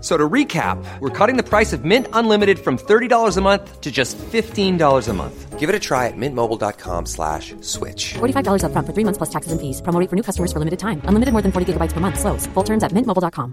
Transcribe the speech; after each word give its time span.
So 0.00 0.16
to 0.16 0.28
recap, 0.28 0.82
we're 1.00 1.10
cutting 1.10 1.36
the 1.36 1.42
price 1.42 1.74
of 1.74 1.84
Mint 1.84 2.06
Unlimited 2.14 2.58
from 2.58 2.78
$30 2.78 3.36
a 3.36 3.40
month 3.42 3.80
to 3.82 3.90
just 3.90 4.16
$15 4.16 5.08
a 5.08 5.12
month. 5.12 5.58
Give 5.58 5.68
it 5.68 5.74
a 5.74 5.78
try 5.78 6.06
at 6.06 6.16
mintmobile.com 6.16 7.04
slash 7.04 7.54
switch. 7.60 8.14
$45 8.14 8.62
upfront 8.64 8.86
for 8.86 8.94
three 8.94 9.04
months 9.04 9.18
plus 9.18 9.28
taxes 9.28 9.52
and 9.52 9.60
fees. 9.60 9.82
Promo 9.82 10.08
for 10.08 10.16
new 10.16 10.22
customers 10.22 10.52
for 10.54 10.58
limited 10.58 10.78
time. 10.78 11.02
Unlimited 11.04 11.32
more 11.32 11.42
than 11.42 11.52
40 11.52 11.74
gigabytes 11.74 11.92
per 11.92 12.00
month. 12.00 12.18
Slows. 12.18 12.46
Full 12.54 12.64
terms 12.64 12.82
at 12.82 12.92
mintmobile.com. 12.92 13.52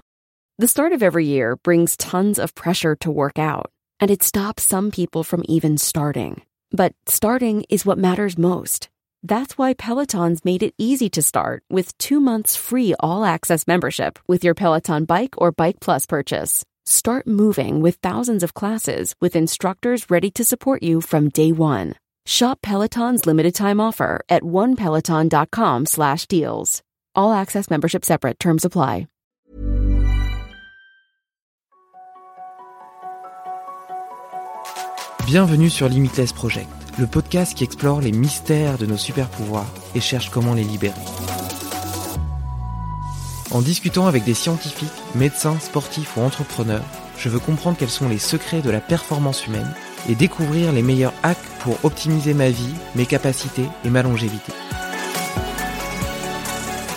The 0.59 0.67
start 0.67 0.93
of 0.93 1.03
every 1.03 1.25
year 1.25 1.57
brings 1.57 1.97
tons 1.97 2.39
of 2.39 2.55
pressure 2.55 2.95
to 3.01 3.11
work 3.11 3.37
out, 3.37 3.69
and 3.99 4.09
it 4.09 4.23
stops 4.23 4.63
some 4.63 4.89
people 4.89 5.23
from 5.23 5.43
even 5.45 5.77
starting. 5.77 6.43
But 6.71 6.95
starting 7.05 7.65
is 7.69 7.85
what 7.85 7.99
matters 7.99 8.37
most. 8.37 8.89
That's 9.23 9.57
why 9.57 9.73
Peloton's 9.73 10.45
made 10.45 10.63
it 10.63 10.73
easy 10.77 11.09
to 11.11 11.21
start 11.21 11.63
with 11.69 11.97
two 11.97 12.19
months 12.19 12.55
free 12.55 12.95
all 12.99 13.25
access 13.25 13.67
membership 13.67 14.19
with 14.27 14.43
your 14.43 14.53
Peloton 14.53 15.05
Bike 15.05 15.35
or 15.37 15.51
Bike 15.51 15.79
Plus 15.79 16.05
purchase. 16.05 16.63
Start 16.85 17.27
moving 17.27 17.81
with 17.81 17.95
thousands 17.95 18.43
of 18.43 18.53
classes 18.53 19.13
with 19.19 19.35
instructors 19.35 20.09
ready 20.09 20.31
to 20.31 20.43
support 20.43 20.83
you 20.83 21.01
from 21.01 21.29
day 21.29 21.51
one. 21.51 21.95
Shop 22.25 22.61
Peloton's 22.61 23.25
limited 23.25 23.55
time 23.55 23.79
offer 23.79 24.23
at 24.29 24.43
onepeloton.com 24.43 25.85
slash 25.85 26.27
deals. 26.27 26.81
All 27.15 27.33
access 27.33 27.69
membership 27.69 28.05
separate 28.05 28.39
terms 28.39 28.65
apply. 28.65 29.07
Bienvenue 35.27 35.67
sur 35.67 35.89
Limitless 35.89 36.31
Project, 36.31 36.69
le 36.97 37.05
podcast 37.05 37.55
qui 37.55 37.63
explore 37.63 38.01
les 38.01 38.11
mystères 38.11 38.77
de 38.77 38.87
nos 38.87 38.97
super 38.97 39.29
pouvoirs 39.29 39.71
et 39.93 39.99
cherche 39.99 40.31
comment 40.31 40.55
les 40.55 40.63
libérer. 40.63 40.95
En 43.51 43.61
discutant 43.61 44.07
avec 44.07 44.23
des 44.23 44.33
scientifiques, 44.33 44.89
médecins, 45.15 45.59
sportifs 45.59 46.17
ou 46.17 46.21
entrepreneurs, 46.21 46.83
je 47.17 47.29
veux 47.29 47.39
comprendre 47.39 47.77
quels 47.77 47.89
sont 47.89 48.09
les 48.09 48.17
secrets 48.17 48.61
de 48.61 48.71
la 48.71 48.81
performance 48.81 49.45
humaine 49.45 49.73
et 50.09 50.15
découvrir 50.15 50.71
les 50.71 50.81
meilleurs 50.81 51.13
hacks 51.23 51.37
pour 51.59 51.77
optimiser 51.83 52.33
ma 52.33 52.49
vie, 52.49 52.73
mes 52.95 53.05
capacités 53.05 53.65
et 53.85 53.89
ma 53.89 54.01
longévité. 54.01 54.51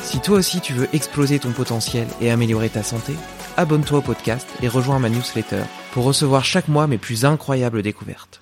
Si 0.03 0.19
toi 0.21 0.39
aussi 0.39 0.61
tu 0.61 0.73
veux 0.73 0.89
exploser 0.95 1.39
ton 1.39 1.53
potentiel 1.53 2.09
et 2.21 2.31
améliorer 2.31 2.71
ta 2.71 2.83
santé, 2.83 3.15
abonne-toi 3.57 3.99
au 3.99 4.03
podcast 4.03 4.49
et 4.63 4.69
rejoins 4.69 4.99
ma 4.99 5.11
newsletter 5.11 5.63
pour 5.93 6.05
recevoir 6.05 6.45
chaque 6.45 6.69
mois 6.69 6.87
mes 6.87 6.99
plus 6.99 7.25
incroyables 7.25 7.83
découvertes. 7.83 8.40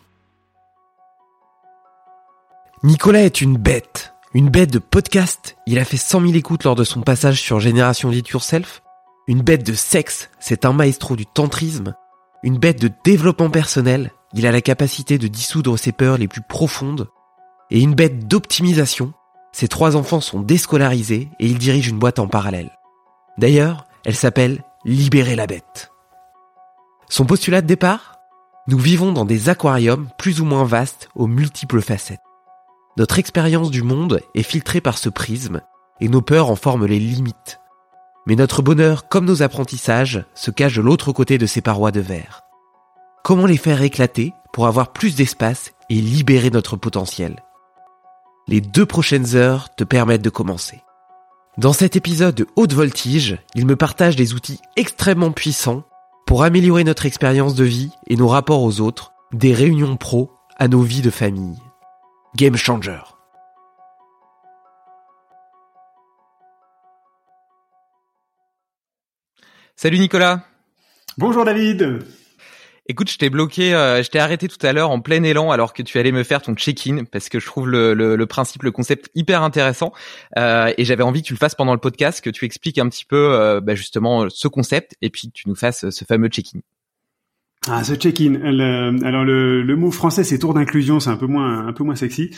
Nicolas 2.85 3.23
est 3.23 3.41
une 3.41 3.57
bête, 3.57 4.15
une 4.35 4.51
bête 4.51 4.73
de 4.73 4.79
podcast. 4.79 5.57
Il 5.67 5.81
a 5.81 5.85
fait 5.85 5.97
100 5.97 6.21
000 6.21 6.35
écoutes 6.35 6.63
lors 6.63 6.77
de 6.77 6.85
son 6.85 7.01
passage 7.01 7.41
sur 7.41 7.59
Génération 7.59 8.11
Dit 8.11 8.23
Yourself. 8.33 8.83
Une 9.27 9.43
bête 9.43 9.67
de 9.67 9.75
sexe, 9.75 10.31
c'est 10.39 10.65
un 10.65 10.73
maestro 10.73 11.17
du 11.17 11.27
tantrisme. 11.27 11.97
Une 12.45 12.57
bête 12.57 12.81
de 12.81 12.89
développement 13.03 13.51
personnel, 13.51 14.13
il 14.33 14.47
a 14.47 14.53
la 14.53 14.61
capacité 14.61 15.19
de 15.19 15.27
dissoudre 15.27 15.77
ses 15.77 15.91
peurs 15.91 16.19
les 16.19 16.29
plus 16.29 16.41
profondes. 16.41 17.09
Et 17.73 17.81
une 17.81 17.97
bête 17.97 18.29
d'optimisation, 18.29 19.13
ses 19.51 19.67
trois 19.67 19.97
enfants 19.97 20.21
sont 20.21 20.41
déscolarisés 20.41 21.31
et 21.41 21.47
il 21.47 21.59
dirige 21.59 21.89
une 21.89 21.99
boîte 21.99 22.21
en 22.21 22.29
parallèle. 22.29 22.71
D'ailleurs, 23.39 23.87
elle 24.05 24.15
s'appelle 24.15 24.63
Libérer 24.85 25.35
la 25.35 25.49
bête. 25.49 25.91
Son 27.09 27.27
postulat 27.27 27.61
de 27.61 27.67
départ? 27.67 28.21
Nous 28.69 28.79
vivons 28.79 29.11
dans 29.11 29.25
des 29.25 29.49
aquariums 29.49 30.09
plus 30.17 30.41
ou 30.41 30.45
moins 30.45 30.65
vastes 30.65 31.09
aux 31.17 31.27
multiples 31.27 31.83
facettes. 31.83 32.21
Notre 32.99 33.21
expérience 33.21 33.71
du 33.71 33.85
monde 33.85 34.21
est 34.35 34.43
filtrée 34.43 34.81
par 34.81 34.99
ce 34.99 35.09
prisme 35.09 35.61
et 36.01 36.09
nos 36.09 36.21
peurs 36.21 36.51
en 36.51 36.57
forment 36.57 36.87
les 36.87 36.99
limites. 36.99 37.61
Mais 38.27 38.35
notre 38.35 38.61
bonheur, 38.61 39.09
comme 39.09 39.25
nos 39.25 39.45
apprentissages, 39.45 40.25
se 40.35 40.51
cache 40.51 40.75
de 40.75 40.83
l'autre 40.83 41.13
côté 41.13 41.39
de 41.39 41.47
ces 41.47 41.61
parois 41.61 41.93
de 41.93 42.01
verre. 42.01 42.43
Comment 43.23 43.47
les 43.47 43.57
faire 43.57 43.83
éclater 43.83 44.33
pour 44.53 44.67
avoir 44.67 44.93
plus 44.93 45.15
d'espace 45.15 45.71
et 45.89 45.95
libérer 45.95 46.51
notre 46.51 46.77
potentiel? 46.77 47.37
Les 48.49 48.61
deux 48.61 48.87
prochaines 48.87 49.37
heures 49.37 49.73
te 49.77 49.85
permettent 49.85 50.23
de 50.23 50.29
commencer. 50.29 50.83
Dans 51.57 51.73
cet 51.73 51.95
épisode 51.95 52.35
de 52.35 52.49
haute 52.57 52.73
voltige, 52.73 53.39
il 53.55 53.65
me 53.65 53.77
partage 53.77 54.17
des 54.17 54.35
outils 54.35 54.61
extrêmement 54.75 55.31
puissants 55.31 55.85
pour 56.27 56.43
améliorer 56.43 56.83
notre 56.83 57.07
expérience 57.07 57.55
de 57.55 57.65
vie 57.65 57.93
et 58.09 58.17
nos 58.17 58.29
rapports 58.29 58.65
aux 58.65 58.81
autres, 58.81 59.13
des 59.33 59.55
réunions 59.55 59.97
pro 59.97 60.33
à 60.59 60.67
nos 60.67 60.83
vies 60.83 61.03
de 61.03 61.11
famille. 61.11 61.59
Game 62.37 62.57
Changer. 62.57 63.01
Salut 69.77 69.99
Nicolas. 69.99 70.43
Bonjour 71.17 71.45
David. 71.45 72.05
Écoute, 72.91 73.11
je 73.11 73.19
t'ai 73.19 73.29
bloqué, 73.31 73.75
euh, 73.75 74.03
je 74.03 74.09
t'ai 74.09 74.19
arrêté 74.19 74.49
tout 74.49 74.65
à 74.67 74.73
l'heure 74.73 74.91
en 74.91 75.01
plein 75.01 75.23
élan 75.23 75.51
alors 75.51 75.73
que 75.73 75.83
tu 75.83 75.99
allais 75.99 76.13
me 76.13 76.23
faire 76.23 76.43
ton 76.43 76.55
check-in 76.55 77.05
parce 77.05 77.29
que 77.29 77.39
je 77.39 77.47
trouve 77.47 77.69
le, 77.69 77.93
le, 77.95 78.17
le, 78.17 78.27
principe, 78.27 78.63
le 78.63 78.71
concept 78.73 79.11
hyper 79.15 79.43
intéressant 79.43 79.93
euh, 80.39 80.73
et 80.77 80.85
j'avais 80.85 81.03
envie 81.03 81.23
que 81.23 81.29
tu 81.29 81.35
le 81.35 81.39
fasses 81.39 81.55
pendant 81.55 81.75
le 81.75 81.81
podcast, 81.81 82.23
que 82.23 82.31
tu 82.31 82.45
expliques 82.45 82.79
un 82.79 82.89
petit 82.89 83.05
peu 83.05 83.35
euh, 83.35 83.61
bah, 83.61 83.75
justement 83.75 84.29
ce 84.31 84.49
concept 84.49 84.97
et 85.03 85.11
puis 85.11 85.29
que 85.29 85.33
tu 85.35 85.49
nous 85.49 85.55
fasses 85.57 85.89
ce 85.91 86.05
fameux 86.05 86.29
check-in. 86.29 86.61
Ah, 87.71 87.85
ce 87.85 87.95
check-in. 87.95 88.35
alors 89.05 89.25
le, 89.25 89.63
le, 89.63 89.77
mot 89.77 89.91
français 89.91 90.25
c'est 90.25 90.39
tour 90.39 90.55
d'inclusion, 90.55 91.01
c'est 91.01 91.11
un 91.11 91.17
peu 91.17 91.27
moins 91.27 91.67
un 91.67 91.73
peu 91.73 91.85
moins 91.85 91.97
sexy. 91.97 92.31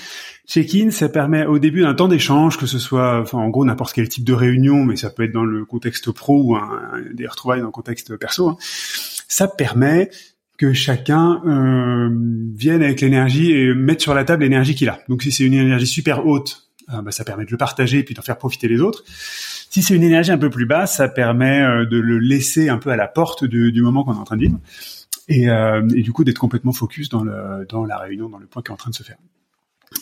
Check-in, 0.46 0.90
ça 0.90 1.08
permet 1.08 1.46
au 1.46 1.58
début 1.58 1.82
d'un 1.82 1.94
temps 1.94 2.08
d'échange, 2.08 2.58
que 2.58 2.66
ce 2.66 2.78
soit, 2.78 3.20
enfin 3.20 3.38
en 3.38 3.48
gros 3.48 3.64
n'importe 3.64 3.92
quel 3.92 4.08
type 4.08 4.24
de 4.24 4.32
réunion, 4.32 4.84
mais 4.84 4.96
ça 4.96 5.10
peut 5.10 5.22
être 5.22 5.32
dans 5.32 5.44
le 5.44 5.64
contexte 5.64 6.10
pro 6.10 6.42
ou 6.42 6.56
un, 6.56 6.80
des 7.12 7.26
retrouvailles 7.26 7.60
dans 7.60 7.66
le 7.66 7.72
contexte 7.72 8.16
perso. 8.16 8.48
Hein. 8.48 8.56
Ça 8.60 9.46
permet 9.46 10.10
que 10.58 10.74
chacun 10.74 11.40
euh, 11.46 12.10
vienne 12.54 12.82
avec 12.82 13.00
l'énergie 13.00 13.52
et 13.52 13.72
mette 13.72 14.02
sur 14.02 14.12
la 14.12 14.24
table 14.24 14.42
l'énergie 14.42 14.74
qu'il 14.74 14.90
a. 14.90 15.00
Donc 15.08 15.22
si 15.22 15.32
c'est 15.32 15.44
une 15.44 15.54
énergie 15.54 15.86
super 15.86 16.26
haute, 16.26 16.68
euh, 16.92 17.00
bah, 17.00 17.12
ça 17.12 17.24
permet 17.24 17.44
de 17.46 17.50
le 17.50 17.56
partager 17.56 17.98
et 17.98 18.02
puis 18.02 18.14
d'en 18.14 18.22
faire 18.22 18.36
profiter 18.36 18.68
les 18.68 18.80
autres. 18.80 19.04
Si 19.06 19.82
c'est 19.82 19.94
une 19.94 20.02
énergie 20.02 20.32
un 20.32 20.38
peu 20.38 20.50
plus 20.50 20.66
basse, 20.66 20.96
ça 20.96 21.08
permet 21.08 21.62
euh, 21.62 21.86
de 21.86 21.96
le 21.96 22.18
laisser 22.18 22.68
un 22.68 22.78
peu 22.78 22.90
à 22.90 22.96
la 22.96 23.08
porte 23.08 23.44
du, 23.44 23.80
moment 23.80 24.04
qu'on 24.04 24.14
est 24.14 24.18
en 24.18 24.24
train 24.24 24.36
de 24.36 24.42
vivre 24.42 24.58
et, 25.30 25.48
euh, 25.48 25.86
et 25.94 26.02
du 26.02 26.12
coup 26.12 26.24
d'être 26.24 26.38
complètement 26.38 26.72
focus 26.72 27.08
dans, 27.08 27.22
le, 27.22 27.66
dans 27.68 27.84
la 27.86 27.96
réunion, 27.98 28.28
dans 28.28 28.38
le 28.38 28.46
point 28.46 28.62
qui 28.62 28.70
est 28.70 28.74
en 28.74 28.76
train 28.76 28.90
de 28.90 28.96
se 28.96 29.04
faire. 29.04 29.16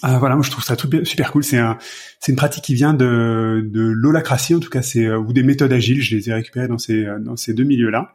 Euh, 0.04 0.18
voilà, 0.18 0.34
moi 0.34 0.44
je 0.44 0.50
trouve 0.50 0.64
ça 0.64 0.74
super 1.04 1.32
cool. 1.32 1.44
C'est 1.44 1.58
un, 1.58 1.78
une 2.26 2.36
pratique 2.36 2.64
qui 2.64 2.74
vient 2.74 2.94
de, 2.94 3.66
de 3.70 4.54
en 4.54 4.60
tout 4.60 4.70
cas, 4.70 4.82
c'est 4.82 5.08
ou 5.14 5.32
des 5.32 5.42
méthodes 5.42 5.72
agiles. 5.72 6.02
Je 6.02 6.16
les 6.16 6.30
ai 6.30 6.34
récupérées 6.34 6.68
dans 6.68 6.78
ces 6.78 7.06
dans 7.20 7.36
ces 7.36 7.54
deux 7.54 7.64
milieux-là. 7.64 8.14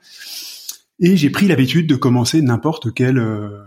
Et 0.99 1.17
j'ai 1.17 1.29
pris 1.29 1.47
l'habitude 1.47 1.87
de 1.87 1.95
commencer 1.95 2.41
n'importe 2.41 2.93
quel 2.93 3.17
euh, 3.17 3.59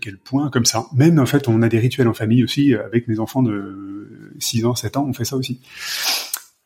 quel 0.00 0.18
point 0.18 0.50
comme 0.50 0.64
ça. 0.64 0.86
Même 0.94 1.18
en 1.18 1.26
fait, 1.26 1.48
on 1.48 1.62
a 1.62 1.68
des 1.68 1.78
rituels 1.78 2.08
en 2.08 2.14
famille 2.14 2.44
aussi 2.44 2.74
avec 2.74 3.08
mes 3.08 3.18
enfants 3.18 3.42
de 3.42 4.34
6 4.38 4.64
ans, 4.66 4.74
7 4.74 4.96
ans, 4.96 5.06
on 5.08 5.12
fait 5.12 5.24
ça 5.24 5.36
aussi. 5.36 5.60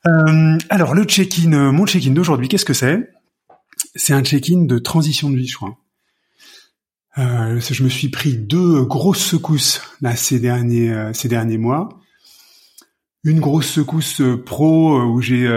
Euh, 0.06 0.58
alors 0.68 0.94
le 0.94 1.04
check-in, 1.04 1.72
mon 1.72 1.86
check-in 1.86 2.10
d'aujourd'hui, 2.10 2.48
qu'est-ce 2.48 2.64
que 2.64 2.74
c'est? 2.74 3.10
C'est 3.94 4.12
un 4.12 4.22
check-in 4.22 4.64
de 4.64 4.78
transition 4.78 5.30
de 5.30 5.36
vie, 5.36 5.46
je 5.46 5.56
crois. 5.56 5.78
Euh, 7.16 7.58
je 7.58 7.82
me 7.82 7.88
suis 7.88 8.08
pris 8.08 8.36
deux 8.36 8.84
grosses 8.84 9.24
secousses 9.24 9.80
là 10.00 10.14
ces 10.14 10.38
derniers 10.38 10.92
euh, 10.92 11.12
ces 11.12 11.28
derniers 11.28 11.58
mois. 11.58 11.88
Une 13.24 13.40
grosse 13.40 13.66
secousse 13.66 14.22
pro 14.44 15.00
où 15.02 15.20
j'ai 15.20 15.48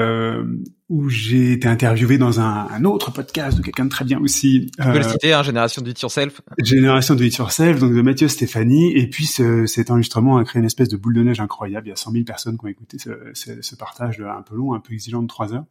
où 0.92 1.08
j'ai 1.08 1.54
été 1.54 1.70
interviewé 1.70 2.18
dans 2.18 2.42
un, 2.42 2.68
un 2.70 2.84
autre 2.84 3.12
podcast 3.12 3.58
de 3.58 3.64
quelqu'un 3.64 3.86
de 3.86 3.90
très 3.90 4.04
bien 4.04 4.20
aussi. 4.20 4.70
Tu 4.78 4.84
peux 4.84 5.00
le 5.00 5.06
euh, 5.06 5.10
citer, 5.10 5.32
hein, 5.32 5.42
Génération 5.42 5.82
de 5.82 5.90
It 5.90 6.02
Yourself. 6.02 6.42
Génération 6.62 7.16
de 7.16 7.24
It 7.24 7.34
Yourself, 7.38 7.80
donc 7.80 7.94
de 7.94 8.02
Mathieu 8.02 8.28
Stéphanie. 8.28 8.92
Et 8.98 9.10
puis 9.10 9.26
ce, 9.26 9.66
cet 9.68 9.90
enregistrement 9.90 10.36
a 10.36 10.44
créé 10.44 10.60
une 10.60 10.66
espèce 10.66 10.90
de 10.90 10.98
boule 10.98 11.14
de 11.14 11.24
neige 11.24 11.40
incroyable. 11.40 11.88
Il 11.88 11.92
y 11.92 11.94
a 11.94 11.96
100 11.96 12.12
000 12.12 12.24
personnes 12.26 12.58
qui 12.58 12.66
ont 12.66 12.68
écouté 12.68 12.98
ce, 13.00 13.12
ce, 13.34 13.62
ce 13.62 13.76
partage 13.76 14.20
un 14.20 14.42
peu 14.42 14.58
long, 14.58 14.74
un 14.74 14.82
peu 14.82 14.94
exigeant 14.94 15.22
de 15.22 15.28
trois 15.28 15.54
heures. 15.54 15.64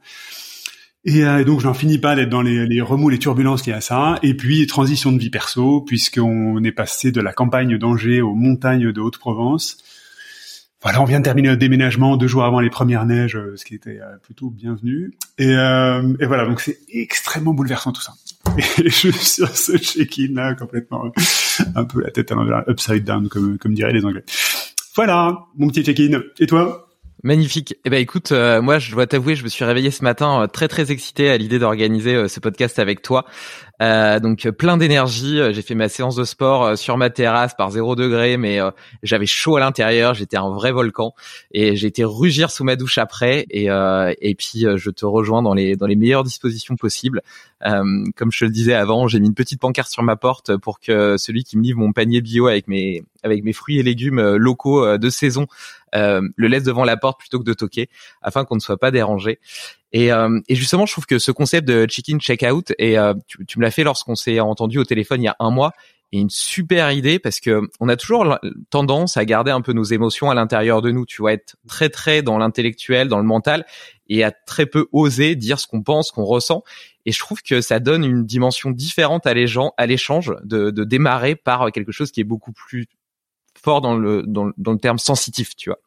Et 1.05 1.25
euh, 1.25 1.45
donc 1.45 1.61
j'en 1.61 1.75
finis 1.75 1.99
pas 1.99 2.15
d'être 2.15 2.29
dans 2.29 2.43
les, 2.43 2.67
les 2.67 2.81
remous, 2.81 3.09
les 3.09 3.19
turbulences 3.19 3.67
a 3.69 3.77
à 3.77 3.81
ça. 3.81 4.19
Et 4.23 4.35
puis 4.35 4.67
transition 4.67 5.13
de 5.13 5.19
vie 5.19 5.31
perso, 5.31 5.81
puisqu'on 5.83 6.63
est 6.63 6.73
passé 6.73 7.13
de 7.13 7.21
la 7.21 7.33
campagne 7.33 7.79
d'Angers 7.79 8.21
aux 8.21 8.35
montagnes 8.35 8.93
de 8.93 9.01
Haute-Provence 9.01 9.79
voilà, 10.83 11.03
on 11.03 11.05
vient 11.05 11.19
de 11.19 11.25
terminer 11.25 11.49
notre 11.49 11.61
déménagement 11.61 12.17
deux 12.17 12.27
jours 12.27 12.43
avant 12.43 12.59
les 12.59 12.71
premières 12.71 13.05
neiges, 13.05 13.39
ce 13.55 13.65
qui 13.67 13.75
était 13.75 14.01
plutôt 14.23 14.49
bienvenu. 14.49 15.13
Et, 15.37 15.51
et 15.51 16.27
voilà, 16.27 16.47
donc 16.47 16.63
c'est 16.63 16.79
extrêmement 16.89 17.53
bouleversant 17.53 17.93
tout 17.93 18.01
ça. 18.01 18.15
Et 18.79 18.89
je 18.89 18.89
suis 18.89 19.13
sur 19.13 19.55
ce 19.55 19.77
check-in 19.77 20.35
là 20.35 20.55
complètement 20.55 21.13
un 21.75 21.85
peu 21.85 22.01
la 22.01 22.11
tête 22.11 22.33
à 22.33 22.35
l'envers, 22.35 22.65
upside 22.67 23.05
down 23.05 23.29
comme 23.29 23.59
comme 23.59 23.75
diraient 23.75 23.93
les 23.93 24.05
Anglais. 24.05 24.25
Voilà, 24.97 25.47
mon 25.57 25.69
petit 25.69 25.85
check-in. 25.85 26.23
Et 26.39 26.47
toi? 26.47 26.90
Magnifique. 27.23 27.75
Eh 27.85 27.91
ben 27.91 28.01
écoute, 28.01 28.33
euh, 28.33 28.63
moi 28.63 28.79
je 28.79 28.93
dois 28.93 29.07
t'avouer, 29.07 29.35
je 29.35 29.45
me 29.45 29.49
suis 29.49 29.65
réveillé 29.65 29.91
ce 29.91 30.03
matin 30.03 30.43
euh, 30.43 30.47
très 30.47 30.69
très 30.69 30.91
excité 30.91 31.29
à 31.29 31.37
l'idée 31.37 31.59
d'organiser 31.59 32.15
euh, 32.15 32.29
ce 32.29 32.41
podcast 32.41 32.79
avec 32.79 33.03
toi. 33.03 33.27
donc 33.81 34.49
plein 34.53 34.79
d'énergie. 34.79 35.39
J'ai 35.53 35.63
fait 35.63 35.75
ma 35.75 35.91
séance 35.91 36.17
de 36.17 36.25
sport 36.25 36.79
sur 36.79 36.97
ma 36.97 37.11
terrasse 37.11 37.55
par 37.55 37.71
zéro 37.71 37.95
degré, 37.95 38.37
mais 38.37 38.59
j'avais 39.03 39.25
chaud 39.25 39.57
à 39.57 39.61
l'intérieur. 39.61 40.13
J'étais 40.13 40.37
un 40.37 40.51
vrai 40.51 40.71
volcan 40.71 41.15
et 41.51 41.77
j'ai 41.77 41.87
été 41.87 42.05
rugir 42.05 42.51
sous 42.51 42.63
ma 42.63 42.77
douche 42.77 42.99
après. 42.99 43.47
Et 43.49 44.35
puis 44.35 44.67
je 44.77 44.91
te 44.91 45.07
rejoins 45.07 45.43
dans 45.43 45.55
les 45.55 45.97
meilleures 45.97 46.25
dispositions 46.25 46.77
possibles. 46.77 47.23
comme 47.63 48.31
je 48.31 48.41
te 48.41 48.45
le 48.45 48.51
disais 48.51 48.75
avant, 48.75 49.09
j'ai 49.09 49.19
mis 49.19 49.29
une 49.29 49.35
petite 49.35 49.61
pancarte 49.61 49.91
sur 49.91 50.03
ma 50.03 50.17
porte 50.17 50.59
pour 50.59 50.79
que 50.79 51.17
celui 51.17 51.45
qui 51.45 51.57
me 51.57 51.63
livre 51.63 51.79
mon 51.79 51.93
panier 51.93 52.21
bio 52.21 52.49
avec 52.49 52.69
mes 52.69 53.03
fruits 53.55 53.79
et 53.79 53.83
légumes 53.83 54.21
locaux 54.37 54.99
de 54.99 55.09
saison 55.09 55.47
euh, 55.95 56.23
le 56.37 56.49
laisse 56.49 56.65
devant 56.65 56.85
la 56.85 56.97
porte 56.97 57.19
plutôt 57.21 57.39
que 57.39 57.45
de 57.45 57.55
toquer 57.55 57.89
afin 58.23 58.45
qu'on 58.45 58.55
ne 58.55 58.61
soit 58.61 58.79
pas 58.79 58.91
dérangé. 58.91 59.39
Et, 59.93 60.13
euh, 60.13 60.41
et, 60.49 60.55
justement, 60.55 60.87
je 60.87 60.93
trouve 60.93 61.07
que 61.07 61.19
ce 61.19 61.33
concept 61.33 61.67
de 61.67 61.87
check-in, 61.87 62.19
check-out, 62.19 62.73
et 62.79 62.99
euh, 62.99 63.15
tu, 63.27 63.45
tu, 63.47 63.59
me 63.59 63.65
l'as 63.65 63.73
fait 63.73 63.83
lorsqu'on 63.83 64.15
s'est 64.15 64.39
entendu 64.39 64.79
au 64.79 64.85
téléphone 64.85 65.21
il 65.23 65.25
y 65.25 65.29
a 65.29 65.37
un 65.41 65.51
mois, 65.51 65.73
est 66.13 66.21
une 66.21 66.31
super 66.31 66.91
idée 66.93 67.19
parce 67.19 67.41
que 67.41 67.61
on 67.79 67.89
a 67.89 67.97
toujours 67.97 68.39
tendance 68.71 69.17
à 69.17 69.25
garder 69.25 69.51
un 69.51 69.61
peu 69.61 69.73
nos 69.73 69.85
émotions 69.85 70.31
à 70.31 70.35
l'intérieur 70.35 70.83
de 70.83 70.91
nous. 70.91 71.07
Tu 71.07 71.23
vois, 71.23 71.33
être 71.33 71.57
très 71.69 71.89
très 71.89 72.23
dans 72.23 72.39
l'intellectuel, 72.39 73.09
dans 73.09 73.19
le 73.19 73.25
mental, 73.25 73.65
et 74.09 74.25
à 74.25 74.31
très 74.31 74.67
peu 74.67 74.87
oser 74.93 75.37
dire 75.37 75.61
ce 75.61 75.67
qu'on 75.67 75.83
pense, 75.83 76.11
qu'on 76.11 76.25
ressent. 76.25 76.65
Et 77.07 77.13
je 77.13 77.19
trouve 77.19 77.43
que 77.43 77.61
ça 77.61 77.81
donne 77.81 78.05
une 78.05 78.27
dimension 78.27 78.71
différente 78.71 79.27
à 79.27 79.35
les 79.35 79.47
gens, 79.47 79.73
à 79.77 79.87
l'échange, 79.87 80.35
de, 80.43 80.71
de 80.71 80.85
démarrer 80.85 81.35
par 81.35 81.73
quelque 81.73 81.93
chose 81.93 82.11
qui 82.11 82.21
est 82.21 82.25
beaucoup 82.25 82.53
plus 82.53 82.87
fort 83.63 83.81
dans 83.81 83.97
le 83.97 84.23
dans, 84.27 84.45
le 84.45 84.79
terme 84.79 84.99
sensitif, 84.99 85.57
tu 85.57 85.71
vois. 85.71 85.79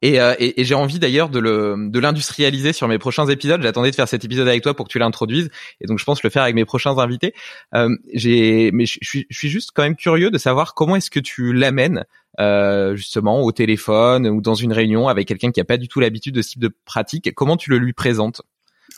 Et, 0.00 0.18
euh, 0.18 0.34
et, 0.38 0.60
et 0.60 0.64
j'ai 0.64 0.74
envie 0.74 0.98
d'ailleurs 0.98 1.28
de 1.28 1.38
le 1.38 1.76
de 1.90 1.98
l'industrialiser 1.98 2.72
sur 2.72 2.88
mes 2.88 2.98
prochains 2.98 3.26
épisodes. 3.26 3.60
J'attendais 3.60 3.90
de 3.90 3.94
faire 3.94 4.08
cet 4.08 4.24
épisode 4.24 4.48
avec 4.48 4.62
toi 4.62 4.74
pour 4.74 4.86
que 4.86 4.92
tu 4.92 4.98
l'introduises, 4.98 5.50
et 5.80 5.86
donc 5.86 5.98
je 5.98 6.04
pense 6.04 6.22
le 6.22 6.30
faire 6.30 6.42
avec 6.42 6.54
mes 6.54 6.64
prochains 6.64 6.96
invités. 6.98 7.34
Euh, 7.74 7.88
j'ai, 8.14 8.70
mais 8.72 8.86
je 8.86 8.98
suis, 9.02 9.26
je 9.28 9.36
suis 9.36 9.48
juste 9.48 9.72
quand 9.74 9.82
même 9.82 9.96
curieux 9.96 10.30
de 10.30 10.38
savoir 10.38 10.74
comment 10.74 10.96
est-ce 10.96 11.10
que 11.10 11.20
tu 11.20 11.52
l'amènes 11.52 12.04
euh, 12.38 12.96
justement 12.96 13.42
au 13.42 13.52
téléphone 13.52 14.26
ou 14.28 14.40
dans 14.40 14.54
une 14.54 14.72
réunion 14.72 15.08
avec 15.08 15.28
quelqu'un 15.28 15.50
qui 15.50 15.60
a 15.60 15.64
pas 15.64 15.78
du 15.78 15.88
tout 15.88 16.00
l'habitude 16.00 16.34
de 16.34 16.42
ce 16.42 16.50
type 16.50 16.60
de 16.60 16.70
pratique. 16.84 17.34
Comment 17.34 17.56
tu 17.56 17.70
le 17.70 17.78
lui 17.78 17.92
présentes? 17.92 18.42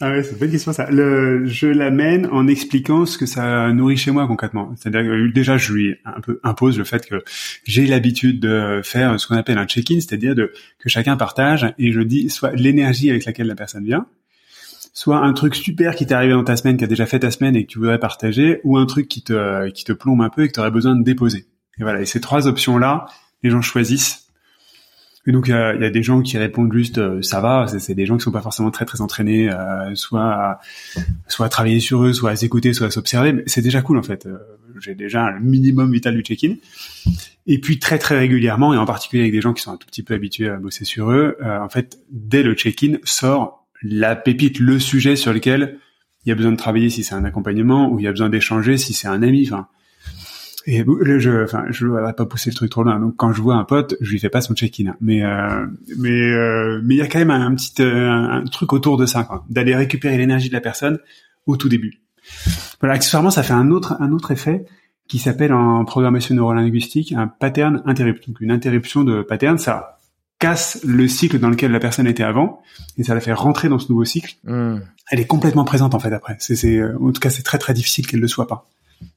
Ah 0.00 0.12
ouais, 0.12 0.22
c'est 0.22 0.32
une 0.32 0.38
bonne 0.38 0.50
question 0.50 0.72
ça. 0.72 0.88
Le, 0.90 1.44
je 1.46 1.66
l'amène 1.66 2.26
en 2.30 2.46
expliquant 2.46 3.04
ce 3.04 3.18
que 3.18 3.26
ça 3.26 3.72
nourrit 3.72 3.96
chez 3.96 4.12
moi 4.12 4.28
concrètement. 4.28 4.72
C'est-à-dire 4.76 5.02
que 5.02 5.32
déjà 5.32 5.56
je 5.56 5.72
lui 5.72 5.96
impose 6.44 6.78
le 6.78 6.84
fait 6.84 7.04
que 7.04 7.24
j'ai 7.64 7.84
l'habitude 7.84 8.38
de 8.38 8.80
faire 8.84 9.18
ce 9.18 9.26
qu'on 9.26 9.34
appelle 9.34 9.58
un 9.58 9.66
check-in, 9.66 9.96
c'est-à-dire 9.96 10.36
de 10.36 10.52
que 10.78 10.88
chacun 10.88 11.16
partage 11.16 11.74
et 11.78 11.90
je 11.90 12.00
dis 12.00 12.30
soit 12.30 12.52
l'énergie 12.52 13.10
avec 13.10 13.24
laquelle 13.24 13.48
la 13.48 13.56
personne 13.56 13.84
vient, 13.84 14.06
soit 14.92 15.18
un 15.18 15.32
truc 15.32 15.56
super 15.56 15.96
qui 15.96 16.06
t'est 16.06 16.14
arrivé 16.14 16.32
dans 16.32 16.44
ta 16.44 16.56
semaine, 16.56 16.76
qui 16.76 16.84
a 16.84 16.88
déjà 16.88 17.06
fait 17.06 17.18
ta 17.18 17.32
semaine 17.32 17.56
et 17.56 17.64
que 17.64 17.68
tu 17.72 17.80
voudrais 17.80 17.98
partager, 17.98 18.60
ou 18.62 18.78
un 18.78 18.86
truc 18.86 19.08
qui 19.08 19.22
te 19.22 19.68
qui 19.70 19.82
te 19.82 19.92
plombe 19.92 20.22
un 20.22 20.30
peu 20.30 20.44
et 20.44 20.48
que 20.48 20.52
tu 20.52 20.60
aurais 20.60 20.70
besoin 20.70 20.94
de 20.94 21.02
déposer. 21.02 21.46
Et 21.80 21.82
voilà, 21.82 22.00
et 22.00 22.06
ces 22.06 22.20
trois 22.20 22.46
options 22.46 22.78
là, 22.78 23.06
les 23.42 23.50
gens 23.50 23.62
choisissent 23.62 24.27
et 25.28 25.32
donc 25.32 25.46
il 25.46 25.50
y 25.50 25.54
a, 25.54 25.90
des 25.90 26.02
gens 26.02 26.22
qui 26.22 26.38
répondent 26.38 26.72
juste 26.72 26.96
euh, 26.96 27.20
ça 27.20 27.42
va, 27.42 27.66
c'est 27.68 27.94
des 27.94 28.06
gens 28.06 28.16
qui 28.16 28.24
sont 28.24 28.32
pas 28.32 28.40
forcément 28.40 28.70
très 28.70 28.86
très 28.86 29.02
entraînés, 29.02 29.50
euh, 29.50 29.94
soit 29.94 30.24
à, 30.24 30.60
soit 31.28 31.44
à 31.44 31.48
travailler 31.50 31.80
sur 31.80 32.02
eux, 32.02 32.14
soit 32.14 32.30
à 32.30 32.36
s'écouter, 32.36 32.72
soit 32.72 32.86
à 32.86 32.90
s'observer. 32.90 33.34
Mais 33.34 33.42
c'est 33.44 33.60
déjà 33.60 33.82
cool 33.82 33.98
en 33.98 34.02
fait. 34.02 34.24
Euh, 34.24 34.38
j'ai 34.80 34.94
déjà 34.94 35.26
un 35.26 35.38
minimum 35.38 35.92
vital 35.92 36.14
du 36.14 36.22
check-in. 36.22 36.54
Et 37.46 37.60
puis 37.60 37.78
très 37.78 37.98
très 37.98 38.18
régulièrement, 38.18 38.72
et 38.72 38.78
en 38.78 38.86
particulier 38.86 39.22
avec 39.24 39.32
des 39.32 39.42
gens 39.42 39.52
qui 39.52 39.62
sont 39.62 39.70
un 39.70 39.76
tout 39.76 39.86
petit 39.86 40.02
peu 40.02 40.14
habitués 40.14 40.48
à 40.48 40.56
bosser 40.56 40.86
sur 40.86 41.10
eux, 41.10 41.36
en 41.44 41.68
fait 41.68 41.98
dès 42.10 42.42
le 42.42 42.54
check-in 42.54 42.96
sort 43.04 43.66
la 43.82 44.16
pépite, 44.16 44.58
le 44.58 44.78
sujet 44.78 45.14
sur 45.14 45.34
lequel 45.34 45.78
il 46.24 46.30
y 46.30 46.32
a 46.32 46.36
besoin 46.36 46.52
de 46.52 46.56
travailler 46.56 46.88
si 46.88 47.04
c'est 47.04 47.14
un 47.14 47.24
accompagnement 47.24 47.92
ou 47.92 47.98
il 47.98 48.04
y 48.04 48.08
a 48.08 48.12
besoin 48.12 48.30
d'échanger 48.30 48.78
si 48.78 48.94
c'est 48.94 49.08
un 49.08 49.22
ami. 49.22 49.46
Enfin, 49.46 49.68
et 50.70 50.84
je, 51.18 51.44
enfin, 51.44 51.64
je 51.70 51.86
voudrais 51.86 52.12
pas 52.12 52.26
pousser 52.26 52.50
le 52.50 52.54
truc 52.54 52.70
trop 52.70 52.82
loin. 52.82 53.00
Donc, 53.00 53.16
quand 53.16 53.32
je 53.32 53.40
vois 53.40 53.54
un 53.54 53.64
pote, 53.64 53.94
je 54.02 54.10
lui 54.10 54.18
fais 54.18 54.28
pas 54.28 54.42
son 54.42 54.54
check-in. 54.54 54.94
Mais, 55.00 55.24
euh, 55.24 55.66
mais, 55.96 56.10
euh, 56.10 56.82
mais 56.84 56.96
il 56.96 56.98
y 56.98 57.00
a 57.00 57.06
quand 57.06 57.18
même 57.18 57.30
un, 57.30 57.54
petit 57.54 57.72
euh, 57.80 58.10
un, 58.10 58.44
truc 58.44 58.74
autour 58.74 58.98
de 58.98 59.06
ça, 59.06 59.26
d'aller 59.48 59.74
récupérer 59.74 60.18
l'énergie 60.18 60.50
de 60.50 60.54
la 60.54 60.60
personne 60.60 60.98
au 61.46 61.56
tout 61.56 61.70
début. 61.70 62.02
Voilà, 62.80 62.96
accessoirement, 62.96 63.30
ça 63.30 63.42
fait 63.42 63.54
un 63.54 63.70
autre, 63.70 63.96
un 63.98 64.12
autre 64.12 64.30
effet 64.30 64.66
qui 65.08 65.18
s'appelle 65.18 65.54
en 65.54 65.86
programmation 65.86 66.34
neurolinguistique 66.34 67.12
un 67.12 67.28
pattern 67.28 67.82
interruption. 67.86 68.32
Donc, 68.32 68.42
une 68.42 68.50
interruption 68.50 69.04
de 69.04 69.22
pattern, 69.22 69.56
ça 69.56 69.96
casse 70.38 70.80
le 70.84 71.08
cycle 71.08 71.38
dans 71.38 71.48
lequel 71.48 71.72
la 71.72 71.80
personne 71.80 72.06
était 72.06 72.22
avant 72.22 72.60
et 72.98 73.04
ça 73.04 73.14
la 73.14 73.20
fait 73.20 73.32
rentrer 73.32 73.70
dans 73.70 73.78
ce 73.78 73.90
nouveau 73.90 74.04
cycle. 74.04 74.36
Hmm. 74.44 74.80
Elle 75.10 75.20
est 75.20 75.26
complètement 75.26 75.64
présente 75.64 75.94
en 75.94 75.98
fait 75.98 76.12
après. 76.12 76.36
C'est, 76.40 76.56
c'est, 76.56 76.84
en 76.84 77.10
tout 77.10 77.20
cas, 77.20 77.30
c'est 77.30 77.42
très 77.42 77.56
très 77.56 77.72
difficile 77.72 78.06
qu'elle 78.06 78.20
le 78.20 78.28
soit 78.28 78.46
pas. 78.46 78.68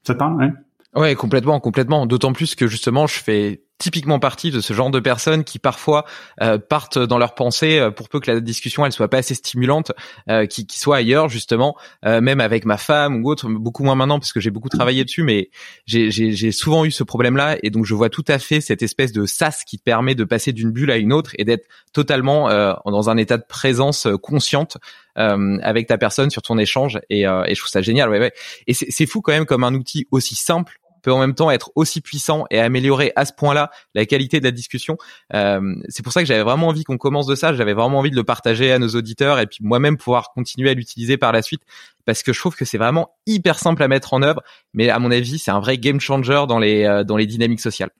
Ça 0.03 0.13
te 0.13 0.19
parle, 0.19 0.37
ouais 0.37 0.53
Ouais, 0.93 1.15
complètement, 1.15 1.59
complètement. 1.61 2.05
D'autant 2.05 2.33
plus 2.33 2.55
que 2.55 2.67
justement, 2.67 3.07
je 3.07 3.19
fais 3.19 3.63
typiquement 3.77 4.19
partie 4.19 4.51
de 4.51 4.61
ce 4.61 4.73
genre 4.73 4.91
de 4.91 4.99
personnes 4.99 5.43
qui 5.43 5.57
parfois 5.57 6.05
euh, 6.41 6.59
partent 6.59 6.99
dans 6.99 7.17
leurs 7.17 7.33
pensées 7.33 7.79
euh, 7.79 7.89
pour 7.89 8.09
peu 8.09 8.19
que 8.19 8.29
la 8.29 8.39
discussion 8.39 8.85
elle 8.85 8.91
soit 8.91 9.07
pas 9.07 9.17
assez 9.17 9.33
stimulante, 9.33 9.91
euh, 10.29 10.45
qui, 10.45 10.67
qui 10.67 10.77
soit 10.77 10.97
ailleurs 10.97 11.29
justement, 11.29 11.75
euh, 12.05 12.21
même 12.21 12.41
avec 12.41 12.65
ma 12.65 12.77
femme 12.77 13.23
ou 13.23 13.29
autre, 13.31 13.49
beaucoup 13.49 13.83
moins 13.83 13.95
maintenant 13.95 14.19
parce 14.19 14.33
que 14.33 14.39
j'ai 14.39 14.51
beaucoup 14.51 14.69
travaillé 14.69 15.03
dessus, 15.03 15.23
mais 15.23 15.49
j'ai 15.87 16.51
souvent 16.51 16.85
eu 16.85 16.91
ce 16.91 17.03
problème-là 17.03 17.57
et 17.63 17.71
donc 17.71 17.85
je 17.85 17.95
vois 17.95 18.09
tout 18.09 18.25
à 18.27 18.37
fait 18.37 18.61
cette 18.61 18.83
espèce 18.83 19.13
de 19.13 19.25
sas 19.25 19.63
qui 19.63 19.79
te 19.79 19.83
permet 19.83 20.13
de 20.13 20.25
passer 20.25 20.53
d'une 20.53 20.71
bulle 20.71 20.91
à 20.91 20.97
une 20.97 21.11
autre 21.11 21.31
et 21.39 21.43
d'être 21.43 21.67
totalement 21.91 22.49
dans 22.85 23.09
un 23.09 23.17
état 23.17 23.37
de 23.37 23.45
présence 23.49 24.07
consciente 24.21 24.77
avec 25.15 25.87
ta 25.87 25.97
personne 25.97 26.29
sur 26.29 26.43
ton 26.43 26.59
échange 26.59 26.99
et, 27.09 27.21
et 27.21 27.55
je 27.55 27.59
trouve 27.59 27.69
ça 27.71 27.81
génial. 27.81 28.09
Ouais, 28.11 28.19
ouais. 28.19 28.33
Et 28.67 28.73
c'est 28.73 29.07
fou 29.07 29.21
quand 29.21 29.31
même 29.31 29.45
comme 29.45 29.63
un 29.63 29.73
outil 29.73 30.07
aussi 30.11 30.35
simple 30.35 30.80
peut 31.01 31.11
en 31.11 31.19
même 31.19 31.35
temps 31.35 31.51
être 31.51 31.71
aussi 31.75 32.01
puissant 32.01 32.45
et 32.49 32.59
améliorer 32.59 33.11
à 33.15 33.25
ce 33.25 33.33
point-là 33.33 33.71
la 33.95 34.05
qualité 34.05 34.39
de 34.39 34.45
la 34.45 34.51
discussion. 34.51 34.97
Euh, 35.33 35.75
c'est 35.89 36.03
pour 36.03 36.13
ça 36.13 36.21
que 36.21 36.27
j'avais 36.27 36.43
vraiment 36.43 36.67
envie 36.67 36.83
qu'on 36.83 36.97
commence 36.97 37.27
de 37.27 37.35
ça. 37.35 37.53
J'avais 37.53 37.73
vraiment 37.73 37.99
envie 37.99 38.11
de 38.11 38.15
le 38.15 38.23
partager 38.23 38.71
à 38.71 38.79
nos 38.79 38.89
auditeurs 38.89 39.39
et 39.39 39.47
puis 39.47 39.59
moi-même 39.61 39.97
pouvoir 39.97 40.31
continuer 40.33 40.69
à 40.69 40.73
l'utiliser 40.73 41.17
par 41.17 41.31
la 41.31 41.41
suite 41.41 41.61
parce 42.05 42.23
que 42.23 42.33
je 42.33 42.39
trouve 42.39 42.55
que 42.55 42.65
c'est 42.65 42.77
vraiment 42.77 43.11
hyper 43.25 43.59
simple 43.59 43.83
à 43.83 43.87
mettre 43.87 44.13
en 44.13 44.21
œuvre. 44.21 44.41
Mais 44.73 44.89
à 44.89 44.99
mon 44.99 45.11
avis, 45.11 45.39
c'est 45.39 45.51
un 45.51 45.59
vrai 45.59 45.77
game 45.77 45.99
changer 45.99 46.45
dans 46.47 46.59
les 46.59 46.83
euh, 46.85 47.03
dans 47.03 47.17
les 47.17 47.25
dynamiques 47.25 47.61
sociales. 47.61 47.91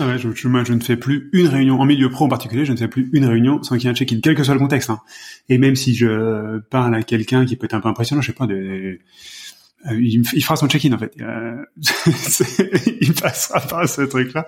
Ah 0.00 0.06
ouais, 0.06 0.18
je, 0.18 0.28
je, 0.30 0.48
je, 0.64 0.72
ne 0.72 0.80
fais 0.80 0.96
plus 0.96 1.28
une 1.32 1.48
réunion 1.48 1.80
en 1.80 1.84
milieu 1.84 2.08
pro 2.08 2.26
en 2.26 2.28
particulier, 2.28 2.64
je 2.64 2.70
ne 2.70 2.76
fais 2.76 2.86
plus 2.86 3.10
une 3.12 3.24
réunion 3.24 3.60
sans 3.64 3.76
qu'il 3.76 3.84
y 3.84 3.86
ait 3.88 3.90
un 3.90 3.94
check-in, 3.94 4.20
quel 4.22 4.36
que 4.36 4.44
soit 4.44 4.54
le 4.54 4.60
contexte. 4.60 4.90
Hein. 4.90 5.00
Et 5.48 5.58
même 5.58 5.74
si 5.74 5.94
je 5.94 6.58
parle 6.70 6.94
à 6.94 7.02
quelqu'un 7.02 7.44
qui 7.44 7.56
peut 7.56 7.64
être 7.64 7.74
un 7.74 7.80
peu 7.80 7.88
impressionnant, 7.88 8.22
je 8.22 8.28
sais 8.28 8.32
pas, 8.32 8.46
des, 8.46 9.00
euh, 9.86 10.00
il, 10.00 10.24
il, 10.32 10.42
fera 10.42 10.56
son 10.56 10.68
check-in 10.68 10.92
en 10.92 10.98
fait. 10.98 11.12
Euh, 11.20 11.64
il 13.00 13.14
passera 13.14 13.60
par 13.60 13.88
ce 13.88 14.02
truc-là, 14.02 14.44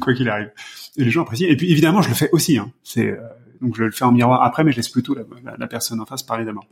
quoi 0.00 0.14
qu'il 0.14 0.28
arrive. 0.28 0.50
Et 0.96 1.04
les 1.04 1.10
gens 1.10 1.22
apprécient. 1.22 1.48
Et 1.48 1.56
puis 1.56 1.70
évidemment, 1.70 2.02
je 2.02 2.08
le 2.08 2.14
fais 2.14 2.28
aussi. 2.32 2.58
Hein. 2.58 2.72
C'est 2.82 3.08
euh, 3.08 3.20
donc 3.60 3.76
je 3.76 3.84
le 3.84 3.90
fais 3.92 4.04
en 4.04 4.12
miroir 4.12 4.42
après, 4.42 4.64
mais 4.64 4.72
je 4.72 4.78
laisse 4.78 4.88
plutôt 4.88 5.14
la, 5.14 5.22
la, 5.44 5.56
la 5.56 5.66
personne 5.68 6.00
en 6.00 6.06
face 6.06 6.22
parler 6.22 6.44
d'abord. 6.44 6.66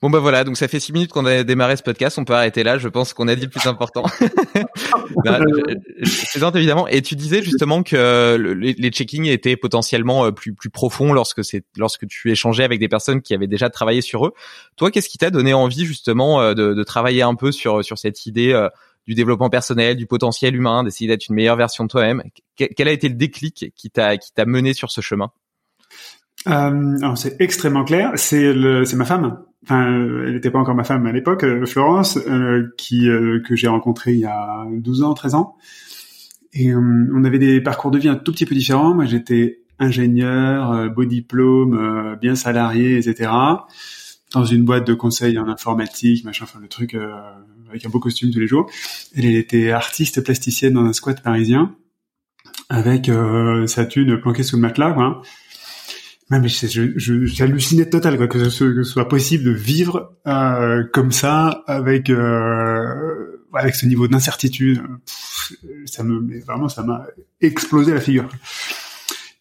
Bon 0.00 0.10
bah 0.10 0.20
voilà, 0.20 0.44
donc 0.44 0.56
ça 0.56 0.68
fait 0.68 0.78
six 0.78 0.92
minutes 0.92 1.10
qu'on 1.10 1.26
a 1.26 1.42
démarré 1.42 1.76
ce 1.76 1.82
podcast, 1.82 2.18
on 2.18 2.24
peut 2.24 2.34
arrêter 2.34 2.62
là, 2.62 2.78
je 2.78 2.88
pense 2.88 3.12
qu'on 3.12 3.26
a 3.26 3.34
dit 3.34 3.46
le 3.46 3.50
plus 3.50 3.66
important. 3.66 4.04
C'est 6.04 6.56
évidemment. 6.56 6.86
Et 6.86 7.02
tu 7.02 7.16
disais 7.16 7.42
justement 7.42 7.82
que 7.82 8.36
les, 8.36 8.74
les 8.74 8.90
checkings 8.90 9.26
étaient 9.26 9.56
potentiellement 9.56 10.26
euh, 10.26 10.30
plus 10.30 10.54
plus 10.54 10.70
profonds 10.70 11.12
lorsque 11.12 11.44
c'est 11.44 11.64
lorsque 11.76 12.06
tu 12.06 12.30
échangeais 12.30 12.64
avec 12.64 12.78
des 12.78 12.88
personnes 12.88 13.22
qui 13.22 13.34
avaient 13.34 13.48
déjà 13.48 13.70
travaillé 13.70 14.00
sur 14.00 14.26
eux. 14.26 14.32
Toi, 14.76 14.90
qu'est-ce 14.90 15.08
qui 15.08 15.18
t'a 15.18 15.30
donné 15.30 15.52
envie 15.52 15.84
justement 15.84 16.40
euh, 16.40 16.54
de, 16.54 16.74
de, 16.74 16.82
travailler 16.84 17.22
un 17.22 17.34
peu 17.34 17.50
sur 17.50 17.84
sur 17.84 17.98
cette 17.98 18.26
idée 18.26 18.52
euh, 18.52 18.68
du 19.06 19.14
développement 19.14 19.50
personnel, 19.50 19.96
du 19.96 20.06
potentiel 20.06 20.54
humain, 20.54 20.84
d'essayer 20.84 21.08
d'être 21.08 21.28
une 21.28 21.34
meilleure 21.34 21.56
version 21.56 21.84
de 21.84 21.88
toi-même? 21.88 22.22
Quel 22.56 22.88
a 22.88 22.92
été 22.92 23.08
le 23.08 23.14
déclic 23.14 23.72
qui 23.74 23.90
t'a 23.90 24.16
qui 24.16 24.32
t'a 24.32 24.44
mené 24.44 24.74
sur 24.74 24.90
ce 24.90 25.00
chemin? 25.00 25.30
Euh, 26.46 26.96
alors 27.02 27.18
c'est 27.18 27.40
extrêmement 27.40 27.84
clair. 27.84 28.12
C'est 28.14 28.52
le, 28.52 28.84
c'est 28.84 28.96
ma 28.96 29.04
femme. 29.04 29.42
Enfin, 29.64 29.86
elle 30.26 30.34
n'était 30.34 30.50
pas 30.50 30.58
encore 30.58 30.74
ma 30.74 30.84
femme 30.84 31.06
à 31.06 31.12
l'époque, 31.12 31.44
euh, 31.44 31.66
Florence, 31.66 32.16
euh, 32.16 32.68
qui 32.76 33.08
euh, 33.08 33.40
que 33.40 33.56
j'ai 33.56 33.68
rencontrée 33.68 34.12
il 34.12 34.20
y 34.20 34.24
a 34.24 34.64
12 34.70 35.02
ans, 35.02 35.14
13 35.14 35.34
ans. 35.34 35.56
Et 36.54 36.74
on 36.74 37.24
avait 37.24 37.38
des 37.38 37.60
parcours 37.60 37.90
de 37.90 37.98
vie 37.98 38.08
un 38.08 38.16
tout 38.16 38.32
petit 38.32 38.46
peu 38.46 38.54
différents. 38.54 38.94
Moi, 38.94 39.04
j'étais 39.04 39.60
ingénieur, 39.78 40.90
beau 40.90 41.04
diplôme, 41.04 42.16
bien 42.20 42.34
salarié, 42.34 42.96
etc. 42.96 43.30
Dans 44.32 44.44
une 44.44 44.64
boîte 44.64 44.86
de 44.86 44.94
conseil 44.94 45.38
en 45.38 45.46
informatique, 45.46 46.24
machin, 46.24 46.44
enfin 46.44 46.58
le 46.60 46.68
truc 46.68 46.96
avec 47.68 47.84
un 47.84 47.90
beau 47.90 48.00
costume 48.00 48.30
tous 48.30 48.40
les 48.40 48.46
jours. 48.46 48.68
Elle, 49.14 49.26
elle 49.26 49.36
était 49.36 49.70
artiste 49.70 50.24
plasticienne 50.24 50.72
dans 50.72 50.84
un 50.84 50.94
squat 50.94 51.22
parisien. 51.22 51.76
avec 52.70 53.10
sa 53.66 53.84
thune 53.84 54.18
planquée 54.18 54.42
sous 54.42 54.56
le 54.56 54.62
matelas, 54.62 54.92
quoi. 54.92 55.20
Ouais, 56.30 56.40
mais 56.40 56.48
j'hallucinais 56.48 57.88
total 57.88 58.18
quoi, 58.18 58.28
que 58.28 58.50
ce, 58.50 58.64
que 58.64 58.82
ce 58.82 58.92
soit 58.92 59.08
possible 59.08 59.44
de 59.44 59.50
vivre 59.50 60.14
euh, 60.26 60.84
comme 60.92 61.10
ça 61.10 61.62
avec 61.66 62.10
euh, 62.10 63.38
avec 63.54 63.74
ce 63.74 63.86
niveau 63.86 64.08
d'incertitude. 64.08 64.82
Ça 65.86 66.02
me 66.04 66.40
vraiment 66.44 66.68
ça 66.68 66.82
m'a 66.82 67.06
explosé 67.40 67.94
la 67.94 68.00
figure. 68.00 68.28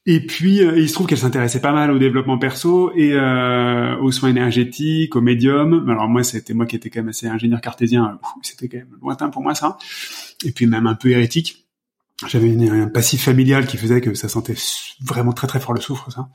Et 0.05 0.25
puis 0.25 0.63
euh, 0.63 0.79
il 0.79 0.87
se 0.87 0.93
trouve 0.93 1.07
qu'elle 1.07 1.17
s'intéressait 1.17 1.59
pas 1.59 1.73
mal 1.73 1.91
au 1.91 1.99
développement 1.99 2.37
perso 2.37 2.93
et 2.95 3.11
euh, 3.11 3.97
aux 3.97 4.11
soins 4.11 4.29
énergétiques, 4.29 5.17
au 5.17 5.21
médium. 5.21 5.89
Alors 5.89 6.07
moi 6.07 6.23
c'était 6.23 6.53
moi 6.53 6.65
qui 6.65 6.77
étais 6.77 6.89
quand 6.89 7.01
même 7.01 7.09
assez 7.09 7.27
ingénieur 7.27 7.59
cartésien, 7.59 8.17
c'était 8.43 8.69
quand 8.69 8.77
même 8.77 8.95
lointain 9.01 9.27
pour 9.27 9.41
moi 9.41 9.53
ça. 9.55 9.77
Et 10.45 10.53
puis 10.53 10.67
même 10.67 10.87
un 10.87 10.95
peu 10.95 11.09
hérétique 11.09 11.66
j'avais 12.25 12.69
un 12.69 12.87
passif 12.87 13.23
familial 13.23 13.67
qui 13.67 13.77
faisait 13.77 14.01
que 14.01 14.13
ça 14.15 14.27
sentait 14.27 14.55
vraiment 15.05 15.33
très 15.33 15.47
très 15.47 15.59
fort 15.59 15.73
le 15.73 15.81
soufre 15.81 16.11
ça. 16.11 16.29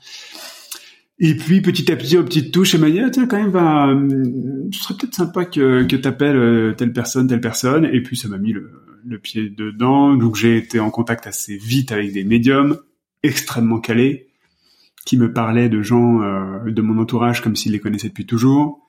Et 1.19 1.35
puis 1.35 1.61
petit 1.61 1.91
à 1.91 1.95
petit 1.95 2.17
aux 2.17 2.23
petites 2.23 2.53
touches, 2.53 2.75
elle 2.75 2.81
m'a 2.81 2.89
dit 2.89 2.99
ah, 2.99 3.09
tiens 3.09 3.27
quand 3.27 3.37
même 3.37 3.51
va, 3.51 3.87
euh, 3.87 4.69
ce 4.71 4.79
serait 4.79 4.95
peut-être 4.95 5.13
sympa 5.13 5.45
que 5.45 5.83
que 5.83 5.95
t'appelles 5.95 6.37
euh, 6.37 6.73
telle 6.73 6.93
personne 6.93 7.27
telle 7.27 7.41
personne. 7.41 7.85
Et 7.85 8.01
puis 8.01 8.15
ça 8.15 8.27
m'a 8.29 8.37
mis 8.37 8.53
le, 8.53 8.71
le 9.05 9.19
pied 9.19 9.49
dedans. 9.49 10.15
Donc 10.15 10.35
j'ai 10.35 10.57
été 10.57 10.79
en 10.79 10.89
contact 10.89 11.27
assez 11.27 11.57
vite 11.57 11.91
avec 11.91 12.13
des 12.13 12.23
médiums 12.23 12.77
extrêmement 13.21 13.79
calés 13.79 14.27
qui 15.05 15.17
me 15.17 15.33
parlaient 15.33 15.69
de 15.69 15.81
gens 15.81 16.21
euh, 16.21 16.71
de 16.71 16.81
mon 16.81 17.01
entourage 17.01 17.41
comme 17.41 17.55
s'ils 17.55 17.73
les 17.73 17.79
connaissaient 17.79 18.09
depuis 18.09 18.25
toujours. 18.25 18.82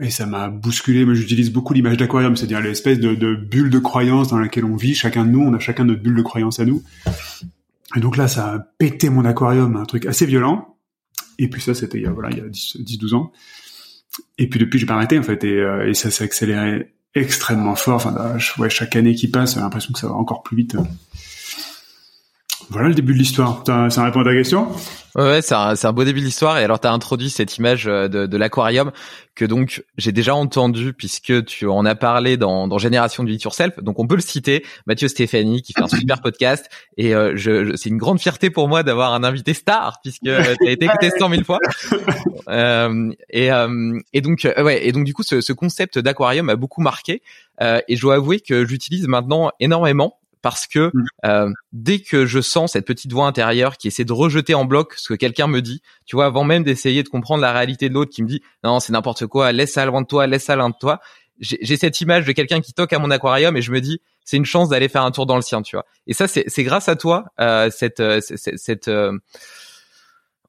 Et 0.00 0.10
ça 0.10 0.26
m'a 0.26 0.48
bousculé. 0.48 1.04
Moi, 1.04 1.14
j'utilise 1.14 1.50
beaucoup 1.50 1.74
l'image 1.74 1.96
d'aquarium, 1.96 2.36
c'est-à-dire 2.36 2.60
l'espèce 2.60 3.00
de, 3.00 3.34
bulle 3.34 3.70
de 3.70 3.78
croyance 3.78 4.28
dans 4.28 4.38
laquelle 4.38 4.64
on 4.64 4.76
vit. 4.76 4.94
Chacun 4.94 5.24
de 5.24 5.30
nous, 5.30 5.40
on 5.40 5.52
a 5.54 5.58
chacun 5.58 5.84
notre 5.84 6.02
bulle 6.02 6.16
de 6.16 6.22
croyance 6.22 6.60
à 6.60 6.64
nous. 6.64 6.82
Et 7.96 8.00
donc 8.00 8.16
là, 8.16 8.28
ça 8.28 8.54
a 8.54 8.58
pété 8.58 9.10
mon 9.10 9.24
aquarium, 9.24 9.76
un 9.76 9.84
truc 9.84 10.06
assez 10.06 10.26
violent. 10.26 10.76
Et 11.38 11.48
puis 11.48 11.60
ça, 11.60 11.74
c'était 11.74 11.98
il 11.98 12.04
y 12.04 12.06
a, 12.06 12.10
voilà, 12.10 12.30
il 12.30 12.38
y 12.38 12.40
a 12.40 12.44
10-12 12.44 13.14
ans. 13.14 13.32
Et 14.38 14.48
puis 14.48 14.60
depuis, 14.60 14.78
j'ai 14.78 14.86
pas 14.86 14.94
arrêté, 14.94 15.18
en 15.18 15.22
fait. 15.22 15.42
Et, 15.44 15.58
euh, 15.58 15.92
ça 15.94 16.10
s'est 16.10 16.24
accéléré 16.24 16.92
extrêmement 17.14 17.74
fort. 17.74 17.96
Enfin, 17.96 18.36
ouais, 18.58 18.70
chaque 18.70 18.94
année 18.96 19.14
qui 19.14 19.28
passe, 19.28 19.54
j'ai 19.54 19.60
l'impression 19.60 19.92
que 19.92 19.98
ça 19.98 20.08
va 20.08 20.14
encore 20.14 20.42
plus 20.42 20.56
vite. 20.56 20.76
Voilà 22.70 22.88
le 22.88 22.94
début 22.94 23.14
de 23.14 23.18
l'histoire. 23.18 23.62
Ça 23.66 24.04
répond 24.04 24.20
à 24.20 24.24
ta 24.24 24.32
question? 24.32 24.68
Ouais, 25.14 25.40
c'est 25.40 25.54
un, 25.54 25.74
un, 25.82 25.92
beau 25.92 26.04
début 26.04 26.20
de 26.20 26.26
l'histoire. 26.26 26.58
Et 26.58 26.64
alors, 26.64 26.80
tu 26.80 26.86
as 26.86 26.92
introduit 26.92 27.30
cette 27.30 27.56
image 27.56 27.88
euh, 27.88 28.08
de, 28.08 28.26
de 28.26 28.36
l'aquarium 28.36 28.92
que 29.34 29.44
donc 29.44 29.82
j'ai 29.96 30.12
déjà 30.12 30.34
entendu 30.34 30.92
puisque 30.92 31.44
tu 31.46 31.66
en 31.66 31.84
as 31.86 31.94
parlé 31.94 32.36
dans, 32.36 32.68
dans 32.68 32.76
Génération 32.76 33.24
du 33.24 33.32
Yourself. 33.32 33.82
Donc, 33.82 33.98
on 33.98 34.06
peut 34.06 34.16
le 34.16 34.20
citer. 34.20 34.64
Mathieu 34.86 35.08
Stéphanie 35.08 35.62
qui 35.62 35.72
fait 35.72 35.82
un 35.82 35.88
super 35.88 36.20
podcast. 36.20 36.68
Et 36.98 37.14
euh, 37.14 37.32
je, 37.36 37.74
c'est 37.74 37.88
une 37.88 37.96
grande 37.96 38.20
fierté 38.20 38.50
pour 38.50 38.68
moi 38.68 38.82
d'avoir 38.82 39.14
un 39.14 39.24
invité 39.24 39.54
star 39.54 40.00
puisque 40.02 40.22
tu 40.22 40.30
as 40.30 40.70
été 40.70 40.84
écouté 40.84 41.10
100 41.18 41.30
000 41.30 41.44
fois. 41.44 41.58
Euh, 42.48 43.10
et, 43.28 43.52
euh, 43.52 43.98
et 44.14 44.22
donc, 44.22 44.46
ouais, 44.56 44.86
et 44.86 44.92
donc 44.92 45.04
du 45.04 45.12
coup, 45.12 45.22
ce, 45.22 45.42
ce 45.42 45.52
concept 45.52 45.98
d'aquarium 45.98 46.46
m'a 46.46 46.56
beaucoup 46.56 46.80
marqué. 46.80 47.22
et 47.60 47.96
je 47.96 48.00
dois 48.00 48.14
avouer 48.14 48.40
que 48.40 48.64
j'utilise 48.64 49.06
maintenant 49.06 49.50
énormément 49.60 50.18
parce 50.42 50.66
que 50.66 50.90
mm. 50.92 51.04
euh, 51.26 51.50
dès 51.72 52.00
que 52.00 52.26
je 52.26 52.40
sens 52.40 52.72
cette 52.72 52.86
petite 52.86 53.12
voix 53.12 53.26
intérieure 53.26 53.76
qui 53.76 53.88
essaie 53.88 54.04
de 54.04 54.12
rejeter 54.12 54.54
en 54.54 54.64
bloc 54.64 54.94
ce 54.96 55.08
que 55.08 55.14
quelqu'un 55.14 55.46
me 55.46 55.60
dit, 55.60 55.82
tu 56.06 56.16
vois, 56.16 56.26
avant 56.26 56.44
même 56.44 56.64
d'essayer 56.64 57.02
de 57.02 57.08
comprendre 57.08 57.42
la 57.42 57.52
réalité 57.52 57.88
de 57.88 57.94
l'autre 57.94 58.10
qui 58.12 58.22
me 58.22 58.28
dit 58.28 58.42
non 58.64 58.80
c'est 58.80 58.92
n'importe 58.92 59.26
quoi, 59.26 59.52
laisse 59.52 59.72
ça 59.72 59.84
loin 59.86 60.02
de 60.02 60.06
toi, 60.06 60.26
laisse 60.26 60.44
ça 60.44 60.56
loin 60.56 60.70
de 60.70 60.76
toi, 60.78 61.00
j'ai 61.40 61.76
cette 61.76 62.00
image 62.00 62.26
de 62.26 62.32
quelqu'un 62.32 62.60
qui 62.60 62.72
toque 62.72 62.92
à 62.92 62.98
mon 62.98 63.10
aquarium 63.10 63.56
et 63.56 63.62
je 63.62 63.70
me 63.70 63.80
dis 63.80 64.00
c'est 64.24 64.36
une 64.36 64.44
chance 64.44 64.68
d'aller 64.68 64.88
faire 64.88 65.04
un 65.04 65.10
tour 65.10 65.24
dans 65.24 65.36
le 65.36 65.42
sien, 65.42 65.62
tu 65.62 65.76
vois. 65.76 65.86
Et 66.06 66.12
ça 66.12 66.26
c'est 66.28 66.64
grâce 66.64 66.88
à 66.88 66.96
toi 66.96 67.26
euh, 67.40 67.70
cette 67.70 68.00
euh, 68.00 68.20
cette, 68.20 68.58
cette 68.58 68.88
euh, 68.88 69.12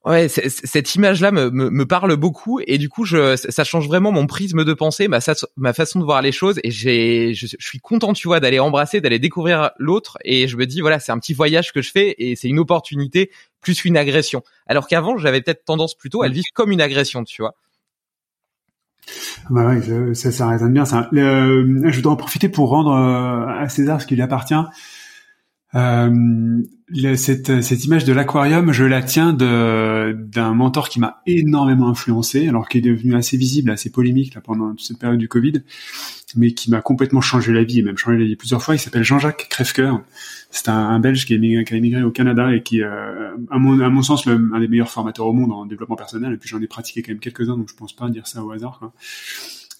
Ouais, 0.06 0.28
cette 0.28 0.94
image-là 0.94 1.30
me, 1.30 1.50
me, 1.50 1.68
me, 1.68 1.84
parle 1.84 2.16
beaucoup 2.16 2.58
et 2.66 2.78
du 2.78 2.88
coup, 2.88 3.04
je, 3.04 3.36
ça 3.36 3.64
change 3.64 3.86
vraiment 3.86 4.10
mon 4.12 4.26
prisme 4.26 4.64
de 4.64 4.72
pensée, 4.72 5.08
ma, 5.08 5.18
ma 5.58 5.74
façon 5.74 5.98
de 5.98 6.04
voir 6.04 6.22
les 6.22 6.32
choses 6.32 6.58
et 6.64 6.70
je, 6.70 7.46
suis 7.58 7.80
content, 7.80 8.14
tu 8.14 8.26
vois, 8.26 8.40
d'aller 8.40 8.60
embrasser, 8.60 9.02
d'aller 9.02 9.18
découvrir 9.18 9.72
l'autre 9.78 10.16
et 10.24 10.48
je 10.48 10.56
me 10.56 10.64
dis 10.64 10.80
voilà, 10.80 11.00
c'est 11.00 11.12
un 11.12 11.18
petit 11.18 11.34
voyage 11.34 11.74
que 11.74 11.82
je 11.82 11.90
fais 11.90 12.14
et 12.16 12.34
c'est 12.34 12.48
une 12.48 12.58
opportunité 12.58 13.30
plus 13.60 13.82
qu'une 13.82 13.98
agression. 13.98 14.42
Alors 14.66 14.88
qu'avant, 14.88 15.18
j'avais 15.18 15.42
peut-être 15.42 15.66
tendance 15.66 15.94
plutôt 15.94 16.22
à 16.22 16.28
le 16.28 16.34
vivre 16.34 16.48
comme 16.54 16.72
une 16.72 16.80
agression, 16.80 17.22
tu 17.24 17.42
vois. 17.42 17.54
Bah 19.50 19.66
ouais, 19.66 20.14
ça, 20.14 20.30
ça 20.32 20.48
résonne 20.48 20.72
bien. 20.72 20.86
Ça. 20.86 21.10
je 21.12 21.96
voudrais 21.96 22.12
en 22.12 22.16
profiter 22.16 22.48
pour 22.48 22.70
rendre 22.70 22.92
euh, 22.92 23.62
à 23.62 23.68
César 23.68 24.00
ce 24.00 24.06
qui 24.06 24.14
lui 24.14 24.22
appartient. 24.22 24.54
Euh, 25.74 26.10
cette, 27.16 27.84
image 27.84 28.04
de 28.04 28.12
l'aquarium, 28.12 28.72
je 28.72 28.84
la 28.84 29.02
tiens 29.02 29.32
d'un 29.32 30.54
mentor 30.54 30.88
qui 30.88 31.00
m'a 31.00 31.20
énormément 31.26 31.88
influencé, 31.88 32.48
alors 32.48 32.68
qui 32.68 32.78
est 32.78 32.82
devenu 32.82 33.14
assez 33.14 33.36
visible, 33.36 33.70
assez 33.70 33.90
polémique 33.90 34.34
là, 34.34 34.40
pendant 34.40 34.74
cette 34.78 34.98
période 34.98 35.18
du 35.18 35.28
Covid, 35.28 35.62
mais 36.36 36.52
qui 36.52 36.70
m'a 36.70 36.80
complètement 36.80 37.20
changé 37.20 37.52
la 37.52 37.62
vie 37.62 37.78
et 37.78 37.82
même 37.82 37.96
changé 37.96 38.18
la 38.18 38.24
vie 38.24 38.36
plusieurs 38.36 38.62
fois. 38.62 38.74
Il 38.74 38.78
s'appelle 38.78 39.04
Jean-Jacques 39.04 39.46
Crèvecoeur. 39.48 40.02
C'est 40.50 40.68
un, 40.68 40.98
Belge 40.98 41.26
qui, 41.26 41.34
a 41.34 41.36
émigré 41.36 42.02
au 42.02 42.10
Canada 42.10 42.52
et 42.54 42.62
qui, 42.62 42.82
euh, 42.82 43.36
à, 43.50 43.58
mon, 43.58 44.02
sens, 44.02 44.26
le, 44.26 44.50
un 44.52 44.60
des 44.60 44.68
meilleurs 44.68 44.90
formateurs 44.90 45.26
au 45.26 45.32
monde 45.32 45.52
en 45.52 45.66
développement 45.66 45.96
personnel. 45.96 46.32
Et 46.32 46.36
puis 46.36 46.48
j'en 46.48 46.60
ai 46.60 46.66
pratiqué 46.66 47.02
quand 47.02 47.12
même 47.12 47.20
quelques-uns, 47.20 47.56
donc 47.56 47.68
je 47.68 47.74
pense 47.74 47.94
pas 47.94 48.08
dire 48.08 48.26
ça 48.26 48.44
au 48.44 48.50
hasard. 48.50 48.90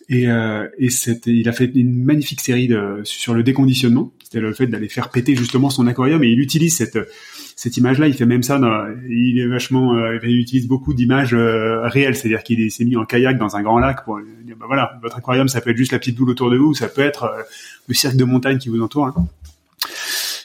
Et, 0.08 0.28
euh, 0.28 0.68
il 0.78 1.48
a 1.48 1.52
fait 1.52 1.70
une 1.74 2.04
magnifique 2.04 2.40
série 2.40 2.70
sur 3.02 3.34
le 3.34 3.42
déconditionnement. 3.42 4.12
C'était 4.30 4.42
le 4.42 4.52
fait 4.52 4.68
d'aller 4.68 4.88
faire 4.88 5.08
péter 5.08 5.34
justement 5.34 5.70
son 5.70 5.88
aquarium. 5.88 6.22
Et 6.22 6.28
il 6.28 6.38
utilise 6.38 6.76
cette, 6.76 7.00
cette 7.56 7.76
image-là. 7.76 8.06
Il 8.06 8.14
fait 8.14 8.26
même 8.26 8.44
ça. 8.44 8.60
Dans, 8.60 8.86
il 9.08 9.40
est 9.40 9.46
vachement, 9.48 9.96
euh, 9.96 10.20
il 10.22 10.38
utilise 10.38 10.68
beaucoup 10.68 10.94
d'images 10.94 11.34
euh, 11.34 11.80
réelles. 11.88 12.14
C'est-à-dire 12.14 12.44
qu'il 12.44 12.70
s'est 12.70 12.84
mis 12.84 12.96
en 12.96 13.04
kayak 13.04 13.38
dans 13.38 13.56
un 13.56 13.62
grand 13.62 13.80
lac 13.80 14.04
pour 14.04 14.20
dire, 14.44 14.54
bah 14.56 14.66
voilà, 14.68 14.92
votre 15.02 15.16
aquarium, 15.16 15.48
ça 15.48 15.60
peut 15.60 15.70
être 15.70 15.76
juste 15.76 15.90
la 15.90 15.98
petite 15.98 16.16
boule 16.16 16.30
autour 16.30 16.48
de 16.48 16.56
vous, 16.56 16.66
ou 16.66 16.74
ça 16.74 16.86
peut 16.86 17.00
être 17.02 17.24
euh, 17.24 17.42
le 17.88 17.94
cirque 17.94 18.14
de 18.14 18.22
montagne 18.22 18.58
qui 18.58 18.68
vous 18.68 18.80
entoure. 18.80 19.06
Hein. 19.06 19.26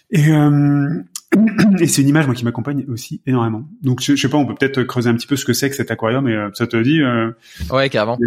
Et, 0.10 0.32
euh, 0.32 1.04
et 1.80 1.86
c'est 1.86 2.02
une 2.02 2.08
image 2.08 2.26
moi 2.26 2.34
qui 2.34 2.44
m'accompagne 2.44 2.86
aussi 2.88 3.22
énormément. 3.28 3.68
Donc 3.84 4.02
je, 4.02 4.16
je, 4.16 4.22
sais 4.24 4.30
pas, 4.30 4.38
on 4.38 4.48
peut 4.48 4.56
peut-être 4.56 4.82
creuser 4.82 5.12
un 5.12 5.16
petit 5.16 5.28
peu 5.28 5.36
ce 5.36 5.46
que 5.46 5.54
c'est 5.54 5.70
que 5.70 5.76
cet 5.76 5.92
aquarium 5.92 6.28
et 6.28 6.48
ça 6.56 6.66
te 6.66 6.78
dit 6.78 7.04
euh, 7.04 7.30
Ouais, 7.70 7.88
carrément. 7.92 8.18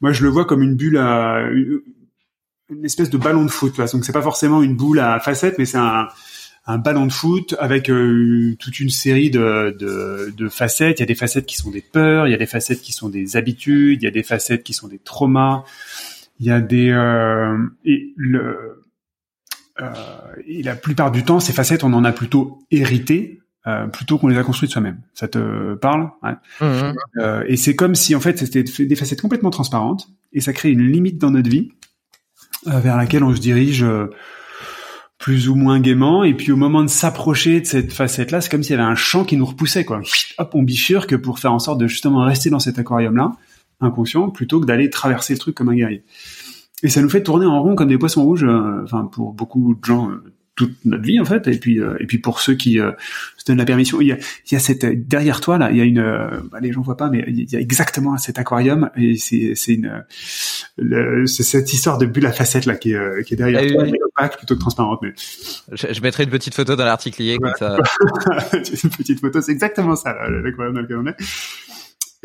Moi, 0.00 0.12
je 0.12 0.22
le 0.22 0.28
vois 0.28 0.44
comme 0.44 0.62
une 0.62 0.76
bulle 0.76 0.98
à 0.98 1.42
une 2.70 2.84
espèce 2.84 3.10
de 3.10 3.18
ballon 3.18 3.44
de 3.44 3.50
foot. 3.50 3.74
vois. 3.76 3.86
Donc, 3.86 4.04
c'est 4.04 4.12
pas 4.12 4.22
forcément 4.22 4.62
une 4.62 4.76
boule 4.76 5.00
à 5.00 5.20
facettes, 5.20 5.56
mais 5.58 5.64
c'est 5.64 5.78
un, 5.78 6.08
un 6.66 6.78
ballon 6.78 7.06
de 7.06 7.12
foot 7.12 7.54
avec 7.58 7.88
euh, 7.90 8.56
toute 8.58 8.80
une 8.80 8.90
série 8.90 9.30
de, 9.30 9.76
de, 9.78 10.32
de, 10.36 10.48
facettes. 10.48 10.98
Il 10.98 11.02
y 11.02 11.04
a 11.04 11.06
des 11.06 11.14
facettes 11.14 11.46
qui 11.46 11.56
sont 11.56 11.70
des 11.70 11.82
peurs, 11.82 12.26
il 12.26 12.32
y 12.32 12.34
a 12.34 12.38
des 12.38 12.46
facettes 12.46 12.80
qui 12.80 12.92
sont 12.92 13.08
des 13.08 13.36
habitudes, 13.36 14.02
il 14.02 14.04
y 14.04 14.08
a 14.08 14.12
des 14.12 14.22
facettes 14.22 14.64
qui 14.64 14.72
sont 14.72 14.88
des 14.88 14.98
traumas. 14.98 15.64
Il 16.38 16.46
y 16.46 16.50
a 16.50 16.60
des 16.60 16.90
euh, 16.90 17.56
et 17.84 18.12
le 18.16 18.82
euh, 19.80 19.92
et 20.46 20.62
la 20.62 20.74
plupart 20.74 21.10
du 21.10 21.22
temps, 21.22 21.40
ces 21.40 21.52
facettes, 21.52 21.84
on 21.84 21.92
en 21.92 22.04
a 22.04 22.12
plutôt 22.12 22.58
hérité 22.70 23.40
euh, 23.66 23.88
plutôt 23.88 24.16
qu'on 24.16 24.28
les 24.28 24.38
a 24.38 24.44
construites 24.44 24.70
soi-même. 24.70 25.00
Ça 25.12 25.26
te 25.26 25.74
parle 25.74 26.10
ouais. 26.22 26.34
Mmh. 26.60 26.94
Euh, 27.18 27.42
Et 27.48 27.56
c'est 27.56 27.74
comme 27.74 27.96
si 27.96 28.14
en 28.14 28.20
fait 28.20 28.38
c'était 28.38 28.62
des 28.62 28.96
facettes 28.96 29.20
complètement 29.20 29.50
transparentes 29.50 30.08
et 30.32 30.40
ça 30.40 30.52
crée 30.52 30.70
une 30.70 30.86
limite 30.86 31.18
dans 31.18 31.32
notre 31.32 31.50
vie 31.50 31.72
vers 32.66 32.96
laquelle 32.96 33.24
on 33.24 33.34
se 33.34 33.40
dirige 33.40 33.82
euh, 33.82 34.10
plus 35.18 35.48
ou 35.48 35.54
moins 35.54 35.80
gaiement. 35.80 36.24
Et 36.24 36.34
puis 36.34 36.52
au 36.52 36.56
moment 36.56 36.82
de 36.82 36.88
s'approcher 36.88 37.60
de 37.60 37.66
cette 37.66 37.92
facette-là, 37.92 38.40
c'est 38.40 38.50
comme 38.50 38.62
s'il 38.62 38.72
y 38.72 38.78
avait 38.78 38.88
un 38.88 38.94
champ 38.94 39.24
qui 39.24 39.36
nous 39.36 39.46
repoussait 39.46 39.84
quoi. 39.84 40.00
Hop, 40.38 40.54
on 40.54 40.62
bifurque 40.62 41.16
pour 41.16 41.38
faire 41.38 41.52
en 41.52 41.58
sorte 41.58 41.78
de 41.78 41.86
justement 41.86 42.24
rester 42.24 42.50
dans 42.50 42.58
cet 42.58 42.78
aquarium-là, 42.78 43.32
inconscient, 43.80 44.30
plutôt 44.30 44.60
que 44.60 44.66
d'aller 44.66 44.90
traverser 44.90 45.34
le 45.34 45.38
truc 45.38 45.54
comme 45.54 45.68
un 45.68 45.74
guerrier. 45.74 46.04
Et 46.82 46.88
ça 46.88 47.00
nous 47.00 47.08
fait 47.08 47.22
tourner 47.22 47.46
en 47.46 47.62
rond 47.62 47.74
comme 47.74 47.88
des 47.88 47.98
poissons 47.98 48.24
rouges. 48.24 48.46
Enfin, 48.84 49.08
pour 49.10 49.32
beaucoup 49.32 49.74
de 49.74 49.84
gens 49.84 50.10
toute 50.56 50.74
notre 50.84 51.04
vie 51.04 51.20
en 51.20 51.24
fait. 51.24 51.46
Et 51.46 51.58
puis 51.58 51.80
euh, 51.80 51.96
et 52.00 52.06
puis 52.06 52.18
pour 52.18 52.40
ceux 52.40 52.54
qui 52.54 52.80
euh, 52.80 52.90
se 53.36 53.44
donnent 53.46 53.58
la 53.58 53.64
permission 53.64 54.00
il 54.00 54.08
y 54.08 54.12
a, 54.12 54.16
il 54.16 54.52
y 54.52 54.56
a 54.56 54.58
cette 54.58 55.06
derrière 55.06 55.40
toi 55.40 55.58
là 55.58 55.70
il 55.70 55.76
y 55.76 55.80
a 55.80 55.84
une 55.84 55.98
euh, 55.98 56.40
bah, 56.50 56.58
les 56.60 56.72
gens 56.72 56.80
voient 56.80 56.96
pas 56.96 57.10
mais 57.10 57.24
il 57.28 57.50
y 57.50 57.56
a 57.56 57.60
exactement 57.60 58.16
cet 58.16 58.38
aquarium. 58.38 58.90
Et 58.96 59.16
c'est 59.16 59.52
c'est 59.54 59.74
une 59.74 60.04
c'est 61.26 61.42
cette 61.42 61.72
histoire 61.72 61.98
de 61.98 62.06
bulle 62.06 62.26
à 62.26 62.32
facettes 62.32 62.66
là 62.66 62.74
qui 62.74 62.92
est, 62.94 63.24
qui 63.24 63.34
est 63.34 63.36
derrière 63.36 63.62
ah, 63.64 63.72
toi. 63.72 63.82
oui. 63.84 63.92
opaque 64.04 64.38
plutôt 64.38 64.54
que 64.54 64.60
transparente 64.60 65.00
mais 65.02 65.12
je, 65.72 65.92
je, 65.92 66.00
mettrai 66.00 66.24
une 66.24 66.30
petite 66.30 66.54
photo 66.54 66.74
dans 66.74 66.84
l'article 66.84 67.22
ouais. 67.22 67.36
comme 67.40 67.52
ça. 67.58 67.76
Une 68.52 68.90
petite 68.90 69.20
photo 69.20 69.40
c'est 69.40 69.52
exactement 69.52 69.94
ça 69.94 70.14
l'aquarium 70.28 70.74
dans 70.74 70.80
lequel 70.80 70.96
on 70.96 71.06
est 71.06 71.16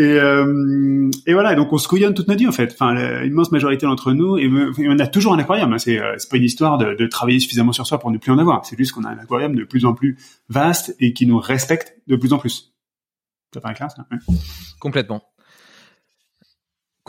et, 0.01 0.19
euh, 0.19 1.11
et 1.27 1.33
voilà, 1.33 1.53
donc 1.53 1.71
on 1.71 1.77
se 1.77 1.87
couillonne 1.87 2.15
toute 2.15 2.27
notre 2.27 2.39
vie 2.39 2.47
en 2.47 2.51
fait. 2.51 2.71
Enfin, 2.73 3.21
l'immense 3.21 3.51
majorité 3.51 3.85
d'entre 3.85 4.13
nous, 4.13 4.35
et, 4.37 4.49
on 4.79 4.97
a 4.97 5.05
toujours 5.05 5.33
un 5.33 5.39
aquarium. 5.39 5.71
Hein. 5.71 5.77
C'est, 5.77 5.99
euh, 5.99 6.15
pas 6.29 6.37
une 6.37 6.43
histoire 6.43 6.79
de, 6.79 6.95
de, 6.95 7.07
travailler 7.07 7.39
suffisamment 7.39 7.71
sur 7.71 7.85
soi 7.85 7.99
pour 7.99 8.09
ne 8.09 8.17
plus 8.17 8.31
en 8.31 8.39
avoir. 8.39 8.65
C'est 8.65 8.75
juste 8.77 8.93
qu'on 8.93 9.03
a 9.03 9.09
un 9.09 9.19
aquarium 9.19 9.55
de 9.55 9.63
plus 9.63 9.85
en 9.85 9.93
plus 9.93 10.17
vaste 10.49 10.95
et 10.99 11.13
qui 11.13 11.27
nous 11.27 11.37
respecte 11.37 11.95
de 12.07 12.15
plus 12.15 12.33
en 12.33 12.39
plus. 12.39 12.73
Ça 13.53 13.61
paraît 13.61 13.75
clair 13.75 13.91
ça 13.91 14.07
Complètement. 14.79 15.21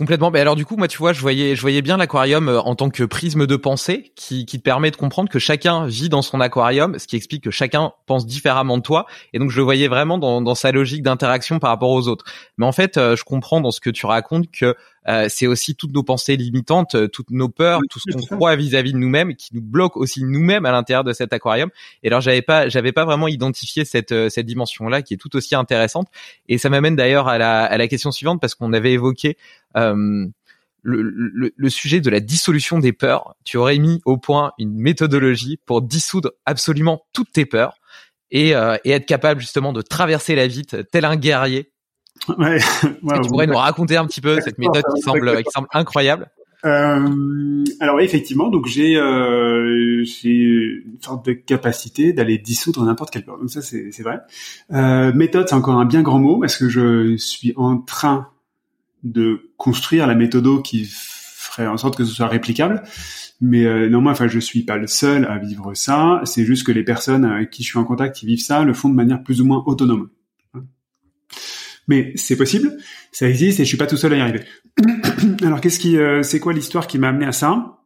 Complètement. 0.03 0.33
Mais 0.33 0.41
alors 0.41 0.57
du 0.57 0.67
coup, 0.67 0.77
moi, 0.77 0.89
tu 0.89 0.99
vois, 0.99 1.13
je 1.13 1.21
voyais, 1.21 1.55
je 1.55 1.61
voyais 1.61 1.81
bien 1.81 1.97
l'aquarium 1.97 2.49
euh, 2.49 2.59
en 2.59 2.75
tant 2.75 2.91
que 2.91 3.05
prisme 3.05 3.47
de 3.47 3.55
pensée 3.55 4.13
qui, 4.17 4.45
te 4.47 4.57
permet 4.57 4.91
de 4.91 4.97
comprendre 4.97 5.31
que 5.31 5.39
chacun 5.39 5.87
vit 5.87 6.09
dans 6.09 6.23
son 6.23 6.41
aquarium, 6.41 6.99
ce 6.99 7.07
qui 7.07 7.15
explique 7.15 7.45
que 7.45 7.53
chacun 7.53 7.93
pense 8.07 8.27
différemment 8.27 8.79
de 8.79 8.83
toi. 8.83 9.07
Et 9.33 9.39
donc, 9.39 9.51
je 9.51 9.59
le 9.59 9.63
voyais 9.63 9.87
vraiment 9.87 10.19
dans, 10.19 10.43
dans 10.43 10.57
sa 10.57 10.73
logique 10.73 11.05
d'interaction 11.05 11.61
par 11.61 11.71
rapport 11.71 11.91
aux 11.91 12.09
autres. 12.09 12.25
Mais 12.59 12.67
en 12.67 12.73
fait, 12.73 12.97
euh, 12.97 13.15
je 13.15 13.23
comprends 13.23 13.61
dans 13.61 13.71
ce 13.71 13.79
que 13.79 13.91
tu 13.91 14.05
racontes 14.07 14.51
que 14.51 14.75
euh, 15.09 15.27
c'est 15.29 15.47
aussi 15.47 15.75
toutes 15.75 15.93
nos 15.93 16.03
pensées 16.03 16.37
limitantes, 16.37 16.97
toutes 17.11 17.31
nos 17.31 17.49
peurs, 17.49 17.81
tout 17.91 17.99
ce 17.99 18.13
qu'on 18.13 18.37
croit 18.37 18.57
vis-à-vis 18.57 18.93
de 18.93 18.99
nous-mêmes, 18.99 19.35
qui 19.35 19.55
nous 19.55 19.63
bloquent 19.63 20.01
aussi 20.01 20.25
nous-mêmes 20.25 20.65
à 20.65 20.73
l'intérieur 20.73 21.05
de 21.05 21.13
cet 21.13 21.33
aquarium. 21.33 21.71
Et 22.03 22.09
alors, 22.09 22.21
j'avais 22.21 22.43
pas, 22.43 22.69
j'avais 22.69 22.93
pas 22.93 23.05
vraiment 23.05 23.29
identifié 23.29 23.85
cette 23.85 24.31
cette 24.31 24.47
dimension-là 24.47 25.03
qui 25.03 25.15
est 25.15 25.19
tout 25.19 25.35
aussi 25.37 25.55
intéressante. 25.55 26.09
Et 26.49 26.59
ça 26.59 26.69
m'amène 26.71 26.97
d'ailleurs 26.97 27.29
à 27.29 27.39
la, 27.39 27.65
à 27.65 27.77
la 27.77 27.89
question 27.89 28.11
suivante 28.11 28.41
parce 28.41 28.55
qu'on 28.55 28.73
avait 28.73 28.93
évoqué 28.93 29.37
euh, 29.77 30.27
le, 30.83 31.53
le, 31.57 31.71
sujet 31.71 32.01
de 32.01 32.11
la 32.11 32.21
dissolution 32.21 32.79
des 32.79 32.93
peurs, 32.93 33.37
tu 33.45 33.57
aurais 33.57 33.79
mis 33.79 34.01
au 34.05 34.17
point 34.17 34.53
une 34.59 34.75
méthodologie 34.75 35.59
pour 35.65 35.81
dissoudre 35.81 36.33
absolument 36.45 37.07
toutes 37.13 37.33
tes 37.33 37.47
peurs 37.47 37.77
et, 38.31 38.55
euh, 38.57 38.77
et 38.85 38.91
être 38.91 39.07
capable 39.07 39.41
justement 39.41 39.73
de 39.73 39.83
traverser 39.83 40.35
la 40.35 40.47
vie 40.47 40.65
tel 40.65 41.05
un 41.05 41.17
guerrier. 41.17 41.72
Ouais. 42.39 42.59
tu 43.23 43.29
pourrais 43.29 43.47
nous 43.47 43.57
raconter 43.57 43.97
un 43.97 44.07
petit 44.07 44.21
peu 44.21 44.41
cette 44.41 44.59
méthode 44.59 44.85
qui 44.95 45.03
semble, 45.03 45.43
qui 45.43 45.51
semble 45.51 45.69
incroyable. 45.73 46.29
Euh, 46.65 47.65
alors 47.81 47.97
oui, 47.97 48.05
effectivement, 48.05 48.49
donc 48.49 48.67
j'ai 48.67 48.97
euh, 48.97 50.05
une 50.25 50.99
sorte 51.01 51.27
de 51.27 51.33
capacité 51.33 52.13
d'aller 52.13 52.39
dissoudre 52.39 52.85
n'importe 52.85 53.11
quelle 53.11 53.25
peur. 53.25 53.39
Donc 53.39 53.51
ça 53.51 53.63
c'est 53.63 53.91
c'est 53.91 54.05
vrai. 54.05 54.21
Euh, 54.73 55.13
méthode, 55.13 55.49
c'est 55.49 55.57
encore 55.57 55.75
un 55.75 55.85
bien 55.85 56.03
grand 56.03 56.21
mot 56.21 56.39
parce 56.39 56.57
que 56.57 56.69
je 56.69 57.17
suis 57.17 57.53
en 57.57 57.79
train 57.79 58.29
de 59.03 59.51
construire 59.57 60.07
la 60.07 60.15
méthode 60.15 60.63
qui 60.63 60.89
ferait 60.89 61.67
en 61.67 61.77
sorte 61.77 61.97
que 61.97 62.05
ce 62.05 62.15
soit 62.15 62.29
réplicable. 62.29 62.83
Mais 63.41 63.67
euh, 63.67 63.89
non, 63.89 64.01
moi, 64.01 64.13
enfin, 64.13 64.29
je 64.29 64.39
suis 64.39 64.63
pas 64.63 64.77
le 64.77 64.87
seul 64.87 65.25
à 65.25 65.37
vivre 65.39 65.75
ça. 65.75 66.21
C'est 66.25 66.45
juste 66.45 66.65
que 66.65 66.71
les 66.71 66.85
personnes 66.85 67.25
avec 67.25 67.51
qui 67.51 67.65
je 67.65 67.71
suis 67.71 67.79
en 67.79 67.85
contact 67.85 68.15
qui 68.15 68.25
vivent 68.25 68.41
ça 68.41 68.63
le 68.63 68.73
font 68.73 68.89
de 68.89 68.95
manière 68.95 69.23
plus 69.23 69.41
ou 69.41 69.45
moins 69.45 69.65
autonome. 69.67 70.09
Mais 71.89 72.13
c'est 72.17 72.37
possible, 72.37 72.77
ça 73.11 73.29
existe 73.29 73.61
et 73.61 73.65
je 73.65 73.69
suis 73.69 73.77
pas 73.77 73.87
tout 73.87 73.97
seul 73.97 74.13
à 74.13 74.17
y 74.17 74.21
arriver. 74.21 74.43
Alors, 75.43 75.61
qu'est-ce 75.61 75.79
qui, 75.79 75.99
euh, 75.99 76.23
c'est 76.23 76.41
quoi 76.41 76.53
l'histoire 76.53 76.87
qui 76.87 76.99
m'a 76.99 77.09
amené 77.09 77.27
à 77.27 77.33
ça? 77.33 77.79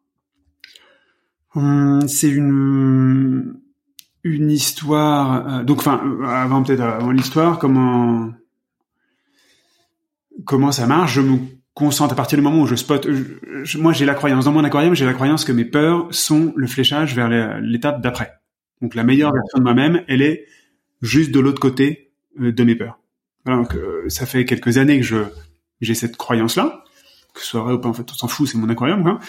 Hum, 1.54 2.06
C'est 2.06 2.28
une 2.28 3.56
une 4.26 4.50
histoire. 4.50 5.60
Euh, 5.60 5.64
donc, 5.64 5.78
enfin, 5.78 6.02
avant 6.26 6.62
peut-être 6.62 6.82
avant 6.82 7.10
l'histoire, 7.10 7.58
comment 7.58 8.32
comment 10.44 10.72
ça 10.72 10.86
marche? 10.86 11.14
Je 11.14 11.20
me 11.20 11.38
concentre 11.74 12.12
à 12.12 12.16
partir 12.16 12.38
du 12.38 12.42
moment 12.42 12.62
où 12.62 12.66
je 12.66 12.74
spot. 12.74 13.06
moi, 13.76 13.92
j'ai 13.92 14.04
la 14.04 14.14
croyance 14.14 14.46
dans 14.46 14.52
mon 14.52 14.64
aquarium, 14.64 14.94
j'ai 14.94 15.04
la 15.04 15.14
croyance 15.14 15.44
que 15.44 15.52
mes 15.52 15.64
peurs 15.64 16.08
sont 16.10 16.52
le 16.56 16.66
fléchage 16.66 17.14
vers 17.14 17.28
l'étape 17.60 18.00
d'après. 18.02 18.32
Donc, 18.82 18.94
la 18.94 19.04
meilleure 19.04 19.32
version 19.32 19.58
de 19.58 19.62
moi-même, 19.62 20.02
elle 20.08 20.22
est 20.22 20.46
juste 21.02 21.30
de 21.30 21.40
l'autre 21.40 21.60
côté 21.60 22.12
euh, 22.40 22.52
de 22.52 22.64
mes 22.64 22.74
peurs. 22.74 22.98
Voilà, 23.46 23.62
donc 23.62 23.74
euh, 23.74 24.04
ça 24.08 24.26
fait 24.26 24.44
quelques 24.44 24.76
années 24.76 25.00
que 25.00 25.06
je 25.06 25.16
j'ai 25.80 25.94
cette 25.94 26.16
croyance-là, 26.16 26.84
que 27.32 27.40
ce 27.40 27.46
soit 27.46 27.62
vrai 27.62 27.74
ou 27.74 27.78
pas, 27.78 27.88
en 27.88 27.92
fait, 27.92 28.06
on 28.10 28.14
s'en 28.14 28.28
fout, 28.28 28.48
c'est 28.48 28.58
mon 28.58 28.68
aquarium, 28.68 29.02
quoi. 29.02 29.20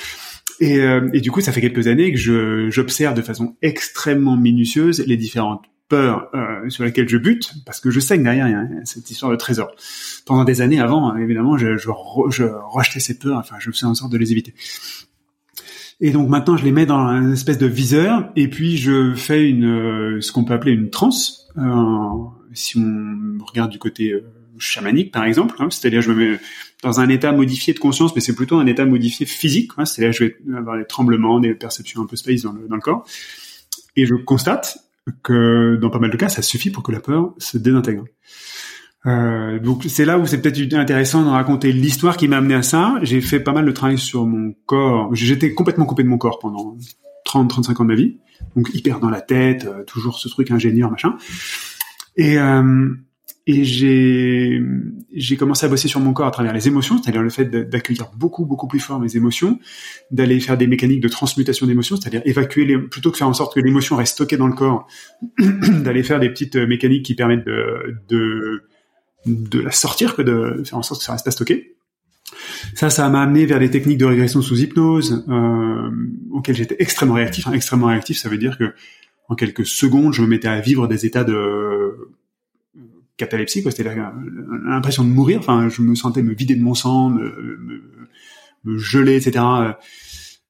Et, 0.59 0.79
euh, 0.79 1.09
et, 1.13 1.21
du 1.21 1.29
coup, 1.29 1.41
ça 1.41 1.51
fait 1.51 1.61
quelques 1.61 1.87
années 1.87 2.11
que 2.11 2.17
je 2.17 2.69
j'observe 2.69 3.13
de 3.13 3.21
façon 3.21 3.55
extrêmement 3.61 4.35
minutieuse 4.37 5.03
les 5.05 5.17
différentes 5.17 5.65
peur 5.87 6.29
euh, 6.33 6.69
sur 6.69 6.83
laquelle 6.83 7.07
je 7.07 7.17
bute, 7.17 7.53
parce 7.65 7.79
que 7.79 7.91
je 7.91 7.99
sais 7.99 8.17
que 8.17 8.23
derrière 8.23 8.47
il 8.47 8.81
cette 8.85 9.09
histoire 9.09 9.31
de 9.31 9.37
trésor. 9.37 9.73
Pendant 10.25 10.43
des 10.43 10.61
années 10.61 10.79
avant, 10.79 11.15
évidemment, 11.15 11.57
je, 11.57 11.77
je, 11.77 11.89
je 12.29 12.43
rejetais 12.43 12.99
ces 12.99 13.17
peurs, 13.17 13.37
enfin 13.37 13.55
je 13.59 13.71
faisais 13.71 13.85
en 13.85 13.95
sorte 13.95 14.11
de 14.11 14.17
les 14.17 14.31
éviter. 14.31 14.53
Et 15.99 16.11
donc 16.11 16.29
maintenant, 16.29 16.57
je 16.57 16.63
les 16.63 16.71
mets 16.71 16.85
dans 16.85 17.07
une 17.07 17.33
espèce 17.33 17.57
de 17.57 17.65
viseur, 17.65 18.29
et 18.35 18.49
puis 18.49 18.77
je 18.77 19.15
fais 19.15 19.49
une 19.49 19.65
euh, 19.65 20.21
ce 20.21 20.31
qu'on 20.31 20.43
peut 20.43 20.53
appeler 20.53 20.73
une 20.73 20.89
transe. 20.89 21.47
Euh, 21.57 21.61
si 22.53 22.77
on 22.77 23.43
regarde 23.45 23.71
du 23.71 23.79
côté 23.79 24.11
euh, 24.11 24.23
chamanique, 24.57 25.11
par 25.11 25.25
exemple, 25.25 25.55
hein, 25.59 25.67
c'est-à-dire 25.69 26.01
je 26.01 26.11
me 26.11 26.15
mets 26.15 26.39
dans 26.83 26.99
un 26.99 27.09
état 27.09 27.31
modifié 27.31 27.73
de 27.73 27.79
conscience, 27.79 28.15
mais 28.15 28.21
c'est 28.21 28.35
plutôt 28.35 28.57
un 28.57 28.65
état 28.65 28.85
modifié 28.85 29.25
physique. 29.25 29.71
Hein, 29.77 29.85
c'est-à-dire 29.85 30.13
je 30.13 30.23
vais 30.25 30.57
avoir 30.57 30.77
des 30.77 30.85
tremblements, 30.85 31.39
des 31.39 31.53
perceptions 31.53 32.01
un 32.01 32.05
peu 32.05 32.15
space 32.15 32.41
dans 32.41 32.53
le, 32.53 32.79
corps, 32.79 33.05
et 33.95 34.05
je 34.05 34.15
constate 34.15 34.77
que 35.23 35.77
dans 35.81 35.89
pas 35.89 35.99
mal 35.99 36.11
de 36.11 36.17
cas, 36.17 36.29
ça 36.29 36.41
suffit 36.41 36.69
pour 36.69 36.83
que 36.83 36.91
la 36.91 36.99
peur 36.99 37.33
se 37.37 37.57
désintègre. 37.57 38.05
Euh, 39.05 39.59
donc 39.59 39.85
c'est 39.87 40.05
là 40.05 40.17
où 40.17 40.25
c'est 40.25 40.41
peut-être 40.41 40.73
intéressant 40.73 41.23
de 41.23 41.29
raconter 41.29 41.71
l'histoire 41.71 42.17
qui 42.17 42.27
m'a 42.27 42.37
amené 42.37 42.55
à 42.55 42.63
ça. 42.63 42.95
J'ai 43.03 43.21
fait 43.21 43.39
pas 43.39 43.53
mal 43.53 43.65
de 43.65 43.71
travail 43.71 43.97
sur 43.97 44.25
mon 44.25 44.53
corps. 44.65 45.13
J'étais 45.15 45.53
complètement 45.53 45.85
coupé 45.85 46.03
de 46.03 46.09
mon 46.09 46.17
corps 46.17 46.39
pendant 46.39 46.77
30-35 47.25 47.81
ans 47.81 47.83
de 47.83 47.89
ma 47.89 47.95
vie, 47.95 48.17
donc 48.55 48.73
hyper 48.73 48.99
dans 48.99 49.09
la 49.09 49.21
tête, 49.21 49.65
euh, 49.65 49.83
toujours 49.83 50.17
ce 50.17 50.27
truc 50.29 50.51
ingénieur 50.51 50.89
machin. 50.89 51.15
Et 52.17 52.37
euh, 52.37 52.89
et 53.49 53.63
j'ai 53.63 55.37
commencé 55.37 55.65
à 55.65 55.69
bosser 55.69 55.87
sur 55.87 56.01
mon 56.01 56.11
corps 56.11 56.27
à 56.27 56.31
travers 56.31 56.51
les 56.51 56.67
émotions, 56.67 57.01
c'est-à-dire 57.01 57.21
le 57.21 57.29
fait 57.29 57.45
d'accueillir 57.45 58.11
beaucoup 58.17 58.45
beaucoup 58.45 58.67
plus 58.67 58.81
fort 58.81 58.99
mes 58.99 59.15
émotions, 59.15 59.57
d'aller 60.11 60.41
faire 60.41 60.57
des 60.57 60.67
mécaniques 60.67 60.99
de 60.99 61.07
transmutation 61.07 61.65
d'émotions, 61.65 61.95
c'est-à-dire 61.95 62.21
évacuer 62.25 62.65
les, 62.65 62.77
plutôt 62.77 63.09
que 63.09 63.17
faire 63.17 63.29
en 63.29 63.33
sorte 63.33 63.55
que 63.55 63.61
l'émotion 63.61 63.95
reste 63.95 64.15
stockée 64.15 64.35
dans 64.35 64.47
le 64.47 64.53
corps, 64.53 64.85
d'aller 65.39 66.03
faire 66.03 66.19
des 66.19 66.29
petites 66.29 66.57
mécaniques 66.57 67.05
qui 67.05 67.15
permettent 67.15 67.45
de 67.45 67.95
de 68.09 68.63
de 69.25 69.59
la 69.59 69.71
sortir 69.71 70.15
que 70.15 70.21
de 70.21 70.63
faire 70.65 70.77
en 70.77 70.83
sorte 70.83 70.99
que 70.99 71.05
ça 71.05 71.13
reste 71.13 71.23
pas 71.23 71.31
stocké. 71.31 71.77
Ça, 72.75 72.89
ça 72.89 73.07
m'a 73.09 73.21
amené 73.21 73.45
vers 73.45 73.59
des 73.59 73.69
techniques 73.69 73.97
de 73.97 74.05
régression 74.05 74.41
sous 74.41 74.59
hypnose 74.59 75.25
euh, 75.29 75.89
auxquelles 76.31 76.55
j'étais 76.55 76.75
extrêmement 76.79 77.13
réactif. 77.13 77.47
Hein, 77.47 77.53
extrêmement 77.53 77.87
réactif, 77.87 78.17
ça 78.17 78.27
veut 78.27 78.37
dire 78.37 78.57
que 78.57 78.73
en 79.29 79.35
quelques 79.35 79.65
secondes, 79.65 80.13
je 80.13 80.21
me 80.21 80.27
mettais 80.27 80.47
à 80.47 80.59
vivre 80.59 80.87
des 80.87 81.05
états 81.05 81.23
de 81.23 81.33
catalepsie, 83.17 83.63
quoi. 83.63 83.71
C'était 83.71 83.95
l'impression 84.65 85.03
de 85.03 85.09
mourir. 85.09 85.39
Enfin, 85.39 85.69
je 85.69 85.81
me 85.81 85.95
sentais 85.95 86.21
me 86.21 86.33
vider 86.33 86.55
de 86.55 86.63
mon 86.63 86.73
sang, 86.73 87.09
me, 87.09 87.81
me, 88.63 88.77
geler, 88.77 89.15
etc. 89.15 89.43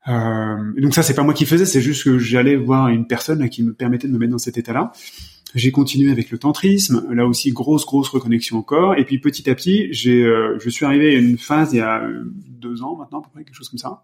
Euh, 0.08 0.74
donc 0.78 0.94
ça, 0.94 1.04
c'est 1.04 1.14
pas 1.14 1.24
moi 1.24 1.34
qui 1.34 1.46
faisais, 1.46 1.66
c'est 1.66 1.82
juste 1.82 2.04
que 2.04 2.18
j'allais 2.18 2.56
voir 2.56 2.88
une 2.90 3.08
personne 3.08 3.48
qui 3.50 3.64
me 3.64 3.74
permettait 3.74 4.08
de 4.08 4.14
me 4.14 4.18
mettre 4.18 4.32
dans 4.32 4.38
cet 4.38 4.58
état-là. 4.58 4.92
J'ai 5.56 5.72
continué 5.72 6.12
avec 6.12 6.30
le 6.30 6.38
tantrisme, 6.38 7.08
là 7.14 7.26
aussi 7.26 7.52
grosse 7.52 7.86
grosse 7.86 8.10
reconnexion 8.10 8.58
au 8.58 8.64
corps, 8.64 8.96
et 8.96 9.06
puis 9.06 9.20
petit 9.20 9.50
à 9.50 9.56
petit, 9.56 9.88
j'ai, 9.92 10.24
euh, 10.24 10.58
je 10.60 10.70
suis 10.70 10.86
arrivé 10.86 11.16
à 11.16 11.20
une 11.20 11.38
phase 11.38 11.74
il 11.74 11.78
y 11.78 11.82
a 11.82 12.06
deux 12.48 12.84
ans 12.84 12.98
maintenant, 12.98 13.20
à 13.20 13.24
peu 13.24 13.30
près 13.34 13.44
quelque 13.44 13.56
chose 13.56 13.70
comme 13.70 13.80
ça, 13.80 14.04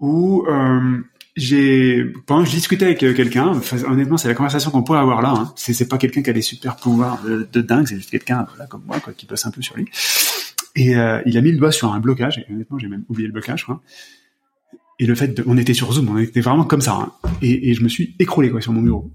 où 0.00 0.44
euh, 0.48 0.98
j'ai 1.40 2.04
pendant 2.26 2.42
que 2.42 2.48
je 2.48 2.54
discutais 2.54 2.84
avec 2.84 3.02
euh, 3.02 3.14
quelqu'un, 3.14 3.60
honnêtement, 3.86 4.16
c'est 4.16 4.28
la 4.28 4.34
conversation 4.34 4.70
qu'on 4.70 4.82
pourrait 4.82 4.98
avoir 4.98 5.22
là. 5.22 5.34
Hein. 5.36 5.52
C'est, 5.56 5.88
pas 5.88 5.98
quelqu'un 5.98 6.22
qui 6.22 6.30
a 6.30 6.32
des 6.32 6.42
super 6.42 6.76
pouvoirs 6.76 7.22
de, 7.24 7.60
dingue, 7.60 7.86
c'est 7.86 7.96
juste 7.96 8.10
quelqu'un 8.10 8.46
comme 8.68 8.82
moi 8.86 9.00
qui 9.16 9.26
bosse 9.26 9.46
un 9.46 9.50
peu 9.50 9.62
sur 9.62 9.76
lui. 9.76 9.86
Et 10.76 10.96
euh, 10.96 11.20
il 11.26 11.36
a 11.36 11.40
mis 11.40 11.52
le 11.52 11.58
doigt 11.58 11.72
sur 11.72 11.92
un 11.92 12.00
blocage. 12.00 12.38
Et 12.38 12.52
honnêtement, 12.52 12.78
j'ai 12.78 12.88
même 12.88 13.04
oublié 13.08 13.26
le 13.26 13.32
blocage. 13.32 13.66
Et 14.98 15.06
le 15.06 15.14
fait, 15.14 15.28
de, 15.28 15.44
on 15.46 15.56
était 15.56 15.74
sur 15.74 15.92
Zoom, 15.92 16.10
on 16.10 16.18
était 16.18 16.40
vraiment 16.40 16.64
comme 16.64 16.80
ça. 16.80 16.94
Hein. 16.94 17.12
Et, 17.42 17.74
je 17.74 17.82
me 17.82 17.88
suis 17.88 18.14
écroulé 18.18 18.52
sur 18.60 18.72
mon 18.72 18.82
bureau. 18.82 19.10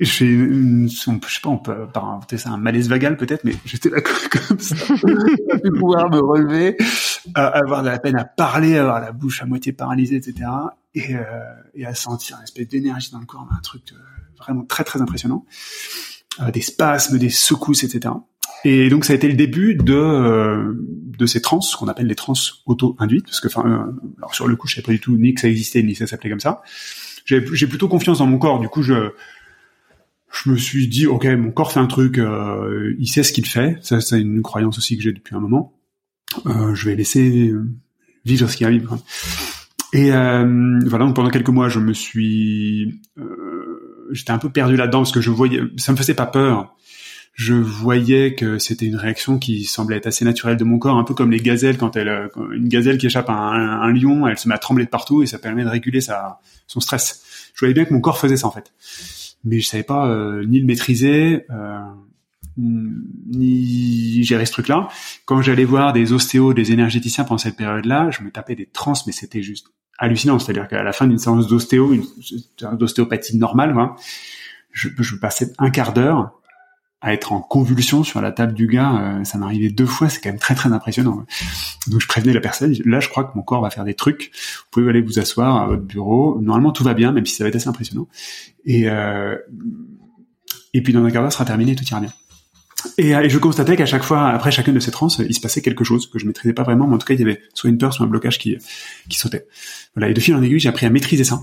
J'ai 0.00 0.26
une, 0.26 0.88
je 0.88 0.94
sais 0.96 1.40
pas, 1.42 1.50
on 1.50 1.58
peut 1.58 1.88
inventer 1.94 2.38
ça 2.38 2.50
un 2.50 2.56
malaise 2.56 2.88
vagal 2.88 3.16
peut-être, 3.16 3.44
mais 3.44 3.54
j'étais 3.64 3.90
là 3.90 4.00
comme 4.48 4.58
ça, 4.58 4.74
pas 4.74 5.58
pouvoir 5.78 6.10
me 6.10 6.18
relever, 6.18 6.76
avoir 7.34 7.82
de 7.82 7.88
la 7.88 7.98
peine 7.98 8.16
à 8.16 8.24
parler, 8.24 8.76
avoir 8.76 9.00
la 9.00 9.12
bouche 9.12 9.42
à 9.42 9.46
moitié 9.46 9.72
paralysée, 9.72 10.16
etc. 10.16 10.48
Et, 10.94 11.14
euh, 11.14 11.22
et 11.74 11.86
à 11.86 11.94
sentir 11.94 12.36
une 12.38 12.44
espèce 12.44 12.68
d'énergie 12.68 13.12
dans 13.12 13.20
le 13.20 13.26
corps, 13.26 13.46
un 13.50 13.60
truc 13.60 13.92
vraiment 14.40 14.64
très 14.64 14.84
très 14.84 15.00
impressionnant, 15.00 15.44
euh, 16.40 16.50
des 16.50 16.62
spasmes, 16.62 17.18
des 17.18 17.30
secousses, 17.30 17.84
etc. 17.84 18.14
Et 18.64 18.90
donc 18.90 19.04
ça 19.04 19.12
a 19.12 19.16
été 19.16 19.28
le 19.28 19.34
début 19.34 19.74
de 19.74 19.94
euh, 19.94 20.74
de 20.76 21.26
ces 21.26 21.40
trans, 21.40 21.60
qu'on 21.78 21.88
appelle 21.88 22.06
les 22.06 22.14
trans 22.14 22.34
auto-induites, 22.66 23.26
parce 23.26 23.40
que 23.40 23.48
enfin, 23.48 23.64
euh, 23.66 23.92
alors 24.18 24.34
sur 24.34 24.48
le 24.48 24.56
coup, 24.56 24.66
je 24.66 24.76
savais 24.76 24.84
pas 24.84 24.92
du 24.92 25.00
tout 25.00 25.16
ni 25.16 25.34
que 25.34 25.40
ça 25.40 25.48
existait 25.48 25.82
ni 25.82 25.92
que 25.92 25.98
ça 25.98 26.06
s'appelait 26.06 26.30
comme 26.30 26.40
ça. 26.40 26.62
J'ai 27.26 27.66
plutôt 27.68 27.86
confiance 27.86 28.18
dans 28.18 28.26
mon 28.26 28.38
corps, 28.38 28.58
du 28.58 28.68
coup 28.68 28.82
je 28.82 29.12
je 30.32 30.50
me 30.50 30.56
suis 30.56 30.88
dit, 30.88 31.06
ok, 31.06 31.24
mon 31.26 31.50
corps 31.50 31.72
fait 31.72 31.80
un 31.80 31.86
truc, 31.86 32.18
euh, 32.18 32.94
il 32.98 33.08
sait 33.08 33.22
ce 33.22 33.32
qu'il 33.32 33.46
fait. 33.46 33.78
Ça, 33.82 34.00
c'est 34.00 34.20
une 34.20 34.42
croyance 34.42 34.78
aussi 34.78 34.96
que 34.96 35.02
j'ai 35.02 35.12
depuis 35.12 35.34
un 35.34 35.40
moment. 35.40 35.74
Euh, 36.46 36.74
je 36.74 36.88
vais 36.88 36.94
laisser 36.94 37.52
vivre 38.24 38.48
ce 38.48 38.56
qui 38.56 38.64
arrive. 38.64 38.88
Et 39.92 40.12
euh, 40.12 40.78
voilà, 40.86 41.06
donc 41.06 41.16
pendant 41.16 41.30
quelques 41.30 41.48
mois, 41.48 41.68
je 41.68 41.80
me 41.80 41.92
suis, 41.92 43.00
euh, 43.18 44.08
j'étais 44.12 44.30
un 44.30 44.38
peu 44.38 44.50
perdu 44.50 44.76
là-dedans 44.76 45.00
parce 45.00 45.12
que 45.12 45.20
je 45.20 45.30
voyais, 45.30 45.62
ça 45.76 45.92
me 45.92 45.96
faisait 45.96 46.14
pas 46.14 46.26
peur. 46.26 46.76
Je 47.32 47.54
voyais 47.54 48.34
que 48.34 48.58
c'était 48.58 48.86
une 48.86 48.96
réaction 48.96 49.38
qui 49.38 49.64
semblait 49.64 49.96
être 49.96 50.06
assez 50.06 50.24
naturelle 50.24 50.56
de 50.56 50.64
mon 50.64 50.78
corps, 50.78 50.96
un 50.96 51.04
peu 51.04 51.14
comme 51.14 51.30
les 51.30 51.40
gazelles 51.40 51.78
quand 51.78 51.96
elle, 51.96 52.28
une 52.52 52.68
gazelle 52.68 52.98
qui 52.98 53.06
échappe 53.06 53.30
à 53.30 53.34
un, 53.34 53.80
un 53.82 53.92
lion, 53.92 54.26
elle 54.28 54.38
se 54.38 54.48
met 54.48 54.54
à 54.54 54.58
trembler 54.58 54.84
de 54.84 54.90
partout 54.90 55.22
et 55.22 55.26
ça 55.26 55.38
permet 55.38 55.64
de 55.64 55.68
réguler 55.68 56.00
sa, 56.00 56.40
son 56.66 56.80
stress. 56.80 57.22
Je 57.54 57.60
voyais 57.60 57.74
bien 57.74 57.84
que 57.84 57.94
mon 57.94 58.00
corps 58.00 58.18
faisait 58.18 58.36
ça 58.36 58.46
en 58.46 58.50
fait 58.50 58.72
mais 59.44 59.60
je 59.60 59.66
savais 59.66 59.82
pas 59.82 60.08
euh, 60.08 60.44
ni 60.46 60.60
le 60.60 60.66
maîtriser, 60.66 61.44
euh, 61.50 61.78
ni 62.56 64.22
gérer 64.22 64.46
ce 64.46 64.52
truc-là. 64.52 64.88
Quand 65.24 65.42
j'allais 65.42 65.64
voir 65.64 65.92
des 65.92 66.12
ostéos, 66.12 66.52
des 66.52 66.72
énergéticiens 66.72 67.24
pendant 67.24 67.38
cette 67.38 67.56
période-là, 67.56 68.10
je 68.10 68.22
me 68.22 68.30
tapais 68.30 68.54
des 68.54 68.66
trans, 68.66 68.94
mais 69.06 69.12
c'était 69.12 69.42
juste 69.42 69.68
hallucinant. 69.98 70.38
C'est-à-dire 70.38 70.68
qu'à 70.68 70.82
la 70.82 70.92
fin 70.92 71.06
d'une 71.06 71.18
séance 71.18 71.46
d'ostéo, 71.46 71.94
d'ostéopathie 72.72 73.36
normale, 73.36 73.74
je, 74.72 74.88
je 74.98 75.16
passais 75.16 75.52
un 75.58 75.70
quart 75.70 75.92
d'heure 75.92 76.39
à 77.02 77.14
être 77.14 77.32
en 77.32 77.40
convulsion 77.40 78.04
sur 78.04 78.20
la 78.20 78.30
table 78.30 78.52
du 78.52 78.66
gars, 78.66 79.18
euh, 79.20 79.24
ça 79.24 79.38
m'arrivait 79.38 79.70
deux 79.70 79.86
fois, 79.86 80.08
c'est 80.08 80.20
quand 80.20 80.28
même 80.28 80.38
très 80.38 80.54
très 80.54 80.70
impressionnant. 80.72 81.24
Donc 81.86 82.00
je 82.00 82.06
prévenais 82.06 82.34
la 82.34 82.40
personne, 82.40 82.74
là 82.84 83.00
je 83.00 83.08
crois 83.08 83.24
que 83.24 83.36
mon 83.36 83.42
corps 83.42 83.62
va 83.62 83.70
faire 83.70 83.84
des 83.84 83.94
trucs, 83.94 84.30
vous 84.34 84.70
pouvez 84.70 84.90
aller 84.90 85.00
vous 85.00 85.18
asseoir 85.18 85.62
à 85.62 85.66
votre 85.66 85.82
bureau, 85.82 86.38
normalement 86.42 86.72
tout 86.72 86.84
va 86.84 86.92
bien, 86.92 87.12
même 87.12 87.24
si 87.24 87.36
ça 87.36 87.44
va 87.44 87.48
être 87.48 87.56
assez 87.56 87.68
impressionnant. 87.68 88.06
Et, 88.66 88.88
euh, 88.88 89.36
et 90.74 90.82
puis 90.82 90.92
dans 90.92 91.02
un 91.04 91.10
quart 91.10 91.22
d'heure, 91.22 91.32
sera 91.32 91.46
terminé, 91.46 91.74
tout 91.74 91.84
ira 91.84 92.00
bien. 92.00 92.12
Et, 92.98 93.14
euh, 93.14 93.22
et 93.22 93.30
je 93.30 93.38
constatais 93.38 93.76
qu'à 93.76 93.86
chaque 93.86 94.02
fois, 94.02 94.28
après 94.28 94.50
chacune 94.50 94.74
de 94.74 94.80
ces 94.80 94.90
trans, 94.90 95.08
il 95.08 95.34
se 95.34 95.40
passait 95.40 95.62
quelque 95.62 95.84
chose 95.84 96.06
que 96.06 96.18
je 96.18 96.26
maîtrisais 96.26 96.52
pas 96.52 96.64
vraiment, 96.64 96.86
mais 96.86 96.96
en 96.96 96.98
tout 96.98 97.06
cas 97.06 97.14
il 97.14 97.20
y 97.20 97.22
avait 97.22 97.40
soit 97.54 97.70
une 97.70 97.78
peur, 97.78 97.94
soit 97.94 98.04
un 98.04 98.08
blocage 98.08 98.38
qui, 98.38 98.58
qui 99.08 99.18
sautait. 99.18 99.46
Voilà, 99.94 100.10
et 100.10 100.14
de 100.14 100.20
fil 100.20 100.34
en 100.34 100.42
aiguille, 100.42 100.60
j'ai 100.60 100.68
appris 100.68 100.84
à 100.84 100.90
maîtriser 100.90 101.24
ça. 101.24 101.40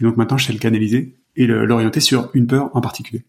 Et 0.00 0.04
donc 0.04 0.16
maintenant, 0.16 0.38
je 0.38 0.46
sais 0.46 0.52
le 0.52 0.58
canaliser 0.58 1.16
et 1.36 1.46
l'orienter 1.46 2.00
sur 2.00 2.30
une 2.34 2.46
peur 2.46 2.70
en 2.74 2.80
particulier. 2.80 3.24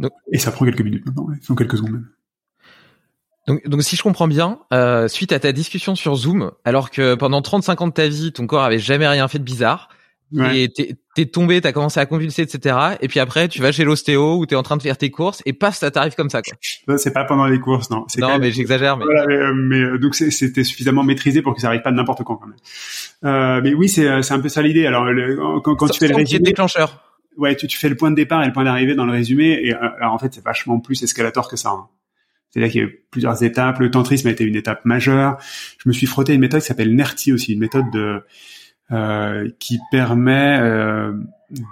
Donc, 0.00 0.12
et 0.32 0.38
ça 0.38 0.50
prend 0.50 0.64
quelques 0.64 0.82
minutes 0.82 1.04
maintenant, 1.06 1.26
ouais, 1.26 1.36
quelques 1.56 1.76
secondes 1.76 1.92
même. 1.92 2.08
Donc, 3.48 3.66
donc, 3.66 3.82
si 3.82 3.96
je 3.96 4.02
comprends 4.02 4.28
bien, 4.28 4.58
euh, 4.74 5.08
suite 5.08 5.32
à 5.32 5.40
ta 5.40 5.52
discussion 5.52 5.94
sur 5.94 6.14
Zoom, 6.16 6.52
alors 6.64 6.90
que 6.90 7.14
pendant 7.14 7.40
35 7.40 7.80
ans 7.80 7.88
de 7.88 7.92
ta 7.92 8.06
vie, 8.06 8.30
ton 8.30 8.46
corps 8.46 8.62
avait 8.62 8.78
jamais 8.78 9.08
rien 9.08 9.26
fait 9.26 9.38
de 9.38 9.44
bizarre, 9.44 9.88
ouais. 10.32 10.60
et 10.60 10.68
t'es, 10.68 10.96
t'es 11.14 11.24
tombé, 11.24 11.60
t'as 11.62 11.72
commencé 11.72 11.98
à 11.98 12.04
convulser, 12.04 12.42
etc. 12.42 12.76
Et 13.00 13.08
puis 13.08 13.20
après, 13.20 13.48
tu 13.48 13.62
vas 13.62 13.72
chez 13.72 13.84
l'ostéo 13.84 14.36
où 14.36 14.44
t'es 14.44 14.54
en 14.54 14.62
train 14.62 14.76
de 14.76 14.82
faire 14.82 14.98
tes 14.98 15.10
courses, 15.10 15.42
et 15.46 15.54
paf, 15.54 15.76
ça 15.76 15.90
t'arrive 15.90 16.14
comme 16.14 16.28
ça. 16.28 16.42
Quoi. 16.42 16.98
C'est 16.98 17.12
pas 17.12 17.24
pendant 17.24 17.46
les 17.46 17.58
courses, 17.58 17.88
non. 17.88 18.04
Non, 18.18 18.38
mais 18.38 18.50
j'exagère. 18.50 18.98
Mais, 18.98 19.04
voilà, 19.06 19.26
mais, 19.26 19.34
euh, 19.34 19.54
mais 19.54 19.80
euh, 19.80 19.98
donc 19.98 20.14
c'était 20.14 20.64
suffisamment 20.64 21.02
maîtrisé 21.02 21.40
pour 21.40 21.54
que 21.54 21.62
ça 21.62 21.68
arrive 21.68 21.82
pas 21.82 21.90
n'importe 21.90 22.24
quand, 22.24 22.36
quand 22.36 22.48
même. 22.48 22.56
Euh, 23.24 23.60
mais 23.62 23.72
oui, 23.72 23.88
c'est, 23.88 24.22
c'est 24.22 24.34
un 24.34 24.40
peu 24.40 24.50
ça 24.50 24.60
l'idée. 24.60 24.84
Alors 24.84 25.06
le, 25.06 25.60
quand, 25.64 25.74
quand 25.74 25.88
tu 25.88 25.98
fais 25.98 26.08
le 26.08 26.16
résumé, 26.16 26.42
déclencheur 26.42 27.07
ouais, 27.38 27.56
tu, 27.56 27.66
tu 27.66 27.78
fais 27.78 27.88
le 27.88 27.96
point 27.96 28.10
de 28.10 28.16
départ 28.16 28.42
et 28.42 28.46
le 28.46 28.52
point 28.52 28.64
d'arrivée 28.64 28.94
dans 28.94 29.06
le 29.06 29.12
résumé. 29.12 29.60
Et 29.62 29.74
euh, 29.74 29.88
alors 29.98 30.12
en 30.12 30.18
fait, 30.18 30.34
c'est 30.34 30.44
vachement 30.44 30.78
plus 30.80 31.02
escalator 31.02 31.48
que 31.48 31.56
ça. 31.56 31.70
Hein. 31.70 31.88
C'est-à-dire 32.50 32.72
qu'il 32.72 32.80
y 32.80 32.84
a 32.84 32.86
eu 32.88 33.04
plusieurs 33.10 33.42
étapes. 33.42 33.78
Le 33.78 33.90
tantrisme 33.90 34.28
a 34.28 34.30
été 34.30 34.44
une 34.44 34.56
étape 34.56 34.84
majeure. 34.84 35.38
Je 35.78 35.88
me 35.88 35.92
suis 35.92 36.06
frotté 36.06 36.34
une 36.34 36.40
méthode 36.40 36.60
qui 36.60 36.66
s'appelle 36.66 36.94
NERTI 36.94 37.32
aussi, 37.32 37.52
une 37.52 37.60
méthode 37.60 37.90
de 37.90 38.22
euh, 38.90 39.50
qui 39.58 39.78
permet 39.90 40.58
euh, 40.62 41.12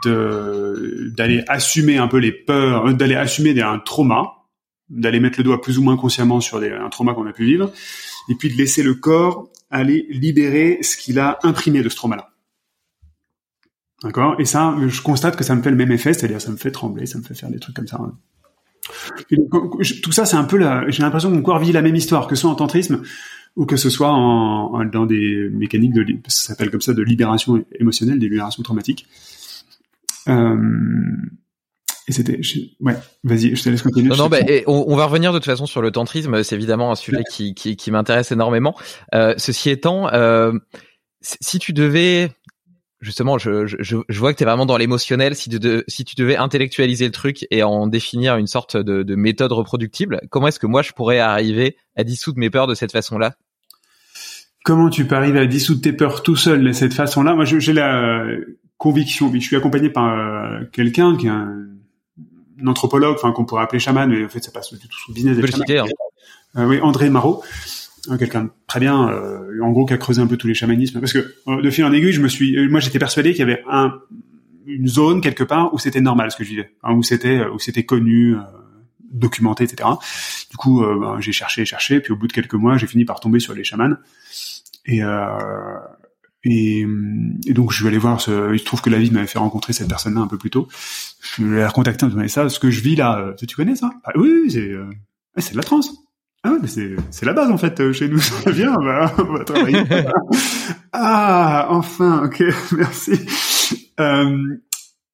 d'aller 0.05 1.43
assumer 1.49 1.97
un 1.97 2.09
peu 2.09 2.19
les 2.19 2.31
peurs, 2.31 2.89
euh, 2.89 2.93
d'aller 2.93 3.15
assumer 3.15 3.59
un 3.63 3.79
trauma, 3.79 4.45
d'aller 4.91 5.19
mettre 5.19 5.39
le 5.39 5.45
doigt 5.45 5.63
plus 5.63 5.79
ou 5.79 5.83
moins 5.83 5.97
consciemment 5.97 6.43
sur 6.43 6.59
un 6.59 6.91
trauma 6.91 7.15
qu'on 7.15 7.27
a 7.27 7.33
pu 7.33 7.47
vivre, 7.47 7.73
et 8.29 8.35
puis 8.35 8.53
de 8.53 8.59
laisser 8.59 8.83
le 8.83 8.93
corps 8.93 9.49
aller 9.71 10.07
libérer 10.11 10.81
ce 10.83 10.99
qu'il 10.99 11.19
a 11.19 11.39
imprimé 11.43 11.81
de 11.81 11.89
ce 11.89 11.97
trauma-là. 11.97 12.29
D'accord? 14.03 14.37
Et 14.39 14.45
ça, 14.45 14.77
je 14.87 15.01
constate 15.01 15.37
que 15.37 15.45
ça 15.45 15.55
me 15.55 15.63
fait 15.63 15.71
le 15.71 15.77
même 15.77 15.93
effet, 15.93 16.13
c'est-à-dire 16.13 16.41
ça 16.41 16.51
me 16.51 16.57
fait 16.57 16.71
trembler, 16.71 17.07
ça 17.07 17.19
me 17.19 17.25
fait 17.25 17.35
faire 17.35 17.51
des 17.51 17.59
trucs 17.59 17.75
comme 17.75 17.87
ça. 17.87 17.99
donc, 19.31 19.83
tout 20.03 20.13
ça, 20.13 20.27
c'est 20.27 20.37
un 20.37 20.45
peu 20.45 20.59
la... 20.59 20.89
J'ai 20.91 21.03
l'impression 21.03 21.31
que 21.31 21.35
mon 21.35 21.43
corps 21.43 21.59
vit 21.59 21.73
la 21.73 21.83
même 21.83 21.97
histoire, 21.97 22.27
que 22.27 22.35
ce 22.35 22.43
soit 22.43 22.51
en 22.51 22.55
tantrisme 22.55 23.03
ou 23.57 23.65
que 23.65 23.77
ce 23.77 23.89
soit 23.89 24.13
en, 24.13 24.75
en 24.75 24.85
dans 24.85 25.07
des 25.07 25.49
mécaniques 25.51 25.95
de... 25.95 26.05
Ça 26.29 26.49
s'appelle 26.49 26.71
comme 26.71 26.83
ça 26.83 26.93
de 26.93 27.03
libération 27.03 27.65
émotionnelle, 27.79 28.19
des 28.19 28.29
libérations 28.29 28.63
traumatiques. 28.63 29.07
Euh, 30.29 30.57
et 32.09 32.13
c'était, 32.13 32.41
ouais, 32.81 32.97
vas-y, 33.25 33.57
je 33.57 33.63
te 33.63 33.69
laisse 33.69 33.83
continuer. 33.83 34.11
Non, 34.11 34.17
non, 34.17 34.29
bah, 34.29 34.39
on, 34.67 34.85
on, 34.89 34.97
va 34.97 35.07
revenir 35.07 35.33
de 35.33 35.39
toute 35.39 35.47
façon 35.47 35.67
sur 35.67 35.83
le 35.83 35.91
tantrisme. 35.91 36.43
C'est 36.45 36.55
évidemment 36.55 36.93
un 36.93 36.95
sujet 36.95 37.25
qui, 37.33 37.55
qui, 37.55 37.77
qui 37.77 37.91
m'intéresse 37.91 38.31
énormément. 38.31 38.77
Euh, 39.15 39.35
ceci 39.39 39.71
étant, 39.71 40.13
euh, 40.13 40.53
si 41.21 41.59
tu 41.59 41.73
devais 41.73 42.31
justement, 43.07 43.39
je, 43.39 43.67
je, 43.67 43.97
je 44.09 44.19
vois 44.19 44.33
que 44.33 44.39
tu 44.39 44.43
es 44.43 44.47
vraiment 44.47 44.67
dans 44.67 44.77
l'émotionnel. 44.77 45.37
Si, 45.37 45.49
de, 45.49 45.85
si 45.87 46.05
tu 46.05 46.17
devais 46.17 46.37
intellectualiser 46.37 47.07
le 47.07 47.13
truc 47.13 47.47
et 47.51 47.63
en 47.63 47.87
définir 47.87 48.37
une 48.37 48.49
sorte 48.49 48.77
de, 48.77 49.05
de 49.05 49.15
méthode 49.15 49.53
reproductible, 49.53 50.21
comment 50.29 50.49
est-ce 50.49 50.59
que 50.59 50.67
moi 50.67 50.83
je 50.83 50.93
pourrais 50.93 51.21
arriver 51.21 51.77
à 51.97 52.03
dissoudre 52.03 52.39
mes 52.39 52.51
peurs 52.51 52.67
de 52.67 52.75
cette 52.75 52.93
façon-là? 52.93 53.37
Comment 54.65 54.91
tu 54.91 55.07
peux 55.07 55.15
arriver 55.15 55.39
à 55.39 55.47
dissoudre 55.47 55.81
tes 55.81 55.93
peurs 55.93 56.25
tout 56.25 56.35
seul 56.35 56.65
de 56.65 56.73
cette 56.73 56.93
façon-là? 56.93 57.35
Moi, 57.35 57.45
j'ai 57.45 57.73
la 57.73 58.27
conviction, 58.79 59.33
je 59.33 59.39
suis 59.39 59.57
accompagné 59.57 59.89
par 59.89 60.13
euh, 60.13 60.65
quelqu'un 60.73 61.17
qui 61.17 61.27
est 61.27 61.31
un, 61.31 61.69
anthropologue, 62.67 63.15
enfin 63.15 63.33
qu'on 63.33 63.45
pourrait 63.45 63.63
appeler 63.63 63.79
chaman, 63.79 64.11
mais 64.11 64.25
en 64.25 64.29
fait 64.29 64.43
ça 64.43 64.51
passe 64.51 64.73
du 64.73 64.89
tout 64.89 64.99
sous 64.99 65.13
business. 65.13 65.37
Des 65.37 65.47
citer, 65.47 65.79
hein. 65.79 65.85
euh, 66.57 66.67
oui, 66.67 66.81
André 66.81 67.11
Marot 67.11 67.43
quelqu'un 68.19 68.45
de 68.45 68.51
très 68.67 68.81
bien, 68.81 69.09
euh, 69.09 69.61
en 69.63 69.71
gros, 69.73 69.87
qui 69.87 69.93
a 69.93 69.99
creusé 69.99 70.21
un 70.21 70.27
peu 70.27 70.37
tous 70.37 70.47
les 70.47 70.55
chamanismes. 70.55 71.01
Parce 71.01 71.13
que 71.13 71.35
euh, 71.49 71.63
de 71.63 71.71
fil 71.71 71.85
en 71.85 71.93
aiguille, 71.93 72.13
je 72.13 72.21
me 72.21 72.29
suis, 72.29 72.57
euh, 72.57 72.69
moi, 72.69 72.81
j'étais 72.81 72.99
persuadé 72.99 73.31
qu'il 73.33 73.41
y 73.41 73.43
avait 73.43 73.63
un, 73.69 73.95
une 74.67 74.87
zone 74.87 75.21
quelque 75.21 75.45
part 75.45 75.73
où 75.75 75.79
c'était 75.79 76.01
normal 76.01 76.31
ce 76.31 76.37
que 76.37 76.45
je 76.45 76.51
vivais, 76.51 76.73
hein, 76.83 76.95
où 76.95 77.03
c'était, 77.03 77.45
où 77.47 77.59
c'était 77.59 77.85
connu, 77.85 78.37
documenté, 79.13 79.65
etc. 79.65 79.89
Du 80.51 80.57
coup, 80.57 80.83
ben, 80.83 81.21
j'ai 81.21 81.33
cherché, 81.33 81.65
cherché, 81.65 82.01
puis 82.01 82.13
au 82.13 82.17
bout 82.17 82.27
de 82.27 82.33
quelques 82.33 82.55
mois, 82.55 82.77
j'ai 82.77 82.87
fini 82.87 83.05
par 83.05 83.21
tomber 83.21 83.41
sur 83.41 83.55
les 83.55 83.65
chamans. 83.65 83.97
Et, 84.85 85.01
et, 86.45 86.87
et, 87.47 87.53
donc 87.53 87.73
je 87.73 87.83
vais 87.83 87.89
aller 87.89 87.99
voir. 87.99 88.21
Ce, 88.21 88.53
il 88.53 88.59
se 88.59 88.65
trouve 88.65 88.83
que 88.83 88.91
la 88.91 88.99
vie 88.99 89.11
m'avait 89.11 89.27
fait 89.27 89.39
rencontrer 89.39 89.73
cette 89.73 89.89
personne-là 89.89 90.21
un 90.21 90.27
peu 90.27 90.39
plus 90.39 90.51
tôt. 90.51 90.69
Je 91.37 91.45
vais 91.45 91.61
la 91.61 91.69
recontacter 91.69 92.05
en 92.05 92.09
disant 92.09 92.29
ça. 92.29 92.49
Ce 92.49 92.59
que 92.59 92.71
je 92.71 92.81
vis 92.81 92.97
là, 92.97 93.35
tu 93.39 93.55
connais 93.55 93.77
ça? 93.77 93.91
Ah, 94.05 94.13
Oui, 94.17 94.51
c'est, 94.51 94.73
c'est 95.39 95.53
de 95.53 95.57
la 95.57 95.63
transe. 95.63 96.06
Ah 96.47 96.59
mais 96.63 96.69
c'est 96.69 97.27
la 97.27 97.33
base 97.33 97.51
en 97.51 97.59
fait 97.59 97.93
chez 97.93 98.09
nous. 98.09 98.21
On 98.47 98.85
va, 98.85 99.13
on 99.19 99.33
va 99.33 99.45
travailler. 99.45 99.83
ah, 100.93 101.67
enfin, 101.71 102.25
ok, 102.25 102.43
merci. 102.73 103.13
Euh, 104.01 104.39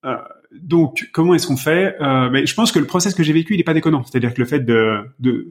euh, 0.05 0.17
donc, 0.53 1.09
comment 1.13 1.35
est-ce 1.35 1.47
qu'on 1.47 1.57
fait? 1.57 1.97
Euh, 2.01 2.29
mais 2.31 2.45
Je 2.45 2.55
pense 2.55 2.73
que 2.73 2.79
le 2.79 2.87
process 2.87 3.15
que 3.15 3.23
j'ai 3.23 3.33
vécu, 3.33 3.55
il 3.55 3.61
est 3.61 3.65
pas 3.65 3.75
déconnant. 3.75 4.05
C'est-à-dire 4.05 4.35
que 4.35 4.41
le 4.41 4.47
fait 4.47 4.61
de, 4.61 4.99
de, 5.19 5.49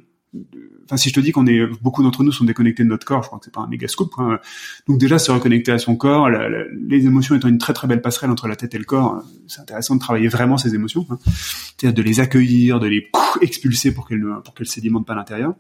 enfin, 0.86 0.98
si 0.98 1.10
je 1.10 1.16
te 1.16 1.20
dis 1.20 1.32
qu'on 1.32 1.48
est 1.48 1.66
beaucoup 1.82 2.04
d'entre 2.04 2.24
nous 2.24 2.32
sont 2.32 2.46
déconnectés 2.46 2.84
de 2.84 2.90
notre 2.90 3.06
corps, 3.06 3.24
je 3.24 3.28
crois 3.28 3.40
que 3.40 3.46
c'est 3.46 3.54
pas 3.54 3.62
un 3.62 3.68
méga 3.68 3.88
scoop. 3.88 4.12
Hein. 4.20 4.40
Donc 4.88 5.00
déjà, 5.00 5.18
se 5.18 5.32
reconnecter 5.32 5.72
à 5.72 5.80
son 5.80 5.96
corps, 5.96 6.30
les 6.30 7.06
émotions 7.06 7.36
étant 7.36 7.48
une 7.48 7.58
très 7.58 7.74
très 7.74 7.88
belle 7.88 8.02
passerelle 8.02 8.30
entre 8.30 8.48
la 8.48 8.56
tête 8.56 8.76
et 8.76 8.78
le 8.78 8.86
corps, 8.86 9.24
c'est 9.48 9.62
intéressant 9.62 9.96
de 9.96 10.00
travailler 10.00 10.28
vraiment 10.28 10.58
ces 10.58 10.76
émotions, 10.76 11.08
hein. 11.10 11.18
c'est-à-dire 11.26 11.94
de 11.94 12.02
les 12.04 12.20
accueillir, 12.20 12.80
de 12.80 12.88
les 12.88 13.10
expulser 13.42 13.94
pour 13.94 14.08
qu'elles 14.08 14.24
pour 14.44 14.54
qu'elles 14.54 14.68
sédimentent 14.68 15.08
pas 15.08 15.14
à 15.14 15.18
l'intérieur 15.18 15.56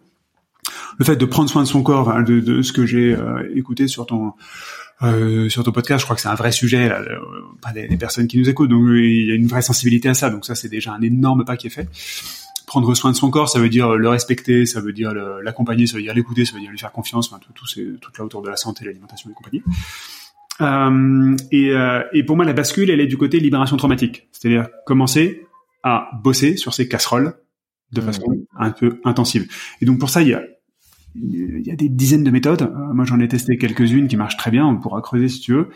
le 0.97 1.05
fait 1.05 1.15
de 1.15 1.25
prendre 1.25 1.49
soin 1.49 1.63
de 1.63 1.67
son 1.67 1.83
corps, 1.83 2.13
de, 2.23 2.39
de 2.39 2.61
ce 2.61 2.73
que 2.73 2.85
j'ai 2.85 3.13
euh, 3.13 3.49
écouté 3.55 3.87
sur 3.87 4.05
ton 4.05 4.33
euh, 5.03 5.49
sur 5.49 5.63
ton 5.63 5.71
podcast, 5.71 6.01
je 6.01 6.05
crois 6.05 6.15
que 6.15 6.21
c'est 6.21 6.27
un 6.27 6.35
vrai 6.35 6.51
sujet, 6.51 6.87
là, 6.87 7.01
pas 7.61 7.71
des, 7.71 7.87
personnes 7.97 8.27
qui 8.27 8.37
nous 8.37 8.47
écoutent, 8.49 8.69
donc 8.69 8.85
il 8.89 9.29
y 9.29 9.31
a 9.31 9.35
une 9.35 9.47
vraie 9.47 9.63
sensibilité 9.63 10.09
à 10.09 10.13
ça, 10.13 10.29
donc 10.29 10.45
ça 10.45 10.53
c'est 10.53 10.69
déjà 10.69 10.93
un 10.93 11.01
énorme 11.01 11.43
pas 11.43 11.57
qui 11.57 11.67
est 11.67 11.71
fait. 11.71 11.89
Prendre 12.67 12.93
soin 12.93 13.11
de 13.11 13.15
son 13.15 13.31
corps, 13.31 13.49
ça 13.49 13.59
veut 13.59 13.69
dire 13.69 13.95
le 13.95 14.09
respecter, 14.09 14.67
ça 14.67 14.79
veut 14.79 14.93
dire 14.93 15.11
l'accompagner, 15.43 15.87
ça 15.87 15.97
veut 15.97 16.03
dire 16.03 16.13
l'écouter, 16.13 16.45
ça 16.45 16.53
veut 16.53 16.61
dire 16.61 16.69
lui 16.69 16.77
faire 16.77 16.91
confiance, 16.91 17.31
enfin, 17.31 17.39
tout, 17.43 17.51
tout 17.51 17.65
c'est 17.65 17.83
toute 17.99 18.17
là 18.17 18.23
autour 18.23 18.43
de 18.43 18.49
la 18.49 18.55
santé, 18.55 18.85
l'alimentation 18.85 19.31
et 19.31 19.33
compagnie. 19.33 19.63
Euh, 20.61 21.35
et, 21.51 21.71
euh, 21.71 22.03
et 22.13 22.23
pour 22.23 22.35
moi, 22.35 22.45
la 22.45 22.53
bascule, 22.53 22.89
elle 22.89 23.01
est 23.01 23.07
du 23.07 23.17
côté 23.17 23.39
libération 23.39 23.77
traumatique, 23.77 24.27
c'est-à-dire 24.31 24.67
commencer 24.85 25.45
à 25.83 26.09
bosser 26.21 26.57
sur 26.57 26.73
ses 26.73 26.87
casseroles 26.87 27.33
de 27.91 28.01
mmh. 28.01 28.03
façon 28.03 28.25
un 28.57 28.71
peu 28.71 28.99
intensive. 29.03 29.47
Et 29.81 29.85
donc 29.85 29.99
pour 29.99 30.09
ça, 30.09 30.21
il 30.21 30.29
y 30.29 30.33
a 30.33 30.43
il 31.15 31.65
y 31.65 31.71
a 31.71 31.75
des 31.75 31.89
dizaines 31.89 32.23
de 32.23 32.31
méthodes. 32.31 32.61
Euh, 32.63 32.93
moi, 32.93 33.05
j'en 33.05 33.19
ai 33.19 33.27
testé 33.27 33.57
quelques-unes 33.57 34.07
qui 34.07 34.17
marchent 34.17 34.37
très 34.37 34.51
bien. 34.51 34.65
On 34.65 34.77
pourra 34.77 35.01
creuser 35.01 35.27
si 35.27 35.39
tu 35.39 35.53
veux. 35.53 35.69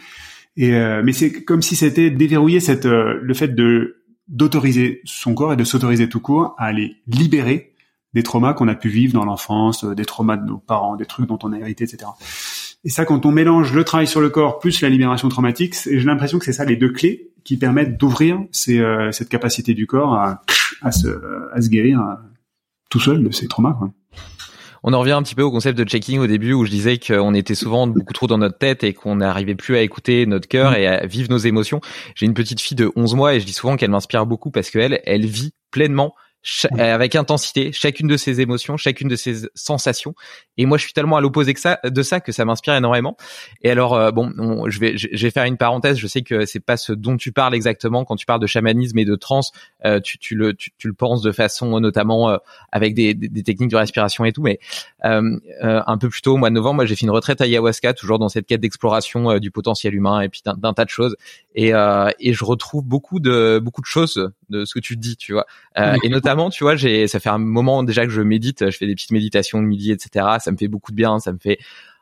Et 0.57 0.73
euh, 0.73 1.01
mais 1.03 1.11
c'est 1.11 1.43
comme 1.43 1.61
si 1.61 1.75
c'était 1.75 2.09
déverrouiller 2.09 2.59
cette 2.59 2.85
euh, 2.85 3.19
le 3.21 3.33
fait 3.33 3.49
de 3.49 4.03
d'autoriser 4.27 5.01
son 5.03 5.33
corps 5.33 5.53
et 5.53 5.57
de 5.57 5.63
s'autoriser 5.63 6.09
tout 6.09 6.21
court 6.21 6.55
à 6.57 6.65
aller 6.65 6.95
libérer 7.07 7.73
des 8.13 8.23
traumas 8.23 8.53
qu'on 8.53 8.67
a 8.69 8.75
pu 8.75 8.87
vivre 8.87 9.13
dans 9.13 9.25
l'enfance, 9.25 9.83
des 9.83 10.05
traumas 10.05 10.37
de 10.37 10.45
nos 10.45 10.57
parents, 10.57 10.95
des 10.95 11.05
trucs 11.05 11.27
dont 11.27 11.37
on 11.43 11.51
a 11.51 11.59
hérité, 11.59 11.83
etc. 11.83 12.09
Et 12.85 12.89
ça, 12.89 13.03
quand 13.03 13.25
on 13.25 13.31
mélange 13.31 13.73
le 13.73 13.83
travail 13.83 14.07
sur 14.07 14.21
le 14.21 14.29
corps 14.29 14.57
plus 14.57 14.81
la 14.81 14.89
libération 14.89 15.27
traumatique, 15.27 15.75
j'ai 15.85 15.99
l'impression 15.99 16.39
que 16.39 16.45
c'est 16.45 16.53
ça 16.53 16.63
les 16.63 16.77
deux 16.77 16.91
clés 16.91 17.31
qui 17.43 17.57
permettent 17.57 17.99
d'ouvrir 17.99 18.39
cette 18.51 19.27
capacité 19.29 19.73
du 19.73 19.85
corps 19.85 20.13
à, 20.13 20.41
à, 20.81 20.91
se, 20.91 21.09
à 21.53 21.61
se 21.61 21.67
guérir 21.67 22.01
tout 22.89 23.01
seul 23.01 23.21
de 23.21 23.31
ces 23.31 23.47
traumas. 23.47 23.73
Quoi 23.73 23.91
on 24.87 24.93
en 24.93 24.99
revient 24.99 25.13
un 25.13 25.23
petit 25.23 25.33
peu 25.33 25.41
au 25.41 25.49
concept 25.49 25.79
de 25.79 25.83
checking 25.83 26.19
au 26.19 26.27
début 26.27 26.53
où 26.53 26.63
je 26.63 26.69
disais 26.69 26.99
qu'on 26.99 27.33
était 27.33 27.55
souvent 27.55 27.87
beaucoup 27.87 28.13
trop 28.13 28.27
dans 28.27 28.37
notre 28.37 28.59
tête 28.59 28.83
et 28.83 28.93
qu'on 28.93 29.15
n'arrivait 29.15 29.55
plus 29.55 29.75
à 29.75 29.81
écouter 29.81 30.27
notre 30.27 30.47
cœur 30.47 30.75
et 30.75 30.85
à 30.85 31.07
vivre 31.07 31.31
nos 31.31 31.39
émotions. 31.39 31.81
J'ai 32.13 32.27
une 32.27 32.35
petite 32.35 32.61
fille 32.61 32.77
de 32.77 32.91
11 32.95 33.15
mois 33.15 33.33
et 33.33 33.39
je 33.39 33.47
dis 33.47 33.53
souvent 33.53 33.77
qu'elle 33.77 33.89
m'inspire 33.89 34.27
beaucoup 34.27 34.51
parce 34.51 34.69
qu'elle, 34.69 35.01
elle 35.05 35.25
vit 35.25 35.53
pleinement 35.71 36.13
avec 36.77 37.15
intensité 37.15 37.71
chacune 37.71 38.07
de 38.07 38.17
ces 38.17 38.41
émotions, 38.41 38.77
chacune 38.77 39.07
de 39.07 39.15
ces 39.15 39.47
sensations. 39.55 40.13
Et 40.57 40.65
moi, 40.65 40.77
je 40.77 40.83
suis 40.83 40.93
tellement 40.93 41.17
à 41.17 41.21
l'opposé 41.21 41.53
que 41.53 41.59
ça, 41.59 41.79
de 41.83 42.01
ça 42.03 42.19
que 42.19 42.31
ça 42.31 42.45
m'inspire 42.45 42.75
énormément. 42.75 43.17
Et 43.61 43.71
alors, 43.71 44.13
bon, 44.13 44.31
je 44.69 44.79
vais, 44.79 44.97
je 44.97 45.21
vais 45.21 45.31
faire 45.31 45.45
une 45.45 45.57
parenthèse. 45.57 45.97
Je 45.97 46.07
sais 46.07 46.21
que 46.21 46.45
c'est 46.45 46.59
pas 46.59 46.77
ce 46.77 46.93
dont 46.93 47.17
tu 47.17 47.31
parles 47.31 47.55
exactement 47.55 48.05
quand 48.05 48.15
tu 48.15 48.25
parles 48.25 48.39
de 48.39 48.47
chamanisme 48.47 48.97
et 48.99 49.05
de 49.05 49.15
trance. 49.15 49.51
tu, 50.03 50.17
tu 50.19 50.35
le, 50.35 50.53
tu, 50.53 50.71
tu, 50.77 50.87
le 50.87 50.93
penses 50.93 51.21
de 51.21 51.31
façon 51.31 51.79
notamment 51.79 52.39
avec 52.71 52.93
des, 52.93 53.13
des, 53.13 53.27
des, 53.27 53.43
techniques 53.43 53.71
de 53.71 53.77
respiration 53.77 54.23
et 54.25 54.31
tout. 54.31 54.43
Mais 54.43 54.59
un 55.01 55.97
peu 55.97 56.09
plus 56.09 56.21
tôt, 56.21 56.33
au 56.33 56.37
mois 56.37 56.49
de 56.49 56.55
novembre, 56.55 56.75
moi, 56.75 56.85
j'ai 56.85 56.95
fait 56.95 57.05
une 57.05 57.11
retraite 57.11 57.41
à 57.41 57.45
ayahuasca, 57.45 57.93
toujours 57.93 58.19
dans 58.19 58.29
cette 58.29 58.45
quête 58.45 58.61
d'exploration 58.61 59.39
du 59.39 59.51
potentiel 59.51 59.95
humain 59.95 60.21
et 60.21 60.29
puis 60.29 60.41
d'un 60.45 60.73
tas 60.73 60.85
de 60.85 60.89
choses. 60.89 61.15
Et, 61.55 61.71
et 62.19 62.33
je 62.33 62.45
retrouve 62.45 62.85
beaucoup 62.85 63.19
de 63.19 63.59
beaucoup 63.61 63.81
de 63.81 63.85
choses 63.85 64.31
de 64.49 64.65
ce 64.65 64.73
que 64.73 64.79
tu 64.79 64.95
dis, 64.95 65.17
tu 65.17 65.33
vois. 65.33 65.45
Euh, 65.77 65.95
et 66.03 66.09
notamment, 66.09 66.34
tu 66.49 66.63
vois, 66.63 66.75
j'ai 66.75 67.07
ça 67.07 67.19
fait 67.19 67.29
un 67.29 67.37
moment 67.37 67.83
déjà 67.83 68.05
que 68.05 68.11
je 68.11 68.21
médite, 68.21 68.69
je 68.69 68.77
fais 68.77 68.87
des 68.87 68.95
petites 68.95 69.11
méditations 69.11 69.61
de 69.61 69.67
midi, 69.67 69.91
etc. 69.91 70.25
Ça 70.39 70.51
me 70.51 70.57
fait 70.57 70.67
beaucoup 70.67 70.91
de 70.91 70.95
bien, 70.95 71.19
ça 71.19 71.31
me 71.31 71.37
fait 71.39 71.59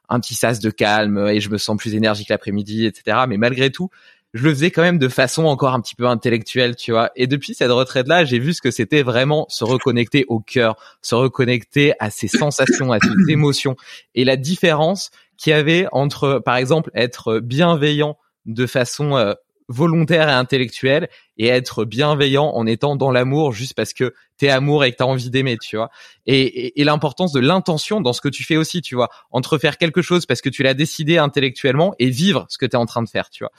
un 0.10 0.20
petit 0.20 0.36
sas 0.36 0.60
de 0.60 0.70
calme 0.70 1.28
et 1.28 1.40
je 1.40 1.50
me 1.50 1.58
sens 1.58 1.78
plus 1.78 1.96
énergique 1.96 2.30
l'après-midi, 2.30 2.86
etc. 2.86 3.18
Mais 3.28 3.38
malgré 3.38 3.72
tout, 3.72 3.90
je 4.34 4.44
le 4.44 4.50
faisais 4.50 4.72
quand 4.72 4.82
même 4.82 4.98
de 4.98 5.08
façon 5.08 5.46
encore 5.46 5.74
un 5.74 5.80
petit 5.80 5.96
peu 5.96 6.08
intellectuelle, 6.08 6.76
tu 6.76 6.92
vois. 6.92 7.12
Et 7.16 7.28
depuis 7.28 7.54
cette 7.54 7.72
retraite-là, 7.72 8.26
j'ai 8.26 8.40
vu 8.40 8.54
ce 8.54 8.62
que 8.62 8.72
c'était 8.72 9.04
vraiment 9.04 9.46
se 9.50 9.64
reconnecter 9.64 10.26
au 10.28 10.40
cœur, 10.40 10.76
se 11.02 11.14
reconnecter 11.14 11.94
à 12.00 12.10
ses 12.10 12.28
sensations, 12.28 12.92
à 12.92 13.00
ses 13.00 13.32
émotions, 13.32 13.76
et 14.16 14.26
la 14.26 14.36
différence 14.36 15.12
qu'il 15.38 15.52
y 15.52 15.54
avait 15.54 15.88
entre, 15.92 16.42
par 16.44 16.56
exemple, 16.56 16.90
être 16.96 17.40
bienveillant 17.40 18.18
de 18.46 18.66
façon 18.66 19.16
euh, 19.16 19.34
volontaire 19.68 20.30
et 20.30 20.34
intellectuel 20.34 21.10
et 21.38 21.48
être 21.48 21.86
bienveillant 21.86 22.48
en 22.48 22.66
étant 22.66 22.96
dans 22.96 23.12
l'amour 23.12 23.54
juste 23.54 23.74
parce 23.74 23.94
que 23.94 24.14
t'es 24.44 24.50
amour 24.50 24.84
et 24.84 24.92
que 24.92 24.98
t'as 24.98 25.06
envie 25.06 25.30
d'aimer, 25.30 25.58
tu 25.58 25.78
vois. 25.78 25.90
Et, 26.26 26.80
et, 26.80 26.84
l'importance 26.84 27.32
de 27.32 27.40
l'intention 27.40 28.02
dans 28.02 28.12
ce 28.12 28.20
que 28.20 28.28
tu 28.28 28.44
fais 28.44 28.58
aussi, 28.58 28.82
tu 28.82 28.96
vois. 28.96 29.10
Entre 29.32 29.58
faire 29.58 29.78
quelque 29.78 30.02
chose 30.02 30.26
parce 30.26 30.42
que 30.42 30.50
tu 30.50 30.64
l'as 30.64 30.74
décidé 30.74 31.18
intellectuellement 31.18 31.94
et 32.00 32.10
vivre 32.10 32.46
ce 32.50 32.58
que 32.58 32.66
t'es 32.66 32.76
en 32.76 32.86
train 32.86 33.04
de 33.04 33.10
faire, 33.10 33.30
tu 33.30 33.44
vois. 33.44 33.52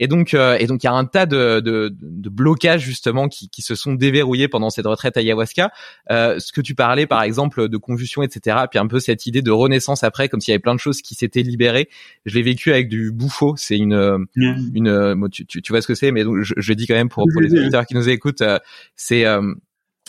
Et 0.00 0.06
donc, 0.06 0.34
euh, 0.34 0.56
et 0.58 0.66
donc, 0.66 0.84
il 0.84 0.86
y 0.86 0.88
a 0.88 0.92
un 0.92 1.04
tas 1.06 1.26
de, 1.26 1.58
de, 1.58 1.92
de 2.00 2.28
blocages 2.28 2.82
justement 2.82 3.28
qui, 3.28 3.48
qui, 3.48 3.62
se 3.62 3.74
sont 3.74 3.94
déverrouillés 3.94 4.46
pendant 4.46 4.70
cette 4.70 4.86
retraite 4.86 5.16
ayahuasca. 5.16 5.70
Euh, 6.10 6.38
ce 6.38 6.52
que 6.52 6.60
tu 6.60 6.76
parlais, 6.76 7.06
par 7.06 7.22
exemple, 7.22 7.68
de 7.68 7.76
convulsion, 7.76 8.22
etc. 8.22 8.58
Puis 8.70 8.78
un 8.78 8.86
peu 8.86 9.00
cette 9.00 9.26
idée 9.26 9.42
de 9.42 9.50
renaissance 9.50 10.04
après, 10.04 10.28
comme 10.28 10.40
s'il 10.40 10.52
y 10.52 10.54
avait 10.54 10.60
plein 10.60 10.74
de 10.74 10.80
choses 10.80 11.02
qui 11.02 11.16
s'étaient 11.16 11.42
libérées. 11.42 11.88
Je 12.26 12.34
l'ai 12.36 12.42
vécu 12.42 12.70
avec 12.70 12.88
du 12.88 13.10
bouffo. 13.10 13.54
C'est 13.56 13.76
une, 13.76 14.26
une, 14.36 15.28
tu, 15.32 15.46
tu, 15.46 15.62
tu, 15.62 15.72
vois 15.72 15.82
ce 15.82 15.88
que 15.88 15.94
c'est, 15.94 16.12
mais 16.12 16.22
donc 16.22 16.42
je, 16.42 16.54
je 16.56 16.72
dis 16.74 16.86
quand 16.86 16.94
même 16.94 17.08
pour, 17.08 17.24
pour 17.32 17.42
les 17.42 17.52
auditeurs 17.52 17.86
qui 17.86 17.94
nous 17.94 18.08
écoutent, 18.08 18.42
euh, 18.42 18.58
c'est 18.94 19.24
euh, 19.24 19.54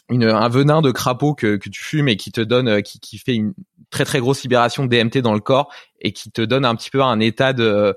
une, 0.09 0.23
un 0.23 0.49
venin 0.49 0.81
de 0.81 0.91
crapaud 0.91 1.33
que, 1.33 1.57
que 1.57 1.69
tu 1.69 1.83
fumes 1.83 2.07
et 2.07 2.17
qui 2.17 2.31
te 2.31 2.41
donne, 2.41 2.67
euh, 2.67 2.81
qui, 2.81 2.99
qui 2.99 3.17
fait 3.17 3.35
une 3.35 3.53
très 3.89 4.05
très 4.05 4.19
grosse 4.19 4.43
libération 4.43 4.85
de 4.85 4.89
DMT 4.89 5.19
dans 5.19 5.33
le 5.33 5.39
corps 5.39 5.71
et 6.01 6.11
qui 6.11 6.31
te 6.31 6.41
donne 6.41 6.65
un 6.65 6.75
petit 6.75 6.89
peu 6.89 7.01
un 7.01 7.19
état 7.19 7.53
de, 7.53 7.95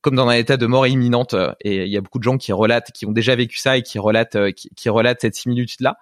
comme 0.00 0.14
dans 0.14 0.28
un 0.28 0.34
état 0.34 0.56
de 0.56 0.66
mort 0.66 0.86
imminente. 0.86 1.34
Et 1.60 1.84
il 1.84 1.88
y 1.88 1.96
a 1.96 2.00
beaucoup 2.00 2.18
de 2.18 2.24
gens 2.24 2.38
qui 2.38 2.52
relatent, 2.52 2.92
qui 2.92 3.06
ont 3.06 3.12
déjà 3.12 3.34
vécu 3.34 3.58
ça 3.58 3.76
et 3.76 3.82
qui 3.82 3.98
relatent, 3.98 4.36
euh, 4.36 4.50
qui, 4.52 4.70
qui 4.76 4.88
relatent 4.88 5.20
cette 5.20 5.34
similitude 5.34 5.80
là. 5.80 5.96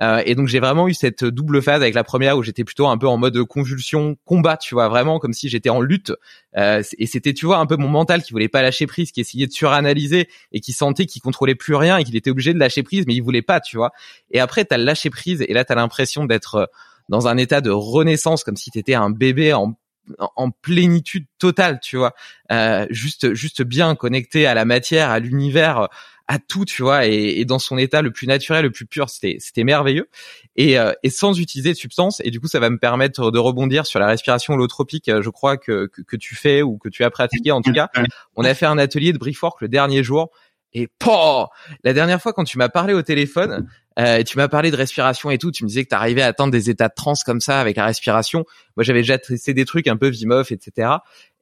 Euh, 0.00 0.22
et 0.24 0.34
donc 0.34 0.48
j'ai 0.48 0.60
vraiment 0.60 0.88
eu 0.88 0.94
cette 0.94 1.24
double 1.24 1.62
phase 1.62 1.82
avec 1.82 1.94
la 1.94 2.04
première 2.04 2.36
où 2.36 2.42
j'étais 2.42 2.64
plutôt 2.64 2.86
un 2.86 2.98
peu 2.98 3.08
en 3.08 3.16
mode 3.16 3.42
convulsion, 3.44 4.16
combat, 4.24 4.56
tu 4.56 4.74
vois, 4.74 4.88
vraiment 4.88 5.18
comme 5.18 5.32
si 5.32 5.48
j'étais 5.48 5.70
en 5.70 5.80
lutte. 5.80 6.12
Euh, 6.56 6.82
et 6.98 7.06
c'était, 7.06 7.34
tu 7.34 7.46
vois, 7.46 7.58
un 7.58 7.66
peu 7.66 7.76
mon 7.76 7.88
mental 7.88 8.22
qui 8.22 8.32
voulait 8.32 8.48
pas 8.48 8.62
lâcher 8.62 8.86
prise, 8.86 9.12
qui 9.12 9.20
essayait 9.20 9.46
de 9.46 9.52
suranalyser 9.52 10.28
et 10.52 10.60
qui 10.60 10.72
sentait 10.72 11.06
qu'il 11.06 11.22
contrôlait 11.22 11.54
plus 11.54 11.74
rien 11.74 11.98
et 11.98 12.04
qu'il 12.04 12.16
était 12.16 12.30
obligé 12.30 12.52
de 12.54 12.58
lâcher 12.58 12.82
prise, 12.82 13.04
mais 13.06 13.14
il 13.14 13.22
voulait 13.22 13.42
pas, 13.42 13.60
tu 13.60 13.76
vois. 13.76 13.92
Et 14.30 14.40
après 14.40 14.64
t'as 14.64 14.76
lâché 14.76 15.10
prise 15.10 15.44
et 15.46 15.52
là 15.52 15.64
t'as 15.64 15.74
l'impression 15.74 16.24
d'être 16.24 16.70
dans 17.08 17.28
un 17.28 17.36
état 17.36 17.60
de 17.60 17.70
renaissance, 17.70 18.44
comme 18.44 18.56
si 18.56 18.70
t'étais 18.70 18.94
un 18.94 19.10
bébé 19.10 19.52
en 19.52 19.76
en 20.18 20.50
plénitude 20.50 21.26
totale, 21.38 21.80
tu 21.82 21.96
vois, 21.96 22.14
euh, 22.52 22.86
juste 22.90 23.34
juste 23.34 23.62
bien 23.62 23.94
connecté 23.94 24.46
à 24.46 24.54
la 24.54 24.64
matière, 24.64 25.10
à 25.10 25.18
l'univers, 25.18 25.88
à 26.28 26.38
tout, 26.38 26.64
tu 26.64 26.82
vois, 26.82 27.06
et, 27.06 27.44
dans 27.44 27.58
son 27.58 27.78
état 27.78 28.02
le 28.02 28.10
plus 28.10 28.26
naturel, 28.26 28.64
le 28.64 28.72
plus 28.72 28.86
pur, 28.86 29.08
c'était 29.08 29.36
c'était 29.38 29.64
merveilleux, 29.64 30.08
et, 30.56 30.78
euh, 30.78 30.92
et 31.02 31.10
sans 31.10 31.38
utiliser 31.38 31.72
de 31.72 31.76
substance. 31.76 32.20
Et 32.24 32.30
du 32.30 32.40
coup, 32.40 32.48
ça 32.48 32.58
va 32.58 32.70
me 32.70 32.78
permettre 32.78 33.30
de 33.30 33.38
rebondir 33.38 33.86
sur 33.86 34.00
la 34.00 34.08
respiration 34.08 34.54
holotropique, 34.54 35.10
je 35.20 35.30
crois 35.30 35.56
que, 35.56 35.86
que, 35.86 36.16
tu 36.16 36.34
fais 36.34 36.62
ou 36.62 36.78
que 36.78 36.88
tu 36.88 37.04
as 37.04 37.10
pratiqué. 37.10 37.52
En 37.52 37.60
tout 37.60 37.72
cas, 37.72 37.90
on 38.34 38.44
a 38.44 38.54
fait 38.54 38.66
un 38.66 38.78
atelier 38.78 39.12
de 39.12 39.18
Briefwork 39.18 39.60
le 39.60 39.68
dernier 39.68 40.02
jour. 40.02 40.30
Et 40.72 40.88
poh 40.98 41.46
la 41.84 41.92
dernière 41.92 42.20
fois 42.20 42.32
quand 42.32 42.44
tu 42.44 42.58
m'as 42.58 42.68
parlé 42.68 42.92
au 42.92 43.02
téléphone, 43.02 43.68
euh, 43.98 44.22
tu 44.22 44.36
m'as 44.36 44.48
parlé 44.48 44.70
de 44.70 44.76
respiration 44.76 45.30
et 45.30 45.38
tout, 45.38 45.50
tu 45.50 45.64
me 45.64 45.68
disais 45.68 45.84
que 45.84 45.88
tu 45.88 45.94
arrivais 45.94 46.22
à 46.22 46.26
atteindre 46.26 46.52
des 46.52 46.68
états 46.68 46.88
de 46.88 46.94
transe 46.94 47.24
comme 47.24 47.40
ça 47.40 47.60
avec 47.60 47.76
la 47.76 47.86
respiration. 47.86 48.44
Moi, 48.76 48.84
j'avais 48.84 49.00
déjà 49.00 49.18
testé 49.18 49.54
des 49.54 49.64
trucs 49.64 49.86
un 49.86 49.96
peu 49.96 50.08
Vimoff, 50.08 50.52
etc. 50.52 50.90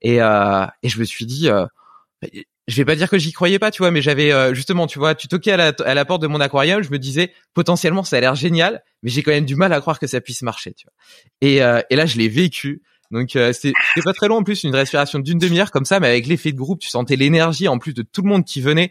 Et, 0.02 0.22
euh, 0.22 0.66
et 0.82 0.88
je 0.88 1.00
me 1.00 1.04
suis 1.04 1.26
dit, 1.26 1.48
euh, 1.48 1.66
je 2.66 2.76
vais 2.76 2.84
pas 2.84 2.96
dire 2.96 3.10
que 3.10 3.18
j'y 3.18 3.32
croyais 3.32 3.58
pas, 3.58 3.70
tu 3.70 3.78
vois, 3.82 3.90
mais 3.90 4.00
j'avais 4.00 4.32
euh, 4.32 4.54
justement, 4.54 4.87
tu 4.87 4.98
vois, 4.98 5.14
tu 5.14 5.28
toquais 5.28 5.52
à 5.52 5.56
la, 5.56 5.72
à 5.84 5.94
la 5.94 6.04
porte 6.04 6.22
de 6.22 6.26
mon 6.26 6.40
aquarium, 6.40 6.82
je 6.82 6.90
me 6.90 6.98
disais 6.98 7.32
potentiellement 7.52 8.04
ça 8.04 8.16
a 8.16 8.20
l'air 8.20 8.34
génial, 8.34 8.82
mais 9.02 9.10
j'ai 9.10 9.22
quand 9.22 9.32
même 9.32 9.44
du 9.44 9.56
mal 9.56 9.72
à 9.72 9.80
croire 9.80 9.98
que 9.98 10.06
ça 10.06 10.20
puisse 10.20 10.42
marcher, 10.42 10.72
tu 10.72 10.87
vois. 10.87 10.94
Et, 11.40 11.62
euh, 11.62 11.82
et 11.90 11.96
là, 11.96 12.06
je 12.06 12.16
l'ai 12.16 12.28
vécu. 12.28 12.82
Donc 13.14 13.37
euh, 13.37 13.53
c'était 13.53 13.72
pas 14.05 14.12
très 14.12 14.27
long 14.27 14.38
en 14.38 14.42
plus, 14.42 14.64
une 14.64 14.74
respiration 14.74 15.20
d'une 15.20 15.38
demi-heure 15.38 15.70
comme 15.70 15.85
ça, 15.85 16.00
mais 16.00 16.09
avec 16.09 16.27
l'effet 16.27 16.50
de 16.50 16.59
groupe, 16.59 16.81
tu 16.81 16.88
sentais 16.88 17.14
l'énergie 17.14 17.68
en 17.68 17.79
plus 17.79 17.94
de 17.94 18.03
tout 18.03 18.22
le 18.22 18.29
monde 18.29 18.44
qui 18.44 18.61
venait. 18.61 18.90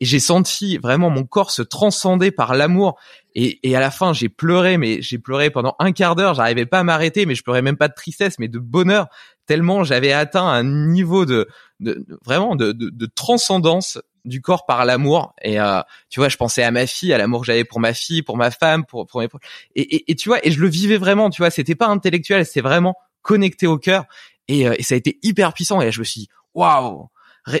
Et 0.00 0.06
j'ai 0.06 0.18
senti 0.18 0.76
vraiment 0.78 1.08
mon 1.08 1.24
corps 1.24 1.50
se 1.52 1.62
transcender 1.62 2.32
par 2.32 2.54
l'amour. 2.54 2.98
Et, 3.36 3.60
et, 3.68 3.76
à 3.76 3.80
la 3.80 3.92
fin 3.92 4.12
j'ai 4.12 4.28
pleuré 4.28 4.76
mais 4.76 5.00
j'ai 5.02 5.18
pleuré 5.18 5.50
pendant 5.50 5.76
un 5.78 5.92
quart 5.92 6.16
d'heure. 6.16 6.34
J'arrivais 6.34 6.66
pas 6.66 6.80
à 6.80 6.82
m'arrêter 6.82 7.26
mais 7.26 7.36
je 7.36 7.44
pleurais 7.44 7.62
même 7.62 7.76
pas 7.76 7.86
de 7.86 7.94
tristesse 7.94 8.40
mais 8.40 8.48
de 8.48 8.58
bonheur 8.58 9.06
tellement 9.46 9.84
j'avais 9.84 10.12
atteint 10.12 10.46
un 10.46 10.64
niveau 10.64 11.24
de, 11.24 11.46
de, 11.78 12.04
vraiment 12.24 12.56
de, 12.56 12.72
de, 12.72 12.90
de, 12.90 13.06
transcendance 13.06 14.00
du 14.24 14.40
corps 14.40 14.66
par 14.66 14.84
l'amour. 14.84 15.32
Et 15.42 15.60
euh, 15.60 15.80
tu 16.08 16.18
vois 16.18 16.28
je 16.28 16.36
pensais 16.36 16.64
à 16.64 16.72
ma 16.72 16.88
fille 16.88 17.12
à 17.12 17.18
l'amour 17.18 17.42
que 17.42 17.46
j'avais 17.46 17.64
pour 17.64 17.78
ma 17.78 17.94
fille 17.94 18.22
pour 18.22 18.36
ma 18.36 18.50
femme 18.50 18.84
pour 18.84 19.06
pour 19.06 19.20
mes 19.20 19.28
et, 19.76 19.82
et, 19.82 20.10
et, 20.10 20.14
tu 20.16 20.28
vois 20.28 20.44
et 20.44 20.50
je 20.50 20.60
le 20.60 20.68
vivais 20.68 20.96
vraiment 20.96 21.30
tu 21.30 21.42
vois. 21.42 21.50
C'était 21.50 21.76
pas 21.76 21.86
intellectuel 21.86 22.44
c'était 22.44 22.62
vraiment 22.62 22.96
connecté 23.22 23.66
au 23.66 23.78
cœur 23.78 24.04
et, 24.48 24.66
euh, 24.68 24.74
et 24.78 24.82
ça 24.82 24.94
a 24.94 24.98
été 24.98 25.18
hyper 25.22 25.52
puissant 25.52 25.80
et 25.80 25.92
je 25.92 26.00
me 26.00 26.04
suis 26.04 26.22
dit 26.22 26.28
waouh 26.54 27.08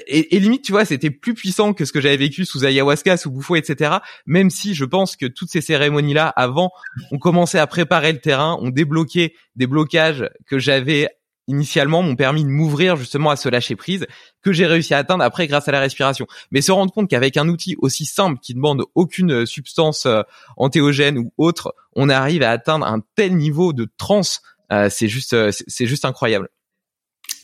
et, 0.06 0.38
limite, 0.38 0.62
tu 0.62 0.72
vois, 0.72 0.84
c'était 0.84 1.10
plus 1.10 1.34
puissant 1.34 1.72
que 1.72 1.84
ce 1.84 1.92
que 1.92 2.00
j'avais 2.00 2.16
vécu 2.16 2.44
sous 2.44 2.64
ayahuasca, 2.64 3.16
sous 3.16 3.30
bouffo, 3.30 3.56
etc. 3.56 3.96
Même 4.26 4.50
si 4.50 4.74
je 4.74 4.84
pense 4.84 5.16
que 5.16 5.26
toutes 5.26 5.50
ces 5.50 5.60
cérémonies-là, 5.60 6.28
avant, 6.28 6.70
ont 7.10 7.18
commencé 7.18 7.58
à 7.58 7.66
préparer 7.66 8.12
le 8.12 8.20
terrain, 8.20 8.58
ont 8.60 8.68
débloqué 8.68 9.34
des 9.56 9.66
blocages 9.66 10.28
que 10.46 10.58
j'avais 10.58 11.08
initialement, 11.48 12.02
m'ont 12.02 12.14
permis 12.14 12.44
de 12.44 12.48
m'ouvrir 12.48 12.94
justement 12.94 13.30
à 13.30 13.36
ce 13.36 13.48
lâcher 13.48 13.74
prise 13.74 14.06
que 14.42 14.52
j'ai 14.52 14.66
réussi 14.66 14.94
à 14.94 14.98
atteindre 14.98 15.24
après 15.24 15.48
grâce 15.48 15.66
à 15.66 15.72
la 15.72 15.80
respiration. 15.80 16.26
Mais 16.52 16.60
se 16.60 16.70
rendre 16.70 16.92
compte 16.92 17.08
qu'avec 17.10 17.36
un 17.36 17.48
outil 17.48 17.76
aussi 17.80 18.04
simple 18.04 18.38
qui 18.40 18.54
demande 18.54 18.84
aucune 18.94 19.46
substance 19.46 20.06
euh, 20.06 20.22
antéogène 20.56 21.18
ou 21.18 21.32
autre, 21.38 21.74
on 21.96 22.08
arrive 22.08 22.42
à 22.42 22.50
atteindre 22.50 22.86
un 22.86 23.00
tel 23.16 23.36
niveau 23.36 23.72
de 23.72 23.88
transe, 23.96 24.42
euh, 24.42 24.49
c'est 24.90 25.08
juste, 25.08 25.32
euh, 25.32 25.50
c'est 25.52 25.86
juste 25.86 26.04
incroyable. 26.04 26.48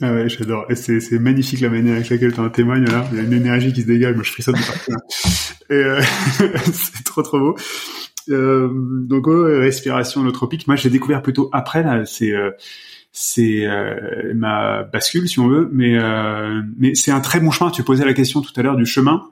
Ah 0.03 0.12
ouais, 0.12 0.29
j'adore. 0.29 0.67
C'est, 0.75 1.19
magnifique 1.19 1.61
la 1.61 1.71
manière 1.71 1.97
avec 1.97 2.11
laquelle 2.11 2.33
tu 2.33 2.41
en 2.41 2.51
témoignes 2.51 2.85
là. 2.85 3.07
Il 3.12 3.19
y 3.19 3.21
a 3.21 3.25
une 3.25 3.33
énergie 3.33 3.73
qui 3.73 3.83
se 3.83 3.87
dégage. 3.87 4.15
Moi, 4.15 4.25
je 4.25 4.33
frissonne 4.33 4.55
de 4.55 4.67
partout. 4.67 4.93
Euh, 5.73 6.01
c'est 6.73 7.03
trop 7.03 7.23
trop 7.23 7.41
beau. 7.41 7.57
Euh, 8.29 8.69
donc 8.73 9.25
respiration 9.27 10.21
holotropique. 10.21 10.69
Moi, 10.69 10.77
j'ai 10.77 10.91
découvert 10.91 11.23
plutôt 11.23 11.51
après 11.53 11.83
là. 11.83 12.05
C'est 12.05 12.31
euh, 12.31 12.53
c'est 13.11 13.67
euh, 13.67 14.33
ma 14.35 14.85
bascule 14.85 15.29
si 15.29 15.41
on 15.41 15.49
veut, 15.49 15.69
mais 15.73 15.99
euh, 15.99 16.62
mais 16.79 16.95
c'est 16.95 17.11
un 17.11 17.21
très 17.21 17.41
bon 17.41 17.51
chemin. 17.51 17.71
Tu 17.71 17.83
posais 17.83 18.05
la 18.05 18.15
question 18.15 18.43
tout 18.43 18.53
à 18.55 18.62
l'heure 18.62 18.77
du 18.77 18.87
chemin 18.87 19.25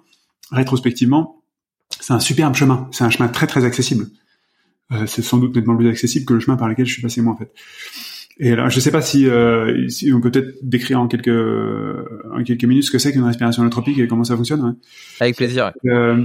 rétrospectivement. 0.51 1.43
C'est 2.01 2.15
un 2.15 2.19
superbe 2.19 2.55
chemin. 2.55 2.89
C'est 2.93 3.05
un 3.05 3.11
chemin 3.11 3.29
très 3.29 3.47
très 3.47 3.65
accessible. 3.65 4.07
C'est 5.07 5.23
sans 5.23 5.39
doute 5.39 5.55
nettement 5.55 5.77
plus 5.77 5.89
accessible 5.89 6.27
que 6.27 6.35
le 6.35 6.41
chemin 6.41 6.57
par 6.57 6.69
lequel 6.69 6.87
je 6.87 6.93
suis 6.93 7.03
passé 7.03 7.23
moi 7.23 7.33
en 7.33 7.37
fait. 7.37 7.53
Et 8.39 8.53
alors, 8.53 8.69
je 8.69 8.77
ne 8.77 8.81
sais 8.81 8.91
pas 8.91 9.01
si, 9.01 9.29
euh, 9.29 9.89
si 9.89 10.13
on 10.13 10.21
peut 10.21 10.31
peut-être 10.31 10.57
décrire 10.63 11.01
en 11.01 11.07
quelques 11.07 11.29
en 11.29 12.43
quelques 12.43 12.65
minutes 12.65 12.85
ce 12.85 12.91
que 12.91 12.99
c'est 12.99 13.13
qu'une 13.13 13.23
respiration 13.23 13.63
holotropique 13.63 13.99
et 13.99 14.09
comment 14.09 14.25
ça 14.25 14.37
fonctionne. 14.37 14.63
Ouais. 14.63 14.73
Avec 15.21 15.37
plaisir. 15.37 15.73
Euh, 15.87 16.25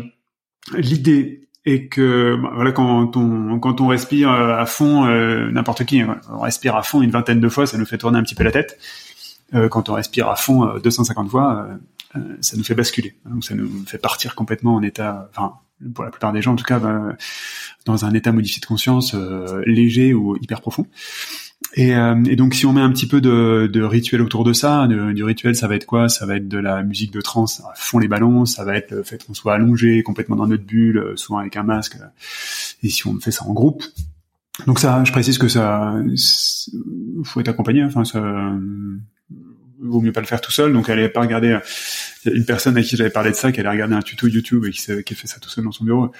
L'idée 0.77 1.47
est 1.65 1.87
que 1.87 2.37
bah, 2.41 2.51
voilà 2.53 2.71
quand 2.71 3.15
on 3.17 3.59
quand 3.59 3.81
on 3.81 3.87
respire 3.87 4.31
euh, 4.31 4.57
à 4.57 4.65
fond, 4.65 5.05
euh, 5.05 5.51
n'importe 5.51 5.85
qui, 5.85 6.01
hein, 6.01 6.19
on 6.31 6.39
respire 6.39 6.75
à 6.75 6.83
fond 6.83 7.01
une 7.01 7.11
vingtaine 7.11 7.39
de 7.39 7.49
fois, 7.49 7.65
ça 7.65 7.77
nous 7.77 7.85
fait 7.85 7.97
tourner 7.97 8.17
un 8.17 8.23
petit 8.23 8.35
peu 8.35 8.43
la 8.43 8.51
tête. 8.51 8.77
Euh, 9.53 9.67
quand 9.67 9.89
on 9.89 9.93
respire 9.93 10.29
à 10.29 10.35
fond 10.35 10.77
250 10.83 11.29
fois, 11.29 11.69
ça 12.41 12.57
nous 12.57 12.63
fait 12.63 12.75
basculer. 12.75 13.15
Donc 13.25 13.43
ça 13.43 13.55
nous 13.55 13.69
fait 13.85 13.97
partir 13.97 14.35
complètement 14.35 14.75
en 14.75 14.83
état, 14.83 15.29
enfin 15.31 15.53
pour 15.93 16.03
la 16.03 16.11
plupart 16.11 16.33
des 16.33 16.41
gens 16.41 16.53
en 16.53 16.55
tout 16.55 16.65
cas, 16.65 16.79
bah, 16.79 17.15
dans 17.85 18.05
un 18.05 18.13
état 18.13 18.31
modifié 18.31 18.59
de 18.59 18.65
conscience 18.65 19.15
léger 19.65 20.13
ou 20.13 20.37
hyper 20.37 20.61
profond. 20.61 20.85
Et, 21.75 21.95
euh, 21.95 22.15
et, 22.25 22.35
donc 22.35 22.55
si 22.55 22.65
on 22.65 22.73
met 22.73 22.81
un 22.81 22.91
petit 22.91 23.05
peu 23.05 23.21
de, 23.21 23.69
de 23.71 23.81
rituel 23.83 24.21
autour 24.21 24.43
de 24.43 24.53
ça, 24.53 24.87
du 24.87 25.23
rituel 25.23 25.55
ça 25.55 25.67
va 25.67 25.75
être 25.75 25.85
quoi? 25.85 26.09
Ça 26.09 26.25
va 26.25 26.37
être 26.37 26.47
de 26.47 26.57
la 26.57 26.81
musique 26.83 27.11
de 27.11 27.21
trance 27.21 27.61
à 27.61 27.73
fond 27.75 27.99
les 27.99 28.07
ballons, 28.07 28.45
ça 28.45 28.63
va 28.63 28.75
être 28.75 28.91
le 28.91 29.03
fait 29.03 29.23
qu'on 29.23 29.33
soit 29.33 29.53
allongé 29.53 30.01
complètement 30.01 30.35
dans 30.35 30.47
notre 30.47 30.63
bulle, 30.63 31.13
souvent 31.15 31.39
avec 31.39 31.57
un 31.57 31.63
masque, 31.63 31.97
et 32.81 32.89
si 32.89 33.05
on 33.07 33.19
fait 33.19 33.31
ça 33.31 33.45
en 33.45 33.53
groupe. 33.53 33.83
Donc 34.65 34.79
ça, 34.79 35.03
je 35.03 35.11
précise 35.11 35.37
que 35.37 35.47
ça, 35.47 35.93
faut 37.23 37.39
être 37.39 37.49
accompagné, 37.49 37.83
enfin 37.83 38.03
ça 38.03 38.19
vaut 39.81 40.01
mieux 40.01 40.11
pas 40.11 40.21
le 40.21 40.27
faire 40.27 40.41
tout 40.41 40.51
seul. 40.51 40.73
Donc 40.73 40.89
elle 40.89 40.97
n'avait 40.97 41.09
pas 41.09 41.21
regardé 41.21 41.57
une 42.25 42.45
personne 42.45 42.77
à 42.77 42.81
qui 42.81 42.97
j'avais 42.97 43.09
parlé 43.09 43.31
de 43.31 43.35
ça, 43.35 43.51
qui 43.51 43.59
allait 43.59 43.69
regarder 43.69 43.95
un 43.95 44.01
tuto 44.01 44.27
YouTube 44.27 44.65
et 44.65 44.71
qui, 44.71 44.85
qui 45.03 45.15
fait 45.15 45.27
ça 45.27 45.39
tout 45.39 45.49
seul 45.49 45.63
dans 45.63 45.71
son 45.71 45.85
bureau. 45.85 46.11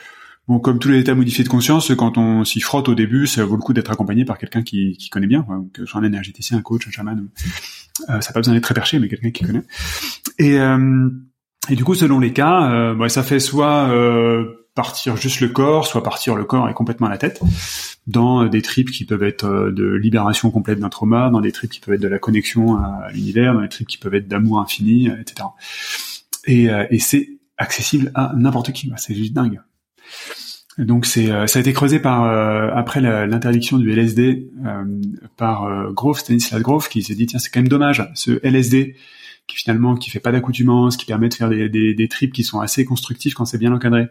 Bon, 0.48 0.58
comme 0.60 0.80
tous 0.80 0.90
les 0.90 1.00
états 1.00 1.14
modifiés 1.14 1.44
de 1.44 1.50
conscience, 1.50 1.94
quand 1.96 2.18
on 2.18 2.44
s'y 2.44 2.60
frotte 2.60 2.90
au 2.90 2.96
début, 2.96 3.28
ça 3.28 3.46
vaut 3.46 3.56
le 3.56 3.62
coup 3.62 3.74
d'être 3.74 3.92
accompagné 3.92 4.26
par 4.26 4.40
quelqu'un 4.40 4.64
qui, 4.64 4.98
qui, 4.98 5.10
connaît 5.10 5.28
bien, 5.28 5.46
que 5.74 5.86
soit 5.86 6.02
un 6.02 6.04
énergéticien, 6.04 6.58
un 6.58 6.62
coach, 6.62 6.88
un 6.88 6.92
chaman. 6.92 7.28
Euh, 8.10 8.20
ça 8.22 8.30
n'a 8.30 8.34
pas 8.34 8.40
besoin 8.40 8.56
d'être 8.56 8.64
très 8.64 8.74
perché, 8.74 8.98
mais 8.98 9.08
quelqu'un 9.08 9.30
qui 9.30 9.44
connaît. 9.44 9.62
Et, 10.40 10.60
euh, 10.60 11.10
et 11.70 11.76
du 11.76 11.84
coup, 11.84 11.94
selon 11.94 12.20
les 12.20 12.34
cas, 12.34 12.72
euh, 12.72 12.96
bah, 12.96 13.10
ça 13.10 13.22
fait 13.22 13.40
soit 13.40 13.90
euh, 13.90 14.59
partir 14.76 15.18
juste 15.18 15.42
le 15.42 15.50
corps, 15.50 15.86
soit 15.86 16.04
partir 16.04 16.36
le 16.36 16.46
corps 16.46 16.70
et 16.70 16.74
complètement 16.74 17.10
la 17.10 17.18
tête, 17.18 17.42
dans 18.08 18.46
des 18.46 18.62
tripes 18.62 18.92
qui 18.92 19.06
peuvent 19.06 19.24
être 19.24 19.46
euh, 19.46 19.72
de 19.72 19.86
libération 19.86 20.52
complète 20.52 20.80
d'un 20.80 20.90
trauma, 20.90 21.30
dans 21.30 21.42
des 21.42 21.52
tripes 21.52 21.72
qui 21.72 21.80
peuvent 21.80 21.96
être 21.96 22.02
de 22.02 22.08
la 22.08 22.20
connexion 22.20 22.76
à 22.76 23.10
l'univers, 23.14 23.54
dans 23.54 23.62
des 23.62 23.70
tripes 23.70 23.88
qui 23.88 23.98
peuvent 23.98 24.16
être 24.16 24.28
d'amour 24.28 24.60
infini, 24.60 25.08
etc. 25.08 25.48
Et, 26.46 26.68
et 26.90 27.00
c'est 27.00 27.30
accessible 27.58 28.12
à 28.16 28.32
n'importe 28.36 28.72
qui. 28.72 28.92
C'est 28.98 29.14
juste 29.14 29.34
dingue. 29.34 29.62
Donc 30.80 31.06
c'est 31.06 31.30
euh, 31.30 31.46
ça 31.46 31.60
a 31.60 31.62
été 31.62 31.74
creusé 31.74 32.00
par 32.00 32.24
euh, 32.24 32.70
après 32.74 33.02
l'interdiction 33.02 33.78
du 33.78 33.92
LSD 33.92 34.50
euh, 34.66 34.86
par 35.36 35.92
Grove 35.92 36.20
Stanislas 36.20 36.62
Grove 36.62 36.88
qui 36.88 37.04
s'est 37.04 37.16
dit 37.16 37.26
tiens 37.26 37.40
c'est 37.40 37.50
quand 37.50 37.60
même 37.60 37.68
dommage 37.68 38.10
ce 38.16 38.40
LSD 38.44 38.96
qui 39.46 39.58
finalement 39.58 39.96
qui 39.96 40.10
fait 40.10 40.22
pas 40.22 40.32
d'accoutumance 40.32 40.96
qui 40.96 41.06
permet 41.06 41.28
de 41.28 41.34
faire 41.34 41.50
des, 41.50 41.68
des, 41.68 41.94
des 41.94 42.08
trips 42.08 42.32
qui 42.32 42.44
sont 42.44 42.62
assez 42.62 42.86
constructifs 42.86 43.34
quand 43.34 43.44
c'est 43.44 43.58
bien 43.58 43.74
encadré 43.74 44.08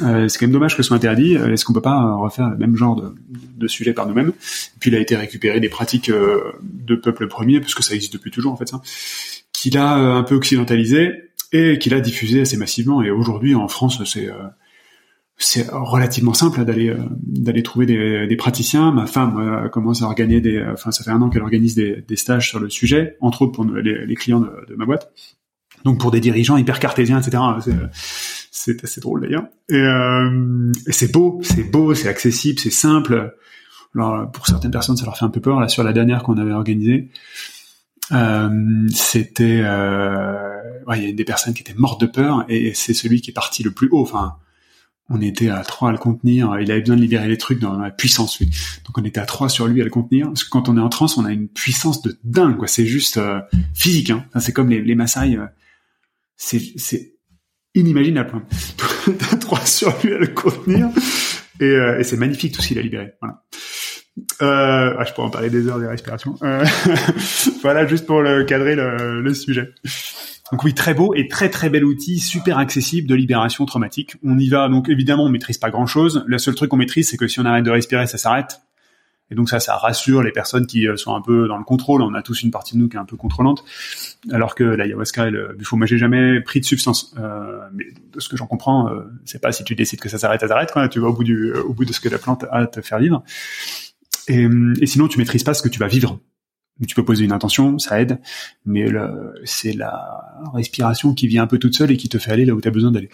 c'est 0.00 0.38
quand 0.38 0.46
même 0.46 0.52
dommage 0.52 0.76
que 0.76 0.82
ce 0.82 0.88
soit 0.88 0.96
interdit. 0.96 1.34
Est-ce 1.34 1.64
qu'on 1.64 1.72
peut 1.72 1.80
pas 1.80 2.16
refaire 2.16 2.50
le 2.50 2.56
même 2.56 2.76
genre 2.76 2.96
de, 2.96 3.14
de 3.56 3.66
sujet 3.68 3.92
par 3.92 4.06
nous-mêmes? 4.06 4.32
Puis 4.80 4.90
il 4.90 4.96
a 4.96 5.00
été 5.00 5.16
récupéré 5.16 5.60
des 5.60 5.68
pratiques 5.68 6.10
de 6.10 6.94
peuple 6.94 7.28
premier, 7.28 7.60
puisque 7.60 7.82
ça 7.82 7.94
existe 7.94 8.12
depuis 8.12 8.30
toujours 8.30 8.52
en 8.52 8.56
fait, 8.56 8.68
ça, 8.68 8.80
qu'il 9.52 9.78
a 9.78 9.94
un 9.94 10.22
peu 10.22 10.34
occidentalisé 10.34 11.30
et 11.52 11.78
qu'il 11.78 11.94
a 11.94 12.00
diffusé 12.00 12.42
assez 12.42 12.56
massivement. 12.56 13.02
Et 13.02 13.10
aujourd'hui 13.10 13.54
en 13.54 13.68
France, 13.68 14.02
c'est 14.04 14.28
c'est 15.38 15.68
relativement 15.70 16.32
simple 16.32 16.64
d'aller 16.64 16.88
euh, 16.88 16.96
d'aller 17.22 17.62
trouver 17.62 17.86
des, 17.86 18.26
des, 18.26 18.36
praticiens. 18.36 18.90
Ma 18.90 19.06
femme 19.06 19.36
euh, 19.38 19.68
commence 19.68 20.02
à 20.02 20.06
organiser 20.06 20.40
des, 20.40 20.64
enfin 20.72 20.90
ça 20.90 21.04
fait 21.04 21.10
un 21.10 21.20
an 21.20 21.28
qu'elle 21.28 21.42
organise 21.42 21.74
des, 21.74 22.02
des, 22.06 22.16
stages 22.16 22.48
sur 22.48 22.58
le 22.58 22.70
sujet, 22.70 23.16
entre 23.20 23.42
autres 23.42 23.52
pour 23.52 23.64
les, 23.64 24.06
les 24.06 24.14
clients 24.14 24.40
de, 24.40 24.74
ma 24.76 24.86
boîte. 24.86 25.12
Donc 25.86 26.00
pour 26.00 26.10
des 26.10 26.18
dirigeants 26.18 26.56
hyper 26.56 26.80
cartésiens, 26.80 27.20
etc. 27.20 27.40
C'est 28.50 28.82
assez 28.82 29.00
drôle 29.00 29.20
d'ailleurs. 29.20 29.44
Et, 29.68 29.76
euh, 29.76 30.72
et 30.84 30.90
c'est 30.92 31.12
beau, 31.12 31.38
c'est 31.44 31.62
beau, 31.62 31.94
c'est 31.94 32.08
accessible, 32.08 32.58
c'est 32.58 32.70
simple. 32.70 33.36
Pour 33.94 34.46
certaines 34.48 34.72
personnes, 34.72 34.96
ça 34.96 35.04
leur 35.04 35.16
fait 35.16 35.24
un 35.24 35.30
peu 35.30 35.40
peur. 35.40 35.60
Là 35.60 35.68
sur 35.68 35.84
la 35.84 35.92
dernière 35.92 36.24
qu'on 36.24 36.38
avait 36.38 36.52
organisée, 36.52 37.08
euh, 38.10 38.88
c'était, 38.92 39.60
euh, 39.62 40.58
il 40.96 41.04
y 41.04 41.08
a 41.08 41.12
des 41.12 41.24
personnes 41.24 41.54
qui 41.54 41.62
étaient 41.62 41.74
mortes 41.74 42.00
de 42.00 42.06
peur, 42.06 42.44
et 42.48 42.74
c'est 42.74 42.92
celui 42.92 43.20
qui 43.20 43.30
est 43.30 43.34
parti 43.34 43.62
le 43.62 43.70
plus 43.70 43.88
haut. 43.92 44.02
Enfin 44.02 44.34
on 45.08 45.20
était 45.20 45.50
à 45.50 45.62
trois 45.62 45.90
à 45.90 45.92
le 45.92 45.98
contenir. 45.98 46.58
Il 46.60 46.68
avait 46.72 46.80
besoin 46.80 46.96
de 46.96 47.00
libérer 47.00 47.28
les 47.28 47.38
trucs 47.38 47.60
dans 47.60 47.78
la 47.78 47.92
puissance, 47.92 48.40
lui. 48.40 48.50
Donc 48.86 48.98
on 48.98 49.04
était 49.04 49.20
à 49.20 49.24
trois 49.24 49.48
sur 49.48 49.68
lui 49.68 49.80
à 49.82 49.84
le 49.84 49.90
contenir. 49.90 50.26
Parce 50.26 50.42
que 50.42 50.50
quand 50.50 50.68
on 50.68 50.76
est 50.76 50.80
en 50.80 50.88
transe, 50.88 51.16
on 51.16 51.24
a 51.24 51.30
une 51.30 51.46
puissance 51.46 52.02
de 52.02 52.18
dingue, 52.24 52.56
quoi. 52.56 52.66
C'est 52.66 52.86
juste 52.86 53.20
physique, 53.72 54.10
hein. 54.10 54.24
c'est 54.40 54.52
comme 54.52 54.68
les, 54.68 54.82
les 54.82 54.96
Maasai. 54.96 55.38
C'est, 56.36 57.14
inimaginable. 57.74 58.32
Hein. 58.34 58.42
T'as 59.18 59.36
trois 59.36 59.64
sur 59.64 59.94
lui 60.02 60.14
à 60.14 60.18
le 60.18 60.28
contenir. 60.28 60.88
Et, 61.60 61.64
euh, 61.64 61.98
et 61.98 62.04
c'est 62.04 62.16
magnifique 62.16 62.54
tout 62.54 62.62
ce 62.62 62.68
qu'il 62.68 62.78
a 62.78 62.82
libéré. 62.82 63.12
Voilà. 63.20 63.42
Euh, 64.42 64.96
ah, 64.98 65.04
je 65.04 65.12
pourrais 65.12 65.26
en 65.26 65.30
parler 65.30 65.50
des 65.50 65.68
heures 65.68 65.78
des 65.78 65.86
respirations. 65.86 66.34
voilà, 67.62 67.86
juste 67.86 68.06
pour 68.06 68.22
le 68.22 68.44
cadrer 68.44 68.74
le, 68.74 69.20
le 69.20 69.34
sujet. 69.34 69.74
Donc 70.52 70.62
oui, 70.62 70.74
très 70.74 70.94
beau 70.94 71.12
et 71.14 71.28
très 71.28 71.50
très 71.50 71.70
bel 71.70 71.84
outil, 71.84 72.20
super 72.20 72.58
accessible 72.58 73.08
de 73.08 73.14
libération 73.14 73.66
traumatique. 73.66 74.16
On 74.22 74.38
y 74.38 74.48
va, 74.48 74.68
donc 74.68 74.88
évidemment 74.88 75.24
on 75.24 75.28
maîtrise 75.28 75.58
pas 75.58 75.70
grand 75.70 75.86
chose. 75.86 76.24
Le 76.26 76.38
seul 76.38 76.54
truc 76.54 76.70
qu'on 76.70 76.76
maîtrise, 76.76 77.10
c'est 77.10 77.16
que 77.16 77.26
si 77.26 77.40
on 77.40 77.44
arrête 77.44 77.64
de 77.64 77.70
respirer, 77.70 78.06
ça 78.06 78.16
s'arrête. 78.16 78.60
Et 79.30 79.34
donc 79.34 79.48
ça, 79.48 79.58
ça 79.58 79.76
rassure 79.76 80.22
les 80.22 80.30
personnes 80.30 80.66
qui 80.66 80.86
euh, 80.86 80.96
sont 80.96 81.14
un 81.14 81.20
peu 81.20 81.48
dans 81.48 81.58
le 81.58 81.64
contrôle. 81.64 82.02
On 82.02 82.14
a 82.14 82.22
tous 82.22 82.42
une 82.42 82.50
partie 82.50 82.74
de 82.74 82.80
nous 82.80 82.88
qui 82.88 82.96
est 82.96 83.00
un 83.00 83.04
peu 83.04 83.16
contrôlante, 83.16 83.64
alors 84.30 84.54
que 84.54 84.64
l'ayahuasca 84.64 85.28
et 85.28 85.30
le 85.30 85.54
buffo, 85.58 85.76
moi 85.76 85.86
j'ai 85.86 85.98
jamais 85.98 86.40
pris 86.40 86.60
de 86.60 86.64
substance. 86.64 87.14
Euh, 87.18 87.58
mais 87.74 87.86
de 88.12 88.20
ce 88.20 88.28
que 88.28 88.36
j'en 88.36 88.46
comprends, 88.46 88.88
euh, 88.88 89.02
c'est 89.24 89.40
pas 89.40 89.52
si 89.52 89.64
tu 89.64 89.74
décides 89.74 90.00
que 90.00 90.08
ça 90.08 90.18
s'arrête, 90.18 90.40
ça 90.40 90.48
s'arrête. 90.48 90.72
Tu 90.90 91.00
vas 91.00 91.08
au 91.08 91.12
bout 91.12 91.24
du, 91.24 91.52
au 91.54 91.72
bout 91.72 91.84
de 91.84 91.92
ce 91.92 92.00
que 92.00 92.08
la 92.08 92.18
plante 92.18 92.44
a 92.44 92.56
à 92.56 92.66
te 92.66 92.80
faire 92.80 92.98
vivre. 92.98 93.22
Et, 94.28 94.46
et 94.80 94.86
sinon, 94.86 95.08
tu 95.08 95.18
maîtrises 95.18 95.44
pas 95.44 95.54
ce 95.54 95.62
que 95.62 95.68
tu 95.68 95.78
vas 95.78 95.88
vivre 95.88 96.20
tu 96.86 96.94
peux 96.94 97.04
poser 97.04 97.24
une 97.24 97.32
intention, 97.32 97.78
ça 97.78 98.00
aide, 98.02 98.20
mais 98.66 98.86
c'est 99.44 99.72
la 99.72 100.44
respiration 100.52 101.14
qui 101.14 101.26
vient 101.26 101.42
un 101.42 101.46
peu 101.46 101.58
toute 101.58 101.74
seule 101.74 101.90
et 101.90 101.96
qui 101.96 102.10
te 102.10 102.18
fait 102.18 102.32
aller 102.32 102.44
là 102.44 102.54
où 102.54 102.60
tu 102.60 102.68
as 102.68 102.70
besoin 102.70 102.90
d'aller. 102.90 103.08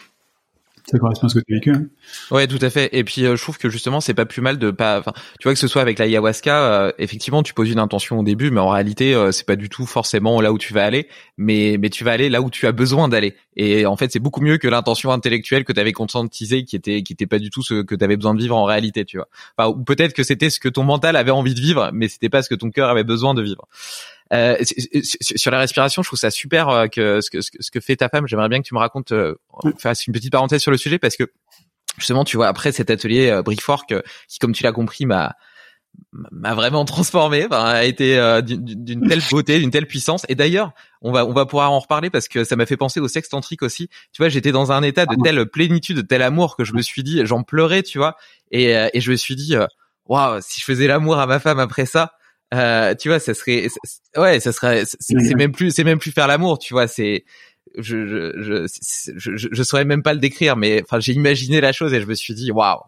Ça 0.91 0.99
correspond 0.99 1.27
à 1.27 1.31
ce 1.31 1.39
que 1.39 1.45
tu 1.47 1.55
as 1.55 1.57
vécu. 1.57 1.71
Hein 1.71 1.87
ouais, 2.31 2.47
tout 2.47 2.59
à 2.61 2.69
fait. 2.69 2.89
Et 2.93 3.05
puis 3.05 3.25
euh, 3.25 3.37
je 3.37 3.43
trouve 3.43 3.57
que 3.57 3.69
justement 3.69 4.01
c'est 4.01 4.15
pas 4.15 4.27
plus 4.27 4.43
mal 4.43 4.59
de 4.59 4.71
pas. 4.71 4.99
Enfin, 4.99 5.13
tu 5.39 5.45
vois 5.45 5.53
que 5.55 5.59
ce 5.59 5.69
soit 5.69 5.83
avec 5.83 5.99
l'ayahuasca, 5.99 6.65
euh, 6.65 6.93
effectivement 6.99 7.43
tu 7.43 7.55
poses 7.55 7.71
une 7.71 7.79
intention 7.79 8.19
au 8.19 8.23
début, 8.23 8.51
mais 8.51 8.61
en 8.61 8.69
réalité 8.69 9.15
euh, 9.15 9.31
c'est 9.31 9.47
pas 9.47 9.57
du 9.57 9.69
tout 9.69 9.87
forcément 9.87 10.41
là 10.41 10.53
où 10.53 10.59
tu 10.59 10.75
vas 10.75 10.85
aller, 10.85 11.09
mais 11.37 11.77
mais 11.79 11.89
tu 11.89 12.03
vas 12.05 12.13
aller 12.13 12.29
là 12.29 12.43
où 12.43 12.51
tu 12.51 12.67
as 12.67 12.73
besoin 12.73 13.09
d'aller. 13.09 13.37
Et 13.57 13.87
en 13.87 13.97
fait 13.97 14.13
c'est 14.13 14.19
beaucoup 14.19 14.41
mieux 14.41 14.59
que 14.59 14.69
l'intention 14.69 15.13
intellectuelle 15.13 15.65
que 15.65 15.73
tu 15.73 15.81
avais 15.81 15.93
conscientisée, 15.93 16.65
qui 16.65 16.77
était 16.77 17.03
qui 17.03 17.13
était 17.13 17.27
pas 17.27 17.39
du 17.39 17.51
tout 17.51 17.63
ce 17.63 17.83
que 17.83 17.95
tu 17.95 18.05
avais 18.05 18.17
besoin 18.17 18.35
de 18.35 18.41
vivre 18.41 18.57
en 18.57 18.65
réalité, 18.65 19.05
tu 19.05 19.19
vois. 19.19 19.29
Enfin, 19.57 19.71
ou 19.71 19.85
peut-être 19.85 20.15
que 20.15 20.25
c'était 20.25 20.51
ce 20.51 20.59
que 20.59 20.69
ton 20.69 20.83
mental 20.83 21.17
avait 21.17 21.31
envie 21.31 21.55
de 21.55 21.61
vivre, 21.61 21.91
mais 21.93 22.09
c'était 22.09 22.29
pas 22.29 22.43
ce 22.43 22.49
que 22.49 22.55
ton 22.57 22.71
cœur 22.71 22.89
avait 22.89 23.05
besoin 23.05 23.35
de 23.35 23.43
vivre. 23.43 23.69
Euh, 24.33 24.57
sur 25.21 25.51
la 25.51 25.59
respiration, 25.59 26.03
je 26.03 26.09
trouve 26.09 26.19
ça 26.19 26.31
super 26.31 26.69
euh, 26.69 26.87
que 26.87 27.21
ce, 27.21 27.31
que 27.31 27.41
ce 27.41 27.71
que 27.71 27.81
fait 27.81 27.97
ta 27.97 28.09
femme. 28.09 28.27
J'aimerais 28.27 28.49
bien 28.49 28.61
que 28.61 28.67
tu 28.67 28.75
me 28.75 28.79
racontes, 28.79 29.13
euh, 29.13 29.35
fasses 29.79 30.07
une 30.07 30.15
petite 30.15 30.33
parenthèse 30.33 30.63
sur 30.63 30.71
le 30.71 30.79
sujet 30.79 30.99
parce 30.99 31.17
que 31.17 31.25
justement, 31.99 32.25
tu 32.25 32.37
vois, 32.37 32.49
après 32.49 32.73
cet 32.73 32.91
atelier 32.91 33.29
euh, 33.29 33.43
Brickfork, 33.43 33.95
qui, 34.29 34.39
comme 34.39 34.53
tu 34.53 34.63
l'as 34.63 34.73
compris, 34.73 35.07
m'a 35.07 35.35
m'a 36.13 36.55
vraiment 36.55 36.87
transformé, 36.87 37.45
enfin, 37.45 37.65
a 37.65 37.85
été 37.85 38.17
d'une 38.43 39.07
telle 39.07 39.21
beauté, 39.31 39.59
d'une 39.59 39.71
telle 39.71 39.87
puissance. 39.87 40.25
Et 40.31 40.35
d'ailleurs, 40.35 40.73
on 41.03 41.13
va 41.13 41.27
on 41.27 41.35
va 41.35 41.45
pouvoir 41.45 41.71
en 41.71 41.81
reparler 41.81 42.09
parce 42.09 42.29
que 42.29 42.45
ça 42.45 42.57
m'a 42.57 42.65
fait 42.65 42.79
penser 42.79 42.99
au 42.99 43.09
sexe 43.09 43.29
tantrique 43.29 43.63
aussi. 43.63 43.89
Tu 44.13 44.23
vois, 44.23 44.31
j'étais 44.31 44.53
dans 44.53 44.73
un 44.73 44.83
état 44.83 45.05
de 45.05 45.15
telle 45.23 45.45
plénitude, 45.45 45.99
de 45.99 46.03
tel 46.03 46.23
amour 46.23 46.57
que 46.57 46.65
je 46.65 46.73
me 46.73 46.81
suis 46.81 47.03
dit, 47.03 47.21
j'en 47.27 47.43
pleurais, 47.43 47.83
tu 47.83 47.99
vois, 47.99 48.17
et 48.51 48.71
et 48.71 49.01
je 49.03 49.11
me 49.11 49.17
suis 49.17 49.37
dit, 49.37 49.55
waouh, 50.07 50.41
si 50.41 50.61
je 50.61 50.65
faisais 50.65 50.87
l'amour 50.87 51.19
à 51.19 51.27
ma 51.27 51.39
femme 51.39 51.59
après 51.59 51.85
ça, 51.85 52.15
euh, 52.53 52.95
tu 52.95 53.09
vois, 53.09 53.19
ça 53.19 53.35
serait, 53.35 53.69
ouais, 54.17 54.41
ça 54.41 54.53
serait, 54.53 54.85
c'est 54.85 55.35
même 55.35 55.53
plus, 55.53 55.71
c'est 55.71 55.85
même 55.85 55.99
plus 55.99 56.13
faire 56.13 56.27
l'amour, 56.27 56.59
tu 56.59 56.75
vois, 56.75 56.87
c'est, 56.87 57.25
je, 57.79 58.07
je, 58.07 58.67
je, 58.67 58.67
je, 59.17 59.49
je, 59.51 59.63
saurais 59.63 59.85
même 59.85 60.03
pas 60.03 60.13
le 60.13 60.21
décrire, 60.21 60.57
mais 60.57 60.83
enfin, 60.83 61.01
j'ai 61.01 61.13
imaginé 61.13 61.61
la 61.61 61.73
chose 61.73 61.95
et 61.95 62.01
je 62.01 62.07
me 62.07 62.15
suis 62.15 62.35
dit, 62.35 62.51
waouh, 62.51 62.81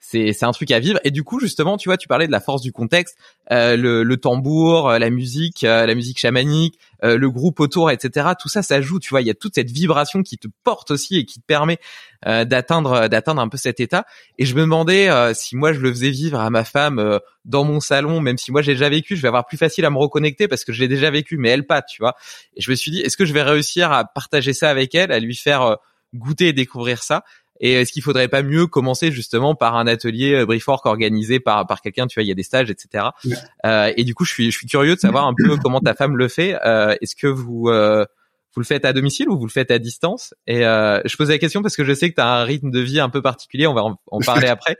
c'est 0.00 0.32
c'est 0.32 0.46
un 0.46 0.52
truc 0.52 0.70
à 0.72 0.80
vivre. 0.80 0.98
Et 1.04 1.10
du 1.10 1.22
coup 1.22 1.38
justement 1.38 1.76
tu 1.76 1.88
vois 1.88 1.96
tu 1.96 2.08
parlais 2.08 2.26
de 2.26 2.32
la 2.32 2.40
force 2.40 2.62
du 2.62 2.72
contexte 2.72 3.16
euh, 3.52 3.76
le, 3.76 4.02
le, 4.02 4.16
tambour 4.16 4.88
euh, 4.88 4.98
la 4.98 5.10
musique 5.10 5.62
euh, 5.62 5.86
la 5.86 5.94
musique 5.94 6.18
chamanique 6.18 6.78
euh, 7.04 7.16
le 7.16 7.30
groupe 7.30 7.60
autour 7.60 7.90
etc 7.90 8.30
tout 8.38 8.48
ça 8.48 8.62
ça 8.62 8.80
joue 8.80 8.98
tu 8.98 9.10
vois 9.10 9.20
il 9.20 9.26
y 9.26 9.30
a 9.30 9.34
toute 9.34 9.54
cette 9.54 9.70
vibration 9.70 10.22
qui 10.22 10.38
te 10.38 10.48
porte 10.64 10.90
aussi 10.90 11.16
et 11.16 11.24
qui 11.24 11.40
te 11.40 11.46
permet 11.46 11.78
d'atteindre 12.26 13.08
d'atteindre 13.08 13.40
un 13.40 13.48
peu 13.48 13.56
cet 13.56 13.80
état. 13.80 14.04
Et 14.36 14.44
je 14.44 14.54
me 14.54 14.60
demandais 14.60 15.08
si 15.32 15.56
moi 15.56 15.72
je 15.72 15.80
le 15.80 15.90
faisais 15.90 16.10
vivre 16.10 16.38
à 16.38 16.50
ma 16.50 16.64
femme 16.64 17.18
dans 17.46 17.64
mon 17.64 17.80
salon 17.80 18.20
même 18.20 18.36
si 18.36 18.52
moi 18.52 18.60
j'ai 18.60 18.72
déjà 18.72 18.90
vécu 18.90 19.16
je 19.16 19.22
vais 19.22 19.28
avoir 19.28 19.46
plus 19.46 19.56
facile 19.56 19.86
à 19.86 19.90
me 19.90 19.96
reconnecter 19.96 20.46
parce 20.46 20.64
que 20.64 20.72
je 20.72 20.80
l'ai 20.80 20.88
déjà 20.88 21.10
vécu 21.10 21.38
mais 21.38 21.48
elle 21.48 21.66
pas 21.66 21.80
tu 21.80 22.02
vois. 22.02 22.14
Et 22.56 22.60
je 22.60 22.70
me 22.70 22.76
suis 22.76 22.90
dit 22.90 23.00
est-ce 23.00 23.16
que 23.16 23.24
je 23.24 23.32
vais 23.32 23.42
réussir 23.42 23.90
à 23.90 24.04
partager 24.04 24.52
ça 24.52 24.68
avec 24.68 24.94
elle 24.94 25.12
à 25.12 25.18
lui 25.18 25.34
faire 25.34 25.78
goûter 26.14 26.48
et 26.48 26.52
découvrir 26.52 27.02
ça? 27.02 27.24
Et 27.60 27.74
est-ce 27.74 27.92
qu'il 27.92 28.02
faudrait 28.02 28.28
pas 28.28 28.42
mieux 28.42 28.66
commencer 28.66 29.12
justement 29.12 29.54
par 29.54 29.76
un 29.76 29.86
atelier 29.86 30.34
euh, 30.34 30.46
Briefwork 30.46 30.86
organisé 30.86 31.40
par 31.40 31.66
par 31.66 31.80
quelqu'un 31.80 32.06
Tu 32.06 32.14
vois, 32.14 32.24
il 32.24 32.28
y 32.28 32.32
a 32.32 32.34
des 32.34 32.42
stages, 32.42 32.70
etc. 32.70 33.08
Euh, 33.64 33.92
et 33.96 34.04
du 34.04 34.14
coup, 34.14 34.24
je 34.24 34.32
suis 34.32 34.50
je 34.50 34.56
suis 34.56 34.66
curieux 34.66 34.94
de 34.94 35.00
savoir 35.00 35.26
un 35.26 35.34
peu 35.36 35.56
comment 35.62 35.80
ta 35.80 35.94
femme 35.94 36.16
le 36.16 36.28
fait. 36.28 36.58
Euh, 36.64 36.96
est-ce 37.00 37.14
que 37.14 37.26
vous 37.26 37.68
euh, 37.68 38.04
vous 38.54 38.60
le 38.60 38.66
faites 38.66 38.84
à 38.84 38.92
domicile 38.92 39.28
ou 39.28 39.38
vous 39.38 39.46
le 39.46 39.50
faites 39.50 39.70
à 39.70 39.78
distance? 39.78 40.34
Et 40.46 40.66
euh, 40.66 41.00
je 41.04 41.16
pose 41.16 41.28
la 41.28 41.38
question 41.38 41.62
parce 41.62 41.76
que 41.76 41.84
je 41.84 41.92
sais 41.92 42.10
que 42.10 42.16
tu 42.16 42.20
as 42.20 42.28
un 42.28 42.44
rythme 42.44 42.70
de 42.70 42.80
vie 42.80 42.98
un 42.98 43.08
peu 43.08 43.22
particulier. 43.22 43.66
On 43.66 43.74
va 43.74 43.82
en, 43.82 44.20
parler 44.20 44.48
après. 44.48 44.76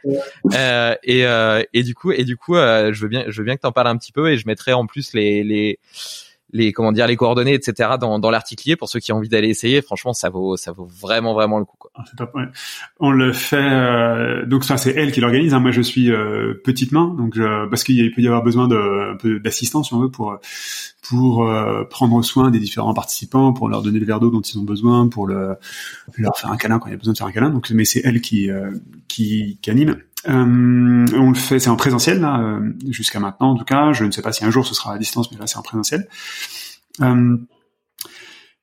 Euh, 0.54 0.94
et, 1.04 1.24
euh, 1.26 1.62
et 1.72 1.82
du 1.82 1.94
coup, 1.94 2.10
et 2.10 2.24
du 2.24 2.36
coup, 2.36 2.54
je 2.56 3.00
veux 3.00 3.08
bien, 3.08 3.24
je 3.28 3.38
veux 3.38 3.44
bien 3.44 3.56
que 3.56 3.60
tu 3.60 3.66
en 3.66 3.72
parles 3.72 3.88
un 3.88 3.96
petit 3.96 4.12
peu 4.12 4.30
et 4.30 4.36
je 4.36 4.46
mettrai 4.46 4.72
en 4.72 4.86
plus 4.86 5.12
les 5.12 5.44
les 5.44 5.78
les 6.52 6.72
comment 6.72 6.92
dire 6.92 7.06
les 7.06 7.16
coordonnées 7.16 7.54
etc 7.54 7.90
dans, 8.00 8.18
dans 8.18 8.30
l'article 8.30 8.76
pour 8.76 8.88
ceux 8.88 9.00
qui 9.00 9.12
ont 9.12 9.16
envie 9.16 9.28
d'aller 9.28 9.48
essayer 9.48 9.82
franchement 9.82 10.12
ça 10.12 10.30
vaut 10.30 10.56
ça 10.56 10.72
vaut 10.72 10.86
vraiment 10.86 11.34
vraiment 11.34 11.58
le 11.58 11.64
coup 11.64 11.76
quoi. 11.78 11.90
Ah, 11.94 12.04
top, 12.16 12.34
ouais. 12.34 12.44
on 12.98 13.10
le 13.10 13.32
fait 13.32 13.56
euh, 13.56 14.46
donc 14.46 14.64
ça 14.64 14.76
c'est 14.76 14.92
elle 14.92 15.12
qui 15.12 15.20
l'organise 15.20 15.54
hein. 15.54 15.60
moi 15.60 15.70
je 15.70 15.82
suis 15.82 16.10
euh, 16.10 16.60
petite 16.64 16.92
main 16.92 17.14
donc 17.16 17.34
je, 17.34 17.68
parce 17.68 17.84
qu'il 17.84 18.12
peut 18.12 18.22
y 18.22 18.26
avoir 18.26 18.42
besoin 18.42 18.68
de 18.68 19.12
un 19.12 19.16
peu 19.16 19.40
d'assistance 19.40 19.88
si 19.88 19.94
on 19.94 20.00
veut 20.00 20.10
pour 20.10 20.38
pour 21.02 21.48
euh, 21.48 21.84
prendre 21.84 22.22
soin 22.22 22.50
des 22.50 22.58
différents 22.58 22.94
participants 22.94 23.52
pour 23.52 23.68
leur 23.68 23.82
donner 23.82 23.98
le 23.98 24.06
verre 24.06 24.20
d'eau 24.20 24.30
dont 24.30 24.40
ils 24.40 24.58
ont 24.58 24.64
besoin 24.64 25.08
pour 25.08 25.26
le, 25.26 25.56
leur 26.18 26.36
faire 26.36 26.50
un 26.52 26.56
câlin 26.56 26.78
quand 26.78 26.88
il 26.88 26.92
y 26.92 26.94
a 26.94 26.98
besoin 26.98 27.12
de 27.12 27.18
faire 27.18 27.26
un 27.26 27.32
câlin 27.32 27.50
donc 27.50 27.70
mais 27.70 27.84
c'est 27.84 28.02
elle 28.04 28.20
qui 28.20 28.48
qui, 29.08 29.58
qui 29.60 29.70
anime 29.70 29.96
euh, 30.28 31.06
on 31.14 31.30
le 31.30 31.34
fait, 31.34 31.58
c'est 31.58 31.70
en 31.70 31.76
présentiel 31.76 32.20
là, 32.20 32.40
euh, 32.40 32.72
jusqu'à 32.90 33.20
maintenant 33.20 33.52
en 33.52 33.56
tout 33.56 33.64
cas. 33.64 33.92
Je 33.92 34.04
ne 34.04 34.10
sais 34.10 34.22
pas 34.22 34.32
si 34.32 34.44
un 34.44 34.50
jour 34.50 34.66
ce 34.66 34.74
sera 34.74 34.94
à 34.94 34.98
distance, 34.98 35.30
mais 35.32 35.38
là 35.38 35.46
c'est 35.46 35.56
en 35.56 35.62
présentiel. 35.62 36.08
Euh, 37.00 37.36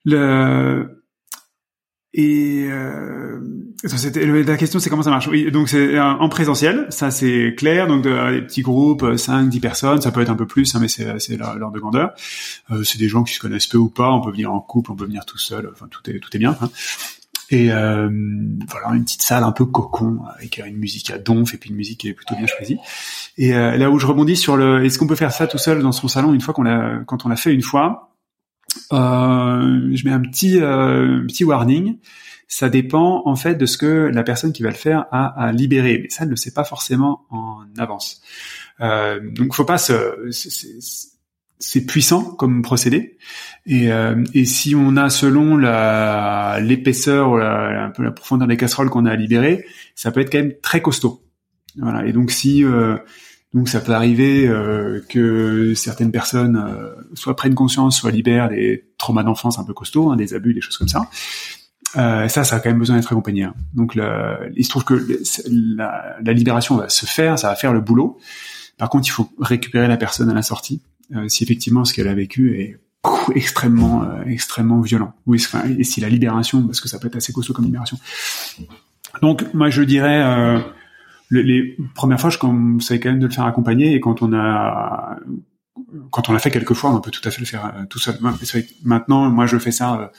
le 0.06 1.04
et 2.14 2.68
euh, 2.72 3.40
la 3.84 4.58
question 4.58 4.80
c'est 4.80 4.90
comment 4.90 5.04
ça 5.04 5.10
marche? 5.10 5.28
Oui, 5.28 5.52
donc 5.52 5.70
c'est 5.70 6.00
en 6.00 6.30
présentiel, 6.30 6.88
ça 6.90 7.12
c'est 7.12 7.54
clair. 7.56 7.88
Donc 7.88 8.04
de, 8.04 8.40
des 8.40 8.42
petits 8.42 8.62
groupes, 8.62 9.18
5, 9.18 9.50
10 9.50 9.60
personnes, 9.60 10.02
ça 10.02 10.12
peut 10.12 10.22
être 10.22 10.30
un 10.30 10.36
peu 10.36 10.48
plus, 10.48 10.74
hein, 10.76 10.80
mais 10.82 10.88
c'est 10.88 11.20
c'est 11.20 11.38
l'ordre 11.38 11.72
de 11.72 11.80
grandeur. 11.80 12.12
Euh, 12.72 12.84
c'est 12.84 12.98
des 12.98 13.08
gens 13.08 13.24
qui 13.24 13.34
se 13.34 13.40
connaissent 13.40 13.68
peu 13.68 13.78
ou 13.78 13.90
pas. 13.90 14.12
On 14.12 14.22
peut 14.22 14.32
venir 14.32 14.52
en 14.52 14.60
couple, 14.60 14.92
on 14.92 14.96
peut 14.96 15.06
venir 15.06 15.26
tout 15.26 15.38
seul. 15.38 15.70
Enfin 15.72 15.88
tout 15.90 16.10
est 16.10 16.20
tout 16.20 16.36
est 16.36 16.40
bien. 16.40 16.58
Hein. 16.62 16.70
Et 17.50 17.72
euh, 17.72 18.10
voilà, 18.70 18.96
une 18.96 19.04
petite 19.04 19.22
salle 19.22 19.44
un 19.44 19.52
peu 19.52 19.66
cocon 19.66 20.20
avec 20.38 20.58
une 20.58 20.78
musique 20.78 21.12
à 21.12 21.18
donf 21.18 21.54
et 21.54 21.58
puis 21.58 21.70
une 21.70 21.78
musique 21.78 22.00
qui 22.02 22.10
est 22.10 22.14
plutôt 22.14 22.36
bien 22.36 22.48
choisie. 22.48 22.78
Et 23.38 23.56
euh, 23.56 23.78
là 23.78 23.90
où 23.90 24.00
je 24.00 24.06
rebondis 24.06 24.36
sur 24.36 24.58
le, 24.58 24.84
est-ce 24.84 25.00
qu'on 25.00 25.08
peut 25.08 25.16
faire 25.16 25.32
ça 25.32 25.48
tout 25.48 25.58
seul 25.58 25.82
dans 25.82 25.94
son 25.94 26.08
salon 26.08 26.34
une 26.34 26.42
fois 26.42 26.54
qu'on 26.54 26.64
l'a, 26.64 27.00
quand 27.06 27.26
on 27.26 27.30
l'a 27.30 27.38
fait 27.38 27.54
une 27.54 27.62
fois, 27.62 28.08
euh, 28.94 29.90
je 29.94 30.06
mets 30.06 30.12
un 30.12 30.22
petit 30.22 30.60
euh, 30.60 31.24
petit 31.28 31.44
warning. 31.44 32.00
Ça 32.48 32.70
dépend 32.70 33.24
en 33.26 33.36
fait 33.36 33.56
de 33.56 33.66
ce 33.66 33.78
que 33.78 34.10
la 34.14 34.24
personne 34.24 34.54
qui 34.54 34.64
va 34.64 34.70
le 34.70 34.76
faire 34.76 35.06
a 35.12 35.28
à 35.48 35.52
libérer, 35.52 36.00
mais 36.02 36.10
ça 36.10 36.26
ne 36.26 36.30
le 36.30 36.38
sait 36.38 36.52
pas 36.52 36.64
forcément 36.64 37.26
en 37.30 37.66
avance. 37.78 38.22
Euh, 38.80 39.20
donc 39.22 39.54
faut 39.54 39.66
pas 39.66 39.78
se, 39.78 39.94
c'est 41.60 41.86
puissant 41.86 42.24
comme 42.24 42.62
procédé. 42.62 43.18
Et, 43.66 43.92
euh, 43.92 44.24
et, 44.34 44.46
si 44.46 44.76
on 44.76 44.96
a 44.96 45.10
selon 45.10 45.58
la 45.58 46.60
l'épaisseur 46.62 47.36
la, 47.36 47.86
un 47.86 47.90
peu 47.90 48.04
la 48.04 48.12
profondeur 48.12 48.48
des 48.48 48.58
casseroles 48.58 48.90
qu'on 48.90 49.06
a 49.06 49.12
à 49.12 49.16
libérer, 49.16 49.66
ça 49.96 50.12
peut 50.12 50.22
être 50.22 50.32
quand 50.32 50.38
même 50.38 50.54
très 50.62 50.82
costaud. 50.82 51.24
Voilà. 51.78 52.06
Et 52.06 52.14
donc 52.14 52.32
si 52.32 52.64
euh, 52.64 52.98
donc 53.54 53.70
ça 53.70 53.80
peut 53.80 53.94
arriver 53.94 54.48
euh, 54.48 55.02
que 55.10 55.74
certaines 55.74 56.12
personnes 56.12 56.58
euh, 56.58 56.94
soit 57.14 57.36
prennent 57.36 57.56
conscience, 57.56 57.98
soit 57.98 58.12
libèrent 58.12 58.50
des 58.50 58.86
traumas 58.98 59.24
d'enfance 59.24 59.58
un 59.58 59.64
peu 59.64 59.74
costauds, 59.74 60.12
hein, 60.12 60.16
des 60.16 60.34
abus, 60.34 60.54
des 60.54 60.62
choses 60.62 60.78
comme 60.78 60.88
ça. 60.88 61.10
Euh, 61.96 62.28
ça, 62.28 62.44
ça 62.44 62.58
a 62.58 62.60
quand 62.60 62.70
même 62.70 62.80
besoin 62.80 62.98
d'être 62.98 63.12
accompagné. 63.12 63.44
Hein. 63.44 63.56
Donc, 63.74 63.96
le, 63.96 64.52
il 64.56 64.66
se 64.66 64.70
trouve 64.70 64.84
que 64.84 65.08
la, 65.50 66.18
la 66.22 66.34
libération 66.34 66.76
va 66.76 66.90
se 66.90 67.06
faire, 67.06 67.40
ça 67.40 67.50
va 67.50 67.56
faire 67.56 67.74
le 67.74 67.80
boulot. 67.80 68.20
Par 68.78 68.90
contre, 68.90 69.08
il 69.08 69.12
faut 69.12 69.30
récupérer 69.40 69.88
la 69.88 69.98
personne 69.98 70.30
à 70.30 70.34
la 70.34 70.42
sortie 70.42 70.82
si 71.28 71.44
effectivement 71.44 71.86
ce 71.86 71.94
qu'elle 71.94 72.08
a 72.08 72.16
vécu 72.16 72.60
est 72.60 72.80
extrêmement 73.36 74.04
euh, 74.04 74.24
extrêmement 74.26 74.82
violent. 74.82 75.14
Oui, 75.26 75.44
et 75.78 75.84
si 75.84 76.02
la 76.02 76.10
libération, 76.10 76.66
parce 76.66 76.82
que 76.82 76.88
ça 76.88 77.00
peut 77.00 77.08
être 77.08 77.16
assez 77.16 77.34
costaud 77.34 77.54
comme 77.54 77.66
libération. 77.66 77.98
Donc 79.22 79.54
moi 79.54 79.70
je 79.70 79.82
dirais 79.84 80.22
euh, 80.24 80.60
les, 81.32 81.78
premières 81.96 82.20
fois 82.20 82.30
je 82.30 82.38
conseille 82.38 83.00
quand 83.00 83.10
même 83.10 83.20
de 83.20 83.28
le 83.28 83.32
faire 83.32 83.46
accompagner 83.46 83.96
et 83.96 84.00
quand 84.00 84.22
on 84.22 84.34
a 84.34 85.18
quand 86.12 86.30
on 86.30 86.34
l'a 86.34 86.40
fait 86.40 86.52
quelques 86.52 86.74
fois 86.74 86.94
on 86.94 87.00
peut 87.00 87.12
tout 87.12 87.22
à 87.28 87.32
fait 87.32 87.40
le 87.40 87.46
faire 87.46 87.66
euh, 87.66 87.86
tout 87.90 88.00
seul. 88.00 88.18
Maintenant 88.84 89.30
moi 89.30 89.46
je 89.46 89.58
fais 89.58 89.72
ça 89.72 90.12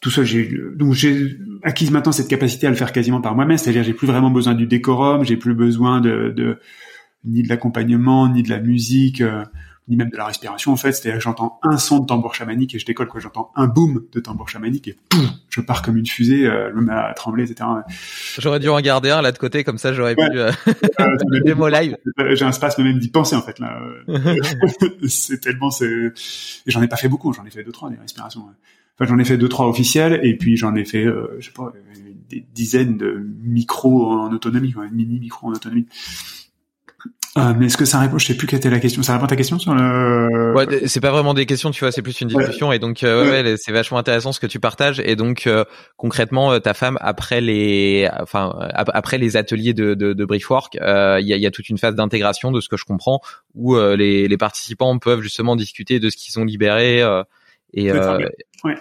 tout 0.00 0.10
seul. 0.10 0.26
Donc 0.76 0.92
j'ai 0.92 1.38
acquis 1.62 1.90
maintenant 1.90 2.12
cette 2.12 2.28
capacité 2.28 2.66
à 2.66 2.70
le 2.70 2.76
faire 2.76 2.92
quasiment 2.92 3.20
par 3.20 3.34
moi-même, 3.34 3.56
c'est-à-dire 3.56 3.84
j'ai 3.84 3.94
plus 3.94 4.06
vraiment 4.06 4.30
besoin 4.30 4.54
du 4.54 4.66
décorum, 4.66 5.24
j'ai 5.24 5.36
plus 5.36 5.54
besoin 5.54 6.00
de 6.00 6.58
ni 7.24 7.42
de 7.42 7.48
l'accompagnement 7.48 8.28
ni 8.28 8.42
de 8.42 8.50
la 8.50 8.60
musique 8.60 9.22
ni 9.88 9.96
même 9.96 10.08
de 10.10 10.16
la 10.16 10.26
respiration 10.26 10.72
en 10.72 10.76
fait. 10.76 10.92
C'est-à-dire 10.92 11.18
que 11.18 11.24
j'entends 11.24 11.58
un 11.62 11.76
son 11.76 12.00
de 12.00 12.06
tambour 12.06 12.34
chamanique 12.34 12.74
et 12.74 12.78
je 12.78 12.86
décolle 12.86 13.08
quoi. 13.08 13.20
J'entends 13.20 13.50
un 13.54 13.66
boom 13.66 14.06
de 14.12 14.20
tambour 14.20 14.48
chamanique 14.48 14.88
et 14.88 14.96
pouf, 15.08 15.26
je 15.50 15.60
pars 15.60 15.82
comme 15.82 15.96
une 15.96 16.06
fusée, 16.06 16.46
euh, 16.46 16.72
mets 16.74 16.92
à 16.92 17.12
trembler, 17.14 17.50
etc. 17.50 17.68
J'aurais 18.38 18.60
dû 18.60 18.68
en 18.68 18.80
garder 18.80 19.10
un 19.10 19.22
là 19.22 19.32
de 19.32 19.38
côté 19.38 19.64
comme 19.64 19.78
ça, 19.78 19.92
j'aurais 19.92 20.14
pu 20.14 20.22
euh, 20.22 20.50
euh 21.00 21.40
démo 21.44 21.68
live. 21.68 21.96
J'ai 22.30 22.44
un 22.44 22.52
spasme 22.52 22.82
même 22.82 22.98
d'y 22.98 23.08
penser 23.08 23.36
en 23.36 23.42
fait 23.42 23.58
là. 23.58 23.80
c'est 25.08 25.40
tellement 25.40 25.70
c'est. 25.70 26.12
J'en 26.66 26.82
ai 26.82 26.88
pas 26.88 26.96
fait 26.96 27.08
beaucoup, 27.08 27.32
j'en 27.32 27.44
ai 27.44 27.50
fait 27.50 27.64
deux 27.64 27.72
trois 27.72 27.90
des 27.90 27.96
respirations. 27.96 28.44
Enfin, 28.96 29.10
j'en 29.10 29.18
ai 29.18 29.24
fait 29.24 29.36
deux 29.36 29.48
trois 29.48 29.66
officiels 29.66 30.20
et 30.22 30.36
puis 30.36 30.56
j'en 30.56 30.74
ai 30.76 30.84
fait, 30.84 31.04
euh, 31.04 31.36
je 31.40 31.46
sais 31.46 31.52
pas, 31.52 31.72
des 32.30 32.46
dizaines 32.54 32.96
de 32.96 33.26
micros 33.42 34.06
en 34.06 34.32
autonomie, 34.32 34.72
mini 34.92 35.18
micros 35.18 35.48
en 35.48 35.52
autonomie. 35.52 35.86
Euh, 37.36 37.52
mais 37.58 37.66
est-ce 37.66 37.76
que 37.76 37.84
ça 37.84 37.98
répond 37.98 38.16
Je 38.16 38.26
sais 38.26 38.36
plus 38.36 38.46
quelle 38.46 38.58
était 38.58 38.70
la 38.70 38.78
question. 38.78 39.02
Ça 39.02 39.14
répond 39.14 39.24
à 39.24 39.28
ta 39.28 39.34
question 39.34 39.58
sur 39.58 39.74
le. 39.74 40.52
Ouais, 40.54 40.86
c'est 40.86 41.00
pas 41.00 41.10
vraiment 41.10 41.34
des 41.34 41.46
questions, 41.46 41.72
tu 41.72 41.80
vois, 41.80 41.90
c'est 41.90 42.02
plus 42.02 42.20
une 42.20 42.28
discussion. 42.28 42.70
Et 42.70 42.78
donc, 42.78 43.02
euh, 43.02 43.28
ouais, 43.28 43.56
c'est 43.58 43.72
vachement 43.72 43.98
intéressant 43.98 44.32
ce 44.32 44.38
que 44.38 44.46
tu 44.46 44.60
partages. 44.60 45.00
Et 45.04 45.16
donc, 45.16 45.48
euh, 45.48 45.64
concrètement, 45.96 46.60
ta 46.60 46.74
femme 46.74 46.96
après 47.00 47.40
les, 47.40 48.08
enfin, 48.20 48.54
après 48.72 49.18
les 49.18 49.36
ateliers 49.36 49.74
de, 49.74 49.94
de, 49.94 50.12
de 50.12 50.24
briefwork, 50.24 50.74
il 50.74 51.26
y, 51.26 51.32
a, 51.32 51.36
y, 51.36 51.46
a, 51.46 51.50
toute 51.50 51.68
une 51.68 51.78
phase 51.78 51.96
d'intégration, 51.96 52.52
de 52.52 52.60
ce 52.60 52.68
que 52.68 52.76
je 52.76 52.84
comprends, 52.84 53.20
où 53.54 53.76
les, 53.76 54.28
les, 54.28 54.36
participants 54.36 54.96
peuvent 54.98 55.20
justement 55.20 55.56
discuter 55.56 55.98
de 55.98 56.10
ce 56.10 56.16
qu'ils 56.16 56.38
ont 56.38 56.44
libéré. 56.44 57.00
et 57.72 57.92
ouais, 57.92 58.78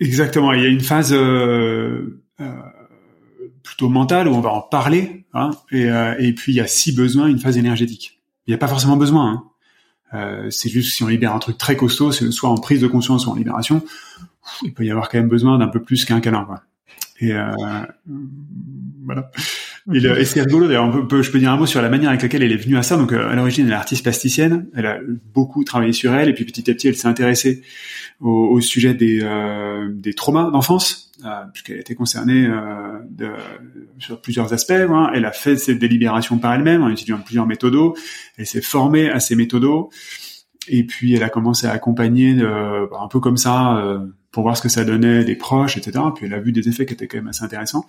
exactement. 0.00 0.54
Il 0.54 0.62
y 0.62 0.66
a 0.66 0.68
une 0.68 0.80
phase 0.80 1.14
plutôt 3.62 3.88
mental 3.88 4.28
où 4.28 4.32
on 4.32 4.40
va 4.40 4.50
en 4.50 4.60
parler, 4.60 5.24
hein, 5.34 5.50
et, 5.70 5.90
euh, 5.90 6.14
et, 6.18 6.32
puis 6.34 6.52
il 6.52 6.56
y 6.56 6.60
a 6.60 6.66
si 6.66 6.92
besoin 6.92 7.28
une 7.28 7.38
phase 7.38 7.56
énergétique. 7.56 8.20
Il 8.46 8.50
n'y 8.50 8.54
a 8.54 8.58
pas 8.58 8.68
forcément 8.68 8.96
besoin. 8.96 9.32
Hein. 9.32 9.44
Euh, 10.12 10.50
c'est 10.50 10.68
juste 10.68 10.94
si 10.94 11.02
on 11.02 11.08
libère 11.08 11.34
un 11.34 11.38
truc 11.38 11.58
très 11.58 11.76
costaud, 11.76 12.12
c'est 12.12 12.30
soit 12.30 12.50
en 12.50 12.56
prise 12.56 12.80
de 12.80 12.86
conscience 12.86 13.26
ou 13.26 13.30
en 13.30 13.34
libération, 13.34 13.82
il 14.62 14.74
peut 14.74 14.84
y 14.84 14.90
avoir 14.90 15.08
quand 15.08 15.18
même 15.18 15.28
besoin 15.28 15.58
d'un 15.58 15.68
peu 15.68 15.82
plus 15.82 16.04
qu'un 16.04 16.20
câlin. 16.20 16.44
Quoi. 16.44 16.62
Et 17.20 17.32
euh, 17.32 17.50
voilà. 19.04 19.30
Et, 19.92 19.98
et 19.98 20.24
c'est 20.24 20.40
rigolo 20.40 20.66
d'ailleurs. 20.66 20.90
je 20.92 21.30
peux 21.30 21.38
dire 21.38 21.52
un 21.52 21.56
mot 21.56 21.66
sur 21.66 21.82
la 21.82 21.88
manière 21.88 22.10
avec 22.10 22.22
laquelle 22.22 22.42
elle 22.42 22.52
est 22.52 22.56
venue 22.56 22.76
à 22.76 22.82
ça. 22.82 22.96
Donc 22.96 23.12
euh, 23.12 23.28
à 23.28 23.34
l'origine, 23.34 23.66
elle 23.66 23.72
est 23.72 23.76
artiste 23.76 24.02
plasticienne. 24.02 24.68
Elle 24.74 24.86
a 24.86 24.98
beaucoup 25.34 25.62
travaillé 25.64 25.92
sur 25.92 26.14
elle, 26.14 26.28
et 26.28 26.32
puis 26.32 26.44
petit 26.44 26.70
à 26.70 26.74
petit, 26.74 26.88
elle 26.88 26.96
s'est 26.96 27.08
intéressée 27.08 27.62
au, 28.20 28.30
au 28.30 28.60
sujet 28.60 28.94
des, 28.94 29.20
euh, 29.22 29.88
des 29.92 30.14
traumas 30.14 30.50
d'enfance, 30.50 31.09
puisqu'elle 31.52 31.78
était 31.78 31.94
concernée 31.94 32.46
euh, 32.46 32.98
de, 33.10 33.30
sur 33.98 34.20
plusieurs 34.20 34.52
aspects. 34.52 34.72
Hein. 34.72 35.10
Elle 35.14 35.24
a 35.24 35.32
fait 35.32 35.56
cette 35.56 35.78
délibération 35.78 36.38
par 36.38 36.54
elle-même 36.54 36.82
en 36.82 36.88
utilisant 36.88 37.20
plusieurs 37.20 37.46
méthodos. 37.46 37.94
Elle 38.36 38.46
s'est 38.46 38.62
formée 38.62 39.10
à 39.10 39.20
ces 39.20 39.36
méthodos. 39.36 39.90
Et 40.68 40.84
puis 40.84 41.14
elle 41.14 41.22
a 41.22 41.30
commencé 41.30 41.66
à 41.66 41.72
accompagner 41.72 42.36
euh, 42.40 42.86
un 42.98 43.08
peu 43.08 43.18
comme 43.18 43.36
ça 43.36 43.78
euh, 43.78 43.98
pour 44.30 44.42
voir 44.42 44.56
ce 44.56 44.62
que 44.62 44.68
ça 44.68 44.84
donnait 44.84 45.24
des 45.24 45.34
proches, 45.34 45.76
etc. 45.76 46.04
Puis 46.14 46.26
elle 46.26 46.34
a 46.34 46.40
vu 46.40 46.52
des 46.52 46.68
effets 46.68 46.86
qui 46.86 46.94
étaient 46.94 47.08
quand 47.08 47.18
même 47.18 47.28
assez 47.28 47.44
intéressants. 47.44 47.86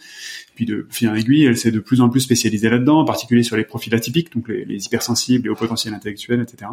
Puis 0.55 0.65
de 0.65 0.87
fil 0.89 1.09
en 1.09 1.15
aiguille, 1.15 1.45
elle 1.45 1.57
s'est 1.57 1.71
de 1.71 1.79
plus 1.79 2.01
en 2.01 2.09
plus 2.09 2.21
spécialisée 2.21 2.69
là-dedans, 2.69 3.01
en 3.01 3.05
particulier 3.05 3.43
sur 3.43 3.57
les 3.57 3.65
profils 3.65 3.93
atypiques, 3.93 4.33
donc 4.33 4.47
les, 4.47 4.65
les 4.65 4.85
hypersensibles, 4.85 5.43
les 5.43 5.49
hauts 5.49 5.55
potentiels 5.55 5.93
intellectuels, 5.93 6.41
etc. 6.41 6.71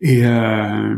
Et, 0.00 0.26
euh, 0.26 0.94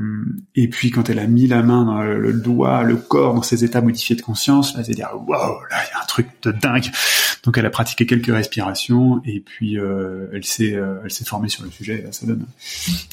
et 0.56 0.68
puis 0.68 0.90
quand 0.90 1.08
elle 1.08 1.20
a 1.20 1.26
mis 1.28 1.46
la 1.46 1.62
main 1.62 1.84
dans 1.84 2.02
le, 2.02 2.32
doigt, 2.32 2.82
le 2.82 2.96
corps, 2.96 3.34
dans 3.34 3.42
ses 3.42 3.64
états 3.64 3.80
modifiés 3.80 4.16
de 4.16 4.22
conscience, 4.22 4.74
là, 4.74 4.80
elle 4.80 4.86
s'est 4.86 4.94
dit 4.94 5.02
waouh, 5.02 5.60
là 5.70 5.76
il 5.86 5.90
y 5.92 5.96
a 5.96 6.02
un 6.02 6.06
truc 6.06 6.26
de 6.42 6.50
dingue. 6.50 6.90
Donc 7.44 7.56
elle 7.56 7.66
a 7.66 7.70
pratiqué 7.70 8.06
quelques 8.06 8.26
respirations 8.26 9.22
et 9.24 9.40
puis 9.40 9.78
euh, 9.78 10.26
elle 10.32 10.44
s'est 10.44 10.74
euh, 10.74 10.96
elle 11.04 11.12
s'est 11.12 11.24
formée 11.24 11.48
sur 11.48 11.62
le 11.62 11.70
sujet. 11.70 12.00
Et 12.00 12.02
là, 12.02 12.12
ça 12.12 12.26
donne 12.26 12.44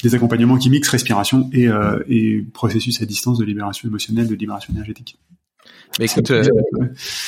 des 0.02 0.14
accompagnements 0.14 0.58
qui 0.58 0.70
mixent 0.70 0.88
respiration 0.88 1.48
et, 1.52 1.68
euh, 1.68 2.02
et 2.08 2.44
processus 2.52 3.00
à 3.00 3.06
distance 3.06 3.38
de 3.38 3.44
libération 3.44 3.88
émotionnelle, 3.88 4.26
de 4.26 4.34
libération 4.34 4.72
énergétique. 4.74 5.18
Mais 5.98 6.06
écoute, 6.06 6.30
euh, 6.30 6.42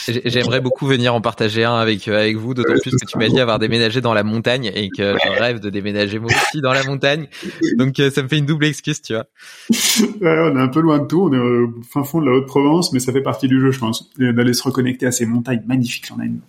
j'aimerais 0.06 0.60
beaucoup 0.60 0.86
venir 0.86 1.14
en 1.14 1.20
partager 1.20 1.64
un 1.64 1.76
avec 1.76 2.06
euh, 2.06 2.18
avec 2.18 2.36
vous, 2.36 2.54
d'autant 2.54 2.74
plus 2.80 2.90
que 2.90 3.06
tu 3.06 3.16
m'as 3.16 3.28
dit 3.28 3.40
avoir 3.40 3.58
déménagé 3.58 4.00
dans 4.00 4.12
la 4.12 4.22
montagne 4.22 4.70
et 4.74 4.90
que 4.90 5.16
je 5.22 5.40
rêve 5.40 5.60
de 5.60 5.70
déménager 5.70 6.18
moi 6.18 6.30
aussi 6.30 6.60
dans 6.60 6.72
la 6.72 6.84
montagne. 6.84 7.28
Donc 7.76 7.98
euh, 7.98 8.10
ça 8.10 8.22
me 8.22 8.28
fait 8.28 8.38
une 8.38 8.46
double 8.46 8.66
excuse, 8.66 9.00
tu 9.02 9.14
vois. 9.14 9.26
Ouais, 10.20 10.36
on 10.44 10.56
est 10.56 10.60
un 10.60 10.68
peu 10.68 10.80
loin 10.80 10.98
de 10.98 11.06
tout, 11.06 11.22
on 11.22 11.32
est 11.32 11.38
au 11.38 11.72
fin 11.88 12.02
fond 12.02 12.20
de 12.20 12.26
la 12.26 12.32
Haute-Provence, 12.32 12.92
mais 12.92 12.98
ça 12.98 13.12
fait 13.12 13.22
partie 13.22 13.46
du 13.48 13.60
jeu, 13.60 13.70
je 13.70 13.78
pense, 13.78 14.10
d'aller 14.18 14.52
se 14.52 14.62
reconnecter 14.62 15.06
à 15.06 15.12
ces 15.12 15.26
montagnes 15.26 15.62
magnifiques. 15.66 16.06
On 16.16 16.20
a 16.20 16.24
une, 16.24 16.40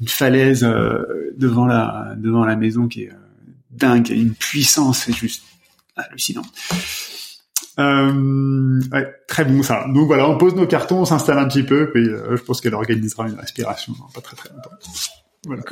une 0.00 0.08
falaise 0.08 0.62
devant 1.36 1.66
la 1.66 2.14
devant 2.16 2.44
la 2.44 2.56
maison 2.56 2.88
qui 2.88 3.02
est 3.04 3.10
dingue, 3.70 4.08
une 4.10 4.34
puissance, 4.34 5.04
c'est 5.04 5.14
juste 5.14 5.42
hallucinant. 5.96 6.42
Euh, 7.78 8.80
ouais, 8.92 9.14
très 9.28 9.44
bon 9.44 9.62
ça. 9.62 9.84
Donc 9.94 10.06
voilà, 10.06 10.28
on 10.28 10.36
pose 10.36 10.54
nos 10.54 10.66
cartons, 10.66 11.00
on 11.00 11.04
s'installe 11.04 11.38
un 11.38 11.48
petit 11.48 11.62
peu, 11.62 11.90
puis 11.90 12.08
euh, 12.08 12.36
je 12.36 12.42
pense 12.42 12.60
qu'elle 12.60 12.74
organisera 12.74 13.28
une 13.28 13.38
respiration 13.38 13.94
pas 14.14 14.20
très 14.20 14.36
très 14.36 14.50
longtemps. 14.50 14.70
Voilà. 15.46 15.62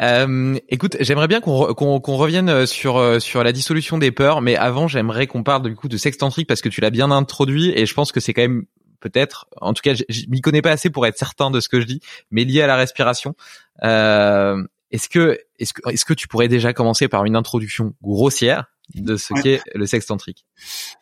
Euh, 0.00 0.56
écoute, 0.68 0.96
j'aimerais 1.00 1.26
bien 1.26 1.40
qu'on 1.40 1.74
qu'on 1.74 2.16
revienne 2.16 2.64
sur 2.64 3.20
sur 3.20 3.42
la 3.42 3.52
dissolution 3.52 3.98
des 3.98 4.12
peurs, 4.12 4.40
mais 4.40 4.56
avant, 4.56 4.86
j'aimerais 4.86 5.26
qu'on 5.26 5.42
parle 5.42 5.62
du 5.62 5.74
coup 5.74 5.88
de 5.88 5.96
sexe 5.96 6.16
tantrique 6.16 6.46
parce 6.46 6.62
que 6.62 6.68
tu 6.68 6.80
l'as 6.80 6.90
bien 6.90 7.10
introduit 7.10 7.72
et 7.76 7.86
je 7.86 7.92
pense 7.92 8.12
que 8.12 8.20
c'est 8.20 8.32
quand 8.32 8.42
même 8.42 8.66
peut-être, 9.00 9.46
en 9.60 9.72
tout 9.72 9.82
cas, 9.82 9.94
je 9.94 10.26
m'y 10.28 10.40
connais 10.40 10.62
pas 10.62 10.70
assez 10.70 10.90
pour 10.90 11.06
être 11.06 11.18
certain 11.18 11.50
de 11.50 11.60
ce 11.60 11.68
que 11.68 11.80
je 11.80 11.86
dis, 11.86 12.00
mais 12.30 12.44
lié 12.44 12.62
à 12.62 12.66
la 12.66 12.76
respiration. 12.76 13.34
Euh, 13.82 14.62
est-ce 14.90 15.08
que 15.08 15.38
est-ce 15.58 15.72
que 15.72 15.90
est-ce 15.90 16.04
que 16.04 16.14
tu 16.14 16.28
pourrais 16.28 16.48
déjà 16.48 16.72
commencer 16.72 17.08
par 17.08 17.24
une 17.24 17.36
introduction 17.36 17.94
grossière 18.02 18.66
de 18.94 19.16
ce 19.16 19.34
qu'est 19.42 19.60
le 19.74 19.86
sexe 19.86 20.06
tantrique 20.06 20.44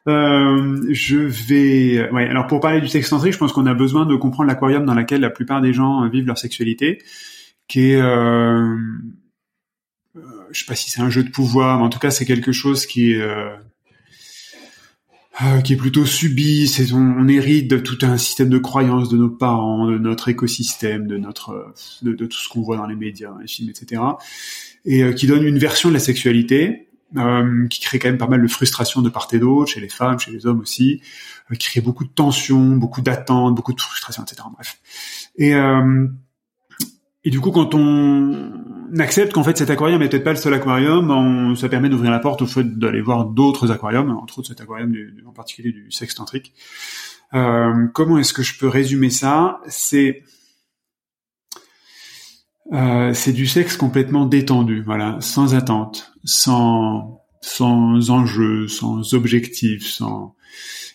euh, 0.06 0.86
Je 0.90 1.18
vais. 1.18 2.10
Ouais. 2.10 2.28
Alors 2.28 2.46
pour 2.46 2.60
parler 2.60 2.80
du 2.80 2.88
sexe 2.88 3.10
tantrique, 3.10 3.32
je 3.32 3.38
pense 3.38 3.52
qu'on 3.52 3.66
a 3.66 3.74
besoin 3.74 4.06
de 4.06 4.16
comprendre 4.16 4.48
l'aquarium 4.48 4.84
dans 4.84 4.94
lequel 4.94 5.20
la 5.20 5.30
plupart 5.30 5.60
des 5.60 5.72
gens 5.72 6.08
vivent 6.08 6.26
leur 6.26 6.38
sexualité, 6.38 7.02
qui 7.66 7.90
est. 7.92 8.00
Euh, 8.00 8.76
euh, 10.16 10.20
je 10.50 10.60
sais 10.60 10.66
pas 10.66 10.74
si 10.74 10.90
c'est 10.90 11.00
un 11.00 11.10
jeu 11.10 11.22
de 11.22 11.30
pouvoir, 11.30 11.78
mais 11.78 11.84
en 11.84 11.88
tout 11.88 11.98
cas 11.98 12.10
c'est 12.10 12.24
quelque 12.24 12.52
chose 12.52 12.86
qui 12.86 13.12
est 13.12 13.20
euh, 13.20 13.54
euh, 15.42 15.60
qui 15.60 15.74
est 15.74 15.76
plutôt 15.76 16.04
subi. 16.04 16.66
C'est 16.66 16.92
on, 16.92 16.98
on, 17.18 17.28
hérite 17.28 17.70
de 17.70 17.78
tout 17.78 17.98
un 18.02 18.16
système 18.16 18.48
de 18.48 18.58
croyances 18.58 19.08
de 19.08 19.16
nos 19.16 19.30
parents, 19.30 19.86
de 19.86 19.98
notre 19.98 20.28
écosystème, 20.28 21.06
de 21.06 21.16
notre 21.16 21.72
de, 22.02 22.12
de 22.12 22.26
tout 22.26 22.38
ce 22.38 22.48
qu'on 22.48 22.62
voit 22.62 22.76
dans 22.76 22.86
les 22.86 22.96
médias, 22.96 23.32
les 23.40 23.46
films, 23.46 23.70
etc. 23.70 24.02
Et 24.84 25.02
euh, 25.02 25.12
qui 25.12 25.26
donne 25.26 25.44
une 25.44 25.58
version 25.58 25.90
de 25.90 25.94
la 25.94 26.00
sexualité 26.00 26.87
euh, 27.16 27.66
qui 27.68 27.80
crée 27.80 27.98
quand 27.98 28.08
même 28.08 28.18
pas 28.18 28.26
mal 28.26 28.42
de 28.42 28.48
frustration 28.48 29.00
de 29.02 29.08
part 29.08 29.28
et 29.32 29.38
d'autre, 29.38 29.72
chez 29.72 29.80
les 29.80 29.88
femmes, 29.88 30.18
chez 30.18 30.30
les 30.30 30.46
hommes 30.46 30.60
aussi, 30.60 31.00
euh, 31.50 31.54
qui 31.54 31.68
crée 31.68 31.80
beaucoup 31.80 32.04
de 32.04 32.10
tensions, 32.10 32.76
beaucoup 32.76 33.00
d'attentes, 33.00 33.54
beaucoup 33.54 33.72
de 33.72 33.80
frustration, 33.80 34.22
etc. 34.22 34.42
Bref. 34.54 34.78
Et 35.36 35.54
euh, 35.54 36.06
et 37.24 37.30
du 37.30 37.40
coup, 37.40 37.50
quand 37.50 37.74
on 37.74 38.52
accepte 38.98 39.32
qu'en 39.32 39.44
fait 39.44 39.58
cet 39.58 39.70
aquarium 39.70 40.00
n'est 40.00 40.08
peut-être 40.08 40.24
pas 40.24 40.30
le 40.30 40.36
seul 40.36 40.54
aquarium, 40.54 41.10
on, 41.10 41.54
ça 41.56 41.68
permet 41.68 41.88
d'ouvrir 41.88 42.10
la 42.10 42.20
porte 42.20 42.42
au 42.42 42.46
fait 42.46 42.64
d'aller 42.78 43.02
voir 43.02 43.26
d'autres 43.26 43.70
aquariums, 43.70 44.10
entre 44.10 44.38
autres 44.38 44.48
cet 44.48 44.60
aquarium 44.60 44.92
du, 44.92 45.22
en 45.26 45.32
particulier 45.32 45.72
du 45.72 45.90
sexe 45.90 46.14
tantrique. 46.14 46.54
Euh, 47.34 47.86
comment 47.92 48.18
est-ce 48.18 48.32
que 48.32 48.42
je 48.42 48.58
peux 48.58 48.68
résumer 48.68 49.10
ça? 49.10 49.60
C'est 49.66 50.22
euh, 52.72 53.14
c'est 53.14 53.32
du 53.32 53.46
sexe 53.46 53.76
complètement 53.76 54.26
détendu, 54.26 54.82
voilà, 54.82 55.16
sans 55.20 55.54
attente, 55.54 56.12
sans 56.24 57.22
sans 57.40 58.10
enjeu, 58.10 58.66
sans 58.66 59.14
objectif, 59.14 59.86
sans 59.86 60.34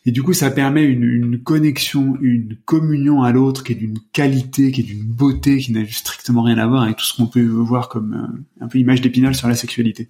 et 0.05 0.11
du 0.11 0.21
coup, 0.21 0.33
ça 0.33 0.51
permet 0.51 0.83
une, 0.83 1.03
une 1.03 1.41
connexion, 1.41 2.17
une 2.21 2.57
communion 2.65 3.23
à 3.23 3.31
l'autre 3.31 3.63
qui 3.63 3.71
est 3.71 3.75
d'une 3.75 3.99
qualité, 4.11 4.71
qui 4.71 4.81
est 4.81 4.83
d'une 4.83 5.05
beauté, 5.05 5.59
qui 5.59 5.71
n'a 5.71 5.85
strictement 5.87 6.43
rien 6.43 6.57
à 6.57 6.67
voir 6.67 6.83
avec 6.83 6.97
tout 6.97 7.05
ce 7.05 7.15
qu'on 7.15 7.27
peut 7.27 7.45
voir 7.45 7.87
comme 7.87 8.13
euh, 8.13 8.65
un 8.65 8.67
peu 8.67 8.79
image 8.79 8.99
d'épinal 8.99 9.33
sur 9.33 9.47
la 9.47 9.55
sexualité. 9.55 10.09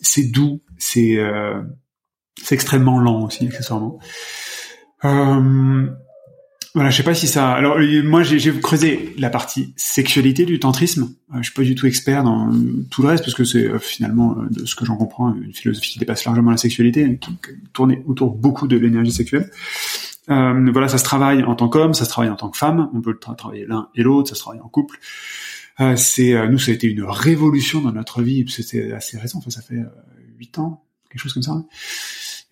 C'est 0.00 0.30
doux, 0.30 0.60
c'est 0.78 1.18
euh, 1.18 1.60
c'est 2.40 2.54
extrêmement 2.54 3.00
lent 3.00 3.24
aussi, 3.24 3.46
accessoirement. 3.46 3.98
Euh, 5.04 5.88
voilà, 6.74 6.90
je 6.90 6.96
sais 6.98 7.02
pas 7.02 7.14
si 7.14 7.26
ça. 7.26 7.50
Alors 7.50 7.78
moi, 8.04 8.22
j'ai 8.22 8.52
creusé 8.60 9.12
la 9.18 9.28
partie 9.28 9.74
sexualité 9.76 10.44
du 10.44 10.60
tantrisme. 10.60 11.12
Euh, 11.34 11.38
je 11.38 11.44
suis 11.44 11.52
pas 11.52 11.62
du 11.62 11.74
tout 11.74 11.86
expert 11.86 12.22
dans 12.22 12.48
tout 12.90 13.02
le 13.02 13.08
reste 13.08 13.24
parce 13.24 13.34
que 13.34 13.44
c'est 13.44 13.66
euh, 13.66 13.80
finalement, 13.80 14.36
euh, 14.38 14.48
de 14.50 14.64
ce 14.66 14.76
que 14.76 14.84
j'en 14.84 14.96
comprends, 14.96 15.34
une 15.34 15.52
philosophie 15.52 15.94
qui 15.94 15.98
dépasse 15.98 16.24
largement 16.24 16.52
la 16.52 16.56
sexualité, 16.56 17.18
qui, 17.18 17.30
qui 17.30 17.68
tourne 17.72 17.96
autour 18.06 18.36
beaucoup 18.36 18.68
de 18.68 18.76
l'énergie 18.76 19.10
sexuelle. 19.10 19.50
Euh, 20.30 20.70
voilà, 20.70 20.86
ça 20.88 20.98
se 20.98 21.02
travaille 21.02 21.42
en 21.42 21.56
tant 21.56 21.68
qu'homme, 21.68 21.92
ça 21.92 22.04
se 22.04 22.10
travaille 22.10 22.30
en 22.30 22.36
tant 22.36 22.50
que 22.50 22.58
femme. 22.58 22.88
On 22.94 23.00
peut 23.00 23.18
tra 23.18 23.34
travailler 23.34 23.66
l'un 23.66 23.88
et 23.96 24.04
l'autre, 24.04 24.28
ça 24.28 24.36
se 24.36 24.40
travaille 24.40 24.60
en 24.60 24.68
couple. 24.68 25.00
Euh, 25.80 25.96
c'est 25.96 26.48
nous, 26.48 26.58
ça 26.58 26.70
a 26.70 26.74
été 26.74 26.86
une 26.86 27.02
révolution 27.02 27.80
dans 27.80 27.92
notre 27.92 28.22
vie. 28.22 28.44
C'était 28.48 28.92
assez 28.92 29.18
récent. 29.18 29.38
Enfin, 29.38 29.50
ça 29.50 29.62
fait 29.62 29.80
huit 30.38 30.56
ans, 30.60 30.84
quelque 31.10 31.20
chose 31.20 31.34
comme 31.34 31.42
ça. 31.42 31.64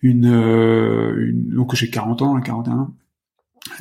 Une, 0.01 0.25
une 0.25 1.55
donc 1.55 1.73
j'ai 1.75 1.89
40 1.89 2.21
ans, 2.21 2.41
41 2.41 2.73
ans 2.79 2.93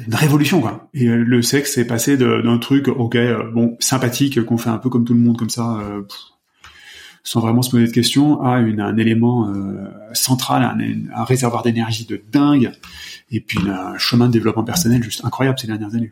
une 0.06 0.14
révolution 0.14 0.60
quoi. 0.60 0.88
Et 0.94 1.06
euh, 1.06 1.16
le 1.16 1.42
sexe 1.42 1.78
est 1.78 1.86
passé 1.86 2.16
d'un 2.16 2.58
truc 2.58 2.88
ok 2.88 3.16
euh, 3.16 3.50
bon 3.52 3.76
sympathique 3.80 4.44
qu'on 4.44 4.58
fait 4.58 4.70
un 4.70 4.78
peu 4.78 4.88
comme 4.88 5.04
tout 5.04 5.14
le 5.14 5.20
monde 5.20 5.36
comme 5.36 5.50
ça 5.50 5.78
euh, 5.80 6.02
sans 7.24 7.40
vraiment 7.40 7.62
se 7.62 7.70
poser 7.70 7.86
de 7.86 7.92
questions 7.92 8.42
à 8.42 8.58
une, 8.60 8.80
un 8.80 8.96
élément 8.96 9.52
central, 10.14 10.62
un, 10.62 11.20
un 11.20 11.24
réservoir 11.24 11.62
d'énergie 11.62 12.06
de 12.06 12.22
dingue 12.32 12.72
et 13.30 13.40
puis 13.40 13.58
un 13.68 13.98
chemin 13.98 14.28
de 14.28 14.32
développement 14.32 14.64
personnel 14.64 15.02
juste 15.02 15.26
incroyable 15.26 15.58
ces 15.58 15.66
dernières 15.66 15.94
années. 15.94 16.10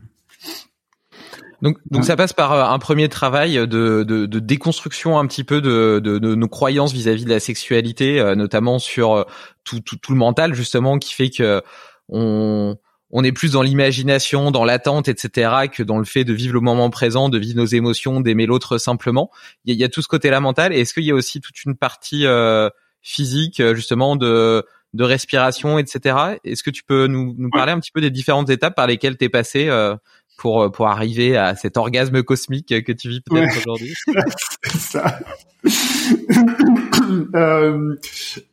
Donc, 1.63 1.79
donc 1.91 2.05
ça 2.05 2.17
passe 2.17 2.35
par 2.35 2.71
un 2.71 2.79
premier 2.79 3.09
travail 3.09 3.55
de, 3.55 3.67
de, 3.67 4.27
de 4.27 4.39
déconstruction 4.41 5.19
un 5.19 5.27
petit 5.27 5.45
peu 5.45 5.63
de, 5.63 6.03
de, 6.05 6.19
de 6.19 6.35
nos 6.35 6.49
croyances 6.49 6.93
vis-à-vis 6.93 7.23
-vis 7.23 7.25
de 7.25 7.31
la 7.31 7.41
sexualité, 7.41 8.35
notamment 8.37 8.79
sur 8.79 9.25
tout, 9.65 9.81
tout, 9.81 9.97
tout, 9.97 10.13
le 10.13 10.19
mental 10.19 10.53
justement 10.53 10.99
qui 10.99 11.15
fait 11.15 11.31
que 11.31 11.63
on 12.11 12.77
on 13.11 13.23
est 13.25 13.33
plus 13.33 13.53
dans 13.53 13.63
l'imagination, 13.63 14.51
dans 14.51 14.65
l'attente, 14.65 15.09
etc., 15.09 15.69
que 15.73 15.83
dans 15.83 15.99
le 15.99 16.05
fait 16.05 16.25
de 16.25 16.33
vivre 16.33 16.55
le 16.55 16.61
moment 16.61 16.91
présent, 16.91 17.29
de 17.29 17.39
vivre 17.39 17.57
nos 17.57 17.67
émotions, 17.67 18.21
d'aimer 18.21 18.47
l'autre 18.47 18.79
simplement. 18.79 19.31
Il 19.65 19.77
y, 19.77 19.85
a, 19.85 19.89
tout 19.89 20.03
ce 20.03 20.09
côté-là 20.09 20.41
mental. 20.41 20.73
Et 20.73 20.81
est-ce 20.81 20.93
qu'il 20.93 21.05
y 21.05 21.11
a 21.11 21.15
aussi 21.15 21.41
toute 21.41 21.65
une 21.65 21.77
partie 21.77 22.27
euh, 22.27 22.69
physique, 23.03 23.63
justement, 23.75 24.17
de 24.17 24.65
de 24.97 25.05
respiration, 25.05 25.79
etc. 25.79 26.39
Est-ce 26.43 26.63
que 26.63 26.71
tu 26.71 26.83
peux 26.83 27.07
nous, 27.07 27.35
nous 27.39 27.51
parler 27.51 27.73
un 27.73 27.79
petit 27.79 27.93
peu 27.93 28.01
des 28.01 28.11
différentes 28.11 28.51
étapes 28.51 28.75
par 28.75 28.87
lesquelles 28.87 29.17
tu 29.17 29.27
es 29.27 29.29
passé 29.29 29.69
euh, 29.69 29.95
pour 30.37 30.71
pour 30.73 30.89
arriver 30.89 31.37
à 31.37 31.55
cet 31.57 31.77
orgasme 31.77 32.23
cosmique 32.23 32.85
que 32.85 32.93
tu 32.93 33.09
vis 33.09 33.21
peut-être 33.21 33.53
ouais. 33.53 33.59
aujourd'hui 33.59 33.95
ça. 34.79 35.19
euh, 37.35 37.97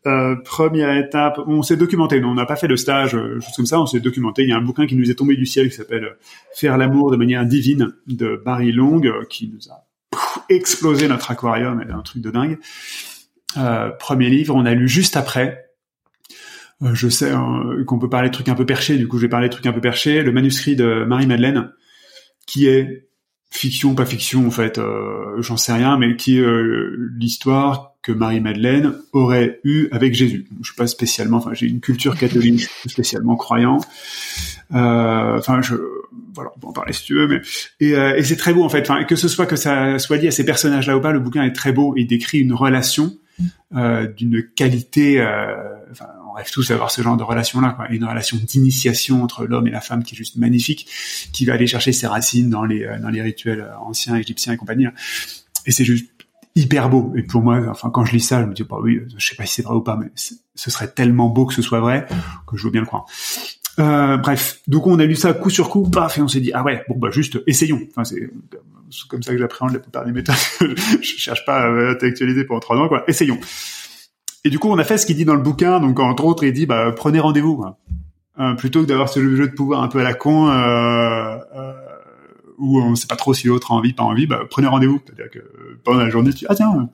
euh, 0.05 0.35
première 0.43 0.95
étape, 0.97 1.39
on 1.47 1.61
s'est 1.61 1.77
documenté. 1.77 2.19
Non, 2.19 2.29
on 2.29 2.35
n'a 2.35 2.45
pas 2.45 2.55
fait 2.55 2.67
de 2.67 2.75
stage, 2.75 3.15
euh, 3.15 3.39
juste 3.39 3.55
comme 3.55 3.65
ça. 3.65 3.79
On 3.79 3.85
s'est 3.85 3.99
documenté. 3.99 4.43
Il 4.43 4.49
y 4.49 4.51
a 4.51 4.57
un 4.57 4.61
bouquin 4.61 4.87
qui 4.87 4.95
nous 4.95 5.09
est 5.09 5.15
tombé 5.15 5.35
du 5.35 5.45
ciel 5.45 5.69
qui 5.69 5.75
s'appelle 5.75 6.15
Faire 6.55 6.77
l'amour 6.77 7.11
de 7.11 7.17
manière 7.17 7.45
divine 7.45 7.93
de 8.07 8.41
Barry 8.43 8.71
Long, 8.71 9.01
euh, 9.03 9.25
qui 9.29 9.51
nous 9.53 9.71
a 9.71 9.85
explosé 10.49 11.07
notre 11.07 11.31
aquarium. 11.31 11.83
un 11.89 12.01
truc 12.01 12.21
de 12.21 12.31
dingue. 12.31 12.59
Euh, 13.57 13.89
premier 13.91 14.29
livre, 14.29 14.55
on 14.55 14.65
a 14.65 14.73
lu 14.73 14.87
juste 14.87 15.17
après. 15.17 15.72
Je 16.93 17.07
sais 17.07 17.31
hein, 17.31 17.63
qu'on 17.87 17.99
peut 17.99 18.09
parler 18.09 18.29
de 18.29 18.33
trucs 18.33 18.49
un 18.49 18.55
peu 18.55 18.65
perchés. 18.65 18.97
Du 18.97 19.07
coup, 19.07 19.17
je 19.17 19.23
vais 19.23 19.29
parler 19.29 19.47
de 19.47 19.53
trucs 19.53 19.65
un 19.65 19.73
peu 19.73 19.81
perchés. 19.81 20.21
Le 20.21 20.31
manuscrit 20.31 20.75
de 20.75 21.05
Marie 21.05 21.27
Madeleine, 21.27 21.71
qui 22.45 22.67
est 22.67 23.07
fiction, 23.51 23.95
pas 23.95 24.05
fiction 24.05 24.47
en 24.47 24.51
fait, 24.51 24.79
euh, 24.79 25.41
j'en 25.41 25.57
sais 25.57 25.73
rien, 25.73 25.97
mais 25.97 26.15
qui 26.15 26.37
est 26.37 26.41
euh, 26.41 27.11
l'histoire 27.17 27.93
que 28.03 28.11
Marie-Madeleine 28.11 28.95
aurait 29.13 29.61
eue 29.63 29.87
avec 29.91 30.13
Jésus. 30.13 30.45
Je 30.61 30.67
suis 30.67 30.75
pas 30.75 30.87
spécialement, 30.87 31.37
enfin 31.37 31.53
j'ai 31.53 31.67
une 31.67 31.79
culture 31.79 32.17
catholique 32.17 32.67
spécialement 32.85 33.37
croyant. 33.37 33.79
Euh, 34.73 35.37
enfin 35.37 35.61
je, 35.61 35.75
voilà, 36.33 36.51
on 36.55 36.59
peut 36.59 36.67
en 36.67 36.73
parler 36.73 36.91
si 36.91 37.05
tu 37.05 37.15
veux, 37.15 37.27
mais 37.27 37.41
et, 37.79 37.95
euh, 37.95 38.21
c'est 38.21 38.35
très 38.35 38.53
beau 38.53 38.63
en 38.63 38.69
fait. 38.69 38.89
Que 39.07 39.15
ce 39.15 39.29
soit 39.29 39.45
que 39.45 39.55
ça 39.55 39.97
soit 39.99 40.17
lié 40.17 40.27
à 40.27 40.31
ces 40.31 40.45
personnages-là 40.45 40.97
ou 40.97 41.01
pas, 41.01 41.13
le 41.13 41.19
bouquin 41.19 41.43
est 41.43 41.53
très 41.53 41.71
beau 41.71 41.93
et 41.95 42.03
décrit 42.03 42.39
une 42.39 42.53
relation 42.53 43.13
euh, 43.73 44.05
d'une 44.05 44.43
qualité. 44.43 45.21
Enfin, 45.89 46.07
on 46.33 46.37
rêve 46.37 46.49
tous 46.51 46.69
d'avoir 46.69 46.89
ce 46.89 47.01
genre 47.01 47.15
de 47.15 47.23
relation-là, 47.23 47.73
quoi. 47.75 47.87
Une 47.89 48.05
relation 48.05 48.37
d'initiation 48.37 49.23
entre 49.23 49.45
l'homme 49.45 49.67
et 49.67 49.71
la 49.71 49.81
femme 49.81 50.03
qui 50.03 50.15
est 50.15 50.17
juste 50.17 50.35
magnifique, 50.35 50.87
qui 51.31 51.45
va 51.45 51.53
aller 51.53 51.67
chercher 51.67 51.91
ses 51.91 52.07
racines 52.07 52.49
dans 52.49 52.65
les 52.65 52.87
dans 53.01 53.09
les 53.09 53.21
rituels 53.21 53.69
anciens 53.81 54.15
égyptiens 54.15 54.53
et 54.53 54.57
compagnie. 54.57 54.87
Et 55.65 55.71
c'est 55.71 55.85
juste 55.85 56.09
hyper 56.55 56.89
beau. 56.89 57.13
Et 57.15 57.23
pour 57.23 57.41
moi, 57.41 57.61
enfin, 57.69 57.89
quand 57.89 58.05
je 58.05 58.13
lis 58.13 58.19
ça, 58.19 58.41
je 58.41 58.47
me 58.47 58.53
dis, 58.53 58.63
bah 58.63 58.77
oui, 58.81 59.01
je 59.17 59.25
sais 59.25 59.35
pas 59.35 59.45
si 59.45 59.55
c'est 59.55 59.61
vrai 59.61 59.75
ou 59.75 59.81
pas, 59.81 59.95
mais 59.95 60.11
ce 60.15 60.71
serait 60.71 60.87
tellement 60.87 61.29
beau 61.29 61.45
que 61.45 61.53
ce 61.53 61.61
soit 61.61 61.79
vrai 61.79 62.07
que 62.47 62.57
je 62.57 62.63
veux 62.63 62.71
bien 62.71 62.81
le 62.81 62.87
croire. 62.87 63.05
Euh, 63.79 64.17
bref, 64.17 64.61
donc 64.67 64.85
on 64.85 64.99
a 64.99 65.05
lu 65.05 65.15
ça 65.15 65.33
coup 65.33 65.49
sur 65.49 65.69
coup, 65.69 65.89
paf, 65.89 66.17
et 66.17 66.21
on 66.21 66.27
s'est 66.27 66.41
dit, 66.41 66.51
ah 66.53 66.63
ouais, 66.63 66.83
bon 66.87 66.95
bah 66.97 67.09
juste 67.11 67.39
essayons. 67.47 67.81
Enfin, 67.89 68.03
c'est 68.03 68.29
comme 69.07 69.23
ça 69.23 69.31
que 69.31 69.39
j'appréhende 69.39 69.73
la 69.73 69.79
plupart 69.79 70.05
des 70.05 70.11
méthodes. 70.11 70.35
je 70.61 71.01
cherche 71.01 71.43
pas 71.45 71.63
à 71.63 71.91
intellectualiser 71.91 72.43
pendant 72.45 72.59
trois 72.59 72.77
ans, 72.77 72.87
quoi. 72.87 73.03
Essayons. 73.07 73.39
Et 74.45 74.49
du 74.49 74.59
coup, 74.59 74.69
on 74.69 74.77
a 74.77 74.83
fait 74.83 74.97
ce 74.97 75.05
qu'il 75.05 75.15
dit 75.15 75.25
dans 75.25 75.35
le 75.35 75.41
bouquin. 75.41 75.79
Donc, 75.79 75.99
entre 75.99 76.25
autres, 76.25 76.43
il 76.43 76.53
dit, 76.53 76.65
bah, 76.65 76.91
prenez 76.95 77.19
rendez-vous. 77.19 77.63
Euh, 78.39 78.53
plutôt 78.55 78.81
que 78.81 78.87
d'avoir 78.87 79.09
ce 79.09 79.19
jeu 79.19 79.47
de 79.47 79.53
pouvoir 79.53 79.83
un 79.83 79.87
peu 79.87 79.99
à 79.99 80.03
la 80.03 80.13
con, 80.13 80.49
euh, 80.49 81.37
euh, 81.55 81.73
où 82.57 82.79
on 82.81 82.95
sait 82.95 83.07
pas 83.07 83.15
trop 83.15 83.33
si 83.33 83.47
l'autre 83.47 83.71
a 83.71 83.75
envie, 83.75 83.93
pas 83.93 84.03
envie, 84.03 84.27
bah, 84.27 84.41
prenez 84.49 84.67
rendez-vous. 84.67 84.99
C'est-à-dire 85.05 85.31
que 85.31 85.39
pendant 85.83 85.99
la 85.99 86.09
journée, 86.09 86.31
tu 86.31 86.39
dis, 86.39 86.45
ah 86.49 86.55
tiens, 86.55 86.89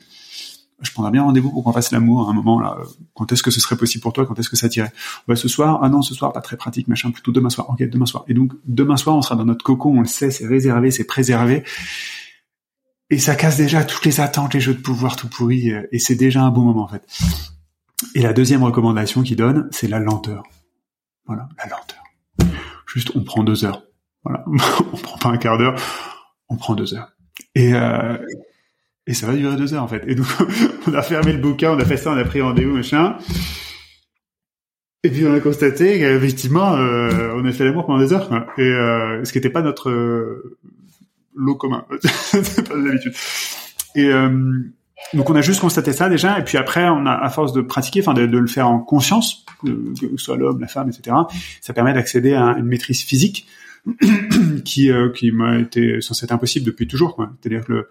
je 0.82 0.92
prendrais 0.92 1.12
bien 1.12 1.24
rendez-vous 1.24 1.52
pour 1.52 1.64
qu'on 1.64 1.74
fasse 1.74 1.92
l'amour 1.92 2.28
à 2.28 2.32
un 2.32 2.34
moment 2.34 2.60
là. 2.60 2.78
Quand 3.14 3.32
est-ce 3.32 3.44
que 3.44 3.52
ce 3.52 3.60
serait 3.60 3.76
possible 3.76 4.02
pour 4.02 4.14
toi? 4.14 4.26
Quand 4.26 4.38
est-ce 4.40 4.50
que 4.50 4.56
ça 4.56 4.70
tirait? 4.70 4.92
Bah, 5.28 5.36
Ce 5.36 5.48
soir 5.48 5.80
Ah 5.82 5.90
non, 5.90 6.02
ce 6.02 6.14
soir 6.14 6.32
pas 6.34 6.42
très 6.42 6.58
pratique, 6.58 6.88
machin. 6.88 7.12
Plutôt 7.12 7.32
demain 7.32 7.50
soir. 7.50 7.70
Ok, 7.70 7.82
demain 7.84 8.06
soir. 8.06 8.24
Et 8.28 8.34
donc 8.34 8.54
demain 8.66 8.98
soir, 8.98 9.16
on 9.16 9.22
sera 9.22 9.36
dans 9.36 9.46
notre 9.46 9.64
cocon. 9.64 9.98
On 9.98 10.02
le 10.02 10.08
sait, 10.08 10.32
c'est 10.32 10.48
réservé, 10.48 10.92
c'est 10.92 11.06
préservé. 11.06 11.64
Et 13.10 13.18
ça 13.18 13.36
casse 13.36 13.58
déjà 13.58 13.84
toutes 13.84 14.06
les 14.06 14.20
attentes, 14.20 14.54
les 14.54 14.60
jeux 14.60 14.74
de 14.74 14.82
pouvoir 14.82 15.16
tout 15.16 15.28
pourris. 15.28 15.72
Et 15.92 16.00
c'est 16.00 16.16
déjà 16.16 16.42
un 16.44 16.52
bon 16.52 16.62
moment 16.62 16.84
en 16.84 16.88
fait. 16.88 17.04
Et 18.16 18.22
la 18.22 18.34
deuxième 18.34 18.64
recommandation 18.64 19.24
qu'il 19.24 19.36
donne, 19.36 19.68
c'est 19.72 19.88
la 19.88 20.00
lenteur. 20.00 20.44
Voilà, 21.26 21.48
la 21.58 21.66
lenteur. 21.66 22.04
Juste, 22.86 23.12
on 23.16 23.24
prend 23.24 23.44
deux 23.44 23.66
heures. 23.66 23.84
Voilà, 24.24 24.44
on 24.94 24.98
prend 24.98 25.18
pas 25.18 25.30
un 25.30 25.38
quart 25.38 25.58
d'heure, 25.58 25.76
on 26.50 26.56
prend 26.56 26.76
deux 26.76 26.94
heures. 26.94 27.12
Et, 27.56 27.74
euh, 27.74 28.18
et 29.08 29.14
ça 29.14 29.28
va 29.28 29.34
durer 29.34 29.56
deux 29.56 29.74
heures 29.74 29.84
en 29.84 29.88
fait. 29.88 30.04
Et 30.08 30.16
donc 30.16 30.28
on 30.88 30.94
a 30.94 31.02
fermé 31.02 31.34
le 31.34 31.40
bouquin, 31.40 31.72
on 31.72 31.80
a 31.80 31.86
fait 31.86 31.98
ça, 31.98 32.12
on 32.12 32.18
a 32.18 32.26
pris 32.26 32.42
rendez-vous, 32.42 32.76
machin. 32.76 33.18
Et 35.04 35.10
puis 35.10 35.26
on 35.26 35.34
a 35.34 35.40
constaté 35.40 35.98
qu'effectivement, 35.98 36.76
euh, 36.76 37.34
on 37.36 37.46
a 37.46 37.52
fait 37.52 37.64
l'amour 37.64 37.86
pendant 37.86 38.00
des 38.00 38.14
heures. 38.14 38.30
Et 38.58 38.62
euh, 38.62 39.24
ce 39.24 39.32
qui 39.32 39.38
n'était 39.38 39.50
pas 39.50 39.62
notre 39.62 39.90
euh, 39.90 40.60
lot 41.36 41.56
commun, 41.56 41.86
c'est 42.32 42.68
pas 42.68 42.76
d'habitude. 42.76 43.14
Et 43.96 44.06
euh, 44.06 44.60
donc 45.14 45.30
on 45.30 45.36
a 45.36 45.42
juste 45.42 45.62
constaté 45.62 45.94
ça 45.94 46.10
déjà, 46.10 46.40
et 46.40 46.44
puis 46.44 46.58
après 46.58 46.88
on 46.88 47.06
a 47.06 47.14
à 47.14 47.30
force 47.30 47.54
de 47.54 47.62
pratiquer, 47.62 48.02
enfin 48.02 48.14
de, 48.14 48.22
le 48.22 48.48
faire 48.48 48.68
en 48.68 48.80
conscience, 48.80 49.46
que, 49.64 49.94
que 50.00 50.18
soit 50.18 50.38
l'homme, 50.38 50.60
la 50.60 50.68
femme, 50.68 50.90
etc. 50.90 51.16
Ça 51.62 51.74
permet 51.74 51.94
d'accéder 51.94 52.34
à 52.34 52.56
une 52.58 52.66
maîtrise 52.66 53.02
physique 53.02 53.48
qui 54.66 54.92
euh, 54.92 55.10
qui 55.10 55.32
m'a 55.32 55.58
été 55.60 56.02
censé 56.02 56.26
être 56.26 56.32
impossible 56.32 56.66
depuis 56.66 56.88
toujours. 56.88 57.26
C'est-à-dire 57.42 57.66
que 57.66 57.74
le, 57.74 57.90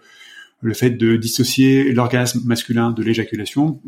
le 0.61 0.73
fait 0.73 0.91
de 0.91 1.15
dissocier 1.15 1.91
l'orgasme 1.93 2.41
masculin 2.45 2.91
de 2.91 3.01
l'éjaculation, 3.01 3.81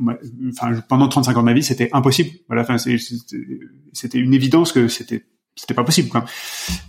enfin 0.49 0.73
pendant 0.87 1.07
35 1.07 1.37
ans 1.37 1.39
de 1.41 1.45
ma 1.45 1.53
vie, 1.53 1.63
c'était 1.63 1.89
impossible. 1.93 2.29
Voilà, 2.47 2.61
enfin 2.61 2.77
c'était 2.77 4.19
une 4.19 4.33
évidence 4.33 4.71
que 4.71 4.87
c'était 4.87 5.25
c'était 5.55 5.73
pas 5.73 5.83
possible. 5.83 6.09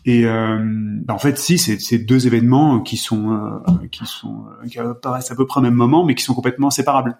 Et 0.04 0.24
euh, 0.24 0.58
bah, 1.04 1.14
en 1.14 1.18
fait, 1.18 1.38
si 1.38 1.58
c'est 1.58 1.80
ces 1.80 1.98
deux 1.98 2.26
événements 2.26 2.80
qui 2.80 2.96
sont 2.96 3.32
euh, 3.32 3.86
qui 3.90 4.06
sont 4.06 4.46
euh, 4.62 4.68
qui 4.68 4.78
apparaissent 4.78 5.30
à 5.30 5.36
peu 5.36 5.46
près 5.46 5.60
au 5.60 5.62
même 5.62 5.74
moment, 5.74 6.04
mais 6.04 6.14
qui 6.14 6.22
sont 6.22 6.34
complètement 6.34 6.70
séparables. 6.70 7.18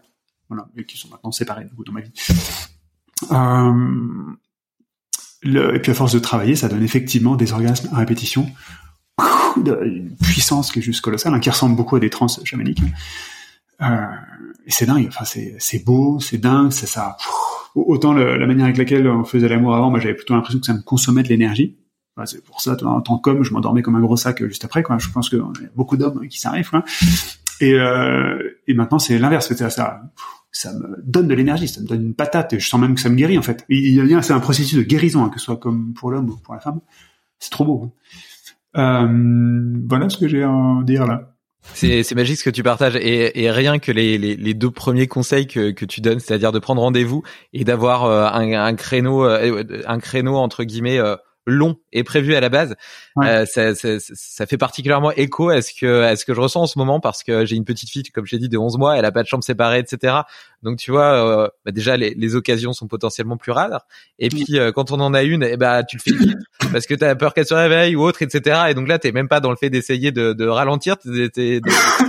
Voilà, 0.48 0.68
et 0.76 0.84
qui 0.84 0.98
sont 0.98 1.08
maintenant 1.08 1.32
séparés 1.32 1.66
dans 1.86 1.92
ma 1.92 2.00
vie. 2.02 2.12
Et 5.44 5.78
puis 5.80 5.90
à 5.90 5.94
force 5.94 6.12
de 6.12 6.18
travailler, 6.18 6.56
ça 6.56 6.68
donne 6.68 6.82
effectivement 6.82 7.36
des 7.36 7.52
orgasmes 7.52 7.88
à 7.92 7.96
répétition, 7.96 8.46
une 9.56 10.14
puissance 10.22 10.70
qui 10.70 10.80
est 10.80 10.82
juste 10.82 11.00
colossale, 11.00 11.32
hein, 11.32 11.40
qui 11.40 11.48
ressemble 11.48 11.74
beaucoup 11.74 11.96
à 11.96 12.00
des 12.00 12.10
trans 12.10 12.26
chamaniques. 12.44 12.82
Et 13.80 14.70
c'est 14.70 14.84
dingue. 14.86 15.06
Enfin, 15.08 15.24
c'est 15.24 15.84
beau, 15.84 16.20
c'est 16.20 16.38
dingue, 16.38 16.70
c'est 16.70 16.86
ça. 16.86 17.16
Autant 17.74 18.12
le, 18.12 18.36
la 18.36 18.46
manière 18.46 18.66
avec 18.66 18.76
laquelle 18.76 19.08
on 19.08 19.24
faisait 19.24 19.48
l'amour 19.48 19.74
avant, 19.74 19.90
moi 19.90 19.98
j'avais 19.98 20.14
plutôt 20.14 20.34
l'impression 20.34 20.60
que 20.60 20.66
ça 20.66 20.74
me 20.74 20.82
consommait 20.82 21.22
de 21.22 21.28
l'énergie. 21.28 21.78
Enfin, 22.14 22.26
c'est 22.26 22.44
pour 22.44 22.60
ça, 22.60 22.76
en 22.84 23.00
tant 23.00 23.18
qu'homme, 23.18 23.42
je 23.42 23.52
m'endormais 23.52 23.80
comme 23.80 23.94
un 23.96 24.00
gros 24.00 24.16
sac 24.16 24.44
juste 24.44 24.64
après. 24.64 24.82
Quoi. 24.82 24.98
Je 24.98 25.08
pense 25.10 25.30
qu'il 25.30 25.38
y 25.38 25.42
a 25.42 25.70
beaucoup 25.74 25.96
d'hommes 25.96 26.28
qui 26.28 26.38
s'arrivent. 26.38 26.70
Et, 27.60 27.74
euh, 27.74 28.60
et 28.66 28.74
maintenant, 28.74 28.98
c'est 28.98 29.18
l'inverse. 29.18 29.54
Ça, 29.54 29.70
ça, 29.70 30.02
ça 30.50 30.74
me 30.74 31.02
donne 31.02 31.28
de 31.28 31.34
l'énergie, 31.34 31.68
ça 31.68 31.80
me 31.80 31.86
donne 31.86 32.02
une 32.02 32.14
patate. 32.14 32.52
Et 32.52 32.60
je 32.60 32.68
sens 32.68 32.78
même 32.80 32.94
que 32.94 33.00
ça 33.00 33.08
me 33.08 33.14
guérit 33.14 33.38
en 33.38 33.42
fait. 33.42 33.64
Il 33.70 33.94
y 33.94 34.14
a, 34.14 34.22
c'est 34.22 34.34
un 34.34 34.40
processus 34.40 34.76
de 34.76 34.82
guérison, 34.82 35.24
hein, 35.24 35.30
que 35.30 35.38
ce 35.38 35.46
soit 35.46 35.56
comme 35.56 35.94
pour 35.94 36.10
l'homme 36.10 36.28
ou 36.28 36.36
pour 36.36 36.52
la 36.52 36.60
femme. 36.60 36.80
C'est 37.38 37.50
trop 37.50 37.64
beau. 37.64 37.84
Hein. 37.84 37.92
Euh, 38.76 39.82
voilà 39.88 40.08
ce 40.08 40.18
que 40.18 40.28
j'ai 40.28 40.42
à 40.42 40.80
dire 40.84 41.06
là. 41.06 41.31
C'est, 41.74 42.14
magique 42.14 42.38
ce 42.38 42.44
que 42.44 42.50
tu 42.50 42.62
partages 42.62 42.96
et, 42.96 43.50
rien 43.50 43.78
que 43.78 43.92
les, 43.92 44.54
deux 44.54 44.70
premiers 44.70 45.06
conseils 45.06 45.46
que, 45.46 45.84
tu 45.84 46.00
donnes, 46.00 46.20
c'est-à-dire 46.20 46.52
de 46.52 46.58
prendre 46.58 46.82
rendez-vous 46.82 47.22
et 47.52 47.64
d'avoir 47.64 48.04
euh, 48.04 48.26
un, 48.26 48.52
un, 48.52 48.74
créneau, 48.74 49.24
euh, 49.24 49.64
un 49.86 49.98
créneau 49.98 50.36
entre 50.36 50.64
guillemets 50.64 50.98
euh, 50.98 51.16
long 51.46 51.76
et 51.92 52.04
prévu 52.04 52.34
à 52.34 52.40
la 52.40 52.48
base. 52.48 52.74
Euh, 53.22 53.44
ça, 53.46 53.74
ça, 53.74 53.98
ça, 53.98 54.46
fait 54.46 54.56
particulièrement 54.56 55.12
écho 55.12 55.50
à 55.50 55.60
ce 55.60 55.72
que 55.78 56.02
à 56.02 56.16
ce 56.16 56.24
que 56.24 56.34
je 56.34 56.40
ressens 56.40 56.62
en 56.62 56.66
ce 56.66 56.78
moment 56.78 57.00
parce 57.00 57.22
que 57.22 57.44
j'ai 57.44 57.56
une 57.56 57.64
petite 57.64 57.90
fille, 57.90 58.02
comme 58.04 58.26
j'ai 58.26 58.38
dit, 58.38 58.48
de 58.48 58.58
11 58.58 58.78
mois, 58.78 58.96
elle 58.96 59.04
a 59.04 59.12
pas 59.12 59.22
de 59.22 59.28
chambre 59.28 59.44
séparée, 59.44 59.78
etc. 59.80 60.14
Donc 60.62 60.78
tu 60.78 60.90
vois, 60.90 61.44
euh, 61.44 61.48
bah 61.64 61.72
déjà 61.72 61.96
les, 61.96 62.14
les, 62.14 62.34
occasions 62.36 62.72
sont 62.72 62.86
potentiellement 62.86 63.36
plus 63.36 63.52
rares. 63.52 63.86
Et 64.18 64.28
puis 64.28 64.58
euh, 64.58 64.72
quand 64.72 64.92
on 64.92 65.00
en 65.00 65.12
a 65.12 65.22
une, 65.22 65.42
eh 65.42 65.56
ben 65.56 65.82
tu 65.82 65.96
le 65.96 66.02
fais 66.02 66.16
vite 66.16 66.38
parce 66.72 66.86
que 66.86 66.94
tu 66.94 67.04
as 67.04 67.14
peur 67.16 67.34
qu'elle 67.34 67.46
se 67.46 67.54
réveille 67.54 67.96
ou 67.96 68.02
autre, 68.02 68.22
etc. 68.22 68.62
Et 68.70 68.74
donc 68.74 68.88
là 68.88 68.98
t'es 68.98 69.12
même 69.12 69.28
pas 69.28 69.40
dans 69.40 69.50
le 69.50 69.56
fait 69.56 69.70
d'essayer 69.70 70.12
de, 70.12 70.32
de 70.32 70.46
ralentir, 70.46 70.96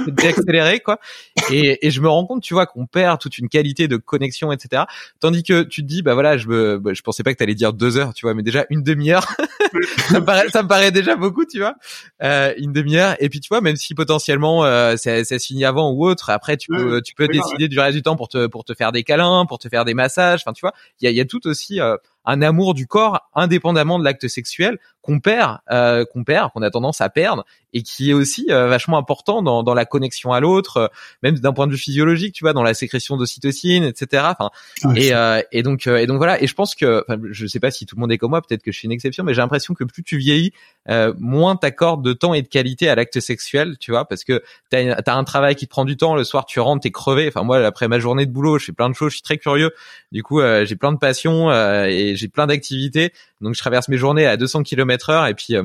d'accélérer 0.07 0.79
quoi. 0.79 0.99
Et, 1.51 1.85
et 1.85 1.91
je 1.91 1.99
me 1.99 2.07
rends 2.07 2.25
compte, 2.25 2.43
tu 2.43 2.53
vois, 2.53 2.65
qu'on 2.65 2.85
perd 2.85 3.19
toute 3.19 3.37
une 3.37 3.49
qualité 3.49 3.87
de 3.87 3.97
connexion, 3.97 4.51
etc. 4.51 4.83
Tandis 5.19 5.43
que 5.43 5.63
tu 5.63 5.81
te 5.81 5.87
dis, 5.87 6.01
bah 6.01 6.13
voilà, 6.13 6.37
je 6.37 6.47
me, 6.47 6.77
bah, 6.79 6.91
je 6.93 7.01
pensais 7.01 7.23
pas 7.23 7.33
que 7.33 7.37
t'allais 7.37 7.55
dire 7.55 7.73
deux 7.73 7.97
heures, 7.97 8.13
tu 8.13 8.25
vois, 8.25 8.33
mais 8.33 8.43
déjà 8.43 8.65
une 8.69 8.83
demi-heure, 8.83 9.27
ça 10.09 10.19
me 10.19 10.25
paraît, 10.25 10.49
ça 10.49 10.63
me 10.63 10.67
paraît 10.67 10.91
déjà 10.91 11.15
beaucoup, 11.15 11.45
tu 11.45 11.59
vois, 11.59 11.75
euh, 12.21 12.53
une 12.57 12.73
demi-heure. 12.73 13.15
Et 13.19 13.29
puis 13.29 13.39
tu 13.39 13.49
vois, 13.49 13.61
même 13.61 13.75
si 13.75 13.95
potentiellement 13.95 14.65
euh, 14.65 14.95
ça, 14.97 15.23
ça 15.23 15.39
se 15.39 15.45
finit 15.45 15.65
avant 15.65 15.91
ou 15.91 16.05
autre, 16.05 16.29
après 16.29 16.57
tu 16.57 16.69
peux, 16.71 17.01
tu 17.01 17.15
peux 17.15 17.27
décider 17.27 17.67
du 17.67 17.79
reste 17.79 17.95
du 17.95 18.01
temps 18.03 18.15
pour 18.15 18.29
te 18.29 18.47
pour 18.47 18.63
te 18.63 18.73
faire 18.73 18.91
des 18.91 19.03
câlins, 19.03 19.45
pour 19.45 19.59
te 19.59 19.69
faire 19.69 19.85
des 19.85 19.93
massages. 19.93 20.41
Enfin, 20.45 20.53
tu 20.53 20.61
vois, 20.61 20.73
il 21.01 21.05
y 21.05 21.07
a, 21.07 21.11
y 21.11 21.21
a 21.21 21.25
tout 21.25 21.47
aussi 21.47 21.79
euh, 21.79 21.97
un 22.25 22.41
amour 22.41 22.73
du 22.73 22.87
corps 22.87 23.29
indépendamment 23.33 23.99
de 23.99 24.03
l'acte 24.03 24.27
sexuel 24.27 24.79
qu'on 25.01 25.19
perd, 25.19 25.59
euh, 25.69 26.05
qu'on 26.05 26.23
perd, 26.23 26.51
qu'on 26.53 26.61
a 26.61 26.69
tendance 26.69 27.01
à 27.01 27.09
perdre, 27.09 27.45
et 27.73 27.81
qui 27.81 28.11
est 28.11 28.13
aussi 28.13 28.47
euh, 28.49 28.67
vachement 28.67 28.97
important 28.97 29.41
dans, 29.41 29.63
dans 29.63 29.73
la 29.73 29.85
connexion 29.85 30.31
à 30.31 30.39
l'autre, 30.39 30.77
euh, 30.77 30.87
même 31.23 31.37
d'un 31.39 31.51
point 31.51 31.67
de 31.67 31.73
vue 31.73 31.77
physiologique, 31.77 32.33
tu 32.33 32.43
vois, 32.43 32.53
dans 32.53 32.63
la 32.63 32.73
sécrétion 32.73 33.17
d'ocytocine, 33.17 33.83
etc. 33.83 34.23
Enfin, 34.29 34.49
et, 34.95 35.13
euh, 35.13 35.41
et 35.51 35.63
donc 35.63 35.87
et 35.87 36.05
donc 36.07 36.17
voilà. 36.17 36.41
Et 36.41 36.47
je 36.47 36.53
pense 36.53 36.75
que, 36.75 37.03
enfin, 37.07 37.19
je 37.31 37.47
sais 37.47 37.59
pas 37.59 37.71
si 37.71 37.85
tout 37.85 37.95
le 37.95 38.01
monde 38.01 38.11
est 38.11 38.17
comme 38.17 38.29
moi, 38.29 38.41
peut-être 38.41 38.63
que 38.63 38.71
je 38.71 38.77
suis 38.77 38.85
une 38.85 38.91
exception, 38.91 39.23
mais 39.23 39.33
j'ai 39.33 39.41
l'impression 39.41 39.73
que 39.73 39.83
plus 39.83 40.03
tu 40.03 40.17
vieillis, 40.17 40.53
moins 41.19 41.55
t'accordes 41.57 42.03
de 42.03 42.13
temps 42.13 42.33
et 42.33 42.41
de 42.41 42.47
qualité 42.47 42.87
à 42.87 42.95
l'acte 42.95 43.19
sexuel, 43.19 43.77
tu 43.79 43.91
vois, 43.91 44.05
parce 44.05 44.23
que 44.23 44.41
t'as 44.69 44.93
as 44.93 45.15
un 45.15 45.23
travail 45.23 45.55
qui 45.55 45.65
te 45.65 45.71
prend 45.71 45.85
du 45.85 45.97
temps, 45.97 46.15
le 46.15 46.23
soir 46.23 46.45
tu 46.45 46.59
rentres, 46.59 46.83
t'es 46.83 46.91
crevé. 46.91 47.27
Enfin 47.27 47.43
moi, 47.43 47.57
après 47.65 47.87
ma 47.87 47.99
journée 47.99 48.25
de 48.25 48.31
boulot, 48.31 48.57
je 48.57 48.65
fais 48.65 48.71
plein 48.71 48.89
de 48.89 48.95
choses, 48.95 49.11
je 49.11 49.15
suis 49.15 49.23
très 49.23 49.37
curieux. 49.37 49.71
Du 50.11 50.23
coup, 50.23 50.41
j'ai 50.63 50.75
plein 50.75 50.93
de 50.93 50.97
passions 50.97 51.51
et 51.51 52.12
j'ai 52.15 52.27
plein 52.27 52.47
d'activités. 52.47 53.11
Donc 53.41 53.55
je 53.55 53.59
traverse 53.59 53.87
mes 53.89 53.97
journées 53.97 54.25
à 54.25 54.37
200 54.37 54.63
km 54.63 55.09
heure 55.09 55.27
et 55.27 55.33
puis 55.33 55.55
euh, 55.55 55.63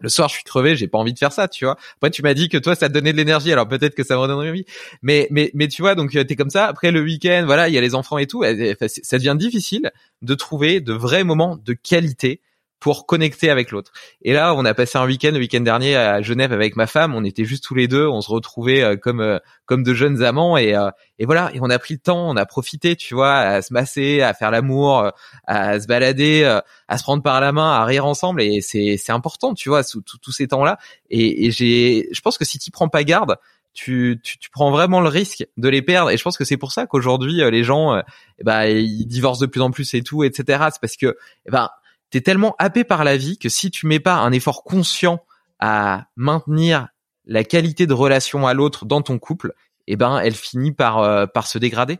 le 0.00 0.08
soir, 0.08 0.28
je 0.28 0.34
suis 0.34 0.44
crevé, 0.44 0.76
j'ai 0.76 0.88
pas 0.88 0.98
envie 0.98 1.12
de 1.12 1.18
faire 1.18 1.32
ça, 1.32 1.46
tu 1.46 1.66
vois. 1.66 1.76
Après, 1.96 2.10
tu 2.10 2.22
m'as 2.22 2.32
dit 2.32 2.48
que 2.48 2.56
toi, 2.56 2.74
ça 2.74 2.88
te 2.88 2.94
donnait 2.94 3.12
de 3.12 3.18
l'énergie, 3.18 3.52
alors 3.52 3.68
peut-être 3.68 3.94
que 3.94 4.02
ça 4.02 4.14
me 4.14 4.20
redonnerait 4.20 4.48
envie. 4.48 4.64
Mais, 5.02 5.28
mais, 5.30 5.50
mais 5.54 5.68
tu 5.68 5.82
vois, 5.82 5.94
donc 5.94 6.12
t'es 6.12 6.36
comme 6.36 6.50
ça. 6.50 6.66
Après 6.66 6.90
le 6.90 7.02
week-end, 7.02 7.42
voilà, 7.44 7.68
il 7.68 7.74
y 7.74 7.78
a 7.78 7.80
les 7.80 7.94
enfants 7.94 8.18
et 8.18 8.26
tout. 8.26 8.42
Ça 8.42 9.18
devient 9.18 9.36
difficile 9.38 9.92
de 10.22 10.34
trouver 10.34 10.80
de 10.80 10.94
vrais 10.94 11.24
moments 11.24 11.56
de 11.56 11.74
qualité 11.74 12.40
pour 12.80 13.06
connecter 13.06 13.50
avec 13.50 13.70
l'autre. 13.70 13.92
Et 14.22 14.32
là, 14.32 14.54
on 14.54 14.64
a 14.64 14.72
passé 14.72 14.96
un 14.96 15.06
week-end, 15.06 15.30
le 15.32 15.38
week-end 15.38 15.60
dernier 15.60 15.96
à 15.96 16.22
Genève 16.22 16.52
avec 16.52 16.76
ma 16.76 16.86
femme. 16.86 17.14
On 17.14 17.24
était 17.24 17.44
juste 17.44 17.62
tous 17.62 17.74
les 17.74 17.88
deux, 17.88 18.06
on 18.06 18.22
se 18.22 18.30
retrouvait 18.30 18.82
euh, 18.82 18.96
comme 18.96 19.20
euh, 19.20 19.38
comme 19.66 19.82
de 19.82 19.92
jeunes 19.92 20.22
amants 20.22 20.56
et 20.56 20.74
euh, 20.74 20.90
et 21.18 21.26
voilà. 21.26 21.50
Et 21.54 21.58
on 21.60 21.68
a 21.68 21.78
pris 21.78 21.94
le 21.94 22.00
temps, 22.00 22.30
on 22.30 22.36
a 22.36 22.46
profité, 22.46 22.96
tu 22.96 23.14
vois, 23.14 23.36
à 23.36 23.62
se 23.62 23.72
masser, 23.74 24.22
à 24.22 24.32
faire 24.32 24.50
l'amour, 24.50 25.12
à 25.46 25.78
se 25.78 25.86
balader, 25.86 26.44
à 26.88 26.98
se 26.98 27.02
prendre 27.02 27.22
par 27.22 27.40
la 27.40 27.52
main, 27.52 27.70
à 27.70 27.84
rire 27.84 28.06
ensemble. 28.06 28.40
Et 28.40 28.62
c'est 28.62 28.96
c'est 28.96 29.12
important, 29.12 29.52
tu 29.52 29.68
vois, 29.68 29.82
sous 29.82 30.00
tous 30.00 30.32
ces 30.32 30.48
temps-là. 30.48 30.78
Et, 31.10 31.46
et 31.46 31.50
j'ai, 31.50 32.08
je 32.10 32.20
pense 32.22 32.38
que 32.38 32.46
si 32.46 32.58
tu 32.58 32.70
prends 32.70 32.88
pas 32.88 33.04
garde, 33.04 33.36
tu, 33.74 34.18
tu, 34.24 34.38
tu, 34.38 34.50
prends 34.50 34.70
vraiment 34.70 35.00
le 35.00 35.08
risque 35.08 35.46
de 35.58 35.68
les 35.68 35.82
perdre. 35.82 36.10
Et 36.10 36.16
je 36.16 36.22
pense 36.22 36.38
que 36.38 36.44
c'est 36.44 36.56
pour 36.56 36.72
ça 36.72 36.86
qu'aujourd'hui, 36.86 37.42
les 37.50 37.62
gens, 37.62 37.98
eh 38.38 38.44
ben, 38.44 38.64
ils 38.64 39.06
divorcent 39.06 39.40
de 39.40 39.46
plus 39.46 39.60
en 39.60 39.70
plus 39.70 39.92
et 39.94 40.02
tout, 40.02 40.24
etc. 40.24 40.64
C'est 40.72 40.80
parce 40.80 40.96
que, 40.96 41.16
eh 41.46 41.50
ben, 41.50 41.68
t'es 42.10 42.20
tellement 42.20 42.54
happé 42.58 42.84
par 42.84 43.04
la 43.04 43.16
vie 43.16 43.38
que 43.38 43.48
si 43.48 43.70
tu 43.70 43.86
mets 43.86 44.00
pas 44.00 44.16
un 44.16 44.32
effort 44.32 44.64
conscient 44.64 45.24
à 45.58 46.06
maintenir 46.16 46.88
la 47.26 47.44
qualité 47.44 47.86
de 47.86 47.92
relation 47.92 48.46
à 48.46 48.54
l'autre 48.54 48.84
dans 48.84 49.02
ton 49.02 49.18
couple, 49.18 49.54
eh 49.86 49.96
ben 49.96 50.18
elle 50.18 50.34
finit 50.34 50.72
par 50.72 50.98
euh, 50.98 51.26
par 51.26 51.46
se 51.46 51.58
dégrader. 51.58 51.98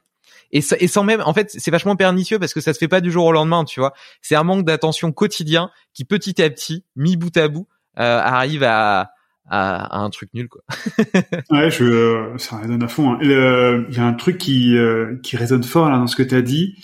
Et, 0.52 0.62
sans 0.62 1.04
même, 1.04 1.22
en 1.24 1.32
fait, 1.32 1.48
c'est 1.56 1.70
vachement 1.70 1.94
pernicieux 1.94 2.40
parce 2.40 2.52
que 2.52 2.61
ça 2.61 2.74
se 2.74 2.78
fait 2.80 2.88
pas 2.88 3.00
du 3.00 3.12
jour 3.12 3.24
au 3.24 3.30
lendemain, 3.30 3.64
tu 3.64 3.78
vois. 3.78 3.92
C'est 4.20 4.34
un 4.34 4.42
manque 4.42 4.64
d'attention 4.64 5.12
quotidien 5.12 5.70
qui 5.94 6.04
petit 6.04 6.42
à 6.42 6.50
petit, 6.50 6.84
mis 6.96 7.16
bout 7.16 7.36
à 7.36 7.46
bout, 7.46 7.68
euh, 8.00 8.18
arrive 8.18 8.64
à, 8.64 9.12
à, 9.48 9.96
un 9.96 10.11
truc 10.11 10.30
nul, 10.34 10.48
quoi. 10.48 10.62
ouais, 11.50 11.70
je, 11.70 11.84
euh, 11.84 12.38
ça 12.38 12.56
résonne 12.56 12.82
à 12.82 12.88
fond. 12.88 13.12
Hein. 13.12 13.18
Il 13.22 13.96
y 13.96 14.00
a 14.00 14.04
un 14.04 14.14
truc 14.14 14.38
qui 14.38 14.76
qui 15.22 15.36
résonne 15.36 15.62
fort 15.62 15.88
là 15.88 15.98
dans 15.98 16.08
ce 16.08 16.16
que 16.16 16.24
tu 16.24 16.34
as 16.34 16.42
dit 16.42 16.74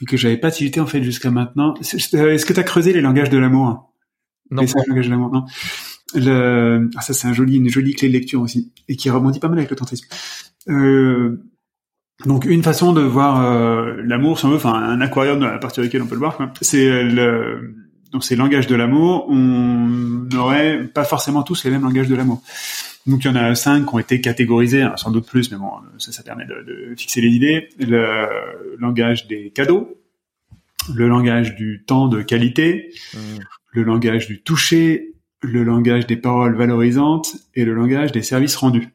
mais 0.00 0.06
que 0.06 0.16
j'avais 0.16 0.36
pas 0.36 0.50
tilté 0.50 0.80
en 0.80 0.86
fait 0.86 1.02
jusqu'à 1.02 1.30
maintenant. 1.30 1.74
Est-ce 1.80 2.46
que 2.46 2.52
tu 2.52 2.60
as 2.60 2.64
creusé 2.64 2.92
les 2.92 3.00
langages 3.00 3.30
de 3.30 3.38
l'amour 3.38 3.92
Non. 4.50 4.62
Les 4.62 4.68
langages 4.88 5.06
de 5.06 5.10
l'amour, 5.10 5.30
non? 5.30 5.44
Le... 6.14 6.88
Ah, 6.96 7.00
ça 7.00 7.12
c'est 7.12 7.26
un 7.26 7.32
joli, 7.32 7.56
une 7.56 7.68
jolie 7.68 7.94
clé 7.94 8.08
de 8.08 8.12
lecture 8.12 8.40
aussi 8.40 8.72
et 8.88 8.96
qui 8.96 9.10
rebondit 9.10 9.40
pas 9.40 9.48
mal 9.48 9.58
avec 9.58 9.70
le 9.70 9.76
tantrisme. 9.76 10.06
Euh... 10.68 11.42
Donc 12.24 12.46
une 12.46 12.62
façon 12.62 12.94
de 12.94 13.02
voir 13.02 13.44
euh, 13.44 13.96
l'amour, 14.02 14.38
si 14.38 14.46
on 14.46 14.48
veut, 14.48 14.56
enfin 14.56 14.72
un 14.72 15.02
aquarium 15.02 15.42
à 15.42 15.58
partir 15.58 15.82
duquel 15.82 16.00
on 16.00 16.06
peut 16.06 16.14
le 16.14 16.20
voir, 16.20 16.38
c'est 16.62 17.02
le 17.02 17.74
donc 18.12 18.24
ces 18.24 18.36
langages 18.36 18.66
de 18.66 18.74
l'amour, 18.74 19.26
on 19.28 19.36
n'aurait 19.36 20.84
pas 20.84 21.04
forcément 21.04 21.42
tous 21.42 21.64
les 21.64 21.70
mêmes 21.70 21.82
langages 21.82 22.08
de 22.08 22.14
l'amour. 22.14 22.42
Donc 23.06 23.24
il 23.24 23.28
y 23.28 23.30
en 23.30 23.36
a 23.36 23.54
cinq 23.54 23.86
qui 23.86 23.94
ont 23.94 23.98
été 23.98 24.20
catégorisés, 24.20 24.82
hein, 24.82 24.94
sans 24.96 25.10
doute 25.10 25.26
plus, 25.26 25.50
mais 25.52 25.58
bon, 25.58 25.70
ça, 25.98 26.12
ça 26.12 26.22
permet 26.22 26.44
de, 26.44 26.62
de, 26.66 26.94
fixer 26.96 27.20
les 27.20 27.28
idées. 27.28 27.68
Le 27.78 28.76
langage 28.78 29.26
des 29.28 29.50
cadeaux, 29.50 29.96
le 30.94 31.08
langage 31.08 31.54
du 31.54 31.84
temps 31.86 32.08
de 32.08 32.22
qualité, 32.22 32.90
mmh. 33.14 33.18
le 33.72 33.82
langage 33.82 34.26
du 34.26 34.42
toucher, 34.42 35.14
le 35.42 35.62
langage 35.62 36.06
des 36.06 36.16
paroles 36.16 36.56
valorisantes 36.56 37.36
et 37.54 37.64
le 37.64 37.74
langage 37.74 38.12
des 38.12 38.22
services 38.22 38.56
rendus. 38.56 38.88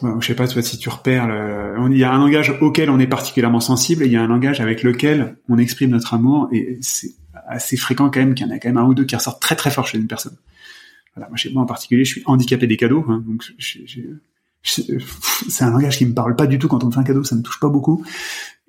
Bon, 0.00 0.20
je 0.20 0.28
sais 0.28 0.34
pas 0.34 0.46
toi 0.46 0.62
si 0.62 0.78
tu 0.78 0.88
repères. 0.88 1.26
Le... 1.26 1.74
Il 1.90 1.98
y 1.98 2.04
a 2.04 2.12
un 2.12 2.18
langage 2.18 2.56
auquel 2.60 2.90
on 2.90 3.00
est 3.00 3.06
particulièrement 3.06 3.60
sensible 3.60 4.04
et 4.04 4.06
il 4.06 4.12
y 4.12 4.16
a 4.16 4.22
un 4.22 4.28
langage 4.28 4.60
avec 4.60 4.82
lequel 4.82 5.36
on 5.48 5.58
exprime 5.58 5.90
notre 5.90 6.14
amour 6.14 6.48
et 6.52 6.78
c'est 6.82 7.10
assez 7.48 7.76
fréquent 7.76 8.10
quand 8.10 8.20
même 8.20 8.34
qu'il 8.34 8.46
y 8.46 8.50
en 8.50 8.52
a 8.52 8.58
quand 8.58 8.68
même 8.68 8.76
un 8.76 8.84
ou 8.84 8.94
deux 8.94 9.04
qui 9.04 9.16
ressortent 9.16 9.42
très 9.42 9.56
très 9.56 9.70
fort 9.70 9.86
chez 9.86 9.98
une 9.98 10.06
personne 10.06 10.36
Voilà, 11.14 11.28
moi, 11.28 11.36
chez 11.36 11.50
moi 11.50 11.62
en 11.62 11.66
particulier, 11.66 12.04
je 12.04 12.12
suis 12.12 12.22
handicapé 12.26 12.66
des 12.66 12.76
cadeaux, 12.76 13.04
hein, 13.08 13.24
donc 13.26 13.44
c'est 14.62 15.64
un 15.64 15.70
langage 15.70 15.98
qui 15.98 16.06
me 16.06 16.14
parle 16.14 16.36
pas 16.36 16.46
du 16.46 16.58
tout 16.58 16.68
quand 16.68 16.82
on 16.84 16.88
me 16.88 16.92
fait 16.92 16.98
un 16.98 17.04
cadeau, 17.04 17.24
ça 17.24 17.36
me 17.36 17.42
touche 17.42 17.60
pas 17.60 17.68
beaucoup. 17.68 18.04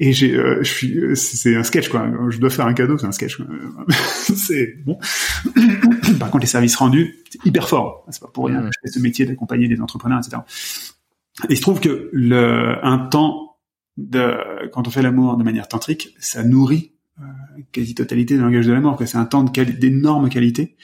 Et 0.01 0.13
j'ai, 0.13 0.33
euh, 0.33 0.59
je 0.63 0.71
suis, 0.71 0.99
c'est 1.15 1.55
un 1.55 1.63
sketch 1.63 1.89
quoi. 1.89 2.09
Je 2.29 2.37
dois 2.37 2.49
faire 2.49 2.65
un 2.65 2.73
cadeau, 2.73 2.97
c'est 2.97 3.05
un 3.05 3.11
sketch. 3.11 3.41
c'est 4.35 4.77
bon. 4.85 4.97
Par 6.19 6.31
contre, 6.31 6.43
les 6.43 6.47
services 6.47 6.77
rendus, 6.77 7.17
c'est 7.29 7.45
hyper 7.45 7.67
fort. 7.67 8.05
C'est 8.09 8.21
pas 8.21 8.29
pour 8.29 8.45
rien. 8.45 8.63
Je 8.63 8.79
fais 8.81 8.97
ce 8.97 8.99
métier 8.99 9.25
d'accompagner 9.25 9.67
des 9.67 9.81
entrepreneurs, 9.81 10.19
etc. 10.19 10.41
Et 11.49 11.53
il 11.53 11.57
se 11.57 11.61
trouve 11.61 11.81
que 11.81 12.09
le 12.13 12.77
un 12.81 12.97
temps 12.97 13.57
de 13.97 14.69
quand 14.71 14.87
on 14.87 14.91
fait 14.91 15.01
l'amour 15.01 15.35
de 15.35 15.43
manière 15.43 15.67
tantrique, 15.67 16.15
ça 16.19 16.43
nourrit 16.43 16.93
euh, 17.57 17.61
quasi 17.71 17.95
totalité 17.95 18.35
du 18.35 18.41
langage 18.41 18.67
de 18.67 18.73
l'amour. 18.73 18.97
C'est 19.05 19.17
un 19.17 19.25
temps 19.25 19.43
d'énorme 19.43 20.29
qualité. 20.29 20.75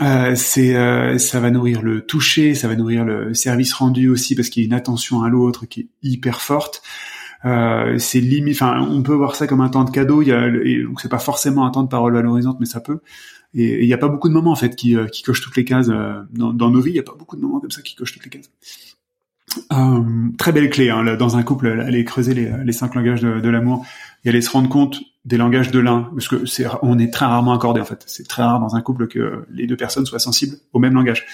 Euh, 0.00 0.34
c'est 0.36 0.76
euh, 0.76 1.18
ça 1.18 1.40
va 1.40 1.50
nourrir 1.50 1.82
le 1.82 2.06
toucher, 2.06 2.54
ça 2.54 2.68
va 2.68 2.76
nourrir 2.76 3.04
le 3.04 3.34
service 3.34 3.72
rendu 3.72 4.08
aussi 4.08 4.36
parce 4.36 4.48
qu'il 4.48 4.62
y 4.62 4.66
a 4.66 4.68
une 4.68 4.74
attention 4.74 5.22
à 5.22 5.28
l'autre 5.28 5.66
qui 5.66 5.80
est 5.80 5.88
hyper 6.02 6.40
forte. 6.40 6.82
Euh, 7.44 7.98
c'est 7.98 8.20
limite, 8.20 8.56
enfin, 8.56 8.80
on 8.80 9.02
peut 9.02 9.14
voir 9.14 9.36
ça 9.36 9.46
comme 9.46 9.60
un 9.60 9.68
temps 9.68 9.84
de 9.84 9.90
cadeau. 9.90 10.22
Il 10.22 10.28
y 10.28 10.32
a, 10.32 10.46
et 10.46 10.82
donc 10.82 11.00
c'est 11.00 11.08
pas 11.08 11.18
forcément 11.18 11.66
un 11.66 11.70
temps 11.70 11.82
de 11.82 11.88
parole 11.88 12.14
valorisante, 12.14 12.58
mais 12.60 12.66
ça 12.66 12.80
peut. 12.80 13.00
Et 13.54 13.82
il 13.82 13.86
n'y 13.86 13.94
a 13.94 13.98
pas 13.98 14.08
beaucoup 14.08 14.28
de 14.28 14.34
moments 14.34 14.52
en 14.52 14.56
fait 14.56 14.76
qui, 14.76 14.96
euh, 14.96 15.06
cochent 15.24 15.40
toutes 15.40 15.56
les 15.56 15.64
cases 15.64 15.88
euh, 15.88 16.22
dans, 16.32 16.52
dans, 16.52 16.70
nos 16.70 16.80
vies. 16.80 16.90
Il 16.90 16.94
n'y 16.94 17.00
a 17.00 17.04
pas 17.04 17.14
beaucoup 17.18 17.36
de 17.36 17.40
moments 17.40 17.60
comme 17.60 17.70
ça 17.70 17.82
qui 17.82 17.94
cochent 17.94 18.12
toutes 18.12 18.24
les 18.24 18.30
cases. 18.30 18.50
Euh, 19.72 20.28
très 20.38 20.52
belle 20.52 20.70
clé 20.70 20.90
hein, 20.90 21.16
dans 21.16 21.36
un 21.36 21.42
couple, 21.42 21.68
aller 21.68 22.04
creuser 22.04 22.34
les, 22.34 22.50
les 22.64 22.72
cinq 22.72 22.94
langages 22.94 23.20
de, 23.20 23.40
de 23.40 23.48
l'amour 23.48 23.84
et 24.24 24.28
aller 24.28 24.42
se 24.42 24.50
rendre 24.50 24.68
compte 24.68 25.00
des 25.24 25.36
langages 25.36 25.70
de 25.70 25.78
l'un, 25.78 26.10
parce 26.14 26.26
que 26.26 26.46
c'est, 26.46 26.66
on 26.82 26.98
est 26.98 27.12
très 27.12 27.26
rarement 27.26 27.52
accordé 27.52 27.80
en 27.80 27.84
fait. 27.84 28.02
C'est 28.06 28.26
très 28.26 28.42
rare 28.42 28.60
dans 28.60 28.76
un 28.76 28.80
couple 28.80 29.08
que 29.08 29.44
les 29.50 29.66
deux 29.66 29.76
personnes 29.76 30.06
soient 30.06 30.18
sensibles 30.18 30.56
au 30.72 30.78
même 30.78 30.94
langage. 30.94 31.26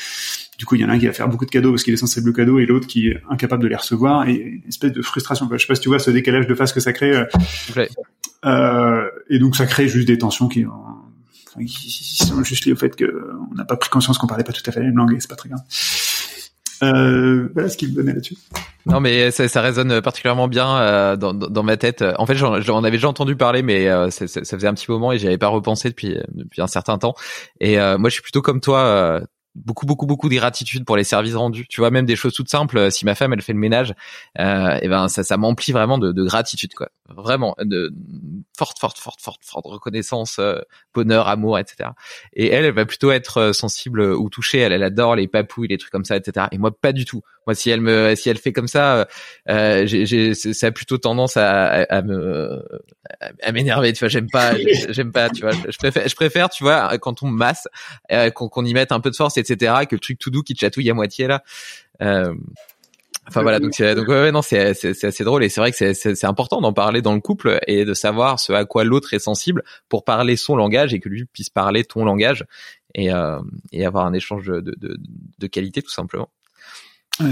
Du 0.58 0.66
coup, 0.66 0.74
il 0.74 0.80
y 0.80 0.84
en 0.84 0.88
a 0.88 0.92
un 0.92 0.98
qui 0.98 1.06
va 1.06 1.12
faire 1.12 1.28
beaucoup 1.28 1.44
de 1.44 1.50
cadeaux 1.50 1.70
parce 1.70 1.82
qu'il 1.82 1.94
est 1.94 1.98
sensible 1.98 2.30
aux 2.30 2.32
cadeaux 2.32 2.58
et 2.58 2.66
l'autre 2.66 2.86
qui 2.86 3.08
est 3.08 3.22
incapable 3.30 3.62
de 3.62 3.68
les 3.68 3.76
recevoir 3.76 4.28
et 4.28 4.34
une 4.34 4.68
espèce 4.68 4.92
de 4.92 5.02
frustration. 5.02 5.48
Je 5.50 5.58
sais 5.58 5.66
pas 5.66 5.74
si 5.74 5.80
tu 5.80 5.88
vois 5.88 5.98
ce 5.98 6.10
décalage 6.10 6.46
de 6.46 6.54
face 6.54 6.72
que 6.72 6.80
ça 6.80 6.92
crée. 6.92 7.14
Euh, 7.14 7.86
euh, 8.44 9.08
et 9.30 9.38
donc 9.38 9.56
ça 9.56 9.66
crée 9.66 9.88
juste 9.88 10.06
des 10.06 10.18
tensions 10.18 10.48
qui, 10.48 10.64
qui 11.66 12.16
sont 12.16 12.42
juste 12.42 12.66
liées 12.66 12.72
au 12.72 12.76
fait 12.76 12.96
qu'on 12.96 13.54
n'a 13.54 13.64
pas 13.64 13.76
pris 13.76 13.90
conscience 13.90 14.18
qu'on 14.18 14.26
parlait 14.26 14.44
pas 14.44 14.52
tout 14.52 14.62
à 14.66 14.72
fait 14.72 14.80
la 14.80 14.86
même 14.86 14.96
langue 14.96 15.14
et 15.14 15.20
c'est 15.20 15.30
pas 15.30 15.36
très 15.36 15.48
grave. 15.48 15.62
Euh, 16.84 17.48
voilà 17.54 17.68
ce 17.68 17.76
qu'il 17.76 17.90
me 17.90 17.94
donnait 17.94 18.12
là-dessus. 18.12 18.36
Non, 18.86 19.00
mais 19.00 19.30
ça, 19.30 19.48
ça 19.48 19.62
résonne 19.62 20.02
particulièrement 20.02 20.46
bien 20.46 20.76
euh, 20.76 21.16
dans, 21.16 21.32
dans, 21.32 21.62
ma 21.62 21.76
tête. 21.76 22.04
En 22.18 22.26
fait, 22.26 22.34
j'en, 22.34 22.52
avais 22.52 22.90
déjà 22.90 23.08
entendu 23.08 23.34
parler, 23.34 23.62
mais 23.62 23.88
euh, 23.88 24.10
ça, 24.10 24.26
ça, 24.28 24.42
faisait 24.44 24.68
un 24.68 24.74
petit 24.74 24.90
moment 24.90 25.10
et 25.12 25.18
j'y 25.18 25.26
avais 25.26 25.38
pas 25.38 25.48
repensé 25.48 25.88
depuis 25.88 26.18
depuis 26.32 26.60
un 26.60 26.66
certain 26.66 26.98
temps. 26.98 27.14
Et 27.60 27.80
euh, 27.80 27.96
moi, 27.96 28.10
je 28.10 28.14
suis 28.14 28.22
plutôt 28.22 28.42
comme 28.42 28.60
toi 28.60 29.20
beaucoup 29.54 29.86
beaucoup 29.86 30.06
beaucoup 30.06 30.28
de 30.28 30.34
gratitude 30.34 30.84
pour 30.84 30.96
les 30.96 31.04
services 31.04 31.34
rendus. 31.34 31.66
Tu 31.68 31.80
vois 31.80 31.90
même 31.90 32.06
des 32.06 32.16
choses 32.16 32.34
toutes 32.34 32.50
simples 32.50 32.78
euh, 32.78 32.90
si 32.90 33.04
ma 33.04 33.14
femme 33.14 33.32
elle 33.32 33.42
fait 33.42 33.52
le 33.52 33.58
ménage 33.58 33.94
euh, 34.38 34.78
et 34.82 34.88
ben 34.88 35.08
ça 35.08 35.22
ça 35.22 35.36
m'emplit 35.36 35.72
vraiment 35.72 35.98
de, 35.98 36.12
de, 36.12 36.24
gratitude 36.24 36.74
quoi. 36.74 36.88
Vraiment 37.08 37.54
de 37.60 37.92
forte 38.56 38.78
forte 38.78 38.98
forte 38.98 39.20
forte 39.20 39.44
forte 39.44 39.66
reconnaissance 39.66 40.38
euh, 40.38 40.60
bonheur 40.92 41.28
amour 41.28 41.58
etc 41.58 41.90
et 42.32 42.48
elle 42.50 42.64
elle 42.64 42.74
va 42.74 42.86
plutôt 42.86 43.12
être 43.12 43.38
euh, 43.38 43.52
sensible 43.52 44.00
ou 44.02 44.28
touchée. 44.28 44.58
Elle, 44.58 44.72
elle 44.72 44.82
adore 44.82 45.16
les 45.16 45.28
papouilles 45.28 45.68
les 45.68 45.78
trucs 45.78 45.92
comme 45.92 46.04
ça 46.04 46.16
etc 46.16 46.48
et 46.50 46.58
moi 46.58 46.72
pas 46.72 46.92
du 46.92 47.04
tout 47.04 47.22
moi 47.46 47.54
si 47.54 47.70
elle 47.70 47.80
me 47.80 48.14
si 48.14 48.28
elle 48.28 48.38
fait 48.38 48.52
comme 48.52 48.68
ça 48.68 49.06
euh, 49.48 49.86
j'ai 49.86 50.34
ça 50.34 50.66
a 50.66 50.70
plutôt 50.70 50.98
tendance 50.98 51.36
à, 51.36 51.66
à, 51.66 52.02
me 52.02 52.62
à 53.42 53.52
m'énerver 53.52 53.92
tu 53.92 54.00
vois 54.00 54.08
j'aime 54.08 54.30
pas 54.30 54.54
j'aime 54.88 55.12
pas 55.12 55.30
tu 55.30 55.42
vois 55.42 55.52
je 55.68 55.78
préfère 55.78 56.08
je 56.08 56.14
préfère 56.14 56.48
tu 56.48 56.64
vois 56.64 56.98
quand 56.98 57.22
on 57.22 57.28
me 57.28 57.36
masse 57.36 57.68
qu'on 58.34 58.48
qu'on 58.48 58.64
y 58.64 58.72
mette 58.72 58.92
un 58.92 59.00
peu 59.00 59.10
de 59.10 59.16
force 59.16 59.36
etc. 59.36 59.86
Que 59.88 59.96
le 59.96 60.00
truc 60.00 60.18
tout 60.18 60.30
doux 60.30 60.42
qui 60.42 60.54
chatouille 60.54 60.90
à 60.90 60.94
moitié 60.94 61.26
là. 61.26 61.42
Euh, 62.02 62.34
enfin 63.28 63.42
voilà, 63.42 63.60
donc 63.60 63.80
donc 63.80 64.08
ouais, 64.08 64.32
non, 64.32 64.42
c'est 64.42 64.74
c'est 64.74 65.04
assez 65.04 65.24
drôle 65.24 65.44
et 65.44 65.48
c'est 65.48 65.60
vrai 65.60 65.70
que 65.70 65.76
c'est 65.76 65.94
c'est 65.94 66.26
important 66.26 66.60
d'en 66.60 66.72
parler 66.72 67.02
dans 67.02 67.14
le 67.14 67.20
couple 67.20 67.58
et 67.66 67.84
de 67.84 67.94
savoir 67.94 68.40
ce 68.40 68.52
à 68.52 68.64
quoi 68.64 68.84
l'autre 68.84 69.14
est 69.14 69.18
sensible 69.18 69.62
pour 69.88 70.04
parler 70.04 70.36
son 70.36 70.56
langage 70.56 70.94
et 70.94 71.00
que 71.00 71.08
lui 71.08 71.24
puisse 71.24 71.50
parler 71.50 71.84
ton 71.84 72.04
langage 72.04 72.44
et 72.94 73.12
euh, 73.12 73.40
et 73.72 73.84
avoir 73.86 74.06
un 74.06 74.12
échange 74.12 74.46
de 74.46 74.60
de, 74.60 74.98
de 75.38 75.46
qualité 75.46 75.82
tout 75.82 75.92
simplement. 75.92 76.30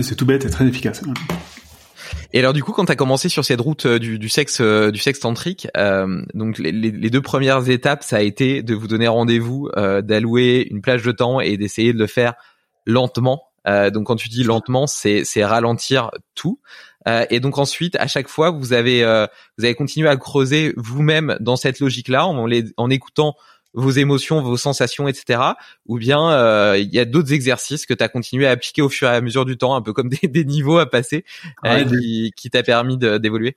C'est 0.03 0.17
tout 0.17 0.27
bête 0.27 0.45
et 0.45 0.51
très 0.51 0.67
efficace. 0.67 1.03
Et 2.33 2.39
alors 2.39 2.53
du 2.53 2.63
coup, 2.63 2.73
quand 2.73 2.87
tu 2.87 2.93
as 2.93 2.97
commencé 2.97 3.29
sur 3.29 3.45
cette 3.45 3.61
route 3.61 3.87
euh, 3.87 3.99
du, 3.99 4.19
du 4.19 4.29
sexe 4.29 4.61
euh, 4.61 4.91
du 4.91 4.99
sexe 4.99 5.21
tantrique, 5.21 5.69
euh, 5.77 6.23
donc 6.35 6.59
les, 6.59 6.73
les, 6.73 7.11
deux 7.11 7.21
premières 7.21 7.69
étapes, 7.69 8.03
ça 8.03 8.17
a 8.17 8.21
été 8.21 8.63
de 8.63 8.75
vous 8.75 8.89
donner 8.89 9.09
rendez-vous, 9.09 9.69
euh, 9.77 10.01
d'allouer 10.01 10.67
une 10.71 10.81
plage 10.81 11.03
de 11.03 11.13
temps 11.13 11.41
et 11.41 11.57
d'essayer 11.57 11.93
de 11.93 11.99
le 11.99 12.07
faire 12.07 12.35
lentement. 12.87 13.45
Euh, 13.69 13.91
donc 13.91 14.07
quand 14.07 14.17
tu 14.17 14.29
dis 14.29 14.45
lentement, 14.45 14.87
c'est 14.87 15.25
ralentir 15.45 16.11
tout. 16.35 16.59
et 17.07 17.41
donc 17.41 17.59
ensuite, 17.59 17.97
à 17.97 18.07
chaque 18.07 18.29
fois, 18.29 18.51
vous 18.51 18.73
avez 18.73 19.03
vous 19.59 19.65
avez 19.65 19.75
continué 19.75 20.09
à 20.09 20.17
creuser 20.17 20.73
vous-même 20.77 21.37
dans 21.41 21.57
cette 21.57 21.81
logique-là 21.81 22.27
en, 22.27 22.49
en 22.77 22.91
écoutant 22.91 23.35
vos 23.75 23.91
émotions, 23.91 24.43
vos 24.43 24.57
sensations, 24.57 25.09
etc. 25.09 25.41
Ou 25.87 25.99
bien 25.99 26.31
euh, 26.31 26.79
il 26.79 26.93
y 26.93 26.99
a 26.99 27.05
d'autres 27.05 27.33
exercices 27.33 27.87
que 27.87 27.95
tu 27.95 28.05
as 28.05 28.09
continué 28.09 28.47
à 28.47 28.51
appliquer 28.51 28.83
au 28.83 28.89
fur 28.89 29.09
et 29.09 29.15
à 29.15 29.21
mesure 29.21 29.45
du 29.45 29.57
temps, 29.57 29.75
un 29.75 29.83
peu 29.83 29.93
comme 29.93 30.09
des, 30.23 30.29
des 30.29 30.45
niveaux 30.45 30.79
à 30.79 30.89
passer, 30.89 31.25
euh, 31.65 31.85
qui, 31.85 32.33
qui 32.37 32.51
t'a 32.51 32.63
permis 32.63 32.99
d'évoluer 32.99 33.57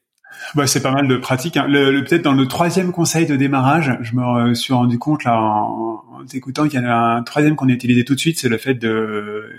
bah, 0.53 0.68
c'est 0.68 0.82
pas 0.82 0.91
mal 0.91 1.07
de 1.07 1.16
pratique. 1.16 1.55
Hein. 1.55 1.66
Le, 1.70 2.03
Peut-être 2.03 2.24
dans 2.24 2.34
le 2.34 2.45
troisième 2.45 2.91
conseil 2.91 3.26
de 3.26 3.38
démarrage, 3.38 3.97
je 4.01 4.16
me 4.16 4.53
suis 4.53 4.74
rendu 4.74 4.99
compte 4.99 5.24
là 5.24 5.39
en, 5.39 6.03
en 6.11 6.26
t'écoutant 6.26 6.68
qu'il 6.68 6.80
y 6.82 6.84
en 6.84 6.89
a 6.89 6.93
un 6.93 7.24
troisième 7.24 7.55
qu'on 7.55 7.70
a 7.70 7.72
utilisé 7.72 8.03
tout 8.03 8.16
de 8.16 8.20
suite, 8.20 8.38
c'est 8.38 8.49
le 8.49 8.57
fait 8.57 8.74
de 8.74 9.49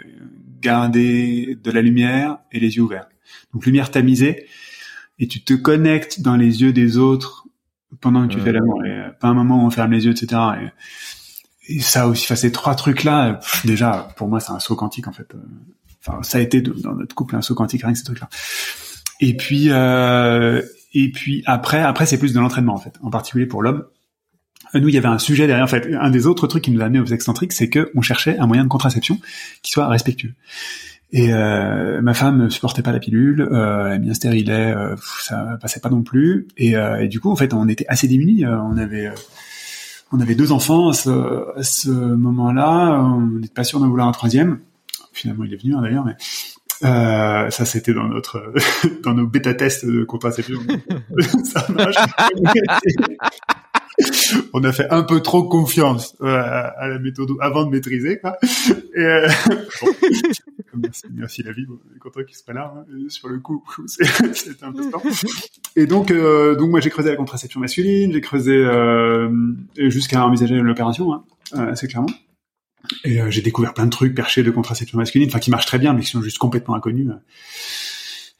garder 0.60 1.56
de 1.62 1.70
la 1.70 1.80
lumière 1.80 2.38
et 2.52 2.60
les 2.60 2.76
yeux 2.76 2.82
ouverts. 2.82 3.06
Donc 3.54 3.64
lumière 3.64 3.90
tamisée, 3.90 4.46
et 5.18 5.28
tu 5.28 5.42
te 5.42 5.54
connectes 5.54 6.20
dans 6.20 6.36
les 6.36 6.62
yeux 6.62 6.72
des 6.72 6.98
autres 6.98 7.45
pendant 8.00 8.26
que 8.26 8.32
tu 8.32 8.40
fais 8.40 8.52
l'amour, 8.52 8.84
et 8.84 8.90
euh, 8.90 9.10
pas 9.20 9.28
un 9.28 9.34
moment 9.34 9.62
où 9.62 9.66
on 9.66 9.70
ferme 9.70 9.92
les 9.92 10.04
yeux, 10.04 10.12
etc. 10.12 10.40
Et, 11.68 11.80
ça 11.80 12.06
aussi, 12.06 12.24
enfin, 12.26 12.36
ces 12.36 12.52
trois 12.52 12.74
trucs-là, 12.74 13.40
déjà, 13.64 14.08
pour 14.16 14.28
moi, 14.28 14.38
c'est 14.38 14.52
un 14.52 14.60
saut 14.60 14.76
quantique 14.76 15.08
en 15.08 15.12
fait. 15.12 15.34
Euh, 15.34 15.38
enfin, 16.06 16.22
ça 16.22 16.38
a 16.38 16.40
été 16.40 16.60
dans 16.60 16.94
notre 16.94 17.14
couple 17.14 17.34
un 17.34 17.42
saut 17.42 17.54
quantique 17.54 17.82
rien 17.82 17.92
que 17.92 17.98
ces 17.98 18.04
trucs-là. 18.04 18.28
Et 19.20 19.36
puis, 19.36 19.66
euh, 19.70 20.62
et 20.94 21.10
puis 21.10 21.42
après, 21.46 21.82
après, 21.82 22.06
c'est 22.06 22.18
plus 22.18 22.32
de 22.32 22.38
l'entraînement 22.38 22.74
en 22.74 22.78
fait, 22.78 22.94
en 23.02 23.10
particulier 23.10 23.46
pour 23.46 23.62
l'homme. 23.62 23.84
Nous, 24.74 24.88
il 24.88 24.94
y 24.94 24.98
avait 24.98 25.08
un 25.08 25.18
sujet 25.18 25.46
derrière. 25.46 25.64
En 25.64 25.68
fait, 25.68 25.92
un 25.94 26.10
des 26.10 26.26
autres 26.26 26.46
trucs 26.46 26.64
qui 26.64 26.70
nous 26.70 26.80
a 26.82 26.84
amené 26.84 27.00
aux 27.00 27.06
excentriques, 27.06 27.52
c'est 27.52 27.68
que 27.68 27.90
on 27.94 28.02
cherchait 28.02 28.38
un 28.38 28.46
moyen 28.46 28.64
de 28.64 28.68
contraception 28.68 29.18
qui 29.62 29.72
soit 29.72 29.88
respectueux. 29.88 30.34
Et 31.12 31.32
euh, 31.32 32.00
ma 32.02 32.14
femme 32.14 32.44
ne 32.44 32.48
supportait 32.48 32.82
pas 32.82 32.92
la 32.92 32.98
pilule, 32.98 33.40
euh, 33.40 33.86
elle 33.86 33.92
a 33.92 33.98
mis 33.98 34.10
un 34.10 34.14
stérilet, 34.14 34.74
euh, 34.74 34.96
ça 35.20 35.56
passait 35.60 35.80
pas 35.80 35.88
non 35.88 36.02
plus. 36.02 36.48
Et, 36.56 36.76
euh, 36.76 37.00
et, 37.00 37.08
du 37.08 37.20
coup, 37.20 37.30
en 37.30 37.36
fait, 37.36 37.54
on 37.54 37.68
était 37.68 37.86
assez 37.88 38.08
démunis. 38.08 38.44
Euh, 38.44 38.58
on 38.60 38.76
avait, 38.76 39.06
euh, 39.06 39.14
on 40.12 40.20
avait 40.20 40.34
deux 40.34 40.50
enfants 40.50 40.88
à 40.88 40.92
ce, 40.92 41.44
ce 41.62 41.90
moment-là. 41.90 43.00
On 43.02 43.20
n'était 43.38 43.54
pas 43.54 43.64
sûr 43.64 43.78
d'en 43.78 43.88
vouloir 43.88 44.08
un 44.08 44.12
troisième. 44.12 44.58
Finalement, 45.12 45.44
il 45.44 45.54
est 45.54 45.62
venu 45.62 45.74
hein, 45.74 45.80
d'ailleurs, 45.80 46.04
mais 46.04 46.16
euh, 46.84 47.50
ça, 47.50 47.64
c'était 47.64 47.94
dans 47.94 48.08
notre, 48.08 48.52
dans 49.02 49.14
nos 49.14 49.26
bêta 49.26 49.54
tests 49.54 49.86
de 49.86 50.04
contraception. 50.04 50.58
ça 51.44 51.66
marche. 51.70 51.96
on 54.52 54.62
a 54.64 54.72
fait 54.72 54.86
un 54.90 55.02
peu 55.02 55.20
trop 55.20 55.44
confiance 55.44 56.16
euh, 56.20 56.26
à 56.26 56.88
la 56.88 56.98
méthode 56.98 57.30
avant 57.40 57.64
de 57.64 57.70
maîtriser. 57.70 58.18
Quoi. 58.18 58.36
Et, 58.94 59.00
euh, 59.00 59.28
merci, 61.12 61.42
la 61.42 61.52
vie, 61.52 61.66
bon, 61.66 61.78
content 62.00 62.22
qu'il 62.24 62.36
soit 62.36 62.54
là. 62.54 62.74
Hein, 62.76 62.84
sur 63.08 63.28
le 63.28 63.38
coup, 63.38 63.64
c'est 63.86 64.62
un 64.62 64.72
peu. 64.72 64.90
Et 65.76 65.86
donc, 65.86 66.10
euh, 66.10 66.56
donc 66.56 66.70
moi 66.70 66.80
j'ai 66.80 66.90
creusé 66.90 67.10
la 67.10 67.16
contraception 67.16 67.60
masculine, 67.60 68.12
j'ai 68.12 68.20
creusé 68.20 68.54
euh, 68.54 69.30
jusqu'à 69.76 70.24
envisager 70.24 70.56
l'opération, 70.56 71.12
hein, 71.14 71.24
assez 71.52 71.88
clairement. 71.88 72.10
Et 73.04 73.18
j'ai 73.30 73.42
découvert 73.42 73.74
plein 73.74 73.86
de 73.86 73.90
trucs 73.90 74.14
perchés 74.14 74.44
de 74.44 74.50
contraception 74.50 74.96
masculine, 74.96 75.28
enfin 75.28 75.40
qui 75.40 75.50
marchent 75.50 75.66
très 75.66 75.78
bien, 75.78 75.92
mais 75.92 76.02
qui 76.02 76.10
sont 76.10 76.22
juste 76.22 76.38
complètement 76.38 76.76
inconnus. 76.76 77.08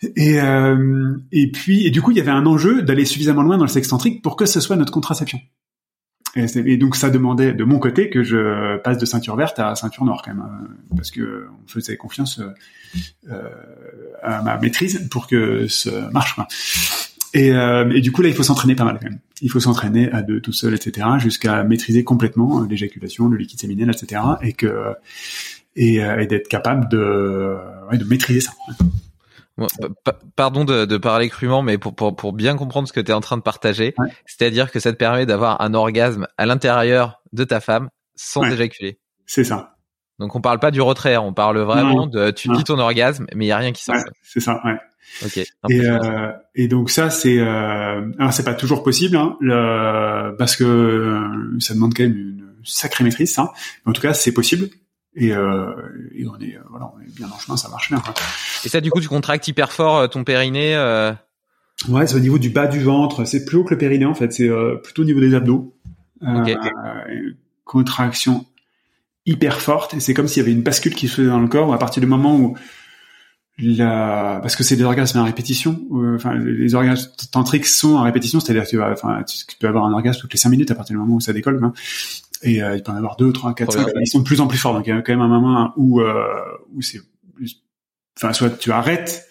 Et, 0.03 0.40
euh, 0.40 1.16
et 1.32 1.51
puis, 1.51 1.86
et 1.86 1.90
du 1.90 2.03
coup, 2.03 2.11
il 2.11 2.16
y 2.16 2.20
avait 2.20 2.30
un 2.30 2.44
enjeu 2.47 2.82
d'aller 2.82 3.05
suffisamment 3.05 3.42
loin 3.42 3.57
dans 3.57 3.64
le 3.64 3.70
sexcentrique 3.70 4.22
pour 4.22 4.36
que 4.36 4.47
ce 4.47 4.61
soit 4.61 4.76
notre 4.76 4.92
contraception. 4.92 5.40
Et, 6.34 6.76
donc, 6.76 6.97
ça 6.97 7.09
demandait 7.09 7.55
de 7.55 7.64
mon 7.64 7.78
côté 7.78 8.11
que 8.11 8.22
je 8.22 8.76
passe 8.78 8.99
de 8.99 9.07
ceinture 9.07 9.36
verte 9.36 9.59
à 9.59 9.74
ceinture 9.74 10.05
noire 10.05 10.20
quand 10.22 10.34
même, 10.34 10.44
euh, 10.44 10.94
parce 10.94 11.11
que 11.11 11.47
on 11.51 11.66
faisait 11.66 11.97
confiance 11.97 12.42
euh, 13.30 13.49
à 14.22 14.42
ma 14.42 14.59
maîtrise 14.59 15.09
pour 15.11 15.28
que 15.28 15.66
ça 15.66 16.11
marche. 16.12 16.34
Quoi. 16.34 16.47
Et, 17.36 17.53
euh, 17.53 17.90
et, 17.90 18.01
du 18.01 18.12
coup, 18.12 18.22
là, 18.22 18.28
il 18.28 18.34
faut 18.34 18.42
s'entraîner 18.42 18.74
pas 18.74 18.84
mal 18.84 18.99
quand 19.01 19.11
même. 19.11 19.18
Il 19.42 19.51
faut 19.51 19.61
s'entraîner 19.61 20.11
à 20.11 20.22
deux, 20.22 20.40
tout 20.40 20.53
seul, 20.53 20.74
etc., 20.74 21.07
jusqu'à 21.18 21.64
maîtriser 21.64 22.03
complètement 22.03 22.62
l'éjaculation, 22.62 23.28
le 23.28 23.36
liquide 23.36 23.61
séminal, 23.61 23.90
etc., 23.90 24.22
et 24.42 24.55
que 24.55 24.94
et, 25.76 26.03
euh, 26.03 26.20
et 26.20 26.26
d'être 26.26 26.49
capable 26.49 26.88
de, 26.88 27.59
ouais, 27.90 27.99
de 27.99 28.05
maîtriser 28.05 28.40
ça. 28.40 28.53
Pardon 30.36 30.64
de, 30.64 30.84
de, 30.84 30.96
parler 30.98 31.30
crûment, 31.30 31.62
mais 31.62 31.78
pour, 31.78 31.94
pour, 31.94 32.14
pour, 32.14 32.32
bien 32.34 32.57
comprendre 32.57 32.86
ce 32.86 32.92
que 32.92 33.00
tu 33.00 33.11
es 33.11 33.14
en 33.14 33.20
train 33.20 33.38
de 33.38 33.42
partager, 33.42 33.94
c'est-à-dire 34.26 34.70
que 34.70 34.80
ça 34.80 34.92
te 34.92 34.98
permet 34.98 35.24
d'avoir 35.24 35.62
un 35.62 35.72
orgasme 35.72 36.26
à 36.36 36.44
l'intérieur 36.44 37.22
de 37.32 37.44
ta 37.44 37.61
femme 37.61 37.88
sans 38.14 38.44
éjaculer. 38.44 38.98
C'est 39.24 39.44
ça. 39.44 39.76
Donc 40.18 40.34
on 40.34 40.40
parle 40.40 40.59
pas 40.59 40.70
du 40.70 40.80
retrait, 40.80 41.16
on 41.16 41.32
parle 41.32 41.59
vraiment 41.59 42.07
de 42.07 42.30
tu 42.30 42.52
vis 42.52 42.64
ton 42.64 42.78
orgasme, 42.78 43.26
mais 43.34 43.46
il 43.46 43.48
y 43.48 43.52
a 43.52 43.59
rien 43.59 43.72
qui 43.72 43.82
sort. 43.84 43.96
c'est 44.22 44.40
ça, 44.40 44.61
ouais. 44.64 44.76
Ok. 45.24 45.38
Et, 45.38 45.86
euh, 45.86 46.32
et 46.54 46.68
donc 46.68 46.90
ça 46.90 47.11
c'est 47.11 47.38
euh, 47.38 48.11
alors 48.18 48.32
c'est 48.32 48.44
pas 48.44 48.54
toujours 48.54 48.82
possible 48.82 49.16
hein, 49.16 49.36
le, 49.40 50.34
parce 50.36 50.57
que 50.57 50.64
euh, 50.64 51.61
ça 51.61 51.74
demande 51.74 51.94
quand 51.94 52.02
même 52.02 52.16
une 52.16 52.44
sacrée 52.64 53.04
maîtrise 53.04 53.38
hein. 53.38 53.48
Mais 53.84 53.90
en 53.90 53.92
tout 53.92 54.02
cas 54.02 54.14
c'est 54.14 54.32
possible 54.32 54.68
et, 55.16 55.32
euh, 55.32 55.72
et 56.14 56.26
on 56.26 56.38
est 56.38 56.58
voilà 56.70 56.92
on 56.94 57.00
est 57.00 57.16
bien 57.16 57.26
en 57.28 57.38
chemin 57.38 57.56
ça 57.56 57.68
marche 57.68 57.90
bien. 57.90 58.00
Quoi. 58.00 58.14
Et 58.64 58.68
ça 58.68 58.80
du 58.80 58.90
coup 58.90 59.00
tu 59.00 59.08
contractes 59.08 59.48
hyper 59.48 59.72
fort 59.72 59.96
euh, 59.96 60.06
ton 60.06 60.24
périnée. 60.24 60.76
Euh... 60.76 61.12
Ouais 61.88 62.06
c'est 62.06 62.16
au 62.16 62.20
niveau 62.20 62.38
du 62.38 62.50
bas 62.50 62.66
du 62.66 62.80
ventre 62.80 63.24
c'est 63.24 63.44
plus 63.44 63.56
haut 63.56 63.64
que 63.64 63.74
le 63.74 63.78
périnée 63.78 64.04
en 64.04 64.14
fait 64.14 64.32
c'est 64.32 64.48
euh, 64.48 64.76
plutôt 64.76 65.02
au 65.02 65.06
niveau 65.06 65.20
des 65.20 65.34
abdos. 65.34 65.72
Okay. 66.22 66.56
contraction 67.64 68.46
hyper 69.26 69.60
forte 69.60 69.92
et 69.92 70.00
c'est 70.00 70.14
comme 70.14 70.28
s'il 70.28 70.42
y 70.42 70.46
avait 70.46 70.52
une 70.52 70.62
bascule 70.62 70.94
qui 70.94 71.08
se 71.08 71.16
faisait 71.16 71.28
dans 71.28 71.40
le 71.40 71.48
corps 71.48 71.74
à 71.74 71.78
partir 71.78 72.00
du 72.00 72.06
moment 72.06 72.36
où 72.36 72.56
la 73.58 74.38
parce 74.42 74.56
que 74.56 74.62
c'est 74.62 74.76
des 74.76 74.84
orgasmes 74.84 75.18
à 75.18 75.24
répétition 75.24 75.80
euh, 75.92 76.16
enfin 76.16 76.34
les 76.34 76.74
orgasmes 76.74 77.10
tantriques 77.30 77.66
sont 77.66 77.98
à 77.98 78.02
répétition 78.02 78.40
c'est-à-dire 78.40 78.66
tu 78.66 78.76
vas 78.76 78.90
enfin 78.90 79.22
tu, 79.24 79.56
peux 79.58 79.66
avoir 79.66 79.84
un 79.84 79.92
orgasme 79.92 80.20
toutes 80.20 80.32
les 80.32 80.38
cinq 80.38 80.50
minutes 80.50 80.70
à 80.70 80.74
partir 80.74 80.94
du 80.94 80.98
moment 80.98 81.16
où 81.16 81.20
ça 81.20 81.32
décolle 81.32 81.62
hein. 81.62 81.72
Et 82.43 82.62
euh, 82.62 82.76
il 82.76 82.82
peut 82.82 82.93
en 82.93 82.97
avoir 82.97 83.16
deux 83.16 83.32
trois 83.32 83.55
quatre 83.55 83.72
cinq 83.72 83.87
ils 84.01 84.07
sont 84.07 84.20
de 84.20 84.24
plus 84.24 84.41
en 84.41 84.47
plus 84.47 84.59
forts 84.59 84.74
donc 84.74 84.87
il 84.87 84.91
y 84.91 84.93
a 84.93 85.03
quand 85.03 85.12
même 85.12 85.22
un 85.22 85.28
moment 85.28 85.72
où 85.76 86.01
euh, 86.01 86.24
où 86.74 86.82
c'est 86.82 87.01
enfin 88.16 88.32
soit 88.32 88.51
tu 88.51 88.72
arrêtes 88.72 89.26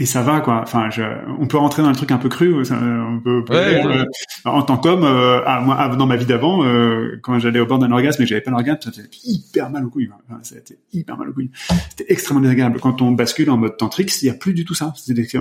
et 0.00 0.06
ça 0.06 0.22
va 0.22 0.40
quoi. 0.40 0.60
Enfin, 0.62 0.90
je, 0.90 1.02
on 1.40 1.48
peut 1.48 1.56
rentrer 1.56 1.82
dans 1.82 1.88
un 1.88 1.92
truc 1.92 2.12
un 2.12 2.18
peu 2.18 2.28
cru. 2.28 2.64
Ça, 2.64 2.78
on 2.80 3.20
peut, 3.20 3.44
ouais, 3.50 3.84
euh, 3.84 4.04
en 4.44 4.62
tant 4.62 4.76
qu'homme, 4.76 5.02
euh, 5.02 5.40
ah, 5.44 5.60
moi, 5.60 5.88
dans 5.96 6.06
ma 6.06 6.16
vie 6.16 6.24
d'avant, 6.24 6.64
euh, 6.64 7.18
quand 7.22 7.38
j'allais 7.40 7.58
au 7.58 7.66
bord 7.66 7.80
d'un 7.80 7.90
orgasme 7.90 8.22
et 8.22 8.24
que 8.24 8.28
j'avais 8.28 8.40
pas 8.40 8.52
l'orgasme, 8.52 8.78
ça 8.82 8.92
faisait 8.92 9.10
hyper 9.24 9.70
mal 9.70 9.84
aux 9.84 9.90
couilles. 9.90 10.08
Enfin, 10.28 10.38
ça 10.42 10.54
a 10.54 10.74
hyper 10.92 11.16
mal 11.16 11.30
aux 11.30 11.32
couilles. 11.32 11.50
C'était 11.90 12.12
extrêmement 12.12 12.42
désagréable. 12.42 12.78
Quand 12.80 13.02
on 13.02 13.10
bascule 13.10 13.50
en 13.50 13.56
mode 13.56 13.76
tantrique, 13.76 14.12
il 14.22 14.26
y 14.26 14.30
a 14.30 14.34
plus 14.34 14.54
du 14.54 14.64
tout 14.64 14.74
ça. 14.74 14.94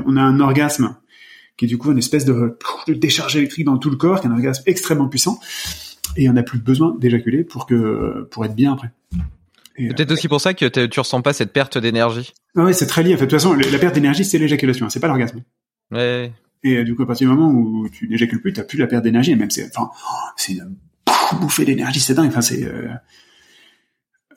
On 0.07 0.17
a 0.17 0.21
un 0.21 0.39
orgasme 0.39 0.95
qui 1.55 1.65
est 1.65 1.67
du 1.67 1.77
coup 1.77 1.91
une 1.91 1.97
espèce 1.99 2.25
de, 2.25 2.57
de 2.87 2.93
décharge 2.93 3.35
électrique 3.35 3.65
dans 3.65 3.77
tout 3.77 3.91
le 3.91 3.95
corps, 3.95 4.21
qui 4.21 4.27
est 4.27 4.29
un 4.29 4.33
orgasme 4.33 4.63
extrêmement 4.65 5.07
puissant, 5.07 5.39
et 6.17 6.29
on 6.29 6.33
n'a 6.33 6.43
plus 6.43 6.59
besoin 6.59 6.95
d'éjaculer 6.99 7.43
pour 7.43 7.65
que 7.65 8.27
pour 8.31 8.43
être 8.43 8.55
bien 8.55 8.73
après. 8.73 8.91
Peut-être 9.77 10.11
aussi 10.11 10.27
pour 10.27 10.41
ça 10.41 10.55
que 10.55 10.65
tu 10.87 10.99
ressens 10.99 11.21
pas 11.21 11.33
cette 11.33 11.53
perte 11.53 11.77
d'énergie. 11.77 12.33
Ah 12.55 12.63
ouais, 12.63 12.73
c'est 12.73 12.87
très 12.87 13.03
lié. 13.03 13.13
En 13.13 13.17
fait, 13.17 13.25
de 13.25 13.29
toute 13.29 13.39
façon, 13.39 13.53
la 13.53 13.77
perte 13.77 13.93
d'énergie, 13.93 14.25
c'est 14.25 14.39
l'éjaculation, 14.39 14.89
c'est 14.89 14.99
pas 14.99 15.07
l'orgasme. 15.07 15.43
Ouais. 15.91 16.31
Et 16.63 16.77
euh, 16.77 16.83
du 16.83 16.95
coup, 16.95 17.03
à 17.03 17.05
partir 17.05 17.29
du 17.29 17.35
moment 17.35 17.51
où 17.51 17.87
tu 17.87 18.09
n'éjacules 18.09 18.41
plus, 18.41 18.51
t'as 18.53 18.63
plus 18.63 18.79
la 18.79 18.87
perte 18.87 19.03
d'énergie. 19.03 19.35
Même 19.35 19.51
c'est, 19.51 19.69
enfin, 19.69 19.91
c'est 20.35 20.53
une 20.53 20.75
bouffée 21.39 21.63
d'énergie, 21.63 21.99
c'est 21.99 22.15
dingue. 22.15 22.29
Enfin, 22.29 22.41
c'est, 22.41 22.63
euh, 22.65 22.87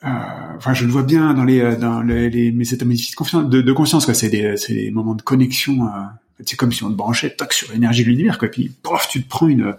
euh, 0.03 0.09
enfin, 0.57 0.75
je 0.75 0.85
le 0.85 0.91
vois 0.91 1.01
bien 1.01 1.33
dans 1.33 1.43
les, 1.43 1.75
dans 1.75 2.03
les, 2.03 2.29
les 2.29 2.51
mes 2.51 2.71
états 2.71 2.85
de 2.85 3.15
conscience, 3.15 3.49
de, 3.49 3.61
de 3.61 3.73
conscience, 3.73 4.05
quoi. 4.05 4.13
C'est 4.13 4.29
des, 4.29 4.55
c'est 4.57 4.75
des 4.75 4.91
moments 4.91 5.15
de 5.15 5.23
connexion. 5.23 5.89
Euh, 6.41 6.43
c'est 6.45 6.57
comme 6.57 6.71
si 6.71 6.83
on 6.83 6.89
te 6.89 6.95
branchait 6.95 7.29
toc 7.29 7.53
sur 7.53 7.71
l'énergie 7.71 8.03
de 8.03 8.09
l'univers, 8.09 8.37
quoi. 8.37 8.49
Puis, 8.49 8.69
pof, 8.69 9.07
tu 9.07 9.23
te 9.23 9.29
prends 9.29 9.47
une, 9.47 9.75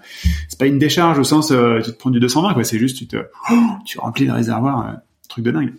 c'est 0.48 0.58
pas 0.58 0.66
une 0.66 0.78
décharge 0.78 1.18
au 1.18 1.24
sens, 1.24 1.50
euh, 1.50 1.80
tu 1.80 1.92
te 1.92 1.96
prends 1.96 2.10
du 2.10 2.20
220, 2.20 2.54
quoi. 2.54 2.64
C'est 2.64 2.78
juste, 2.78 2.98
tu 2.98 3.06
te, 3.06 3.16
oh, 3.50 3.70
tu 3.84 3.98
remplis 3.98 4.26
le 4.26 4.32
réservoir 4.32 4.96
truc 5.28 5.44
de 5.44 5.50
dingue. 5.50 5.74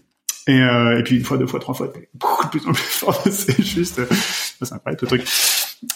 Et, 0.48 0.60
euh, 0.60 1.00
et 1.00 1.04
puis 1.04 1.16
une 1.18 1.24
fois, 1.24 1.38
deux 1.38 1.48
fois, 1.48 1.60
trois 1.60 1.74
fois, 1.74 1.92
beaucoup 2.14 2.48
plus 2.50 2.62
en 2.68 2.74
plus 2.74 2.84
fort. 2.84 3.22
c'est 3.32 3.62
juste, 3.64 4.00
euh, 4.00 4.08
c'est 4.10 4.74
incroyable 4.74 5.00
le 5.02 5.08
truc. 5.08 5.26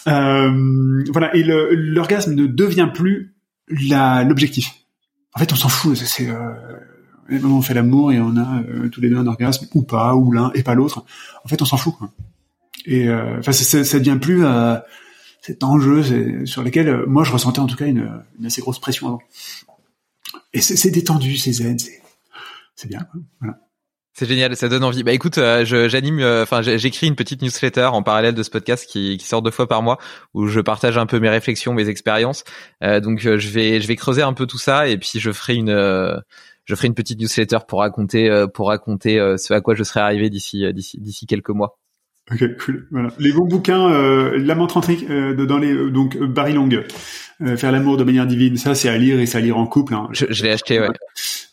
Euh, 0.06 1.04
voilà. 1.12 1.34
Et 1.34 1.42
l'orgasme 1.42 2.34
ne 2.34 2.46
devient 2.46 2.88
plus 2.92 3.34
l'objectif. 3.68 4.74
En 5.34 5.40
fait, 5.40 5.52
on 5.52 5.56
s'en 5.56 5.68
fout. 5.68 5.96
C'est 5.96 6.28
euh, 6.28 6.52
on 7.30 7.60
fait 7.60 7.74
l'amour 7.74 8.12
et 8.12 8.20
on 8.20 8.36
a 8.36 8.62
euh, 8.62 8.88
tous 8.88 9.00
les 9.00 9.10
deux 9.10 9.18
un 9.18 9.26
orgasme 9.26 9.66
ou 9.74 9.82
pas, 9.82 10.14
ou 10.14 10.32
l'un 10.32 10.50
et 10.54 10.62
pas 10.62 10.74
l'autre. 10.74 11.04
En 11.44 11.48
fait, 11.48 11.60
on 11.60 11.66
s'en 11.66 11.76
fout. 11.76 11.94
Et 12.86 13.08
euh, 13.08 13.38
enfin, 13.38 13.52
ça 13.52 13.98
devient 13.98 14.18
plus 14.20 14.44
cet 15.42 15.62
enjeu 15.62 16.46
sur 16.46 16.62
lequel 16.62 17.04
moi 17.06 17.24
je 17.24 17.32
ressentais 17.32 17.60
en 17.60 17.66
tout 17.66 17.76
cas 17.76 17.86
une, 17.86 18.22
une 18.38 18.46
assez 18.46 18.60
grosse 18.60 18.78
pression 18.78 19.08
avant. 19.08 19.22
Et 20.52 20.60
c'est 20.60 20.90
détendu, 20.90 21.36
c'est 21.36 21.52
zen, 21.52 21.78
c'est 21.78 22.88
bien. 22.88 23.06
Voilà. 23.40 23.58
C'est 24.18 24.26
génial, 24.26 24.56
ça 24.56 24.68
donne 24.68 24.82
envie. 24.82 25.04
Bah 25.04 25.12
écoute, 25.12 25.38
euh, 25.38 25.64
j'anime, 25.64 26.18
euh, 26.18 26.42
enfin 26.42 26.60
j'écris 26.60 27.06
une 27.06 27.14
petite 27.14 27.40
newsletter 27.40 27.84
en 27.84 28.02
parallèle 28.02 28.34
de 28.34 28.42
ce 28.42 28.50
podcast 28.50 28.84
qui, 28.90 29.16
qui, 29.16 29.24
sort 29.24 29.42
deux 29.42 29.52
fois 29.52 29.68
par 29.68 29.80
mois 29.80 29.96
où 30.34 30.48
je 30.48 30.58
partage 30.58 30.98
un 30.98 31.06
peu 31.06 31.20
mes 31.20 31.28
réflexions, 31.28 31.72
mes 31.72 31.88
expériences. 31.88 32.42
Euh, 32.82 32.98
donc 32.98 33.24
euh, 33.26 33.38
je 33.38 33.48
vais 33.48 33.80
je 33.80 33.86
vais 33.86 33.94
creuser 33.94 34.22
un 34.22 34.32
peu 34.32 34.46
tout 34.46 34.58
ça 34.58 34.88
et 34.88 34.98
puis 34.98 35.20
je 35.20 35.30
ferai 35.30 35.54
une 35.54 35.70
je 36.64 36.74
ferai 36.74 36.88
une 36.88 36.94
petite 36.94 37.20
newsletter 37.20 37.58
pour 37.68 37.78
raconter 37.78 38.46
pour 38.52 38.66
raconter 38.66 39.18
ce 39.38 39.54
à 39.54 39.60
quoi 39.60 39.76
je 39.76 39.84
serai 39.84 40.00
arrivé 40.00 40.30
d'ici 40.30 40.64
d'ici 40.72 40.98
d'ici 41.00 41.26
quelques 41.26 41.50
mois. 41.50 41.78
Ok, 42.30 42.56
cool. 42.58 42.86
Voilà. 42.90 43.08
Les 43.18 43.32
bons 43.32 43.46
bouquins, 43.46 43.90
euh, 43.90 44.36
L'amant 44.38 44.66
tantrique 44.66 45.06
euh, 45.08 45.46
dans 45.46 45.58
les 45.58 45.72
euh, 45.72 45.90
donc 45.90 46.16
euh, 46.16 46.26
Barry 46.26 46.52
Long, 46.52 46.68
euh, 47.40 47.56
faire 47.56 47.72
l'amour 47.72 47.96
de 47.96 48.04
manière 48.04 48.26
divine, 48.26 48.56
ça 48.56 48.74
c'est 48.74 48.88
à 48.88 48.98
lire 48.98 49.18
et 49.18 49.26
c'est 49.26 49.38
à 49.38 49.40
lire 49.40 49.56
en 49.56 49.66
couple. 49.66 49.94
Hein. 49.94 50.08
Je, 50.12 50.26
je 50.28 50.42
l'ai 50.42 50.50
acheté, 50.50 50.78
ouais. 50.78 50.88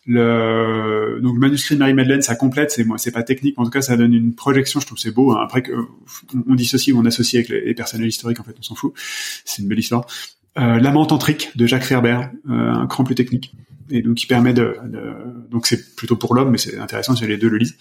Le 0.06 1.18
donc 1.22 1.34
le 1.34 1.40
manuscrit 1.40 1.74
de 1.74 1.80
Marie 1.80 1.94
Madeleine, 1.94 2.22
ça 2.22 2.36
complète, 2.36 2.70
c'est 2.70 2.84
moi, 2.84 2.98
c'est 2.98 3.10
pas 3.10 3.22
technique, 3.22 3.58
en 3.58 3.64
tout 3.64 3.70
cas 3.70 3.80
ça 3.80 3.96
donne 3.96 4.12
une 4.12 4.34
projection, 4.34 4.78
je 4.80 4.86
trouve 4.86 4.98
c'est 4.98 5.10
beau. 5.10 5.32
Hein. 5.32 5.40
Après 5.42 5.62
que 5.62 5.72
on, 6.48 6.54
dissocie 6.54 6.94
ou 6.94 7.00
on 7.00 7.04
associe 7.06 7.40
avec 7.40 7.48
les, 7.48 7.66
les 7.66 7.74
personnages 7.74 8.08
historiques, 8.08 8.38
en 8.38 8.44
fait, 8.44 8.54
on 8.58 8.62
s'en 8.62 8.74
fout. 8.74 8.92
C'est 9.44 9.62
une 9.62 9.68
belle 9.68 9.78
histoire. 9.78 10.06
Euh, 10.58 10.78
L'amant 10.78 11.06
tantrique 11.06 11.56
de 11.56 11.66
Jacques 11.66 11.84
Ferber, 11.84 12.18
un 12.48 12.86
cran 12.86 13.04
plus 13.04 13.14
technique 13.14 13.52
et 13.90 14.02
donc 14.02 14.16
qui 14.16 14.26
permet 14.26 14.52
de, 14.52 14.76
de 14.84 15.12
donc 15.50 15.66
c'est 15.66 15.94
plutôt 15.96 16.16
pour 16.16 16.34
l'homme, 16.34 16.50
mais 16.50 16.58
c'est 16.58 16.78
intéressant 16.78 17.14
si 17.16 17.26
les 17.26 17.36
deux 17.36 17.48
le 17.48 17.58
lisent. 17.58 17.76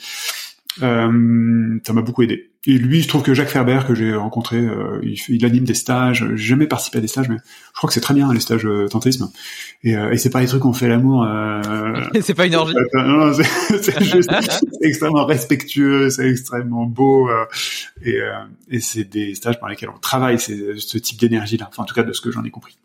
Euh, 0.82 1.80
ça 1.86 1.94
m'a 1.94 2.02
beaucoup 2.02 2.24
aidé. 2.24 2.52
Et 2.68 2.80
lui, 2.80 3.02
je 3.02 3.08
trouve 3.08 3.22
que 3.22 3.36
Jacques 3.36 3.50
Ferber, 3.50 3.82
que 3.88 3.94
j'ai 3.94 4.16
rencontré, 4.16 4.58
euh, 4.58 5.00
il, 5.04 5.20
il, 5.30 5.46
anime 5.46 5.66
des 5.66 5.76
stages. 5.76 6.26
J'ai 6.34 6.48
jamais 6.48 6.66
participé 6.66 6.98
à 6.98 7.02
des 7.02 7.08
stages, 7.08 7.30
mais 7.30 7.38
je 7.38 7.78
crois 7.78 7.88
que 7.88 7.94
c'est 7.94 8.02
très 8.02 8.16
bien 8.16 8.34
les 8.34 8.40
stages 8.40 8.66
euh, 8.66 8.88
tantrisme. 8.88 9.30
Et, 9.84 9.96
euh, 9.96 10.12
et 10.12 10.18
c'est 10.18 10.32
pas 10.32 10.42
les 10.42 10.48
trucs 10.48 10.66
où 10.66 10.70
on 10.70 10.74
fait 10.74 10.88
l'amour. 10.88 11.24
Euh, 11.24 11.94
c'est 12.22 12.34
pas 12.34 12.48
une 12.48 12.56
orgie. 12.56 12.74
Non, 12.94 13.04
non 13.04 13.34
c'est 13.34 14.04
juste 14.12 14.32
extrêmement 14.82 15.26
respectueux, 15.26 16.10
c'est 16.10 16.28
extrêmement 16.28 16.86
beau, 16.86 17.30
et, 18.04 18.18
et 18.72 18.80
c'est 18.80 19.04
des 19.04 19.36
stages 19.36 19.60
par 19.60 19.70
lesquels 19.70 19.90
on 19.90 20.00
travaille 20.00 20.40
ce 20.40 20.98
type 20.98 21.20
d'énergie-là. 21.20 21.68
Enfin, 21.70 21.84
en 21.84 21.86
tout 21.86 21.96
cas, 21.96 22.04
de 22.04 22.14
ce 22.14 22.22
que 22.22 22.32
j'en 22.32 22.44
ai 22.44 22.50
compris. 22.50 22.78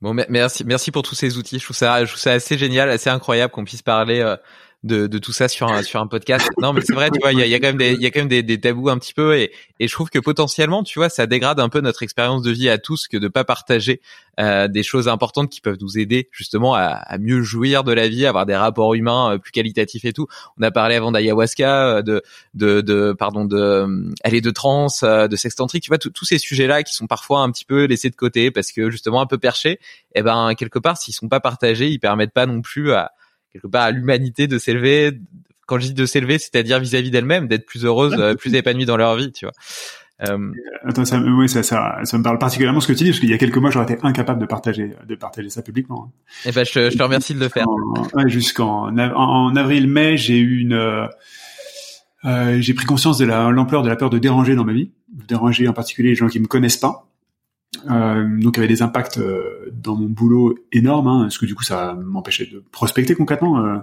Bon, 0.00 0.14
merci, 0.14 0.64
merci 0.64 0.90
pour 0.90 1.02
tous 1.02 1.14
ces 1.14 1.36
outils. 1.36 1.58
Je 1.58 1.64
trouve 1.64 1.76
ça, 1.76 2.02
je 2.04 2.10
trouve 2.10 2.20
ça 2.20 2.32
assez 2.32 2.56
génial, 2.56 2.88
assez 2.88 3.10
incroyable 3.10 3.52
qu'on 3.52 3.64
puisse 3.64 3.82
parler 3.82 4.36
de, 4.82 5.06
de 5.06 5.18
tout 5.18 5.32
ça 5.32 5.48
sur 5.48 5.68
un 5.68 5.82
sur 5.82 6.00
un 6.00 6.06
podcast. 6.06 6.48
Non, 6.60 6.72
mais 6.72 6.82
c'est 6.82 6.92
vrai, 6.92 7.10
tu 7.10 7.18
vois, 7.20 7.32
il 7.32 7.38
y 7.38 7.42
a, 7.42 7.46
y 7.46 7.54
a, 7.54 7.58
quand 7.58 7.68
même 7.68 7.78
des 7.78 7.92
il 7.92 8.02
y 8.02 8.06
a 8.06 8.10
quand 8.10 8.20
même 8.20 8.28
des, 8.28 8.42
des, 8.42 8.60
tabous 8.60 8.90
un 8.90 8.98
petit 8.98 9.14
peu 9.14 9.36
et 9.36 9.50
et 9.78 9.88
je 9.88 9.92
trouve 9.92 10.10
que 10.10 10.18
potentiellement, 10.18 10.82
tu 10.82 10.98
vois, 10.98 11.08
ça 11.08 11.26
dégrade 11.26 11.58
un 11.58 11.70
peu 11.70 11.80
notre 11.80 12.02
expérience 12.02 12.42
de 12.42 12.50
vie 12.50 12.68
à 12.68 12.76
tous 12.76 13.08
que 13.08 13.16
de 13.16 13.28
pas 13.28 13.44
partager 13.44 14.02
euh, 14.38 14.68
des 14.68 14.82
choses 14.82 15.08
importantes 15.08 15.48
qui 15.50 15.60
peuvent 15.60 15.78
nous 15.80 15.98
aider 15.98 16.28
justement 16.32 16.74
à, 16.74 16.82
à, 16.82 17.18
mieux 17.18 17.42
jouir 17.42 17.82
de 17.82 17.92
la 17.92 18.08
vie, 18.08 18.26
avoir 18.26 18.44
des 18.46 18.56
rapports 18.56 18.94
humains 18.94 19.34
euh, 19.34 19.38
plus 19.38 19.52
qualitatifs 19.52 20.04
et 20.04 20.12
tout. 20.12 20.26
On 20.58 20.62
a 20.62 20.70
parlé 20.70 20.96
avant 20.96 21.12
d'ayahuasca, 21.12 21.96
euh, 21.96 22.02
de 22.02 22.22
de 22.54 22.80
de 22.82 23.14
pardon 23.18 23.44
de 23.44 23.56
euh, 23.56 24.10
aller 24.22 24.40
de 24.40 24.50
trans, 24.50 24.88
de 25.02 25.36
sexe 25.36 25.56
tantrique, 25.56 25.84
tu 25.84 25.88
vois, 25.88 25.98
tous 25.98 26.24
ces 26.24 26.38
sujets-là 26.38 26.82
qui 26.82 26.94
sont 26.94 27.06
parfois 27.06 27.40
un 27.40 27.50
petit 27.50 27.64
peu 27.64 27.84
laissés 27.84 28.10
de 28.10 28.16
côté 28.16 28.50
parce 28.50 28.72
que 28.72 28.90
justement 28.90 29.20
un 29.20 29.26
peu 29.26 29.38
perchés. 29.38 29.78
Et 30.14 30.20
eh 30.20 30.22
ben 30.22 30.54
quelque 30.54 30.78
part, 30.78 30.96
s'ils 30.96 31.14
sont 31.14 31.28
pas 31.28 31.40
partagés, 31.40 31.88
ils 31.88 32.00
permettent 32.00 32.32
pas 32.32 32.46
non 32.46 32.62
plus 32.62 32.92
à 32.92 33.12
quelque 33.52 33.66
part 33.66 33.82
à 33.82 33.90
l'humanité 33.90 34.46
de 34.46 34.58
s'élever. 34.58 35.18
Quand 35.66 35.78
je 35.78 35.86
dis 35.86 35.94
de 35.94 36.06
s'élever, 36.06 36.38
c'est-à-dire 36.38 36.80
vis-à-vis 36.80 37.10
d'elle-même, 37.10 37.46
d'être 37.46 37.64
plus 37.64 37.84
heureuse, 37.84 38.16
euh, 38.18 38.34
plus 38.34 38.54
épanouie 38.54 38.86
dans 38.86 38.96
leur 38.96 39.16
vie, 39.16 39.30
tu 39.32 39.44
vois. 39.44 39.54
Euh... 40.28 40.52
Attends, 40.84 41.04
ça, 41.04 41.18
oui, 41.18 41.48
ça, 41.48 41.62
ça, 41.62 41.98
ça, 42.02 42.18
me 42.18 42.22
parle 42.22 42.38
particulièrement 42.38 42.80
ce 42.80 42.88
que 42.88 42.92
tu 42.92 43.04
dis, 43.04 43.10
parce 43.10 43.20
qu'il 43.20 43.30
y 43.30 43.34
a 43.34 43.38
quelques 43.38 43.56
mois, 43.56 43.70
j'aurais 43.70 43.90
été 43.90 43.98
incapable 44.02 44.40
de 44.40 44.46
partager, 44.46 44.94
de 45.06 45.14
partager 45.14 45.48
ça 45.48 45.62
publiquement. 45.62 46.12
Eh 46.44 46.52
ben, 46.52 46.64
je, 46.64 46.90
je 46.90 46.96
te 46.96 47.02
remercie 47.02 47.34
de 47.34 47.40
le 47.40 47.48
faire. 47.48 47.66
Ouais, 48.14 48.28
Jusqu'en 48.28 48.94
en, 48.96 49.56
avril-mai, 49.56 50.16
j'ai 50.16 50.38
eu 50.38 50.60
une, 50.60 50.74
euh, 50.74 51.06
euh, 52.24 52.60
j'ai 52.60 52.74
pris 52.74 52.84
conscience 52.84 53.18
de 53.18 53.24
l'ampleur 53.24 53.82
de 53.82 53.88
la 53.88 53.96
peur 53.96 54.10
de 54.10 54.18
déranger 54.18 54.54
dans 54.54 54.64
ma 54.64 54.72
vie, 54.72 54.90
de 55.12 55.24
déranger 55.24 55.68
en 55.68 55.72
particulier 55.72 56.10
les 56.10 56.14
gens 56.14 56.28
qui 56.28 56.40
me 56.40 56.46
connaissent 56.46 56.76
pas. 56.76 57.09
Euh, 57.88 58.40
donc 58.40 58.58
avait 58.58 58.66
des 58.68 58.82
impacts 58.82 59.18
euh, 59.18 59.70
dans 59.72 59.94
mon 59.94 60.08
boulot 60.08 60.58
énormes, 60.72 61.06
hein, 61.06 61.20
parce 61.22 61.38
que 61.38 61.46
du 61.46 61.54
coup 61.54 61.62
ça 61.62 61.94
m'empêchait 61.94 62.46
de 62.46 62.62
prospecter 62.72 63.14
concrètement, 63.14 63.64
euh, 63.64 63.78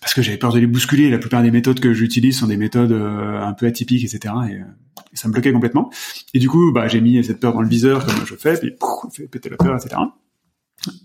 parce 0.00 0.14
que 0.14 0.22
j'avais 0.22 0.38
peur 0.38 0.52
de 0.52 0.58
les 0.58 0.66
bousculer. 0.66 1.10
La 1.10 1.18
plupart 1.18 1.42
des 1.42 1.50
méthodes 1.50 1.80
que 1.80 1.92
j'utilise 1.92 2.38
sont 2.38 2.46
des 2.46 2.56
méthodes 2.56 2.92
euh, 2.92 3.42
un 3.42 3.52
peu 3.52 3.66
atypiques, 3.66 4.04
etc. 4.04 4.34
Et, 4.50 4.60
ça 5.12 5.28
me 5.28 5.32
bloquait 5.32 5.52
complètement. 5.52 5.90
Et 6.32 6.40
du 6.40 6.48
coup, 6.48 6.72
bah, 6.72 6.88
j'ai 6.88 7.00
mis 7.00 7.22
cette 7.22 7.38
peur 7.38 7.52
dans 7.52 7.60
le 7.60 7.68
viseur 7.68 8.04
comme 8.04 8.26
je 8.26 8.34
fais, 8.34 8.58
puis 8.58 8.72
pouf, 8.72 9.14
fait 9.14 9.28
péter 9.28 9.48
la 9.48 9.56
peur, 9.56 9.76
etc. 9.76 9.94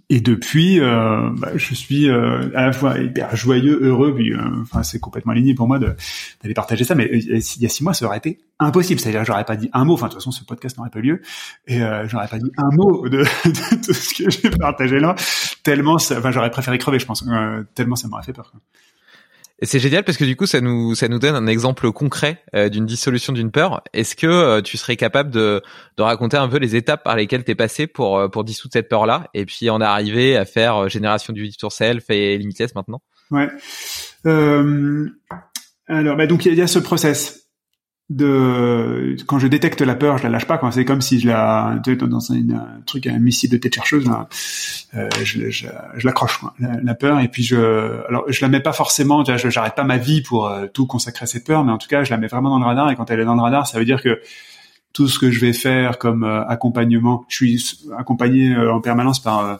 Et 0.09 0.21
depuis, 0.21 0.79
euh, 0.79 1.29
bah, 1.37 1.51
je 1.55 1.73
suis 1.73 2.09
euh, 2.09 2.49
à 2.55 2.65
la 2.65 2.73
fois 2.73 2.97
hyper 2.97 3.35
joyeux, 3.35 3.79
heureux, 3.81 4.13
puis 4.13 4.33
euh, 4.33 4.39
enfin 4.61 4.83
c'est 4.83 4.99
complètement 4.99 5.31
aligné 5.31 5.53
pour 5.53 5.67
moi 5.67 5.79
d'aller 5.79 6.53
partager 6.55 6.83
ça. 6.83 6.95
Mais 6.95 7.05
euh, 7.05 7.17
il 7.17 7.61
y 7.61 7.65
a 7.65 7.69
six 7.69 7.83
mois, 7.83 7.93
ça 7.93 8.05
aurait 8.05 8.17
été 8.17 8.39
impossible. 8.59 8.99
C'est-à-dire, 8.99 9.23
j'aurais 9.23 9.45
pas 9.45 9.55
dit 9.55 9.69
un 9.71 9.85
mot. 9.85 9.93
Enfin, 9.93 10.07
de 10.07 10.13
toute 10.13 10.21
façon, 10.21 10.31
ce 10.31 10.43
podcast 10.43 10.77
n'aurait 10.77 10.89
pas 10.89 10.99
lieu, 10.99 11.21
et 11.67 11.79
j'aurais 12.07 12.27
pas 12.27 12.39
dit 12.39 12.51
un 12.57 12.69
mot 12.75 13.07
de, 13.07 13.19
de 13.45 13.85
tout 13.85 13.93
ce 13.93 14.23
que 14.23 14.29
j'ai 14.29 14.49
partagé 14.49 14.99
là. 14.99 15.15
Tellement, 15.63 15.93
enfin, 15.93 16.31
j'aurais 16.31 16.51
préféré 16.51 16.77
crever, 16.77 16.99
je 16.99 17.05
pense. 17.05 17.23
tellement 17.75 17.95
ça 17.95 18.07
m'aurait 18.07 18.23
fait 18.23 18.33
peur. 18.33 18.51
C'est 19.61 19.79
génial 19.79 20.05
parce 20.05 20.17
que 20.17 20.23
du 20.23 20.37
coup 20.37 20.45
ça 20.45 20.61
nous 20.61 20.95
ça 20.95 21.09
nous 21.09 21.19
donne 21.19 21.35
un 21.35 21.47
exemple 21.47 21.91
concret 21.91 22.41
euh, 22.55 22.69
d'une 22.69 22.85
dissolution 22.85 23.33
d'une 23.33 23.51
peur. 23.51 23.83
Est-ce 23.93 24.15
que 24.15 24.27
euh, 24.27 24.61
tu 24.61 24.77
serais 24.77 24.95
capable 24.95 25.31
de, 25.31 25.61
de 25.97 26.03
raconter 26.03 26.37
un 26.37 26.47
peu 26.47 26.57
les 26.57 26.77
étapes 26.77 27.03
par 27.03 27.17
lesquelles 27.17 27.43
tu 27.43 27.51
es 27.51 27.55
passé 27.55 27.85
pour 27.85 28.17
euh, 28.17 28.29
pour 28.29 28.45
dissoudre 28.45 28.71
cette 28.71 28.87
peur 28.87 29.05
là 29.05 29.27
et 29.33 29.45
puis 29.45 29.69
en 29.69 29.81
arriver 29.81 30.37
à 30.37 30.45
faire 30.45 30.87
génération 30.87 31.33
du 31.33 31.51
tour 31.51 31.73
self 31.73 32.05
et 32.09 32.37
limitless 32.37 32.73
maintenant? 32.73 33.01
Ouais. 33.31 33.49
alors 35.87 36.15
bah 36.15 36.25
donc 36.25 36.45
il 36.45 36.53
y, 36.53 36.61
a 36.61 36.67
ce 36.67 36.79
process 36.79 37.38
de 38.09 39.15
quand 39.27 39.37
je 39.37 39.47
détecte 39.47 39.81
la 39.81 39.93
peur, 39.93 40.17
je 40.17 40.23
la 40.23 40.29
lâche 40.29 40.45
pas. 40.45 40.59
C'est 40.71 40.85
comme 40.85 41.01
si 41.01 41.19
je 41.19 41.27
la 41.27 41.79
dans 41.83 42.31
un, 42.31 42.49
un, 42.49 42.81
truc 42.85 43.05
un 43.05 43.19
missile 43.19 43.51
de 43.51 43.57
tête 43.57 43.75
chercheuse, 43.75 44.07
là, 44.07 44.27
euh, 44.95 45.09
je, 45.23 45.49
je, 45.51 45.67
je 45.95 46.07
l'accroche 46.07 46.41
la, 46.59 46.95
peur 46.95 47.19
et 47.19 47.27
puis 47.27 47.43
je 47.43 48.03
alors 48.07 48.23
je 48.27 48.41
la 48.41 48.49
mets 48.49 48.61
pas 48.61 48.73
forcément. 48.73 49.23
J'arrête 49.23 49.75
pas 49.75 49.83
ma 49.83 49.97
vie 49.97 50.21
pour 50.21 50.47
euh, 50.47 50.65
tout 50.73 50.87
consacrer 50.87 51.23
à 51.23 51.27
cette 51.27 51.45
peur, 51.45 51.63
mais 51.63 51.71
en 51.71 51.77
tout 51.77 51.87
cas 51.87 52.03
je 52.03 52.09
la 52.09 52.17
mets 52.17 52.27
vraiment 52.27 52.49
dans 52.49 52.59
le 52.59 52.65
radar. 52.65 52.89
Et 52.89 52.95
quand 52.95 53.11
elle 53.11 53.19
est 53.19 53.25
dans 53.25 53.35
le 53.35 53.41
radar, 53.41 53.67
ça 53.67 53.77
veut 53.77 53.85
dire 53.85 54.01
que 54.01 54.19
tout 54.91 55.07
ce 55.07 55.19
que 55.19 55.29
je 55.29 55.39
vais 55.39 55.53
faire 55.53 55.99
comme 55.99 56.23
euh, 56.23 56.43
accompagnement, 56.45 57.25
je 57.29 57.35
suis 57.35 57.79
accompagné 57.95 58.55
euh, 58.55 58.73
en 58.73 58.81
permanence 58.81 59.19
par 59.19 59.59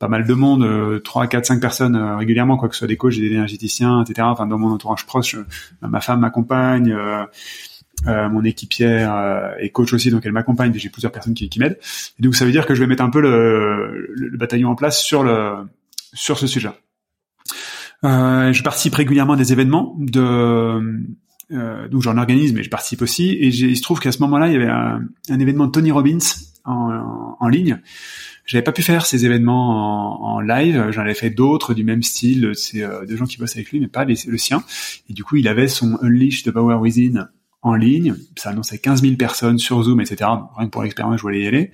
pas 0.00 0.08
mal 0.08 0.26
de 0.26 0.34
monde, 0.34 1.00
3, 1.04 1.28
4, 1.28 1.46
5 1.46 1.60
personnes 1.60 1.96
régulièrement, 1.96 2.56
quoi 2.56 2.68
que 2.68 2.74
ce 2.74 2.80
soit 2.80 2.88
des 2.88 2.96
coachs, 2.96 3.14
des 3.14 3.26
énergéticiens, 3.26 4.02
etc. 4.02 4.26
Enfin, 4.28 4.46
dans 4.46 4.58
mon 4.58 4.72
entourage 4.72 5.06
proche, 5.06 5.36
ma 5.82 6.00
femme 6.00 6.20
m'accompagne, 6.20 6.96
euh, 8.06 8.28
mon 8.28 8.44
équipière 8.44 9.14
euh, 9.14 9.50
est 9.58 9.70
coach 9.70 9.92
aussi, 9.92 10.10
donc 10.10 10.24
elle 10.24 10.32
m'accompagne. 10.32 10.72
J'ai 10.74 10.88
plusieurs 10.88 11.12
personnes 11.12 11.34
qui, 11.34 11.48
qui 11.48 11.58
m'aident. 11.58 11.78
Et 12.18 12.22
donc 12.22 12.34
ça 12.34 12.44
veut 12.44 12.52
dire 12.52 12.66
que 12.66 12.74
je 12.74 12.80
vais 12.80 12.86
mettre 12.86 13.02
un 13.02 13.10
peu 13.10 13.20
le, 13.20 14.10
le, 14.14 14.36
bataillon 14.36 14.70
en 14.70 14.74
place 14.74 15.02
sur 15.02 15.22
le 15.22 15.56
sur 16.14 16.38
ce 16.38 16.46
sujet. 16.46 16.70
Euh, 18.04 18.52
je 18.52 18.62
participe 18.62 18.94
régulièrement 18.94 19.34
à 19.34 19.36
des 19.36 19.52
événements 19.52 19.94
de 19.98 20.80
euh, 21.52 21.88
donc 21.88 22.02
j'en 22.02 22.16
organise, 22.16 22.54
mais 22.54 22.62
je 22.62 22.70
participe 22.70 23.02
aussi. 23.02 23.30
Et 23.32 23.48
il 23.48 23.76
se 23.76 23.82
trouve 23.82 24.00
qu'à 24.00 24.12
ce 24.12 24.20
moment-là, 24.20 24.46
il 24.46 24.54
y 24.54 24.56
avait 24.56 24.68
un, 24.68 25.02
un, 25.28 25.38
événement 25.38 25.66
de 25.66 25.72
Tony 25.72 25.90
Robbins 25.90 26.18
en, 26.64 27.36
en 27.38 27.48
ligne. 27.48 27.80
J'avais 28.50 28.64
pas 28.64 28.72
pu 28.72 28.82
faire 28.82 29.06
ces 29.06 29.26
événements 29.26 30.34
en, 30.34 30.40
live. 30.40 30.88
J'en 30.90 31.02
avais 31.02 31.14
fait 31.14 31.30
d'autres 31.30 31.72
du 31.72 31.84
même 31.84 32.02
style. 32.02 32.50
C'est 32.56 32.82
euh, 32.82 33.06
des 33.06 33.16
gens 33.16 33.26
qui 33.26 33.36
bossent 33.36 33.54
avec 33.54 33.70
lui, 33.70 33.78
mais 33.78 33.86
pas 33.86 34.04
les, 34.04 34.16
le 34.26 34.38
sien. 34.38 34.64
Et 35.08 35.12
du 35.12 35.22
coup, 35.22 35.36
il 35.36 35.46
avait 35.46 35.68
son 35.68 35.96
Unleash 36.02 36.42
the 36.42 36.50
Power 36.50 36.74
Within 36.74 37.28
en 37.62 37.76
ligne. 37.76 38.16
Ça 38.36 38.50
annonçait 38.50 38.78
15 38.78 39.02
000 39.02 39.14
personnes 39.14 39.58
sur 39.58 39.80
Zoom, 39.84 40.00
etc. 40.00 40.28
Rien 40.56 40.66
que 40.66 40.72
pour 40.72 40.82
l'expérience, 40.82 41.18
je 41.18 41.22
voulais 41.22 41.42
y 41.42 41.46
aller. 41.46 41.70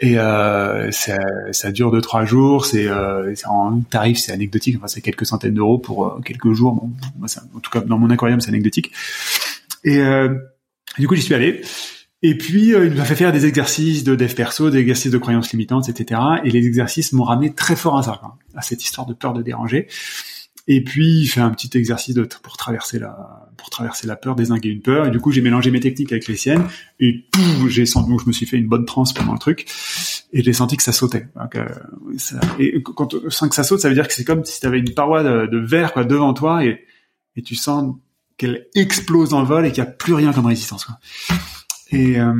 Et 0.00 0.18
euh, 0.18 0.90
ça, 0.90 1.18
ça, 1.52 1.70
dure 1.70 1.90
deux 1.90 2.00
trois 2.00 2.24
jours. 2.24 2.64
C'est 2.64 2.88
euh, 2.88 3.34
en 3.44 3.80
tarif, 3.80 4.16
c'est 4.16 4.32
anecdotique. 4.32 4.76
Enfin, 4.78 4.88
c'est 4.88 5.02
quelques 5.02 5.26
centaines 5.26 5.52
d'euros 5.52 5.78
pour 5.78 6.06
euh, 6.06 6.20
quelques 6.24 6.54
jours. 6.54 6.88
En 7.22 7.60
tout 7.60 7.70
cas, 7.70 7.80
dans 7.80 7.98
mon 7.98 8.08
aquarium, 8.08 8.40
c'est 8.40 8.48
anecdotique. 8.48 8.90
Et 9.84 9.98
euh, 9.98 10.34
du 10.96 11.06
coup, 11.06 11.14
j'y 11.14 11.20
suis 11.20 11.34
allé. 11.34 11.60
Et 12.26 12.38
puis, 12.38 12.74
euh, 12.74 12.86
il 12.86 12.94
m'a 12.94 13.04
fait 13.04 13.16
faire 13.16 13.32
des 13.32 13.44
exercices 13.44 14.02
de 14.02 14.16
dev 14.16 14.32
perso, 14.32 14.70
des 14.70 14.78
exercices 14.78 15.12
de 15.12 15.18
croyances 15.18 15.52
limitantes, 15.52 15.90
etc. 15.90 16.18
Et 16.42 16.50
les 16.50 16.66
exercices 16.66 17.12
m'ont 17.12 17.24
ramené 17.24 17.52
très 17.52 17.76
fort 17.76 17.98
à 17.98 18.02
ça, 18.02 18.18
à 18.56 18.62
cette 18.62 18.82
histoire 18.82 19.06
de 19.06 19.12
peur 19.12 19.34
de 19.34 19.42
déranger. 19.42 19.88
Et 20.66 20.82
puis 20.82 21.20
il 21.20 21.26
fait 21.26 21.42
un 21.42 21.50
petit 21.50 21.76
exercice 21.76 22.14
de, 22.14 22.26
pour 22.42 22.56
traverser 22.56 22.98
la 22.98 23.52
pour 23.58 23.68
traverser 23.68 24.06
la 24.06 24.16
peur, 24.16 24.36
désinguer 24.36 24.70
une 24.70 24.80
peur. 24.80 25.04
Et 25.04 25.10
du 25.10 25.20
coup 25.20 25.32
j'ai 25.32 25.42
mélangé 25.42 25.70
mes 25.70 25.80
techniques 25.80 26.12
avec 26.12 26.26
les 26.26 26.36
siennes 26.36 26.66
et 26.98 27.26
j'ai 27.68 27.84
senti 27.84 28.08
donc 28.08 28.22
je 28.22 28.26
me 28.26 28.32
suis 28.32 28.46
fait 28.46 28.56
une 28.56 28.68
bonne 28.68 28.86
transe 28.86 29.12
pendant 29.12 29.34
le 29.34 29.38
truc 29.38 29.66
et 30.32 30.42
j'ai 30.42 30.54
senti 30.54 30.78
que 30.78 30.82
ça 30.82 30.92
sautait. 30.92 31.26
Euh, 31.56 31.66
et 32.58 32.82
quand 32.82 33.14
sent 33.28 33.48
que 33.50 33.54
ça 33.54 33.64
saute, 33.64 33.80
ça 33.80 33.90
veut 33.90 33.94
dire 33.94 34.08
que 34.08 34.14
c'est 34.14 34.24
comme 34.24 34.46
si 34.46 34.60
tu 34.60 34.66
avais 34.66 34.78
une 34.78 34.94
paroi 34.94 35.22
de, 35.22 35.58
verre 35.58 35.92
quoi 35.92 36.04
devant 36.04 36.32
toi 36.32 36.64
et 36.64 36.86
tu 37.44 37.54
sens 37.54 37.94
qu'elle 38.38 38.68
explose 38.74 39.32
le 39.32 39.44
vol 39.44 39.66
et 39.66 39.72
qu'il 39.72 39.82
n'y 39.82 39.90
a 39.90 39.92
plus 39.92 40.14
rien 40.14 40.32
comme 40.32 40.46
résistance. 40.46 40.86
Quoi. 40.86 40.96
Et, 41.94 42.20
euh, 42.20 42.34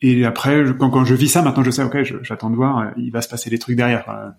et 0.00 0.24
après, 0.24 0.64
quand, 0.78 0.90
quand 0.90 1.04
je 1.04 1.14
vis 1.14 1.28
ça, 1.28 1.42
maintenant 1.42 1.62
je 1.62 1.70
sais, 1.70 1.82
ok, 1.82 1.96
j'attends 2.22 2.50
de 2.50 2.56
voir, 2.56 2.92
il 2.96 3.10
va 3.10 3.22
se 3.22 3.28
passer 3.28 3.50
des 3.50 3.58
trucs 3.58 3.76
derrière. 3.76 4.04
Quoi. 4.04 4.34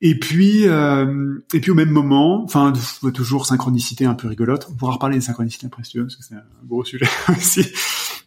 Et 0.00 0.16
puis, 0.18 0.68
euh, 0.68 1.38
et 1.52 1.60
puis 1.60 1.72
au 1.72 1.74
même 1.74 1.90
moment, 1.90 2.44
enfin 2.44 2.72
toujours 3.12 3.46
synchronicité 3.46 4.04
un 4.04 4.14
peu 4.14 4.28
rigolote. 4.28 4.68
On 4.70 4.74
pourra 4.74 4.92
reparler 4.92 5.16
de 5.16 5.22
synchronicité 5.22 5.66
après 5.66 5.82
si 5.82 5.92
tu 5.92 5.98
veux, 5.98 6.04
parce 6.04 6.16
que 6.16 6.22
c'est 6.22 6.34
un 6.36 6.42
gros 6.66 6.84
sujet 6.84 7.06
aussi. 7.30 7.66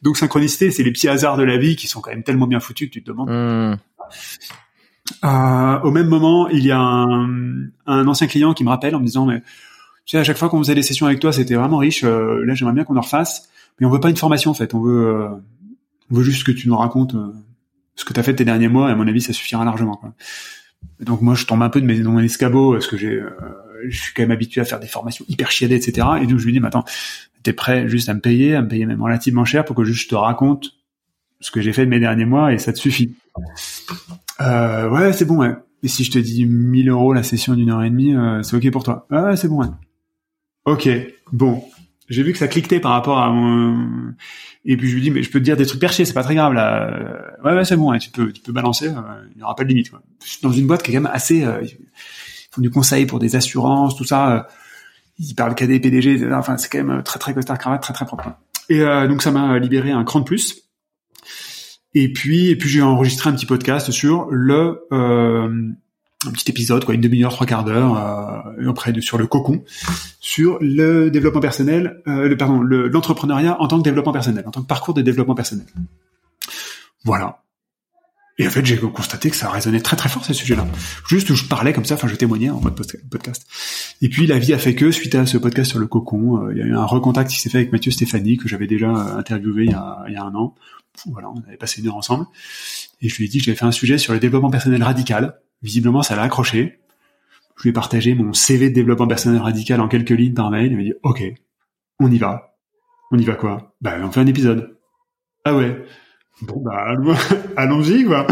Donc 0.02 0.18
synchronicité, 0.18 0.70
c'est 0.70 0.84
les 0.84 0.92
petits 0.92 1.08
hasards 1.08 1.38
de 1.38 1.44
la 1.44 1.58
vie 1.58 1.78
qui 1.78 1.88
sont 1.88 2.02
quand 2.02 2.12
même 2.12 2.24
tellement 2.24 2.48
bien 2.48 2.60
foutus 2.60 2.90
que 2.90 2.94
tu 2.94 3.04
te 3.04 3.10
demandes. 3.10 3.30
Mmh. 3.30 3.78
Euh, 5.24 5.80
au 5.82 5.92
même 5.92 6.08
moment, 6.08 6.50
il 6.50 6.66
y 6.66 6.72
a 6.72 6.80
un, 6.80 7.68
un, 7.86 8.08
ancien 8.08 8.28
client 8.28 8.54
qui 8.54 8.64
me 8.64 8.70
rappelle 8.70 8.96
en 8.96 9.00
me 9.00 9.06
disant, 9.06 9.26
mais 9.26 9.42
tu 10.06 10.12
sais, 10.12 10.18
à 10.18 10.24
chaque 10.24 10.38
fois 10.38 10.50
qu'on 10.50 10.60
faisait 10.60 10.76
des 10.76 10.84
sessions 10.84 11.06
avec 11.06 11.20
toi, 11.20 11.32
c'était 11.32 11.56
vraiment 11.56 11.78
riche. 11.78 12.04
Euh, 12.04 12.44
là, 12.46 12.54
j'aimerais 12.54 12.74
bien 12.74 12.84
qu'on 12.84 12.98
en 12.98 13.02
refasse, 13.02 13.50
mais 13.82 13.88
on 13.88 13.90
veut 13.90 14.00
pas 14.00 14.12
une 14.12 14.18
formation 14.18 14.52
en 14.52 14.54
fait. 14.54 14.74
On 14.76 14.80
veut, 14.80 15.08
euh, 15.08 16.22
juste 16.22 16.46
que 16.46 16.52
tu 16.52 16.70
nous 16.70 16.78
racontes 16.78 17.16
euh, 17.16 17.34
ce 17.96 18.06
que 18.06 18.14
tu 18.14 18.20
as 18.20 18.24
fait 18.24 18.36
tes 18.36 18.46
derniers 18.46 18.68
mois. 18.68 18.90
Et 18.90 18.92
à 18.92 18.96
mon 18.96 19.08
avis, 19.08 19.22
ça 19.22 19.34
suffira 19.34 19.66
largement. 19.66 20.00
Donc 21.00 21.22
moi 21.22 21.34
je 21.34 21.46
tombe 21.46 21.64
un 21.64 21.70
peu 21.70 21.82
de 21.82 21.86
mes, 21.86 22.00
dans 22.00 22.12
mon 22.12 22.20
escabeau 22.20 22.74
parce 22.74 22.88
que 22.88 22.96
euh, 22.96 23.30
je 23.88 24.00
suis 24.00 24.14
quand 24.14 24.22
même 24.22 24.32
habitué 24.32 24.62
à 24.62 24.66
faire 24.66 24.80
des 24.80 24.88
formations 24.88 25.26
hyper 25.28 25.52
chiadées 25.52 25.76
etc 25.76 26.08
et 26.22 26.26
donc 26.26 26.40
je 26.40 26.46
lui 26.46 26.54
dis 26.54 26.60
mais 26.60 26.68
attends 26.68 26.86
t'es 27.44 27.54
prêt 27.54 27.88
juste 27.88 28.10
à 28.10 28.16
me 28.16 28.20
payer 28.20 28.56
à 28.56 28.64
me 28.64 28.68
payer 28.68 28.88
même 28.88 29.02
relativement 29.02 29.46
cher 29.46 29.64
pour 29.64 29.76
que 29.76 29.84
je 29.84 30.08
te 30.08 30.16
raconte 30.16 30.72
ce 31.40 31.52
que 31.52 31.62
j'ai 31.62 31.72
fait 31.72 31.86
de 31.86 31.92
mes 31.92 32.00
derniers 32.00 32.26
mois 32.26 32.52
et 32.52 32.58
ça 32.58 32.74
te 32.74 32.80
suffit 32.80 33.16
ouais 34.40 35.14
c'est 35.14 35.26
bon 35.26 35.38
ouais 35.38 35.54
et 35.84 35.88
si 35.88 36.04
je 36.04 36.10
te 36.10 36.18
dis 36.18 36.48
1000 36.48 36.90
euros 36.90 37.14
la 37.14 37.22
session 37.22 37.54
d'une 37.54 37.70
heure 37.70 37.84
et 37.84 37.90
demie 37.92 38.16
c'est 38.42 38.56
ok 38.56 38.72
pour 38.72 38.84
toi 38.84 39.06
ouais 39.12 39.36
c'est 39.36 39.48
bon 39.48 39.62
ouais 39.62 39.70
ok 40.66 40.90
bon 41.32 41.64
j'ai 42.12 42.24
vu 42.24 42.34
que 42.34 42.38
ça 42.38 42.48
cliquetait 42.48 42.80
par 42.80 42.92
rapport 42.92 43.20
à 43.20 43.30
mon 43.32 44.14
et 44.66 44.78
puis 44.78 44.90
je 44.90 44.96
lui 44.96 45.02
dis 45.02 45.12
mais 45.12 45.24
je 45.24 45.32
peux 45.32 45.40
te 45.40 45.44
dire 45.44 45.58
des 45.58 45.66
trucs 45.66 45.80
perchés 45.80 46.06
c'est 46.06 46.14
pas 46.14 46.24
très 46.24 46.36
grave 46.36 46.54
là. 46.54 46.90
Euh, 46.90 47.44
ouais 47.44 47.56
ouais 47.56 47.66
c'est 47.66 47.78
bon 47.78 47.98
tu 47.98 48.10
peux 48.12 48.32
tu 48.32 48.42
peux 48.42 48.52
balancer 48.52 48.90
euh, 48.90 49.02
il 49.32 49.38
n'y 49.38 49.44
aura 49.44 49.56
pas 49.56 49.64
de 49.64 49.70
limite 49.70 49.90
quoi. 49.90 50.02
Je 50.24 50.30
suis 50.30 50.42
dans 50.44 50.52
une 50.52 50.68
boîte 50.68 50.84
qui 50.84 50.92
est 50.92 50.94
quand 50.94 51.02
même 51.02 51.12
assez 51.12 51.44
euh, 51.44 51.62
ils 51.64 51.78
font 52.52 52.62
du 52.62 52.70
conseil 52.70 53.06
pour 53.06 53.20
des 53.20 53.36
assurances 53.36 53.96
tout 53.96 54.04
ça 54.04 54.48
ils 55.18 55.34
parlent 55.34 55.56
KD 55.56 55.80
PDG 55.82 56.32
enfin 56.34 56.58
c'est 56.58 56.70
quand 56.70 56.84
même 56.84 57.02
très 57.04 57.20
très 57.20 57.34
costard 57.34 57.58
cravate 57.58 57.82
très 57.82 57.94
très 57.94 58.06
propre 58.06 58.30
et 58.70 58.80
donc 58.80 59.22
ça 59.22 59.32
m'a 59.32 59.60
libéré 59.60 59.92
un 59.92 60.06
cran 60.06 60.22
de 60.22 60.24
plus. 60.24 60.70
Et 61.94 62.14
puis 62.14 62.48
et 62.48 62.56
puis 62.56 62.70
j'ai 62.70 62.82
enregistré 62.82 63.30
un 63.30 63.34
petit 63.34 63.46
podcast 63.46 63.92
sur 63.92 64.28
le 64.32 64.88
un 66.28 66.32
petit 66.32 66.50
épisode, 66.50 66.86
quoi, 66.86 66.94
une 66.94 67.02
demi-heure, 67.02 67.34
trois 67.34 67.48
quarts 67.48 67.64
d'heure, 67.64 67.98
euh, 67.98 68.68
auprès 68.68 68.94
de 68.94 69.02
sur 69.02 69.18
le 69.18 69.28
cocon, 69.28 69.64
sur 70.20 70.58
le 70.62 71.10
développement 71.10 71.42
personnel, 71.42 72.02
euh, 72.08 72.28
le 72.28 72.38
pardon, 72.38 72.62
l'entrepreneuriat 72.62 73.60
en 73.60 73.68
tant 73.68 73.80
que 73.80 73.84
développement 73.84 74.14
personnel, 74.14 74.44
en 74.48 74.52
tant 74.52 74.62
que 74.62 74.68
parcours 74.68 74.94
de 74.94 75.02
développement 75.02 75.36
personnel. 75.36 75.66
Voilà. 77.04 77.42
Et 78.38 78.48
en 78.48 78.50
fait, 78.50 78.66
j'ai 78.66 78.78
constaté 78.78 79.30
que 79.30 79.36
ça 79.36 79.50
résonnait 79.50 79.82
très 79.82 79.96
très 79.96 80.10
fort 80.10 80.24
ce 80.24 80.34
sujet-là. 80.34 80.66
Juste 81.08 81.30
où 81.30 81.36
je 81.36 81.46
parlais 81.46 81.74
comme 81.74 81.86
ça, 81.86 81.96
enfin 81.96 82.08
je 82.08 82.16
témoignais 82.16 82.50
en 82.50 82.60
mode 82.60 82.76
podcast. 83.10 83.46
Et 84.02 84.10
puis 84.10 84.26
la 84.26 84.40
vie 84.40 84.54
a 84.54 84.58
fait 84.58 84.74
que 84.74 84.90
suite 84.92 85.14
à 85.16 85.26
ce 85.26 85.38
podcast 85.38 85.70
sur 85.70 85.80
le 85.80 85.86
cocon, 85.86 86.46
euh, 86.46 86.52
il 86.54 86.58
y 86.58 86.62
a 86.62 86.66
eu 86.66 86.74
un 86.74 86.86
recontact 86.86 87.30
qui 87.30 87.40
s'est 87.40 87.50
fait 87.50 87.60
avec 87.60 87.72
Mathieu 87.72 87.92
Stéphanie 87.92 88.38
que 88.38 88.48
j'avais 88.48 88.68
déjà 88.68 88.90
euh, 88.90 89.18
interviewé 89.18 89.66
il 89.66 89.72
y, 89.72 89.76
a, 89.76 90.04
il 90.08 90.14
y 90.14 90.18
a 90.18 90.24
un 90.24 90.34
an. 90.34 90.56
Voilà, 91.08 91.30
on 91.30 91.40
avait 91.48 91.58
passé 91.58 91.82
une 91.82 91.88
heure 91.88 91.96
ensemble. 91.96 92.26
Et 93.02 93.10
je 93.10 93.18
lui 93.18 93.26
ai 93.26 93.28
dit 93.28 93.40
que 93.40 93.44
j'avais 93.44 93.58
fait 93.58 93.66
un 93.66 93.72
sujet 93.72 93.98
sur 93.98 94.14
le 94.14 94.20
développement 94.20 94.50
personnel 94.50 94.82
radical 94.82 95.40
Visiblement, 95.62 96.02
ça 96.02 96.16
l'a 96.16 96.24
accroché. 96.24 96.80
Je 97.58 97.64
lui 97.64 97.70
ai 97.70 97.74
partagé 97.74 98.16
mon 98.16 98.34
CV 98.34 98.70
de 98.70 98.76
développement 98.76 99.08
personnel 99.08 99.42
radical 99.42 99.80
en 99.82 99.88
quelques 99.88 100.10
lignes 100.10 100.34
par 100.34 100.50
mail. 100.50 100.72
Il 100.72 100.78
m'a 100.78 100.84
dit, 100.84 100.94
OK, 101.04 101.24
on 102.00 102.12
y 102.12 102.18
va. 102.18 102.58
On 103.12 103.18
y 103.18 103.24
va 103.24 103.36
quoi? 103.36 103.76
Bah, 103.82 103.96
on 104.02 104.12
fait 104.12 104.22
un 104.22 104.28
épisode. 104.28 104.78
Ah 105.46 105.56
ouais. 105.56 105.86
Bon, 106.42 106.62
bah, 106.62 106.96
allons-y, 107.58 108.06
quoi. 108.06 108.26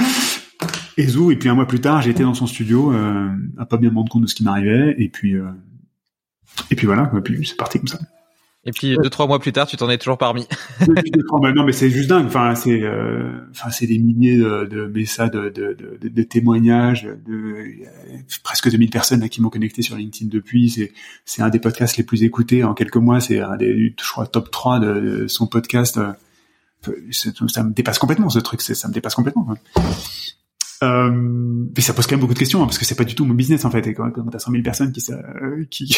Et 0.98 1.08
zou, 1.08 1.32
et 1.32 1.36
puis 1.36 1.50
un 1.50 1.56
mois 1.56 1.68
plus 1.68 1.80
tard, 1.80 2.02
j'étais 2.02 2.24
dans 2.24 2.34
son 2.34 2.48
studio, 2.48 2.92
euh, 2.94 3.30
à 3.58 3.66
pas 3.66 3.78
bien 3.78 3.90
me 3.90 3.96
rendre 3.96 4.12
compte 4.12 4.24
de 4.24 4.28
ce 4.28 4.36
qui 4.36 4.44
m'arrivait, 4.44 4.96
et 4.98 5.10
puis, 5.10 5.36
euh, 5.36 5.50
et 6.72 6.76
puis 6.76 6.88
voilà, 6.88 7.06
quoi. 7.06 7.22
Puis 7.22 7.46
c'est 7.46 7.56
parti 7.56 7.78
comme 7.78 7.88
ça. 7.88 8.00
Et 8.70 8.72
puis 8.72 8.96
deux 9.02 9.10
trois 9.10 9.26
mois 9.26 9.40
plus 9.40 9.52
tard, 9.52 9.66
tu 9.66 9.78
t'en 9.78 9.90
es 9.90 9.98
toujours 9.98 10.20
parmi. 10.20 10.48
non, 11.56 11.64
mais 11.64 11.72
c'est 11.72 11.90
juste 11.90 12.08
dingue. 12.08 12.28
Enfin, 12.28 12.54
c'est, 12.54 12.84
euh, 12.84 13.32
des 13.82 13.98
milliers 13.98 14.38
de, 14.38 15.04
ça, 15.06 15.28
de, 15.28 15.50
de, 15.50 15.76
de, 16.08 16.24
témoignages, 16.24 17.10
de 17.26 17.56
presque 18.44 18.70
2000 18.70 18.92
personnes 18.92 19.22
là, 19.22 19.28
qui 19.28 19.42
m'ont 19.42 19.50
connecté 19.50 19.82
sur 19.82 19.96
LinkedIn 19.96 20.30
depuis. 20.32 20.92
C'est, 21.26 21.42
un 21.42 21.50
des 21.50 21.58
podcasts 21.58 21.98
les 21.98 22.04
plus 22.04 22.22
écoutés 22.22 22.64
en 22.64 22.76
quelques 22.76 22.98
mois. 22.98 23.20
C'est 23.20 23.40
un 23.40 23.58
des, 23.58 23.96
je 24.00 24.12
crois, 24.12 24.28
top 24.28 24.52
3 24.52 24.80
de, 24.80 25.26
son 25.28 25.48
podcast. 25.48 26.00
Ça 27.12 27.64
me 27.64 27.74
dépasse 27.74 27.98
complètement 27.98 28.30
ce 28.30 28.38
truc. 28.38 28.62
Ça 28.62 28.88
me 28.88 28.94
dépasse 28.94 29.16
complètement. 29.16 29.48
Euh, 30.84 31.10
mais 31.12 31.82
ça 31.82 31.94
pose 31.94 32.06
quand 32.06 32.14
même 32.14 32.22
beaucoup 32.22 32.36
de 32.36 32.40
questions 32.40 32.62
hein, 32.62 32.66
parce 32.66 32.78
que 32.78 32.86
c'est 32.86 32.96
pas 32.96 33.04
du 33.04 33.14
tout 33.14 33.26
mon 33.26 33.34
business 33.34 33.66
en 33.66 33.72
fait. 33.72 33.82
Quand, 33.94 34.12
quand 34.12 34.24
t'as 34.26 34.40
100 34.40 34.52
000 34.52 34.64
personnes 34.64 34.94
qui, 35.70 35.98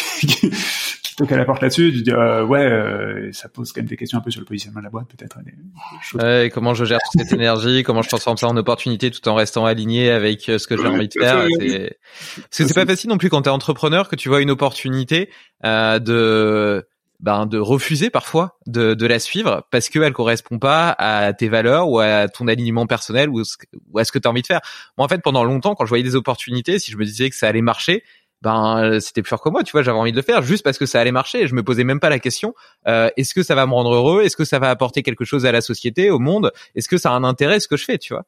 à 1.20 1.36
la 1.36 1.44
porte 1.44 1.62
là-dessus, 1.62 1.92
tu 1.92 2.02
dis 2.02 2.10
euh, 2.10 2.44
ouais, 2.44 2.64
euh, 2.64 3.32
ça 3.32 3.48
pose 3.48 3.72
quand 3.72 3.80
même 3.80 3.88
des 3.88 3.96
questions 3.96 4.18
un 4.18 4.20
peu 4.20 4.30
sur 4.30 4.40
le 4.40 4.46
positionnement 4.46 4.80
de 4.80 4.84
la 4.84 4.90
boîte, 4.90 5.08
peut-être. 5.08 5.38
Ouais, 6.14 6.50
comment 6.52 6.74
je 6.74 6.84
gère 6.84 6.98
toute 6.98 7.22
cette 7.22 7.32
énergie, 7.32 7.82
comment 7.82 8.02
je 8.02 8.08
transforme 8.08 8.36
ça 8.36 8.48
en 8.48 8.56
opportunité 8.56 9.10
tout 9.10 9.26
en 9.28 9.34
restant 9.34 9.66
aligné 9.66 10.10
avec 10.10 10.48
euh, 10.48 10.58
ce 10.58 10.66
que 10.66 10.76
j'ai 10.76 10.86
envie 10.86 11.08
de 11.08 11.14
faire. 11.18 11.46
C'est... 11.58 11.98
Parce 12.36 12.58
que 12.58 12.66
c'est 12.66 12.74
pas 12.74 12.86
facile 12.86 13.10
non 13.10 13.18
plus 13.18 13.30
quand 13.30 13.42
t'es 13.42 13.50
entrepreneur 13.50 14.08
que 14.08 14.16
tu 14.16 14.28
vois 14.28 14.40
une 14.40 14.50
opportunité 14.50 15.30
euh, 15.64 15.98
de 15.98 16.86
ben, 17.22 17.46
de 17.46 17.58
refuser 17.58 18.10
parfois 18.10 18.58
de, 18.66 18.94
de 18.94 19.06
la 19.06 19.20
suivre 19.20 19.64
parce 19.70 19.88
qu'elle 19.88 20.12
correspond 20.12 20.58
pas 20.58 20.90
à 20.98 21.32
tes 21.32 21.48
valeurs 21.48 21.88
ou 21.88 22.00
à 22.00 22.26
ton 22.26 22.48
alignement 22.48 22.86
personnel 22.86 23.28
ou, 23.30 23.42
ou 23.92 23.98
à 23.98 24.04
ce 24.04 24.10
que 24.10 24.18
tu 24.18 24.26
as 24.26 24.30
envie 24.30 24.42
de 24.42 24.46
faire. 24.46 24.60
Moi, 24.98 25.04
en 25.04 25.08
fait, 25.08 25.22
pendant 25.22 25.44
longtemps, 25.44 25.76
quand 25.76 25.84
je 25.84 25.88
voyais 25.88 26.02
des 26.02 26.16
opportunités, 26.16 26.80
si 26.80 26.90
je 26.90 26.96
me 26.96 27.04
disais 27.04 27.30
que 27.30 27.36
ça 27.36 27.46
allait 27.46 27.62
marcher, 27.62 28.02
ben 28.42 28.78
euh, 28.78 29.00
c'était 29.00 29.22
plus 29.22 29.30
fort 29.30 29.40
que 29.40 29.48
moi, 29.48 29.62
tu 29.62 29.72
vois, 29.72 29.82
j'avais 29.82 29.98
envie 29.98 30.10
de 30.10 30.16
le 30.16 30.22
faire 30.22 30.42
juste 30.42 30.64
parce 30.64 30.78
que 30.78 30.86
ça 30.86 31.00
allait 31.00 31.12
marcher. 31.12 31.46
Je 31.46 31.54
me 31.54 31.62
posais 31.62 31.84
même 31.84 32.00
pas 32.00 32.10
la 32.10 32.18
question 32.18 32.54
euh, 32.88 33.08
est-ce 33.16 33.34
que 33.34 33.42
ça 33.42 33.54
va 33.54 33.66
me 33.66 33.72
rendre 33.72 33.94
heureux? 33.94 34.22
Est-ce 34.22 34.36
que 34.36 34.44
ça 34.44 34.58
va 34.58 34.70
apporter 34.70 35.02
quelque 35.02 35.24
chose 35.24 35.46
à 35.46 35.52
la 35.52 35.60
société, 35.60 36.10
au 36.10 36.18
monde? 36.18 36.52
Est-ce 36.74 36.88
que 36.88 36.98
ça 36.98 37.10
a 37.10 37.14
un 37.14 37.24
intérêt 37.24 37.60
ce 37.60 37.68
que 37.68 37.76
je 37.76 37.84
fais, 37.84 37.98
tu 37.98 38.14
vois? 38.14 38.24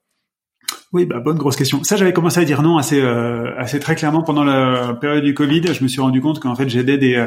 Oui, 0.93 1.05
bah, 1.05 1.19
bonne 1.19 1.37
grosse 1.37 1.57
question. 1.57 1.83
Ça, 1.83 1.97
j'avais 1.97 2.12
commencé 2.12 2.41
à 2.41 2.45
dire 2.45 2.62
non 2.62 2.79
assez, 2.79 3.01
euh, 3.01 3.53
assez 3.59 3.81
très 3.81 3.97
clairement 3.97 4.23
pendant 4.23 4.45
la 4.45 4.95
période 4.95 5.25
du 5.25 5.35
Covid. 5.35 5.75
Je 5.75 5.83
me 5.83 5.89
suis 5.89 6.01
rendu 6.01 6.21
compte 6.21 6.41
qu'en 6.41 6.55
fait, 6.55 6.69
j'aidais 6.69 6.97
des, 6.97 7.17
euh, 7.17 7.27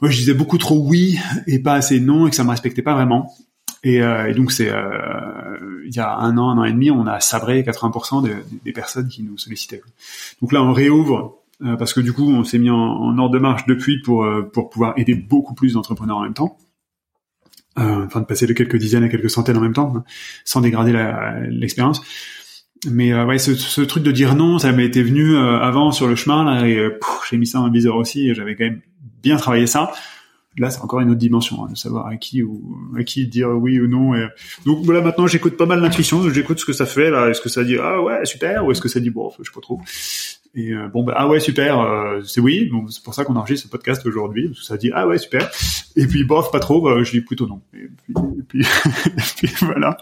moi, 0.00 0.10
je 0.10 0.16
disais 0.16 0.34
beaucoup 0.34 0.58
trop 0.58 0.78
oui 0.78 1.18
et 1.46 1.60
pas 1.60 1.74
assez 1.74 2.00
non 2.00 2.26
et 2.26 2.30
que 2.30 2.36
ça 2.36 2.42
me 2.42 2.50
respectait 2.50 2.82
pas 2.82 2.94
vraiment. 2.94 3.32
Et, 3.84 4.02
euh, 4.02 4.28
et 4.28 4.34
donc, 4.34 4.52
c'est 4.52 4.68
euh, 4.68 5.82
il 5.86 5.94
y 5.94 6.00
a 6.00 6.16
un 6.16 6.36
an, 6.38 6.50
un 6.50 6.58
an 6.58 6.64
et 6.64 6.72
demi, 6.72 6.90
on 6.90 7.06
a 7.06 7.20
sabré 7.20 7.62
80% 7.62 8.28
des 8.64 8.72
personnes 8.72 9.08
qui 9.08 9.22
nous 9.22 9.38
sollicitaient. 9.38 9.82
Donc 10.40 10.52
là, 10.52 10.62
on 10.62 10.72
réouvre 10.72 11.41
euh, 11.64 11.76
parce 11.76 11.92
que 11.92 12.00
du 12.00 12.12
coup, 12.12 12.28
on 12.28 12.44
s'est 12.44 12.58
mis 12.58 12.70
en, 12.70 12.76
en, 12.76 13.18
ordre 13.18 13.34
de 13.34 13.38
marche 13.38 13.66
depuis 13.66 14.00
pour 14.00 14.24
euh, 14.24 14.42
pour 14.42 14.70
pouvoir 14.70 14.94
aider 14.96 15.14
beaucoup 15.14 15.54
plus 15.54 15.74
d'entrepreneurs 15.74 16.16
en 16.16 16.22
même 16.22 16.34
temps. 16.34 16.56
Euh, 17.78 18.04
enfin, 18.04 18.20
de 18.20 18.26
passer 18.26 18.46
de 18.46 18.52
quelques 18.52 18.76
dizaines 18.76 19.04
à 19.04 19.08
quelques 19.08 19.30
centaines 19.30 19.56
en 19.56 19.60
même 19.60 19.72
temps, 19.72 19.94
hein, 19.96 20.04
sans 20.44 20.60
dégrader 20.60 20.92
l'expérience. 21.48 22.02
Mais 22.90 23.14
ouais, 23.14 23.38
ce, 23.38 23.54
ce, 23.54 23.80
truc 23.80 24.02
de 24.02 24.10
dire 24.10 24.34
non, 24.34 24.58
ça 24.58 24.72
m'était 24.72 25.04
venu 25.04 25.36
avant 25.36 25.92
sur 25.92 26.08
le 26.08 26.16
chemin 26.16 26.42
là, 26.44 26.66
et 26.66 26.90
j'ai 27.30 27.36
mis 27.36 27.46
ça 27.46 27.62
le 27.64 27.70
viseur 27.70 27.96
aussi. 27.96 28.28
Et 28.28 28.34
j'avais 28.34 28.56
quand 28.56 28.64
même 28.64 28.80
bien 29.22 29.36
travaillé 29.36 29.66
ça. 29.68 29.92
Là, 30.58 30.68
c'est 30.68 30.80
encore 30.82 31.00
une 31.00 31.08
autre 31.08 31.18
dimension, 31.18 31.64
hein, 31.64 31.68
de 31.70 31.76
savoir 31.76 32.08
à 32.08 32.16
qui 32.16 32.42
ou 32.42 32.76
à 32.98 33.04
qui 33.04 33.26
dire 33.26 33.48
oui 33.50 33.80
ou 33.80 33.86
non. 33.86 34.14
Et... 34.14 34.26
Donc 34.66 34.84
voilà, 34.84 35.00
maintenant, 35.00 35.26
j'écoute 35.26 35.56
pas 35.56 35.64
mal 35.64 35.80
l'intuition. 35.80 36.28
J'écoute 36.28 36.58
ce 36.58 36.66
que 36.66 36.74
ça 36.74 36.84
fait 36.84 37.10
là. 37.10 37.28
Est-ce 37.28 37.40
que 37.40 37.48
ça 37.48 37.64
dit 37.64 37.76
ah 37.80 38.02
ouais 38.02 38.26
super 38.26 38.66
ou 38.66 38.72
est-ce 38.72 38.80
que 38.80 38.88
ça 38.88 39.00
dit 39.00 39.10
bon, 39.10 39.30
je 39.38 39.44
sais 39.44 39.54
pas 39.54 39.62
trop. 39.62 39.80
Et 40.54 40.72
euh, 40.72 40.88
bon, 40.88 41.02
bah, 41.02 41.14
ah 41.16 41.28
ouais, 41.28 41.40
super, 41.40 41.80
euh, 41.80 42.20
c'est 42.22 42.40
oui. 42.40 42.68
Bon, 42.70 42.86
c'est 42.88 43.02
pour 43.02 43.14
ça 43.14 43.24
qu'on 43.24 43.36
enregistre 43.36 43.66
ce 43.66 43.70
podcast 43.70 44.04
aujourd'hui, 44.04 44.48
parce 44.48 44.66
ça 44.66 44.76
dit 44.76 44.90
ah 44.94 45.06
ouais, 45.06 45.18
super. 45.18 45.50
Et 45.96 46.06
puis 46.06 46.24
bof, 46.24 46.50
pas 46.50 46.60
trop, 46.60 46.82
bah, 46.82 47.02
je 47.02 47.10
dis 47.10 47.22
plutôt 47.22 47.46
non. 47.46 47.60
Et 47.74 47.88
puis, 48.46 48.60
et 48.60 49.36
puis 49.36 49.54
voilà. 49.62 49.96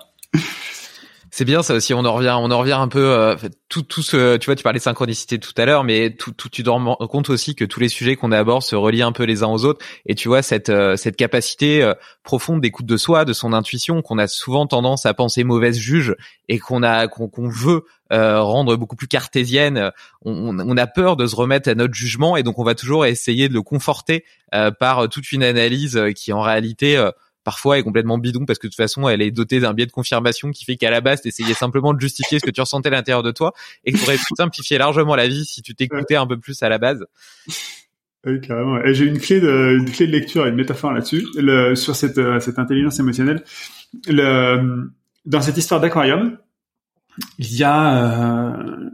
C'est 1.32 1.44
bien 1.44 1.62
ça 1.62 1.74
aussi. 1.74 1.94
On 1.94 2.04
en 2.04 2.12
revient, 2.12 2.36
on 2.36 2.50
en 2.50 2.58
revient 2.58 2.72
un 2.72 2.88
peu. 2.88 3.04
Euh, 3.04 3.36
tout, 3.68 3.82
tout 3.82 4.02
ce, 4.02 4.36
tu 4.36 4.46
vois, 4.46 4.56
tu 4.56 4.64
parlais 4.64 4.80
de 4.80 4.82
synchronicité 4.82 5.38
tout 5.38 5.52
à 5.56 5.64
l'heure, 5.64 5.84
mais 5.84 6.10
tout, 6.10 6.32
tout, 6.32 6.48
tu 6.48 6.64
te 6.64 6.70
rends 6.70 6.96
compte 6.96 7.30
aussi 7.30 7.54
que 7.54 7.64
tous 7.64 7.78
les 7.78 7.88
sujets 7.88 8.16
qu'on 8.16 8.32
aborde 8.32 8.62
se 8.62 8.74
relient 8.74 9.02
un 9.02 9.12
peu 9.12 9.22
les 9.22 9.44
uns 9.44 9.48
aux 9.48 9.64
autres. 9.64 9.84
Et 10.06 10.16
tu 10.16 10.26
vois 10.26 10.42
cette, 10.42 10.70
euh, 10.70 10.96
cette 10.96 11.14
capacité 11.14 11.84
euh, 11.84 11.94
profonde 12.24 12.60
d'écoute 12.60 12.86
de 12.86 12.96
soi, 12.96 13.24
de 13.24 13.32
son 13.32 13.52
intuition, 13.52 14.02
qu'on 14.02 14.18
a 14.18 14.26
souvent 14.26 14.66
tendance 14.66 15.06
à 15.06 15.14
penser 15.14 15.44
mauvaise 15.44 15.78
juge 15.78 16.16
et 16.48 16.58
qu'on 16.58 16.82
a, 16.82 17.06
qu'on 17.06 17.48
veut 17.48 17.84
rendre 18.10 18.74
beaucoup 18.74 18.96
plus 18.96 19.06
cartésienne. 19.06 19.92
On, 20.24 20.58
on, 20.58 20.76
a 20.76 20.86
peur 20.88 21.14
de 21.14 21.28
se 21.28 21.36
remettre 21.36 21.68
à 21.68 21.76
notre 21.76 21.94
jugement 21.94 22.36
et 22.36 22.42
donc 22.42 22.58
on 22.58 22.64
va 22.64 22.74
toujours 22.74 23.06
essayer 23.06 23.48
de 23.48 23.54
le 23.54 23.62
conforter 23.62 24.24
par 24.80 25.08
toute 25.08 25.30
une 25.30 25.44
analyse 25.44 26.00
qui 26.16 26.32
en 26.32 26.40
réalité 26.40 27.00
parfois 27.44 27.78
est 27.78 27.82
complètement 27.82 28.18
bidon 28.18 28.44
parce 28.44 28.58
que 28.58 28.66
de 28.66 28.70
toute 28.70 28.76
façon 28.76 29.08
elle 29.08 29.22
est 29.22 29.30
dotée 29.30 29.60
d'un 29.60 29.72
biais 29.72 29.86
de 29.86 29.92
confirmation 29.92 30.50
qui 30.50 30.64
fait 30.64 30.76
qu'à 30.76 30.90
la 30.90 31.00
base 31.00 31.22
t'essayais 31.22 31.54
simplement 31.54 31.94
de 31.94 32.00
justifier 32.00 32.38
ce 32.38 32.44
que 32.44 32.50
tu 32.50 32.60
ressentais 32.60 32.88
à 32.88 32.92
l'intérieur 32.92 33.22
de 33.22 33.30
toi 33.30 33.52
et 33.84 33.92
que 33.92 33.98
tu 33.98 34.04
aurais 34.04 34.18
simplifié 34.36 34.78
largement 34.78 35.16
la 35.16 35.28
vie 35.28 35.44
si 35.44 35.62
tu 35.62 35.74
t'écoutais 35.74 36.16
un 36.16 36.26
peu 36.26 36.38
plus 36.38 36.62
à 36.62 36.68
la 36.68 36.78
base. 36.78 37.06
Oui, 38.26 38.40
carrément. 38.40 38.82
Et 38.82 38.92
j'ai 38.92 39.06
une 39.06 39.18
clé 39.18 39.40
de, 39.40 39.78
une 39.78 39.90
clé 39.90 40.06
de 40.06 40.12
lecture 40.12 40.46
et 40.46 40.50
une 40.50 40.56
métaphore 40.56 40.92
là-dessus, 40.92 41.24
sur 41.74 41.96
cette, 41.96 42.18
euh, 42.18 42.38
cette 42.38 42.58
intelligence 42.58 42.98
émotionnelle. 43.00 43.42
Le, 44.06 44.90
dans 45.24 45.40
cette 45.40 45.56
histoire 45.56 45.80
d'aquarium, 45.80 46.36
il 47.38 47.56
y 47.56 47.64
a, 47.64 48.52
euh, 48.52 48.90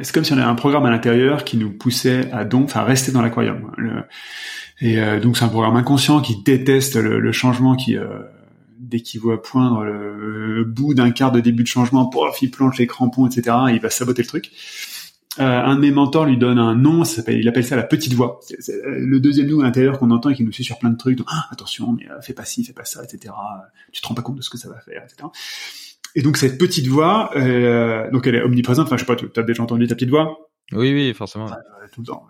c'est 0.00 0.12
comme 0.12 0.24
si 0.24 0.32
on 0.32 0.38
avait 0.38 0.46
un 0.46 0.54
programme 0.54 0.86
à 0.86 0.90
l'intérieur 0.90 1.44
qui 1.44 1.56
nous 1.56 1.72
poussait 1.72 2.30
à 2.32 2.44
donc, 2.44 2.64
enfin, 2.64 2.84
rester 2.84 3.12
dans 3.12 3.22
l'aquarium. 3.22 3.70
Et 4.80 5.00
euh, 5.00 5.20
donc 5.20 5.36
c'est 5.36 5.44
un 5.44 5.48
programme 5.48 5.76
inconscient 5.76 6.20
qui 6.20 6.42
déteste 6.42 6.96
le, 6.96 7.32
changement, 7.32 7.74
qui 7.74 7.96
euh, 7.96 8.06
dès 8.78 9.00
qu'il 9.00 9.20
voit 9.20 9.42
poindre 9.42 9.82
le, 9.82 10.64
bout 10.64 10.94
d'un 10.94 11.10
quart 11.10 11.32
de 11.32 11.40
début 11.40 11.64
de 11.64 11.68
changement, 11.68 12.06
pof, 12.06 12.40
il 12.42 12.50
planche 12.50 12.78
les 12.78 12.86
crampons, 12.86 13.26
etc. 13.26 13.56
Et 13.70 13.72
il 13.72 13.80
va 13.80 13.90
saboter 13.90 14.22
le 14.22 14.28
truc. 14.28 14.50
Euh, 15.40 15.44
un 15.44 15.76
de 15.76 15.80
mes 15.80 15.90
mentors 15.90 16.24
lui 16.24 16.36
donne 16.36 16.58
un 16.58 16.74
nom, 16.74 17.04
ça 17.04 17.22
il 17.28 17.48
appelle 17.48 17.64
ça 17.64 17.76
la 17.76 17.84
petite 17.84 18.14
voix. 18.14 18.40
C'est, 18.58 18.74
le 18.84 19.20
deuxième 19.20 19.46
nous 19.46 19.60
à 19.60 19.64
l'intérieur 19.64 19.98
qu'on 19.98 20.10
entend 20.10 20.30
et 20.30 20.34
qui 20.34 20.42
nous 20.42 20.52
suit 20.52 20.64
sur 20.64 20.78
plein 20.78 20.90
de 20.90 20.96
trucs. 20.96 21.16
Donc, 21.16 21.28
ah, 21.30 21.46
attention, 21.50 21.92
mais 21.92 22.06
fais 22.22 22.32
pas 22.32 22.44
ci, 22.44 22.64
fais 22.64 22.72
pas 22.72 22.84
ça, 22.84 23.02
etc. 23.04 23.34
Tu 23.92 24.00
te 24.00 24.06
rends 24.06 24.14
pas 24.14 24.22
compte 24.22 24.36
de 24.36 24.42
ce 24.42 24.50
que 24.50 24.58
ça 24.58 24.68
va 24.68 24.80
faire, 24.80 25.04
etc. 25.04 25.28
Et 26.14 26.22
donc 26.22 26.38
cette 26.38 26.58
petite 26.58 26.86
voix, 26.86 27.30
donc 28.12 28.26
elle 28.26 28.36
est 28.36 28.42
omniprésente. 28.42 28.86
Enfin, 28.86 28.96
je 28.96 29.02
sais 29.02 29.06
pas, 29.06 29.16
tu 29.16 29.28
as 29.36 29.42
déjà 29.42 29.62
entendu 29.62 29.86
ta 29.86 29.94
petite 29.94 30.10
voix? 30.10 30.50
Oui, 30.72 30.92
oui, 30.92 31.14
forcément. 31.14 31.48
tout 31.92 32.00
le 32.00 32.06
temps. 32.06 32.26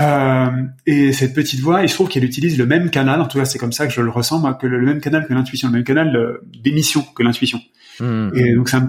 Euh, 0.00 0.50
et 0.86 1.12
cette 1.12 1.34
petite 1.34 1.60
voix, 1.60 1.82
il 1.82 1.88
se 1.88 1.94
trouve 1.94 2.08
qu'elle 2.08 2.24
utilise 2.24 2.56
le 2.58 2.66
même 2.66 2.90
canal, 2.90 3.20
en 3.20 3.26
tout 3.26 3.38
cas 3.38 3.44
c'est 3.44 3.58
comme 3.58 3.72
ça 3.72 3.86
que 3.86 3.92
je 3.92 4.00
le 4.00 4.10
ressens, 4.10 4.38
moi, 4.38 4.54
que 4.54 4.66
le, 4.66 4.80
même 4.80 5.00
canal 5.00 5.26
que 5.26 5.34
l'intuition, 5.34 5.68
le 5.68 5.74
même 5.74 5.84
canal 5.84 6.40
d'émission 6.62 7.02
que 7.02 7.22
l'intuition. 7.22 7.60
Hmm. 7.98 8.30
Et 8.34 8.54
donc 8.54 8.68
ça, 8.68 8.82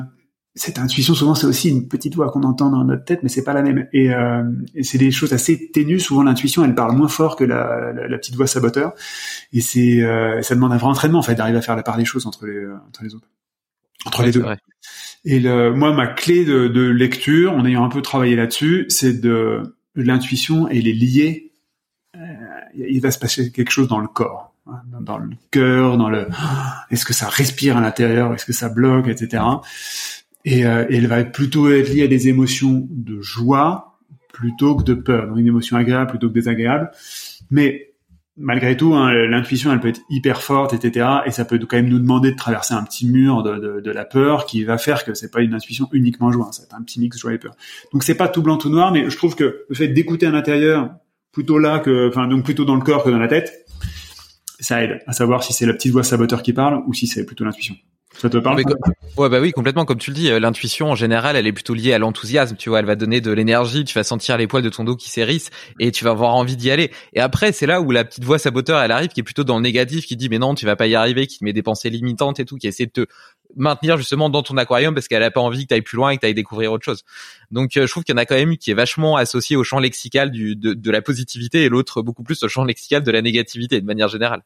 cette 0.54 0.80
intuition, 0.80 1.14
souvent 1.14 1.34
c'est 1.34 1.48
aussi 1.48 1.70
une 1.70 1.88
petite 1.88 2.16
voix 2.16 2.30
qu'on 2.30 2.44
entend 2.44 2.70
dans 2.70 2.84
notre 2.84 3.06
tête, 3.06 3.24
mais 3.24 3.30
c'est 3.30 3.44
pas 3.44 3.54
la 3.54 3.62
même. 3.62 3.88
Et, 3.94 4.14
euh, 4.14 4.44
et 4.76 4.84
c'est 4.84 4.98
des 4.98 5.12
choses 5.12 5.32
assez 5.34 5.72
ténues. 5.72 6.00
Souvent 6.00 6.24
l'intuition, 6.24 6.66
elle 6.66 6.76
parle 6.76 6.96
moins 6.96 7.08
fort 7.08 7.36
que 7.36 7.46
la, 7.46 7.92
la, 7.94 8.08
la 8.08 8.18
petite 8.18 8.36
voix 8.36 8.48
saboteur. 8.48 8.94
Et 9.54 9.62
c'est, 9.62 10.02
euh, 10.02 10.42
ça 10.42 10.56
demande 10.56 10.74
un 10.74 10.78
vrai 10.78 10.90
entraînement 10.90 11.20
en 11.20 11.24
fait 11.24 11.36
d'arriver 11.36 11.58
à 11.58 11.62
faire 11.62 11.76
la 11.76 11.84
part 11.84 11.98
des 11.98 12.06
choses 12.06 12.26
entre 12.26 12.46
les, 12.46 12.56
euh, 12.56 12.76
entre 12.88 13.04
les 13.04 13.16
autres, 13.16 13.28
entre 14.06 14.24
les 14.24 14.32
deux. 14.32 14.44
Et 15.24 15.40
le, 15.40 15.74
moi, 15.74 15.94
ma 15.94 16.08
clé 16.08 16.44
de, 16.44 16.68
de 16.68 16.82
lecture, 16.82 17.54
en 17.54 17.66
ayant 17.66 17.86
un 17.86 17.90
peu 17.90 18.02
travaillé 18.02 18.36
là-dessus, 18.36 18.86
c'est 18.90 19.22
de 19.22 19.62
l'intuition, 19.96 20.68
elle 20.68 20.88
est 20.88 20.94
liée. 20.94 21.52
Euh, 22.16 22.20
il 22.76 23.02
va 23.02 23.12
se 23.12 23.20
passer 23.20 23.52
quelque 23.52 23.72
chose 23.72 23.88
dans 23.88 24.00
le 24.00 24.08
corps, 24.08 24.54
hein, 24.68 24.82
dans 25.02 25.18
le 25.18 25.30
cœur, 25.50 25.98
dans 25.98 26.10
le. 26.10 26.28
Est-ce 26.92 27.06
que 27.06 27.14
ça 27.14 27.28
respire 27.30 27.78
à 27.78 27.82
l'intérieur 27.82 28.34
Est-ce 28.34 28.46
que 28.46 28.54
ça 28.54 28.70
bloque, 28.70 29.08
etc. 29.08 29.44
Et, 30.44 30.66
euh, 30.66 30.86
elle 30.90 31.08
va 31.08 31.24
plutôt 31.24 31.72
être 31.72 31.90
liée 31.90 32.04
à 32.04 32.08
des 32.08 32.28
émotions 32.28 32.88
de 32.90 33.22
joie 33.22 34.00
plutôt 34.34 34.76
que 34.76 34.84
de 34.84 34.94
peur, 34.94 35.28
donc 35.28 35.38
une 35.38 35.48
émotion 35.48 35.78
agréable 35.78 36.10
plutôt 36.10 36.30
que 36.30 36.34
désagréable. 36.34 36.92
Mais 37.52 37.91
malgré 38.42 38.76
tout, 38.76 38.94
hein, 38.96 39.14
l'intuition, 39.28 39.72
elle 39.72 39.80
peut 39.80 39.88
être 39.88 40.02
hyper 40.10 40.42
forte, 40.42 40.74
etc. 40.74 41.08
Et 41.26 41.32
ça 41.32 41.46
peut 41.46 41.60
quand 41.60 41.78
même 41.78 41.90
nous 41.90 42.00
demander 42.00 42.32
de 42.32 42.36
traverser 42.36 42.74
un 42.74 42.84
petit 42.84 43.08
mur 43.08 43.44
de, 43.44 43.92
la 43.92 44.06
peur 44.06 44.46
qui 44.46 44.64
va 44.64 44.78
faire 44.78 45.04
que 45.04 45.14
c'est 45.14 45.32
pas 45.32 45.42
une 45.42 45.54
intuition 45.54 45.88
uniquement 45.92 46.32
joie, 46.32 46.50
c'est 46.52 46.74
un 46.74 46.82
petit 46.82 47.00
mix 47.00 47.18
joie 47.18 47.34
et 47.34 47.38
peur. 47.38 47.56
Donc 47.94 48.04
c'est 48.04 48.16
pas 48.16 48.28
tout 48.28 48.42
blanc 48.42 48.58
tout 48.58 48.70
noir, 48.70 48.92
mais 48.92 49.10
je 49.10 49.16
trouve 49.18 49.36
que 49.36 49.66
le 49.68 49.76
fait 49.76 49.88
d'écouter 49.90 50.26
à 50.26 50.32
l'intérieur, 50.32 50.90
plutôt 51.32 51.60
là 51.60 51.80
que, 51.80 52.10
enfin 52.10 52.28
donc 52.28 52.44
plutôt 52.44 52.66
dans 52.66 52.76
le 52.76 52.82
corps 52.82 53.04
que 53.04 53.10
dans 53.10 53.20
la 53.20 53.28
tête, 53.28 53.66
ça 54.60 54.84
aide 54.84 55.00
à 55.08 55.14
savoir 55.14 55.44
si 55.44 55.54
c'est 55.54 55.66
la 55.66 55.74
petite 55.74 55.92
voix 55.92 56.04
saboteur 56.04 56.42
qui 56.44 56.54
parle 56.54 56.84
ou 56.88 56.94
si 56.94 57.08
c'est 57.08 57.26
plutôt 57.26 57.44
l'intuition. 57.44 57.76
Ça 58.18 58.30
te 58.30 58.38
parle 58.38 58.62
Ouais, 59.18 59.30
bah 59.30 59.40
oui, 59.40 59.52
complètement. 59.52 59.86
Comme 59.86 59.98
tu 59.98 60.12
le 60.12 60.16
dis, 60.16 60.30
euh, 60.30 60.40
l'intuition 60.40 60.92
en 60.92 60.96
général, 60.96 61.36
elle 61.36 61.48
est 61.48 61.54
plutôt 61.54 61.74
liée 61.74 61.94
à 61.94 61.98
l'enthousiasme. 61.98 62.56
Tu 62.56 62.70
vois, 62.70 62.80
elle 62.80 62.86
va 62.86 62.96
donner 62.96 63.20
de 63.20 63.32
l'énergie. 63.32 63.84
Tu 63.84 63.94
vas 63.94 64.04
sentir 64.04 64.38
les 64.38 64.48
poils 64.48 64.64
de 64.64 64.70
ton 64.70 64.84
dos 64.84 64.96
qui 64.96 65.10
s'hérissent 65.10 65.50
et 65.80 65.92
tu 65.92 66.04
vas 66.04 66.12
avoir 66.12 66.36
envie 66.36 66.56
d'y 66.56 66.72
aller. 66.72 66.92
Et 67.14 67.20
après, 67.20 67.52
c'est 67.52 67.66
là 67.66 67.82
où 67.82 67.92
la 67.92 68.04
petite 68.06 68.24
voix 68.24 68.38
saboteur, 68.38 68.80
elle 68.80 68.92
arrive, 68.92 69.10
qui 69.10 69.20
est 69.22 69.24
plutôt 69.24 69.44
dans 69.44 69.58
le 69.58 69.64
négatif, 69.64 70.06
qui 70.06 70.16
dit 70.16 70.30
mais 70.30 70.40
non, 70.40 70.56
tu 70.56 70.66
vas 70.66 70.76
pas 70.76 70.88
y 70.88 70.96
arriver, 70.96 71.28
qui 71.28 71.40
te 71.40 71.44
met 71.44 71.54
des 71.54 71.64
pensées 71.64 71.90
limitantes 71.90 72.40
et 72.40 72.46
tout, 72.46 72.58
qui 72.58 72.68
essaie 72.68 72.86
de 72.86 72.92
te 72.92 73.06
maintenir 73.56 73.98
justement 73.98 74.30
dans 74.30 74.44
ton 74.44 74.56
aquarium 74.56 74.94
parce 74.94 75.08
qu'elle 75.08 75.24
a 75.24 75.32
pas 75.32 75.42
envie 75.42 75.64
que 75.64 75.70
tu 75.70 75.74
ailles 75.74 75.82
plus 75.82 75.98
loin 75.98 76.12
et 76.12 76.16
que 76.16 76.22
tu 76.22 76.28
ailles 76.28 76.34
découvrir 76.34 76.72
autre 76.72 76.86
chose. 76.86 77.04
Donc, 77.50 77.76
euh, 77.76 77.86
je 77.86 77.92
trouve 77.92 78.04
qu'il 78.04 78.14
y 78.14 78.18
en 78.18 78.22
a 78.22 78.26
quand 78.26 78.36
même 78.36 78.56
qui 78.58 78.72
est 78.72 78.76
vachement 78.76 79.18
associé 79.18 79.56
au 79.56 79.64
champ 79.64 79.80
lexical 79.80 80.32
du, 80.32 80.56
de, 80.56 80.74
de 80.74 80.92
la 80.92 81.02
positivité 81.02 81.64
et 81.64 81.70
l'autre 81.70 82.02
beaucoup 82.02 82.24
plus 82.24 82.42
au 82.44 82.48
champ 82.48 82.64
lexical 82.64 83.04
de 83.04 83.12
la 83.12 83.22
négativité 83.22 83.82
de 83.82 83.86
manière 83.86 84.08
générale. 84.08 84.44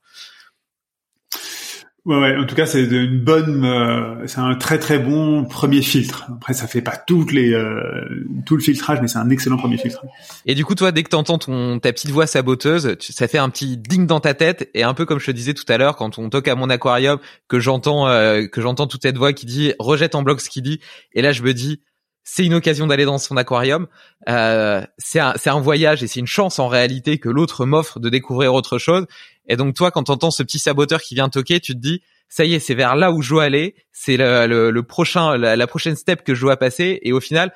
Ouais, 2.05 2.17
ouais, 2.17 2.37
en 2.37 2.45
tout 2.45 2.53
cas, 2.53 2.67
c'est 2.67 2.83
une 2.83 3.19
bonne, 3.19 3.65
euh, 3.65 4.27
c'est 4.27 4.37
un 4.37 4.53
très 4.53 4.77
très 4.77 4.99
bon 4.99 5.43
premier 5.43 5.81
filtre. 5.81 6.27
Après, 6.35 6.53
ça 6.53 6.67
fait 6.67 6.83
pas 6.83 6.95
toutes 6.95 7.31
les 7.31 7.51
euh, 7.51 8.27
tout 8.45 8.55
le 8.55 8.61
filtrage, 8.61 8.99
mais 9.01 9.07
c'est 9.07 9.17
un 9.17 9.31
excellent 9.31 9.57
premier 9.57 9.77
filtre. 9.77 10.05
Et 10.45 10.53
du 10.53 10.63
coup, 10.63 10.75
toi, 10.75 10.91
dès 10.91 11.01
que 11.01 11.09
t'entends 11.09 11.39
ton 11.39 11.79
ta 11.79 11.91
petite 11.91 12.11
voix 12.11 12.27
saboteuse, 12.27 12.95
ça 12.99 13.27
fait 13.27 13.39
un 13.39 13.49
petit 13.49 13.77
ding 13.77 14.05
dans 14.05 14.19
ta 14.19 14.35
tête, 14.35 14.69
et 14.75 14.83
un 14.83 14.93
peu 14.93 15.07
comme 15.07 15.19
je 15.19 15.25
te 15.25 15.31
disais 15.31 15.55
tout 15.55 15.65
à 15.67 15.79
l'heure, 15.79 15.95
quand 15.95 16.19
on 16.19 16.29
toque 16.29 16.47
à 16.47 16.53
mon 16.53 16.69
aquarium, 16.69 17.17
que 17.47 17.59
j'entends 17.59 18.07
euh, 18.07 18.45
que 18.45 18.61
j'entends 18.61 18.85
toute 18.85 19.01
cette 19.01 19.17
voix 19.17 19.33
qui 19.33 19.47
dit 19.47 19.73
rejette 19.79 20.13
en 20.13 20.21
bloc 20.21 20.41
ce 20.41 20.49
qu'il 20.51 20.61
dit, 20.61 20.81
et 21.13 21.23
là, 21.23 21.31
je 21.31 21.41
me 21.41 21.55
dis 21.55 21.81
c'est 22.27 22.43
une 22.43 22.55
occasion 22.55 22.87
d'aller 22.87 23.05
dans 23.05 23.19
son 23.19 23.37
aquarium. 23.37 23.87
Euh, 24.27 24.83
c'est 24.97 25.19
un, 25.19 25.35
un 25.45 25.59
voyage 25.61 26.03
et 26.03 26.07
c'est 26.07 26.19
une 26.19 26.27
chance 26.27 26.57
en 26.57 26.67
réalité 26.67 27.19
que 27.19 27.29
l'autre 27.29 27.65
m'offre 27.65 27.99
de 27.99 28.09
découvrir 28.09 28.53
autre 28.55 28.79
chose. 28.79 29.05
Et 29.47 29.55
donc 29.55 29.75
toi, 29.75 29.91
quand 29.91 30.03
t'entends 30.03 30.31
ce 30.31 30.41
petit 30.41 30.57
saboteur 30.57 31.01
qui 31.01 31.13
vient 31.13 31.29
toquer, 31.29 31.59
tu 31.59 31.73
te 31.73 31.79
dis 31.79 32.01
ça 32.27 32.43
y 32.43 32.55
est, 32.55 32.59
c'est 32.59 32.73
vers 32.73 32.95
là 32.95 33.11
où 33.11 33.21
je 33.21 33.29
dois 33.29 33.43
aller, 33.43 33.75
c'est 33.91 34.17
le, 34.17 34.71
le, 34.71 34.83
prochain, 34.83 35.37
la, 35.37 35.67
prochaine 35.67 35.95
step 35.95 36.23
que 36.23 36.33
je 36.33 36.41
dois 36.41 36.57
passer. 36.57 36.99
Et 37.03 37.13
au 37.13 37.21
final, 37.21 37.53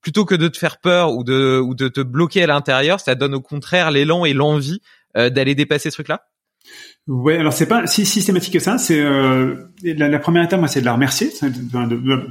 plutôt 0.00 0.24
que 0.24 0.36
de 0.36 0.46
te 0.46 0.56
faire 0.56 0.78
peur 0.78 1.12
ou 1.12 1.24
de 1.24 1.58
ou 1.58 1.74
de 1.74 1.88
te 1.88 2.00
bloquer 2.00 2.44
à 2.44 2.46
l'intérieur, 2.46 3.00
ça 3.00 3.16
donne 3.16 3.34
au 3.34 3.40
contraire 3.40 3.90
l'élan 3.90 4.24
et 4.24 4.32
l'envie 4.32 4.80
euh, 5.16 5.28
d'aller 5.28 5.56
dépasser 5.56 5.90
ce 5.90 5.96
truc-là. 5.96 6.28
Ouais, 7.08 7.38
alors 7.38 7.54
c'est 7.54 7.66
pas 7.66 7.86
si 7.86 8.04
systématique 8.04 8.52
que 8.52 8.58
ça. 8.58 8.76
C'est 8.76 9.00
euh, 9.00 9.54
la, 9.82 10.18
première 10.18 10.44
étape, 10.44 10.60
moi, 10.60 10.68
c'est 10.68 10.80
de 10.80 10.84
la 10.84 10.92
remercier. 10.92 11.30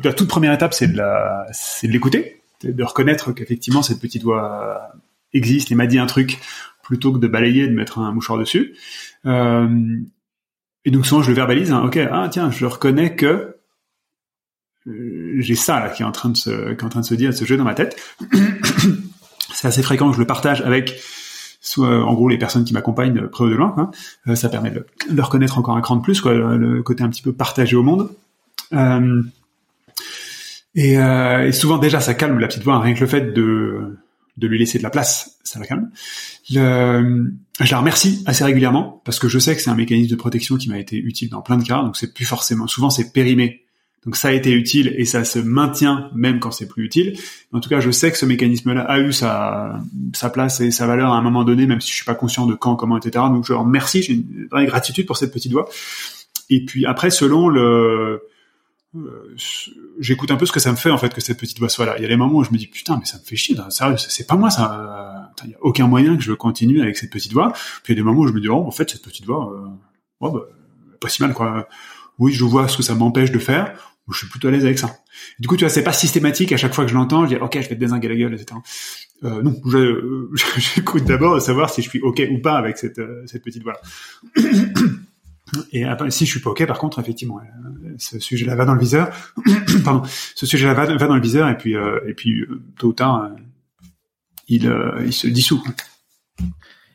la 0.03 0.13
toute 0.13 0.27
première 0.27 0.53
étape, 0.53 0.73
c'est 0.73 0.87
de 0.87 0.97
la, 0.97 1.47
c'est 1.51 1.87
de 1.87 1.91
l'écouter, 1.91 2.41
de 2.63 2.83
reconnaître 2.83 3.31
qu'effectivement 3.31 3.81
cette 3.81 3.99
petite 3.99 4.23
voix 4.23 4.91
existe 5.33 5.71
et 5.71 5.75
m'a 5.75 5.87
dit 5.87 5.97
un 5.97 6.05
truc 6.05 6.39
plutôt 6.83 7.11
que 7.11 7.17
de 7.17 7.27
balayer, 7.27 7.67
de 7.67 7.73
mettre 7.73 7.99
un 7.99 8.11
mouchoir 8.11 8.37
dessus. 8.37 8.75
Euh, 9.25 9.97
et 10.85 10.91
donc 10.91 11.05
souvent 11.05 11.21
je 11.23 11.29
le 11.29 11.35
verbalise. 11.35 11.71
Hein, 11.71 11.83
ok, 11.83 11.97
ah 12.11 12.29
tiens, 12.31 12.51
je 12.51 12.65
reconnais 12.65 13.15
que 13.15 13.57
euh, 14.87 15.35
j'ai 15.39 15.55
ça 15.55 15.79
là 15.79 15.89
qui 15.89 16.03
est 16.03 16.05
en 16.05 16.11
train 16.11 16.29
de 16.29 16.37
se, 16.37 16.73
qui 16.73 16.81
est 16.81 16.83
en 16.83 16.89
train 16.89 17.01
de 17.01 17.05
se 17.05 17.15
dire, 17.15 17.31
de 17.31 17.35
se 17.35 17.45
jouer 17.45 17.57
dans 17.57 17.63
ma 17.63 17.73
tête. 17.73 17.99
c'est 19.53 19.67
assez 19.67 19.81
fréquent 19.81 20.09
que 20.09 20.15
je 20.15 20.21
le 20.21 20.27
partage 20.27 20.61
avec 20.61 21.01
soit 21.67 22.03
en 22.03 22.13
gros 22.13 22.29
les 22.29 22.37
personnes 22.37 22.63
qui 22.63 22.73
m'accompagnent 22.73 23.27
près 23.27 23.43
ou 23.43 23.49
de 23.49 23.55
loin. 23.55 23.73
Hein. 23.77 23.91
Euh, 24.27 24.35
ça 24.35 24.49
permet 24.49 24.71
de, 24.71 25.21
reconnaître 25.21 25.57
encore 25.57 25.75
un 25.75 25.81
cran 25.81 25.97
de 25.97 26.01
plus, 26.01 26.23
le 26.23 26.81
côté 26.81 27.03
un 27.03 27.09
petit 27.09 27.21
peu 27.21 27.33
partagé 27.33 27.75
au 27.75 27.83
monde. 27.83 28.09
Euh, 28.73 29.21
et, 30.75 30.97
euh, 30.97 31.51
souvent 31.51 31.77
déjà 31.77 31.99
ça 31.99 32.13
calme 32.13 32.39
la 32.39 32.47
petite 32.47 32.63
voix, 32.63 32.75
hein, 32.75 32.79
rien 32.79 32.93
que 32.93 33.01
le 33.01 33.07
fait 33.07 33.33
de 33.33 33.97
lui 34.39 34.59
laisser 34.59 34.77
de 34.77 34.83
la 34.83 34.89
place, 34.89 35.37
ça 35.43 35.59
la 35.59 35.65
calme. 35.65 35.89
Je 36.49 36.59
la 36.59 37.79
remercie 37.79 38.23
assez 38.25 38.43
régulièrement 38.43 39.01
parce 39.03 39.19
que 39.19 39.27
je 39.27 39.39
sais 39.39 39.55
que 39.55 39.61
c'est 39.61 39.69
un 39.69 39.75
mécanisme 39.75 40.11
de 40.11 40.15
protection 40.15 40.57
qui 40.57 40.69
m'a 40.69 40.79
été 40.79 40.97
utile 40.97 41.29
dans 41.29 41.41
plein 41.41 41.57
de 41.57 41.63
cas, 41.63 41.81
donc 41.81 41.97
c'est 41.97 42.13
plus 42.13 42.25
forcément, 42.25 42.67
souvent 42.67 42.89
c'est 42.89 43.11
périmé 43.11 43.66
donc 44.07 44.15
ça 44.15 44.29
a 44.29 44.31
été 44.31 44.53
utile 44.53 44.93
et 44.95 45.03
ça 45.03 45.25
se 45.25 45.37
maintient 45.37 46.09
même 46.15 46.39
quand 46.39 46.51
c'est 46.51 46.65
plus 46.65 46.85
utile. 46.85 47.19
En 47.51 47.59
tout 47.59 47.67
cas, 47.67 47.81
je 47.81 47.91
sais 47.91 48.09
que 48.09 48.17
ce 48.17 48.25
mécanisme-là 48.25 48.83
a 48.83 48.99
eu 49.01 49.11
sa, 49.11 49.81
place 50.31 50.61
et 50.61 50.71
sa 50.71 50.87
valeur 50.87 51.11
à 51.11 51.17
un 51.17 51.21
moment 51.21 51.43
donné, 51.43 51.67
même 51.67 51.81
si 51.81 51.91
je 51.91 51.95
suis 51.97 52.05
pas 52.05 52.15
conscient 52.15 52.45
de 52.45 52.53
quand, 52.53 52.77
comment, 52.77 52.97
etc. 52.97 53.25
Donc 53.27 53.43
je 53.43 53.51
leur 53.51 53.63
remercie, 53.63 54.01
j'ai 54.01 54.13
une 54.13 54.47
vraie 54.49 54.65
gratitude 54.65 55.05
pour 55.05 55.17
cette 55.17 55.33
petite 55.33 55.51
voix. 55.51 55.67
Et 56.49 56.63
puis 56.63 56.85
après, 56.85 57.09
selon 57.09 57.49
le, 57.49 58.21
euh, 58.95 59.35
j'écoute 59.99 60.31
un 60.31 60.37
peu 60.37 60.45
ce 60.45 60.53
que 60.53 60.61
ça 60.61 60.71
me 60.71 60.77
fait 60.77 60.89
en 60.89 60.97
fait 60.97 61.13
que 61.13 61.19
cette 61.19 61.37
petite 61.37 61.59
voix 61.59 61.67
soit 61.67 61.85
là. 61.85 61.95
Il 61.97 62.01
y 62.01 62.05
a 62.05 62.07
des 62.07 62.15
moments 62.15 62.37
où 62.37 62.45
je 62.45 62.51
me 62.51 62.57
dis 62.57 62.67
putain 62.67 62.95
mais 62.97 63.05
ça 63.05 63.17
me 63.17 63.23
fait 63.23 63.35
chier, 63.35 63.57
sérieux, 63.71 63.97
c'est 63.97 64.25
pas 64.25 64.37
moi 64.37 64.49
ça. 64.49 65.33
Il 65.43 65.49
y 65.49 65.53
a 65.53 65.57
aucun 65.59 65.87
moyen 65.87 66.15
que 66.15 66.23
je 66.23 66.31
continue 66.31 66.81
avec 66.81 66.95
cette 66.95 67.11
petite 67.11 67.33
voix. 67.33 67.51
Puis 67.83 67.91
il 67.93 67.97
y 67.97 67.99
a 67.99 68.01
des 68.01 68.03
moments 68.03 68.21
où 68.21 68.27
je 68.27 68.31
me 68.31 68.39
dis 68.39 68.47
oh 68.47 68.63
en 68.65 68.71
fait 68.71 68.89
cette 68.89 69.03
petite 69.03 69.25
voix, 69.25 69.51
euh, 69.51 69.67
oh, 70.21 70.31
bah, 70.31 70.43
pas 71.01 71.09
si 71.09 71.21
mal 71.21 71.33
quoi. 71.33 71.67
Oui 72.19 72.31
je 72.31 72.45
vois 72.45 72.69
ce 72.69 72.77
que 72.77 72.83
ça 72.83 72.95
m'empêche 72.95 73.33
de 73.33 73.39
faire 73.39 73.96
je 74.13 74.19
suis 74.19 74.27
plutôt 74.27 74.47
à 74.47 74.51
l'aise 74.51 74.65
avec 74.65 74.79
ça. 74.79 74.97
Du 75.39 75.47
coup, 75.47 75.57
tu 75.57 75.65
vois, 75.65 75.69
c'est 75.69 75.83
pas 75.83 75.93
systématique. 75.93 76.51
À 76.51 76.57
chaque 76.57 76.73
fois 76.73 76.85
que 76.85 76.91
je 76.91 76.95
l'entends, 76.95 77.25
je 77.25 77.35
dis 77.35 77.41
ok, 77.41 77.53
je 77.55 77.69
vais 77.69 77.75
te 77.75 77.79
désinguer 77.79 78.07
la 78.07 78.15
gueule, 78.15 78.33
etc. 78.33 78.59
Euh, 79.23 79.41
non, 79.41 79.55
j'écoute 80.57 81.03
d'abord 81.05 81.35
de 81.35 81.39
savoir 81.39 81.69
si 81.69 81.81
je 81.81 81.89
suis 81.89 81.99
ok 81.99 82.21
ou 82.31 82.39
pas 82.39 82.57
avec 82.57 82.77
cette, 82.77 82.99
euh, 82.99 83.23
cette 83.25 83.43
petite 83.43 83.63
voix. 83.63 83.79
Et 85.71 85.85
si 86.09 86.25
je 86.25 86.31
suis 86.31 86.39
pas 86.41 86.49
ok, 86.49 86.65
par 86.65 86.77
contre, 86.77 86.99
effectivement, 86.99 87.39
euh, 87.39 87.95
ce 87.97 88.19
sujet-là 88.19 88.55
va 88.55 88.65
dans 88.65 88.73
le 88.73 88.81
viseur. 88.81 89.09
Pardon, 89.83 90.03
ce 90.35 90.45
sujet-là 90.45 90.73
va, 90.73 90.85
va, 90.85 91.07
dans 91.07 91.15
le 91.15 91.21
viseur 91.21 91.47
et 91.49 91.57
puis 91.57 91.75
euh, 91.75 91.99
et 92.05 92.13
puis 92.13 92.45
tôt 92.77 92.89
ou 92.89 92.93
tard, 92.93 93.31
il 94.47 94.71
il 95.05 95.13
se 95.13 95.27
dissout. 95.27 95.63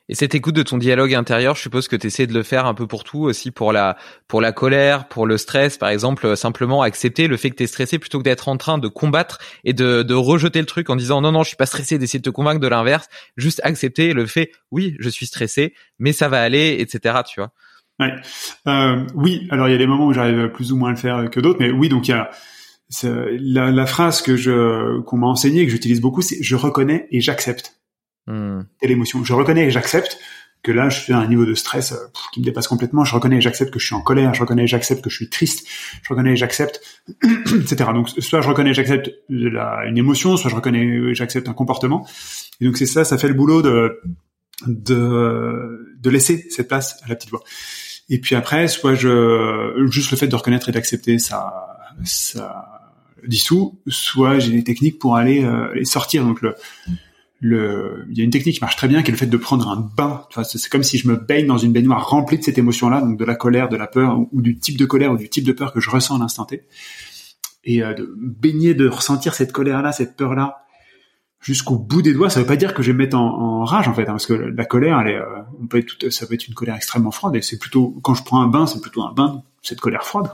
Et 0.09 0.15
cette 0.15 0.35
écoute 0.35 0.55
de 0.55 0.63
ton 0.63 0.79
dialogue 0.79 1.15
intérieur, 1.15 1.55
je 1.55 1.63
suppose 1.63 1.87
que 1.87 1.97
tu 1.97 2.09
essaies 2.09 2.27
de 2.27 2.35
le 2.35 2.43
faire 2.43 2.67
un 2.67 2.75
peu 2.75 2.87
pour 2.87 3.05
tout, 3.05 3.21
aussi 3.21 3.51
pour 3.51 3.73
la 3.73 3.97
pour 4.27 4.41
la 4.41 4.53
colère, 4.53 5.07
pour 5.09 5.27
le 5.27 5.39
stress, 5.39 5.79
par 5.79 5.91
exemple, 5.91 6.27
euh, 6.27 6.37
simplement 6.37 6.83
accepter 6.83 7.29
le 7.29 7.37
fait 7.37 7.51
que 7.51 7.57
tu 7.57 7.63
es 7.63 7.67
stressé 7.67 7.99
plutôt 7.99 8.19
que 8.19 8.25
d'être 8.25 8.49
en 8.49 8.57
train 8.57 8.79
de 8.79 8.89
combattre 8.89 9.39
et 9.65 9.73
de, 9.73 10.03
de 10.03 10.15
rejeter 10.15 10.61
le 10.61 10.67
truc 10.67 10.91
en 10.91 10.97
disant 10.97 11.21
non 11.21 11.33
non, 11.33 11.43
je 11.45 11.49
suis 11.49 11.57
pas 11.57 11.67
stressé, 11.67 11.99
d'essayer 11.99 12.19
de 12.19 12.25
te 12.25 12.31
convaincre 12.31 12.61
de 12.61 12.69
l'inverse, 12.69 13.09
juste 13.37 13.61
accepter 13.65 14.13
le 14.13 14.27
fait 14.27 14.51
oui, 14.71 14.97
je 14.99 15.09
suis 15.09 15.27
stressé, 15.27 15.75
mais 15.99 16.13
ça 16.13 16.29
va 16.29 16.43
aller, 16.43 16.77
etc. 16.81 17.21
Tu 17.29 17.41
vois. 17.41 17.53
Ouais. 18.01 18.13
Euh, 18.67 19.07
oui, 19.15 19.47
alors 19.51 19.69
il 19.69 19.73
y 19.73 19.75
a 19.75 19.79
des 19.79 19.87
moments 19.87 20.07
où 20.07 20.13
j'arrive 20.13 20.49
plus 20.49 20.73
ou 20.73 20.77
moins 20.77 20.89
à 20.89 20.93
le 20.93 20.99
faire 20.99 21.31
que 21.31 21.41
d'autres, 21.41 21.59
mais 21.61 21.71
oui, 21.71 21.89
donc 21.89 22.09
il 22.09 22.11
y 22.11 22.15
a 22.15 22.31
la, 23.05 23.71
la 23.71 23.87
phrase 23.87 24.21
que 24.21 24.37
je 24.37 25.01
qu'on 25.03 25.17
m'a 25.17 25.27
enseignée 25.27 25.65
que 25.65 25.71
j'utilise 25.71 26.01
beaucoup, 26.01 26.23
c'est 26.23 26.43
je 26.43 26.57
reconnais 26.57 27.07
et 27.11 27.21
j'accepte. 27.21 27.82
Telle 28.27 28.91
émotion. 28.91 29.25
Je 29.25 29.33
reconnais 29.33 29.67
et 29.67 29.71
j'accepte 29.71 30.19
que 30.63 30.71
là, 30.71 30.89
je 30.89 31.01
suis 31.01 31.13
à 31.13 31.19
un 31.19 31.27
niveau 31.27 31.45
de 31.45 31.55
stress 31.55 31.93
euh, 31.93 31.97
qui 32.33 32.41
me 32.41 32.45
dépasse 32.45 32.69
complètement. 32.69 33.05
Je 33.05 33.15
reconnais 33.15 33.39
et 33.39 33.41
j'accepte 33.41 33.73
que 33.73 33.81
je 33.81 33.87
suis 33.87 33.95
en 33.95 34.01
colère. 34.01 34.33
Je 34.33 34.41
reconnais 34.41 34.65
et 34.65 34.67
j'accepte 34.67 35.03
que 35.03 35.11
je 35.11 35.17
suis 35.17 35.29
triste. 35.29 35.67
Je 36.03 36.09
reconnais 36.09 36.33
et 36.33 36.37
j'accepte, 36.37 36.81
etc. 37.23 37.91
Donc, 37.93 38.11
soit 38.11 38.41
je 38.41 38.49
reconnais 38.49 38.71
et 38.71 38.75
j'accepte 38.75 39.11
une 39.29 39.99
émotion, 39.99 40.37
soit 40.37 40.51
je 40.51 40.55
reconnais 40.55 40.85
et 40.85 41.15
j'accepte 41.15 41.49
un 41.49 41.53
comportement. 41.53 42.07
Et 42.61 42.67
donc, 42.67 42.77
c'est 42.77 42.87
ça, 42.87 43.05
ça 43.05 43.19
fait 43.19 43.29
le 43.29 43.35
boulot 43.35 43.61
de, 43.61 44.01
de, 44.67 45.97
de 45.99 46.11
laisser 46.11 46.47
cette 46.51 46.69
place 46.69 47.01
à 47.05 47.09
la 47.09 47.17
petite 47.17 47.31
voix. 47.31 47.43
Et 48.09 48.19
puis 48.19 48.37
après, 48.37 48.69
soit 48.69 48.95
je, 48.95 49.85
juste 49.91 50.11
le 50.11 50.17
fait 50.17 50.29
de 50.29 50.37
reconnaître 50.37 50.69
et 50.69 50.73
d'accepter, 50.73 51.19
ça, 51.19 51.87
ça 52.05 52.93
dissout, 53.27 53.81
soit 53.89 54.39
j'ai 54.39 54.53
des 54.53 54.65
techniques 54.65 54.99
pour 54.99 55.17
aller, 55.17 55.45
euh, 55.45 55.71
aller 55.71 55.85
sortir. 55.85 56.25
Donc, 56.25 56.41
le, 56.43 56.55
le, 57.43 58.07
il 58.09 58.17
y 58.17 58.21
a 58.21 58.25
une 58.25 58.31
technique 58.31 58.55
qui 58.55 58.61
marche 58.61 58.77
très 58.77 58.87
bien, 58.87 59.03
qui 59.03 59.11
est 59.11 59.13
le 59.13 59.19
fait 59.19 59.27
de 59.27 59.37
prendre 59.37 59.69
un 59.69 59.77
bain. 59.97 60.23
c'est 60.45 60.69
comme 60.69 60.85
si 60.85 60.97
je 60.97 61.09
me 61.09 61.17
baigne 61.17 61.47
dans 61.47 61.59
une 61.59 61.73
baignoire 61.73 62.09
remplie 62.09 62.39
de 62.39 62.45
cette 62.45 62.57
émotion-là, 62.57 63.01
donc 63.01 63.19
de 63.19 63.25
la 63.25 63.35
colère, 63.35 63.69
de 63.69 63.77
la 63.77 63.89
peur, 63.89 64.21
ou, 64.31 64.41
du 64.41 64.57
type 64.59 64.79
de 64.79 64.85
colère 64.85 65.11
ou 65.11 65.17
du 65.17 65.29
type 65.29 65.45
de 65.45 65.53
peur 65.53 65.73
que 65.73 65.81
je 65.81 65.91
ressens 65.91 66.17
à 66.17 66.19
l'instant 66.21 66.45
T. 66.45 66.63
Et 67.65 67.83
euh, 67.83 67.95
de 67.95 68.15
baigner, 68.17 68.75
de 68.75 68.89
ressentir 68.89 69.35
cette 69.35 69.51
colère-là, 69.51 69.91
cette 69.91 70.17
peur-là, 70.17 70.65
jusqu'au 71.41 71.77
bout 71.77 72.01
des 72.01 72.15
doigts. 72.15 72.31
Ça 72.31 72.39
veut 72.39 72.47
pas 72.47 72.57
dire 72.57 72.75
que 72.75 72.83
je 72.83 72.89
vais 72.89 72.93
me 72.93 72.99
mettre 72.99 73.17
en, 73.17 73.65
rage 73.65 73.89
en 73.89 73.95
fait, 73.95 74.03
hein, 74.03 74.13
parce 74.13 74.27
que 74.27 74.35
la 74.35 74.65
colère, 74.65 75.01
elle 75.01 75.09
est, 75.09 75.17
euh, 75.17 75.43
on 75.61 75.67
peut 75.67 75.79
être 75.79 76.11
ça 76.11 76.27
peut 76.27 76.35
être 76.35 76.47
une 76.47 76.55
colère 76.55 76.77
extrêmement 76.77 77.11
froide. 77.11 77.35
Et 77.35 77.43
c'est 77.43 77.59
plutôt 77.59 77.99
quand 78.03 78.15
je 78.15 78.23
prends 78.23 78.41
un 78.41 78.47
bain, 78.47 78.67
c'est 78.67 78.81
plutôt 78.81 79.03
un 79.03 79.13
bain 79.13 79.43
cette 79.63 79.81
colère 79.81 80.05
froide. 80.05 80.29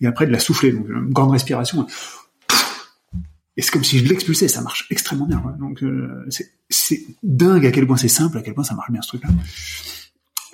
Et 0.00 0.06
après 0.06 0.26
de 0.26 0.32
la 0.32 0.38
souffler, 0.38 0.72
donc 0.72 0.86
une 0.88 1.12
grande 1.12 1.30
respiration 1.30 1.86
et 3.56 3.62
c'est 3.62 3.70
comme 3.70 3.84
si 3.84 3.98
je 3.98 4.08
l'expulsais, 4.08 4.48
ça 4.48 4.60
marche 4.60 4.86
extrêmement 4.90 5.26
bien. 5.26 5.42
Donc 5.58 5.82
euh, 5.82 6.26
c'est 6.68 7.00
dingue 7.22 7.64
à 7.66 7.72
quel 7.72 7.86
point 7.86 7.96
c'est 7.96 8.08
simple, 8.08 8.38
à 8.38 8.42
quel 8.42 8.54
point 8.54 8.64
ça 8.64 8.74
marche 8.74 8.90
bien 8.90 9.02
ce 9.02 9.08
truc-là. 9.08 9.30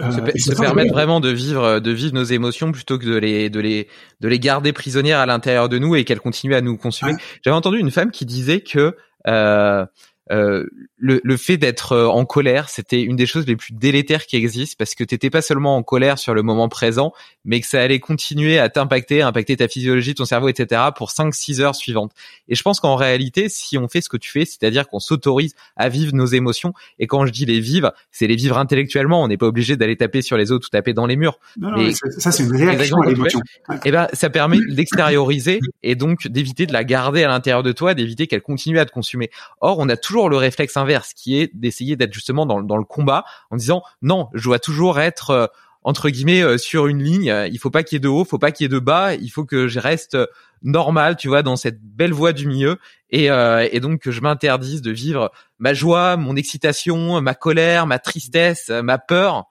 Euh, 0.01 0.11
se, 0.37 0.55
permettre 0.55 0.93
vraiment 0.93 1.21
de 1.21 1.29
vivre 1.29 1.79
de 1.79 1.91
vivre 1.91 2.15
nos 2.15 2.25
émotions 2.25 2.73
plutôt 2.73 2.99
que 2.99 3.05
de 3.05 3.17
les 3.17 3.51
de 3.51 3.61
les 3.61 3.89
de 4.21 4.29
les 4.29 4.39
garder 4.39 4.73
prisonnières 4.73 5.19
à 5.19 5.27
l'intérieur 5.27 5.69
de 5.69 5.79
nous 5.79 5.95
et 5.95 6.05
qu'elles 6.05 6.21
continuent 6.21 6.55
à 6.55 6.63
nous 6.63 6.77
consumer. 6.77 7.13
J'avais 7.45 7.57
entendu 7.57 7.79
une 7.79 7.91
femme 7.91 8.11
qui 8.11 8.25
disait 8.25 8.63
que 8.63 8.97
euh, 9.27 9.85
euh, 10.31 10.67
le, 11.03 11.21
le, 11.25 11.37
fait 11.37 11.57
d'être 11.57 11.93
euh, 11.93 12.07
en 12.07 12.25
colère, 12.25 12.69
c'était 12.69 13.03
une 13.03 13.17
des 13.17 13.27
choses 13.27 13.45
les 13.45 13.57
plus 13.57 13.75
délétères 13.75 14.25
qui 14.25 14.37
existent 14.37 14.77
parce 14.79 14.95
que 14.95 15.03
t'étais 15.03 15.31
pas 15.31 15.43
seulement 15.43 15.77
en 15.77 15.83
colère 15.83 16.17
sur 16.17 16.33
le 16.33 16.43
moment 16.43 16.69
présent, 16.69 17.13
mais 17.45 17.61
que 17.61 17.67
ça 17.67 17.83
allait 17.83 17.99
continuer 17.99 18.61
à 18.61 18.69
t'impacter, 18.69 19.21
impacter 19.21 19.57
ta 19.57 19.67
physiologie, 19.67 20.15
ton 20.15 20.25
cerveau, 20.25 20.49
etc. 20.49 20.81
pour 20.97 21.11
5-6 21.11 21.61
heures 21.61 21.75
suivantes. 21.75 22.13
Et 22.49 22.55
je 22.55 22.63
pense 22.63 22.79
qu'en 22.79 22.95
réalité, 22.95 23.49
si 23.49 23.77
on 23.79 23.89
fait 23.89 24.01
ce 24.01 24.09
que 24.09 24.17
tu 24.17 24.31
fais, 24.31 24.45
c'est-à-dire 24.45 24.87
qu'on 24.87 25.01
s'autorise 25.01 25.57
à 25.77 25.89
vivre 25.89 26.15
nos 26.15 26.27
émotions, 26.27 26.73
et 27.01 27.09
quand 27.09 27.27
je 27.27 27.33
dis 27.33 27.47
les 27.47 27.59
vivre, 27.59 27.93
c'est 28.13 28.29
les 28.29 28.37
vivre 28.37 28.57
intellectuellement. 28.57 29.25
On 29.25 29.27
n'est 29.27 29.37
pas 29.37 29.47
obligé 29.47 29.77
d'aller 29.77 29.97
taper 29.97 30.23
sur 30.23 30.37
les 30.37 30.53
autres 30.53 30.69
ou 30.69 30.71
taper 30.71 30.93
dans 30.93 31.07
les 31.07 31.17
murs. 31.17 31.41
Non, 31.59 31.73
non, 31.73 31.91
ça 32.19 32.31
c'est 32.31 32.45
une 32.45 32.55
réaction 32.55 32.99
à 33.01 33.07
l'émotion. 33.07 33.41
Et 33.71 33.79
eh 33.87 33.91
ben, 33.91 34.07
ça 34.13 34.31
permet 34.31 34.59
d'extérioriser 34.69 35.59
et 35.83 35.97
donc 35.97 36.29
d'éviter 36.29 36.67
de 36.67 36.73
la 36.73 36.85
garder 36.85 37.25
à 37.25 37.29
l'intérieur 37.29 37.65
de 37.65 37.73
toi, 37.73 37.95
d'éviter 37.95 38.29
qu'elle 38.29 38.43
continue 38.43 38.79
à 38.79 38.85
te 38.85 38.93
consumer. 38.93 39.31
Or, 39.61 39.81
on 39.81 39.89
a 39.89 39.97
toujours 39.97 40.29
le 40.29 40.37
réflexe 40.37 40.77
inverse 40.77 40.92
qui 41.01 41.39
est 41.39 41.51
d'essayer 41.55 41.97
d'être 41.97 42.13
justement 42.13 42.47
dans, 42.47 42.77
le 42.77 42.85
combat 42.85 43.25
en 43.51 43.57
disant 43.57 43.83
non, 44.03 44.29
je 44.35 44.45
dois 44.45 44.59
toujours 44.59 45.01
être 45.01 45.31
euh, 45.31 45.47
entre 45.83 46.11
guillemets 46.11 46.43
euh, 46.43 46.59
sur 46.59 46.87
une 46.87 47.03
ligne. 47.03 47.35
Il 47.51 47.59
faut 47.59 47.71
pas 47.71 47.83
qu'il 47.83 47.97
y 47.97 47.99
ait 47.99 48.01
de 48.01 48.09
haut, 48.09 48.25
faut 48.25 48.39
pas 48.39 48.53
qu'il 48.53 48.65
y 48.65 48.67
ait 48.67 48.69
de 48.69 48.79
bas. 48.79 49.15
Il 49.15 49.29
faut 49.29 49.45
que 49.45 49.69
je 49.69 49.79
reste 49.79 50.17
normal, 50.63 51.17
tu 51.17 51.29
vois, 51.29 51.43
dans 51.43 51.57
cette 51.57 51.83
belle 51.83 52.13
voie 52.13 52.33
du 52.33 52.47
milieu 52.47 52.79
et, 53.11 53.31
euh, 53.31 53.69
donc 53.81 54.01
que 54.01 54.11
je 54.11 54.21
m'interdise 54.21 54.83
de 54.83 54.93
vivre 54.93 55.33
ma 55.59 55.75
joie, 55.75 56.17
mon 56.17 56.37
excitation, 56.37 57.21
ma 57.21 57.35
colère, 57.35 57.87
ma 57.87 57.99
tristesse, 57.99 58.71
ma 58.71 58.99
peur. 58.99 59.47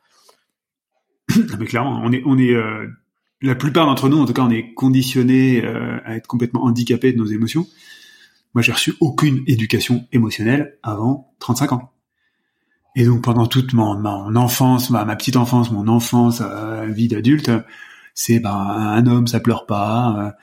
Mais 1.60 1.66
clairement, 1.66 2.02
on 2.04 2.12
est 2.12 2.24
on 2.26 2.38
est 2.38 2.54
la 3.42 3.56
plupart 3.56 3.86
d'entre 3.86 4.10
nous, 4.10 4.20
en 4.20 4.26
tout 4.26 4.34
cas, 4.34 4.44
on 4.44 4.52
est 4.52 4.74
conditionné 4.74 5.66
à 6.06 6.16
être 6.16 6.28
complètement 6.28 6.64
handicapé 6.64 7.12
de 7.14 7.18
nos 7.18 7.26
émotions. 7.26 7.68
Moi, 8.54 8.62
j'ai 8.62 8.72
reçu 8.72 8.94
aucune 9.00 9.44
éducation 9.48 10.08
émotionnelle 10.12 10.78
avant 10.84 11.34
35 11.40 11.74
ans. 11.74 11.92
Et 12.96 13.06
donc, 13.06 13.24
pendant 13.24 13.48
toute 13.48 13.74
mon, 13.74 14.06
enfance, 14.36 14.90
ma, 14.90 15.16
petite 15.16 15.38
enfance, 15.38 15.72
mon 15.72 15.88
enfance, 15.88 16.42
euh, 16.42 16.88
vie 16.88 17.08
d'adulte, 17.08 17.52
c'est 18.14 18.40
ben 18.40 18.52
un 18.52 19.06
homme 19.08 19.28
ça 19.28 19.40
pleure 19.40 19.66
pas, 19.66 20.36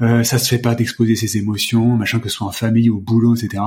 euh, 0.00 0.06
euh, 0.06 0.24
ça 0.24 0.38
se 0.38 0.48
fait 0.48 0.58
pas 0.58 0.74
d'exposer 0.74 1.14
ses 1.14 1.36
émotions, 1.36 1.96
machin 1.96 2.18
que 2.18 2.28
ce 2.28 2.36
soit 2.36 2.48
en 2.48 2.52
famille, 2.52 2.90
au 2.90 2.98
boulot, 2.98 3.36
etc. 3.36 3.62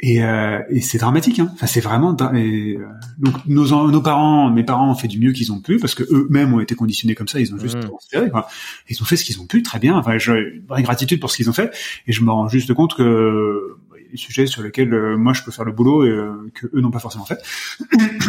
Et, 0.00 0.24
euh, 0.24 0.60
et 0.70 0.80
c'est 0.80 0.96
dramatique. 0.98 1.38
Hein. 1.38 1.50
Enfin, 1.52 1.66
c'est 1.66 1.80
vraiment. 1.80 2.16
Et, 2.34 2.76
euh, 2.78 2.86
donc 3.18 3.34
nos, 3.46 3.90
nos 3.90 4.00
parents, 4.00 4.50
mes 4.50 4.64
parents 4.64 4.90
ont 4.90 4.94
fait 4.94 5.08
du 5.08 5.18
mieux 5.20 5.32
qu'ils 5.32 5.52
ont 5.52 5.60
pu 5.60 5.78
parce 5.78 5.94
que 5.94 6.02
eux-mêmes 6.10 6.54
ont 6.54 6.60
été 6.60 6.74
conditionnés 6.74 7.14
comme 7.14 7.28
ça. 7.28 7.38
Ils 7.40 7.52
ont 7.54 7.58
juste 7.58 7.76
Mmh. 7.76 7.88
transféré. 7.88 8.30
Quoi. 8.30 8.46
Ils 8.88 9.00
ont 9.02 9.04
fait 9.04 9.16
ce 9.16 9.24
qu'ils 9.24 9.40
ont 9.40 9.46
pu, 9.46 9.62
très 9.62 9.78
bien. 9.78 9.96
Enfin, 9.96 10.16
j'ai 10.18 10.32
une 10.32 10.66
vraie 10.66 10.82
gratitude 10.82 11.20
pour 11.20 11.30
ce 11.30 11.36
qu'ils 11.36 11.50
ont 11.50 11.52
fait. 11.52 11.70
Et 12.06 12.12
je 12.12 12.22
me 12.24 12.30
rends 12.30 12.48
juste 12.48 12.72
compte 12.72 12.94
que 12.94 13.76
bah, 13.90 13.96
il 14.00 14.04
y 14.04 14.08
a 14.08 14.10
des 14.12 14.16
sujets 14.16 14.46
sur 14.46 14.62
lesquels 14.62 14.92
euh, 14.94 15.16
moi 15.18 15.32
je 15.34 15.42
peux 15.42 15.50
faire 15.50 15.64
le 15.66 15.72
boulot 15.72 16.04
et 16.04 16.08
euh, 16.08 16.50
que 16.54 16.66
eux 16.74 16.80
n'ont 16.80 16.90
pas 16.90 16.98
forcément 17.00 17.26
fait. 17.26 17.38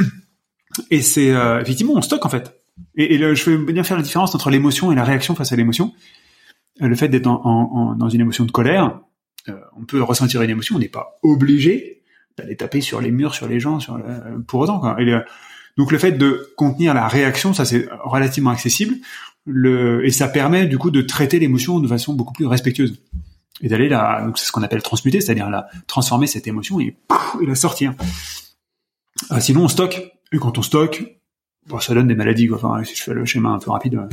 Et 0.91 1.02
c'est 1.02 1.32
euh, 1.32 1.61
effectivement 1.61 1.94
on 1.95 2.02
stocke 2.02 2.26
en 2.26 2.30
fait. 2.30 2.60
Et, 2.95 3.15
et 3.15 3.18
le- 3.18 3.34
je 3.36 3.49
veux 3.49 3.57
bien 3.72 3.84
faire 3.84 3.95
la 3.98 4.03
différence 4.03 4.36
entre 4.36 4.49
l'émotion 4.49 4.91
et 4.91 4.95
la 4.95 5.03
réaction 5.06 5.36
face 5.36 5.53
à 5.53 5.56
l'émotion. 5.56 5.94
Euh, 6.82 6.88
Le 6.90 6.95
fait 6.95 7.07
d'être 7.07 7.27
en- 7.27 7.41
en- 7.45 7.77
en- 7.91 7.95
dans 7.95 8.10
une 8.10 8.19
émotion 8.22 8.44
de 8.45 8.52
colère, 8.52 8.99
on 9.77 9.85
peut 9.85 10.01
ressentir 10.01 10.41
une 10.41 10.49
émotion, 10.49 10.76
on 10.76 10.80
n'est 10.80 10.88
pas 10.89 11.19
obligé 11.23 12.01
d'aller 12.38 12.55
taper 12.55 12.81
sur 12.81 12.99
les 13.01 13.11
murs, 13.11 13.34
sur 13.35 13.47
les 13.47 13.59
gens, 13.59 13.80
sur 13.80 13.97
le- 13.97 14.41
pour 14.47 14.59
autant. 14.61 14.80
Quoi. 14.80 14.95
Et 14.99 15.05
le- 15.05 15.23
donc 15.77 15.91
le 15.91 15.97
fait 15.97 16.13
de 16.13 16.51
contenir 16.57 16.93
la 16.93 17.07
réaction, 17.07 17.53
ça 17.53 17.65
c'est 17.65 17.88
relativement 18.03 18.49
accessible, 18.51 18.95
le, 19.45 20.05
et 20.05 20.09
ça 20.09 20.27
permet 20.27 20.65
du 20.67 20.77
coup 20.77 20.89
de 20.91 21.01
traiter 21.01 21.38
l'émotion 21.39 21.80
de 21.80 21.88
façon 21.88 22.13
beaucoup 22.13 22.34
plus 22.34 22.45
respectueuse 22.47 23.01
et 23.61 23.67
d'aller 23.69 23.88
la, 23.89 24.22
donc 24.26 24.38
c'est 24.38 24.45
ce 24.45 24.51
qu'on 24.51 24.63
appelle 24.63 24.81
transmuter, 24.81 25.22
c'est-à-dire 25.22 25.49
la 25.49 25.67
transformer 25.88 26.27
cette 26.27 26.47
émotion 26.47 26.80
et, 26.80 26.95
pouf, 27.07 27.38
et 27.41 27.45
la 27.45 27.55
sortir. 27.55 27.93
Euh, 29.31 29.39
sinon 29.39 29.63
on 29.63 29.67
stocke, 29.67 30.01
et 30.31 30.38
quand 30.38 30.57
on 30.57 30.61
stocke, 30.61 31.03
bon, 31.67 31.80
ça 31.80 31.93
donne 31.93 32.07
des 32.07 32.15
maladies. 32.15 32.47
Quoi. 32.47 32.57
Enfin, 32.57 32.84
si 32.84 32.95
je 32.95 33.03
fais 33.03 33.13
le 33.13 33.23
schéma 33.26 33.49
un 33.49 33.59
peu 33.59 33.72
rapide, 33.72 33.95
euh, 33.95 34.07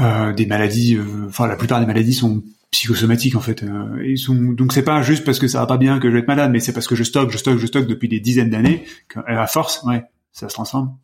euh, 0.00 0.32
des 0.32 0.46
maladies, 0.46 0.96
euh, 0.96 1.26
enfin 1.28 1.46
la 1.46 1.56
plupart 1.56 1.80
des 1.80 1.86
maladies 1.86 2.12
sont 2.14 2.42
psychosomatiques 2.70 3.36
en 3.36 3.40
fait. 3.40 3.62
Euh, 3.62 4.04
ils 4.04 4.18
sont 4.18 4.34
donc 4.34 4.72
c'est 4.72 4.82
pas 4.82 5.02
juste 5.02 5.24
parce 5.24 5.38
que 5.38 5.48
ça 5.48 5.60
va 5.60 5.66
pas 5.66 5.78
bien 5.78 5.98
que 5.98 6.08
je 6.08 6.14
vais 6.14 6.20
être 6.20 6.28
malade, 6.28 6.50
mais 6.50 6.60
c'est 6.60 6.72
parce 6.72 6.86
que 6.86 6.94
je 6.94 7.04
stocke, 7.04 7.30
je 7.30 7.38
stocke, 7.38 7.58
je 7.58 7.66
stocke 7.66 7.86
depuis 7.86 8.08
des 8.08 8.20
dizaines 8.20 8.50
d'années 8.50 8.84
qu'à 9.08 9.46
force, 9.46 9.82
ouais, 9.84 10.04
ça 10.32 10.48
se 10.48 10.54
transforme 10.54 10.96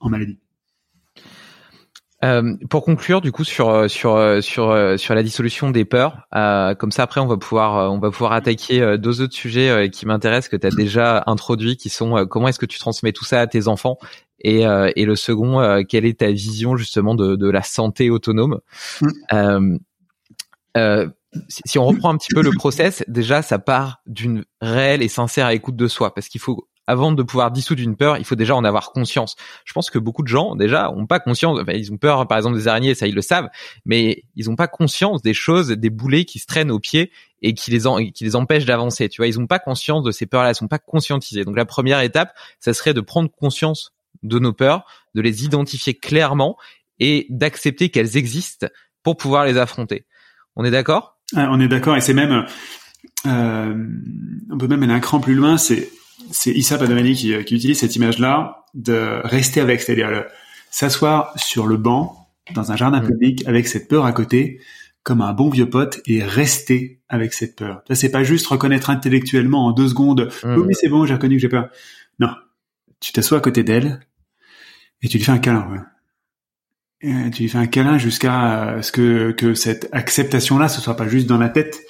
en 0.00 0.08
maladie. 0.08 0.38
Euh, 2.24 2.56
pour 2.70 2.82
conclure, 2.82 3.20
du 3.20 3.30
coup, 3.30 3.44
sur 3.44 3.68
euh, 3.68 3.88
sur 3.88 4.16
euh, 4.16 4.40
sur 4.40 4.70
euh, 4.70 4.96
sur 4.96 5.14
la 5.14 5.22
dissolution 5.22 5.70
des 5.70 5.84
peurs, 5.84 6.26
euh, 6.34 6.74
comme 6.74 6.90
ça 6.90 7.02
après 7.02 7.20
on 7.20 7.26
va 7.26 7.36
pouvoir 7.36 7.92
on 7.92 7.98
va 7.98 8.10
pouvoir 8.10 8.32
attaquer 8.32 8.96
deux 8.98 9.20
autres 9.20 9.34
sujets 9.34 9.90
qui 9.90 10.06
m'intéressent 10.06 10.48
que 10.48 10.56
tu 10.56 10.66
as 10.66 10.70
déjà 10.76 11.22
introduits, 11.26 11.76
qui 11.76 11.90
sont 11.90 12.16
euh, 12.16 12.24
comment 12.24 12.48
est-ce 12.48 12.58
que 12.58 12.66
tu 12.66 12.78
transmets 12.78 13.12
tout 13.12 13.24
ça 13.24 13.40
à 13.42 13.46
tes 13.46 13.68
enfants? 13.68 13.98
Et 14.40 14.66
euh, 14.66 14.90
et 14.96 15.04
le 15.04 15.14
second, 15.14 15.60
euh, 15.60 15.82
quelle 15.86 16.06
est 16.06 16.20
ta 16.20 16.30
vision 16.30 16.76
justement 16.76 17.14
de 17.14 17.36
de 17.36 17.50
la 17.50 17.62
santé 17.62 18.08
autonome? 18.08 18.60
Mm. 19.00 19.08
Euh, 19.32 19.78
euh, 20.76 21.08
si 21.48 21.78
on 21.78 21.86
reprend 21.86 22.10
un 22.10 22.16
petit 22.16 22.32
peu 22.34 22.42
le 22.42 22.52
process, 22.52 23.04
déjà 23.08 23.42
ça 23.42 23.58
part 23.58 24.00
d'une 24.06 24.44
réelle 24.60 25.02
et 25.02 25.08
sincère 25.08 25.48
écoute 25.50 25.76
de 25.76 25.88
soi, 25.88 26.14
parce 26.14 26.28
qu'il 26.28 26.40
faut 26.40 26.68
avant 26.86 27.12
de 27.12 27.22
pouvoir 27.22 27.50
dissoudre 27.50 27.82
une 27.82 27.96
peur, 27.96 28.16
il 28.16 28.24
faut 28.24 28.36
déjà 28.36 28.54
en 28.54 28.64
avoir 28.64 28.92
conscience. 28.92 29.34
Je 29.64 29.72
pense 29.72 29.90
que 29.90 29.98
beaucoup 29.98 30.22
de 30.22 30.28
gens 30.28 30.54
déjà 30.54 30.90
ont 30.92 31.06
pas 31.06 31.18
conscience. 31.18 31.58
Enfin, 31.60 31.72
ils 31.72 31.92
ont 31.92 31.96
peur, 31.96 32.26
par 32.28 32.38
exemple, 32.38 32.56
des 32.56 32.68
araignées, 32.68 32.94
ça 32.94 33.06
ils 33.06 33.14
le 33.14 33.22
savent, 33.22 33.48
mais 33.84 34.22
ils 34.36 34.50
ont 34.50 34.56
pas 34.56 34.68
conscience 34.68 35.20
des 35.20 35.34
choses, 35.34 35.68
des 35.68 35.90
boulets 35.90 36.24
qui 36.24 36.38
se 36.38 36.46
traînent 36.46 36.70
aux 36.70 36.78
pieds 36.78 37.10
et 37.42 37.54
qui 37.54 37.70
les 37.70 38.12
qui 38.12 38.24
les 38.24 38.36
empêchent 38.36 38.66
d'avancer. 38.66 39.08
Tu 39.08 39.20
vois, 39.20 39.26
ils 39.26 39.40
ont 39.40 39.46
pas 39.46 39.58
conscience 39.58 40.04
de 40.04 40.12
ces 40.12 40.26
peurs-là, 40.26 40.50
elles 40.50 40.54
sont 40.54 40.68
pas 40.68 40.78
conscientisées. 40.78 41.44
Donc 41.44 41.56
la 41.56 41.64
première 41.64 42.00
étape, 42.00 42.32
ça 42.60 42.72
serait 42.72 42.94
de 42.94 43.00
prendre 43.00 43.30
conscience 43.30 43.92
de 44.22 44.38
nos 44.38 44.52
peurs, 44.52 44.84
de 45.14 45.20
les 45.20 45.44
identifier 45.44 45.94
clairement 45.94 46.56
et 46.98 47.26
d'accepter 47.30 47.90
qu'elles 47.90 48.16
existent 48.16 48.68
pour 49.02 49.16
pouvoir 49.16 49.44
les 49.44 49.58
affronter. 49.58 50.06
On 50.56 50.64
est 50.64 50.70
d'accord? 50.70 51.18
Ah, 51.34 51.48
on 51.50 51.60
est 51.60 51.68
d'accord, 51.68 51.96
et 51.96 52.00
c'est 52.00 52.14
même, 52.14 52.46
euh, 53.26 53.86
on 54.50 54.58
peut 54.58 54.68
même 54.68 54.82
aller 54.82 54.92
un 54.92 55.00
cran 55.00 55.20
plus 55.20 55.34
loin. 55.34 55.58
C'est 55.58 55.90
c'est 56.32 56.50
Issa 56.50 56.78
Padomani 56.78 57.14
qui, 57.14 57.44
qui 57.44 57.54
utilise 57.54 57.78
cette 57.78 57.94
image-là 57.94 58.64
de 58.74 59.20
rester 59.24 59.60
avec, 59.60 59.80
c'est-à-dire 59.80 60.10
le- 60.10 60.26
s'asseoir 60.70 61.32
sur 61.38 61.66
le 61.66 61.76
banc 61.76 62.28
dans 62.54 62.72
un 62.72 62.76
jardin 62.76 63.00
Mm. 63.00 63.06
public 63.06 63.44
avec 63.46 63.68
cette 63.68 63.86
peur 63.88 64.04
à 64.06 64.12
côté, 64.12 64.60
comme 65.02 65.20
un 65.20 65.32
bon 65.32 65.50
vieux 65.50 65.68
pote, 65.70 66.00
et 66.06 66.22
rester 66.24 67.00
avec 67.08 67.32
cette 67.32 67.54
peur. 67.56 67.82
Ça, 67.86 67.94
c'est 67.94 68.10
pas 68.10 68.24
juste 68.24 68.46
reconnaître 68.48 68.90
intellectuellement 68.90 69.66
en 69.66 69.72
deux 69.72 69.88
secondes. 69.88 70.30
Mm. 70.42 70.54
Oh, 70.58 70.64
mais 70.64 70.74
c'est 70.74 70.88
bon, 70.88 71.06
j'ai 71.06 71.14
reconnu 71.14 71.36
que 71.36 71.42
j'ai 71.42 71.48
peur. 71.48 71.68
Non, 72.18 72.30
tu 73.00 73.12
t'assois 73.12 73.38
à 73.38 73.40
côté 73.40 73.62
d'elle 73.62 74.00
et 75.02 75.08
tu 75.08 75.18
lui 75.18 75.24
fais 75.24 75.32
un 75.32 75.38
câlin. 75.38 75.68
ouais. 75.70 75.78
Euh, 77.04 77.30
tu 77.30 77.42
lui 77.42 77.48
fais 77.48 77.58
un 77.58 77.66
câlin 77.66 77.98
jusqu'à 77.98 78.68
euh, 78.68 78.82
ce 78.82 78.90
que, 78.90 79.32
que 79.32 79.54
cette 79.54 79.88
acceptation-là, 79.92 80.68
ce 80.68 80.80
soit 80.80 80.96
pas 80.96 81.08
juste 81.08 81.26
dans 81.26 81.36
la 81.36 81.50
tête, 81.50 81.82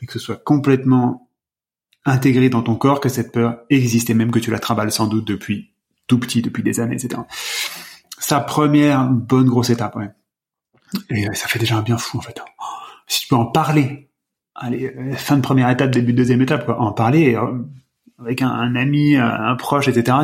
mais 0.00 0.06
que 0.06 0.14
ce 0.14 0.18
soit 0.18 0.42
complètement 0.42 1.28
intégré 2.06 2.48
dans 2.48 2.62
ton 2.62 2.74
corps, 2.74 3.00
que 3.00 3.10
cette 3.10 3.32
peur 3.32 3.58
existe 3.68 4.08
et 4.08 4.14
même 4.14 4.30
que 4.30 4.38
tu 4.38 4.50
la 4.50 4.58
travailles 4.58 4.90
sans 4.90 5.06
doute 5.06 5.26
depuis 5.26 5.72
tout 6.06 6.18
petit, 6.18 6.40
depuis 6.40 6.62
des 6.62 6.80
années, 6.80 6.94
etc. 6.94 7.20
Sa 8.18 8.40
première 8.40 9.04
bonne 9.10 9.46
grosse 9.46 9.70
étape, 9.70 9.96
ouais. 9.96 10.08
Et 11.10 11.28
euh, 11.28 11.32
ça 11.34 11.46
fait 11.46 11.58
déjà 11.58 11.76
un 11.76 11.82
bien 11.82 11.98
fou, 11.98 12.16
en 12.16 12.22
fait. 12.22 12.40
Si 13.06 13.20
tu 13.20 13.28
peux 13.28 13.36
en 13.36 13.46
parler, 13.46 14.08
allez, 14.54 14.94
fin 15.16 15.36
de 15.36 15.42
première 15.42 15.68
étape, 15.68 15.90
début 15.90 16.12
de 16.12 16.18
deuxième 16.18 16.40
étape, 16.40 16.64
quoi, 16.64 16.80
en 16.80 16.92
parler 16.92 17.36
avec 18.18 18.42
un, 18.42 18.74
ami, 18.74 19.16
un, 19.16 19.54
proche, 19.56 19.88
etc. 19.88 20.16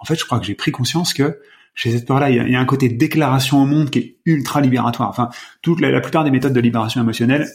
En 0.00 0.04
fait, 0.04 0.16
je 0.16 0.24
crois 0.24 0.40
que 0.40 0.46
j'ai 0.46 0.54
pris 0.54 0.72
conscience 0.72 1.12
que 1.14 1.40
chez 1.74 1.92
cette 1.92 2.06
peur-là, 2.06 2.30
il 2.30 2.50
y, 2.50 2.54
a, 2.54 2.60
un 2.60 2.64
côté 2.64 2.88
déclaration 2.88 3.62
au 3.62 3.66
monde 3.66 3.90
qui 3.90 3.98
est 3.98 4.16
ultra 4.24 4.60
libératoire. 4.60 5.08
Enfin, 5.08 5.30
toute 5.62 5.80
la, 5.80 6.00
plupart 6.00 6.24
des 6.24 6.30
méthodes 6.30 6.52
de 6.52 6.60
libération 6.60 7.00
émotionnelle 7.00 7.48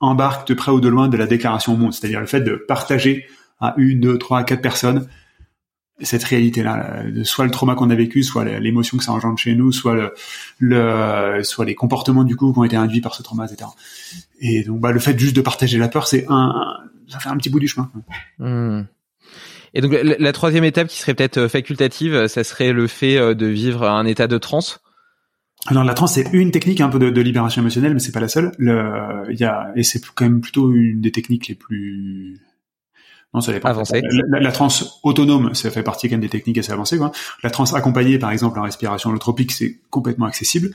embarquent 0.00 0.48
de 0.48 0.54
près 0.54 0.72
ou 0.72 0.80
de 0.80 0.88
loin 0.88 1.08
de 1.08 1.16
la 1.16 1.26
déclaration 1.26 1.74
au 1.74 1.76
monde, 1.76 1.92
c'est-à-dire 1.92 2.20
le 2.20 2.26
fait 2.26 2.40
de 2.40 2.54
partager 2.54 3.26
à 3.60 3.74
une, 3.76 4.00
deux, 4.00 4.18
trois, 4.18 4.42
quatre 4.44 4.62
personnes 4.62 5.06
cette 6.02 6.24
réalité-là, 6.24 7.04
de 7.04 7.24
soit 7.24 7.44
le 7.44 7.50
trauma 7.50 7.74
qu'on 7.74 7.90
a 7.90 7.94
vécu, 7.94 8.22
soit 8.22 8.44
l'émotion 8.44 8.96
que 8.98 9.04
ça 9.04 9.12
engendre 9.12 9.38
chez 9.38 9.54
nous, 9.54 9.72
soit 9.72 9.94
le, 9.94 10.14
le, 10.58 11.42
soit 11.42 11.64
les 11.64 11.74
comportements 11.74 12.24
du 12.24 12.36
coup 12.36 12.52
qui 12.52 12.58
ont 12.58 12.64
été 12.64 12.76
induits 12.76 13.00
par 13.00 13.14
ce 13.14 13.22
trauma, 13.22 13.44
etc. 13.46 13.70
Et 14.40 14.64
donc, 14.64 14.80
bah, 14.80 14.92
le 14.92 14.98
fait 14.98 15.18
juste 15.18 15.36
de 15.36 15.42
partager 15.42 15.78
la 15.78 15.88
peur, 15.88 16.06
c'est 16.06 16.26
un, 16.28 16.34
un- 16.34 16.76
ça 17.08 17.18
fait 17.18 17.28
un 17.28 17.36
petit 17.36 17.50
bout 17.50 17.60
du 17.60 17.68
chemin. 17.68 17.90
Hmm. 18.38 18.82
Et 19.74 19.80
donc 19.80 19.92
la, 19.92 20.32
troisième 20.32 20.64
étape 20.64 20.88
qui 20.88 20.98
serait 20.98 21.14
peut-être 21.14 21.38
euh, 21.38 21.48
facultative, 21.48 22.26
ça 22.26 22.42
serait 22.44 22.72
le 22.72 22.86
fait 22.86 23.16
euh, 23.16 23.34
de 23.34 23.46
vivre 23.46 23.88
un 23.88 24.04
état 24.04 24.26
de 24.26 24.38
transe. 24.38 24.80
Alors 25.66 25.84
la 25.84 25.94
transe 25.94 26.14
c'est 26.14 26.28
une 26.32 26.50
technique 26.50 26.80
un 26.80 26.88
peu 26.88 26.98
de, 26.98 27.20
libération 27.20 27.62
émotionnelle, 27.62 27.94
mais 27.94 28.00
c'est 28.00 28.12
pas 28.12 28.20
la 28.20 28.28
seule. 28.28 28.52
Y 28.58 29.44
a 29.44 29.72
et 29.76 29.82
c'est 29.82 30.04
quand 30.14 30.24
même 30.24 30.40
plutôt 30.40 30.72
une 30.72 31.00
des 31.00 31.12
techniques 31.12 31.48
les 31.48 31.54
plus 31.54 32.40
non, 33.32 33.40
ça 33.40 33.52
dépend. 33.52 33.68
Avancée. 33.68 34.00
La, 34.02 34.22
la, 34.28 34.40
la 34.40 34.52
transe 34.52 34.98
autonome, 35.04 35.54
ça 35.54 35.70
fait 35.70 35.84
partie 35.84 36.08
quand 36.08 36.14
même 36.14 36.20
des 36.20 36.28
techniques 36.28 36.58
assez 36.58 36.72
avancées. 36.72 36.98
Quoi. 36.98 37.12
La 37.44 37.50
transe 37.50 37.74
accompagnée, 37.74 38.18
par 38.18 38.32
exemple, 38.32 38.58
en 38.58 38.62
respiration 38.62 39.10
holotropique, 39.10 39.52
c'est 39.52 39.78
complètement 39.88 40.26
accessible. 40.26 40.70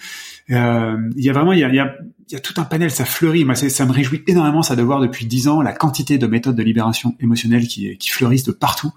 Euh, 0.51 0.95
il 1.17 1.25
y 1.25 1.29
a 1.29 1.33
vraiment, 1.33 1.51
il 1.51 1.59
y 1.59 1.63
a, 1.65 1.69
y, 1.73 1.79
a, 1.79 1.95
y 2.31 2.35
a 2.35 2.39
tout 2.39 2.53
un 2.61 2.63
panel, 2.63 2.91
ça 2.91 3.03
fleurit. 3.03 3.43
Moi, 3.43 3.55
ça 3.55 3.85
me 3.85 3.91
réjouit 3.91 4.23
énormément, 4.27 4.63
ça 4.63 4.77
de 4.77 4.83
voir 4.83 5.01
depuis 5.01 5.25
dix 5.25 5.47
ans 5.49 5.61
la 5.61 5.73
quantité 5.73 6.17
de 6.17 6.27
méthodes 6.27 6.55
de 6.55 6.63
libération 6.63 7.15
émotionnelle 7.19 7.67
qui, 7.67 7.97
qui 7.97 8.09
fleurissent 8.09 8.45
de 8.45 8.53
partout. 8.53 8.93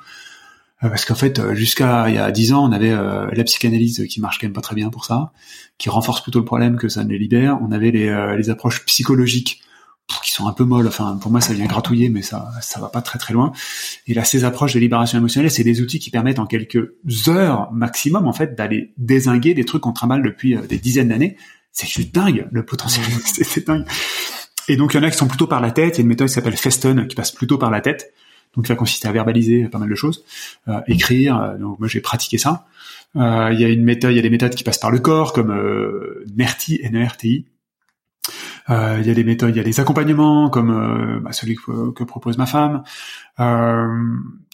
Euh, 0.84 0.88
Parce 0.90 1.04
qu'en 1.04 1.16
fait, 1.16 1.40
euh, 1.40 1.56
jusqu'à 1.56 2.08
il 2.08 2.14
y 2.14 2.18
a 2.18 2.30
dix 2.30 2.52
ans, 2.52 2.64
on 2.64 2.70
avait 2.70 2.92
euh, 2.92 3.26
la 3.32 3.42
psychanalyse 3.42 4.06
qui 4.08 4.20
marche 4.20 4.38
quand 4.38 4.46
même 4.46 4.52
pas 4.52 4.60
très 4.60 4.76
bien 4.76 4.90
pour 4.90 5.04
ça, 5.04 5.32
qui 5.78 5.90
renforce 5.90 6.22
plutôt 6.22 6.38
le 6.38 6.44
problème 6.44 6.76
que 6.76 6.88
ça 6.88 7.02
ne 7.02 7.08
les 7.10 7.18
libère. 7.18 7.58
On 7.60 7.72
avait 7.72 7.90
les, 7.90 8.08
euh, 8.08 8.36
les 8.36 8.50
approches 8.50 8.84
psychologiques 8.84 9.62
qui 10.22 10.32
sont 10.32 10.46
un 10.46 10.52
peu 10.52 10.64
molles. 10.64 10.86
Enfin, 10.88 11.18
pour 11.20 11.30
moi, 11.30 11.40
ça 11.40 11.52
vient 11.52 11.66
gratouiller, 11.66 12.08
mais 12.08 12.22
ça, 12.22 12.50
ça 12.60 12.80
va 12.80 12.88
pas 12.88 13.02
très 13.02 13.18
très 13.18 13.34
loin. 13.34 13.52
Et 14.06 14.14
là, 14.14 14.24
ces 14.24 14.44
approches 14.44 14.74
de 14.74 14.80
libération 14.80 15.18
émotionnelle, 15.18 15.50
c'est 15.50 15.64
des 15.64 15.80
outils 15.80 15.98
qui 15.98 16.10
permettent 16.10 16.38
en 16.38 16.46
quelques 16.46 16.88
heures 17.28 17.70
maximum, 17.72 18.26
en 18.26 18.32
fait, 18.32 18.54
d'aller 18.54 18.92
désinguer 18.96 19.54
des 19.54 19.64
trucs 19.64 19.82
qu'on 19.82 19.92
trimballe 19.92 20.22
depuis 20.22 20.56
euh, 20.56 20.62
des 20.62 20.78
dizaines 20.78 21.08
d'années. 21.08 21.36
C'est 21.72 21.88
juste 21.88 22.14
dingue, 22.14 22.48
le 22.50 22.64
potentiel, 22.64 23.04
c'est 23.24 23.66
dingue. 23.66 23.84
Et 24.68 24.76
donc, 24.76 24.94
il 24.94 24.98
y 24.98 25.00
en 25.00 25.02
a 25.02 25.10
qui 25.10 25.16
sont 25.16 25.28
plutôt 25.28 25.46
par 25.46 25.60
la 25.60 25.70
tête. 25.70 25.96
Il 25.96 25.98
y 25.98 26.00
a 26.00 26.02
une 26.02 26.08
méthode 26.08 26.28
qui 26.28 26.34
s'appelle 26.34 26.56
Feston, 26.56 27.06
qui 27.08 27.14
passe 27.14 27.30
plutôt 27.30 27.58
par 27.58 27.70
la 27.70 27.80
tête. 27.80 28.12
Donc, 28.56 28.66
ça 28.66 28.74
consiste 28.74 29.04
à 29.06 29.12
verbaliser 29.12 29.68
pas 29.68 29.78
mal 29.78 29.88
de 29.88 29.94
choses, 29.94 30.24
euh, 30.68 30.80
écrire. 30.88 31.40
euh, 31.40 31.58
donc, 31.58 31.78
moi, 31.78 31.88
j'ai 31.88 32.00
pratiqué 32.00 32.38
ça. 32.38 32.66
Euh, 33.16 33.50
il 33.52 33.60
y 33.60 33.64
a 33.64 33.68
une 33.68 33.84
méthode, 33.84 34.12
il 34.12 34.16
y 34.16 34.18
a 34.18 34.22
des 34.22 34.30
méthodes 34.30 34.54
qui 34.54 34.64
passent 34.64 34.78
par 34.78 34.90
le 34.90 34.98
corps, 34.98 35.32
comme 35.32 35.50
euh, 35.50 36.24
NERTI, 36.36 36.80
N-E-R-T-I. 36.82 37.46
Euh, 38.70 38.98
il 39.00 39.06
y 39.06 39.10
a 39.10 39.14
des 39.14 39.24
méthodes, 39.24 39.54
il 39.54 39.56
y 39.56 39.60
a 39.60 39.64
des 39.64 39.80
accompagnements 39.80 40.50
comme 40.50 40.70
euh, 40.70 41.20
bah, 41.20 41.32
celui 41.32 41.56
que, 41.56 41.90
que 41.92 42.04
propose 42.04 42.36
ma 42.36 42.46
femme. 42.46 42.82
Euh, 43.40 43.86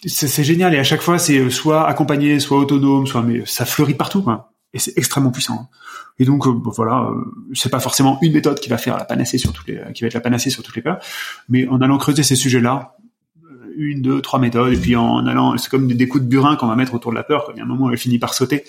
c'est 0.05 0.43
génial 0.43 0.73
et 0.73 0.79
à 0.79 0.83
chaque 0.83 1.01
fois 1.01 1.19
c'est 1.19 1.49
soit 1.49 1.87
accompagné, 1.87 2.39
soit 2.39 2.57
autonome, 2.57 3.07
soit 3.07 3.21
mais 3.21 3.45
ça 3.45 3.65
fleurit 3.65 3.95
partout 3.95 4.21
quoi. 4.21 4.53
Et 4.73 4.79
c'est 4.79 4.97
extrêmement 4.97 5.31
puissant. 5.31 5.69
Et 6.17 6.25
donc 6.25 6.47
euh, 6.47 6.51
bon, 6.51 6.71
voilà, 6.71 7.09
euh, 7.09 7.25
c'est 7.53 7.69
pas 7.69 7.79
forcément 7.79 8.17
une 8.21 8.33
méthode 8.33 8.59
qui 8.59 8.69
va 8.69 8.77
faire 8.77 8.97
la 8.97 9.05
panacée 9.05 9.37
sur 9.37 9.51
toutes 9.51 9.67
les, 9.67 9.81
qui 9.93 10.03
va 10.03 10.07
être 10.07 10.13
la 10.13 10.21
panacée 10.21 10.49
sur 10.49 10.63
toutes 10.63 10.75
les 10.75 10.81
peurs, 10.81 10.99
mais 11.49 11.67
en 11.67 11.81
allant 11.81 11.97
creuser 11.97 12.23
ces 12.23 12.35
sujets-là, 12.35 12.95
une, 13.77 14.01
deux, 14.01 14.21
trois 14.21 14.39
méthodes, 14.39 14.73
et 14.73 14.77
puis 14.77 14.95
en 14.95 15.25
allant, 15.27 15.57
c'est 15.57 15.69
comme 15.69 15.87
des, 15.87 15.95
des 15.95 16.07
coups 16.07 16.23
de 16.23 16.29
burin 16.29 16.55
qu'on 16.55 16.67
va 16.67 16.75
mettre 16.75 16.93
autour 16.93 17.11
de 17.11 17.17
la 17.17 17.23
peur. 17.23 17.45
Quand 17.45 17.51
il 17.53 17.57
y 17.57 17.61
a 17.61 17.63
un 17.63 17.67
moment, 17.67 17.87
où 17.87 17.91
elle 17.91 17.97
finit 17.97 18.19
par 18.19 18.33
sauter. 18.33 18.63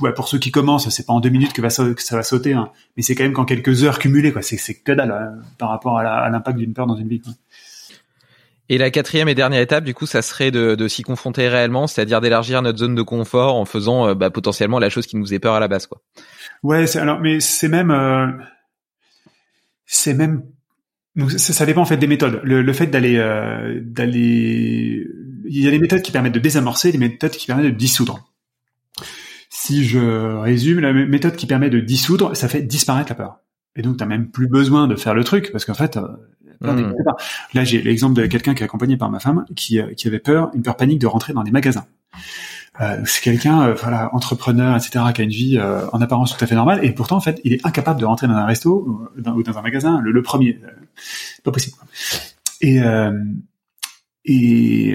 Coup, 0.00 0.06
ouais, 0.06 0.14
pour 0.14 0.28
ceux 0.28 0.38
qui 0.38 0.50
commencent, 0.50 0.88
c'est 0.88 1.04
pas 1.04 1.12
en 1.12 1.20
deux 1.20 1.28
minutes 1.28 1.52
que, 1.52 1.60
va, 1.60 1.68
que 1.68 2.02
ça 2.02 2.16
va 2.16 2.22
sauter, 2.22 2.54
hein, 2.54 2.70
mais 2.96 3.02
c'est 3.02 3.14
quand 3.14 3.24
même 3.24 3.32
qu'en 3.32 3.44
quelques 3.44 3.84
heures 3.84 3.98
cumulées, 3.98 4.32
quoi. 4.32 4.42
C'est, 4.42 4.74
que 4.74 4.92
dalle 4.92 5.10
hein, 5.10 5.42
par 5.58 5.68
rapport 5.68 5.98
à, 5.98 6.30
l'impact 6.30 6.58
d'une 6.58 6.72
peur 6.72 6.86
dans 6.86 6.96
une 6.96 7.08
vie. 7.08 7.20
Quoi. 7.20 7.32
Et 8.70 8.78
la 8.78 8.90
quatrième 8.90 9.28
et 9.28 9.34
dernière 9.34 9.60
étape, 9.60 9.84
du 9.84 9.94
coup, 9.94 10.06
ça 10.06 10.22
serait 10.22 10.50
de, 10.50 10.74
de 10.74 10.88
s'y 10.88 11.02
confronter 11.02 11.48
réellement, 11.48 11.86
c'est-à-dire 11.86 12.20
d'élargir 12.20 12.62
notre 12.62 12.78
zone 12.78 12.94
de 12.94 13.02
confort 13.02 13.56
en 13.56 13.64
faisant 13.64 14.08
euh, 14.08 14.14
bah, 14.14 14.30
potentiellement 14.30 14.78
la 14.78 14.88
chose 14.88 15.06
qui 15.06 15.16
nous 15.16 15.24
faisait 15.24 15.40
peur 15.40 15.54
à 15.54 15.60
la 15.60 15.68
base, 15.68 15.86
quoi. 15.86 16.00
Ouais, 16.62 16.96
alors, 16.96 17.20
mais 17.20 17.40
c'est 17.40 17.68
même, 17.68 17.90
euh, 17.90 18.28
c'est 19.86 20.14
même, 20.14 20.44
ça, 21.36 21.52
ça, 21.52 21.66
dépend 21.66 21.82
en 21.82 21.86
fait 21.86 21.96
des 21.96 22.06
méthodes. 22.06 22.40
Le, 22.44 22.62
le 22.62 22.72
fait 22.72 22.86
d'aller, 22.86 23.16
euh, 23.16 23.80
d'aller, 23.82 25.06
il 25.46 25.64
y 25.64 25.66
a 25.66 25.70
des 25.70 25.78
méthodes 25.78 26.02
qui 26.02 26.12
permettent 26.12 26.34
de 26.34 26.38
désamorcer, 26.38 26.92
des 26.92 26.98
méthodes 26.98 27.32
qui 27.32 27.46
permettent 27.46 27.66
de 27.66 27.70
dissoudre. 27.76 28.29
Si 29.62 29.84
je 29.84 29.98
résume, 30.38 30.80
la 30.80 30.92
méthode 30.92 31.36
qui 31.36 31.46
permet 31.46 31.70
de 31.70 31.80
dissoudre, 31.80 32.36
ça 32.36 32.48
fait 32.48 32.62
disparaître 32.62 33.10
la 33.10 33.14
peur. 33.14 33.40
Et 33.76 33.82
donc, 33.82 33.98
t'as 33.98 34.06
même 34.06 34.30
plus 34.30 34.48
besoin 34.48 34.88
de 34.88 34.96
faire 34.96 35.14
le 35.14 35.22
truc 35.22 35.50
parce 35.52 35.64
qu'en 35.64 35.74
fait, 35.74 35.98
Mmh. 36.60 36.92
Là, 37.54 37.64
j'ai 37.64 37.80
l'exemple 37.80 38.20
de 38.20 38.26
quelqu'un 38.26 38.54
qui 38.54 38.62
est 38.62 38.64
accompagné 38.64 38.96
par 38.96 39.10
ma 39.10 39.18
femme, 39.18 39.44
qui, 39.56 39.80
euh, 39.80 39.94
qui 39.94 40.08
avait 40.08 40.18
peur, 40.18 40.50
une 40.54 40.62
peur 40.62 40.76
panique 40.76 40.98
de 40.98 41.06
rentrer 41.06 41.32
dans 41.32 41.42
des 41.42 41.50
magasins. 41.50 41.86
Euh, 42.80 43.02
c'est 43.06 43.22
quelqu'un, 43.22 43.62
euh, 43.62 43.74
voilà, 43.74 44.14
entrepreneur, 44.14 44.76
etc., 44.76 45.04
qui 45.14 45.22
a 45.22 45.24
une 45.24 45.30
vie 45.30 45.58
euh, 45.58 45.86
en 45.92 46.00
apparence 46.00 46.36
tout 46.36 46.44
à 46.44 46.46
fait 46.46 46.54
normale, 46.54 46.84
et 46.84 46.92
pourtant, 46.92 47.16
en 47.16 47.20
fait, 47.20 47.40
il 47.44 47.54
est 47.54 47.66
incapable 47.66 48.00
de 48.00 48.04
rentrer 48.04 48.26
dans 48.26 48.34
un 48.34 48.44
resto 48.44 49.10
ou 49.16 49.20
dans, 49.20 49.58
un 49.58 49.62
magasin, 49.62 50.00
le, 50.02 50.22
premier, 50.22 50.60
pas 51.44 51.50
possible. 51.50 51.76
Et 52.60 52.80
et 54.26 54.94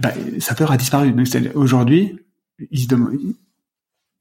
bah, 0.00 0.12
sa 0.40 0.54
peur 0.54 0.70
a 0.72 0.76
disparu. 0.76 1.14
Aujourd'hui, 1.54 2.18
il 2.70 2.80
se 2.80 2.88
demande, 2.88 3.18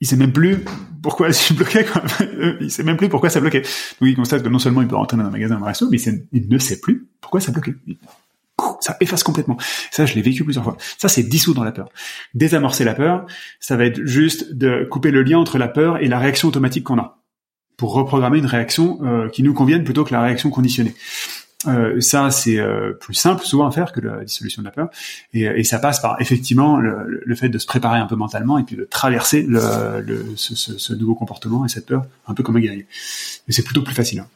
il 0.01 0.07
sait 0.07 0.17
même 0.17 0.33
plus 0.33 0.57
pourquoi 1.01 1.27
elle 1.27 1.33
s'est 1.33 1.53
bloquée. 1.53 1.85
Quoi. 1.85 2.01
il 2.61 2.71
sait 2.71 2.83
même 2.83 2.97
plus 2.97 3.09
pourquoi 3.09 3.29
ça 3.29 3.39
bloquait. 3.39 3.61
Donc 3.61 4.09
il 4.09 4.15
constate 4.15 4.43
que 4.43 4.49
non 4.49 4.59
seulement 4.59 4.81
il 4.81 4.87
peut 4.87 4.95
rentrer 4.95 5.17
dans 5.17 5.25
un 5.25 5.29
magasin, 5.29 5.61
un 5.61 5.65
resto, 5.65 5.89
mais 5.89 6.01
il 6.01 6.49
ne 6.49 6.57
sait 6.57 6.79
plus 6.79 7.07
pourquoi 7.21 7.39
ça 7.39 7.51
bloquait. 7.51 7.75
Ça 8.79 8.97
efface 8.99 9.23
complètement. 9.23 9.57
Ça, 9.91 10.05
je 10.05 10.15
l'ai 10.15 10.21
vécu 10.21 10.43
plusieurs 10.43 10.63
fois. 10.63 10.75
Ça, 10.97 11.07
c'est 11.07 11.23
dissous 11.23 11.53
dans 11.53 11.63
la 11.63 11.71
peur. 11.71 11.89
Désamorcer 12.33 12.83
la 12.83 12.95
peur, 12.95 13.25
ça 13.59 13.77
va 13.77 13.85
être 13.85 14.03
juste 14.03 14.53
de 14.53 14.87
couper 14.89 15.11
le 15.11 15.21
lien 15.21 15.37
entre 15.37 15.57
la 15.59 15.67
peur 15.67 16.01
et 16.01 16.07
la 16.07 16.19
réaction 16.19 16.47
automatique 16.47 16.83
qu'on 16.85 16.97
a, 16.97 17.19
pour 17.77 17.93
reprogrammer 17.93 18.39
une 18.39 18.45
réaction 18.47 18.99
euh, 19.03 19.29
qui 19.29 19.43
nous 19.43 19.53
convienne 19.53 19.83
plutôt 19.83 20.03
que 20.03 20.11
la 20.11 20.21
réaction 20.21 20.49
conditionnée. 20.49 20.95
Euh, 21.67 21.99
ça, 22.01 22.31
c'est 22.31 22.57
euh, 22.57 22.93
plus 22.93 23.13
simple 23.13 23.43
souvent 23.43 23.67
à 23.67 23.71
faire 23.71 23.91
que 23.91 23.99
la 23.99 24.23
dissolution 24.23 24.61
de 24.61 24.67
la 24.67 24.71
peur. 24.71 24.89
Et, 25.33 25.41
et 25.41 25.63
ça 25.63 25.79
passe 25.79 25.99
par 25.99 26.19
effectivement 26.19 26.77
le, 26.77 27.21
le, 27.23 27.35
fait 27.35 27.49
de 27.49 27.57
se 27.57 27.65
préparer 27.65 27.99
un 27.99 28.07
peu 28.07 28.15
mentalement 28.15 28.57
et 28.57 28.63
puis 28.63 28.75
de 28.75 28.85
traverser 28.85 29.43
le, 29.43 30.01
le 30.01 30.25
ce, 30.35 30.55
ce, 30.55 30.77
ce, 30.77 30.93
nouveau 30.93 31.15
comportement 31.15 31.65
et 31.65 31.69
cette 31.69 31.85
peur 31.85 32.05
un 32.27 32.33
peu 32.33 32.43
comme 32.43 32.55
un 32.55 32.59
guerrier. 32.61 32.87
Mais 33.47 33.53
c'est 33.53 33.63
plutôt 33.63 33.83
plus 33.83 33.93
facile. 33.93 34.19
Hein. 34.19 34.27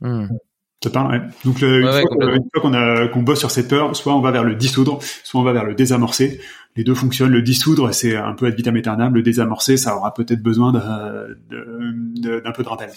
Hmm. 0.00 0.36
Ça 0.82 0.90
parle, 0.90 1.10
ouais. 1.10 1.22
Donc 1.44 1.60
le, 1.60 1.82
une, 1.82 2.48
fois 2.52 2.60
qu'on 2.60 2.74
a 2.74 3.08
qu'on 3.08 3.22
bosse 3.22 3.38
sur 3.38 3.50
cette 3.50 3.68
peur, 3.68 3.96
soit 3.96 4.14
on 4.14 4.20
va 4.20 4.30
vers 4.30 4.44
le 4.44 4.54
dissoudre, 4.54 4.98
soit 5.24 5.40
on 5.40 5.44
va 5.44 5.52
vers 5.52 5.64
le 5.64 5.74
désamorcer. 5.74 6.40
Les 6.76 6.84
deux 6.84 6.94
fonctionnent. 6.94 7.32
Le 7.32 7.40
dissoudre, 7.40 7.92
c'est 7.92 8.14
un 8.14 8.34
peu 8.34 8.46
ad 8.46 8.54
vitam 8.54 8.76
aeternam. 8.76 9.14
Le 9.14 9.22
désamorcer, 9.22 9.78
ça 9.78 9.96
aura 9.96 10.12
peut-être 10.12 10.42
besoin 10.42 10.72
d'un 10.72 12.52
peu 12.52 12.62
de 12.62 12.68
rappel. 12.68 12.90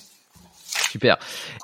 Super. 0.89 1.17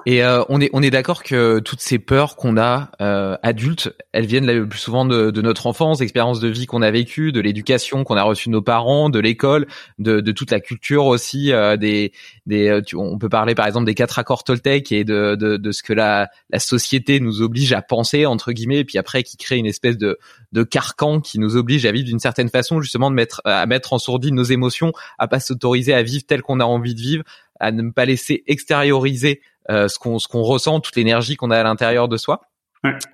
Et 0.05 0.23
euh, 0.23 0.43
on 0.49 0.61
est 0.61 0.69
on 0.73 0.83
est 0.83 0.91
d'accord 0.91 1.23
que 1.23 1.57
toutes 1.59 1.81
ces 1.81 1.97
peurs 1.97 2.35
qu'on 2.35 2.57
a 2.57 2.91
euh, 3.01 3.37
adultes, 3.41 3.91
elles 4.11 4.27
viennent 4.27 4.45
le 4.45 4.67
plus 4.69 4.77
souvent 4.77 5.03
de, 5.05 5.31
de 5.31 5.41
notre 5.41 5.65
enfance, 5.65 5.99
expériences 6.01 6.39
de 6.39 6.47
vie 6.47 6.67
qu'on 6.67 6.83
a 6.83 6.91
vécues, 6.91 7.31
de 7.31 7.39
l'éducation 7.39 8.03
qu'on 8.03 8.17
a 8.17 8.23
reçue 8.23 8.49
de 8.49 8.53
nos 8.53 8.61
parents, 8.61 9.09
de 9.09 9.17
l'école, 9.19 9.65
de, 9.97 10.19
de 10.19 10.31
toute 10.31 10.51
la 10.51 10.59
culture 10.59 11.05
aussi. 11.05 11.51
Euh, 11.51 11.75
des 11.75 12.11
des 12.45 12.67
euh, 12.67 12.81
on 12.93 13.17
peut 13.17 13.29
parler 13.29 13.55
par 13.55 13.65
exemple 13.65 13.87
des 13.87 13.95
quatre 13.95 14.19
accords 14.19 14.43
Toltec 14.43 14.91
et 14.91 15.03
de, 15.03 15.35
de, 15.35 15.57
de 15.57 15.71
ce 15.71 15.81
que 15.81 15.93
la 15.93 16.29
la 16.51 16.59
société 16.59 17.19
nous 17.19 17.41
oblige 17.41 17.73
à 17.73 17.81
penser 17.81 18.27
entre 18.27 18.51
guillemets, 18.51 18.79
et 18.79 18.85
puis 18.85 18.99
après 18.99 19.23
qui 19.23 19.37
crée 19.37 19.57
une 19.57 19.65
espèce 19.65 19.97
de 19.97 20.19
de 20.51 20.63
carcan 20.63 21.19
qui 21.19 21.39
nous 21.39 21.57
oblige 21.57 21.87
à 21.87 21.91
vivre 21.91 22.05
d'une 22.05 22.19
certaine 22.19 22.49
façon, 22.49 22.79
justement 22.79 23.09
de 23.09 23.15
mettre 23.15 23.41
à 23.43 23.65
mettre 23.65 23.93
en 23.93 23.97
sourdine 23.97 24.35
nos 24.35 24.43
émotions, 24.43 24.91
à 25.17 25.27
pas 25.27 25.39
s'autoriser 25.39 25.95
à 25.95 26.03
vivre 26.03 26.25
tel 26.27 26.43
qu'on 26.43 26.59
a 26.59 26.65
envie 26.65 26.93
de 26.93 27.01
vivre 27.01 27.23
à 27.59 27.71
ne 27.71 27.89
pas 27.91 28.05
laisser 28.05 28.43
extérioriser 28.47 29.41
euh, 29.69 29.87
ce 29.87 29.97
qu'on 29.97 30.19
ce 30.19 30.27
qu'on 30.27 30.43
ressent, 30.43 30.79
toute 30.79 30.95
l'énergie 30.95 31.35
qu'on 31.35 31.51
a 31.51 31.59
à 31.59 31.63
l'intérieur 31.63 32.07
de 32.07 32.17
soi. 32.17 32.41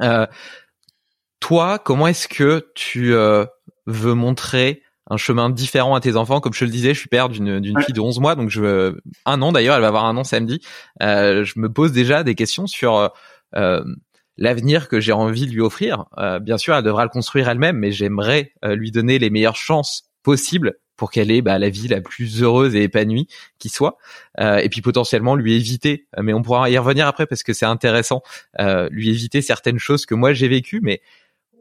Euh, 0.01 0.27
toi, 1.39 1.80
comment 1.80 2.07
est-ce 2.07 2.27
que 2.27 2.68
tu 2.76 3.13
euh, 3.13 3.45
veux 3.85 4.13
montrer 4.13 4.84
un 5.09 5.15
chemin 5.15 5.49
différent 5.49 5.95
à 5.95 6.01
tes 6.01 6.18
enfants? 6.18 6.41
Comme 6.41 6.53
je 6.53 6.65
le 6.65 6.72
disais, 6.72 6.93
je 6.93 6.99
suis 6.99 7.07
père 7.07 7.30
d'une 7.30 7.61
d'une 7.61 7.81
fille 7.81 7.93
de 7.93 8.01
11 8.01 8.19
mois, 8.19 8.35
donc 8.35 8.49
je 8.49 8.97
un 9.26 9.41
an 9.41 9.53
d'ailleurs, 9.53 9.76
elle 9.76 9.81
va 9.81 9.88
avoir 9.88 10.05
un 10.05 10.18
an 10.18 10.26
samedi. 10.26 10.59
je 10.99 11.59
me 11.59 11.72
pose 11.72 11.93
déjà 11.93 12.23
des 12.23 12.35
questions 12.35 12.68
sur 12.68 13.11
l'avenir 14.38 14.89
que 14.89 14.99
j'ai 14.99 15.13
envie 15.13 15.47
de 15.47 15.51
lui 15.53 15.61
offrir. 15.61 16.05
bien 16.41 16.57
sûr, 16.57 16.76
elle 16.76 16.84
devra 16.84 17.03
le 17.03 17.09
construire 17.09 17.47
elle-même, 17.47 17.77
mais 17.77 17.93
j'aimerais 17.93 18.53
lui 18.63 18.91
donner 18.91 19.19
les 19.19 19.30
meilleures 19.30 19.55
chances 19.55 20.11
possibles 20.22 20.81
pour 21.02 21.10
qu'elle 21.10 21.32
ait 21.32 21.41
bah, 21.41 21.57
la 21.57 21.69
vie 21.69 21.88
la 21.88 21.99
plus 21.99 22.44
heureuse 22.44 22.76
et 22.76 22.84
épanouie 22.84 23.28
qui 23.57 23.69
soit, 23.69 23.98
euh, 24.40 24.57
et 24.57 24.69
puis 24.69 24.82
potentiellement 24.82 25.34
lui 25.34 25.56
éviter, 25.56 26.06
euh, 26.15 26.22
mais 26.22 26.32
on 26.32 26.44
pourra 26.44 26.69
y 26.69 26.78
revenir 26.78 27.07
après 27.07 27.26
parce 27.26 27.41
que 27.41 27.53
c'est 27.53 27.65
intéressant, 27.65 28.22
euh, 28.60 28.88
lui 28.91 29.10
éviter 29.10 29.41
certaines 29.41 29.80
choses 29.80 30.06
que 30.06 30.14
moi 30.14 30.34
j'ai 30.34 30.48
vécues, 30.48 30.80
mais 30.84 31.02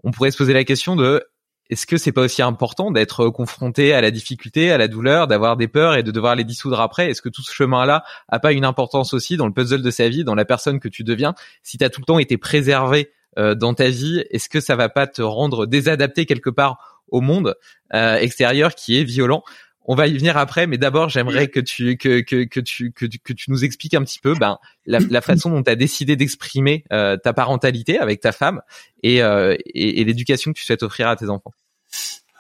on 0.05 0.11
pourrait 0.11 0.31
se 0.31 0.37
poser 0.37 0.53
la 0.53 0.63
question 0.65 0.95
de 0.95 1.25
est-ce 1.71 1.87
que 1.87 1.97
c'est 1.97 2.13
pas 2.13 2.21
aussi 2.21 2.43
important 2.43 2.91
d'être 2.91 3.31
confronté 3.31 3.95
à 3.95 4.03
la 4.03 4.11
difficulté, 4.11 4.71
à 4.73 4.77
la 4.77 4.89
douleur, 4.89 5.27
d'avoir 5.27 5.57
des 5.57 5.69
peurs 5.69 5.95
et 5.95 6.03
de 6.03 6.11
devoir 6.11 6.37
les 6.37 6.45
dissoudre 6.45 6.79
après? 6.79 7.09
Est-ce 7.09 7.23
que 7.23 7.31
tout 7.31 7.41
ce 7.41 7.55
chemin-là 7.55 8.05
a 8.29 8.41
pas 8.41 8.53
une 8.53 8.67
importance 8.67 9.15
aussi 9.15 9.39
dans 9.39 9.47
le 9.47 9.55
puzzle 9.55 9.81
de 9.81 9.91
sa 9.91 10.11
vie, 10.11 10.23
dans 10.23 10.35
la 10.35 10.45
personne 10.45 10.81
que 10.81 10.89
tu 10.89 11.03
deviens? 11.03 11.35
Si 11.63 11.79
tu 11.79 11.85
as 11.87 11.89
tout 11.89 12.03
le 12.03 12.05
temps 12.07 12.19
été 12.19 12.37
préservé 12.37 13.11
dans 13.37 13.73
ta 13.73 13.89
vie, 13.89 14.23
est-ce 14.31 14.49
que 14.51 14.61
ça 14.61 14.75
va 14.77 14.89
pas 14.89 15.07
te 15.07 15.23
rendre 15.23 15.65
désadapté 15.65 16.27
quelque 16.27 16.51
part 16.51 17.00
au 17.11 17.21
monde 17.21 17.55
euh, 17.95 18.17
extérieur 18.17 18.75
qui 18.75 18.99
est 18.99 19.05
violent. 19.05 19.43
On 19.87 19.95
va 19.95 20.07
y 20.07 20.17
venir 20.17 20.37
après, 20.37 20.67
mais 20.67 20.79
d'abord 20.79 21.09
j'aimerais 21.09 21.49
que 21.49 21.59
tu 21.59 21.97
que, 21.97 22.21
que, 22.21 22.45
que 22.45 22.61
tu 22.61 22.93
que, 22.93 23.07
que 23.07 23.33
tu 23.33 23.51
nous 23.51 23.65
expliques 23.65 23.95
un 23.95 24.05
petit 24.05 24.21
peu 24.21 24.35
ben 24.35 24.59
la, 24.87 24.99
la 25.11 25.21
façon 25.21 25.51
dont 25.51 25.63
tu 25.63 25.71
as 25.71 25.75
décidé 25.75 26.17
d'exprimer 26.17 26.85
euh, 26.93 27.17
ta 27.17 27.33
parentalité 27.33 27.99
avec 27.99 28.21
ta 28.21 28.33
femme 28.33 28.61
et, 29.03 29.23
euh, 29.23 29.57
et, 29.67 30.01
et 30.01 30.05
l'éducation 30.05 30.53
que 30.53 30.59
tu 30.59 30.65
souhaites 30.65 30.83
offrir 30.83 31.09
à 31.09 31.17
tes 31.17 31.29
enfants. 31.29 31.53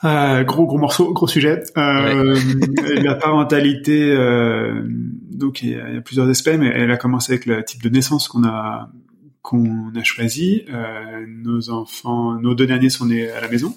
Euh, 0.02 0.44
gros 0.44 0.64
gros 0.64 0.78
morceau, 0.78 1.12
gros 1.12 1.26
sujet. 1.26 1.62
Euh, 1.76 2.38
La 3.02 3.14
parentalité, 3.14 4.10
euh, 4.12 4.82
donc 4.86 5.62
il 5.62 5.70
y, 5.70 5.74
a, 5.74 6.00
plusieurs 6.00 6.28
aspects, 6.28 6.56
mais 6.58 6.68
elle 6.74 6.90
a 6.90 6.96
commencé 6.96 7.32
avec 7.32 7.44
le 7.44 7.62
type 7.64 7.82
de 7.82 7.90
naissance 7.90 8.28
qu'on 8.28 8.44
a 8.44 8.88
qu'on 9.42 9.92
a 9.94 10.02
choisi. 10.02 10.64
Nos 11.28 11.70
enfants, 11.70 12.34
nos 12.40 12.54
deux 12.54 12.66
derniers 12.66 12.90
sont 12.90 13.06
nés 13.06 13.30
à 13.30 13.40
la 13.40 13.48
maison. 13.48 13.74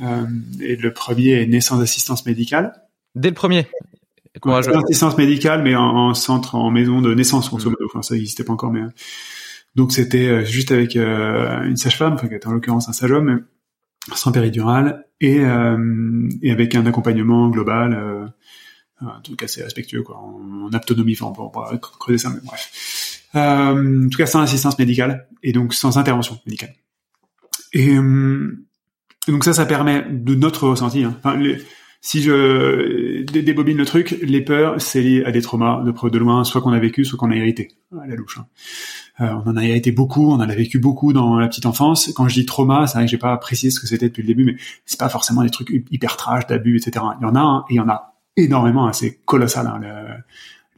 Euh, 0.00 0.26
et 0.60 0.76
le 0.76 0.92
premier 0.92 1.42
est 1.42 1.46
né 1.46 1.60
sans 1.60 1.80
assistance 1.80 2.26
médicale. 2.26 2.72
Dès 3.14 3.28
le 3.28 3.34
premier 3.34 3.66
Sans 4.42 4.82
assistance 4.82 5.16
médicale, 5.16 5.62
mais 5.62 5.74
en, 5.74 6.12
centre, 6.14 6.54
en 6.54 6.70
maison 6.70 7.00
de 7.00 7.14
naissance, 7.14 7.48
grosso 7.48 7.70
modo. 7.70 7.86
Enfin, 7.86 8.02
ça 8.02 8.14
n'existait 8.14 8.44
pas 8.44 8.52
encore, 8.52 8.72
mais 8.72 8.82
euh, 8.82 8.90
donc 9.74 9.92
c'était 9.92 10.28
euh, 10.28 10.44
juste 10.44 10.72
avec 10.72 10.96
une 10.96 11.76
sage-femme, 11.76 12.14
enfin, 12.14 12.28
qui 12.28 12.34
était 12.34 12.46
en 12.46 12.52
l'occurrence 12.52 12.88
un 12.88 12.92
sage-homme, 12.92 13.44
sans 14.14 14.32
péridurale 14.32 15.06
et, 15.20 15.38
et 16.42 16.50
avec 16.52 16.74
un 16.74 16.86
accompagnement 16.86 17.48
global, 17.48 18.32
un 19.00 19.20
truc 19.22 19.42
assez 19.42 19.62
respectueux, 19.64 20.02
quoi, 20.02 20.18
en, 20.18 20.70
autonomie, 20.72 21.16
enfin, 21.18 21.32
on 21.42 21.48
pourra 21.48 21.76
creuser 21.78 22.18
ça, 22.18 22.30
mais 22.30 22.40
bref. 22.44 23.24
en 23.34 24.08
tout 24.08 24.18
cas, 24.18 24.26
sans 24.26 24.42
assistance 24.42 24.78
médicale 24.78 25.26
et 25.42 25.52
donc 25.52 25.74
sans 25.74 25.98
intervention 25.98 26.38
médicale. 26.46 26.74
Et 27.72 27.96
donc 29.28 29.44
ça, 29.44 29.52
ça 29.52 29.66
permet 29.66 30.04
de 30.08 30.34
notre 30.34 30.68
ressenti. 30.68 31.04
Hein. 31.04 31.14
Enfin, 31.18 31.40
si 32.00 32.22
je 32.22 33.22
débobine 33.22 33.76
le 33.76 33.84
truc, 33.84 34.16
les 34.22 34.40
peurs, 34.40 34.80
c'est 34.80 35.00
lié 35.00 35.24
à 35.24 35.32
des 35.32 35.42
traumas 35.42 35.82
de 35.82 35.90
près 35.90 36.10
de 36.10 36.18
loin, 36.18 36.44
soit 36.44 36.60
qu'on 36.60 36.72
a 36.72 36.78
vécu, 36.78 37.04
soit 37.04 37.18
qu'on 37.18 37.30
a 37.30 37.36
hérité, 37.36 37.72
à 38.00 38.06
la 38.06 38.14
louche. 38.14 38.38
Hein. 38.38 38.46
Euh, 39.20 39.32
on 39.44 39.50
en 39.50 39.56
a 39.56 39.64
hérité 39.64 39.92
beaucoup, 39.92 40.30
on 40.30 40.34
en 40.34 40.40
a 40.48 40.54
vécu 40.54 40.78
beaucoup 40.78 41.12
dans 41.12 41.38
la 41.38 41.48
petite 41.48 41.66
enfance. 41.66 42.12
Quand 42.14 42.28
je 42.28 42.34
dis 42.34 42.46
trauma, 42.46 42.86
c'est 42.86 42.98
vrai 42.98 43.06
que 43.06 43.10
j'ai 43.10 43.18
pas 43.18 43.36
précisé 43.38 43.70
ce 43.70 43.80
que 43.80 43.86
c'était 43.86 44.08
depuis 44.08 44.22
le 44.22 44.28
début, 44.28 44.44
mais 44.44 44.56
c'est 44.84 45.00
pas 45.00 45.08
forcément 45.08 45.42
des 45.42 45.50
trucs 45.50 45.70
hyper 45.90 46.16
trash, 46.16 46.46
d'abus, 46.46 46.76
etc. 46.76 47.04
Il 47.20 47.24
y 47.24 47.26
en 47.26 47.34
a, 47.34 47.40
hein, 47.40 47.64
et 47.70 47.74
il 47.74 47.76
y 47.76 47.80
en 47.80 47.88
a 47.88 48.14
énormément, 48.36 48.86
hein, 48.86 48.92
c'est 48.92 49.18
colossal. 49.24 49.66
Hein, 49.66 49.80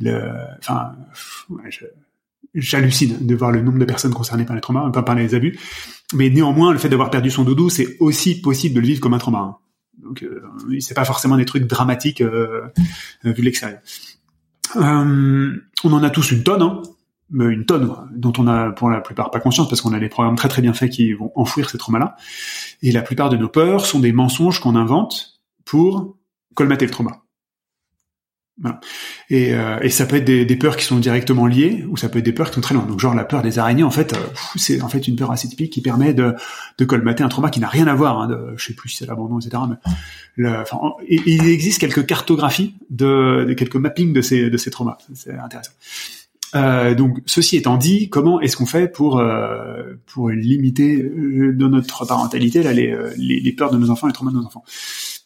le, 0.01 0.11
le, 0.11 0.33
enfin, 0.61 0.93
ouais, 1.51 1.69
j'hallucine 2.55 3.27
de 3.27 3.35
voir 3.35 3.51
le 3.51 3.61
nombre 3.61 3.79
de 3.79 3.85
personnes 3.85 4.15
concernées 4.15 4.45
par 4.45 4.55
les 4.55 4.63
traumas, 4.63 4.89
pas 4.91 5.03
par 5.03 5.15
les 5.15 5.35
abus. 5.35 5.59
Mais 6.15 6.31
néanmoins, 6.31 6.73
le 6.73 6.79
fait 6.79 6.89
d'avoir 6.89 7.11
perdu 7.11 7.31
son 7.31 7.45
doudou, 7.45 7.69
c'est 7.69 7.97
aussi 8.01 8.41
possible 8.41 8.75
de 8.75 8.81
le 8.81 8.87
vivre 8.87 9.01
comme 9.01 9.15
un 9.15 9.19
trauma. 9.19 9.39
Hein. 9.39 9.57
Donc, 9.99 10.23
euh, 10.23 10.43
c'est 10.81 10.95
pas 10.95 11.05
forcément 11.05 11.37
des 11.37 11.45
trucs 11.45 11.67
dramatiques 11.67 12.21
euh, 12.21 12.69
vu 13.25 13.35
de 13.35 13.43
l'extérieur. 13.43 13.81
Euh, 14.77 15.57
on 15.85 15.93
en 15.93 16.03
a 16.03 16.11
tous 16.11 16.31
une 16.31 16.43
tonne, 16.43 16.63
hein, 16.63 16.83
une 17.33 17.67
tonne 17.67 17.95
dont 18.15 18.33
on 18.39 18.47
a 18.47 18.71
pour 18.71 18.91
la 18.91 19.01
plupart 19.01 19.31
pas 19.31 19.41
conscience 19.41 19.69
parce 19.69 19.81
qu'on 19.81 19.93
a 19.93 20.01
des 20.01 20.09
programmes 20.09 20.37
très 20.37 20.49
très 20.49 20.63
bien 20.63 20.73
faits 20.73 20.91
qui 20.91 21.13
vont 21.13 21.33
enfouir 21.35 21.69
ces 21.69 21.79
traumas-là. 21.79 22.17
Et 22.83 22.93
la 22.93 23.03
plupart 23.03 23.29
de 23.29 23.37
nos 23.37 23.49
peurs 23.49 23.85
sont 23.85 24.01
des 24.01 24.13
mensonges 24.13 24.61
qu'on 24.61 24.77
invente 24.77 25.41
pour 25.65 26.17
colmater 26.55 26.87
le 26.87 26.91
trauma. 26.91 27.23
Et, 29.31 29.55
euh, 29.55 29.79
et, 29.83 29.89
ça 29.89 30.05
peut 30.05 30.17
être 30.17 30.25
des, 30.25 30.45
des, 30.45 30.57
peurs 30.57 30.77
qui 30.77 30.85
sont 30.85 30.99
directement 30.99 31.47
liées, 31.47 31.85
ou 31.89 31.97
ça 31.97 32.09
peut 32.09 32.19
être 32.19 32.25
des 32.25 32.33
peurs 32.33 32.49
qui 32.49 32.57
sont 32.57 32.61
très 32.61 32.75
loin. 32.75 32.85
Donc 32.85 32.99
genre 32.99 33.15
la 33.15 33.25
peur 33.25 33.43
des 33.43 33.59
araignées, 33.59 33.85
en 33.85 33.91
fait, 33.91 34.13
euh, 34.13 34.17
c'est 34.57 34.83
en 34.83 34.89
fait 34.89 35.07
une 35.07 35.17
peur 35.17 35.31
assez 35.31 35.49
typique 35.49 35.73
qui 35.73 35.81
permet 35.81 36.13
de, 36.13 36.35
de 36.79 36.85
colmater 36.85 37.23
un 37.23 37.29
trauma 37.29 37.51
qui 37.51 37.61
n'a 37.61 37.69
rien 37.69 37.87
à 37.87 37.95
voir. 37.95 38.19
Hein, 38.19 38.27
de, 38.29 38.55
je 38.57 38.65
sais 38.65 38.75
plus 38.75 38.89
si 38.89 38.97
c'est 38.97 39.07
l'abandon, 39.07 39.39
etc. 39.39 39.63
Mais 39.69 39.77
le, 40.37 40.57
enfin, 40.61 40.79
il 41.09 41.47
existe 41.47 41.81
quelques 41.81 42.05
cartographies 42.07 42.75
de, 42.91 43.45
de, 43.49 43.55
quelques 43.55 43.77
mappings 43.77 44.13
de 44.13 44.23
ces 44.23 44.51
de 44.51 44.57
ces 44.57 44.71
traumas. 44.71 44.99
C'est 45.15 45.35
intéressant. 45.35 45.73
Euh, 46.55 46.95
donc, 46.95 47.19
ceci 47.27 47.57
étant 47.57 47.77
dit, 47.77 48.09
comment 48.09 48.41
est-ce 48.41 48.57
qu'on 48.57 48.67
fait 48.67 48.89
pour 48.89 49.19
euh, 49.19 49.83
pour 50.07 50.31
limiter 50.31 51.03
euh, 51.03 51.53
dans 51.53 51.69
notre 51.69 52.07
parentalité 52.07 52.63
là 52.63 52.73
les, 52.73 52.97
les, 53.17 53.41
les, 53.41 53.53
peurs 53.53 53.71
de 53.71 53.77
nos 53.77 53.91
enfants, 53.91 54.07
les 54.07 54.13
traumas 54.13 54.31
de 54.31 54.37
nos 54.37 54.47
enfants? 54.47 54.65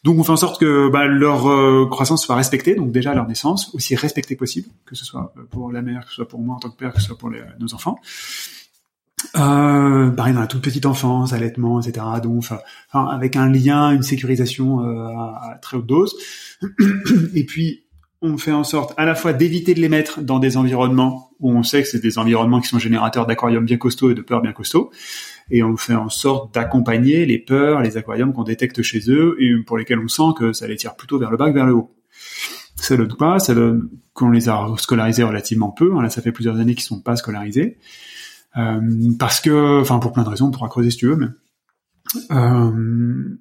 Donc, 0.03 0.19
on 0.19 0.23
fait 0.23 0.31
en 0.31 0.37
sorte 0.37 0.59
que 0.59 0.89
bah, 0.89 1.05
leur 1.05 1.89
croissance 1.89 2.25
soit 2.25 2.35
respectée, 2.35 2.75
donc 2.75 2.91
déjà 2.91 3.13
leur 3.13 3.27
naissance 3.27 3.73
aussi 3.73 3.95
respectée 3.95 4.35
possible, 4.35 4.67
que 4.85 4.95
ce 4.95 5.05
soit 5.05 5.33
pour 5.49 5.71
la 5.71 5.81
mère, 5.81 6.01
que 6.01 6.09
ce 6.09 6.15
soit 6.15 6.27
pour 6.27 6.41
moi 6.41 6.55
en 6.55 6.59
tant 6.59 6.69
que 6.69 6.75
père, 6.75 6.93
que 6.93 6.99
ce 6.99 7.07
soit 7.07 7.17
pour 7.17 7.29
les, 7.29 7.41
nos 7.59 7.73
enfants. 7.73 7.97
Euh, 9.37 10.09
pareil 10.11 10.33
dans 10.33 10.41
la 10.41 10.47
toute 10.47 10.61
petite 10.61 10.85
enfance, 10.85 11.31
allaitement, 11.31 11.79
etc. 11.79 12.05
Donc, 12.21 12.45
avec 12.91 13.37
un 13.37 13.49
lien, 13.49 13.91
une 13.91 14.03
sécurisation 14.03 14.79
à 14.79 15.57
très 15.61 15.77
haute 15.77 15.87
dose. 15.87 16.15
Et 17.33 17.45
puis 17.45 17.83
on 18.23 18.37
fait 18.37 18.53
en 18.53 18.63
sorte 18.63 18.93
à 18.97 19.05
la 19.05 19.15
fois 19.15 19.33
d'éviter 19.33 19.73
de 19.73 19.81
les 19.81 19.89
mettre 19.89 20.21
dans 20.21 20.39
des 20.39 20.55
environnements 20.55 21.31
où 21.41 21.51
on 21.51 21.61
sait 21.61 21.83
que 21.83 21.89
c'est 21.89 21.99
des 21.99 22.17
environnements 22.17 22.61
qui 22.61 22.69
sont 22.69 22.79
générateurs 22.79 23.25
d'aquariums 23.27 23.65
bien 23.65 23.77
costauds 23.77 24.11
et 24.11 24.13
de 24.13 24.21
peurs 24.21 24.41
bien 24.41 24.53
costauds, 24.53 24.91
et 25.49 25.63
on 25.63 25.77
fait 25.77 25.95
en 25.95 26.09
sorte 26.09 26.53
d'accompagner 26.53 27.25
les 27.25 27.39
peurs, 27.39 27.81
les 27.81 27.97
aquariums 27.97 28.33
qu'on 28.33 28.43
détecte 28.43 28.81
chez 28.81 29.09
eux 29.09 29.35
et 29.39 29.53
pour 29.65 29.77
lesquels 29.77 29.99
on 29.99 30.07
sent 30.07 30.33
que 30.37 30.53
ça 30.53 30.67
les 30.67 30.75
tire 30.75 30.95
plutôt 30.95 31.19
vers 31.19 31.31
le 31.31 31.37
bas 31.37 31.49
que 31.49 31.55
vers 31.55 31.65
le 31.65 31.73
haut. 31.73 31.95
Ça 32.75 32.97
donne 32.97 33.13
quoi 33.13 33.39
Ça 33.39 33.53
donne 33.53 33.89
qu'on 34.13 34.29
les 34.29 34.49
a 34.49 34.67
scolarisés 34.77 35.23
relativement 35.23 35.69
peu. 35.69 35.95
Hein, 35.95 36.01
là, 36.01 36.09
ça 36.09 36.21
fait 36.21 36.31
plusieurs 36.31 36.57
années 36.57 36.75
qu'ils 36.75 36.83
sont 36.83 37.01
pas 37.01 37.15
scolarisés 37.15 37.77
euh, 38.57 38.81
parce 39.19 39.39
que, 39.39 39.81
enfin, 39.81 39.99
pour 39.99 40.11
plein 40.11 40.23
de 40.23 40.29
raisons, 40.29 40.47
on 40.47 40.51
pourra 40.51 40.69
creuser 40.69 40.91
si 40.91 40.97
tu 40.97 41.07
veux, 41.07 41.39
euh, 42.31 43.39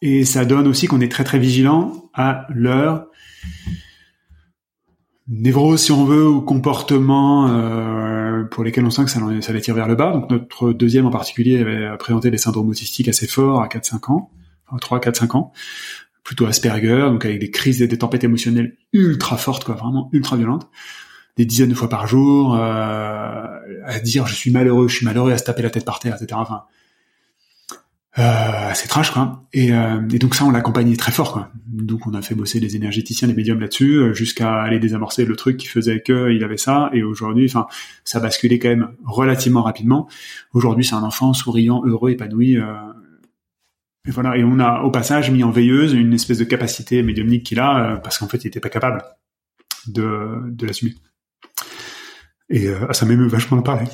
et 0.00 0.24
ça 0.24 0.44
donne 0.44 0.66
aussi 0.66 0.86
qu'on 0.86 1.00
est 1.00 1.10
très 1.10 1.24
très 1.24 1.38
vigilant 1.38 2.10
à 2.12 2.46
l'heure 2.50 3.06
névrose 5.28 5.80
si 5.82 5.92
on 5.92 6.04
veut 6.04 6.26
ou 6.28 6.40
comportement 6.40 7.48
euh, 7.48 8.44
pour 8.44 8.64
lesquels 8.64 8.84
on 8.84 8.90
sent 8.90 9.04
que 9.04 9.10
ça, 9.10 9.20
ça 9.40 9.52
les 9.52 9.60
tire 9.60 9.74
vers 9.74 9.88
le 9.88 9.94
bas. 9.94 10.12
Donc 10.12 10.30
notre 10.30 10.72
deuxième 10.72 11.06
en 11.06 11.10
particulier 11.10 11.60
avait 11.60 11.96
présenté 11.98 12.30
des 12.30 12.38
syndromes 12.38 12.68
autistiques 12.68 13.08
assez 13.08 13.26
forts 13.26 13.62
à 13.62 13.68
4-5 13.68 14.12
ans, 14.12 14.30
enfin 14.66 14.78
3 14.78 15.00
4 15.00 15.16
5 15.16 15.34
ans, 15.34 15.52
plutôt 16.24 16.46
Asperger, 16.46 17.08
donc 17.10 17.24
avec 17.24 17.38
des 17.38 17.50
crises 17.50 17.82
et 17.82 17.88
des 17.88 17.98
tempêtes 17.98 18.24
émotionnelles 18.24 18.76
ultra 18.92 19.36
fortes 19.36 19.64
quoi, 19.64 19.74
vraiment 19.74 20.08
ultra 20.12 20.36
violentes, 20.36 20.68
des 21.36 21.44
dizaines 21.44 21.70
de 21.70 21.74
fois 21.74 21.88
par 21.88 22.06
jour 22.06 22.54
euh, 22.54 22.58
à 23.84 24.00
dire 24.00 24.26
je 24.26 24.34
suis 24.34 24.50
malheureux, 24.50 24.88
je 24.88 24.96
suis 24.96 25.06
malheureux 25.06 25.32
à 25.32 25.38
se 25.38 25.44
taper 25.44 25.62
la 25.62 25.70
tête 25.70 25.84
par 25.84 25.98
terre, 25.98 26.16
etc. 26.20 26.38
Enfin 26.40 26.64
euh, 28.18 28.70
c'est 28.74 28.88
trash 28.88 29.10
quoi. 29.10 29.44
Et, 29.54 29.72
euh, 29.72 30.06
et, 30.12 30.18
donc 30.18 30.34
ça 30.34 30.44
on 30.44 30.50
l'a 30.50 30.58
accompagné 30.58 30.96
très 30.96 31.12
fort 31.12 31.32
quoi. 31.32 31.50
Donc 31.66 32.06
on 32.06 32.12
a 32.12 32.20
fait 32.20 32.34
bosser 32.34 32.60
les 32.60 32.76
énergéticiens, 32.76 33.26
les 33.26 33.34
médiums 33.34 33.58
là-dessus, 33.58 33.96
euh, 33.96 34.12
jusqu'à 34.12 34.52
aller 34.60 34.78
désamorcer 34.78 35.24
le 35.24 35.34
truc 35.34 35.56
qui 35.56 35.66
faisait 35.66 36.00
que 36.02 36.30
il 36.30 36.44
avait 36.44 36.58
ça. 36.58 36.90
Et 36.92 37.02
aujourd'hui, 37.02 37.46
enfin, 37.46 37.66
ça 38.04 38.20
basculait 38.20 38.58
quand 38.58 38.68
même 38.68 38.94
relativement 39.04 39.62
rapidement. 39.62 40.08
Aujourd'hui, 40.52 40.84
c'est 40.84 40.94
un 40.94 41.02
enfant 41.02 41.32
souriant, 41.32 41.82
heureux, 41.86 42.10
épanoui. 42.10 42.58
Euh, 42.58 42.74
et 44.06 44.10
voilà. 44.10 44.36
Et 44.36 44.44
on 44.44 44.58
a 44.58 44.82
au 44.82 44.90
passage 44.90 45.30
mis 45.30 45.42
en 45.42 45.50
veilleuse 45.50 45.94
une 45.94 46.12
espèce 46.12 46.38
de 46.38 46.44
capacité 46.44 47.02
médiumnique 47.02 47.44
qu'il 47.44 47.60
a, 47.60 47.94
euh, 47.94 47.96
parce 47.96 48.18
qu'en 48.18 48.28
fait, 48.28 48.44
il 48.44 48.48
était 48.48 48.60
pas 48.60 48.68
capable 48.68 49.02
de, 49.86 50.50
de 50.50 50.66
l'assumer. 50.66 50.94
Et 52.50 52.68
ça 52.90 53.06
m'émeut 53.06 53.28
vachement 53.28 53.56
de 53.56 53.62
parler. 53.62 53.86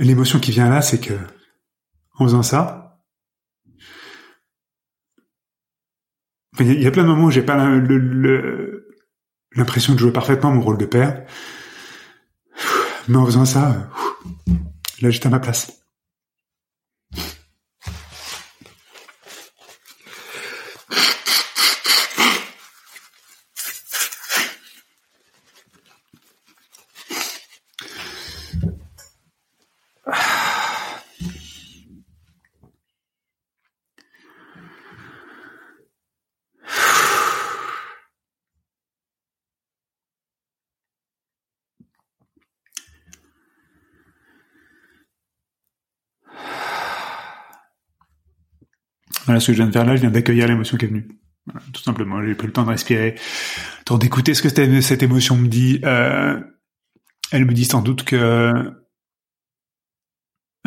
L'émotion 0.00 0.40
qui 0.40 0.50
vient 0.50 0.68
là, 0.68 0.82
c'est 0.82 1.00
que 1.00 1.14
en 2.18 2.24
faisant 2.24 2.42
ça, 2.42 3.00
il 6.58 6.82
y, 6.82 6.86
a 6.86 6.90
plein 6.90 7.04
de 7.04 7.08
moments 7.08 7.26
où 7.26 7.30
j'ai 7.30 7.42
pas 7.42 7.56
l'impression 9.56 9.94
de 9.94 9.98
jouer 9.98 10.12
parfaitement 10.12 10.50
mon 10.50 10.60
rôle 10.60 10.76
de 10.76 10.84
père, 10.84 11.24
mais 13.08 13.16
en 13.16 13.24
faisant 13.24 13.46
ça, 13.46 13.90
là 15.00 15.10
j'étais 15.10 15.28
à 15.28 15.30
ma 15.30 15.40
place. 15.40 15.79
Voilà 49.30 49.38
ce 49.38 49.46
que 49.46 49.52
je 49.52 49.58
viens 49.58 49.68
de 49.68 49.72
faire 49.72 49.84
là, 49.84 49.94
je 49.94 50.00
viens 50.00 50.10
d'accueillir 50.10 50.48
l'émotion 50.48 50.76
qui 50.76 50.86
est 50.86 50.88
venue. 50.88 51.06
tout 51.72 51.84
simplement, 51.84 52.20
j'ai 52.20 52.34
pris 52.34 52.48
le 52.48 52.52
temps 52.52 52.64
de 52.64 52.70
respirer, 52.70 53.14
temps 53.84 53.96
d'écouter 53.96 54.34
ce 54.34 54.42
que 54.42 54.48
cette 54.80 55.04
émotion 55.04 55.36
me 55.36 55.46
dit. 55.46 55.80
Euh, 55.84 56.40
elle 57.30 57.44
me 57.44 57.52
dit 57.52 57.64
sans 57.64 57.80
doute 57.80 58.02
que 58.02 58.16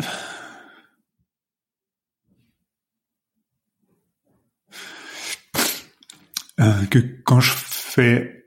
euh, 6.60 6.86
que 6.90 7.00
quand 7.22 7.40
je 7.40 7.50
fais 7.50 8.44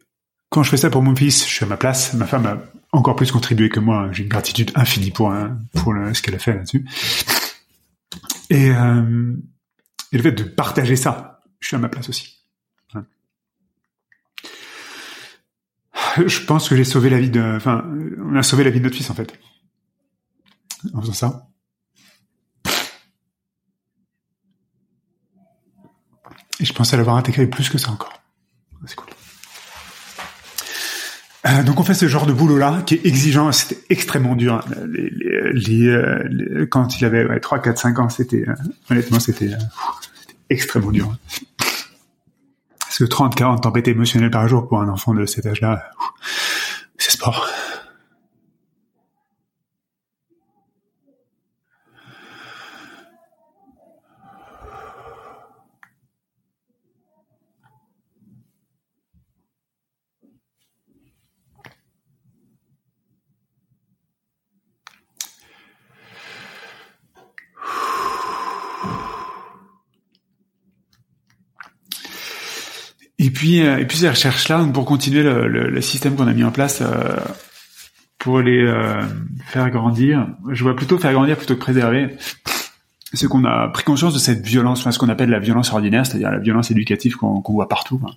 ça 0.77 0.89
pour 0.89 1.03
mon 1.03 1.15
fils, 1.15 1.47
je 1.47 1.53
suis 1.53 1.63
à 1.63 1.67
ma 1.67 1.77
place. 1.77 2.15
Ma 2.15 2.25
femme 2.25 2.47
a 2.47 2.57
encore 2.91 3.15
plus 3.15 3.31
contribué 3.31 3.69
que 3.69 3.79
moi. 3.79 4.09
J'ai 4.13 4.23
une 4.23 4.29
gratitude 4.29 4.71
infinie 4.73 5.11
pour 5.11 5.31
pour 5.75 5.93
ce 6.11 6.23
qu'elle 6.23 6.33
a 6.33 6.39
fait 6.39 6.55
là-dessus. 6.55 6.87
Et 8.49 8.71
euh, 8.71 9.35
et 10.11 10.17
le 10.17 10.23
fait 10.23 10.31
de 10.31 10.43
partager 10.43 10.95
ça, 10.95 11.41
je 11.59 11.67
suis 11.67 11.75
à 11.75 11.79
ma 11.79 11.89
place 11.89 12.09
aussi. 12.09 12.37
Je 16.25 16.45
pense 16.45 16.67
que 16.67 16.75
j'ai 16.75 16.83
sauvé 16.83 17.09
la 17.09 17.19
vie 17.19 17.29
de, 17.29 17.55
enfin, 17.55 17.85
on 18.23 18.35
a 18.35 18.43
sauvé 18.43 18.63
la 18.63 18.71
vie 18.71 18.79
de 18.79 18.85
notre 18.85 18.95
fils 18.95 19.09
en 19.09 19.13
fait, 19.13 19.37
en 20.93 21.01
faisant 21.01 21.13
ça. 21.13 21.47
Et 26.59 26.65
je 26.65 26.73
pensais 26.73 26.97
l'avoir 26.97 27.17
intégré 27.17 27.45
plus 27.47 27.69
que 27.69 27.77
ça 27.77 27.91
encore. 27.91 28.19
C'est 28.85 28.95
cool. 28.95 29.09
Euh, 31.47 31.63
donc 31.63 31.79
on 31.79 31.83
fait 31.83 31.93
ce 31.93 32.07
genre 32.07 32.25
de 32.25 32.33
boulot 32.33 32.57
là 32.57 32.81
qui 32.85 32.95
est 32.95 33.05
exigeant, 33.05 33.51
c'était 33.51 33.81
extrêmement 33.89 34.35
dur. 34.35 34.55
Hein. 34.55 34.61
Les, 34.91 35.09
les, 35.53 35.87
euh, 35.87 36.67
quand 36.69 36.99
il 36.99 37.05
avait 37.05 37.25
ouais, 37.25 37.39
3, 37.39 37.59
4, 37.59 37.77
5 37.77 37.99
ans, 37.99 38.09
c'était 38.09 38.43
euh, 38.47 38.53
honnêtement 38.89 39.19
c'était 39.19 39.51
extrêmement 40.49 40.91
dur. 40.91 41.15
Parce 42.79 42.97
que 42.97 43.03
30, 43.05 43.35
40 43.35 43.63
tempêtes 43.63 43.87
émotionnelles 43.87 44.31
par 44.31 44.47
jour 44.47 44.67
pour 44.67 44.81
un 44.81 44.89
enfant 44.89 45.13
de 45.13 45.25
cet 45.25 45.45
âge-là, 45.45 45.91
c'est 46.97 47.11
sport. 47.11 47.47
Et 73.19 73.26
euh, 73.45 73.77
et 73.77 73.85
puis 73.85 73.97
ces 73.97 74.09
recherches-là, 74.09 74.65
pour 74.73 74.85
continuer 74.85 75.23
le, 75.23 75.81
système 75.81 76.15
qu'on 76.15 76.27
a 76.27 76.33
mis 76.33 76.43
en 76.43 76.51
place 76.51 76.81
euh, 76.81 77.17
pour 78.17 78.41
les 78.41 78.63
euh, 78.63 79.01
faire 79.45 79.69
grandir, 79.69 80.27
je 80.49 80.63
vois 80.63 80.75
plutôt 80.75 80.97
faire 80.97 81.13
grandir 81.13 81.37
plutôt 81.37 81.55
que 81.55 81.59
préserver. 81.59 82.15
C'est 83.13 83.27
qu'on 83.27 83.45
a 83.45 83.69
pris 83.69 83.83
conscience 83.83 84.13
de 84.13 84.19
cette 84.19 84.45
violence, 84.45 84.81
enfin, 84.81 84.91
ce 84.91 84.99
qu'on 84.99 85.07
appelle 85.09 85.29
la 85.29 85.39
violence 85.39 85.71
ordinaire, 85.71 86.05
c'est-à-dire 86.05 86.29
la 86.29 86.39
violence 86.39 86.71
éducative 86.71 87.15
qu'on 87.15 87.41
voit 87.47 87.69
partout, 87.69 88.01
hein. 88.05 88.11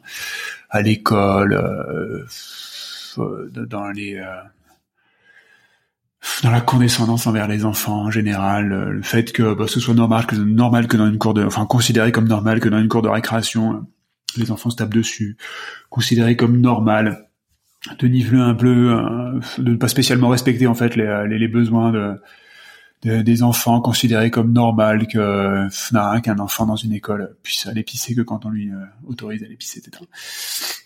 à 0.68 0.82
l'école, 0.82 1.54
dans 6.42 6.50
la 6.50 6.60
condescendance 6.60 7.26
envers 7.28 7.46
les 7.46 7.64
enfants 7.64 8.02
en 8.02 8.10
général, 8.10 8.68
le 8.68 9.02
fait 9.02 9.32
que 9.32 9.54
bah, 9.54 9.66
ce 9.68 9.78
soit 9.78 9.94
normal 9.94 10.26
que 10.26 10.34
normal 10.34 10.88
que 10.88 10.96
dans 10.96 11.06
une 11.06 11.18
cour 11.18 11.34
de, 11.34 11.44
enfin 11.44 11.66
considéré 11.66 12.10
comme 12.10 12.26
normal 12.26 12.58
que 12.58 12.68
dans 12.68 12.78
une 12.78 12.88
cour 12.88 13.02
de 13.02 13.08
récréation, 13.08 13.86
les 14.36 14.50
enfants 14.50 14.70
se 14.70 14.76
tapent 14.76 14.94
dessus, 14.94 15.36
considéré 15.88 16.36
comme 16.36 16.60
normal 16.60 17.28
de 17.98 18.06
niveler 18.06 18.40
un 18.40 18.54
peu, 18.54 18.92
euh, 18.92 19.40
de 19.58 19.70
ne 19.70 19.76
pas 19.76 19.88
spécialement 19.88 20.28
respecter 20.28 20.66
en 20.66 20.74
fait 20.74 20.96
les, 20.96 21.26
les, 21.28 21.48
besoins 21.48 21.92
de, 21.92 23.22
des 23.22 23.42
enfants, 23.42 23.80
considérés 23.80 24.30
comme 24.30 24.52
normal 24.52 25.06
que 25.06 26.20
qu'un 26.20 26.38
enfant 26.38 26.66
dans 26.66 26.76
une 26.76 26.92
école 26.92 27.36
puisse 27.42 27.66
aller 27.66 27.82
pisser 27.82 28.14
que 28.14 28.20
quand 28.20 28.44
on 28.44 28.50
lui 28.50 28.70
euh, 28.70 28.84
autorise 29.06 29.42
à 29.42 29.46
aller 29.46 29.56
pisser, 29.56 29.78
etc. 29.78 30.04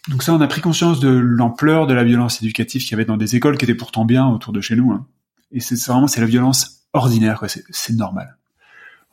Donc 0.09 0.23
ça, 0.23 0.33
on 0.35 0.41
a 0.41 0.47
pris 0.47 0.61
conscience 0.61 1.01
de 1.01 1.09
l'ampleur 1.09 1.87
de 1.87 1.95
la 1.95 2.05
violence 2.05 2.41
éducative 2.43 2.83
qu'il 2.83 2.93
y 2.93 2.95
avait 2.95 3.05
dans 3.05 3.17
des 3.17 3.35
écoles 3.35 3.59
qui 3.59 3.65
étaient 3.65 3.75
pourtant 3.75 4.05
bien 4.05 4.29
autour 4.29 4.53
de 4.53 4.61
chez 4.61 4.77
nous. 4.77 4.93
Hein. 4.93 5.07
Et 5.51 5.61
c'est 5.61 5.81
vraiment 5.87 6.07
c'est 6.07 6.21
la 6.21 6.27
violence 6.27 6.87
ordinaire. 6.93 7.43
C'est 7.71 7.95
normal. 7.95 8.37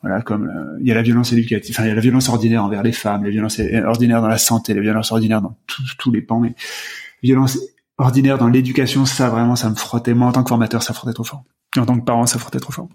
Voilà, 0.02 0.20
comme 0.20 0.48
euh, 0.48 0.78
il 0.80 0.88
y 0.88 0.90
a 0.90 0.94
la 0.94 1.02
violence 1.02 1.32
éducative, 1.32 1.74
enfin 1.74 1.84
il 1.84 1.88
y 1.88 1.92
a 1.92 1.94
la 1.94 2.00
violence 2.00 2.28
ordinaire 2.28 2.64
envers 2.64 2.82
les 2.82 2.92
femmes, 2.92 3.22
la 3.22 3.30
violence 3.30 3.60
ordinaire 3.86 4.20
dans 4.20 4.28
la 4.28 4.38
santé, 4.38 4.74
la 4.74 4.80
violence 4.80 5.12
ordinaire 5.12 5.40
dans 5.40 5.56
tous 5.98 6.10
les 6.10 6.22
pans, 6.22 6.40
mais 6.40 6.54
violence 7.22 7.58
ordinaire 7.98 8.38
dans 8.38 8.48
l'éducation, 8.48 9.06
ça 9.06 9.28
vraiment, 9.28 9.56
ça 9.56 9.70
me 9.70 9.74
frottait. 9.74 10.14
Moi, 10.14 10.26
en 10.26 10.32
tant 10.32 10.42
que 10.42 10.48
formateur, 10.48 10.82
ça 10.82 10.92
frottait 10.92 11.14
trop 11.14 11.24
fort. 11.24 11.44
En 11.76 11.86
tant 11.86 11.98
que 11.98 12.04
parent, 12.04 12.26
ça 12.26 12.38
frottait 12.38 12.60
trop 12.60 12.72
fort. 12.72 12.88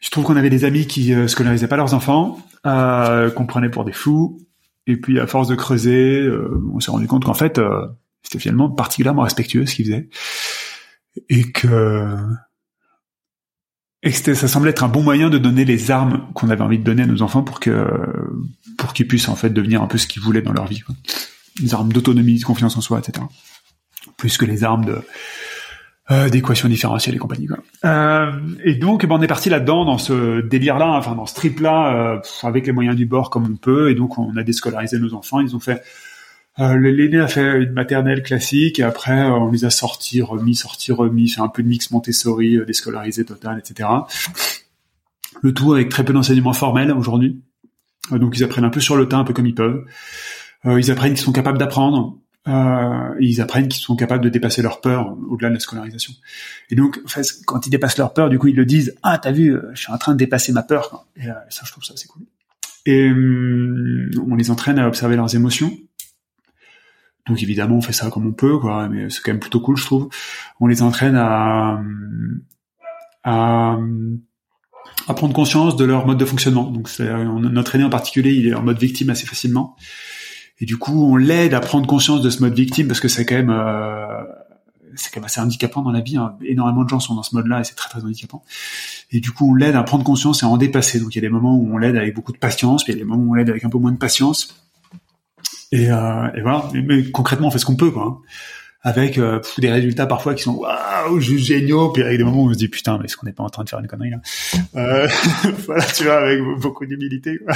Je 0.00 0.10
trouve 0.10 0.24
qu'on 0.24 0.36
avait 0.36 0.50
des 0.50 0.64
amis 0.64 0.86
qui 0.86 1.14
euh, 1.14 1.28
scolarisaient 1.28 1.68
pas 1.68 1.76
leurs 1.76 1.94
enfants, 1.94 2.38
euh, 2.66 3.30
qu'on 3.30 3.46
prenait 3.46 3.70
pour 3.70 3.84
des 3.84 3.92
fous, 3.92 4.38
et 4.86 4.96
puis 4.96 5.18
à 5.18 5.26
force 5.26 5.48
de 5.48 5.54
creuser, 5.54 6.20
euh, 6.20 6.62
on 6.72 6.80
s'est 6.80 6.90
rendu 6.90 7.06
compte 7.06 7.24
qu'en 7.24 7.34
fait, 7.34 7.58
euh, 7.58 7.86
c'était 8.22 8.38
finalement 8.38 8.70
particulièrement 8.70 9.22
respectueux 9.22 9.64
ce 9.64 9.74
qu'ils 9.74 9.86
faisaient, 9.86 10.08
et 11.30 11.50
que 11.50 12.16
et 14.04 14.12
ça 14.12 14.48
semblait 14.48 14.70
être 14.70 14.84
un 14.84 14.88
bon 14.88 15.02
moyen 15.02 15.30
de 15.30 15.38
donner 15.38 15.64
les 15.64 15.90
armes 15.90 16.26
qu'on 16.34 16.50
avait 16.50 16.62
envie 16.62 16.78
de 16.78 16.84
donner 16.84 17.02
à 17.02 17.06
nos 17.06 17.22
enfants 17.22 17.42
pour 17.42 17.58
que 17.58 17.88
pour 18.78 18.92
qu'ils 18.92 19.08
puissent 19.08 19.28
en 19.28 19.36
fait 19.36 19.50
devenir 19.50 19.82
un 19.82 19.86
peu 19.86 19.98
ce 19.98 20.06
qu'ils 20.06 20.22
voulaient 20.22 20.42
dans 20.42 20.52
leur 20.52 20.66
vie. 20.66 20.82
Les 21.62 21.74
armes 21.74 21.92
d'autonomie, 21.92 22.38
de 22.38 22.44
confiance 22.44 22.76
en 22.76 22.80
soi, 22.80 22.98
etc. 22.98 23.24
Plus 24.16 24.36
que 24.36 24.44
les 24.44 24.62
armes 24.62 25.02
euh, 26.10 26.28
d'équation 26.28 26.68
différentielle 26.68 27.14
et 27.14 27.18
compagnie. 27.18 27.46
Quoi. 27.46 27.56
Euh, 27.86 28.30
et 28.62 28.74
donc, 28.74 29.06
ben, 29.06 29.14
on 29.14 29.22
est 29.22 29.26
parti 29.26 29.48
là-dedans, 29.48 29.86
dans 29.86 29.96
ce 29.96 30.42
délire-là, 30.42 30.88
enfin 30.88 31.14
dans 31.14 31.24
ce 31.24 31.34
trip-là, 31.34 31.94
euh, 31.94 32.20
avec 32.42 32.66
les 32.66 32.72
moyens 32.72 32.94
du 32.94 33.06
bord 33.06 33.30
comme 33.30 33.44
on 33.44 33.56
peut. 33.56 33.90
Et 33.90 33.94
donc, 33.94 34.18
on 34.18 34.36
a 34.36 34.42
déscolarisé 34.42 34.98
nos 34.98 35.14
enfants. 35.14 35.40
Ils 35.40 35.56
ont 35.56 35.60
fait 35.60 35.82
euh, 36.60 36.76
L'aîné 36.78 37.18
a 37.18 37.28
fait 37.28 37.62
une 37.62 37.72
maternelle 37.72 38.22
classique 38.22 38.78
et 38.78 38.82
après 38.82 39.20
euh, 39.20 39.32
on 39.32 39.50
les 39.50 39.64
a 39.64 39.70
sortis, 39.70 40.22
remis, 40.22 40.54
sortis, 40.54 40.92
remis, 40.92 41.28
fait 41.28 41.40
un 41.40 41.48
peu 41.48 41.62
de 41.62 41.68
mix 41.68 41.90
Montessori, 41.90 42.56
euh, 42.56 42.64
déscolarisé 42.64 43.24
total, 43.24 43.58
etc. 43.58 43.88
Le 45.42 45.52
tout 45.52 45.72
avec 45.72 45.88
très 45.88 46.04
peu 46.04 46.12
d'enseignement 46.12 46.52
formel 46.52 46.92
aujourd'hui. 46.92 47.42
donc 48.10 48.36
ils 48.36 48.44
apprennent 48.44 48.64
un 48.64 48.70
peu 48.70 48.80
sur 48.80 48.96
le 48.96 49.08
tas, 49.08 49.18
un 49.18 49.24
peu 49.24 49.32
comme 49.32 49.46
ils 49.46 49.54
peuvent. 49.54 49.84
Euh, 50.66 50.80
ils 50.80 50.90
apprennent 50.90 51.14
qu'ils 51.14 51.24
sont 51.24 51.32
capables 51.32 51.58
d'apprendre. 51.58 52.18
Euh, 52.46 53.14
ils 53.20 53.40
apprennent 53.40 53.68
qu'ils 53.68 53.82
sont 53.82 53.96
capables 53.96 54.22
de 54.22 54.28
dépasser 54.28 54.60
leur 54.60 54.80
peur 54.80 55.16
au-delà 55.30 55.48
de 55.48 55.54
la 55.54 55.60
scolarisation. 55.60 56.12
Et 56.70 56.74
donc, 56.74 57.00
en 57.04 57.08
fait, 57.08 57.26
quand 57.46 57.66
ils 57.66 57.70
dépassent 57.70 57.96
leur 57.96 58.12
peur, 58.12 58.28
du 58.28 58.38
coup, 58.38 58.48
ils 58.48 58.56
le 58.56 58.66
disent 58.66 58.94
ah 59.02 59.18
t'as 59.18 59.32
vu, 59.32 59.56
je 59.72 59.80
suis 59.80 59.92
en 59.92 59.98
train 59.98 60.12
de 60.12 60.18
dépasser 60.18 60.52
ma 60.52 60.62
peur. 60.62 61.06
Et 61.16 61.28
euh, 61.28 61.34
ça, 61.48 61.62
je 61.64 61.72
trouve 61.72 61.84
ça 61.84 61.94
c'est 61.96 62.08
cool. 62.08 62.22
Et 62.86 63.10
hum, 63.10 64.10
on 64.30 64.34
les 64.34 64.50
entraîne 64.50 64.78
à 64.78 64.86
observer 64.86 65.16
leurs 65.16 65.34
émotions. 65.34 65.72
Donc 67.26 67.42
évidemment, 67.42 67.76
on 67.76 67.80
fait 67.80 67.92
ça 67.92 68.10
comme 68.10 68.26
on 68.26 68.32
peut, 68.32 68.58
quoi. 68.58 68.88
Mais 68.88 69.08
c'est 69.10 69.22
quand 69.22 69.32
même 69.32 69.40
plutôt 69.40 69.60
cool, 69.60 69.76
je 69.76 69.84
trouve. 69.84 70.08
On 70.60 70.66
les 70.66 70.82
entraîne 70.82 71.16
à 71.16 71.80
à, 73.24 73.78
prendre 75.16 75.32
conscience 75.32 75.76
de 75.76 75.84
leur 75.84 76.06
mode 76.06 76.18
de 76.18 76.24
fonctionnement. 76.24 76.70
Donc 76.70 76.88
c'est, 76.88 77.08
notre 77.08 77.74
aîné 77.74 77.84
en 77.84 77.90
particulier, 77.90 78.32
il 78.32 78.46
est 78.46 78.54
en 78.54 78.62
mode 78.62 78.78
victime 78.78 79.10
assez 79.10 79.26
facilement. 79.26 79.76
Et 80.60 80.66
du 80.66 80.76
coup, 80.76 81.04
on 81.04 81.16
l'aide 81.16 81.54
à 81.54 81.60
prendre 81.60 81.86
conscience 81.86 82.22
de 82.22 82.30
ce 82.30 82.40
mode 82.40 82.54
victime 82.54 82.86
parce 82.86 83.00
que 83.00 83.08
c'est 83.08 83.26
quand 83.26 83.34
même 83.34 83.50
euh, 83.50 84.22
c'est 84.94 85.12
quand 85.12 85.20
même 85.20 85.24
assez 85.24 85.40
handicapant 85.40 85.82
dans 85.82 85.90
la 85.90 86.00
vie. 86.00 86.16
Hein. 86.16 86.36
Énormément 86.44 86.84
de 86.84 86.88
gens 86.88 87.00
sont 87.00 87.14
dans 87.14 87.24
ce 87.24 87.34
mode-là 87.34 87.60
et 87.60 87.64
c'est 87.64 87.74
très 87.74 87.90
très 87.90 88.04
handicapant. 88.04 88.44
Et 89.10 89.20
du 89.20 89.32
coup, 89.32 89.50
on 89.50 89.54
l'aide 89.54 89.74
à 89.74 89.82
prendre 89.82 90.04
conscience 90.04 90.42
et 90.42 90.46
à 90.46 90.48
en 90.48 90.56
dépasser. 90.56 91.00
Donc 91.00 91.14
il 91.14 91.18
y 91.18 91.18
a 91.18 91.22
des 91.22 91.32
moments 91.32 91.56
où 91.56 91.74
on 91.74 91.78
l'aide 91.78 91.96
avec 91.96 92.14
beaucoup 92.14 92.32
de 92.32 92.38
patience, 92.38 92.84
puis 92.84 92.92
il 92.92 92.96
y 92.96 93.00
a 93.00 93.02
des 93.02 93.08
moments 93.08 93.24
où 93.24 93.30
on 93.32 93.34
l'aide 93.34 93.50
avec 93.50 93.64
un 93.64 93.70
peu 93.70 93.78
moins 93.78 93.92
de 93.92 93.98
patience. 93.98 94.63
Et, 95.72 95.90
euh, 95.90 96.28
et 96.34 96.40
voilà. 96.40 96.68
Mais, 96.74 97.10
concrètement, 97.10 97.48
on 97.48 97.50
fait 97.50 97.58
ce 97.58 97.66
qu'on 97.66 97.76
peut, 97.76 97.90
quoi. 97.90 98.04
Hein. 98.04 98.18
Avec 98.86 99.16
euh, 99.16 99.40
des 99.58 99.70
résultats 99.70 100.06
parfois 100.06 100.34
qui 100.34 100.42
sont 100.42 100.56
waouh, 100.56 101.18
géniaux, 101.18 101.88
puis 101.88 102.02
avec 102.02 102.18
des 102.18 102.24
moments 102.24 102.42
où 102.42 102.50
on 102.50 102.52
se 102.52 102.58
dit 102.58 102.68
putain, 102.68 102.98
mais 102.98 103.06
est-ce 103.06 103.16
qu'on 103.16 103.24
n'est 103.24 103.32
pas 103.32 103.42
en 103.42 103.48
train 103.48 103.64
de 103.64 103.68
faire 103.70 103.78
une 103.78 103.86
connerie 103.86 104.10
là 104.10 104.20
euh, 104.76 105.08
Voilà, 105.66 105.84
tu 105.84 106.04
vois, 106.04 106.18
avec 106.18 106.40
beaucoup 106.60 106.84
d'humilité. 106.86 107.40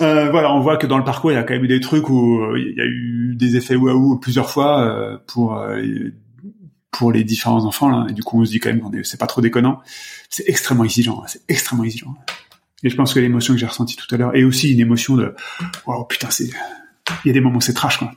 Voilà, 0.00 0.54
on 0.54 0.60
voit 0.60 0.76
que 0.76 0.86
dans 0.86 0.98
le 0.98 1.02
parcours, 1.02 1.32
il 1.32 1.34
y 1.34 1.38
a 1.38 1.42
quand 1.42 1.54
même 1.54 1.64
eu 1.64 1.68
des 1.68 1.80
trucs 1.80 2.08
où 2.08 2.54
il 2.54 2.76
y 2.76 2.80
a 2.80 2.84
eu 2.84 3.34
des 3.34 3.56
effets 3.56 3.74
waouh 3.74 4.16
plusieurs 4.18 4.48
fois 4.48 5.20
pour 5.26 5.60
pour 6.92 7.10
les 7.10 7.24
différents 7.24 7.64
enfants 7.64 7.88
là. 7.88 8.06
Et 8.08 8.12
du 8.12 8.22
coup, 8.22 8.40
on 8.40 8.44
se 8.44 8.52
dit 8.52 8.60
quand 8.60 8.72
même 8.72 9.02
c'est 9.02 9.18
pas 9.18 9.26
trop 9.26 9.40
déconnant. 9.40 9.80
C'est 10.30 10.48
extrêmement 10.48 10.84
exigeant, 10.84 11.20
hein, 11.20 11.26
c'est 11.26 11.42
extrêmement 11.48 11.82
exigeant. 11.82 12.14
Et 12.82 12.90
je 12.90 12.96
pense 12.96 13.14
que 13.14 13.20
l'émotion 13.20 13.54
que 13.54 13.60
j'ai 13.60 13.66
ressentie 13.66 13.96
tout 13.96 14.12
à 14.14 14.18
l'heure 14.18 14.36
est 14.36 14.44
aussi 14.44 14.72
une 14.72 14.80
émotion 14.80 15.16
de 15.16 15.34
oh 15.86 16.04
putain, 16.04 16.30
c'est 16.30 16.50
il 17.24 17.28
y 17.28 17.30
a 17.30 17.32
des 17.32 17.40
moments 17.40 17.60
c'est 17.60 17.74
trash 17.74 17.98
quoi. 17.98 18.12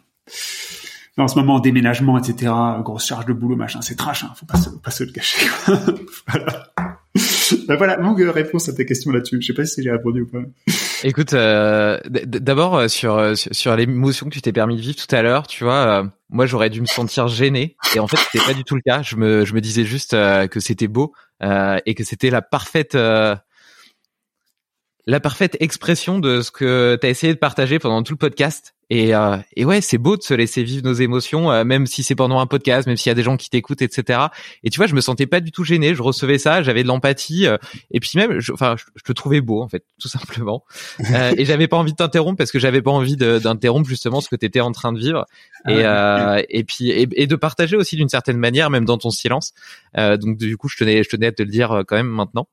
En 1.17 1.27
ce 1.27 1.35
moment, 1.35 1.59
déménagement, 1.59 2.17
etc., 2.17 2.51
grosse 2.79 3.05
charge 3.05 3.25
de 3.25 3.33
boulot, 3.33 3.55
machin, 3.55 3.81
c'est 3.81 3.95
trash, 3.95 4.23
hein, 4.23 4.31
faut 4.35 4.45
pas 4.45 4.57
se, 4.57 4.69
pas 4.69 4.91
se 4.91 5.03
le 5.03 5.11
cacher. 5.11 5.45
voilà. 6.27 6.71
ben 7.67 7.75
voilà, 7.75 7.97
longue 7.97 8.21
réponse 8.21 8.69
à 8.69 8.73
ta 8.73 8.85
question 8.85 9.11
là-dessus. 9.11 9.39
Je 9.41 9.47
sais 9.47 9.53
pas 9.53 9.65
si 9.65 9.83
j'ai 9.83 9.91
répondu 9.91 10.21
ou 10.21 10.27
pas. 10.27 10.39
Écoute, 11.03 11.33
euh, 11.33 11.99
d'abord 12.05 12.75
euh, 12.75 12.87
sur, 12.87 13.17
euh, 13.17 13.35
sur, 13.35 13.53
sur 13.53 13.75
l'émotion 13.75 14.29
que 14.29 14.33
tu 14.33 14.41
t'es 14.41 14.53
permis 14.53 14.77
de 14.77 14.81
vivre 14.81 14.95
tout 14.95 15.13
à 15.13 15.21
l'heure, 15.21 15.47
tu 15.47 15.63
vois, 15.63 16.09
moi 16.29 16.45
j'aurais 16.45 16.69
dû 16.69 16.79
me 16.79 16.85
sentir 16.85 17.27
gêné 17.27 17.75
et 17.95 17.99
en 17.99 18.07
fait 18.07 18.17
c'était 18.17 18.45
pas 18.45 18.53
du 18.53 18.63
tout 18.63 18.75
le 18.75 18.81
cas. 18.81 19.01
Je 19.01 19.17
me 19.17 19.43
je 19.43 19.53
me 19.53 19.61
disais 19.61 19.83
juste 19.83 20.11
que 20.11 20.59
c'était 20.59 20.87
beau 20.87 21.13
et 21.41 21.93
que 21.93 22.03
c'était 22.03 22.29
la 22.29 22.41
parfaite 22.41 22.97
la 25.11 25.19
parfaite 25.19 25.57
expression 25.59 26.19
de 26.19 26.41
ce 26.41 26.51
que 26.51 26.97
tu 27.01 27.05
as 27.05 27.09
essayé 27.09 27.33
de 27.33 27.37
partager 27.37 27.79
pendant 27.79 28.01
tout 28.01 28.13
le 28.13 28.17
podcast. 28.17 28.75
Et, 28.89 29.13
euh, 29.13 29.35
et 29.57 29.65
ouais, 29.65 29.81
c'est 29.81 29.97
beau 29.97 30.15
de 30.15 30.21
se 30.21 30.33
laisser 30.33 30.63
vivre 30.63 30.85
nos 30.85 30.93
émotions, 30.93 31.51
euh, 31.51 31.65
même 31.65 31.85
si 31.85 32.01
c'est 32.01 32.15
pendant 32.15 32.39
un 32.39 32.47
podcast, 32.47 32.87
même 32.87 32.95
s'il 32.95 33.09
y 33.09 33.11
a 33.11 33.15
des 33.15 33.21
gens 33.21 33.35
qui 33.35 33.49
t'écoutent, 33.49 33.81
etc. 33.81 34.19
Et 34.63 34.69
tu 34.69 34.77
vois, 34.77 34.87
je 34.87 34.95
me 34.95 35.01
sentais 35.01 35.27
pas 35.27 35.41
du 35.41 35.51
tout 35.51 35.65
gêné. 35.65 35.95
Je 35.95 36.01
recevais 36.01 36.37
ça, 36.37 36.63
j'avais 36.63 36.83
de 36.83 36.87
l'empathie, 36.87 37.45
euh, 37.45 37.57
et 37.91 37.99
puis 37.99 38.11
même, 38.15 38.39
je, 38.39 38.53
enfin, 38.53 38.77
je, 38.77 39.03
te 39.03 39.11
trouvais 39.11 39.41
beau 39.41 39.61
en 39.61 39.67
fait, 39.67 39.83
tout 39.99 40.07
simplement. 40.07 40.63
et 41.37 41.43
j'avais 41.43 41.67
pas 41.67 41.75
envie 41.75 41.91
de 41.91 41.97
t'interrompre 41.97 42.37
parce 42.37 42.51
que 42.53 42.59
j'avais 42.59 42.81
pas 42.81 42.91
envie 42.91 43.17
d'interrompre 43.17 43.89
justement 43.89 44.21
ce 44.21 44.29
que 44.29 44.37
tu 44.37 44.45
étais 44.45 44.61
en 44.61 44.71
train 44.71 44.93
de 44.93 44.99
vivre. 44.99 45.25
Et, 45.67 45.83
et 46.57 46.63
puis 46.63 46.89
et, 46.89 47.27
de 47.27 47.35
partager 47.35 47.75
aussi 47.75 47.97
d'une 47.97 48.09
certaine 48.09 48.37
manière, 48.37 48.69
même 48.69 48.85
dans 48.85 48.97
ton 48.97 49.09
silence. 49.09 49.51
donc 49.93 50.37
du 50.37 50.55
coup, 50.55 50.69
je 50.69 50.77
tenais, 50.77 51.03
je 51.03 51.09
tenais 51.09 51.27
à 51.27 51.31
te 51.33 51.43
le 51.43 51.49
dire 51.49 51.83
quand 51.85 51.97
même 51.97 52.07
maintenant. 52.07 52.47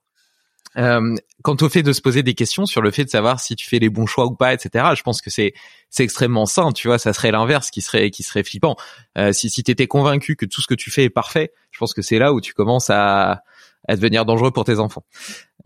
Euh, 0.76 1.16
quant 1.42 1.56
au 1.60 1.68
fait 1.68 1.82
de 1.82 1.92
se 1.92 2.00
poser 2.00 2.22
des 2.22 2.34
questions 2.34 2.66
sur 2.66 2.82
le 2.82 2.90
fait 2.90 3.04
de 3.04 3.10
savoir 3.10 3.40
si 3.40 3.56
tu 3.56 3.66
fais 3.66 3.78
les 3.78 3.88
bons 3.88 4.06
choix 4.06 4.26
ou 4.26 4.34
pas, 4.34 4.52
etc. 4.52 4.84
Je 4.96 5.02
pense 5.02 5.22
que 5.22 5.30
c'est 5.30 5.54
c'est 5.90 6.04
extrêmement 6.04 6.46
sain, 6.46 6.72
tu 6.72 6.88
vois. 6.88 6.98
Ça 6.98 7.12
serait 7.12 7.30
l'inverse 7.30 7.70
qui 7.70 7.80
serait 7.80 8.10
qui 8.10 8.22
serait 8.22 8.44
flippant. 8.44 8.76
Euh, 9.16 9.32
si 9.32 9.50
si 9.50 9.62
t'étais 9.62 9.86
convaincu 9.86 10.36
que 10.36 10.46
tout 10.46 10.60
ce 10.60 10.66
que 10.66 10.74
tu 10.74 10.90
fais 10.90 11.04
est 11.04 11.10
parfait, 11.10 11.52
je 11.70 11.78
pense 11.78 11.94
que 11.94 12.02
c'est 12.02 12.18
là 12.18 12.32
où 12.32 12.40
tu 12.40 12.54
commences 12.54 12.90
à 12.90 13.42
à 13.88 13.96
devenir 13.96 14.26
dangereux 14.26 14.50
pour 14.50 14.64
tes 14.64 14.78
enfants. 14.78 15.04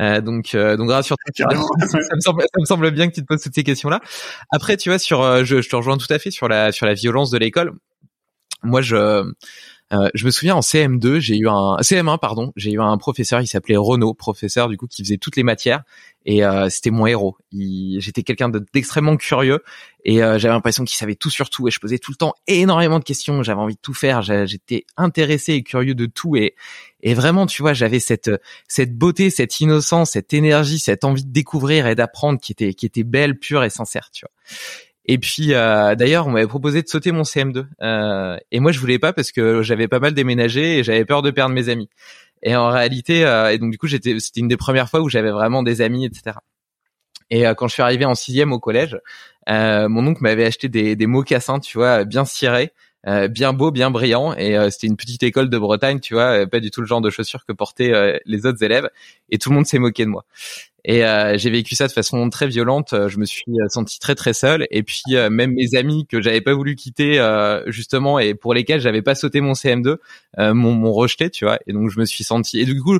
Euh, 0.00 0.20
donc 0.20 0.54
donc 0.54 0.90
rassure-toi. 0.90 1.32
ça, 1.36 1.96
me 2.14 2.20
semble, 2.20 2.42
ça 2.42 2.60
me 2.60 2.64
semble 2.64 2.90
bien 2.92 3.08
que 3.08 3.14
tu 3.14 3.22
te 3.22 3.26
poses 3.26 3.42
toutes 3.42 3.54
ces 3.54 3.64
questions 3.64 3.88
là. 3.88 4.00
Après, 4.50 4.76
tu 4.76 4.88
vois, 4.88 4.98
sur 4.98 5.44
je, 5.44 5.60
je 5.60 5.68
te 5.68 5.76
rejoins 5.76 5.98
tout 5.98 6.12
à 6.12 6.18
fait 6.18 6.30
sur 6.30 6.48
la 6.48 6.70
sur 6.70 6.86
la 6.86 6.94
violence 6.94 7.30
de 7.30 7.38
l'école. 7.38 7.72
Moi, 8.62 8.80
je 8.80 9.24
euh, 9.92 10.08
je 10.14 10.24
me 10.24 10.30
souviens 10.30 10.54
en 10.54 10.60
CM2, 10.60 11.18
j'ai 11.18 11.36
eu 11.36 11.48
un 11.48 11.76
CM1 11.80 12.18
pardon, 12.18 12.52
j'ai 12.56 12.72
eu 12.72 12.80
un 12.80 12.96
professeur, 12.96 13.40
il 13.40 13.46
s'appelait 13.46 13.76
Renaud, 13.76 14.14
professeur 14.14 14.68
du 14.68 14.78
coup 14.78 14.86
qui 14.86 15.02
faisait 15.02 15.18
toutes 15.18 15.36
les 15.36 15.42
matières 15.42 15.82
et 16.24 16.44
euh, 16.44 16.70
c'était 16.70 16.90
mon 16.90 17.06
héros. 17.06 17.36
J'étais 17.52 18.22
quelqu'un 18.22 18.50
d'extrêmement 18.72 19.16
curieux 19.16 19.62
et 20.04 20.22
euh, 20.22 20.38
j'avais 20.38 20.54
l'impression 20.54 20.84
qu'il 20.84 20.96
savait 20.96 21.14
tout 21.14 21.30
sur 21.30 21.50
tout 21.50 21.68
et 21.68 21.70
je 21.70 21.78
posais 21.78 21.98
tout 21.98 22.10
le 22.10 22.16
temps 22.16 22.32
énormément 22.46 23.00
de 23.00 23.04
questions. 23.04 23.42
J'avais 23.42 23.60
envie 23.60 23.74
de 23.74 23.80
tout 23.80 23.94
faire, 23.94 24.22
j'étais 24.22 24.86
intéressé 24.96 25.54
et 25.54 25.62
curieux 25.62 25.94
de 25.94 26.06
tout 26.06 26.36
et 26.36 26.54
et 27.02 27.14
vraiment 27.14 27.46
tu 27.46 27.62
vois 27.62 27.74
j'avais 27.74 28.00
cette 28.00 28.30
cette 28.68 28.96
beauté, 28.96 29.28
cette 29.28 29.60
innocence, 29.60 30.12
cette 30.12 30.32
énergie, 30.32 30.78
cette 30.78 31.04
envie 31.04 31.24
de 31.24 31.32
découvrir 31.32 31.86
et 31.86 31.94
d'apprendre 31.94 32.40
qui 32.40 32.52
était 32.52 32.72
qui 32.72 32.86
était 32.86 33.04
belle, 33.04 33.38
pure 33.38 33.62
et 33.62 33.70
sincère, 33.70 34.10
tu 34.10 34.24
vois. 34.24 34.32
Et 35.04 35.18
puis 35.18 35.54
euh, 35.54 35.94
d'ailleurs, 35.94 36.26
on 36.26 36.30
m'avait 36.30 36.46
proposé 36.46 36.82
de 36.82 36.88
sauter 36.88 37.12
mon 37.12 37.22
CM2. 37.22 37.66
Euh, 37.82 38.36
et 38.50 38.60
moi, 38.60 38.72
je 38.72 38.78
voulais 38.78 38.98
pas 38.98 39.12
parce 39.12 39.32
que 39.32 39.62
j'avais 39.62 39.88
pas 39.88 39.98
mal 39.98 40.14
déménagé 40.14 40.78
et 40.78 40.84
j'avais 40.84 41.04
peur 41.04 41.22
de 41.22 41.30
perdre 41.30 41.54
mes 41.54 41.68
amis. 41.68 41.88
Et 42.42 42.56
en 42.56 42.68
réalité, 42.68 43.24
euh, 43.24 43.52
et 43.52 43.58
donc 43.58 43.72
du 43.72 43.78
coup, 43.78 43.86
j'étais, 43.86 44.18
c'était 44.20 44.40
une 44.40 44.48
des 44.48 44.56
premières 44.56 44.88
fois 44.88 45.00
où 45.00 45.08
j'avais 45.08 45.30
vraiment 45.30 45.62
des 45.62 45.80
amis, 45.80 46.04
etc. 46.06 46.36
Et 47.30 47.44
quand 47.56 47.66
je 47.66 47.72
suis 47.72 47.82
arrivé 47.82 48.04
en 48.04 48.14
sixième 48.14 48.52
au 48.52 48.58
collège, 48.58 48.98
mon 49.48 50.06
oncle 50.06 50.22
m'avait 50.22 50.44
acheté 50.44 50.68
des, 50.68 50.96
des 50.96 51.06
mocassins, 51.06 51.60
tu 51.60 51.78
vois, 51.78 52.04
bien 52.04 52.26
cirés, 52.26 52.72
bien 53.30 53.52
beau, 53.52 53.70
bien 53.70 53.90
brillant, 53.90 54.34
et 54.34 54.56
c'était 54.70 54.86
une 54.86 54.96
petite 54.96 55.22
école 55.22 55.50
de 55.50 55.58
Bretagne, 55.58 56.00
tu 56.00 56.14
vois, 56.14 56.46
pas 56.46 56.60
du 56.60 56.70
tout 56.70 56.80
le 56.80 56.86
genre 56.86 57.00
de 57.00 57.10
chaussures 57.10 57.44
que 57.44 57.52
portaient 57.52 58.20
les 58.24 58.46
autres 58.46 58.62
élèves, 58.62 58.88
et 59.30 59.38
tout 59.38 59.50
le 59.50 59.56
monde 59.56 59.66
s'est 59.66 59.78
moqué 59.78 60.04
de 60.04 60.10
moi. 60.10 60.24
Et 60.84 61.04
euh, 61.04 61.38
j'ai 61.38 61.50
vécu 61.50 61.76
ça 61.76 61.86
de 61.86 61.92
façon 61.92 62.28
très 62.28 62.48
violente. 62.48 62.94
Je 63.08 63.18
me 63.18 63.24
suis 63.24 63.44
euh, 63.50 63.68
senti 63.68 64.00
très 64.00 64.14
très 64.14 64.32
seul. 64.34 64.66
Et 64.70 64.82
puis 64.82 65.02
euh, 65.10 65.30
même 65.30 65.52
mes 65.52 65.76
amis 65.76 66.06
que 66.06 66.20
j'avais 66.20 66.40
pas 66.40 66.54
voulu 66.54 66.74
quitter 66.74 67.02
justement 67.66 68.18
et 68.18 68.34
pour 68.34 68.54
lesquels 68.54 68.80
j'avais 68.80 69.02
pas 69.02 69.14
sauté 69.14 69.40
mon 69.40 69.52
CM2 69.52 69.96
m'ont 70.52 70.92
rejeté, 70.92 71.30
tu 71.30 71.44
vois. 71.44 71.58
Et 71.66 71.72
donc 71.72 71.90
je 71.90 72.00
me 72.00 72.04
suis 72.04 72.24
senti. 72.24 72.60
Et 72.60 72.64
du 72.64 72.80
coup 72.80 72.98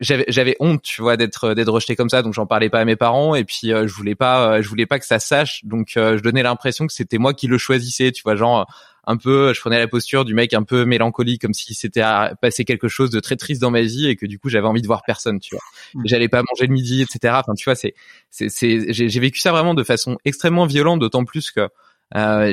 j'avais 0.00 0.24
j'avais 0.28 0.56
honte, 0.60 0.82
tu 0.82 1.02
vois, 1.02 1.16
d'être 1.16 1.54
d'être 1.54 1.70
rejeté 1.70 1.94
comme 1.96 2.08
ça. 2.08 2.22
Donc 2.22 2.34
j'en 2.34 2.46
parlais 2.46 2.70
pas 2.70 2.80
à 2.80 2.84
mes 2.84 2.96
parents. 2.96 3.34
Et 3.36 3.44
puis 3.44 3.60
je 3.64 3.92
voulais 3.94 4.16
pas 4.16 4.60
je 4.60 4.68
voulais 4.68 4.86
pas 4.86 4.98
que 4.98 5.06
ça 5.06 5.20
sache. 5.20 5.64
Donc 5.64 5.92
je 5.94 6.20
donnais 6.20 6.42
l'impression 6.42 6.86
que 6.86 6.92
c'était 6.92 7.18
moi 7.18 7.32
qui 7.32 7.46
le 7.46 7.58
choisissais, 7.58 8.10
tu 8.10 8.22
vois, 8.22 8.34
genre 8.34 8.66
un 9.04 9.16
peu, 9.16 9.52
je 9.52 9.60
prenais 9.60 9.78
la 9.78 9.88
posture 9.88 10.24
du 10.24 10.34
mec 10.34 10.54
un 10.54 10.62
peu 10.62 10.84
mélancolique, 10.84 11.42
comme 11.42 11.54
si 11.54 11.74
c'était 11.74 12.02
passé 12.40 12.64
quelque 12.64 12.88
chose 12.88 13.10
de 13.10 13.20
très 13.20 13.36
triste 13.36 13.60
dans 13.60 13.70
ma 13.70 13.82
vie 13.82 14.08
et 14.08 14.16
que 14.16 14.26
du 14.26 14.38
coup 14.38 14.48
j'avais 14.48 14.66
envie 14.66 14.82
de 14.82 14.86
voir 14.86 15.02
personne, 15.04 15.40
tu 15.40 15.54
vois. 15.54 15.62
Mmh. 15.94 16.02
J'allais 16.06 16.28
pas 16.28 16.42
manger 16.42 16.66
le 16.66 16.72
midi, 16.72 17.02
etc. 17.02 17.34
Enfin, 17.38 17.54
tu 17.54 17.64
vois, 17.64 17.74
c'est, 17.74 17.94
c'est, 18.30 18.48
c'est, 18.48 18.92
j'ai 18.92 19.20
vécu 19.20 19.40
ça 19.40 19.50
vraiment 19.50 19.74
de 19.74 19.82
façon 19.82 20.18
extrêmement 20.24 20.66
violente, 20.66 21.00
d'autant 21.00 21.24
plus 21.24 21.50
que 21.50 21.68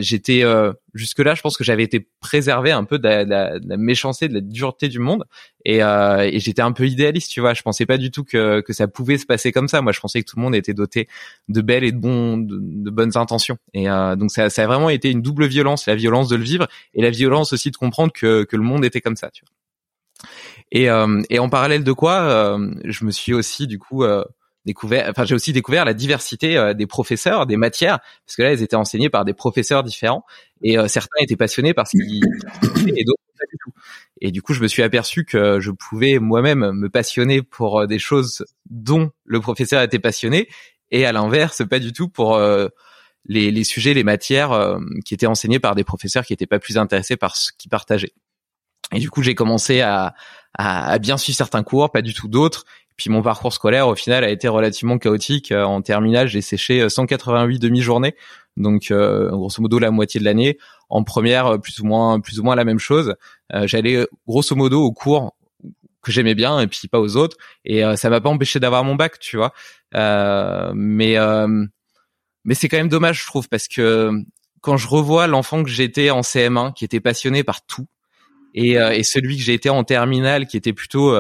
j'étais 0.02 0.44
euh, 0.44 0.72
jusque 0.94 1.20
là, 1.20 1.36
je 1.36 1.42
pense 1.42 1.58
que 1.58 1.64
j'avais 1.64 1.84
été 1.84 2.08
préservé 2.22 2.72
un 2.72 2.84
peu 2.84 2.98
de 2.98 3.08
la, 3.08 3.26
de, 3.26 3.30
la, 3.30 3.60
de 3.60 3.68
la, 3.68 3.78
méchanceté, 3.78 4.28
de 4.28 4.36
la 4.36 4.42
dureté 4.42 4.88
du 4.88 5.00
monde, 5.00 5.26
et, 5.66 5.84
euh, 5.84 6.30
et 6.32 6.40
j'étais 6.40 6.62
un 6.62 6.72
peu 6.72 6.88
idéaliste, 6.88 7.32
tu 7.32 7.42
vois. 7.42 7.54
Je 7.54 7.62
pensais 7.62 7.86
pas 7.86 7.98
du 7.98 8.12
tout 8.12 8.24
que, 8.24 8.62
que 8.62 8.74
ça 8.74 8.88
pouvait 8.88 9.18
se 9.18 9.26
passer 9.26 9.52
comme 9.52 9.68
ça. 9.68 9.82
Moi, 9.82 9.92
je 9.92 10.00
pensais 10.00 10.22
que 10.22 10.30
tout 10.30 10.38
le 10.38 10.42
monde 10.42 10.56
était 10.56 10.74
doté 10.74 11.08
de 11.50 11.62
belles 11.62 11.84
et 11.84 11.92
de 11.92 12.00
de, 12.00 12.90
bonnes 12.90 13.18
intentions. 13.18 13.58
Et 13.74 13.90
euh, 13.90 14.16
donc 14.16 14.32
ça, 14.32 14.50
ça 14.50 14.64
a 14.64 14.68
vraiment 14.68 14.90
été 14.90 15.12
une 15.12 15.22
double 15.22 15.46
violence, 15.48 15.86
la 15.86 15.96
violence 15.96 16.30
de 16.30 16.38
le 16.38 16.44
vivre 16.44 16.68
et 16.94 17.02
la 17.02 17.10
violence 17.10 17.52
aussi 17.52 17.72
de 17.72 17.78
comprendre 17.78 18.14
que, 18.14 18.44
que 18.44 18.56
le 18.56 18.64
monde 18.64 18.86
était 18.86 19.02
comme 19.02 19.18
ça, 19.18 19.30
tu 19.32 19.44
vois. 19.44 20.30
Et, 20.72 20.90
euh, 20.90 21.22
et 21.30 21.40
en 21.40 21.50
parallèle 21.50 21.84
de 21.84 21.92
quoi, 21.92 22.58
je 22.84 23.06
me 23.06 23.12
suis 23.12 23.34
aussi 23.34 23.68
du 23.68 23.80
coup 23.80 24.04
découvert, 24.66 25.08
enfin 25.10 25.26
j'ai 25.26 25.36
aussi 25.36 25.54
découvert 25.54 25.86
la 25.86 25.94
diversité 25.94 26.58
euh, 26.58 26.74
des 26.74 26.88
professeurs, 26.88 27.46
des 27.46 27.58
matières, 27.58 28.00
parce 28.26 28.36
que 28.36 28.44
là 28.44 28.52
elles 28.52 28.62
étaient 28.62 28.76
enseignées 28.76 29.10
par 29.10 29.26
des 29.26 29.34
professeurs 29.34 29.84
différents 29.84 30.24
et 30.62 30.78
euh, 30.78 30.88
certains 30.88 31.22
étaient 31.22 31.38
passionnés 31.38 31.74
par 31.74 31.88
ce 31.88 31.98
qu'ils 31.98 32.24
et 32.98 33.04
d'autres 33.04 33.24
pas 33.38 33.46
du 33.50 33.58
tout. 33.64 33.72
Et 34.22 34.32
du 34.32 34.42
coup 34.42 34.54
je 34.54 34.62
me 34.62 34.68
suis 34.68 34.84
aperçu 34.84 35.26
que 35.26 35.60
je 35.60 35.72
pouvais 35.72 36.20
moi-même 36.20 36.72
me 36.72 36.90
passionner 36.90 37.42
pour 37.42 37.82
euh, 37.82 37.88
des 37.88 38.00
choses 38.00 38.46
dont 38.70 39.12
le 39.26 39.40
professeur 39.40 39.82
était 39.82 40.00
passionné 40.00 40.50
et 40.92 41.06
à 41.06 41.12
l'inverse 41.12 41.68
pas 41.68 41.80
du 41.80 41.94
tout 41.94 42.10
pour 42.10 42.40
les, 43.26 43.64
sujets, 43.64 43.94
les 43.94 44.04
matières 44.04 44.80
qui 45.06 45.14
étaient 45.14 45.28
enseignées 45.28 45.60
par 45.60 45.76
des 45.76 45.84
professeurs 45.84 46.26
qui 46.26 46.34
n'étaient 46.34 46.48
pas 46.48 46.58
plus 46.58 46.80
intéressés 46.80 47.16
par 47.16 47.36
ce 47.36 47.52
qu'ils 47.56 47.70
partageaient. 47.70 48.14
Et 48.94 49.00
du 49.00 49.10
coup, 49.10 49.22
j'ai 49.22 49.36
commencé 49.36 49.82
à, 49.82 50.16
bien 51.00 51.18
suivre 51.18 51.38
certains 51.38 51.64
cours, 51.64 51.92
pas 51.92 52.02
du 52.02 52.14
tout 52.14 52.28
d'autres. 52.28 52.66
Puis 53.00 53.10
mon 53.10 53.22
parcours 53.22 53.54
scolaire 53.54 53.88
au 53.88 53.96
final 53.96 54.26
a 54.26 54.30
été 54.30 54.50
relativement 54.50 54.98
chaotique. 54.98 55.54
Euh, 55.54 55.64
en 55.64 55.82
terminale, 55.82 56.28
j'ai 56.28 56.42
séché 56.42 56.90
188 56.90 57.56
euh, 57.56 57.60
demi-journées, 57.60 58.14
donc 58.58 58.92
euh, 58.92 59.30
grosso 59.30 59.62
modo 59.62 59.80
la 59.80 59.90
moitié 59.90 60.20
de 60.20 60.26
l'année. 60.26 60.58
En 60.90 61.06
première, 61.06 61.62
plus 61.62 61.80
ou 61.80 61.86
moins 61.86 62.20
plus 62.20 62.42
ou 62.42 62.44
moins 62.44 62.56
la 62.56 62.66
même 62.66 62.80
chose. 62.80 63.16
J'allais 63.52 64.06
grosso 64.28 64.56
modo 64.56 64.82
aux 64.82 64.92
cours 64.92 65.34
que 66.02 66.12
j'aimais 66.12 66.36
bien 66.36 66.60
et 66.60 66.68
puis 66.68 66.88
pas 66.90 67.00
aux 67.00 67.16
autres. 67.16 67.38
Et 67.64 67.84
ça 67.96 68.10
m'a 68.10 68.20
pas 68.20 68.30
empêché 68.30 68.60
d'avoir 68.60 68.84
mon 68.84 68.96
bac, 68.96 69.20
tu 69.20 69.38
vois. 69.38 69.54
mais 69.94 71.16
mais 72.44 72.56
c'est 72.56 72.68
quand 72.70 72.78
même 72.78 72.90
dommage, 72.90 73.22
je 73.22 73.28
trouve, 73.28 73.48
parce 73.50 73.68
que 73.68 74.12
quand 74.62 74.78
je 74.78 74.88
revois 74.88 75.28
l'enfant 75.28 75.62
que 75.62 75.70
j'étais 75.70 76.10
en 76.10 76.22
CM1, 76.22 76.74
qui 76.74 76.86
était 76.86 77.00
passionné 77.00 77.44
par 77.44 77.64
tout, 77.64 77.86
et, 78.56 78.72
et 78.74 79.04
celui 79.04 79.38
que 79.38 79.44
j'ai 79.44 79.54
été 79.54 79.70
en 79.70 79.84
terminale, 79.84 80.48
qui 80.48 80.58
était 80.58 80.74
plutôt 80.74 81.16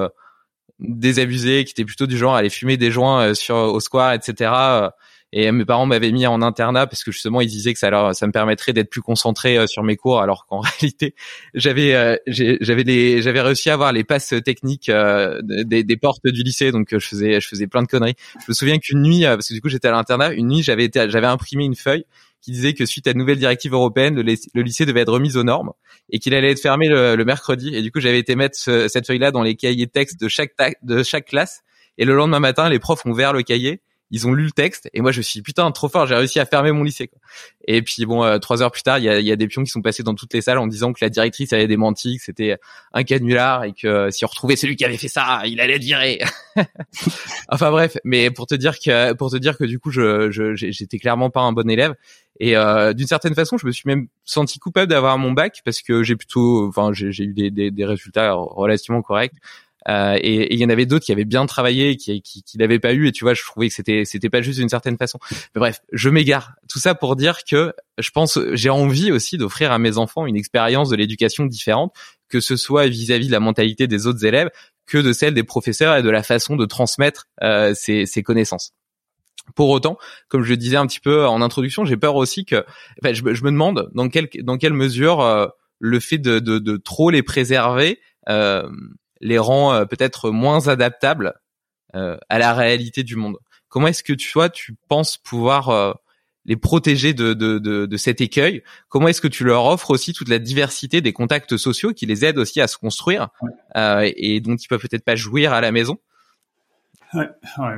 désabusé, 0.79 1.65
qui 1.65 1.71
était 1.71 1.85
plutôt 1.85 2.07
du 2.07 2.17
genre 2.17 2.35
à 2.35 2.39
aller 2.39 2.49
fumer 2.49 2.77
des 2.77 2.91
joints 2.91 3.29
euh, 3.29 3.33
sur 3.33 3.55
au 3.55 3.79
square, 3.79 4.13
etc. 4.13 4.51
Euh, 4.53 4.89
et 5.31 5.51
mes 5.51 5.63
parents 5.63 5.85
m'avaient 5.85 6.11
mis 6.11 6.25
en 6.25 6.41
internat 6.41 6.87
parce 6.87 7.03
que 7.03 7.11
justement 7.11 7.39
ils 7.39 7.47
disaient 7.47 7.73
que 7.73 7.77
ça 7.77 7.91
leur 7.91 8.15
ça 8.15 8.25
me 8.25 8.31
permettrait 8.31 8.73
d'être 8.73 8.89
plus 8.89 9.03
concentré 9.03 9.59
euh, 9.59 9.67
sur 9.67 9.83
mes 9.83 9.95
cours 9.95 10.21
alors 10.21 10.47
qu'en 10.47 10.59
réalité 10.81 11.13
j'avais 11.53 12.19
j'avais 12.25 13.21
j'avais 13.21 13.41
réussi 13.41 13.69
à 13.69 13.73
avoir 13.73 13.91
les 13.93 14.03
passes 14.03 14.33
techniques 14.43 14.89
des, 15.43 15.83
des, 15.83 15.97
portes 15.97 16.25
du 16.25 16.41
lycée 16.41 16.71
donc 16.71 16.87
je 16.97 17.07
faisais 17.07 17.39
je 17.39 17.47
faisais 17.47 17.67
plein 17.67 17.83
de 17.83 17.87
conneries. 17.87 18.15
Je 18.39 18.45
me 18.47 18.53
souviens 18.55 18.79
qu'une 18.79 19.03
nuit 19.03 19.21
parce 19.21 19.49
que 19.49 19.53
du 19.53 19.61
coup 19.61 19.69
j'étais 19.69 19.87
à 19.87 19.91
l'internat, 19.91 20.33
une 20.33 20.47
nuit 20.47 20.63
j'avais 20.63 20.85
été 20.85 21.07
j'avais 21.11 21.27
imprimé 21.27 21.63
une 21.63 21.75
feuille 21.75 22.05
qui 22.41 22.51
disait 22.51 22.73
que 22.73 22.85
suite 22.85 23.07
à 23.07 23.13
de 23.13 23.17
nouvelles 23.17 23.39
directives 23.39 23.73
européennes, 23.73 24.15
le, 24.15 24.61
lycée 24.61 24.85
devait 24.85 25.01
être 25.01 25.11
remis 25.11 25.35
aux 25.35 25.43
normes 25.43 25.71
et 26.09 26.19
qu'il 26.19 26.33
allait 26.33 26.51
être 26.51 26.61
fermé 26.61 26.87
le, 26.87 27.23
mercredi. 27.25 27.75
Et 27.75 27.81
du 27.81 27.91
coup, 27.91 27.99
j'avais 27.99 28.19
été 28.19 28.35
mettre 28.35 28.57
cette 28.57 29.07
feuille-là 29.07 29.31
dans 29.31 29.43
les 29.43 29.55
cahiers 29.55 29.85
de 29.85 29.91
texte 29.91 30.19
de 30.19 30.27
chaque, 30.27 30.53
de 30.81 31.03
chaque 31.03 31.25
classe. 31.25 31.61
Et 31.97 32.05
le 32.05 32.15
lendemain 32.15 32.39
matin, 32.39 32.69
les 32.69 32.79
profs 32.79 33.05
ont 33.05 33.11
ouvert 33.11 33.33
le 33.33 33.43
cahier 33.43 33.81
ils 34.11 34.27
ont 34.27 34.33
lu 34.33 34.45
le 34.45 34.51
texte 34.51 34.89
et 34.93 35.01
moi 35.01 35.11
je 35.11 35.21
suis 35.21 35.41
putain 35.41 35.71
trop 35.71 35.87
fort 35.87 36.07
j'ai 36.07 36.15
réussi 36.15 36.39
à 36.39 36.45
fermer 36.45 36.71
mon 36.71 36.83
lycée 36.83 37.07
quoi. 37.07 37.19
et 37.67 37.81
puis 37.81 38.05
bon 38.05 38.23
euh, 38.23 38.39
trois 38.39 38.61
heures 38.61 38.71
plus 38.71 38.81
tard 38.81 38.97
il 38.97 39.05
y 39.05 39.09
a, 39.09 39.19
y 39.19 39.31
a, 39.31 39.35
des 39.35 39.47
pions 39.47 39.63
qui 39.63 39.69
sont 39.69 39.81
passés 39.81 40.03
dans 40.03 40.15
toutes 40.15 40.33
les 40.33 40.41
salles 40.41 40.57
en 40.57 40.67
disant 40.67 40.93
que 40.93 41.03
la 41.03 41.09
directrice 41.09 41.53
avait 41.53 41.67
démenti 41.67 42.17
que 42.17 42.23
c'était 42.23 42.57
un 42.93 43.03
canular 43.03 43.63
et 43.63 43.73
que 43.73 44.09
si 44.11 44.25
on 44.25 44.27
retrouvait 44.27 44.55
celui 44.55 44.75
qui 44.75 44.85
avait 44.85 44.97
fait 44.97 45.07
ça 45.07 45.41
il 45.45 45.59
allait 45.59 45.75
être 45.75 45.83
viré. 45.83 46.19
Enfin 47.49 47.71
bref 47.71 47.97
mais 48.03 48.31
pour 48.31 48.47
te 48.47 48.55
dire 48.55 48.79
que 48.79 49.13
pour 49.13 49.31
te 49.31 49.37
dire 49.37 49.57
que 49.57 49.63
du 49.63 49.79
coup 49.79 49.91
je 49.91 50.29
j'étais 50.55 50.99
clairement 50.99 51.29
pas 51.29 51.41
un 51.41 51.53
bon 51.53 51.69
élève. 51.69 51.95
Et 52.41 52.55
euh, 52.55 52.93
d'une 52.93 53.07
certaine 53.07 53.35
façon 53.35 53.57
je 53.57 53.67
me 53.67 53.71
suis 53.71 53.87
même 53.87 54.07
senti 54.23 54.59
coupable 54.59 54.87
d'avoir 54.87 55.17
mon 55.17 55.31
bac 55.31 55.61
parce 55.65 55.81
que 55.81 56.03
j'ai 56.03 56.15
plutôt 56.15 56.67
enfin 56.67 56.91
j'ai 56.93 57.23
eu 57.23 57.33
des, 57.33 57.51
des, 57.51 57.69
des 57.69 57.85
résultats 57.85 58.33
relativement 58.33 59.01
corrects 59.01 59.33
euh, 59.89 60.17
et 60.21 60.53
il 60.53 60.59
y 60.59 60.65
en 60.65 60.69
avait 60.69 60.85
d'autres 60.85 61.05
qui 61.05 61.11
avaient 61.11 61.25
bien 61.25 61.45
travaillé, 61.45 61.97
qui 61.97 62.21
qui, 62.21 62.43
qui 62.43 62.57
l'avaient 62.57 62.79
pas 62.79 62.93
eu. 62.93 63.07
Et 63.07 63.11
tu 63.11 63.23
vois, 63.23 63.33
je 63.33 63.43
trouvais 63.43 63.69
que 63.69 63.73
c'était 63.73 64.05
c'était 64.05 64.29
pas 64.29 64.41
juste 64.41 64.59
d'une 64.59 64.69
certaine 64.69 64.97
façon. 64.97 65.19
Mais 65.55 65.59
bref, 65.59 65.81
je 65.91 66.09
m'égare. 66.09 66.53
Tout 66.69 66.79
ça 66.79 66.95
pour 66.95 67.15
dire 67.15 67.39
que 67.43 67.73
je 67.97 68.09
pense 68.11 68.39
j'ai 68.53 68.69
envie 68.69 69.11
aussi 69.11 69.37
d'offrir 69.37 69.71
à 69.71 69.79
mes 69.79 69.97
enfants 69.97 70.25
une 70.25 70.35
expérience 70.35 70.89
de 70.89 70.95
l'éducation 70.95 71.45
différente, 71.45 71.93
que 72.29 72.39
ce 72.39 72.55
soit 72.55 72.87
vis-à-vis 72.87 73.27
de 73.27 73.31
la 73.31 73.39
mentalité 73.39 73.87
des 73.87 74.05
autres 74.05 74.23
élèves, 74.25 74.49
que 74.85 74.97
de 74.97 75.13
celle 75.13 75.33
des 75.33 75.43
professeurs 75.43 75.95
et 75.95 76.03
de 76.03 76.09
la 76.09 76.23
façon 76.23 76.55
de 76.55 76.65
transmettre 76.65 77.27
euh, 77.41 77.73
ces, 77.75 78.05
ces 78.05 78.23
connaissances. 78.23 78.73
Pour 79.55 79.69
autant, 79.69 79.97
comme 80.27 80.43
je 80.43 80.49
le 80.49 80.57
disais 80.57 80.77
un 80.77 80.85
petit 80.85 80.99
peu 80.99 81.25
en 81.25 81.41
introduction, 81.41 81.83
j'ai 81.85 81.97
peur 81.97 82.15
aussi 82.15 82.45
que, 82.45 82.63
enfin, 83.01 83.13
je, 83.13 83.33
je, 83.33 83.43
me 83.43 83.51
demande 83.51 83.89
dans 83.95 84.09
quelle 84.09 84.29
dans 84.43 84.57
quelle 84.57 84.73
mesure 84.73 85.21
euh, 85.21 85.47
le 85.79 85.99
fait 85.99 86.19
de, 86.19 86.37
de, 86.39 86.59
de, 86.59 86.77
trop 86.77 87.09
les 87.09 87.23
préserver 87.23 87.99
euh, 88.27 88.69
les 89.21 89.37
rend 89.37 89.73
euh, 89.73 89.85
peut-être 89.85 90.31
moins 90.31 90.67
adaptables 90.67 91.33
euh, 91.95 92.17
à 92.29 92.39
la 92.39 92.53
réalité 92.53 93.03
du 93.03 93.15
monde. 93.15 93.37
Comment 93.67 93.87
est-ce 93.87 94.03
que 94.03 94.13
tu 94.13 94.31
vois, 94.31 94.49
tu 94.49 94.75
penses 94.87 95.17
pouvoir 95.17 95.69
euh, 95.69 95.93
les 96.45 96.55
protéger 96.55 97.13
de, 97.13 97.33
de, 97.33 97.59
de, 97.59 97.85
de 97.85 97.97
cet 97.97 98.21
écueil? 98.21 98.63
Comment 98.87 99.07
est-ce 99.07 99.21
que 99.21 99.27
tu 99.27 99.43
leur 99.43 99.65
offres 99.65 99.91
aussi 99.91 100.13
toute 100.13 100.29
la 100.29 100.39
diversité 100.39 101.01
des 101.01 101.13
contacts 101.13 101.57
sociaux 101.57 101.93
qui 101.93 102.05
les 102.05 102.25
aident 102.25 102.39
aussi 102.39 102.61
à 102.61 102.67
se 102.67 102.77
construire 102.77 103.29
euh, 103.75 104.09
et 104.15 104.39
dont 104.39 104.55
ils 104.55 104.67
peuvent 104.67 104.81
peut-être 104.81 105.05
pas 105.05 105.15
jouir 105.15 105.53
à 105.53 105.61
la 105.61 105.71
maison? 105.71 105.97
Ouais, 107.13 107.29
ouais, 107.57 107.75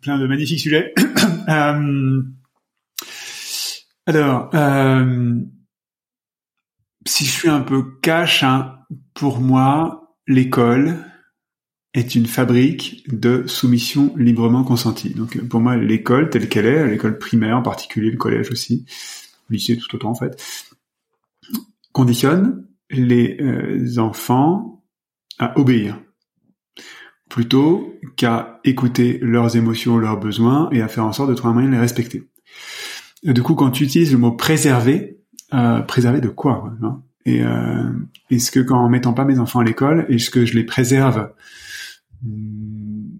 plein 0.00 0.18
de 0.18 0.26
magnifiques 0.26 0.60
sujets. 0.60 0.94
euh, 1.48 2.22
alors, 4.06 4.50
euh, 4.54 5.34
si 7.06 7.24
je 7.24 7.30
suis 7.30 7.48
un 7.48 7.60
peu 7.60 7.84
cash, 8.00 8.42
hein, 8.42 8.78
pour 9.14 9.40
moi, 9.40 9.99
l'école 10.30 10.96
est 11.92 12.14
une 12.14 12.26
fabrique 12.26 13.04
de 13.12 13.46
soumission 13.48 14.14
librement 14.16 14.62
consentie. 14.62 15.10
Donc 15.10 15.36
pour 15.48 15.60
moi, 15.60 15.76
l'école 15.76 16.30
telle 16.30 16.48
qu'elle 16.48 16.66
est, 16.66 16.88
l'école 16.88 17.18
primaire 17.18 17.58
en 17.58 17.62
particulier, 17.62 18.12
le 18.12 18.16
collège 18.16 18.50
aussi, 18.52 18.86
le 19.48 19.54
lycée 19.54 19.76
tout 19.76 19.94
autant 19.96 20.10
en 20.10 20.14
fait, 20.14 20.40
conditionne 21.92 22.64
les 22.90 23.38
euh, 23.40 23.98
enfants 23.98 24.84
à 25.40 25.58
obéir 25.58 26.00
plutôt 27.28 27.98
qu'à 28.16 28.60
écouter 28.64 29.18
leurs 29.22 29.56
émotions, 29.56 29.98
leurs 29.98 30.18
besoins 30.18 30.68
et 30.70 30.82
à 30.82 30.88
faire 30.88 31.04
en 31.04 31.12
sorte 31.12 31.30
de 31.30 31.34
trouver 31.34 31.50
un 31.50 31.54
moyen 31.54 31.68
de 31.68 31.74
les 31.74 31.80
respecter. 31.80 32.28
du 33.24 33.42
coup, 33.42 33.54
quand 33.54 33.70
tu 33.70 33.84
utilises 33.84 34.12
le 34.12 34.18
mot 34.18 34.32
préserver, 34.32 35.20
euh, 35.54 35.80
préserver 35.80 36.20
de 36.20 36.28
quoi 36.28 36.72
hein? 36.82 37.02
Et 37.26 37.42
euh, 37.42 37.90
est-ce 38.30 38.50
que 38.50 38.60
qu'en 38.60 38.88
mettant 38.88 39.12
pas 39.12 39.24
mes 39.24 39.38
enfants 39.38 39.60
à 39.60 39.64
l'école, 39.64 40.06
est-ce 40.08 40.30
que 40.30 40.44
je 40.44 40.54
les 40.54 40.64
préserve 40.64 41.30
hmm, 42.22 43.18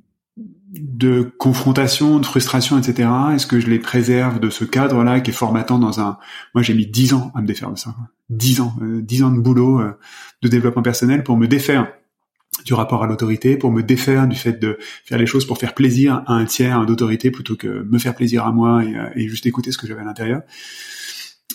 de 0.73 1.31
confrontation, 1.39 2.19
de 2.19 2.27
frustration, 2.27 2.79
etc. 2.79 3.09
Est-ce 3.35 3.47
que 3.47 3.61
je 3.61 3.69
les 3.69 3.79
préserve 3.79 4.39
de 4.39 4.51
ce 4.51 4.65
cadre-là 4.65 5.21
qui 5.21 5.31
est 5.31 5.35
formatant 5.35 5.79
dans 5.79 6.01
un... 6.01 6.19
Moi, 6.55 6.63
j'ai 6.63 6.75
mis 6.75 6.87
dix 6.87 7.13
ans 7.13 7.33
à 7.35 7.43
me 7.43 7.47
défaire 7.47 7.71
de 7.73 7.79
ça. 7.79 7.95
Dix 8.29 8.61
ans, 8.61 8.75
euh, 8.81 9.03
dix 9.03 9.23
ans 9.23 9.31
de 9.31 9.41
boulot, 9.41 9.81
euh, 9.81 9.99
de 10.43 10.49
développement 10.49 10.83
personnel 10.83 11.25
pour 11.25 11.37
me 11.37 11.49
défaire 11.49 11.93
du 12.65 12.75
rapport 12.75 13.03
à 13.03 13.07
l'autorité, 13.07 13.57
pour 13.57 13.73
me 13.73 13.83
défaire 13.83 14.29
du 14.29 14.37
fait 14.37 14.61
de 14.61 14.79
faire 15.05 15.19
les 15.19 15.27
choses 15.27 15.47
pour 15.47 15.59
faire 15.59 15.75
plaisir 15.75 16.23
à 16.27 16.35
un 16.35 16.45
tiers 16.45 16.85
d'autorité 16.85 17.31
plutôt 17.31 17.57
que 17.57 17.87
me 17.91 17.99
faire 17.99 18.15
plaisir 18.15 18.45
à 18.45 18.53
moi 18.53 18.85
et, 18.85 18.95
et 19.15 19.29
juste 19.29 19.47
écouter 19.47 19.73
ce 19.73 19.79
que 19.79 19.87
j'avais 19.87 20.03
à 20.03 20.05
l'intérieur. 20.05 20.43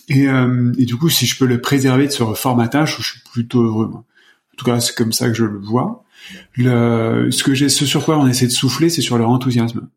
Et, 0.09 0.27
euh, 0.27 0.71
du 0.77 0.95
coup, 0.95 1.09
si 1.09 1.25
je 1.25 1.37
peux 1.37 1.45
le 1.45 1.61
préserver 1.61 2.07
de 2.07 2.11
ce 2.11 2.23
reformatage, 2.23 2.97
je 2.99 3.03
suis 3.03 3.21
plutôt 3.31 3.63
heureux. 3.63 3.91
En 3.93 4.03
tout 4.57 4.65
cas, 4.65 4.79
c'est 4.79 4.95
comme 4.95 5.11
ça 5.11 5.27
que 5.27 5.33
je 5.33 5.45
le 5.45 5.59
vois. 5.59 6.03
Le, 6.55 7.29
ce 7.31 7.43
que 7.43 7.53
j'ai, 7.53 7.69
ce 7.69 7.85
sur 7.85 8.05
quoi 8.05 8.17
on 8.17 8.27
essaie 8.27 8.47
de 8.47 8.51
souffler, 8.51 8.89
c'est 8.89 9.01
sur 9.01 9.17
leur 9.17 9.29
enthousiasme. 9.29 9.89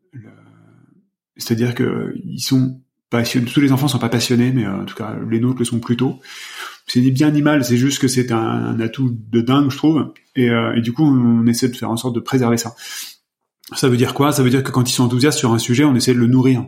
C'est-à-dire 1.37 1.73
que 1.73 2.13
ils 2.25 2.41
sont 2.41 2.81
passionnés. 3.09 3.45
Tous 3.47 3.61
les 3.61 3.71
enfants 3.71 3.87
sont 3.87 3.99
pas 3.99 4.09
passionnés, 4.09 4.51
mais 4.51 4.65
euh, 4.65 4.81
en 4.81 4.85
tout 4.85 4.95
cas, 4.95 5.15
les 5.29 5.39
nôtres 5.39 5.59
le 5.59 5.65
sont 5.65 5.79
plutôt. 5.79 6.19
C'est 6.87 7.01
ni 7.01 7.11
bien 7.11 7.31
ni 7.31 7.41
mal. 7.41 7.63
C'est 7.63 7.77
juste 7.77 7.99
que 7.99 8.07
c'est 8.07 8.31
un, 8.31 8.37
un, 8.37 8.79
atout 8.79 9.15
de 9.31 9.41
dingue, 9.41 9.69
je 9.69 9.77
trouve. 9.77 10.13
Et, 10.35 10.49
euh, 10.49 10.75
et 10.75 10.81
du 10.81 10.91
coup, 10.91 11.03
on, 11.03 11.45
essaie 11.47 11.69
de 11.69 11.75
faire 11.75 11.89
en 11.89 11.97
sorte 11.97 12.15
de 12.15 12.19
préserver 12.19 12.57
ça. 12.57 12.75
Ça 13.75 13.87
veut 13.87 13.97
dire 13.97 14.13
quoi? 14.13 14.31
Ça 14.31 14.43
veut 14.43 14.49
dire 14.49 14.63
que 14.63 14.71
quand 14.71 14.89
ils 14.89 14.93
sont 14.93 15.03
enthousiastes 15.03 15.37
sur 15.37 15.53
un 15.53 15.59
sujet, 15.59 15.85
on 15.85 15.95
essaie 15.95 16.13
de 16.13 16.19
le 16.19 16.27
nourrir. 16.27 16.65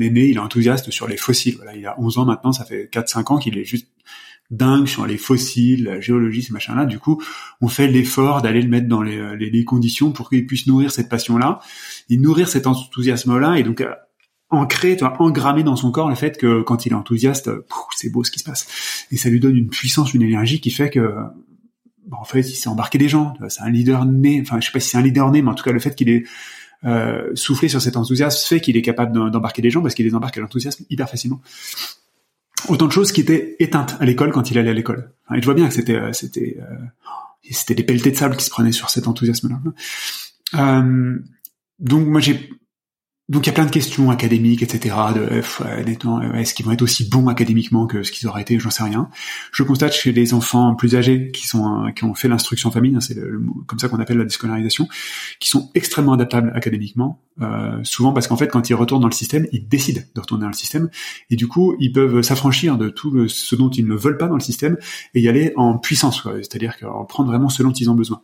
Est 0.00 0.06
il 0.06 0.36
est 0.36 0.38
enthousiaste 0.38 0.90
sur 0.90 1.08
les 1.08 1.16
fossiles. 1.16 1.56
Voilà, 1.56 1.74
il 1.76 1.86
a 1.86 1.98
11 2.00 2.18
ans 2.18 2.24
maintenant, 2.24 2.52
ça 2.52 2.64
fait 2.64 2.88
4-5 2.92 3.32
ans 3.32 3.38
qu'il 3.38 3.58
est 3.58 3.64
juste 3.64 3.88
dingue 4.50 4.86
sur 4.86 5.06
les 5.06 5.16
fossiles, 5.16 5.84
la 5.84 6.00
géologie, 6.00 6.42
ce 6.42 6.52
machin-là. 6.52 6.84
Du 6.84 6.98
coup, 6.98 7.22
on 7.60 7.68
fait 7.68 7.88
l'effort 7.88 8.42
d'aller 8.42 8.60
le 8.60 8.68
mettre 8.68 8.88
dans 8.88 9.02
les, 9.02 9.36
les, 9.36 9.50
les 9.50 9.64
conditions 9.64 10.12
pour 10.12 10.28
qu'il 10.28 10.46
puisse 10.46 10.66
nourrir 10.66 10.90
cette 10.90 11.08
passion-là 11.08 11.60
nourrir 12.10 12.48
cet 12.48 12.66
enthousiasme-là 12.66 13.58
et 13.58 13.62
donc 13.62 13.80
euh, 13.80 13.92
ancrer, 14.50 14.96
tu 14.96 15.04
vois, 15.04 15.20
engrammer 15.20 15.62
dans 15.62 15.76
son 15.76 15.90
corps 15.90 16.08
le 16.08 16.14
fait 16.14 16.38
que 16.38 16.62
quand 16.62 16.86
il 16.86 16.92
est 16.92 16.96
enthousiaste, 16.96 17.50
c'est 17.96 18.10
beau 18.10 18.24
ce 18.24 18.30
qui 18.30 18.38
se 18.38 18.44
passe. 18.44 19.06
Et 19.10 19.16
ça 19.16 19.28
lui 19.28 19.40
donne 19.40 19.56
une 19.56 19.68
puissance, 19.68 20.14
une 20.14 20.22
énergie 20.22 20.60
qui 20.60 20.70
fait 20.70 20.90
que 20.90 21.14
bah, 22.06 22.18
en 22.20 22.24
fait, 22.24 22.40
il 22.40 22.54
s'est 22.54 22.68
embarqué 22.68 22.98
des 22.98 23.08
gens. 23.08 23.34
C'est 23.48 23.62
un 23.62 23.70
leader 23.70 24.04
né. 24.04 24.40
Enfin, 24.42 24.60
je 24.60 24.66
sais 24.66 24.72
pas 24.72 24.80
si 24.80 24.90
c'est 24.90 24.98
un 24.98 25.02
leader 25.02 25.30
né, 25.30 25.42
mais 25.42 25.50
en 25.50 25.54
tout 25.54 25.64
cas, 25.64 25.72
le 25.72 25.80
fait 25.80 25.94
qu'il 25.94 26.08
ait 26.08 26.24
euh, 26.84 27.30
soufflé 27.34 27.68
sur 27.68 27.80
cet 27.80 27.96
enthousiasme 27.96 28.46
fait 28.46 28.60
qu'il 28.60 28.76
est 28.76 28.82
capable 28.82 29.12
d'embarquer 29.30 29.62
des 29.62 29.70
gens 29.70 29.82
parce 29.82 29.94
qu'il 29.94 30.06
les 30.06 30.14
embarque 30.14 30.36
à 30.38 30.40
l'enthousiasme 30.40 30.84
hyper 30.90 31.08
facilement. 31.08 31.40
Autant 32.68 32.86
de 32.86 32.92
choses 32.92 33.12
qui 33.12 33.20
étaient 33.20 33.56
éteintes 33.58 33.96
à 34.00 34.04
l'école 34.04 34.32
quand 34.32 34.50
il 34.50 34.58
allait 34.58 34.70
à 34.70 34.74
l'école. 34.74 35.12
et 35.34 35.40
je 35.40 35.44
vois 35.44 35.54
bien 35.54 35.68
que 35.68 35.74
c'était 35.74 35.96
euh, 35.96 36.12
c'était 36.12 36.58
euh, 36.60 36.76
c'était 37.50 37.74
des 37.74 37.84
pelletés 37.84 38.10
de 38.10 38.16
sable 38.16 38.36
qui 38.36 38.44
se 38.44 38.50
prenaient 38.50 38.72
sur 38.72 38.90
cet 38.90 39.08
enthousiasme-là. 39.08 39.60
Donc 41.80 42.06
moi 42.06 42.20
j'ai 42.20 42.50
donc 43.28 43.46
il 43.46 43.48
y 43.48 43.50
a 43.50 43.54
plein 43.54 43.64
de 43.64 43.70
questions 43.70 44.10
académiques, 44.10 44.62
etc. 44.62 44.94
De 45.14 45.20
euh, 45.20 46.34
est-ce 46.34 46.52
qu'ils 46.52 46.66
vont 46.66 46.72
être 46.72 46.82
aussi 46.82 47.08
bons 47.08 47.28
académiquement 47.28 47.86
que 47.86 48.02
ce 48.02 48.12
qu'ils 48.12 48.28
auraient 48.28 48.42
été, 48.42 48.58
j'en 48.58 48.70
sais 48.70 48.82
rien. 48.82 49.08
Je 49.52 49.62
constate 49.62 49.94
chez 49.94 50.12
les 50.12 50.34
enfants 50.34 50.74
plus 50.74 50.94
âgés 50.94 51.30
qui 51.30 51.46
sont 51.46 51.86
euh, 51.86 51.90
qui 51.90 52.04
ont 52.04 52.14
fait 52.14 52.28
l'instruction 52.28 52.70
famille, 52.70 52.94
hein, 52.94 53.00
c'est 53.00 53.16
comme 53.66 53.78
ça 53.78 53.88
qu'on 53.88 53.98
appelle 53.98 54.18
la 54.18 54.24
déscolarisation, 54.24 54.88
qui 55.40 55.48
sont 55.48 55.70
extrêmement 55.74 56.12
adaptables 56.12 56.52
académiquement. 56.54 57.20
Euh, 57.40 57.82
souvent 57.82 58.12
parce 58.12 58.28
qu'en 58.28 58.36
fait 58.36 58.48
quand 58.48 58.70
ils 58.70 58.74
retournent 58.74 59.02
dans 59.02 59.08
le 59.08 59.12
système, 59.12 59.46
ils 59.52 59.66
décident 59.66 60.02
de 60.14 60.20
retourner 60.20 60.42
dans 60.42 60.48
le 60.48 60.54
système 60.54 60.88
et 61.30 61.36
du 61.36 61.48
coup 61.48 61.74
ils 61.80 61.92
peuvent 61.92 62.22
s'affranchir 62.22 62.78
de 62.78 62.90
tout 62.90 63.26
ce 63.26 63.56
dont 63.56 63.70
ils 63.70 63.88
ne 63.88 63.94
veulent 63.96 64.18
pas 64.18 64.28
dans 64.28 64.36
le 64.36 64.40
système 64.40 64.76
et 65.14 65.20
y 65.20 65.28
aller 65.28 65.52
en 65.56 65.78
puissance, 65.78 66.22
c'est-à-dire 66.42 66.76
qu'en 66.78 67.04
prendre 67.04 67.30
vraiment 67.30 67.48
ce 67.48 67.62
dont 67.62 67.72
ils 67.72 67.90
ont 67.90 67.94
besoin. 67.94 68.20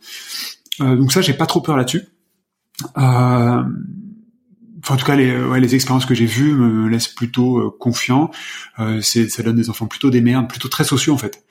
Euh, 0.79 0.95
donc 0.95 1.11
ça 1.11 1.21
j'ai 1.21 1.33
pas 1.33 1.45
trop 1.45 1.61
peur 1.61 1.75
là-dessus. 1.75 2.03
Euh, 2.97 3.63
Enfin, 4.83 4.95
en 4.95 4.97
tout 4.97 5.05
cas, 5.05 5.15
les, 5.15 5.35
ouais, 5.35 5.59
les 5.59 5.75
expériences 5.75 6.05
que 6.05 6.15
j'ai 6.15 6.25
vues 6.25 6.53
me 6.53 6.89
laissent 6.89 7.07
plutôt 7.07 7.59
euh, 7.59 7.69
confiant. 7.79 8.31
Euh, 8.79 9.01
ça 9.01 9.43
donne 9.43 9.55
des 9.55 9.69
enfants 9.69 9.87
plutôt 9.87 10.09
des 10.09 10.21
merdes, 10.21 10.49
plutôt 10.49 10.67
très 10.69 10.83
sociaux 10.83 11.13
en 11.13 11.17
fait, 11.17 11.43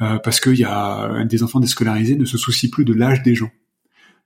euh, 0.00 0.18
parce 0.18 0.40
qu'il 0.40 0.56
y 0.56 0.64
a 0.64 1.24
des 1.24 1.42
enfants 1.42 1.60
déscolarisés 1.60 2.16
ne 2.16 2.24
se 2.24 2.38
soucient 2.38 2.70
plus 2.70 2.84
de 2.84 2.92
l'âge 2.92 3.22
des 3.22 3.34
gens. 3.34 3.50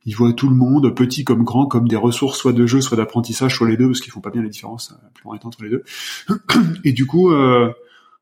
Ils 0.07 0.15
voient 0.15 0.33
tout 0.33 0.49
le 0.49 0.55
monde, 0.55 0.95
petit 0.95 1.25
comme 1.25 1.43
grand, 1.43 1.67
comme 1.67 1.89
des 1.89 1.97
ressources 1.97 2.39
soit 2.39 2.53
de 2.53 2.65
jeu, 2.65 2.81
soit 2.81 2.97
d'apprentissage, 2.97 3.57
soit 3.57 3.69
les 3.69 3.77
deux, 3.77 3.89
parce 3.89 4.01
qu'ils 4.01 4.13
font 4.13 4.21
pas 4.21 4.31
bien 4.31 4.41
la 4.41 4.49
différence 4.49 4.95
la 5.03 5.11
plupart 5.11 5.35
entre 5.45 5.65
les 5.65 5.71
deux. 5.71 5.83
Et 6.85 6.93
du 6.93 7.07
coup, 7.07 7.33
euh, 7.33 7.73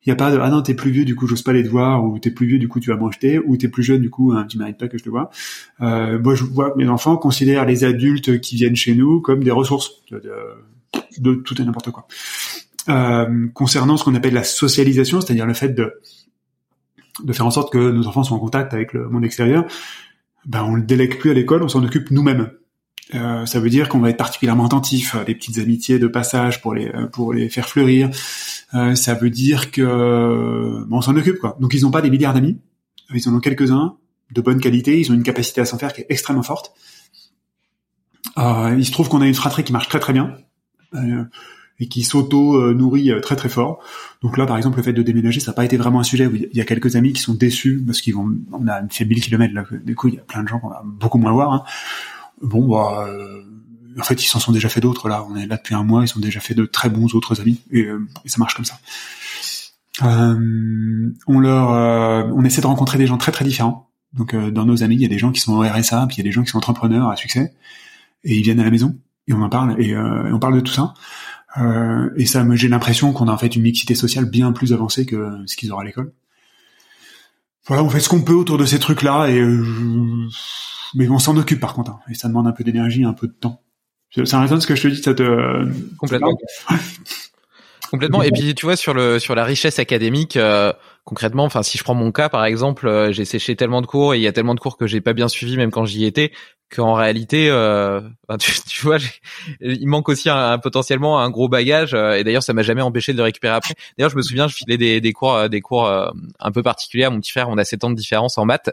il 0.05 0.11
y 0.11 0.13
a 0.13 0.17
pas 0.17 0.31
de 0.31 0.39
ah 0.39 0.51
non 0.51 0.63
t'es 0.63 0.75
plus 0.75 0.91
vieux 0.91 1.05
du 1.05 1.15
coup 1.15 1.27
j'ose 1.27 1.43
pas 1.43 1.53
les 1.53 1.63
devoirs 1.63 2.05
ou 2.05 2.19
t'es 2.19 2.31
plus 2.31 2.47
vieux 2.47 2.59
du 2.59 2.69
coup 2.69 2.81
tu 2.81 2.91
vas 2.91 2.97
m'en 2.97 3.11
ou 3.47 3.57
t'es 3.57 3.69
plus 3.69 3.83
jeune 3.83 4.01
du 4.01 4.11
coup 4.11 4.33
hein, 4.33 4.47
tu 4.49 4.59
mérites 4.59 4.79
pas 4.79 4.89
que 4.89 4.99
je 4.99 5.05
te 5.05 5.09
vois 5.09 5.31
euh, 5.81 6.19
moi 6.19 6.35
je 6.35 6.45
vois 6.45 6.71
que 6.71 6.79
mes 6.79 6.89
enfants 6.89 7.17
considèrent 7.17 7.65
les 7.65 7.85
adultes 7.85 8.41
qui 8.41 8.57
viennent 8.57 8.77
chez 8.77 8.95
nous 8.95 9.21
comme 9.21 9.43
des 9.43 9.51
ressources 9.51 10.03
de, 10.11 10.23
de, 11.19 11.35
tout 11.35 11.61
et 11.61 11.65
n'importe 11.65 11.91
quoi. 11.91 12.07
Euh, 12.89 13.49
concernant 13.55 13.97
ce 13.97 14.05
qu'on 14.05 14.15
appelle 14.15 14.35
la 14.35 14.45
socialisation 14.45 15.21
c'est-à-dire 15.21 15.47
le 15.47 15.55
fait 15.55 15.71
de 15.71 16.01
de 17.23 17.33
faire 17.33 17.47
en 17.47 17.51
sorte 17.51 17.73
que 17.73 17.91
nos 17.91 18.07
enfants 18.07 18.25
soient 18.25 18.37
en 18.37 18.41
contact 18.41 18.75
avec 18.75 18.93
le 18.93 19.09
monde 19.09 19.25
extérieur 19.25 19.65
ben 20.45 20.65
on 20.65 20.75
le 20.75 20.83
délègue 20.83 21.19
plus 21.19 21.31
à 21.31 21.35
l'école 21.35 21.63
on 21.63 21.69
s'en 21.69 21.83
occupe 21.83 22.11
nous-mêmes 22.11 22.51
euh, 23.13 23.45
ça 23.45 23.61
veut 23.61 23.69
dire 23.69 23.89
qu'on 23.89 23.99
va 23.99 24.11
être 24.11 24.17
particulièrement 24.17 24.65
attentif 24.65 25.15
à 25.15 25.25
des 25.25 25.35
petites 25.35 25.59
amitiés 25.59 25.99
de 25.99 26.07
passage 26.07 26.63
pour 26.63 26.75
les 26.75 26.89
euh, 26.89 27.07
pour 27.07 27.35
les 27.35 27.51
faire 27.51 27.69
fleurir. 27.69 28.09
Euh, 28.73 28.95
ça 28.95 29.15
veut 29.15 29.31
dire 29.31 29.71
que 29.71 30.85
bon, 30.87 30.99
on 30.99 31.01
s'en 31.03 31.17
occupe 31.17 31.39
quoi. 31.39 31.57
Donc 31.61 31.75
ils 31.75 31.83
n'ont 31.83 31.91
pas 31.91 32.01
des 32.01 32.11
milliards 32.11 32.33
d'amis, 32.33 32.59
ils 33.13 33.29
en 33.29 33.35
ont 33.35 33.41
quelques-uns 33.41 33.97
de 34.33 34.41
bonne 34.41 34.61
qualité. 34.61 34.99
Ils 34.99 35.11
ont 35.11 35.15
une 35.15 35.23
capacité 35.23 35.61
à 35.61 35.67
s'en 35.67 35.77
faire 35.77 35.93
qui 35.93 36.01
est 36.01 36.07
extrêmement 36.09 36.43
forte. 36.43 36.73
il 38.39 38.87
se 38.87 38.91
trouve 38.91 39.09
qu'on 39.09 39.21
a 39.21 39.27
une 39.27 39.35
fratrie 39.35 39.65
qui 39.65 39.73
marche 39.73 39.89
très 39.89 40.01
très 40.01 40.15
bien 40.15 40.37
et 41.81 41.89
qui 41.89 42.05
s'auto 42.05 42.73
nourrit 42.73 43.11
très 43.21 43.37
très 43.37 43.51
fort. 43.51 43.81
Donc 44.23 44.39
là, 44.39 44.47
par 44.47 44.57
exemple, 44.57 44.79
le 44.79 44.83
fait 44.83 44.93
de 44.95 45.03
déménager, 45.03 45.41
ça 45.41 45.51
n'a 45.51 45.57
pas 45.57 45.65
été 45.65 45.77
vraiment 45.77 46.01
un 46.01 46.05
sujet. 46.05 46.31
Il 46.33 46.57
y 46.57 46.61
a 46.61 46.65
quelques 46.65 46.97
amis 46.97 47.13
qui 47.13 47.21
sont 47.21 47.35
déçus 47.35 47.83
parce 47.85 48.01
qu'ils 48.01 48.15
vont, 48.15 48.33
on 48.53 48.67
a 48.67 48.81
fait 48.89 49.05
1000 49.05 49.21
kilomètres 49.21 49.55
là. 49.55 49.65
Du 49.85 49.95
coup, 49.95 50.09
il 50.09 50.15
y 50.15 50.19
a 50.19 50.23
plein 50.23 50.43
de 50.43 50.49
gens 50.49 50.59
qu'on 50.59 50.71
va 50.71 50.83
beaucoup 50.85 51.19
moins 51.19 51.33
voir. 51.33 51.53
Hein 51.53 51.65
bon 52.45 52.69
bah 52.69 53.07
euh, 53.09 53.43
en 53.99 54.03
fait 54.03 54.23
ils 54.23 54.27
s'en 54.27 54.39
sont 54.39 54.53
déjà 54.53 54.69
fait 54.69 54.81
d'autres 54.81 55.09
là. 55.09 55.25
On 55.29 55.37
est 55.37 55.47
là 55.47 55.57
depuis 55.57 55.75
un 55.75 55.83
mois 55.83 56.03
ils 56.03 56.09
sont 56.09 56.21
déjà 56.21 56.41
fait 56.41 56.55
de 56.55 56.67
très 56.67 56.89
bons 56.89 57.15
autres 57.15 57.41
amis 57.41 57.61
et, 57.71 57.85
euh, 57.85 58.07
ça 58.27 58.39
marche 58.39 58.55
comme 58.55 58.65
ça. 58.65 58.79
Euh, 60.03 61.13
on 61.27 61.39
leur 61.41 61.71
on 62.35 62.45
essaie 62.45 62.61
de 62.61 62.67
rencontrer 62.67 62.99
des 62.99 63.07
gens 63.07 63.19
très 63.19 63.33
très 63.33 63.45
différents. 63.45 63.91
Donc 64.13 64.35
dans 64.37 64.65
nos 64.65 64.83
amis 64.83 64.97
il 64.97 65.01
y 65.01 65.07
a 65.07 65.09
des 65.09 65.19
gens 65.19 65.33
qui 65.33 65.41
sont 65.41 65.55
au 65.55 65.61
RSA 65.61 66.07
puis 66.07 66.17
il 66.17 66.19
y 66.19 66.23
a 66.23 66.25
des 66.25 66.33
gens 66.33 66.43
qui 66.43 66.51
sont 66.51 66.59
entrepreneurs 66.59 67.09
à 67.09 67.17
succès 67.17 67.55
et 68.23 68.37
ils 68.37 68.43
viennent 68.43 68.61
à 68.61 68.65
la 68.65 68.71
maison 68.71 68.97
et 69.27 69.33
on 69.33 69.43
en 69.43 69.49
parle 69.49 69.81
et, 69.81 69.97
on 69.97 70.39
parle 70.39 70.55
de 70.55 70.61
tout 70.61 70.73
ça. 70.73 70.95
Et 72.17 72.27
ça 72.27 72.45
me 72.45 72.57
j'ai 72.57 72.69
l'impression 72.69 73.13
qu'on 73.13 73.29
a 73.29 73.33
en 73.33 73.39
fait 73.39 73.57
une 73.57 73.63
mixité 73.63 73.95
sociale 73.95 74.27
bien 74.27 74.53
plus 74.53 74.73
avancée 74.73 75.07
que 75.07 75.43
ce 75.47 75.57
qu'ils 75.57 75.73
auront 75.73 75.81
à 75.81 75.85
l'école. 75.85 76.13
Voilà 77.67 77.83
on 77.83 77.89
fait 77.89 78.01
ce 78.01 78.09
qu'on 78.09 78.23
peut 78.23 78.35
autour 78.35 78.59
de 78.59 78.67
ces 78.67 78.79
trucs 78.79 79.03
là 79.03 79.27
et 79.27 79.41
mais 80.95 81.09
on 81.09 81.19
s'en 81.19 81.37
occupe 81.37 81.61
par 81.61 81.75
contre, 81.75 81.93
hein, 81.93 82.01
et 82.09 82.15
ça 82.15 82.29
demande 82.29 82.47
un 82.47 82.53
peu 82.53 82.65
d'énergie, 82.65 83.05
un 83.05 83.13
peu 83.13 83.27
de 83.27 83.33
temps. 83.33 83.61
Ça 84.25 84.41
résonne 84.41 84.61
ce 84.61 84.67
que 84.67 84.77
je 84.77 84.83
te 84.83 84.89
dis, 84.89 85.03
ça 85.03 85.13
te 85.13 85.67
complètement. 85.97 86.37
complètement. 87.91 88.23
Et 88.23 88.31
puis 88.31 88.55
tu 88.55 88.67
vois 88.67 88.77
sur 88.77 88.95
le 88.95 89.19
sur 89.19 89.35
la 89.35 89.45
richesse 89.45 89.79
académique, 89.79 90.37
euh, 90.37 90.73
concrètement, 91.05 91.45
enfin 91.45 91.63
si 91.63 91.79
je 91.79 91.85
prends 91.85 91.95
mon 91.95 92.13
cas 92.13 92.29
par 92.29 92.45
exemple, 92.45 92.87
euh, 92.89 93.13
j'ai 93.13 93.25
séché 93.25 93.57
tellement 93.57 93.83
de 93.83 93.87
cours 93.87 94.15
et 94.15 94.19
il 94.19 94.23
y 94.23 94.27
a 94.27 94.33
tellement 94.33 94.55
de 94.55 94.61
cours 94.61 94.77
que 94.77 94.87
j'ai 94.87 95.01
pas 95.01 95.13
bien 95.13 95.29
suivi 95.29 95.57
même 95.57 95.71
quand 95.71 95.85
j'y 95.85 96.05
étais 96.05 96.33
qu'en 96.75 96.95
réalité, 96.95 97.49
euh, 97.51 98.01
tu, 98.69 98.83
vois, 98.83 98.99
il 99.61 99.87
manque 99.87 100.09
aussi 100.09 100.29
un, 100.29 100.59
potentiellement 100.59 101.21
un 101.21 101.31
gros 101.31 101.49
bagage. 101.49 101.95
Euh, 101.95 102.15
et 102.15 102.25
d'ailleurs, 102.25 102.43
ça 102.43 102.53
m'a 102.53 102.63
jamais 102.63 102.83
empêché 102.83 103.13
de 103.13 103.19
le 103.19 103.25
récupérer 103.25 103.55
après. 103.55 103.75
D'ailleurs, 103.97 104.11
je 104.11 104.17
me 104.17 104.23
souviens, 104.23 104.49
je 104.49 104.57
filais 104.57 104.77
des, 104.77 105.13
cours, 105.13 105.49
des 105.49 105.61
cours 105.61 105.87
euh, 105.87 106.11
un 106.41 106.53
peu 106.53 106.63
particuliers 106.63 107.05
à 107.05 107.11
mon 107.11 107.21
petit 107.21 107.31
frère. 107.31 107.49
On 107.49 107.59
a 107.59 107.65
7 107.65 107.85
ans 107.85 107.91
de 107.91 107.97
différence 107.97 108.39
en 108.39 108.45
maths. 108.45 108.71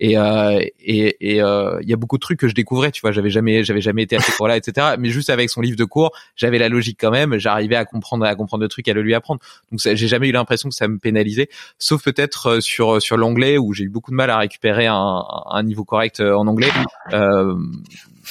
Et 0.00 0.14
et 0.14 1.16
il 1.20 1.36
y 1.36 1.92
a 1.92 1.96
beaucoup 1.96 2.16
de 2.16 2.20
trucs 2.20 2.40
que 2.40 2.48
je 2.48 2.54
découvrais. 2.54 2.90
Tu 2.90 3.00
vois, 3.00 3.12
j'avais 3.12 3.30
jamais, 3.30 3.62
j'avais 3.62 3.80
jamais 3.80 4.02
été 4.02 4.16
à 4.16 4.20
ces 4.20 4.32
cours-là, 4.32 4.56
etc. 4.56 4.96
Mais 4.98 5.10
juste 5.10 5.30
avec 5.30 5.50
son 5.50 5.60
livre 5.60 5.76
de 5.76 5.84
cours, 5.84 6.10
j'avais 6.34 6.58
la 6.58 6.68
logique 6.68 6.98
quand 7.00 7.12
même. 7.12 7.38
J'arrivais 7.38 7.76
à 7.76 7.84
comprendre, 7.84 8.24
à 8.26 8.34
comprendre 8.34 8.62
le 8.62 8.68
truc, 8.68 8.88
à 8.88 8.92
le 8.92 9.02
lui 9.02 9.14
apprendre. 9.14 9.40
Donc, 9.70 9.80
j'ai 9.80 10.08
jamais 10.08 10.28
eu 10.28 10.32
l'impression 10.32 10.68
que 10.68 10.74
ça 10.74 10.88
me 10.88 10.98
pénalisait, 10.98 11.48
sauf 11.78 12.02
peut-être 12.02 12.60
sur 12.60 13.00
sur 13.02 13.16
l'anglais 13.16 13.58
où 13.58 13.72
j'ai 13.72 13.84
eu 13.84 13.88
beaucoup 13.88 14.10
de 14.10 14.16
mal 14.16 14.30
à 14.30 14.38
récupérer 14.38 14.86
un, 14.86 15.24
un 15.50 15.62
niveau 15.62 15.84
correct 15.84 16.20
en 16.20 16.46
anglais. 16.46 16.70
Euh, 17.12 17.54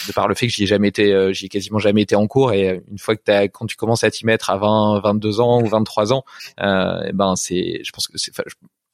de 0.08 0.14
par 0.14 0.28
le 0.28 0.36
fait 0.36 0.48
que 0.48 0.54
j'y 0.54 0.64
ai 0.64 0.68
jamais 0.68 0.88
été, 0.88 1.14
euh, 1.14 1.34
j'y 1.34 1.46
ai 1.46 1.50
quasiment 1.50 1.80
jamais 1.80 2.02
été 2.02 2.16
en 2.16 2.28
cours 2.28 2.54
et 2.54 2.82
une 2.90 2.98
fois 2.98 3.16
que 3.16 3.22
t'as, 3.24 3.48
quand 3.48 3.66
tu 3.66 3.76
commences 3.76 4.04
à 4.04 4.12
t'y 4.12 4.26
mettre 4.26 4.50
à 4.50 4.58
20, 4.58 5.02
22 5.02 5.40
ans 5.40 5.62
ou 5.62 5.68
23 5.68 6.14
ans, 6.14 6.24
euh, 6.62 7.04
eh 7.08 7.14
ben 7.14 7.36
c'est, 7.36 7.82
je 7.84 7.92
pense 7.92 8.08
que 8.08 8.18
c'est, 8.18 8.32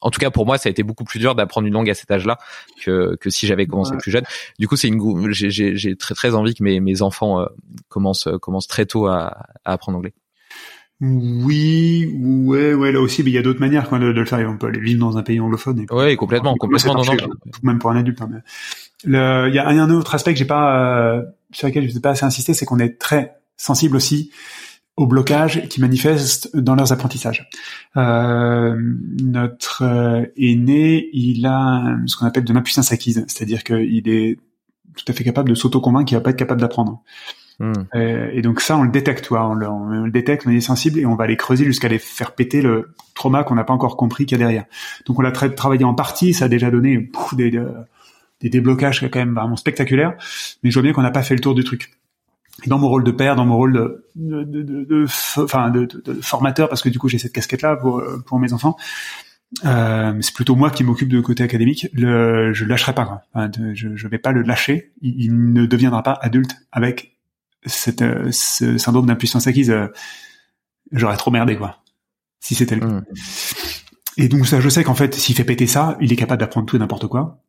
en 0.00 0.10
tout 0.10 0.20
cas 0.20 0.30
pour 0.30 0.46
moi 0.46 0.58
ça 0.58 0.68
a 0.68 0.70
été 0.70 0.82
beaucoup 0.82 1.04
plus 1.04 1.18
dur 1.18 1.34
d'apprendre 1.34 1.66
une 1.66 1.74
langue 1.74 1.90
à 1.90 1.94
cet 1.94 2.10
âge-là 2.10 2.38
que 2.82 3.16
que 3.16 3.30
si 3.30 3.46
j'avais 3.46 3.66
commencé 3.66 3.96
plus 3.96 4.10
jeune. 4.10 4.24
Du 4.58 4.68
coup 4.68 4.76
c'est 4.76 4.88
une, 4.88 5.32
j'ai, 5.32 5.50
j'ai 5.50 5.96
très 5.96 6.14
très 6.14 6.34
envie 6.34 6.54
que 6.54 6.62
mes 6.62 6.80
mes 6.80 7.02
enfants 7.02 7.40
euh, 7.40 7.46
commencent 7.88 8.28
commencent 8.40 8.68
très 8.68 8.86
tôt 8.86 9.06
à, 9.06 9.46
à 9.64 9.72
apprendre 9.72 9.98
anglais. 9.98 10.14
Oui, 11.00 12.14
ouais, 12.14 12.74
ouais, 12.74 12.92
là 12.92 13.00
aussi, 13.00 13.22
mais 13.22 13.30
il 13.30 13.34
y 13.34 13.38
a 13.38 13.42
d'autres 13.42 13.60
manières 13.60 13.88
quoi, 13.88 13.98
de, 13.98 14.06
le 14.06 14.24
faire. 14.26 14.50
On 14.50 14.58
peut 14.58 14.66
aller 14.66 14.80
vivre 14.80 15.00
dans 15.00 15.16
un 15.16 15.22
pays 15.22 15.40
anglophone. 15.40 15.86
Oui, 15.90 16.16
complètement, 16.16 16.54
complètement. 16.56 16.94
Non, 16.94 17.02
même 17.62 17.78
pour 17.78 17.90
un 17.90 17.96
adulte. 17.96 18.20
Hein, 18.20 18.42
il 19.04 19.12
y 19.54 19.58
a 19.58 19.66
un 19.66 19.90
autre 19.90 20.14
aspect 20.14 20.32
que 20.32 20.38
j'ai 20.38 20.44
pas, 20.44 21.16
euh, 21.16 21.22
sur 21.52 21.68
lequel 21.68 21.88
je 21.88 21.94
n'ai 21.94 22.00
pas 22.00 22.10
assez 22.10 22.26
insisté, 22.26 22.52
c'est 22.52 22.66
qu'on 22.66 22.78
est 22.78 22.98
très 22.98 23.36
sensible 23.56 23.96
aussi 23.96 24.30
au 24.96 25.06
blocage 25.06 25.66
qui 25.68 25.80
manifeste 25.80 26.54
dans 26.54 26.74
leurs 26.74 26.92
apprentissages. 26.92 27.48
Euh, 27.96 28.76
notre 29.22 29.82
euh, 29.82 30.26
aîné, 30.36 31.08
il 31.14 31.46
a 31.46 31.96
ce 32.06 32.16
qu'on 32.16 32.26
appelle 32.26 32.44
de 32.44 32.52
l'impuissance 32.52 32.92
acquise, 32.92 33.24
c'est-à-dire 33.26 33.64
qu'il 33.64 34.06
est 34.08 34.38
tout 34.96 35.04
à 35.08 35.14
fait 35.14 35.24
capable 35.24 35.48
de 35.48 35.54
s'auto-convaincre 35.54 36.04
qu'il 36.06 36.18
va 36.18 36.20
pas 36.20 36.30
être 36.30 36.36
capable 36.36 36.60
d'apprendre. 36.60 37.02
Hmm. 37.60 37.72
Euh, 37.94 38.30
et 38.32 38.40
donc 38.40 38.62
ça, 38.62 38.78
on 38.78 38.84
le 38.84 38.90
détecte, 38.90 39.26
toi, 39.26 39.46
on 39.46 39.52
le, 39.52 39.68
on 39.68 40.04
le 40.06 40.10
détecte, 40.10 40.46
on 40.46 40.50
est 40.50 40.62
sensible 40.62 40.98
et 40.98 41.04
on 41.04 41.14
va 41.14 41.24
aller 41.24 41.36
creuser 41.36 41.66
jusqu'à 41.66 41.88
aller 41.88 41.98
faire 41.98 42.32
péter 42.32 42.62
le 42.62 42.94
trauma 43.14 43.44
qu'on 43.44 43.54
n'a 43.54 43.64
pas 43.64 43.74
encore 43.74 43.98
compris 43.98 44.24
qu'il 44.24 44.38
y 44.38 44.40
a 44.40 44.46
derrière. 44.46 44.64
Donc 45.04 45.18
on 45.18 45.22
l'a 45.22 45.30
tra- 45.30 45.54
travaillé 45.54 45.84
en 45.84 45.92
partie, 45.92 46.32
ça 46.32 46.46
a 46.46 46.48
déjà 46.48 46.70
donné 46.70 47.10
des, 47.34 47.50
des, 48.40 48.48
déblocages 48.48 49.06
quand 49.10 49.18
même 49.18 49.34
vraiment 49.34 49.56
spectaculaires, 49.56 50.14
mais 50.62 50.70
je 50.70 50.74
vois 50.74 50.82
bien 50.82 50.94
qu'on 50.94 51.02
n'a 51.02 51.10
pas 51.10 51.22
fait 51.22 51.34
le 51.34 51.40
tour 51.40 51.54
du 51.54 51.62
truc. 51.62 51.92
Dans 52.66 52.78
mon 52.78 52.88
rôle 52.88 53.04
de 53.04 53.10
père, 53.10 53.36
dans 53.36 53.44
mon 53.44 53.56
rôle 53.56 53.74
de, 53.74 54.04
de, 54.16 54.44
de, 54.44 54.84
de, 54.84 55.04
enfin 55.44 55.70
formateur, 56.22 56.70
parce 56.70 56.80
que 56.80 56.88
du 56.88 56.98
coup 56.98 57.08
j'ai 57.08 57.18
cette 57.18 57.32
casquette-là 57.32 57.76
pour, 57.76 57.98
euh, 57.98 58.24
pour 58.26 58.38
mes 58.38 58.54
enfants, 58.54 58.76
euh, 59.66 60.14
c'est 60.22 60.34
plutôt 60.34 60.56
moi 60.56 60.70
qui 60.70 60.82
m'occupe 60.82 61.10
de 61.10 61.20
côté 61.20 61.42
académique. 61.42 61.88
Le, 61.92 62.54
je 62.54 62.64
lâcherai 62.64 62.94
pas. 62.94 63.22
Je, 63.74 63.96
je 63.96 64.08
vais 64.08 64.18
pas 64.18 64.32
le 64.32 64.42
lâcher. 64.42 64.92
Il 65.02 65.52
ne 65.52 65.66
deviendra 65.66 66.02
pas 66.02 66.18
adulte 66.22 66.56
avec 66.72 67.18
cette, 67.66 68.02
euh, 68.02 68.28
ce 68.32 68.78
syndrome 68.78 69.06
d'impuissance 69.06 69.46
acquise. 69.46 69.70
euh, 69.70 69.88
J'aurais 70.92 71.16
trop 71.16 71.30
merdé 71.30 71.56
quoi. 71.56 71.78
Si 72.40 72.54
c'était 72.54 72.74
le 72.74 72.80
cas. 72.80 72.86
Mm. 72.86 73.04
Et 74.16 74.28
donc 74.28 74.46
ça, 74.46 74.60
je 74.60 74.68
sais 74.68 74.82
qu'en 74.82 74.94
fait, 74.94 75.14
s'il 75.14 75.34
fait 75.36 75.44
péter 75.44 75.66
ça, 75.66 75.96
il 76.00 76.12
est 76.12 76.16
capable 76.16 76.40
d'apprendre 76.40 76.66
tout 76.66 76.76
et 76.76 76.78
n'importe 76.78 77.06
quoi 77.06 77.42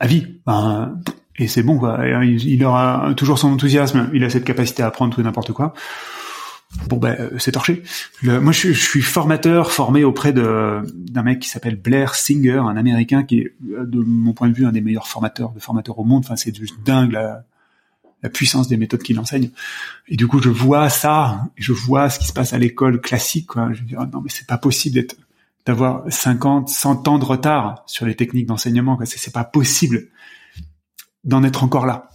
à 0.00 0.06
vie. 0.06 0.40
Ben, 0.46 1.00
et 1.36 1.48
c'est 1.48 1.62
bon 1.62 1.78
quoi. 1.78 2.06
Et 2.06 2.12
Il, 2.26 2.46
il 2.48 2.64
aura 2.64 3.12
toujours 3.16 3.38
son 3.38 3.48
enthousiasme. 3.52 4.10
Il 4.14 4.22
a 4.24 4.30
cette 4.30 4.44
capacité 4.44 4.82
à 4.82 4.86
apprendre 4.86 5.14
tout 5.14 5.20
et 5.20 5.24
n'importe 5.24 5.52
quoi. 5.52 5.72
Bon 6.88 6.96
ben 6.98 7.16
euh, 7.18 7.30
c'est 7.38 7.52
torché. 7.52 7.82
Le- 8.22 8.40
moi 8.40 8.52
je, 8.52 8.58
suis- 8.58 8.74
je 8.74 8.80
suis 8.82 9.00
formateur 9.02 9.70
formé 9.72 10.04
auprès 10.04 10.32
de 10.32 10.82
d'un 10.94 11.22
mec 11.22 11.38
qui 11.40 11.48
s'appelle 11.48 11.76
Blair 11.76 12.14
Singer, 12.14 12.58
un 12.58 12.76
Américain 12.76 13.22
qui 13.22 13.38
est 13.40 13.54
de 13.60 13.98
mon 14.00 14.32
point 14.34 14.48
de 14.48 14.54
vue 14.54 14.66
un 14.66 14.72
des 14.72 14.80
meilleurs 14.80 15.06
formateurs 15.08 15.52
de 15.52 15.60
formateurs 15.60 15.98
au 15.98 16.04
monde. 16.04 16.24
Enfin 16.26 16.36
c'est 16.36 16.54
juste 16.54 16.74
dingue 16.84 17.12
la, 17.12 17.44
la 18.26 18.30
puissance 18.30 18.66
des 18.66 18.76
méthodes 18.76 19.02
qu'il 19.02 19.20
enseigne. 19.20 19.50
Et 20.08 20.16
du 20.16 20.26
coup 20.26 20.42
je 20.42 20.50
vois 20.50 20.90
ça, 20.90 21.48
je 21.56 21.72
vois 21.72 22.10
ce 22.10 22.18
qui 22.18 22.26
se 22.26 22.32
passe 22.32 22.52
à 22.52 22.58
l'école 22.58 23.00
classique. 23.00 23.46
Quoi. 23.46 23.72
Je 23.72 23.82
dis 23.82 23.94
ah 23.96 24.08
non 24.12 24.20
mais 24.20 24.30
c'est 24.30 24.46
pas 24.46 24.58
possible 24.58 24.96
d'être 24.96 25.16
d'avoir 25.64 26.02
50, 26.08 26.68
100 26.68 27.08
ans 27.08 27.18
de 27.18 27.24
retard 27.24 27.84
sur 27.86 28.04
les 28.04 28.16
techniques 28.16 28.46
d'enseignement. 28.46 28.98
C'est 29.04 29.18
c'est 29.18 29.32
pas 29.32 29.44
possible 29.44 30.08
d'en 31.22 31.44
être 31.44 31.62
encore 31.62 31.86
là 31.86 32.10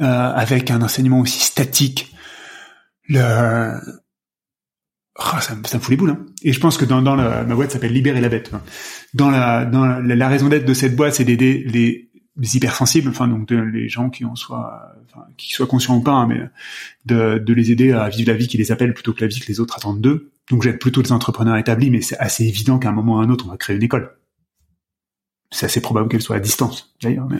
euh, 0.00 0.32
avec 0.34 0.70
un 0.70 0.80
enseignement 0.80 1.20
aussi 1.20 1.40
statique. 1.40 2.14
Le 3.08 3.78
Oh, 5.18 5.40
ça, 5.40 5.54
ça 5.64 5.78
me 5.78 5.82
fout 5.82 5.88
les 5.90 5.96
boules. 5.96 6.10
Hein. 6.10 6.26
Et 6.42 6.52
je 6.52 6.60
pense 6.60 6.76
que 6.76 6.84
dans, 6.84 7.00
dans 7.00 7.16
la, 7.16 7.42
ma 7.44 7.54
boîte 7.54 7.70
s'appelle 7.70 7.92
Libérer 7.92 8.20
la 8.20 8.28
bête. 8.28 8.50
hein. 8.52 8.60
Dans 9.14 9.30
la, 9.30 9.64
dans 9.64 9.86
la 9.86 10.28
raison 10.28 10.48
d'être 10.48 10.66
de 10.66 10.74
cette 10.74 10.94
boîte, 10.94 11.14
c'est 11.14 11.24
d'aider 11.24 11.64
les, 11.66 12.05
les 12.38 12.56
hypersensibles, 12.56 13.08
enfin 13.08 13.28
donc 13.28 13.48
de, 13.48 13.56
les 13.56 13.88
gens 13.88 14.10
qui 14.10 14.24
en 14.24 14.34
soient, 14.34 14.92
enfin, 15.06 15.26
qui 15.36 15.52
soient 15.52 15.66
conscients 15.66 15.96
ou 15.96 16.02
pas, 16.02 16.12
hein, 16.12 16.26
mais 16.26 16.40
de, 17.06 17.38
de 17.38 17.54
les 17.54 17.70
aider 17.70 17.92
à 17.92 18.08
vivre 18.08 18.30
la 18.30 18.36
vie 18.36 18.48
qui 18.48 18.58
les 18.58 18.72
appelle 18.72 18.94
plutôt 18.94 19.12
que 19.12 19.22
la 19.22 19.26
vie 19.26 19.40
que 19.40 19.46
les 19.46 19.60
autres 19.60 19.76
attendent 19.76 20.00
d'eux. 20.00 20.32
Donc 20.50 20.62
j'aide 20.62 20.78
plutôt 20.78 21.02
les 21.02 21.12
entrepreneurs 21.12 21.56
établis, 21.56 21.90
mais 21.90 22.00
c'est 22.00 22.18
assez 22.18 22.44
évident 22.44 22.78
qu'à 22.78 22.90
un 22.90 22.92
moment 22.92 23.16
ou 23.16 23.18
à 23.18 23.22
un 23.22 23.30
autre, 23.30 23.46
on 23.46 23.50
va 23.50 23.56
créer 23.56 23.76
une 23.76 23.82
école. 23.82 24.16
C'est 25.50 25.66
assez 25.66 25.80
probable 25.80 26.08
qu'elle 26.08 26.22
soit 26.22 26.36
à 26.36 26.40
distance, 26.40 26.94
d'ailleurs. 27.02 27.26
Mais... 27.28 27.38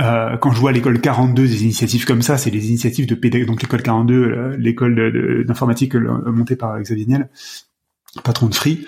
Euh, 0.00 0.36
quand 0.36 0.52
je 0.52 0.60
vois 0.60 0.72
l'école 0.72 1.00
42 1.00 1.46
des 1.46 1.62
initiatives 1.62 2.04
comme 2.04 2.20
ça, 2.20 2.36
c'est 2.36 2.50
les 2.50 2.68
initiatives 2.68 3.06
de 3.06 3.14
pédagogie. 3.14 3.46
Donc 3.46 3.62
l'école 3.62 3.82
42, 3.82 4.14
euh, 4.14 4.56
l'école 4.58 5.44
d'informatique 5.46 5.94
euh, 5.94 6.30
montée 6.30 6.56
par 6.56 6.78
Xavier 6.80 7.06
Niel, 7.06 7.30
patron 8.22 8.48
de 8.48 8.54
Free. 8.54 8.86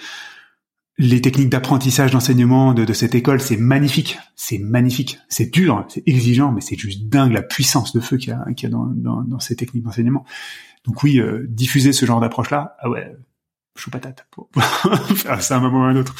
Les 1.00 1.20
techniques 1.20 1.48
d'apprentissage, 1.48 2.10
d'enseignement 2.10 2.74
de, 2.74 2.84
de 2.84 2.92
cette 2.92 3.14
école, 3.14 3.40
c'est 3.40 3.56
magnifique. 3.56 4.18
C'est 4.34 4.58
magnifique. 4.58 5.20
C'est 5.28 5.52
dur, 5.52 5.84
c'est 5.88 6.02
exigeant, 6.06 6.50
mais 6.50 6.60
c'est 6.60 6.76
juste 6.76 7.04
dingue 7.04 7.32
la 7.32 7.42
puissance 7.42 7.92
de 7.92 8.00
feu 8.00 8.16
qu'il 8.16 8.30
y 8.30 8.32
a, 8.32 8.44
qu'il 8.54 8.68
y 8.68 8.72
a 8.72 8.74
dans, 8.74 8.86
dans, 8.86 9.22
dans 9.22 9.38
ces 9.38 9.54
techniques 9.54 9.84
d'enseignement. 9.84 10.24
Donc 10.84 11.02
oui, 11.04 11.20
euh, 11.20 11.46
diffuser 11.48 11.92
ce 11.92 12.04
genre 12.04 12.20
d'approche-là, 12.20 12.76
ah 12.80 12.90
ouais, 12.90 13.14
chou 13.76 13.90
patate 13.90 14.26
pour, 14.30 14.48
pour 14.48 14.62
faire 15.16 15.40
ça 15.42 15.54
à 15.54 15.58
un 15.58 15.60
moment 15.60 15.80
ou 15.80 15.84
à 15.84 15.88
un 15.88 15.96
autre. 15.96 16.14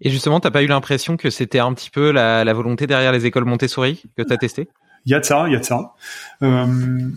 Et 0.00 0.10
justement, 0.10 0.38
t'as 0.38 0.50
pas 0.50 0.62
eu 0.62 0.66
l'impression 0.66 1.16
que 1.16 1.28
c'était 1.30 1.58
un 1.58 1.72
petit 1.74 1.90
peu 1.90 2.12
la, 2.12 2.44
la 2.44 2.52
volonté 2.52 2.86
derrière 2.86 3.10
les 3.10 3.26
écoles 3.26 3.44
Montessori 3.44 4.02
que 4.16 4.22
t'as 4.22 4.36
testé 4.36 4.68
Il 5.06 5.12
y 5.12 5.14
a 5.14 5.20
de 5.20 5.24
ça, 5.24 5.44
il 5.48 5.52
y 5.52 5.56
a 5.56 5.58
de 5.58 5.64
ça. 5.64 5.94
Euh, 6.42 7.10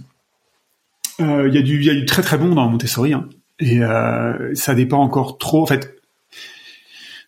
euh, 1.20 1.48
Il 1.48 1.54
y 1.54 1.58
a 1.58 1.62
du, 1.62 1.78
il 1.78 1.86
y 1.86 1.90
a 1.92 1.94
du 1.94 2.06
très 2.06 2.24
très 2.24 2.38
bon 2.40 2.56
dans 2.56 2.68
Montessori, 2.68 3.14
hein. 3.14 3.30
et 3.60 3.84
euh, 3.84 4.56
ça 4.56 4.74
dépend 4.74 5.00
encore 5.00 5.38
trop. 5.38 5.62
En 5.62 5.68
fait, 5.68 6.01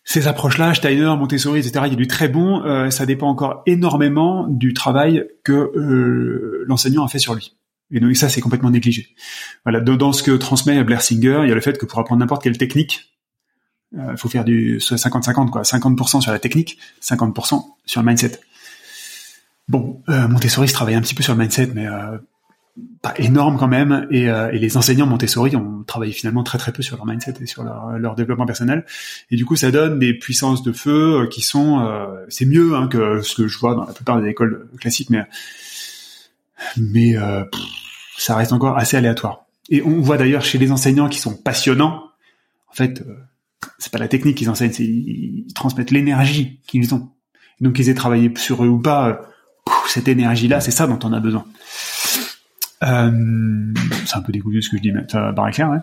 ces 0.04 0.28
approches-là, 0.28 0.74
Steiner, 0.74 1.14
Montessori, 1.18 1.60
etc. 1.60 1.80
Il 1.86 1.92
y 1.92 1.94
a 1.94 1.96
du 1.96 2.06
très 2.06 2.28
bon. 2.28 2.62
euh, 2.64 2.90
ça 2.90 3.06
dépend 3.06 3.28
encore 3.28 3.62
énormément 3.66 4.46
du 4.48 4.74
travail 4.74 5.26
que 5.42 5.52
euh, 5.52 6.64
l'enseignant 6.66 7.04
a 7.04 7.08
fait 7.08 7.18
sur 7.18 7.34
lui. 7.34 7.56
Et 7.90 8.00
donc 8.00 8.14
ça, 8.16 8.28
c'est 8.28 8.40
complètement 8.40 8.70
négligé. 8.70 9.14
Voilà, 9.64 9.80
dans 9.80 10.12
ce 10.12 10.22
que 10.22 10.32
transmet 10.32 10.82
Blair 10.84 11.02
Singer, 11.02 11.40
il 11.44 11.48
y 11.48 11.52
a 11.52 11.54
le 11.54 11.60
fait 11.60 11.78
que 11.78 11.86
pour 11.86 11.98
apprendre 11.98 12.20
n'importe 12.20 12.42
quelle 12.42 12.58
technique, 12.58 13.10
il 13.96 14.16
faut 14.16 14.28
faire 14.28 14.44
du 14.44 14.78
50-50 14.78 15.50
quoi, 15.50 15.62
50% 15.62 16.20
sur 16.20 16.32
la 16.32 16.40
technique, 16.40 16.78
50% 17.00 17.62
sur 17.86 18.00
le 18.00 18.06
mindset. 18.06 18.40
Bon, 19.68 20.02
euh, 20.08 20.28
Montessori 20.28 20.68
se 20.68 20.74
travaille 20.74 20.94
un 20.94 21.00
petit 21.00 21.14
peu 21.14 21.22
sur 21.22 21.34
le 21.34 21.38
mindset, 21.38 21.70
mais 21.74 21.86
euh, 21.86 22.18
pas 23.02 23.14
énorme 23.18 23.56
quand 23.58 23.68
même. 23.68 24.06
Et, 24.10 24.28
euh, 24.28 24.50
et 24.50 24.58
les 24.58 24.76
enseignants 24.76 25.06
Montessori 25.06 25.54
ont 25.56 25.84
travaillé 25.84 26.12
finalement 26.12 26.42
très 26.42 26.58
très 26.58 26.72
peu 26.72 26.82
sur 26.82 26.96
leur 26.96 27.06
mindset 27.06 27.34
et 27.40 27.46
sur 27.46 27.62
leur, 27.62 27.98
leur 27.98 28.14
développement 28.14 28.46
personnel. 28.46 28.84
Et 29.30 29.36
du 29.36 29.44
coup, 29.44 29.56
ça 29.56 29.70
donne 29.70 29.98
des 29.98 30.14
puissances 30.14 30.62
de 30.62 30.72
feu 30.72 31.22
euh, 31.22 31.26
qui 31.26 31.42
sont, 31.42 31.80
euh, 31.80 32.06
c'est 32.28 32.46
mieux 32.46 32.74
hein, 32.74 32.88
que 32.88 33.22
ce 33.22 33.34
que 33.34 33.48
je 33.48 33.58
vois 33.58 33.74
dans 33.74 33.84
la 33.84 33.92
plupart 33.92 34.20
des 34.20 34.28
écoles 34.28 34.68
classiques, 34.78 35.10
mais 35.10 35.24
mais 36.76 37.16
euh, 37.16 37.44
ça 38.16 38.36
reste 38.36 38.52
encore 38.52 38.76
assez 38.76 38.96
aléatoire. 38.96 39.46
Et 39.70 39.82
on 39.82 40.00
voit 40.00 40.16
d'ailleurs 40.16 40.44
chez 40.44 40.58
les 40.58 40.70
enseignants 40.70 41.08
qui 41.08 41.18
sont 41.18 41.36
passionnants, 41.36 42.10
en 42.68 42.74
fait, 42.74 43.00
euh, 43.00 43.16
c'est 43.78 43.92
pas 43.92 43.98
la 43.98 44.08
technique 44.08 44.36
qu'ils 44.36 44.50
enseignent, 44.50 44.72
c'est 44.72 44.84
ils, 44.84 45.46
transmettent 45.54 45.90
l'énergie 45.90 46.60
qu'ils 46.66 46.94
ont. 46.94 47.10
Donc 47.60 47.74
qu'ils 47.74 47.88
aient 47.88 47.94
travaillé 47.94 48.32
sur 48.36 48.64
eux 48.64 48.68
ou 48.68 48.80
pas, 48.80 49.08
euh, 49.08 49.14
pff, 49.64 49.88
cette 49.88 50.08
énergie-là, 50.08 50.60
c'est 50.60 50.70
ça 50.70 50.86
dont 50.86 50.98
on 51.02 51.12
a 51.12 51.20
besoin. 51.20 51.46
Euh, 52.84 53.10
c'est 54.04 54.16
un 54.16 54.22
peu 54.22 54.32
dégoûté 54.32 54.60
ce 54.60 54.70
que 54.70 54.76
je 54.76 54.82
dis, 54.82 54.92
mais 54.92 55.02
ça 55.08 55.32
paraît 55.32 55.52
clair, 55.52 55.70
ouais. 55.70 55.78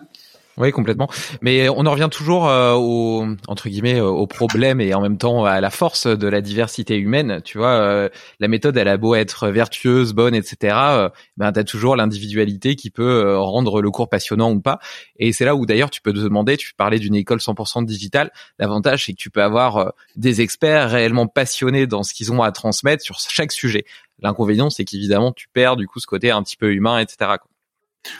Oui, 0.58 0.70
complètement. 0.70 1.08
Mais 1.40 1.70
on 1.70 1.86
en 1.86 1.92
revient 1.92 2.10
toujours 2.10 2.46
euh, 2.46 2.74
au 2.74 3.24
entre 3.48 3.70
guillemets 3.70 3.98
euh, 4.00 4.06
au 4.06 4.26
problème 4.26 4.82
et 4.82 4.92
en 4.92 5.00
même 5.00 5.16
temps 5.16 5.46
à 5.46 5.62
la 5.62 5.70
force 5.70 6.06
de 6.06 6.28
la 6.28 6.42
diversité 6.42 6.98
humaine. 6.98 7.40
Tu 7.42 7.56
vois, 7.56 7.70
euh, 7.70 8.10
la 8.38 8.48
méthode, 8.48 8.76
elle 8.76 8.88
a 8.88 8.98
beau 8.98 9.14
être 9.14 9.48
vertueuse, 9.48 10.12
bonne, 10.12 10.34
etc. 10.34 10.76
Euh, 10.76 11.08
ben 11.38 11.52
t'as 11.52 11.64
toujours 11.64 11.96
l'individualité 11.96 12.76
qui 12.76 12.90
peut 12.90 13.24
euh, 13.24 13.38
rendre 13.38 13.80
le 13.80 13.90
cours 13.90 14.10
passionnant 14.10 14.52
ou 14.52 14.60
pas. 14.60 14.78
Et 15.16 15.32
c'est 15.32 15.46
là 15.46 15.56
où 15.56 15.64
d'ailleurs 15.64 15.88
tu 15.88 16.02
peux 16.02 16.12
te 16.12 16.18
demander. 16.18 16.58
Tu 16.58 16.74
parlais 16.74 16.98
d'une 16.98 17.14
école 17.14 17.38
100% 17.38 17.86
digitale. 17.86 18.30
L'avantage, 18.58 19.06
c'est 19.06 19.12
que 19.12 19.18
tu 19.18 19.30
peux 19.30 19.42
avoir 19.42 19.76
euh, 19.78 19.88
des 20.16 20.42
experts 20.42 20.90
réellement 20.90 21.28
passionnés 21.28 21.86
dans 21.86 22.02
ce 22.02 22.12
qu'ils 22.12 22.30
ont 22.30 22.42
à 22.42 22.52
transmettre 22.52 23.02
sur 23.02 23.18
chaque 23.20 23.52
sujet. 23.52 23.86
L'inconvénient, 24.22 24.70
c'est 24.70 24.84
qu'évidemment, 24.84 25.32
tu 25.32 25.48
perds 25.52 25.76
du 25.76 25.86
coup 25.86 26.00
ce 26.00 26.06
côté 26.06 26.30
un 26.30 26.42
petit 26.42 26.56
peu 26.56 26.72
humain, 26.72 26.98
etc. 26.98 27.32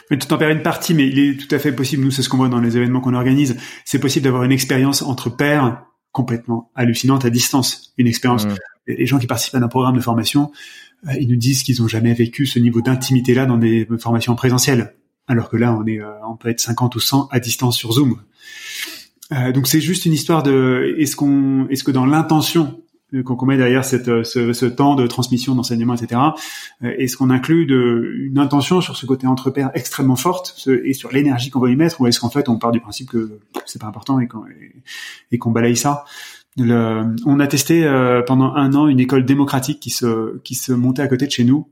Mais 0.09 0.17
tu 0.17 0.27
t'en 0.27 0.37
perds 0.37 0.49
une 0.49 0.61
partie, 0.61 0.93
mais 0.93 1.07
il 1.07 1.19
est 1.19 1.37
tout 1.37 1.53
à 1.53 1.59
fait 1.59 1.73
possible, 1.73 2.03
nous 2.03 2.11
c'est 2.11 2.21
ce 2.21 2.29
qu'on 2.29 2.37
voit 2.37 2.49
dans 2.49 2.61
les 2.61 2.77
événements 2.77 3.01
qu'on 3.01 3.13
organise, 3.13 3.57
c'est 3.85 3.99
possible 3.99 4.23
d'avoir 4.23 4.43
une 4.43 4.51
expérience 4.51 5.01
entre 5.01 5.29
pairs 5.29 5.83
complètement 6.13 6.71
hallucinante 6.75 7.25
à 7.25 7.29
distance. 7.29 7.93
Une 7.97 8.07
expérience. 8.07 8.45
Mm. 8.45 8.55
Les 8.87 9.05
gens 9.05 9.19
qui 9.19 9.27
participent 9.27 9.55
à 9.55 9.59
un 9.59 9.67
programme 9.67 9.95
de 9.95 10.01
formation, 10.01 10.51
euh, 11.07 11.13
ils 11.19 11.27
nous 11.27 11.35
disent 11.35 11.63
qu'ils 11.63 11.81
ont 11.81 11.87
jamais 11.87 12.13
vécu 12.13 12.45
ce 12.45 12.59
niveau 12.59 12.81
d'intimité-là 12.81 13.45
dans 13.45 13.57
des 13.57 13.87
formations 13.99 14.35
présentielles. 14.35 14.95
Alors 15.27 15.49
que 15.49 15.57
là, 15.57 15.73
on 15.73 15.85
est, 15.85 15.99
euh, 15.99 16.11
on 16.29 16.35
peut 16.35 16.49
être 16.49 16.59
50 16.59 16.95
ou 16.95 16.99
100 16.99 17.27
à 17.31 17.39
distance 17.39 17.77
sur 17.77 17.93
Zoom. 17.93 18.21
Euh, 19.31 19.51
donc 19.51 19.67
c'est 19.67 19.81
juste 19.81 20.05
une 20.05 20.13
histoire 20.13 20.43
de, 20.43 20.95
est-ce 20.99 21.15
qu'on, 21.15 21.67
est-ce 21.69 21.83
que 21.83 21.91
dans 21.91 22.05
l'intention 22.05 22.82
qu'on 23.21 23.45
met 23.45 23.57
derrière 23.57 23.85
cette, 23.85 24.07
euh, 24.07 24.23
ce, 24.23 24.53
ce 24.53 24.65
temps 24.65 24.95
de 24.95 25.05
transmission, 25.05 25.53
d'enseignement, 25.55 25.93
etc. 25.93 26.19
euh, 26.83 26.93
Est-ce 26.97 27.15
qu'on 27.17 27.29
inclut 27.29 27.65
de, 27.65 28.13
une 28.25 28.39
intention 28.39 28.81
sur 28.81 28.95
ce 28.97 29.05
côté 29.05 29.27
entre 29.27 29.51
pairs 29.51 29.71
extrêmement 29.75 30.15
forte 30.15 30.53
ce- 30.55 30.81
et 30.83 30.93
sur 30.93 31.11
l'énergie 31.11 31.49
qu'on 31.51 31.59
va 31.59 31.69
y 31.69 31.75
mettre, 31.75 32.01
ou 32.01 32.07
est-ce 32.07 32.19
qu'en 32.19 32.29
fait 32.29 32.49
on 32.49 32.57
part 32.57 32.71
du 32.71 32.79
principe 32.79 33.09
que 33.11 33.39
c'est 33.65 33.79
pas 33.79 33.87
important 33.87 34.19
et 34.19 34.27
qu'on 34.27 34.45
et, 34.47 34.83
et 35.31 35.39
balaye 35.45 35.75
ça? 35.77 36.05
Le- 36.57 37.15
On 37.25 37.39
a 37.39 37.47
testé 37.47 37.85
euh, 37.85 38.21
pendant 38.21 38.53
un 38.55 38.73
an 38.73 38.87
une 38.87 38.99
école 38.99 39.25
démocratique 39.25 39.79
qui 39.79 39.89
se 39.89 40.37
qui 40.43 40.55
se 40.55 40.71
montait 40.71 41.01
à 41.01 41.07
côté 41.07 41.25
de 41.27 41.31
chez 41.31 41.43
nous. 41.43 41.67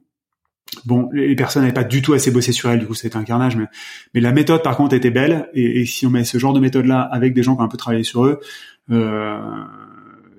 Bon, 0.86 1.10
les 1.12 1.36
personnes 1.36 1.64
n'avaient 1.64 1.74
pas 1.74 1.84
du 1.84 2.02
tout 2.02 2.14
assez 2.14 2.32
bossé 2.32 2.52
sur 2.54 2.70
elle, 2.70 2.80
du 2.80 2.88
coup 2.88 2.94
c'était 2.94 3.18
un 3.18 3.24
carnage, 3.26 3.58
mais, 3.58 3.66
mais 4.14 4.22
la 4.22 4.32
méthode 4.32 4.64
par 4.64 4.78
contre 4.78 4.96
était 4.96 5.12
belle, 5.12 5.50
et, 5.54 5.82
et 5.82 5.86
si 5.86 6.08
on 6.08 6.10
met 6.10 6.24
ce 6.24 6.38
genre 6.38 6.54
de 6.54 6.62
méthode-là 6.62 7.02
avec 7.02 7.34
des 7.34 7.44
gens 7.44 7.56
qui 7.56 7.62
ont 7.62 7.66
un 7.66 7.68
peu 7.68 7.78
travaillé 7.78 8.04
sur 8.06 8.26
eux, 8.26 8.40
euh, 8.90 9.38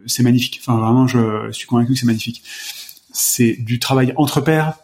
c'est 0.06 0.22
magnifique. 0.22 0.60
Enfin, 0.62 0.78
vraiment, 0.78 1.06
je 1.06 1.50
suis 1.52 1.66
convaincu 1.66 1.92
que 1.92 1.98
c'est 1.98 2.06
magnifique. 2.06 2.42
C'est 3.12 3.56
du 3.58 3.78
travail 3.78 4.12
entre 4.16 4.40
pairs, 4.40 4.74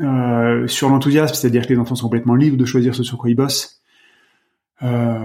euh, 0.00 0.68
sur 0.68 0.88
l'enthousiasme, 0.90 1.34
c'est-à-dire 1.34 1.66
que 1.66 1.72
les 1.72 1.78
enfants 1.78 1.96
sont 1.96 2.04
complètement 2.04 2.36
libres 2.36 2.56
de 2.56 2.64
choisir 2.64 2.94
ce 2.94 3.02
sur 3.02 3.18
quoi 3.18 3.30
ils 3.30 3.34
bossent. 3.34 3.80
Euh, 4.82 5.18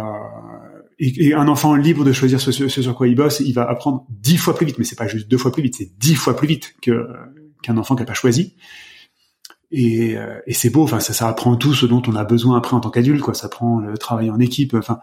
et, 0.98 1.34
un 1.36 1.48
enfant 1.48 1.76
libre 1.76 2.04
de 2.04 2.12
choisir 2.12 2.42
ce, 2.42 2.52
sur 2.52 2.96
quoi 2.96 3.08
il 3.08 3.16
bosse, 3.16 3.40
il 3.42 3.54
va 3.54 3.70
apprendre 3.70 4.06
dix 4.10 4.38
fois 4.38 4.56
plus 4.56 4.66
vite. 4.66 4.80
Mais 4.80 4.84
c'est 4.84 4.98
pas 4.98 5.08
juste 5.08 5.28
deux 5.28 5.38
fois 5.38 5.52
plus 5.52 5.62
vite, 5.62 5.76
c'est 5.78 5.92
dix 6.00 6.16
fois 6.16 6.36
plus 6.36 6.48
vite 6.48 6.76
que 6.82 7.08
qu'un 7.62 7.78
enfant 7.78 7.96
qui 7.96 8.02
a 8.02 8.06
pas 8.06 8.14
choisi. 8.14 8.56
et, 9.72 10.18
euh, 10.18 10.40
et 10.48 10.54
c'est 10.54 10.70
beau. 10.70 10.84
Enfin, 10.84 11.00
ça, 11.00 11.14
ça 11.14 11.28
apprend 11.28 11.56
tout 11.56 11.74
ce 11.74 11.86
dont 11.86 12.02
on 12.08 12.16
a 12.16 12.24
besoin 12.24 12.58
après 12.58 12.76
en 12.76 12.80
tant 12.80 12.90
qu'adulte, 12.90 13.22
quoi. 13.22 13.36
Ça 13.36 13.48
apprend 13.48 13.80
le 13.80 13.98
travail 13.98 14.32
en 14.32 14.40
équipe. 14.40 14.74
Enfin, 14.74 15.00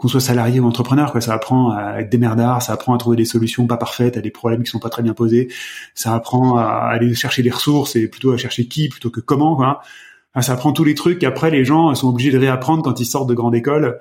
qu'on 0.00 0.08
soit 0.08 0.20
salarié 0.20 0.60
ou 0.60 0.66
entrepreneur, 0.66 1.12
quoi. 1.12 1.20
Ça 1.20 1.34
apprend 1.34 1.70
à 1.70 2.00
être 2.00 2.08
démerdard, 2.10 2.62
ça 2.62 2.72
apprend 2.72 2.94
à 2.94 2.98
trouver 2.98 3.16
des 3.16 3.24
solutions 3.24 3.66
pas 3.66 3.76
parfaites 3.76 4.16
à 4.16 4.20
des 4.20 4.30
problèmes 4.30 4.62
qui 4.62 4.70
sont 4.70 4.78
pas 4.78 4.88
très 4.88 5.02
bien 5.02 5.14
posés. 5.14 5.48
Ça 5.94 6.14
apprend 6.14 6.56
à 6.56 6.64
aller 6.64 7.14
chercher 7.14 7.42
des 7.42 7.50
ressources 7.50 7.96
et 7.96 8.08
plutôt 8.08 8.32
à 8.32 8.36
chercher 8.36 8.66
qui 8.66 8.88
plutôt 8.88 9.10
que 9.10 9.20
comment, 9.20 9.56
quoi. 9.56 9.82
Ça 10.40 10.52
apprend 10.52 10.72
tous 10.72 10.84
les 10.84 10.94
trucs 10.94 11.18
qu'après 11.18 11.50
les 11.50 11.64
gens 11.64 11.94
sont 11.94 12.08
obligés 12.08 12.30
de 12.30 12.38
réapprendre 12.38 12.82
quand 12.82 12.98
ils 13.00 13.06
sortent 13.06 13.28
de 13.28 13.34
grande 13.34 13.54
école. 13.54 13.98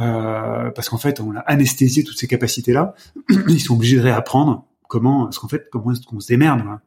Euh, 0.00 0.70
parce 0.70 0.88
qu'en 0.88 0.98
fait, 0.98 1.20
on 1.20 1.34
a 1.34 1.40
anesthésié 1.40 2.04
toutes 2.04 2.18
ces 2.18 2.28
capacités-là. 2.28 2.94
Ils 3.48 3.60
sont 3.60 3.74
obligés 3.74 3.96
de 3.96 4.02
réapprendre 4.02 4.64
comment, 4.86 5.28
qu'en 5.28 5.48
fait, 5.48 5.68
comment 5.72 5.90
est-ce 5.90 6.02
qu'on 6.02 6.20
se 6.20 6.28
démerde, 6.28 6.62
quoi 6.62 6.80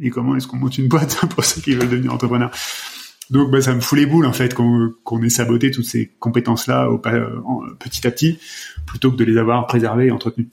et 0.00 0.10
comment 0.10 0.36
est-ce 0.36 0.46
qu'on 0.46 0.56
monte 0.56 0.78
une 0.78 0.88
boîte 0.88 1.18
pour 1.30 1.44
ceux 1.44 1.60
qui 1.60 1.74
veulent 1.74 1.90
devenir 1.90 2.12
entrepreneurs. 2.12 2.50
Donc 3.30 3.50
bah, 3.50 3.60
ça 3.60 3.74
me 3.74 3.80
fout 3.80 3.98
les 3.98 4.06
boules 4.06 4.26
en 4.26 4.32
fait 4.32 4.54
qu'on 4.54 5.22
ait 5.22 5.28
saboté 5.28 5.70
toutes 5.70 5.84
ces 5.84 6.10
compétences-là 6.18 6.88
petit 7.78 8.06
à 8.06 8.10
petit, 8.10 8.38
plutôt 8.86 9.10
que 9.10 9.16
de 9.16 9.24
les 9.24 9.36
avoir 9.36 9.66
préservées 9.66 10.06
et 10.06 10.10
entretenues. 10.10 10.48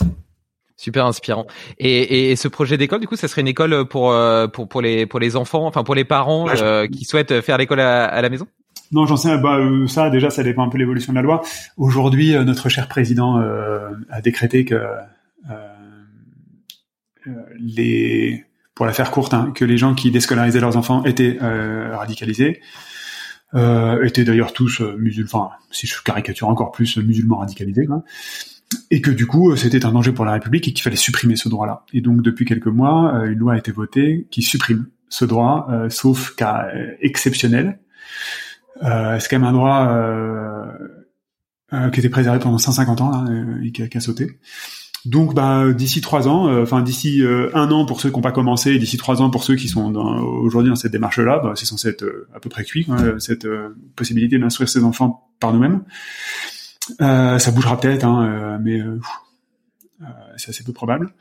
Super 0.77 1.05
inspirant. 1.05 1.47
Et, 1.79 2.31
et 2.31 2.35
ce 2.35 2.49
projet 2.49 2.77
d'école, 2.77 2.99
du 2.99 3.07
coup, 3.07 3.15
ça 3.15 3.29
serait 3.29 3.41
une 3.41 3.47
école 3.47 3.87
pour 3.87 4.11
euh, 4.11 4.47
pour 4.47 4.67
pour 4.67 4.81
les 4.81 5.05
pour 5.05 5.21
les 5.21 5.37
enfants, 5.37 5.65
enfin 5.65 5.85
pour 5.85 5.95
les 5.95 6.03
parents 6.03 6.49
euh, 6.49 6.85
qui 6.87 7.05
souhaitent 7.05 7.39
faire 7.39 7.57
l'école 7.57 7.79
à, 7.79 8.03
à, 8.03 8.21
la 8.21 8.29
maison? 8.29 8.45
Non, 8.91 9.05
j'en 9.05 9.15
sais. 9.15 9.37
Bah, 9.37 9.57
euh, 9.57 9.87
ça, 9.87 10.09
déjà, 10.09 10.29
ça 10.29 10.43
dépend 10.43 10.63
un 10.63 10.69
peu 10.69 10.77
de 10.77 10.83
l'évolution 10.83 11.13
de 11.13 11.15
la 11.15 11.21
loi. 11.21 11.41
Aujourd'hui, 11.77 12.35
notre 12.43 12.67
cher 12.67 12.89
président 12.89 13.37
a 13.37 14.21
décrété 14.21 14.65
que 14.65 14.75
les 17.57 18.43
pour 18.75 18.85
la 18.85 18.91
faire 18.91 19.09
courte, 19.09 19.33
hein, 19.33 19.51
que 19.55 19.65
les 19.65 19.77
gens 19.77 19.95
qui 19.95 20.11
déscolarisaient 20.11 20.59
leurs 20.59 20.75
enfants 20.77 21.03
étaient 21.05 21.39
euh, 21.41 21.95
radicalisés, 21.95 22.61
euh, 23.53 24.03
étaient 24.03 24.25
d'ailleurs 24.25 24.51
tous 24.51 24.81
euh, 24.81 24.97
musulmans, 24.97 25.51
si 25.71 25.87
je 25.87 26.03
caricature 26.03 26.49
encore 26.49 26.71
plus, 26.71 26.97
musulmans 26.97 27.37
radicalisés, 27.37 27.87
et 28.91 28.99
que 28.99 29.11
du 29.11 29.25
coup 29.27 29.55
c'était 29.55 29.85
un 29.85 29.93
danger 29.93 30.11
pour 30.11 30.25
la 30.25 30.33
République 30.33 30.67
et 30.67 30.73
qu'il 30.73 30.83
fallait 30.83 30.97
supprimer 30.97 31.37
ce 31.37 31.47
droit-là. 31.47 31.85
Et 31.93 32.01
donc 32.01 32.21
depuis 32.21 32.43
quelques 32.43 32.67
mois, 32.67 33.23
une 33.25 33.39
loi 33.39 33.53
a 33.53 33.57
été 33.57 33.71
votée 33.71 34.27
qui 34.29 34.41
supprime 34.41 34.87
ce 35.07 35.23
droit, 35.23 35.69
sauf 35.89 36.35
cas 36.35 36.67
exceptionnel. 36.99 37.79
c'est 38.81 39.29
quand 39.29 39.39
même 39.39 39.43
un 39.43 39.53
droit 39.53 40.67
qui 41.93 41.99
était 41.99 42.09
préservé 42.09 42.39
pendant 42.39 42.57
150 42.57 43.01
ans 43.01 43.11
là, 43.11 43.25
et 43.63 43.71
qui 43.71 43.83
a, 43.83 43.87
qui 43.87 43.97
a 43.97 44.01
sauté. 44.01 44.39
Donc, 45.05 45.35
bah, 45.35 45.71
d'ici 45.71 46.01
trois 46.01 46.27
ans, 46.27 46.47
euh, 46.47 46.63
enfin 46.63 46.81
d'ici 46.81 47.23
euh, 47.23 47.49
un 47.53 47.69
an 47.69 47.85
pour 47.85 48.01
ceux 48.01 48.09
qui 48.09 48.15
n'ont 48.15 48.23
pas 48.23 48.31
commencé, 48.31 48.79
d'ici 48.79 48.97
trois 48.97 49.21
ans 49.21 49.29
pour 49.29 49.43
ceux 49.43 49.55
qui 49.55 49.67
sont 49.67 49.93
aujourd'hui 49.95 50.71
dans 50.71 50.75
cette 50.75 50.91
démarche-là, 50.91 51.39
bah, 51.43 51.53
c'est 51.55 51.65
censé 51.65 51.89
être 51.89 52.03
euh, 52.03 52.27
à 52.33 52.39
peu 52.39 52.49
près 52.49 52.63
cuit, 52.63 52.87
cette 53.19 53.47
possibilité 53.95 54.39
d'instruire 54.39 54.67
ses 54.67 54.83
enfants 54.83 55.29
par 55.39 55.53
nous-mêmes. 55.53 55.83
ça 56.99 57.51
bougera 57.51 57.79
peut-être, 57.79 58.03
hein, 58.03 58.59
mais 58.63 58.81
c'est 60.37 60.49
assez 60.49 60.63
peu 60.63 60.73
probable. 60.73 61.13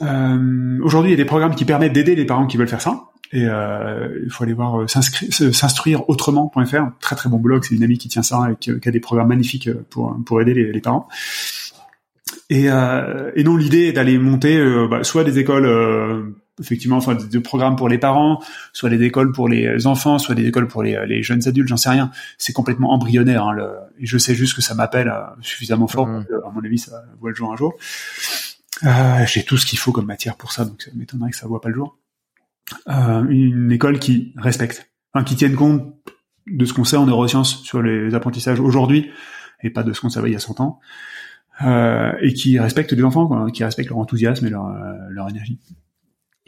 aujourd'hui, 0.00 1.10
il 1.10 1.12
y 1.12 1.14
a 1.14 1.22
des 1.22 1.24
programmes 1.24 1.54
qui 1.54 1.64
permettent 1.64 1.94
d'aider 1.94 2.14
les 2.14 2.26
parents 2.26 2.46
qui 2.46 2.58
veulent 2.58 2.68
faire 2.68 2.82
ça. 2.82 3.04
Et 3.32 3.42
il 3.42 4.30
faut 4.30 4.44
aller 4.44 4.52
voir 4.52 4.88
s'instruire 4.88 6.08
autrement.fr, 6.10 6.82
très 7.00 7.16
très 7.16 7.30
bon 7.30 7.38
blog, 7.38 7.64
c'est 7.64 7.74
une 7.74 7.82
amie 7.82 7.98
qui 7.98 8.08
tient 8.08 8.22
ça 8.22 8.48
et 8.52 8.56
qui, 8.56 8.70
a 8.70 8.90
des 8.90 9.00
programmes 9.00 9.28
magnifiques 9.28 9.70
pour 9.90 10.16
pour 10.26 10.42
aider 10.42 10.52
les, 10.52 10.72
les 10.72 10.80
parents. 10.80 11.08
Et, 12.48 12.70
euh, 12.70 13.32
et 13.34 13.42
non, 13.42 13.56
l'idée 13.56 13.86
est 13.86 13.92
d'aller 13.92 14.18
monter 14.18 14.56
euh, 14.56 14.86
bah, 14.88 15.02
soit 15.02 15.24
des 15.24 15.38
écoles, 15.38 15.66
euh, 15.66 16.22
effectivement, 16.60 16.96
enfin 16.96 17.16
des, 17.16 17.40
programmes 17.40 17.74
pour 17.74 17.88
les 17.88 17.98
parents, 17.98 18.42
soit 18.72 18.88
des 18.88 19.02
écoles 19.02 19.32
pour 19.32 19.48
les 19.48 19.86
enfants, 19.86 20.18
soit 20.18 20.34
des 20.34 20.46
écoles 20.46 20.68
pour 20.68 20.82
les, 20.82 20.96
les 21.06 21.22
jeunes 21.22 21.46
adultes, 21.48 21.68
j'en 21.68 21.76
sais 21.76 21.90
rien. 21.90 22.10
C'est 22.38 22.52
complètement 22.52 22.92
embryonnaire. 22.92 23.44
Hein, 23.44 23.52
le, 23.52 23.70
et 23.98 24.06
je 24.06 24.16
sais 24.16 24.34
juste 24.34 24.54
que 24.54 24.62
ça 24.62 24.74
m'appelle 24.74 25.08
euh, 25.08 25.22
suffisamment 25.40 25.88
fort. 25.88 26.06
Mmh. 26.06 26.26
à 26.46 26.50
mon 26.50 26.64
avis, 26.64 26.78
ça 26.78 27.02
voit 27.20 27.30
le 27.30 27.36
jour 27.36 27.52
un 27.52 27.56
jour. 27.56 27.74
J'ai 29.26 29.42
tout 29.42 29.56
ce 29.56 29.66
qu'il 29.66 29.78
faut 29.78 29.90
comme 29.90 30.06
matière 30.06 30.36
pour 30.36 30.52
ça, 30.52 30.64
donc 30.64 30.82
ça 30.82 30.90
m'étonnerait 30.94 31.30
que 31.30 31.36
ça 31.36 31.46
voit 31.46 31.60
pas 31.60 31.70
le 31.70 31.74
jour. 31.74 31.98
une 32.86 33.72
école 33.72 33.98
qui 33.98 34.34
respecte, 34.36 34.90
enfin, 35.12 35.24
qui 35.24 35.34
tienne 35.34 35.54
compte 35.54 35.94
de 36.46 36.64
ce 36.64 36.72
qu'on 36.72 36.84
sait 36.84 36.96
en 36.96 37.06
neurosciences 37.06 37.62
sur 37.62 37.82
les 37.82 38.14
apprentissages 38.14 38.60
aujourd'hui 38.60 39.10
et 39.62 39.70
pas 39.70 39.82
de 39.82 39.92
ce 39.92 40.00
qu'on 40.00 40.10
savait 40.10 40.28
il 40.30 40.34
y 40.34 40.36
a 40.36 40.40
100 40.40 40.60
ans 40.60 40.80
euh, 41.64 42.12
et 42.20 42.32
qui 42.32 42.58
respectent 42.58 42.92
les 42.92 43.04
enfants, 43.04 43.26
quoi, 43.26 43.50
qui 43.50 43.64
respectent 43.64 43.90
leur 43.90 43.98
enthousiasme 43.98 44.46
et 44.46 44.50
leur, 44.50 44.66
euh, 44.66 44.94
leur 45.10 45.28
énergie. 45.28 45.58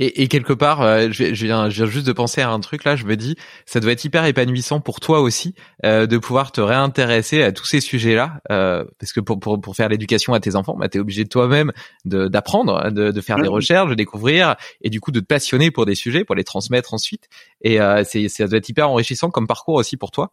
Et, 0.00 0.22
et, 0.22 0.28
quelque 0.28 0.52
part, 0.52 0.80
euh, 0.82 1.08
je, 1.10 1.34
je, 1.34 1.44
viens, 1.44 1.68
je, 1.68 1.82
viens, 1.82 1.86
juste 1.86 2.06
de 2.06 2.12
penser 2.12 2.40
à 2.40 2.50
un 2.50 2.60
truc 2.60 2.84
là. 2.84 2.94
Je 2.94 3.04
me 3.04 3.16
dis, 3.16 3.34
ça 3.66 3.80
doit 3.80 3.90
être 3.90 4.04
hyper 4.04 4.24
épanouissant 4.24 4.80
pour 4.80 5.00
toi 5.00 5.20
aussi 5.20 5.54
euh, 5.84 6.06
de 6.06 6.18
pouvoir 6.18 6.52
te 6.52 6.60
réintéresser 6.60 7.42
à 7.42 7.50
tous 7.50 7.64
ces 7.64 7.80
sujets-là, 7.80 8.40
euh, 8.50 8.84
parce 9.00 9.12
que 9.12 9.20
pour, 9.20 9.40
pour, 9.40 9.60
pour 9.60 9.74
faire 9.74 9.88
l'éducation 9.88 10.34
à 10.34 10.40
tes 10.40 10.54
enfants, 10.54 10.76
bah, 10.78 10.88
t'es 10.88 11.00
obligé 11.00 11.26
toi-même 11.26 11.72
d'apprendre, 12.04 12.90
de, 12.92 13.10
de, 13.10 13.20
faire 13.20 13.38
des 13.38 13.48
recherches, 13.48 13.90
de 13.90 13.94
découvrir, 13.94 14.54
et 14.82 14.90
du 14.90 15.00
coup 15.00 15.10
de 15.10 15.20
te 15.20 15.26
passionner 15.26 15.72
pour 15.72 15.84
des 15.84 15.96
sujets, 15.96 16.24
pour 16.24 16.36
les 16.36 16.44
transmettre 16.44 16.94
ensuite. 16.94 17.28
Et 17.62 17.80
euh, 17.80 18.04
c'est, 18.04 18.28
ça 18.28 18.46
doit 18.46 18.58
être 18.58 18.68
hyper 18.68 18.88
enrichissant 18.88 19.30
comme 19.30 19.48
parcours 19.48 19.74
aussi 19.74 19.96
pour 19.96 20.12
toi. 20.12 20.30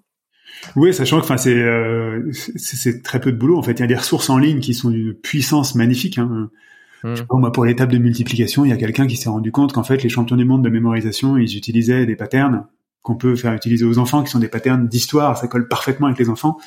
Oui, 0.76 0.94
sachant 0.94 1.20
que 1.20 1.24
enfin 1.24 1.38
c'est 1.38 1.56
euh, 1.56 2.32
c'est 2.32 3.04
très 3.04 3.20
peu 3.20 3.32
de 3.32 3.38
boulot 3.38 3.58
en 3.58 3.64
fait. 3.64 3.74
Il 3.74 3.80
y 3.80 3.84
a 3.84 3.88
des 3.88 3.96
ressources 3.96 4.30
en 4.30 4.38
ligne 4.38 4.60
qui 4.60 4.74
sont 4.74 4.90
d'une 4.90 5.14
puissance 5.14 5.76
magnifique. 5.76 6.18
Hein. 6.18 6.50
Hmm. 7.04 7.12
Je 7.14 7.16
sais 7.22 7.26
pas, 7.26 7.38
moi, 7.38 7.52
pour 7.52 7.66
l'étape 7.66 7.92
de 7.92 7.98
multiplication, 7.98 8.66
il 8.66 8.70
y 8.70 8.74
a 8.74 8.78
quelqu'un 8.78 9.06
qui 9.06 9.16
s'est 9.16 9.30
rendu 9.30 9.52
compte 9.52 9.74
qu'en 9.74 9.84
fait, 9.84 10.02
les 10.02 10.10
champions 10.10 10.36
du 10.36 10.46
monde 10.46 10.64
de 10.64 10.70
mémorisation, 10.70 11.38
ils 11.38 11.56
utilisaient 11.56 12.06
des 12.06 12.16
patterns 12.16 12.66
qu'on 13.04 13.16
peut 13.16 13.36
faire 13.36 13.54
utiliser 13.54 13.86
aux 13.86 14.00
enfants, 14.00 14.24
qui 14.24 14.32
sont 14.32 14.40
des 14.40 14.48
patterns 14.48 14.88
d'histoire. 14.88 15.38
Ça 15.38 15.48
colle 15.48 15.68
parfaitement 15.68 16.08
avec 16.08 16.18
les 16.18 16.30
enfants. 16.30 16.58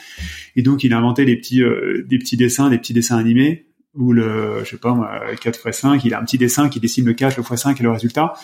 Et 0.55 0.63
donc, 0.63 0.85
il 0.85 0.93
a 0.93 0.99
inventé 0.99 1.25
des 1.25 1.37
petits 1.37 1.63
euh, 1.63 2.05
des 2.09 2.19
petits 2.19 2.37
dessins, 2.37 2.71
des 2.71 2.79
petits 2.79 2.95
dessins 2.95 3.17
animés 3.17 3.67
où 3.95 4.13
le 4.13 4.61
je 4.65 4.71
sais 4.71 4.77
pas 4.77 4.95
moi 4.95 5.21
4 5.41 5.67
x 5.67 5.81
5, 5.81 6.05
il 6.05 6.15
a 6.15 6.21
un 6.21 6.25
petit 6.25 6.39
dessin 6.39 6.69
qui 6.69 6.79
dessine 6.79 7.05
le 7.05 7.15
4, 7.15 7.37
le 7.37 7.43
x 7.43 7.57
5 7.57 7.81
et 7.81 7.83
le 7.83 7.91
résultat. 7.91 8.35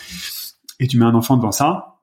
Et 0.81 0.89
tu 0.89 0.99
mets 0.99 1.05
un 1.05 1.15
enfant 1.15 1.37
devant 1.37 1.53
ça, 1.53 2.01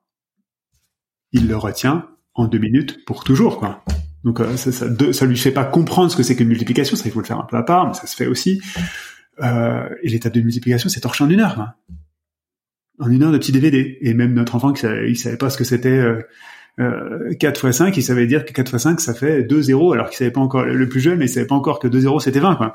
il 1.32 1.48
le 1.48 1.56
retient 1.56 2.06
en 2.34 2.46
deux 2.46 2.58
minutes 2.58 3.04
pour 3.04 3.24
toujours, 3.24 3.58
quoi. 3.58 3.84
Donc 4.24 4.40
euh, 4.40 4.56
ça, 4.56 4.70
ça, 4.70 4.86
ça, 5.12 5.26
lui 5.26 5.36
fait 5.36 5.50
pas 5.50 5.64
comprendre 5.64 6.10
ce 6.10 6.16
que 6.16 6.22
c'est 6.22 6.36
qu'une 6.36 6.48
multiplication, 6.48 6.96
ça 6.96 7.02
il 7.06 7.10
faut 7.10 7.20
le 7.20 7.26
faire 7.26 7.40
un 7.40 7.46
peu 7.48 7.56
à 7.56 7.62
part, 7.62 7.88
mais 7.88 7.94
ça 7.94 8.06
se 8.06 8.14
fait 8.14 8.26
aussi. 8.26 8.60
Euh, 9.40 9.88
et 10.02 10.08
l'étape 10.08 10.34
de 10.34 10.40
multiplication, 10.40 10.88
c'est 10.88 11.00
torché 11.00 11.24
en 11.24 11.30
une 11.30 11.40
heure, 11.40 11.54
quoi. 11.54 11.74
en 12.98 13.10
une 13.10 13.22
heure 13.22 13.32
de 13.32 13.38
petit 13.38 13.52
DVD. 13.52 13.98
Et 14.00 14.14
même 14.14 14.34
notre 14.34 14.54
enfant, 14.54 14.72
il 14.74 15.16
savait 15.16 15.36
pas 15.36 15.50
ce 15.50 15.56
que 15.56 15.64
c'était 15.64 15.88
euh, 15.88 16.20
euh, 16.80 17.34
4 17.38 17.68
x 17.68 17.76
5, 17.76 17.96
il 17.96 18.02
savait 18.02 18.26
dire 18.26 18.44
que 18.44 18.52
4 18.52 18.74
x 18.74 18.82
5, 18.82 19.00
ça 19.00 19.14
fait 19.14 19.42
2 19.42 19.62
zéros, 19.62 19.92
alors 19.92 20.08
qu'il 20.08 20.18
savait 20.18 20.30
pas 20.30 20.40
encore, 20.40 20.64
le 20.64 20.88
plus 20.88 21.00
jeune, 21.00 21.18
mais 21.18 21.26
il 21.26 21.28
savait 21.28 21.46
pas 21.46 21.54
encore 21.54 21.78
que 21.78 21.88
2 21.88 22.00
zéros, 22.00 22.20
c'était 22.20 22.40
20, 22.40 22.56
quoi. 22.56 22.74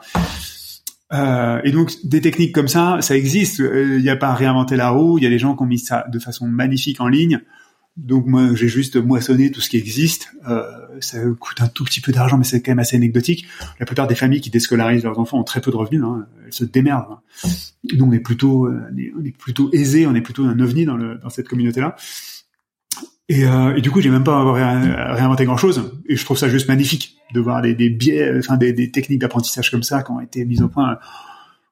Euh, 1.13 1.61
et 1.63 1.71
donc 1.71 1.93
des 2.03 2.19
techniques 2.19 2.53
comme 2.53 2.67
ça, 2.67 2.97
ça 3.01 3.15
existe. 3.15 3.59
Il 3.59 4.01
n'y 4.01 4.09
a 4.09 4.17
pas 4.17 4.27
à 4.27 4.35
réinventer 4.35 4.75
la 4.75 4.89
roue. 4.89 5.17
Il 5.17 5.23
y 5.23 5.27
a 5.27 5.29
des 5.29 5.39
gens 5.39 5.55
qui 5.55 5.63
ont 5.63 5.67
mis 5.67 5.79
ça 5.79 6.05
de 6.11 6.19
façon 6.19 6.47
magnifique 6.47 6.99
en 6.99 7.07
ligne. 7.07 7.39
Donc 7.97 8.27
moi 8.27 8.53
j'ai 8.53 8.67
juste 8.67 8.95
moissonné 8.95 9.51
tout 9.51 9.59
ce 9.59 9.69
qui 9.69 9.77
existe. 9.77 10.31
Euh, 10.47 10.63
ça 10.99 11.17
coûte 11.39 11.61
un 11.61 11.67
tout 11.67 11.83
petit 11.83 11.99
peu 11.99 12.11
d'argent, 12.11 12.37
mais 12.37 12.43
c'est 12.43 12.61
quand 12.61 12.71
même 12.71 12.79
assez 12.79 12.95
anecdotique. 12.95 13.47
La 13.79 13.87
plupart 13.87 14.07
des 14.07 14.13
familles 14.13 14.41
qui 14.41 14.51
déscolarisent 14.51 15.03
leurs 15.03 15.17
enfants 15.17 15.39
ont 15.39 15.43
très 15.43 15.61
peu 15.61 15.71
de 15.71 15.77
revenus. 15.77 16.03
Hein. 16.03 16.27
Elles 16.45 16.53
se 16.53 16.63
démerdent. 16.63 17.07
Hein. 17.11 17.49
Nous 17.91 18.05
on 18.05 18.11
est 18.11 18.19
plutôt, 18.19 18.67
euh, 18.67 18.87
on 19.19 19.25
est 19.25 19.35
plutôt 19.35 19.71
aisé, 19.73 20.05
on 20.05 20.13
est 20.13 20.21
plutôt 20.21 20.45
un 20.45 20.59
ovni 20.59 20.85
dans, 20.85 20.95
le, 20.95 21.17
dans 21.17 21.29
cette 21.29 21.47
communauté-là. 21.47 21.95
Et, 23.29 23.45
euh, 23.45 23.75
et, 23.75 23.81
du 23.81 23.91
coup 23.91 23.99
j'ai 23.99 24.09
même 24.09 24.23
pas 24.23 24.43
réinventé 24.53 25.45
grand 25.45 25.57
chose. 25.57 25.91
Et 26.07 26.15
je 26.15 26.23
trouve 26.23 26.37
ça 26.37 26.49
juste 26.49 26.67
magnifique 26.67 27.17
de 27.33 27.39
voir 27.39 27.63
des, 27.63 27.89
biais, 27.89 28.31
enfin 28.37 28.57
des, 28.57 28.91
techniques 28.91 29.19
d'apprentissage 29.19 29.71
comme 29.71 29.83
ça 29.83 30.03
qui 30.03 30.11
ont 30.11 30.21
été 30.21 30.45
mises 30.45 30.61
au 30.61 30.69
point. 30.69 30.99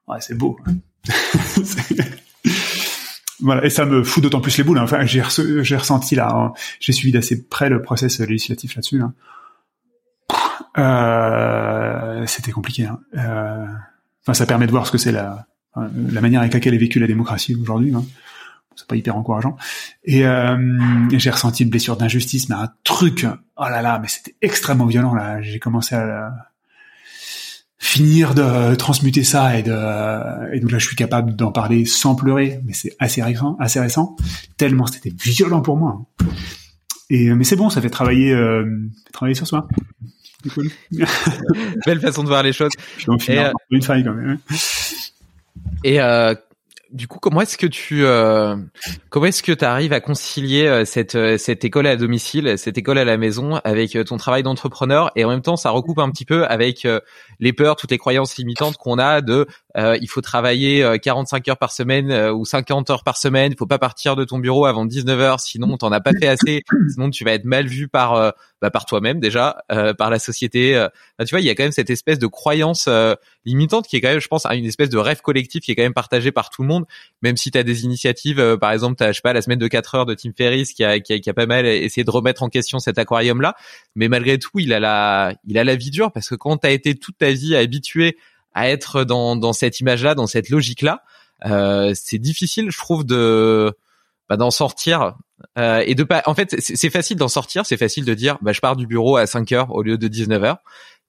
Ouais, 0.08 0.18
c'est 0.20 0.36
beau. 0.36 0.58
Voilà, 3.40 3.64
et 3.64 3.70
ça 3.70 3.84
me 3.84 4.02
fout 4.02 4.22
d'autant 4.22 4.40
plus 4.40 4.56
les 4.56 4.64
boules. 4.64 4.78
Hein. 4.78 4.84
Enfin, 4.84 5.04
j'ai, 5.04 5.20
ressenti 5.20 6.14
là, 6.14 6.30
hein. 6.32 6.52
j'ai 6.80 6.92
suivi 6.92 7.12
d'assez 7.12 7.46
près 7.46 7.68
le 7.68 7.82
process 7.82 8.18
législatif 8.20 8.74
là-dessus. 8.74 9.02
Hein. 9.02 9.14
Euh, 10.78 12.26
c'était 12.26 12.52
compliqué. 12.52 12.86
Hein. 12.86 13.00
Euh, 13.16 13.66
enfin, 14.22 14.34
ça 14.34 14.46
permet 14.46 14.66
de 14.66 14.70
voir 14.70 14.86
ce 14.86 14.92
que 14.92 14.98
c'est 14.98 15.12
la, 15.12 15.46
la 15.76 16.20
manière 16.20 16.40
avec 16.40 16.54
laquelle 16.54 16.74
est 16.74 16.78
vécue 16.78 16.98
la 16.98 17.06
démocratie 17.06 17.54
aujourd'hui. 17.54 17.94
Hein. 17.94 18.04
C'est 18.74 18.86
pas 18.86 18.96
hyper 18.96 19.16
encourageant. 19.16 19.56
Et 20.04 20.26
euh, 20.26 20.56
j'ai 21.12 21.30
ressenti 21.30 21.62
une 21.62 21.70
blessure 21.70 21.96
d'injustice, 21.96 22.48
mais 22.50 22.56
un 22.56 22.70
truc. 22.84 23.26
Oh 23.56 23.64
là 23.64 23.80
là, 23.80 23.98
mais 23.98 24.08
c'était 24.08 24.34
extrêmement 24.42 24.86
violent 24.86 25.14
là. 25.14 25.40
J'ai 25.40 25.58
commencé 25.58 25.94
à 25.94 26.30
finir 27.78 28.34
de 28.34 28.74
transmuter 28.74 29.22
ça 29.22 29.58
et 29.58 29.62
de 29.62 30.54
et 30.54 30.60
donc 30.60 30.72
là 30.72 30.78
je 30.78 30.86
suis 30.86 30.96
capable 30.96 31.36
d'en 31.36 31.52
parler 31.52 31.84
sans 31.84 32.14
pleurer 32.14 32.60
mais 32.64 32.72
c'est 32.72 32.96
assez 32.98 33.22
récent 33.22 33.56
assez 33.60 33.78
récent 33.78 34.16
tellement 34.56 34.86
c'était 34.86 35.12
violent 35.22 35.60
pour 35.60 35.76
moi. 35.76 36.06
Et 37.10 37.32
mais 37.34 37.44
c'est 37.44 37.56
bon 37.56 37.68
ça 37.70 37.80
fait 37.80 37.90
travailler 37.90 38.32
euh, 38.32 38.64
travailler 39.12 39.34
sur 39.34 39.46
soi. 39.46 39.68
Cool. 40.54 40.70
belle 41.86 42.00
façon 42.00 42.22
de 42.22 42.28
voir 42.28 42.42
les 42.42 42.52
choses. 42.52 42.72
Je 42.98 43.32
et, 43.32 43.38
euh, 43.38 43.52
une 43.70 43.82
faille 43.82 44.04
quand 44.04 44.14
même. 44.14 44.38
et 45.84 46.00
euh, 46.00 46.34
du 46.92 47.08
coup, 47.08 47.18
comment 47.18 47.40
est-ce 47.40 47.58
que 47.58 47.66
tu 47.66 48.04
euh, 48.04 48.56
comment 49.10 49.26
est-ce 49.26 49.42
que 49.42 49.52
tu 49.52 49.64
arrives 49.64 49.92
à 49.92 50.00
concilier 50.00 50.66
euh, 50.66 50.84
cette 50.84 51.16
euh, 51.16 51.36
cette 51.36 51.64
école 51.64 51.86
à 51.86 51.96
domicile, 51.96 52.56
cette 52.58 52.78
école 52.78 52.98
à 52.98 53.04
la 53.04 53.16
maison 53.16 53.56
avec 53.64 53.98
ton 54.06 54.16
travail 54.16 54.42
d'entrepreneur 54.42 55.10
et 55.16 55.24
en 55.24 55.30
même 55.30 55.42
temps 55.42 55.56
ça 55.56 55.70
recoupe 55.70 55.98
un 55.98 56.10
petit 56.10 56.24
peu 56.24 56.44
avec 56.46 56.86
les 57.40 57.52
peurs, 57.52 57.76
toutes 57.76 57.90
les 57.90 57.98
croyances 57.98 58.36
limitantes 58.36 58.76
qu'on 58.76 58.98
a 58.98 59.20
de 59.20 59.46
il 59.74 60.08
faut 60.08 60.20
travailler 60.20 60.98
45 61.02 61.48
heures 61.48 61.58
par 61.58 61.72
semaine 61.72 62.12
ou 62.30 62.44
50 62.44 62.90
heures 62.90 63.04
par 63.04 63.16
semaine, 63.16 63.52
il 63.52 63.58
faut 63.58 63.66
pas 63.66 63.78
partir 63.78 64.16
de 64.16 64.24
ton 64.24 64.38
bureau 64.38 64.66
avant 64.66 64.84
19 64.84 65.20
heures 65.20 65.40
sinon 65.40 65.76
t'en 65.76 65.92
as 65.92 66.00
pas 66.00 66.12
fait 66.18 66.28
assez, 66.28 66.62
sinon 66.88 67.10
tu 67.10 67.24
vas 67.24 67.32
être 67.32 67.44
mal 67.44 67.66
vu 67.66 67.88
par 67.88 68.32
bah, 68.62 68.70
par 68.70 68.86
toi-même 68.86 69.20
déjà, 69.20 69.64
par 69.98 70.10
la 70.10 70.18
société. 70.18 70.74
Bah, 71.18 71.24
tu 71.24 71.30
vois, 71.30 71.40
il 71.40 71.46
y 71.46 71.50
a 71.50 71.54
quand 71.54 71.64
même 71.64 71.72
cette 71.72 71.90
espèce 71.90 72.18
de 72.18 72.26
croyance 72.26 72.88
limitante 73.44 73.86
qui 73.86 73.96
est 73.96 74.00
quand 74.00 74.08
même, 74.08 74.20
je 74.20 74.28
pense, 74.28 74.46
une 74.46 74.64
espèce 74.64 74.90
de 74.90 74.98
rêve 74.98 75.20
collectif 75.20 75.64
qui 75.64 75.72
est 75.72 75.74
quand 75.74 75.82
même 75.82 75.94
partagé 75.94 76.32
par 76.32 76.50
tout 76.50 76.62
le 76.62 76.68
monde 76.68 76.86
même 77.22 77.36
si 77.36 77.50
tu 77.50 77.58
as 77.58 77.62
des 77.62 77.84
initiatives, 77.84 78.38
euh, 78.38 78.56
par 78.56 78.72
exemple, 78.72 78.96
tu 78.96 79.04
je 79.06 79.12
sais 79.12 79.20
pas, 79.22 79.32
la 79.32 79.42
semaine 79.42 79.58
de 79.58 79.68
4 79.68 79.94
heures 79.94 80.06
de 80.06 80.14
Tim 80.14 80.30
Ferriss 80.36 80.72
qui 80.72 80.84
a, 80.84 81.00
qui 81.00 81.12
a, 81.12 81.18
qui 81.18 81.30
a 81.30 81.34
pas 81.34 81.46
mal 81.46 81.66
essayé 81.66 82.04
de 82.04 82.10
remettre 82.10 82.42
en 82.42 82.48
question 82.48 82.78
cet 82.78 82.98
aquarium-là, 82.98 83.54
mais 83.94 84.08
malgré 84.08 84.38
tout, 84.38 84.58
il 84.58 84.72
a 84.72 84.80
la, 84.80 85.34
il 85.46 85.58
a 85.58 85.64
la 85.64 85.76
vie 85.76 85.90
dure 85.90 86.12
parce 86.12 86.28
que 86.28 86.34
quand 86.34 86.58
tu 86.58 86.66
as 86.66 86.70
été 86.70 86.94
toute 86.94 87.18
ta 87.18 87.30
vie 87.32 87.56
habitué 87.56 88.16
à 88.54 88.68
être 88.70 89.04
dans, 89.04 89.36
dans 89.36 89.52
cette 89.52 89.80
image-là, 89.80 90.14
dans 90.14 90.26
cette 90.26 90.48
logique-là, 90.48 91.02
euh, 91.44 91.92
c'est 91.94 92.18
difficile, 92.18 92.70
je 92.70 92.78
trouve, 92.78 93.04
de 93.04 93.74
bah, 94.28 94.36
d'en 94.36 94.50
sortir 94.50 95.14
euh, 95.58 95.82
et 95.86 95.94
de 95.94 96.04
pas. 96.04 96.22
En 96.26 96.34
fait, 96.34 96.56
c'est 96.58 96.90
facile 96.90 97.16
d'en 97.16 97.28
sortir, 97.28 97.66
c'est 97.66 97.76
facile 97.76 98.04
de 98.04 98.14
dire, 98.14 98.38
bah, 98.42 98.52
je 98.52 98.60
pars 98.60 98.76
du 98.76 98.86
bureau 98.86 99.16
à 99.16 99.26
5 99.26 99.52
heures 99.52 99.74
au 99.74 99.82
lieu 99.82 99.98
de 99.98 100.08
19 100.08 100.42
heures, 100.44 100.58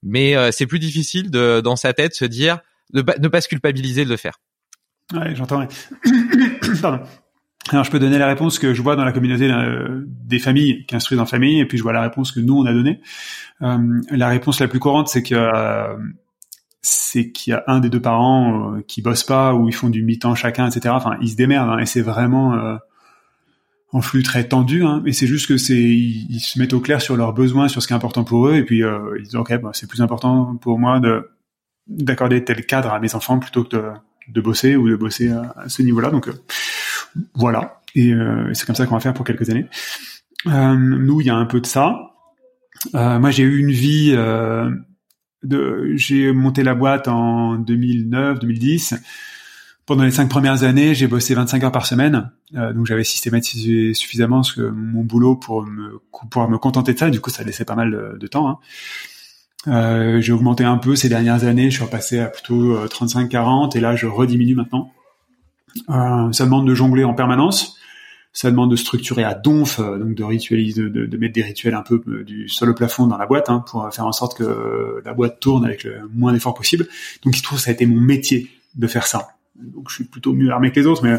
mais 0.03 0.35
euh, 0.35 0.51
c'est 0.51 0.65
plus 0.65 0.79
difficile 0.79 1.31
de, 1.31 1.61
dans 1.61 1.75
sa 1.75 1.93
tête, 1.93 2.13
se 2.13 2.25
dire, 2.25 2.59
de 2.93 3.03
ne 3.19 3.27
pas 3.27 3.41
se 3.41 3.47
culpabiliser 3.47 4.05
de 4.05 4.09
le 4.09 4.17
faire. 4.17 4.39
Ouais, 5.13 5.35
j'entends. 5.35 5.65
Pardon. 6.81 7.03
Alors, 7.69 7.83
je 7.83 7.91
peux 7.91 7.99
donner 7.99 8.17
la 8.17 8.27
réponse 8.27 8.59
que 8.59 8.73
je 8.73 8.81
vois 8.81 8.95
dans 8.95 9.03
la 9.03 9.11
communauté 9.11 9.51
euh, 9.51 10.03
des 10.05 10.39
familles 10.39 10.85
qui 10.85 10.95
instruisent 10.95 11.19
en 11.19 11.25
famille, 11.25 11.59
et 11.59 11.65
puis 11.65 11.77
je 11.77 11.83
vois 11.83 11.93
la 11.93 12.01
réponse 12.01 12.31
que 12.31 12.39
nous 12.39 12.57
on 12.57 12.65
a 12.65 12.73
donnée. 12.73 13.01
Euh, 13.61 14.01
la 14.09 14.29
réponse 14.29 14.59
la 14.61 14.67
plus 14.67 14.79
courante, 14.79 15.09
c'est 15.09 15.23
que 15.23 15.35
euh, 15.35 15.97
c'est 16.81 17.31
qu'il 17.31 17.51
y 17.51 17.53
a 17.53 17.63
un 17.67 17.79
des 17.79 17.89
deux 17.89 18.01
parents 18.01 18.75
euh, 18.75 18.81
qui 18.87 19.01
bosse 19.01 19.23
pas 19.23 19.53
ou 19.53 19.67
ils 19.67 19.73
font 19.73 19.89
du 19.89 20.03
mi-temps 20.03 20.35
chacun, 20.35 20.69
etc. 20.69 20.93
Enfin, 20.95 21.17
ils 21.21 21.31
se 21.31 21.35
démerdent, 21.35 21.71
hein, 21.71 21.79
et 21.79 21.85
c'est 21.85 22.01
vraiment 22.01 22.53
euh, 22.53 22.77
en 23.93 24.01
flux 24.01 24.23
très 24.23 24.47
tendu. 24.47 24.83
Hein, 24.83 25.01
et 25.05 25.13
c'est 25.13 25.27
juste 25.27 25.47
que 25.47 25.57
c'est 25.57 25.75
ils, 25.75 26.39
se 26.39 26.59
mettent 26.59 26.73
au 26.73 26.79
clair 26.79 27.01
sur 27.01 27.15
leurs 27.15 27.33
besoins, 27.33 27.67
sur 27.67 27.81
ce 27.81 27.87
qui 27.87 27.93
est 27.93 27.95
important 27.95 28.23
pour 28.23 28.47
eux, 28.47 28.55
et 28.55 28.63
puis 28.63 28.81
ils 28.81 29.23
disent 29.23 29.35
ok, 29.35 29.61
bah, 29.61 29.71
c'est 29.73 29.87
plus 29.87 30.01
important 30.01 30.55
pour 30.55 30.79
moi 30.79 30.99
de 30.99 31.29
d'accorder 31.87 32.43
tel 32.43 32.65
cadre 32.65 32.91
à 32.91 32.99
mes 32.99 33.15
enfants 33.15 33.39
plutôt 33.39 33.63
que 33.63 33.77
de 33.77 33.83
de 34.27 34.41
bosser 34.41 34.75
ou 34.75 34.89
de 34.89 34.95
bosser 34.95 35.29
à, 35.29 35.67
ce 35.67 35.81
niveau-là. 35.81 36.09
Donc 36.09 36.27
euh, 36.27 36.33
voilà, 37.33 37.81
et 37.95 38.13
euh, 38.13 38.53
c'est 38.53 38.65
comme 38.65 38.75
ça 38.75 38.85
qu'on 38.85 38.95
va 38.95 39.01
faire 39.01 39.13
pour 39.13 39.25
quelques 39.25 39.49
années. 39.49 39.67
Euh, 40.47 40.75
nous, 40.75 41.21
il 41.21 41.27
y 41.27 41.29
a 41.29 41.35
un 41.35 41.45
peu 41.45 41.61
de 41.61 41.65
ça. 41.65 42.13
moi, 42.93 43.31
j'ai 43.31 43.43
eu 43.43 43.59
une 43.59 43.71
vie 43.71 44.11
de, 45.43 45.91
j'ai 45.95 46.31
monté 46.31 46.63
la 46.63 46.75
boîte 46.75 47.07
en 47.07 47.55
2009, 47.55 48.39
2010. 48.39 48.95
Pendant 49.87 50.03
les 50.03 50.11
cinq 50.11 50.29
premières 50.29 50.63
années, 50.63 50.93
j'ai 50.93 51.07
bossé 51.07 51.33
25 51.33 51.63
heures 51.63 51.71
par 51.71 51.85
semaine, 51.85 52.29
donc 52.51 52.85
j'avais 52.85 53.05
systématisé 53.05 53.93
suffisamment 53.93 54.43
ce 54.43 54.53
que, 54.53 54.61
mon 54.61 55.03
boulot 55.03 55.35
pour 55.37 55.63
me 55.63 55.99
pouvoir 56.29 56.49
me 56.49 56.57
contenter 56.57 56.93
de 56.93 56.99
ça. 56.99 57.09
Du 57.09 57.21
coup, 57.21 57.29
ça 57.29 57.43
laissait 57.43 57.63
pas 57.63 57.75
mal 57.75 58.17
de, 58.19 58.27
temps. 58.27 58.49
Hein. 58.49 58.59
Euh, 59.67 60.21
j'ai 60.21 60.31
augmenté 60.31 60.63
un 60.63 60.77
peu 60.77 60.95
ces 60.95 61.09
dernières 61.09 61.43
années, 61.43 61.69
je 61.69 61.75
suis 61.75 61.83
repassé 61.83 62.19
à 62.19 62.27
plutôt 62.27 62.85
35-40 62.85 63.75
euh, 63.75 63.77
et 63.77 63.81
là 63.81 63.95
je 63.95 64.05
rediminue 64.05 64.55
maintenant. 64.55 64.91
Euh, 65.89 66.31
ça 66.31 66.45
demande 66.45 66.67
de 66.67 66.73
jongler 66.73 67.03
en 67.03 67.13
permanence, 67.13 67.77
ça 68.33 68.49
demande 68.49 68.71
de 68.71 68.75
structurer 68.75 69.23
à 69.23 69.33
donf, 69.33 69.79
euh, 69.79 69.97
donc 69.97 70.15
de 70.15 70.23
ritualiser, 70.23 70.83
de, 70.83 71.05
de, 71.05 71.17
mettre 71.17 71.33
des 71.33 71.43
rituels 71.43 71.75
un 71.75 71.81
peu 71.81 72.01
du 72.25 72.47
sol 72.47 72.69
au 72.69 72.73
plafond 72.73 73.07
dans 73.07 73.17
la 73.17 73.25
boîte 73.25 73.49
hein, 73.49 73.63
pour 73.67 73.91
faire 73.93 74.05
en 74.05 74.11
sorte 74.11 74.37
que 74.37 75.01
la 75.03 75.13
boîte 75.13 75.39
tourne 75.39 75.65
avec 75.65 75.83
le 75.83 76.01
moins 76.13 76.33
d'efforts 76.33 76.55
possible. 76.55 76.87
Donc 77.23 77.35
il 77.35 77.39
se 77.39 77.43
trouve 77.43 77.59
ça 77.59 77.71
a 77.71 77.73
été 77.73 77.85
mon 77.85 77.99
métier 77.99 78.49
de 78.75 78.87
faire 78.87 79.05
ça. 79.05 79.36
Donc 79.59 79.89
je 79.89 79.95
suis 79.95 80.03
plutôt 80.03 80.33
mieux 80.33 80.51
armé 80.51 80.71
que 80.71 80.79
les 80.79 80.85
autres, 80.85 81.03
mais 81.03 81.17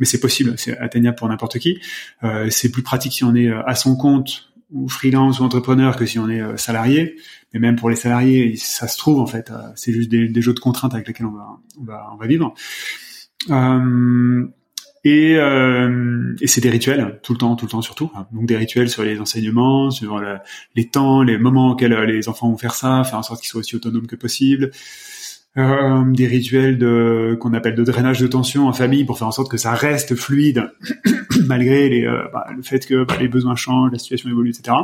mais 0.00 0.06
c'est 0.06 0.20
possible, 0.20 0.54
c'est 0.56 0.76
atteignable 0.78 1.16
pour 1.16 1.28
n'importe 1.28 1.58
qui. 1.58 1.80
Euh, 2.22 2.48
c'est 2.50 2.70
plus 2.70 2.82
pratique 2.82 3.12
si 3.12 3.24
on 3.24 3.34
est 3.34 3.50
à 3.50 3.74
son 3.74 3.96
compte 3.96 4.52
ou 4.70 4.88
freelance 4.88 5.40
ou 5.40 5.44
entrepreneur 5.44 5.96
que 5.96 6.06
si 6.06 6.18
on 6.18 6.28
est 6.28 6.56
salarié 6.58 7.16
mais 7.52 7.60
même 7.60 7.76
pour 7.76 7.90
les 7.90 7.96
salariés, 7.96 8.56
ça 8.56 8.88
se 8.88 8.98
trouve 8.98 9.20
en 9.20 9.26
fait, 9.26 9.50
euh, 9.50 9.56
c'est 9.74 9.92
juste 9.92 10.10
des, 10.10 10.42
jeux 10.42 10.52
de 10.52 10.60
contraintes 10.60 10.94
avec 10.94 11.08
lesquels 11.08 11.26
on 11.26 11.32
va, 11.32 11.58
on 11.80 11.84
va, 11.84 12.10
on 12.12 12.16
va 12.16 12.26
vivre. 12.26 12.54
Euh, 13.50 14.46
et, 15.04 15.36
euh, 15.36 16.34
et 16.40 16.46
c'est 16.46 16.60
des 16.60 16.70
rituels 16.70 17.20
tout 17.22 17.32
le 17.32 17.38
temps, 17.38 17.56
tout 17.56 17.64
le 17.64 17.70
temps 17.70 17.82
surtout. 17.82 18.10
Donc 18.32 18.46
des 18.46 18.56
rituels 18.56 18.90
sur 18.90 19.04
les 19.04 19.20
enseignements, 19.20 19.90
sur 19.90 20.20
les 20.74 20.88
temps, 20.88 21.22
les 21.22 21.38
moments 21.38 21.70
auxquels 21.70 21.92
euh, 21.92 22.04
les 22.04 22.28
enfants 22.28 22.50
vont 22.50 22.58
faire 22.58 22.74
ça, 22.74 23.04
faire 23.04 23.18
en 23.18 23.22
sorte 23.22 23.40
qu'ils 23.40 23.48
soient 23.48 23.60
aussi 23.60 23.76
autonomes 23.76 24.06
que 24.06 24.16
possible. 24.16 24.70
Des 25.56 26.26
rituels 26.26 26.78
de 26.78 27.36
qu'on 27.40 27.52
appelle 27.52 27.74
de 27.74 27.82
drainage 27.82 28.20
de 28.20 28.28
tension 28.28 28.68
en 28.68 28.72
famille 28.72 29.04
pour 29.04 29.18
faire 29.18 29.26
en 29.26 29.32
sorte 29.32 29.50
que 29.50 29.56
ça 29.56 29.72
reste 29.72 30.14
fluide 30.14 30.70
malgré 31.46 31.88
les, 31.88 32.04
euh, 32.04 32.22
bah, 32.32 32.46
le 32.54 32.62
fait 32.62 32.86
que 32.86 33.04
bah, 33.04 33.16
les 33.18 33.26
besoins 33.26 33.56
changent, 33.56 33.90
la 33.92 33.98
situation 33.98 34.30
évolue, 34.30 34.50
etc 34.50 34.76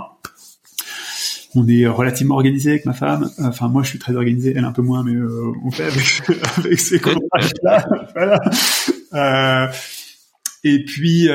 on 1.56 1.68
est 1.68 1.86
relativement 1.86 2.34
organisé 2.34 2.70
avec 2.70 2.84
ma 2.84 2.94
femme. 2.94 3.30
Enfin, 3.38 3.68
moi, 3.68 3.84
je 3.84 3.90
suis 3.90 4.00
très 4.00 4.16
organisé, 4.16 4.54
elle 4.56 4.64
un 4.64 4.72
peu 4.72 4.82
moins, 4.82 5.04
mais 5.04 5.14
euh, 5.14 5.52
on 5.64 5.70
fait 5.70 5.84
avec, 5.84 6.00
ces 6.80 6.98
collages-là. 6.98 7.86
voilà. 8.16 8.40
Euh, 9.12 9.72
et 10.64 10.84
puis, 10.84 11.28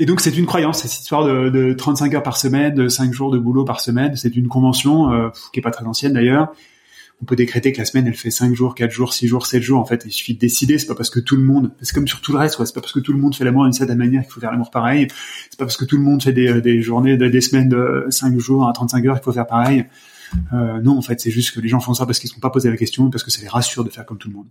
et 0.00 0.04
donc, 0.04 0.20
c'est 0.20 0.36
une 0.36 0.46
croyance, 0.46 0.82
cette 0.82 0.92
histoire 0.92 1.24
de, 1.24 1.48
de, 1.48 1.74
35 1.74 2.12
heures 2.12 2.24
par 2.24 2.36
semaine, 2.36 2.74
de 2.74 2.88
5 2.88 3.12
jours 3.12 3.30
de 3.30 3.38
boulot 3.38 3.64
par 3.64 3.78
semaine. 3.80 4.16
C'est 4.16 4.34
une 4.34 4.48
convention 4.48 5.30
qui 5.52 5.60
est 5.60 5.62
pas 5.62 5.70
très 5.70 5.84
ancienne 5.84 6.14
d'ailleurs, 6.14 6.48
on 7.20 7.24
peut 7.24 7.36
décréter 7.36 7.72
que 7.72 7.78
la 7.78 7.84
semaine 7.84 8.06
elle 8.06 8.14
fait 8.14 8.30
5 8.30 8.54
jours, 8.54 8.74
4 8.74 8.90
jours, 8.90 9.12
6 9.12 9.26
jours, 9.26 9.46
7 9.46 9.62
jours. 9.62 9.80
En 9.80 9.84
fait, 9.84 10.04
il 10.06 10.12
suffit 10.12 10.34
de 10.34 10.38
décider. 10.38 10.78
C'est 10.78 10.86
pas 10.86 10.94
parce 10.94 11.10
que 11.10 11.20
tout 11.20 11.36
le 11.36 11.42
monde, 11.42 11.72
c'est 11.82 11.94
comme 11.94 12.06
sur 12.06 12.20
tout 12.20 12.32
le 12.32 12.38
reste. 12.38 12.56
C'est 12.64 12.74
pas 12.74 12.80
parce 12.80 12.92
que 12.92 13.00
tout 13.00 13.12
le 13.12 13.18
monde 13.18 13.34
fait 13.34 13.44
l'amour 13.44 13.64
d'une 13.64 13.72
certaine 13.72 13.98
manière 13.98 14.22
qu'il 14.22 14.32
faut 14.32 14.40
faire 14.40 14.52
l'amour 14.52 14.70
pareil. 14.70 15.08
C'est 15.50 15.58
pas 15.58 15.64
parce 15.64 15.76
que 15.76 15.84
tout 15.84 15.96
le 15.96 16.02
monde 16.02 16.22
fait 16.22 16.32
des, 16.32 16.60
des 16.60 16.80
journées, 16.80 17.16
des 17.16 17.40
semaines 17.40 17.68
de 17.68 18.06
5 18.10 18.38
jours 18.38 18.68
à 18.68 18.72
35 18.72 19.04
heures 19.06 19.14
qu'il 19.16 19.24
faut 19.24 19.32
faire 19.32 19.46
pareil. 19.46 19.86
Euh, 20.52 20.80
non, 20.80 20.96
en 20.98 21.02
fait, 21.02 21.20
c'est 21.20 21.30
juste 21.30 21.54
que 21.54 21.60
les 21.60 21.68
gens 21.68 21.80
font 21.80 21.94
ça 21.94 22.06
parce 22.06 22.18
qu'ils 22.18 22.28
ne 22.30 22.34
sont 22.34 22.40
pas 22.40 22.50
posé 22.50 22.70
la 22.70 22.76
question, 22.76 23.10
parce 23.10 23.24
que 23.24 23.30
ça 23.30 23.40
les 23.42 23.48
rassure 23.48 23.84
de 23.84 23.90
faire 23.90 24.06
comme 24.06 24.18
tout 24.18 24.28
le 24.28 24.34
monde. 24.34 24.48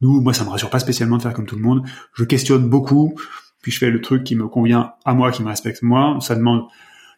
Nous, 0.00 0.20
moi, 0.20 0.34
ça 0.34 0.44
me 0.44 0.50
rassure 0.50 0.70
pas 0.70 0.78
spécialement 0.78 1.16
de 1.16 1.22
faire 1.22 1.32
comme 1.32 1.46
tout 1.46 1.56
le 1.56 1.62
monde. 1.62 1.82
Je 2.14 2.24
questionne 2.24 2.68
beaucoup, 2.68 3.14
puis 3.62 3.72
je 3.72 3.78
fais 3.78 3.90
le 3.90 4.00
truc 4.00 4.24
qui 4.24 4.36
me 4.36 4.48
convient 4.48 4.92
à 5.04 5.14
moi, 5.14 5.30
qui 5.30 5.42
me 5.42 5.48
respecte 5.48 5.82
moi. 5.82 6.18
Ça 6.20 6.34
demande 6.34 6.64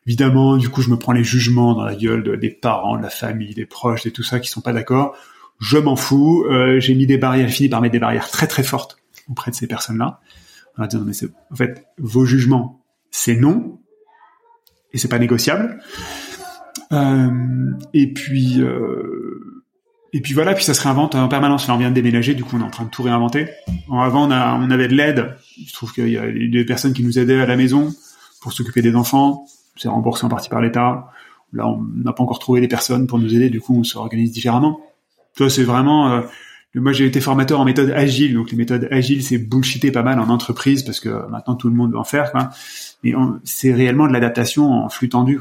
Évidemment, 0.07 0.57
du 0.57 0.69
coup, 0.69 0.83
je 0.83 0.91
me 0.91 0.97
prends 0.97 1.13
les 1.13 1.25
jugements 1.25 1.75
dans 1.75 1.85
la 1.85 1.97
gueule 1.97 2.39
des 2.39 2.51
parents, 2.51 2.97
de 2.97 3.03
la 3.03 3.11
famille, 3.11 3.55
des 3.55 3.67
proches, 3.67 4.07
et 4.07 4.13
tout 4.13 4.23
ça 4.23 4.39
qui 4.39 4.49
sont 4.49 4.61
pas 4.61 4.73
d'accord. 4.73 5.17
Je 5.59 5.79
m'en 5.79 5.97
fous. 5.97 6.45
Euh, 6.49 6.79
j'ai 6.79 6.95
mis 6.95 7.07
des 7.07 7.19
barrières, 7.19 7.51
fini 7.51 7.69
par 7.69 7.81
mettre 7.81 7.93
des 7.93 7.99
barrières 7.99 8.29
très 8.29 8.47
très 8.47 8.63
fortes 8.63 8.99
auprès 9.29 9.51
de 9.51 9.57
ces 9.57 9.67
personnes-là. 9.67 10.21
On 10.79 10.83
va 10.83 10.89
dire, 10.89 11.01
mais 11.01 11.13
c'est, 11.13 11.29
en 11.51 11.57
fait, 11.57 11.87
vos 11.99 12.25
jugements, 12.25 12.85
c'est 13.11 13.35
non, 13.35 13.81
et 14.93 14.99
c'est 14.99 15.09
pas 15.09 15.19
négociable. 15.19 15.81
Euh, 16.93 17.73
et 17.93 18.13
puis, 18.13 18.61
euh, 18.61 19.65
et 20.13 20.21
puis 20.21 20.35
voilà, 20.35 20.55
puis 20.55 20.65
ça 20.65 20.75
se 20.75 20.83
réinvente 20.83 21.17
en 21.17 21.27
permanence. 21.27 21.67
Là, 21.67 21.75
on 21.75 21.79
vient 21.79 21.91
de 21.91 21.95
déménager, 21.95 22.35
du 22.35 22.45
coup, 22.45 22.57
on 22.57 22.61
est 22.61 22.65
en 22.65 22.71
train 22.71 22.85
de 22.85 22.91
tout 22.91 23.03
réinventer. 23.03 23.49
avant, 23.91 24.31
on, 24.31 24.31
on 24.31 24.71
avait 24.71 24.87
de 24.87 24.95
l'aide. 24.95 25.35
Je 25.67 25.73
trouve 25.73 25.93
qu'il 25.93 26.11
y 26.11 26.19
a 26.19 26.31
des 26.31 26.65
personnes 26.65 26.93
qui 26.93 27.03
nous 27.03 27.19
aidaient 27.19 27.41
à 27.41 27.47
la 27.47 27.57
maison 27.57 27.93
pour 28.41 28.53
s'occuper 28.53 28.83
des 28.83 28.95
enfants 28.95 29.47
c'est 29.77 29.89
remboursé 29.89 30.25
en 30.25 30.29
partie 30.29 30.49
par 30.49 30.61
l'État. 30.61 31.11
Là, 31.53 31.69
on 31.69 31.83
n'a 31.83 32.13
pas 32.13 32.23
encore 32.23 32.39
trouvé 32.39 32.61
les 32.61 32.69
personnes 32.69 33.07
pour 33.07 33.19
nous 33.19 33.35
aider, 33.35 33.51
du 33.51 33.61
coup, 33.61 33.79
on 33.79 33.85
s'organise 33.85 34.33
différemment. 34.33 34.81
Toi, 35.37 35.51
c'est 35.51 35.65
vraiment... 35.65 36.13
Euh, 36.13 36.23
moi, 36.75 36.93
j'ai 36.93 37.07
été 37.07 37.23
formateur 37.23 37.59
en 37.59 37.65
méthode 37.65 37.91
agile, 37.91 38.35
donc 38.35 38.51
les 38.51 38.57
méthodes 38.57 38.87
agiles, 38.91 39.23
c'est 39.23 39.39
bullshité 39.39 39.91
pas 39.91 40.03
mal 40.03 40.21
en 40.21 40.29
entreprise 40.29 40.83
parce 40.83 41.01
que 41.01 41.09
maintenant 41.31 41.55
tout 41.55 41.71
le 41.71 41.75
monde 41.75 41.93
doit 41.93 42.01
en 42.01 42.05
faire. 42.05 42.33
Quoi. 42.33 42.51
Mais 43.03 43.15
c'est 43.45 43.73
réellement 43.73 44.07
de 44.07 44.13
l'adaptation 44.13 44.71
en 44.71 44.91
flux 44.91 45.09
tendu. 45.09 45.41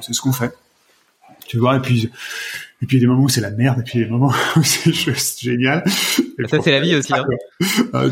c'est 0.00 0.14
ce 0.14 0.22
qu'on 0.22 0.32
fait. 0.32 0.54
Tu 1.46 1.58
vois, 1.58 1.76
et 1.76 1.80
puis 1.80 2.10
et 2.82 2.86
puis 2.86 2.96
il 2.96 3.00
y 3.00 3.02
a 3.02 3.06
des 3.06 3.08
moments 3.08 3.24
où 3.24 3.28
c'est 3.28 3.42
la 3.42 3.50
merde, 3.50 3.80
et 3.80 3.82
puis 3.82 3.98
il 3.98 4.00
y 4.00 4.04
a 4.04 4.06
des 4.06 4.12
moments 4.12 4.32
où 4.56 4.62
c'est 4.62 4.92
juste 4.92 5.40
génial. 5.40 5.84
ça, 6.48 6.62
c'est 6.62 6.70
la 6.70 6.80
vie 6.80 6.94
aussi. 6.94 7.12
Hein. 7.12 7.26
Euh, 7.94 8.10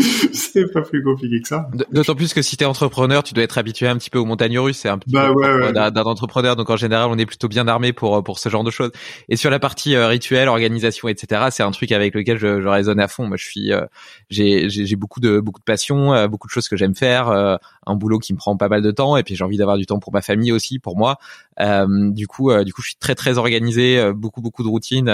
c'est 0.32 0.72
pas 0.72 0.82
plus 0.82 1.02
compliqué 1.02 1.40
que 1.40 1.48
ça. 1.48 1.68
D'autant 1.92 2.14
plus 2.14 2.32
que 2.34 2.42
si 2.42 2.56
t'es 2.56 2.64
entrepreneur, 2.64 3.22
tu 3.22 3.34
dois 3.34 3.44
être 3.44 3.58
habitué 3.58 3.86
un 3.88 3.96
petit 3.96 4.10
peu 4.10 4.18
aux 4.18 4.24
montagnes 4.24 4.58
russes. 4.58 4.78
C'est 4.78 4.88
un 4.88 4.98
petit 4.98 5.12
bah, 5.12 5.32
peu 5.34 5.72
d'un 5.72 6.02
entrepreneur. 6.02 6.56
Donc 6.56 6.70
en 6.70 6.76
général, 6.76 7.08
on 7.10 7.18
est 7.18 7.26
plutôt 7.26 7.48
bien 7.48 7.68
armé 7.68 7.92
pour 7.92 8.22
pour 8.22 8.38
ce 8.38 8.48
genre 8.48 8.64
de 8.64 8.70
choses. 8.70 8.90
Et 9.28 9.36
sur 9.36 9.50
la 9.50 9.58
partie 9.58 9.94
euh, 9.94 10.08
rituel, 10.08 10.48
organisation, 10.48 11.08
etc., 11.08 11.48
c'est 11.50 11.62
un 11.62 11.70
truc 11.70 11.92
avec 11.92 12.14
lequel 12.14 12.38
je, 12.38 12.60
je 12.60 12.68
raisonne 12.68 13.00
à 13.00 13.08
fond. 13.08 13.26
Moi, 13.26 13.36
je 13.36 13.44
suis, 13.44 13.72
euh, 13.72 13.84
j'ai 14.28 14.68
j'ai 14.68 14.96
beaucoup 14.96 15.20
de 15.20 15.40
beaucoup 15.40 15.60
de 15.60 15.64
passion, 15.64 16.14
euh, 16.14 16.28
beaucoup 16.28 16.46
de 16.46 16.52
choses 16.52 16.68
que 16.68 16.76
j'aime 16.76 16.94
faire, 16.94 17.28
un 17.28 17.94
boulot 17.94 18.18
qui 18.18 18.32
me 18.32 18.38
prend 18.38 18.56
pas 18.56 18.68
mal 18.68 18.82
de 18.82 18.90
temps, 18.90 19.16
et 19.16 19.22
puis 19.22 19.36
j'ai 19.36 19.44
envie 19.44 19.56
d'avoir 19.56 19.76
du 19.76 19.86
temps 19.86 19.98
pour 19.98 20.12
ma 20.12 20.22
famille 20.22 20.52
aussi, 20.52 20.78
pour 20.78 20.96
moi. 20.96 21.18
du 21.58 22.26
coup, 22.26 22.52
du 22.64 22.72
coup, 22.72 22.82
je 22.82 22.88
suis 22.88 22.98
très 22.98 23.14
très 23.14 23.38
organisé, 23.38 24.12
beaucoup 24.12 24.40
beaucoup 24.40 24.62
de 24.62 24.68
routines 24.68 25.10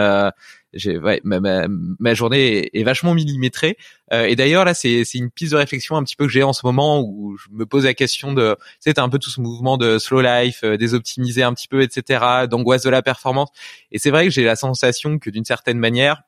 j'ai 0.77 0.99
ouais, 0.99 1.21
ma, 1.25 1.41
ma, 1.41 1.67
ma, 1.69 2.15
journée 2.15 2.71
est, 2.73 2.83
vachement 2.85 3.15
millimétrée. 3.15 3.77
Euh, 4.13 4.25
et 4.25 4.37
d'ailleurs 4.37 4.65
là, 4.65 4.75
c'est 4.75 5.05
c'est 5.05 5.19
une 5.19 5.31
piste 5.31 5.53
de 5.53 5.57
réflexion 5.57 5.97
un 5.97 6.05
petit 6.05 6.17
peu 6.17 6.27
que 6.27 6.33
j'ai 6.33 6.43
en 6.43 6.53
ce 6.53 6.65
moment 6.65 7.01
où 7.01 7.37
je 7.37 7.49
me 7.51 7.67
pose 7.67 7.85
la 7.85 7.95
question 7.95 8.33
de, 8.33 8.57
sais, 8.81 8.99
un 8.99 9.09
peu 9.09 9.19
tout 9.19 9.31
ce 9.31 9.41
mouvement 9.41 9.77
de 9.77 9.99
slow 9.99 10.21
life, 10.21 10.61
euh, 10.65 10.77
désoptimiser 10.77 11.43
un 11.43 11.53
petit 11.55 11.69
peu, 11.69 11.83
etc., 11.83 12.47
d'angoisse 12.49 12.83
de 12.83 12.91
la 12.91 13.03
performance. 13.03 13.51
Et 13.93 13.99
c'est 13.99 14.11
vrai 14.11 14.25
que 14.25 14.31
j'ai 14.31 14.45
la 14.45 14.57
sensation 14.57 15.19
que 15.19 15.31
d'une 15.31 15.45
certaine 15.45 15.79
manière, 15.79 16.23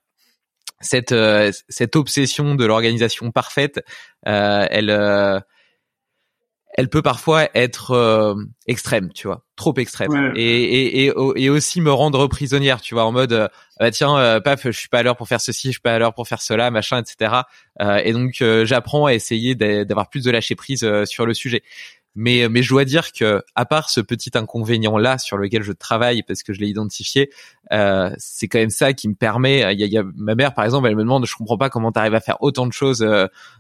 cette 0.81 1.13
euh, 1.13 1.53
cette 1.69 1.97
obsession 1.97 2.55
de 2.55 2.65
l'organisation 2.65 3.31
parfaite, 3.31 3.81
euh, 4.27 4.67
elle 4.71 4.91
euh, 4.91 5.41
elle 6.75 6.89
peut 6.89 7.03
parfois 7.03 7.49
être 7.55 7.93
euh, 7.93 8.35
extrême, 8.67 9.11
tu 9.13 9.27
vois, 9.27 9.45
trop 9.57 9.75
extrême, 9.79 10.33
et, 10.37 10.43
et, 10.43 11.07
et, 11.07 11.13
et, 11.37 11.51
aussi 11.51 11.81
me 11.81 11.91
rendre 11.91 12.27
prisonnière, 12.27 12.81
tu 12.81 12.95
vois, 12.95 13.05
en 13.05 13.13
mode, 13.13 13.33
euh, 13.33 13.49
bah 13.81 13.91
tiens, 13.91 14.17
euh, 14.19 14.41
paf, 14.41 14.65
je 14.65 14.79
suis 14.79 14.89
pas 14.89 14.99
à 14.99 15.03
l'heure 15.03 15.17
pour 15.17 15.29
faire 15.29 15.41
ceci, 15.41 15.69
je 15.69 15.73
suis 15.73 15.81
pas 15.81 15.95
à 15.95 15.99
l'heure 15.99 16.15
pour 16.15 16.29
faire 16.29 16.43
cela, 16.43 16.71
machin, 16.71 17.01
etc. 17.01 17.43
et 18.05 18.13
donc 18.13 18.43
j'apprends 18.65 19.07
à 19.07 19.15
essayer 19.15 19.55
d'avoir 19.55 20.09
plus 20.09 20.25
de 20.25 20.31
lâcher 20.31 20.55
prise 20.55 20.87
sur 21.05 21.27
le 21.27 21.35
sujet. 21.35 21.63
Mais, 22.15 22.49
mais 22.49 22.63
je 22.63 22.71
dois 22.71 22.85
dire 22.85 23.13
que, 23.13 23.43
à 23.55 23.65
part 23.65 23.91
ce 23.91 24.01
petit 24.01 24.31
inconvénient 24.35 24.99
là 24.99 25.19
sur 25.19 25.37
lequel 25.37 25.63
je 25.63 25.71
travaille 25.71 26.25
parce 26.25 26.43
que 26.43 26.53
je 26.53 26.59
l'ai 26.59 26.67
identifié, 26.67 27.31
c'est 27.71 28.49
quand 28.49 28.59
même 28.59 28.71
ça 28.71 28.93
qui 28.93 29.09
me 29.09 29.15
permet. 29.15 29.61
Il 29.73 29.81
y 29.81 29.85
a, 29.85 29.87
y 29.87 29.99
a, 29.99 30.03
ma 30.17 30.35
mère, 30.35 30.55
par 30.55 30.65
exemple, 30.65 30.89
elle 30.89 30.97
me 30.97 31.03
demande, 31.03 31.27
je 31.27 31.35
comprends 31.37 31.59
pas 31.59 31.71
comment 31.71 31.93
tu 31.93 31.99
arrives 32.01 32.15
à 32.15 32.21
faire 32.21 32.39
autant 32.41 32.67
de 32.67 32.73
choses 32.73 33.07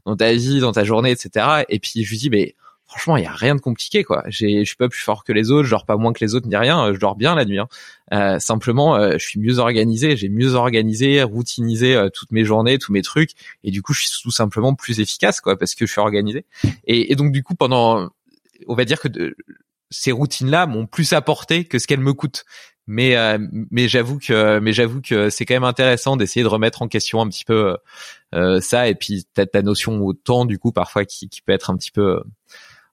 dans 0.04 0.16
ta 0.16 0.32
vie, 0.32 0.60
dans 0.60 0.72
ta 0.72 0.82
journée, 0.82 1.12
etc. 1.12 1.64
Et 1.68 1.78
puis 1.78 2.04
je 2.04 2.10
lui 2.10 2.18
dis, 2.18 2.30
mais 2.30 2.56
franchement, 2.88 3.18
il 3.18 3.24
y 3.24 3.26
a 3.26 3.32
rien 3.32 3.54
de 3.54 3.60
compliqué 3.60 4.02
quoi. 4.02 4.24
Je 4.28 4.64
suis 4.64 4.76
pas 4.76 4.88
plus 4.88 5.00
fort 5.00 5.22
que 5.22 5.32
les 5.32 5.50
autres, 5.50 5.64
je 5.64 5.70
dors 5.70 5.84
pas 5.84 5.96
moins 5.96 6.12
que 6.14 6.24
les 6.24 6.34
autres 6.34 6.48
ni 6.48 6.56
rien, 6.56 6.86
euh, 6.86 6.94
je 6.94 6.98
dors 6.98 7.16
bien 7.16 7.34
la 7.34 7.44
nuit. 7.44 7.58
Hein. 7.58 7.68
Euh, 8.14 8.38
simplement, 8.38 8.96
euh, 8.96 9.12
je 9.18 9.26
suis 9.26 9.38
mieux 9.38 9.58
organisé, 9.58 10.16
j'ai 10.16 10.30
mieux 10.30 10.54
organisé, 10.54 11.22
routinisé 11.22 11.94
euh, 11.94 12.08
toutes 12.08 12.32
mes 12.32 12.44
journées, 12.44 12.78
tous 12.78 12.92
mes 12.92 13.02
trucs, 13.02 13.32
et 13.62 13.70
du 13.70 13.82
coup, 13.82 13.92
je 13.92 14.06
suis 14.06 14.22
tout 14.22 14.30
simplement 14.30 14.74
plus 14.74 15.00
efficace 15.00 15.42
quoi, 15.42 15.58
parce 15.58 15.74
que 15.74 15.86
je 15.86 15.92
suis 15.92 16.00
organisé. 16.00 16.46
Et, 16.86 17.12
et 17.12 17.14
donc 17.14 17.30
du 17.30 17.42
coup, 17.42 17.54
pendant, 17.54 18.08
on 18.66 18.74
va 18.74 18.86
dire 18.86 19.00
que 19.00 19.08
de, 19.08 19.36
ces 19.90 20.10
routines-là 20.10 20.66
m'ont 20.66 20.86
plus 20.86 21.12
apporté 21.12 21.64
que 21.64 21.78
ce 21.78 21.86
qu'elles 21.86 22.00
me 22.00 22.14
coûtent. 22.14 22.44
Mais 22.90 23.16
mais 23.70 23.86
j'avoue 23.86 24.18
que 24.18 24.60
mais 24.60 24.72
j'avoue 24.72 25.02
que 25.02 25.28
c'est 25.28 25.44
quand 25.44 25.52
même 25.52 25.62
intéressant 25.62 26.16
d'essayer 26.16 26.42
de 26.42 26.48
remettre 26.48 26.80
en 26.80 26.88
question 26.88 27.20
un 27.20 27.28
petit 27.28 27.44
peu 27.44 27.76
ça 28.62 28.88
et 28.88 28.94
puis 28.94 29.26
ta, 29.34 29.44
ta 29.44 29.60
notion 29.60 30.00
au 30.00 30.14
temps 30.14 30.46
du 30.46 30.58
coup 30.58 30.72
parfois 30.72 31.04
qui, 31.04 31.28
qui 31.28 31.42
peut 31.42 31.52
être 31.52 31.68
un 31.68 31.76
petit 31.76 31.90
peu 31.90 32.22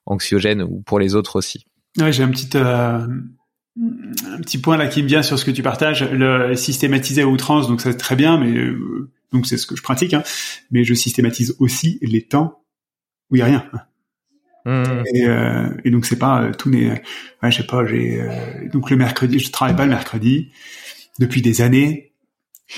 anxiogène 0.06 0.62
ou 0.62 0.82
pour 0.86 0.98
les 0.98 1.14
autres 1.14 1.36
aussi. 1.36 1.66
Ouais, 1.98 2.12
j'ai 2.12 2.22
un 2.22 2.28
petit 2.28 2.50
euh, 2.54 3.06
un 3.76 4.40
petit 4.40 4.58
point 4.58 4.76
là 4.76 4.86
qui 4.86 5.02
me 5.02 5.08
vient 5.08 5.22
sur 5.22 5.38
ce 5.38 5.44
que 5.44 5.50
tu 5.50 5.62
partages, 5.62 6.02
le 6.10 6.54
systématiser 6.56 7.22
à 7.22 7.26
outrance, 7.26 7.68
donc 7.68 7.80
c'est 7.80 7.96
très 7.96 8.16
bien, 8.16 8.38
mais 8.38 8.56
euh, 8.56 9.10
donc 9.32 9.46
c'est 9.46 9.56
ce 9.56 9.66
que 9.66 9.76
je 9.76 9.82
pratique, 9.82 10.14
hein, 10.14 10.22
mais 10.70 10.84
je 10.84 10.94
systématise 10.94 11.56
aussi 11.58 11.98
les 12.02 12.22
temps 12.22 12.62
où 13.30 13.36
il 13.36 13.40
y 13.40 13.42
a 13.42 13.46
rien. 13.46 13.66
Mmh. 14.64 15.04
Et, 15.14 15.26
euh, 15.26 15.68
et, 15.84 15.90
donc 15.90 16.06
c'est 16.06 16.18
pas 16.18 16.50
tous 16.52 16.68
mes, 16.68 16.90
ouais, 16.90 17.50
je 17.50 17.56
sais 17.56 17.66
pas, 17.66 17.86
j'ai 17.86 18.20
donc 18.72 18.90
le 18.90 18.96
mercredi, 18.96 19.38
je 19.38 19.50
travaille 19.50 19.76
pas 19.76 19.84
le 19.84 19.90
mercredi 19.90 20.50
depuis 21.18 21.42
des 21.42 21.60
années. 21.60 22.12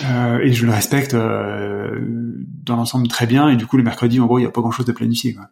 et 0.00 0.52
je 0.52 0.66
le 0.66 0.72
respecte 0.72 1.14
dans 1.14 2.76
l'ensemble 2.76 3.09
très 3.09 3.26
bien 3.26 3.48
et 3.48 3.56
du 3.56 3.66
coup 3.66 3.78
le 3.78 3.82
mercredi 3.82 4.20
en 4.20 4.26
gros 4.26 4.38
il 4.38 4.42
y 4.42 4.46
a 4.46 4.50
pas 4.50 4.60
grand 4.60 4.70
chose 4.70 4.84
de 4.84 4.92
planifié 4.92 5.32
quoi 5.32 5.48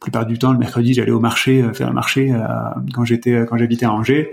plupart 0.00 0.26
du 0.26 0.38
temps, 0.38 0.52
le 0.52 0.58
mercredi, 0.58 0.94
j'allais 0.94 1.12
au 1.12 1.20
marché, 1.20 1.62
euh, 1.62 1.72
faire 1.72 1.88
un 1.88 1.92
marché 1.92 2.32
euh, 2.32 2.38
quand 2.92 3.04
j'étais, 3.04 3.32
euh, 3.32 3.44
quand 3.44 3.56
j'habitais 3.56 3.86
à 3.86 3.92
Angers. 3.92 4.32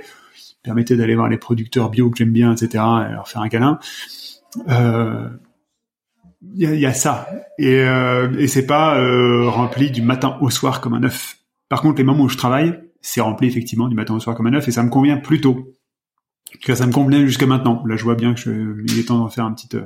permettait 0.62 0.96
d'aller 0.96 1.16
voir 1.16 1.30
les 1.30 1.38
producteurs 1.38 1.90
bio 1.90 2.10
que 2.10 2.18
j'aime 2.18 2.32
bien, 2.32 2.54
etc., 2.54 2.84
et 3.10 3.12
leur 3.14 3.28
faire 3.28 3.42
un 3.42 3.50
câlin. 3.50 3.80
Il 6.56 6.76
y, 6.76 6.86
a, 6.86 6.94
ça, 6.94 7.28
et, 7.58 7.78
et 8.38 8.48
c'est 8.48 8.66
pas 8.66 9.00
rempli 9.50 9.92
du 9.92 10.02
matin 10.02 10.38
au 10.42 10.50
soir 10.50 10.82
comme 10.82 10.94
un 10.94 11.04
œuf. 11.04 11.38
Par 11.70 11.82
contre, 11.82 11.98
les 12.00 12.04
moments 12.04 12.26
où 12.26 12.30
je 12.30 12.38
travaille, 12.38 12.80
c'est 13.02 13.22
rempli 13.22 13.48
effectivement 13.48 13.88
du 13.88 13.96
matin 13.96 14.14
au 14.14 14.20
soir 14.20 14.36
comme 14.36 14.48
un 14.48 14.54
œuf, 14.54 14.68
et 14.68 14.72
ça 14.72 14.84
me 14.84 14.90
convient 14.90 15.18
plutôt. 15.18 15.74
Que 16.64 16.76
ça 16.76 16.86
me 16.86 16.92
convient 16.92 17.26
jusqu'à 17.26 17.48
maintenant. 17.48 17.82
Là, 17.86 17.96
je 17.96 18.04
vois 18.04 18.16
bien 18.16 18.34
que 18.34 18.84
il 18.88 19.00
est 19.00 19.08
temps 19.08 19.26
de 19.26 19.32
faire 19.32 19.46
une 19.46 19.56
petite, 19.56 19.78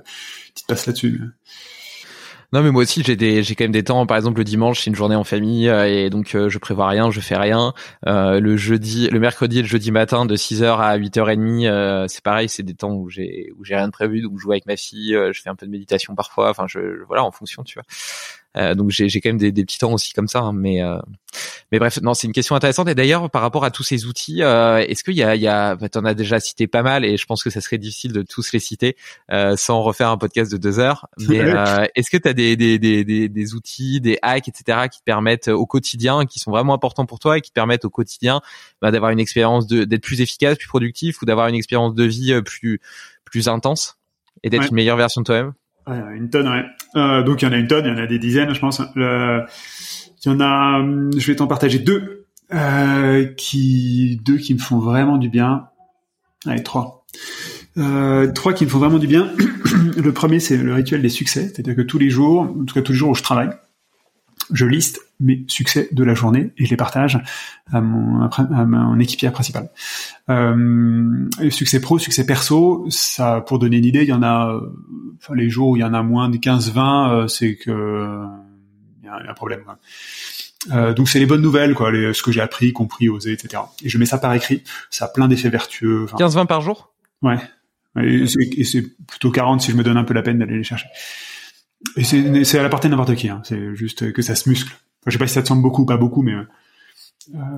petite 0.54 0.68
passe 0.68 0.88
là-dessus. 0.88 1.22
Non 2.54 2.64
mais 2.64 2.72
moi 2.72 2.84
aussi 2.84 3.04
j'ai 3.04 3.18
des 3.18 3.44
j'ai 3.44 3.56
quand 3.56 3.66
même 3.66 3.74
des 3.74 3.84
temps 3.84 4.06
par 4.06 4.16
exemple 4.16 4.38
le 4.38 4.46
dimanche 4.46 4.80
c'est 4.80 4.90
une 4.90 4.96
journée 4.96 5.18
en 5.18 5.26
famille 5.26 5.68
euh, 5.68 5.86
et 5.86 6.10
donc 6.10 6.34
euh, 6.34 6.48
je 6.48 6.58
prévois 6.60 6.88
rien, 6.88 7.12
je 7.12 7.20
fais 7.20 7.36
rien. 7.36 7.74
Euh, 8.06 8.40
le 8.40 8.56
jeudi, 8.56 9.10
le 9.10 9.20
mercredi 9.20 9.60
et 9.60 9.62
le 9.64 9.68
jeudi 9.68 9.92
matin 9.92 10.26
de 10.26 10.34
6h 10.38 10.80
à 10.80 10.98
8h30 10.98 12.08
c'est 12.08 12.24
pareil, 12.24 12.48
c'est 12.48 12.64
des 12.64 12.74
temps 12.74 12.94
où 12.94 13.10
j'ai 13.10 13.52
où 13.58 13.66
j'ai 13.66 13.76
rien 13.76 13.88
de 13.88 13.92
prévu, 13.92 14.22
donc 14.22 14.38
je 14.38 14.44
joue 14.44 14.52
avec 14.52 14.66
ma 14.66 14.78
fille, 14.78 15.12
je 15.12 15.42
fais 15.42 15.50
un 15.50 15.56
peu 15.56 15.66
de 15.66 15.72
méditation 15.72 16.16
parfois, 16.16 16.50
enfin 16.50 16.68
je 16.68 17.04
voilà 17.06 17.26
en 17.26 17.32
fonction, 17.32 17.64
tu 17.64 17.80
vois. 17.80 17.84
Euh, 18.56 18.74
donc 18.74 18.90
j'ai 18.90 19.10
quand 19.22 19.30
même 19.30 19.38
des, 19.38 19.52
des, 19.52 19.66
petits 19.66 19.78
temps 19.78 19.94
aussi 19.94 20.14
comme 20.14 20.28
ça, 20.28 20.40
hein, 20.40 20.54
mais 20.54 20.82
euh, 20.82 20.98
mais 21.72 21.80
bref, 21.80 22.00
non, 22.02 22.14
c'est 22.14 22.28
une 22.28 22.34
question 22.34 22.56
intéressante. 22.56 22.88
Et 22.88 22.96
d'ailleurs, 22.96 23.30
par 23.30 23.42
rapport 23.42 23.64
à 23.64 23.72
tous 23.72 23.84
ces 23.84 24.06
outils, 24.06 24.42
euh, 24.42 24.78
est-ce 24.78 25.04
qu'il 25.04 25.16
y 25.16 25.24
a, 25.24 25.36
il 25.36 25.42
y 25.42 25.48
a, 25.48 25.76
bah, 25.76 25.90
t'en 25.90 26.06
as 26.06 26.14
déjà 26.14 26.40
cité 26.40 26.66
pas 26.66 26.82
mal, 26.82 27.06
et 27.06 27.18
je 27.18 27.26
pense 27.26 27.44
que 27.44 27.50
ça 27.50 27.62
serait 27.62 27.78
difficile 27.78 28.14
de 28.14 28.24
tous 28.24 28.52
les 28.54 28.60
citer 28.60 28.96
sans 29.56 29.82
refaire 29.82 30.10
un 30.10 30.18
podcast 30.18 30.52
de 30.52 30.58
deux 30.58 30.80
heures. 30.80 31.08
Mais 31.28 31.44
est-ce 31.96 32.10
que 32.10 32.18
tu 32.18 32.28
as 32.28 32.34
des, 32.34 32.56
des, 32.56 32.80
des, 32.80 33.30
des, 33.30 33.54
outils, 33.54 34.02
des 34.02 34.18
hacks, 34.22 34.48
etc., 34.48 34.88
qui 34.92 35.00
te 35.00 35.04
permettent 35.04 35.50
au 35.50 35.66
quotidien, 35.66 36.26
qui 36.26 36.40
sont 36.40 36.52
vraiment 36.52 36.74
importants 36.74 37.06
pour 37.06 37.20
toi 37.20 37.38
et 37.38 37.42
qui 37.42 37.50
te 37.50 37.56
permettent 37.56 37.86
au 37.86 37.90
quotidien 37.90 38.42
bah, 38.82 38.92
d'avoir 38.92 39.12
une 39.12 39.20
expérience 39.20 39.68
d'être 39.68 40.02
plus 40.02 40.22
efficace, 40.22 40.58
plus 40.58 40.68
productif, 40.68 41.22
ou 41.22 41.26
d'avoir 41.26 41.48
une 41.48 41.56
expérience 41.56 41.94
de 41.94 42.04
vie 42.04 42.42
plus 42.44 42.80
plus 43.26 43.50
intense 43.50 43.98
et 44.44 44.50
d'être 44.50 44.70
une 44.70 44.76
meilleure 44.76 44.98
version 44.98 45.22
de 45.22 45.26
toi-même? 45.26 45.54
Une 45.88 46.30
tonne, 46.30 46.48
ouais. 46.48 46.66
Euh, 46.96 47.24
donc 47.24 47.42
il 47.42 47.46
y 47.46 47.48
en 47.48 47.52
a 47.52 47.58
une 47.58 47.68
tonne, 47.68 47.86
il 47.86 47.90
y 47.90 47.96
en 47.96 47.98
a 47.98 48.08
des 48.08 48.20
dizaines, 48.20 48.54
je 48.54 48.60
pense. 48.60 48.82
il 48.96 49.02
y 50.26 50.30
en 50.30 50.40
a, 50.40 50.82
je 51.18 51.28
vais 51.28 51.36
t'en 51.36 51.48
partager 51.48 51.80
deux, 51.80 52.26
euh, 52.54 53.26
qui, 53.36 54.20
deux 54.24 54.38
qui 54.38 54.54
me 54.54 54.60
font 54.60 54.80
vraiment 54.80 55.18
du 55.18 55.30
bien. 55.30 55.68
Allez, 56.46 56.64
trois. 56.64 57.06
Euh, 57.78 58.32
trois 58.32 58.54
qui 58.54 58.66
me 58.66 58.70
font 58.70 58.80
vraiment 58.80 59.00
du 59.00 59.08
bien. 59.08 59.32
le 59.98 60.12
premier, 60.12 60.40
c'est 60.40 60.58
le 60.58 60.74
rituel 60.74 61.02
des 61.02 61.10
succès, 61.10 61.48
c'est-à-dire 61.48 61.76
que 61.76 61.82
tous 61.82 62.00
les 62.00 62.10
jours, 62.10 62.42
en 62.42 62.66
tout 62.66 62.74
cas 62.74 62.82
tous 62.82 62.94
les 62.94 62.98
jours 62.98 63.10
où 63.10 63.16
je 63.16 63.24
travaille, 63.24 63.50
je 64.52 64.66
liste 64.66 65.02
mes 65.20 65.44
succès 65.48 65.90
de 65.92 66.04
la 66.04 66.14
journée 66.14 66.52
et 66.58 66.66
je 66.66 66.70
les 66.70 66.78
partage 66.78 67.20
à 67.72 67.82
mon, 67.82 68.24
à 68.24 68.66
mon 68.66 69.00
équipier 69.00 69.30
principal. 69.32 69.70
Euh, 70.30 71.30
succès 71.50 71.80
pro, 71.80 71.98
succès 71.98 72.26
perso, 72.26 72.86
ça, 72.90 73.42
pour 73.42 73.60
donner 73.60 73.78
une 73.78 73.86
idée, 73.86 74.04
il 74.04 74.10
y 74.10 74.14
en 74.14 74.24
a, 74.24 74.60
enfin, 75.18 75.36
les 75.36 75.50
jours 75.50 75.70
où 75.70 75.76
il 75.76 75.80
y 75.80 75.84
en 75.84 75.94
a 75.94 76.04
moins 76.04 76.30
de 76.30 76.38
15-20, 76.38 77.10
euh, 77.10 77.28
c'est 77.28 77.56
que 77.56 78.26
il 79.02 79.06
y, 79.06 79.10
a 79.10 79.32
un 79.32 79.34
problème. 79.34 79.62
Euh, 80.72 80.94
donc 80.94 81.08
c'est 81.08 81.20
les 81.20 81.26
bonnes 81.26 81.42
nouvelles, 81.42 81.74
quoi, 81.74 81.92
les, 81.92 82.14
ce 82.14 82.22
que 82.22 82.32
j'ai 82.32 82.42
appris, 82.42 82.74
compris, 82.74 83.10
osé, 83.10 83.32
etc. 83.32 83.64
Et 83.84 83.90
je 83.90 83.98
mets 83.98 84.06
ça 84.06 84.18
par 84.18 84.34
écrit. 84.34 84.64
Ça 84.90 85.06
a 85.06 85.08
plein 85.08 85.28
d'effets 85.28 85.50
vertueux. 85.50 86.06
15-20 86.18 86.46
par 86.46 86.62
jour? 86.62 86.92
Ouais. 87.22 87.38
Et 88.00 88.28
c'est 88.28 88.84
plutôt 89.08 89.32
40 89.32 89.62
si 89.62 89.72
je 89.72 89.78
me 89.78 89.84
donne 89.84 89.98
un 89.98 90.04
peu 90.04 90.14
la 90.14 90.22
peine 90.22 90.38
d'aller 90.38 90.58
les 90.58 90.64
chercher. 90.64 90.88
Et 91.96 92.04
c'est 92.04 92.60
à 92.60 92.64
la 92.64 92.70
portée 92.70 92.88
de 92.88 92.92
n'importe 92.92 93.16
qui. 93.16 93.30
Hein. 93.30 93.42
C'est 93.44 93.76
juste 93.76 94.12
que 94.12 94.22
ça 94.22 94.36
se 94.36 94.50
muscle. 94.50 94.74
je 95.06 95.12
sais 95.12 95.18
pas 95.18 95.28
si 95.28 95.34
ça 95.34 95.42
te 95.42 95.48
semble 95.48 95.62
beaucoup 95.62 95.84
ou 95.84 95.86
pas 95.86 95.98
beaucoup, 95.98 96.22
mais 96.22 96.34
euh, 96.34 96.44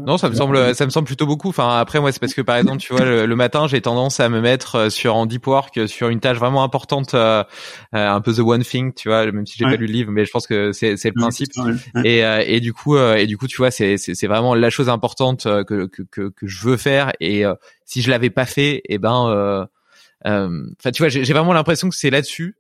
non, 0.05 0.17
ça 0.17 0.29
me 0.29 0.35
semble, 0.35 0.73
ça 0.75 0.85
me 0.85 0.89
semble 0.89 1.05
plutôt 1.05 1.27
beaucoup. 1.27 1.49
Enfin, 1.49 1.77
après, 1.77 1.99
moi, 1.99 2.11
c'est 2.11 2.19
parce 2.19 2.33
que 2.33 2.41
par 2.41 2.57
exemple, 2.57 2.79
tu 2.79 2.93
vois, 2.93 3.05
le, 3.05 3.35
matin, 3.35 3.67
j'ai 3.67 3.81
tendance 3.81 4.19
à 4.19 4.29
me 4.29 4.41
mettre 4.41 4.75
euh, 4.75 4.89
sur 4.89 5.15
en 5.15 5.25
deep 5.25 5.45
work, 5.45 5.87
sur 5.87 6.09
une 6.09 6.19
tâche 6.19 6.37
vraiment 6.37 6.63
importante, 6.63 7.13
euh, 7.13 7.43
un 7.91 8.21
peu 8.21 8.33
the 8.33 8.39
one 8.39 8.63
thing, 8.63 8.93
tu 8.93 9.09
vois, 9.09 9.25
même 9.31 9.45
si 9.45 9.57
j'ai 9.57 9.65
pas 9.65 9.75
lu 9.75 9.85
le 9.85 9.93
livre, 9.93 10.11
mais 10.11 10.25
je 10.25 10.31
pense 10.31 10.47
que 10.47 10.71
c'est, 10.71 10.97
c'est 10.97 11.09
le 11.09 11.19
principe. 11.19 11.51
Et, 12.03 12.19
et 12.19 12.59
du 12.59 12.73
coup, 12.73 12.97
et 12.97 13.27
du 13.27 13.37
coup, 13.37 13.47
tu 13.47 13.57
vois, 13.57 13.71
c'est, 13.71 13.97
c'est, 13.97 14.15
c'est 14.15 14.27
vraiment 14.27 14.55
la 14.55 14.69
chose 14.69 14.89
importante 14.89 15.43
que, 15.43 15.85
que, 15.85 16.01
que, 16.03 16.29
que 16.29 16.47
je 16.47 16.67
veux 16.67 16.77
faire. 16.77 17.11
Et 17.19 17.43
si 17.85 18.01
je 18.01 18.09
l'avais 18.09 18.29
pas 18.29 18.45
fait, 18.45 18.77
et 18.77 18.95
eh 18.95 18.97
ben, 18.97 19.67
enfin, 20.25 20.91
tu 20.91 21.01
vois, 21.03 21.09
j'ai, 21.09 21.23
j'ai 21.23 21.33
vraiment 21.33 21.53
l'impression 21.53 21.89
que 21.89 21.95
c'est 21.95 22.09
là-dessus 22.09 22.55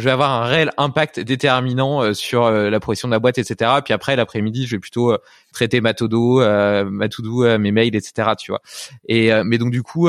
je 0.00 0.04
vais 0.04 0.10
avoir 0.10 0.42
un 0.42 0.46
réel 0.46 0.70
impact 0.76 1.20
déterminant 1.20 2.02
euh, 2.02 2.14
sur 2.14 2.44
euh, 2.44 2.70
la 2.70 2.80
progression 2.80 3.08
de 3.08 3.12
la 3.12 3.18
boîte, 3.18 3.38
etc. 3.38 3.70
Puis 3.84 3.94
après, 3.94 4.16
l'après-midi, 4.16 4.66
je 4.66 4.76
vais 4.76 4.80
plutôt 4.80 5.12
euh, 5.12 5.18
traiter 5.52 5.80
ma 5.80 5.94
todo, 5.94 6.40
ma 6.40 7.08
to 7.08 7.22
mes 7.58 7.72
mails, 7.72 7.94
etc. 7.94 8.30
Tu 8.38 8.50
vois. 8.50 8.62
Et 9.08 9.30
mais 9.44 9.58
donc 9.58 9.70
du 9.70 9.82
coup, 9.82 10.08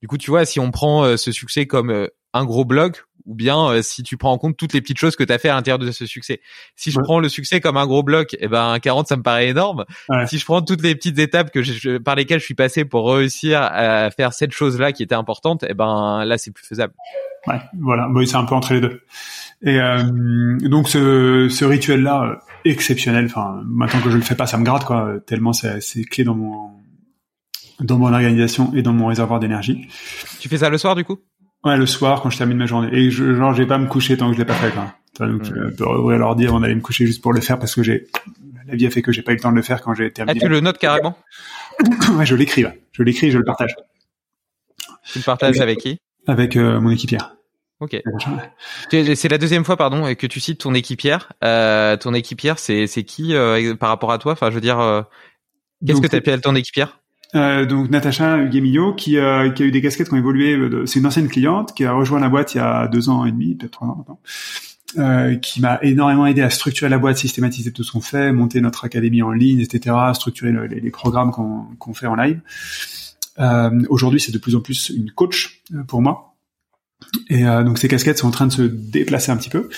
du 0.00 0.08
coup, 0.08 0.18
tu 0.18 0.30
vois, 0.30 0.44
si 0.44 0.60
on 0.60 0.70
prend 0.70 1.16
ce 1.16 1.32
succès 1.32 1.66
comme 1.66 2.08
un 2.34 2.44
gros 2.44 2.64
bloc 2.64 3.04
ou 3.28 3.34
bien 3.34 3.80
si 3.82 4.02
tu 4.02 4.16
prends 4.16 4.32
en 4.32 4.38
compte 4.38 4.56
toutes 4.56 4.72
les 4.72 4.80
petites 4.80 4.98
choses 4.98 5.14
que 5.14 5.22
tu 5.22 5.32
as 5.32 5.38
fait 5.38 5.48
à 5.48 5.54
l'intérieur 5.54 5.78
de 5.78 5.90
ce 5.90 6.06
succès. 6.06 6.40
Si 6.74 6.90
je 6.90 6.98
prends 6.98 7.20
le 7.20 7.28
succès 7.28 7.60
comme 7.60 7.76
un 7.76 7.86
gros 7.86 8.02
bloc, 8.02 8.34
et 8.34 8.38
eh 8.40 8.48
ben 8.48 8.78
40 8.80 9.06
ça 9.06 9.16
me 9.16 9.22
paraît 9.22 9.48
énorme. 9.48 9.84
Si 10.26 10.38
je 10.38 10.44
prends 10.44 10.62
toutes 10.62 10.82
les 10.82 10.94
petites 10.94 11.18
étapes 11.18 11.52
que 11.52 11.62
je, 11.62 11.98
par 11.98 12.16
lesquelles 12.16 12.40
je 12.40 12.44
suis 12.44 12.54
passé 12.54 12.84
pour 12.84 13.12
réussir 13.12 13.60
à 13.62 14.10
faire 14.10 14.32
cette 14.32 14.52
chose-là 14.52 14.92
qui 14.92 15.02
était 15.02 15.14
importante, 15.14 15.62
et 15.62 15.68
eh 15.70 15.74
ben 15.74 16.24
là 16.24 16.38
c'est 16.38 16.50
plus 16.50 16.66
faisable. 16.66 16.94
Ouais, 17.46 17.60
voilà, 17.80 18.08
bon, 18.08 18.26
c'est 18.26 18.36
un 18.36 18.44
peu 18.44 18.54
entre 18.54 18.74
les 18.74 18.80
deux. 18.80 19.00
Et 19.62 19.80
euh, 19.80 20.58
donc 20.60 20.88
ce, 20.88 21.48
ce 21.48 21.64
rituel-là, 21.64 22.24
euh, 22.24 22.36
exceptionnel. 22.64 23.26
Enfin, 23.26 23.62
maintenant 23.64 24.00
que 24.00 24.10
je 24.10 24.16
le 24.16 24.22
fais 24.22 24.34
pas, 24.34 24.46
ça 24.46 24.58
me 24.58 24.64
gratte 24.64 24.84
quoi. 24.84 25.14
Tellement 25.26 25.52
c'est, 25.52 25.80
c'est 25.80 26.04
clé 26.04 26.24
dans 26.24 26.34
mon 26.34 26.70
dans 27.80 27.98
mon 27.98 28.12
organisation 28.12 28.72
et 28.74 28.82
dans 28.82 28.92
mon 28.92 29.06
réservoir 29.06 29.40
d'énergie. 29.40 29.88
Tu 30.40 30.48
fais 30.48 30.58
ça 30.58 30.68
le 30.68 30.78
soir 30.78 30.94
du 30.94 31.04
coup? 31.04 31.18
Ouais, 31.64 31.76
le 31.76 31.86
soir 31.86 32.20
quand 32.22 32.30
je 32.30 32.38
termine 32.38 32.56
ma 32.58 32.66
journée. 32.66 32.88
Et 32.92 33.10
je, 33.10 33.34
genre, 33.34 33.52
je 33.52 33.62
vais 33.62 33.68
pas 33.68 33.78
me 33.78 33.86
coucher 33.86 34.16
tant 34.16 34.28
que 34.28 34.34
je 34.34 34.38
l'ai 34.38 34.44
pas 34.44 34.54
fait. 34.54 34.70
Quoi. 34.70 34.94
Donc, 35.18 35.42
Mm. 35.42 35.44
je 35.70 35.74
peux 35.76 35.84
ouvrir 35.84 36.18
l'ordi 36.18 36.46
avant 36.46 36.60
d'aller 36.60 36.74
me 36.76 36.80
coucher 36.80 37.06
juste 37.06 37.20
pour 37.22 37.32
le 37.32 37.40
faire 37.40 37.58
parce 37.58 37.74
que 37.74 37.82
j'ai 37.82 38.06
la 38.66 38.76
vie 38.76 38.86
a 38.86 38.90
fait 38.90 39.02
que 39.02 39.10
j'ai 39.12 39.22
pas 39.22 39.32
eu 39.32 39.36
le 39.36 39.40
temps 39.40 39.50
de 39.50 39.56
le 39.56 39.62
faire 39.62 39.80
quand 39.82 39.94
j'ai 39.94 40.06
Ah, 40.06 40.10
terminé. 40.10 40.38
tu 40.40 40.48
le 40.48 40.60
notes 40.60 40.78
carrément 40.78 41.16
ouais, 42.16 42.26
je 42.26 42.36
l'écris. 42.36 42.64
ouais. 42.64 42.82
Je 42.92 43.02
l'écris, 43.02 43.28
et 43.28 43.30
je 43.30 43.38
le 43.38 43.44
partage 43.44 43.74
Tu 45.10 45.18
le 45.18 45.24
partages 45.24 45.60
avec 45.60 45.78
qui? 45.78 45.98
Avec 46.26 46.56
euh, 46.56 46.80
mon 46.80 46.90
équipière. 46.90 47.34
Ok. 47.80 47.96
Tu- 48.90 49.14
C'est 49.16 49.28
la 49.28 49.38
deuxième 49.38 49.64
fois, 49.64 49.76
pardon, 49.76 50.12
que 50.14 50.26
tu 50.26 50.40
cites 50.40 50.60
ton 50.60 50.74
équipière. 50.74 51.32
Euh, 51.44 51.96
ton 51.96 52.12
équipière, 52.12 52.58
c'est 52.58 52.86
c'est 52.88 53.04
qui 53.04 53.34
euh, 53.34 53.74
par 53.76 53.88
rapport 53.90 54.10
à 54.12 54.18
toi? 54.18 54.32
Enfin, 54.32 54.50
je 54.50 54.54
veux 54.56 54.60
dire, 54.60 54.80
euh, 54.80 55.02
qu'est-ce 55.86 56.00
que 56.00 56.06
t'appelles 56.08 56.40
ton 56.40 56.54
équipière? 56.56 56.98
Euh, 57.34 57.66
donc 57.66 57.90
Natacha 57.90 58.44
Guémillot 58.44 58.94
qui, 58.94 59.18
euh, 59.18 59.50
qui 59.50 59.62
a 59.62 59.66
eu 59.66 59.70
des 59.70 59.82
casquettes 59.82 60.08
qui 60.08 60.14
ont 60.14 60.18
évolué. 60.18 60.54
euh, 60.54 60.86
C'est 60.86 60.98
une 60.98 61.06
ancienne 61.06 61.28
cliente 61.28 61.74
qui 61.74 61.84
a 61.84 61.92
rejoint 61.92 62.20
la 62.20 62.28
boîte 62.28 62.54
il 62.54 62.58
y 62.58 62.60
a 62.60 62.88
deux 62.88 63.08
ans 63.10 63.24
et 63.26 63.32
demi, 63.32 63.54
peut-être 63.54 63.72
trois 63.72 63.88
ans 63.88 63.96
maintenant, 63.96 65.38
qui 65.42 65.60
m'a 65.60 65.78
énormément 65.82 66.26
aidé 66.26 66.40
à 66.40 66.48
structurer 66.50 66.88
la 66.88 66.98
boîte, 66.98 67.18
systématiser 67.18 67.72
tout 67.72 67.84
ce 67.84 67.92
qu'on 67.92 68.00
fait, 68.00 68.32
monter 68.32 68.60
notre 68.62 68.84
académie 68.86 69.22
en 69.22 69.32
ligne, 69.32 69.60
etc., 69.60 69.94
structurer 70.14 70.50
le- 70.52 70.66
les, 70.66 70.90
programmes 70.90 71.30
qu'on 71.78 71.94
fait 71.94 72.06
en 72.06 72.14
live. 72.14 72.40
Aujourd'hui, 73.90 74.20
c'est 74.20 74.32
de 74.32 74.38
plus 74.38 74.56
en 74.56 74.60
plus 74.60 74.88
une 74.96 75.10
coach 75.10 75.62
pour 75.86 76.00
moi. 76.00 76.27
Et 77.30 77.46
euh, 77.46 77.62
donc 77.62 77.78
ces 77.78 77.88
casquettes 77.88 78.18
sont 78.18 78.28
en 78.28 78.32
train 78.32 78.46
de 78.46 78.52
se 78.52 78.62
déplacer 78.62 79.30
un 79.30 79.36
petit 79.36 79.50
peu. 79.50 79.68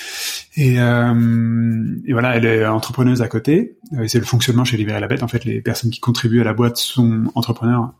Et, 0.57 0.81
euh, 0.81 1.95
voilà, 2.11 2.37
elle 2.37 2.45
est 2.45 2.67
entrepreneuse 2.67 3.23
à 3.23 3.29
côté. 3.29 3.77
Euh, 3.95 4.07
c'est 4.09 4.19
le 4.19 4.25
fonctionnement 4.25 4.65
chez 4.65 4.77
Libérer 4.77 5.01
la 5.01 5.09
Bête. 5.09 5.23
En 5.23 5.29
fait, 5.29 5.45
les 5.45 5.61
personnes 5.61 5.91
qui 5.91 6.01
contribuent 6.01 6.41
à 6.41 6.45
la 6.45 6.55
boîte 6.55 6.77
sont 6.77 7.25
entrepreneurs 7.35 7.93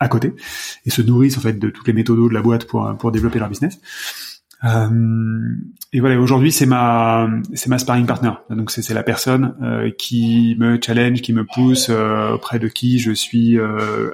à 0.00 0.08
côté 0.08 0.34
et 0.84 0.90
se 0.90 1.02
nourrissent 1.02 1.38
en 1.38 1.40
fait 1.40 1.58
de 1.58 1.70
toutes 1.70 1.86
les 1.86 1.92
méthodes 1.92 2.28
de 2.28 2.34
la 2.34 2.42
boîte 2.42 2.66
pour 2.66 2.94
pour 2.98 3.12
développer 3.12 3.38
leur 3.38 3.48
business. 3.48 3.78
Euh, 4.64 4.88
et 5.92 6.00
voilà, 6.00 6.18
aujourd'hui 6.18 6.50
c'est 6.50 6.66
ma 6.66 7.28
c'est 7.52 7.68
ma 7.68 7.78
sparring 7.78 8.06
partner. 8.06 8.32
Donc 8.50 8.70
c'est 8.70 8.94
la 8.94 9.02
personne 9.02 9.54
euh, 9.62 9.90
qui 9.90 10.56
me 10.58 10.78
challenge, 10.80 11.20
qui 11.22 11.32
me 11.32 11.44
pousse, 11.44 11.88
euh, 11.90 12.32
auprès 12.32 12.58
de 12.58 12.68
qui 12.68 12.98
je 12.98 13.12
suis 13.12 13.58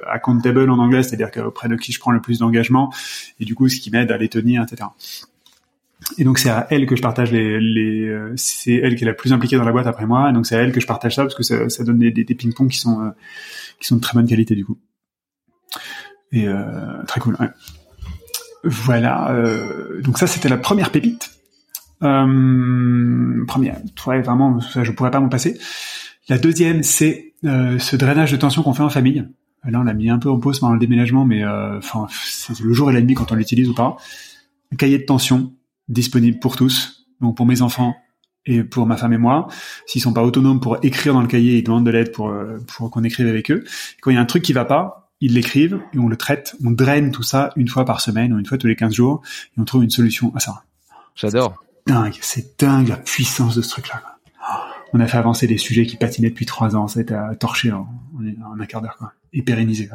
accountable 0.09 0.69
en 0.69 0.79
anglais, 0.79 1.03
c'est-à-dire 1.03 1.31
qu'auprès 1.31 1.69
de 1.69 1.75
qui 1.75 1.91
je 1.91 1.99
prends 1.99 2.11
le 2.11 2.21
plus 2.21 2.39
d'engagement 2.39 2.93
et 3.39 3.45
du 3.45 3.55
coup 3.55 3.69
ce 3.69 3.79
qui 3.79 3.91
m'aide 3.91 4.11
à 4.11 4.17
les 4.17 4.29
tenir, 4.29 4.63
etc. 4.63 4.89
Et 6.17 6.23
donc 6.23 6.39
c'est 6.39 6.49
à 6.49 6.67
elle 6.69 6.85
que 6.87 6.95
je 6.95 7.01
partage 7.01 7.31
les, 7.31 7.59
les 7.59 8.31
c'est 8.35 8.73
elle 8.73 8.95
qui 8.95 9.03
est 9.03 9.07
la 9.07 9.13
plus 9.13 9.33
impliquée 9.33 9.55
dans 9.55 9.63
la 9.63 9.71
boîte 9.71 9.87
après 9.87 10.05
moi, 10.05 10.29
et 10.29 10.33
donc 10.33 10.45
c'est 10.45 10.55
à 10.55 10.59
elle 10.59 10.71
que 10.71 10.81
je 10.81 10.87
partage 10.87 11.15
ça 11.15 11.23
parce 11.23 11.35
que 11.35 11.43
ça, 11.43 11.69
ça 11.69 11.83
donne 11.83 11.99
des, 11.99 12.11
des, 12.11 12.23
des 12.23 12.35
ping-pong 12.35 12.69
qui 12.69 12.79
sont 12.79 13.01
euh, 13.01 13.09
qui 13.79 13.87
sont 13.87 13.95
de 13.97 14.01
très 14.01 14.13
bonne 14.13 14.27
qualité 14.27 14.55
du 14.55 14.65
coup. 14.65 14.77
Et 16.31 16.47
euh, 16.47 17.03
très 17.07 17.19
cool. 17.19 17.35
Ouais. 17.39 17.49
Voilà. 18.63 19.31
Euh, 19.31 20.01
donc 20.01 20.17
ça 20.17 20.27
c'était 20.27 20.49
la 20.49 20.57
première 20.57 20.91
pépite. 20.91 21.31
Euh, 22.03 23.45
première, 23.47 23.77
ouais, 24.07 24.21
vraiment, 24.21 24.59
ça, 24.59 24.83
je 24.83 24.91
pourrais 24.91 25.11
pas 25.11 25.19
m'en 25.19 25.29
passer. 25.29 25.59
La 26.29 26.37
deuxième, 26.37 26.83
c'est 26.83 27.33
euh, 27.45 27.77
ce 27.79 27.95
drainage 27.95 28.31
de 28.31 28.37
tension 28.37 28.63
qu'on 28.63 28.73
fait 28.73 28.83
en 28.83 28.89
famille. 28.89 29.27
Là, 29.63 29.79
on 29.79 29.83
l'a 29.83 29.93
mis 29.93 30.09
un 30.09 30.17
peu 30.17 30.29
en 30.29 30.39
pause 30.39 30.59
pendant 30.59 30.73
le 30.73 30.79
déménagement, 30.79 31.23
mais 31.23 31.45
enfin, 31.45 32.07
c'est 32.09 32.59
le 32.59 32.73
jour 32.73 32.89
et 32.89 32.93
la 32.93 33.01
nuit 33.01 33.13
quand 33.13 33.31
on 33.31 33.35
l'utilise 33.35 33.69
ou 33.69 33.75
pas. 33.75 33.97
Un 34.73 34.75
cahier 34.75 34.97
de 34.97 35.03
tension 35.03 35.53
disponible 35.87 36.39
pour 36.39 36.55
tous, 36.55 37.05
donc 37.21 37.37
pour 37.37 37.45
mes 37.45 37.61
enfants 37.61 37.95
et 38.47 38.63
pour 38.63 38.87
ma 38.87 38.97
femme 38.97 39.13
et 39.13 39.19
moi. 39.19 39.49
S'ils 39.85 40.01
sont 40.01 40.13
pas 40.13 40.23
autonomes 40.23 40.59
pour 40.59 40.83
écrire 40.83 41.13
dans 41.13 41.21
le 41.21 41.27
cahier, 41.27 41.59
ils 41.59 41.63
demandent 41.63 41.85
de 41.85 41.91
l'aide 41.91 42.11
pour 42.11 42.33
pour 42.75 42.89
qu'on 42.89 43.03
écrive 43.03 43.27
avec 43.27 43.51
eux. 43.51 43.63
Quand 44.01 44.09
il 44.09 44.15
y 44.15 44.17
a 44.17 44.21
un 44.21 44.25
truc 44.25 44.41
qui 44.41 44.53
va 44.53 44.65
pas, 44.65 45.10
ils 45.21 45.33
l'écrivent 45.33 45.79
et 45.93 45.99
on 45.99 46.07
le 46.07 46.17
traite, 46.17 46.55
on 46.65 46.71
draine 46.71 47.11
tout 47.11 47.23
ça 47.23 47.51
une 47.55 47.67
fois 47.67 47.85
par 47.85 48.01
semaine 48.01 48.33
ou 48.33 48.39
une 48.39 48.45
fois 48.45 48.57
tous 48.57 48.67
les 48.67 48.75
15 48.75 48.93
jours 48.93 49.21
et 49.57 49.61
on 49.61 49.63
trouve 49.63 49.83
une 49.83 49.89
solution 49.89 50.33
à 50.35 50.39
ça. 50.39 50.63
J'adore. 51.15 51.63
Dingue, 51.87 52.17
c'est 52.21 52.59
dingue 52.59 52.89
la 52.89 52.97
puissance 52.97 53.55
de 53.55 53.61
ce 53.61 53.69
truc-là. 53.69 54.01
quoi. 54.01 54.17
On 54.93 54.99
a 54.99 55.07
fait 55.07 55.17
avancer 55.17 55.47
des 55.47 55.57
sujets 55.57 55.85
qui 55.85 55.95
patinaient 55.95 56.29
depuis 56.29 56.45
trois 56.45 56.75
ans, 56.75 56.87
ça 56.87 56.99
a 56.99 57.03
été 57.03 57.13
à 57.13 57.33
torcher 57.35 57.71
en, 57.71 57.87
en 58.43 58.59
un 58.59 58.65
quart 58.65 58.81
d'heure, 58.81 58.97
quoi. 58.97 59.13
Et 59.33 59.43
pérenniser. 59.43 59.89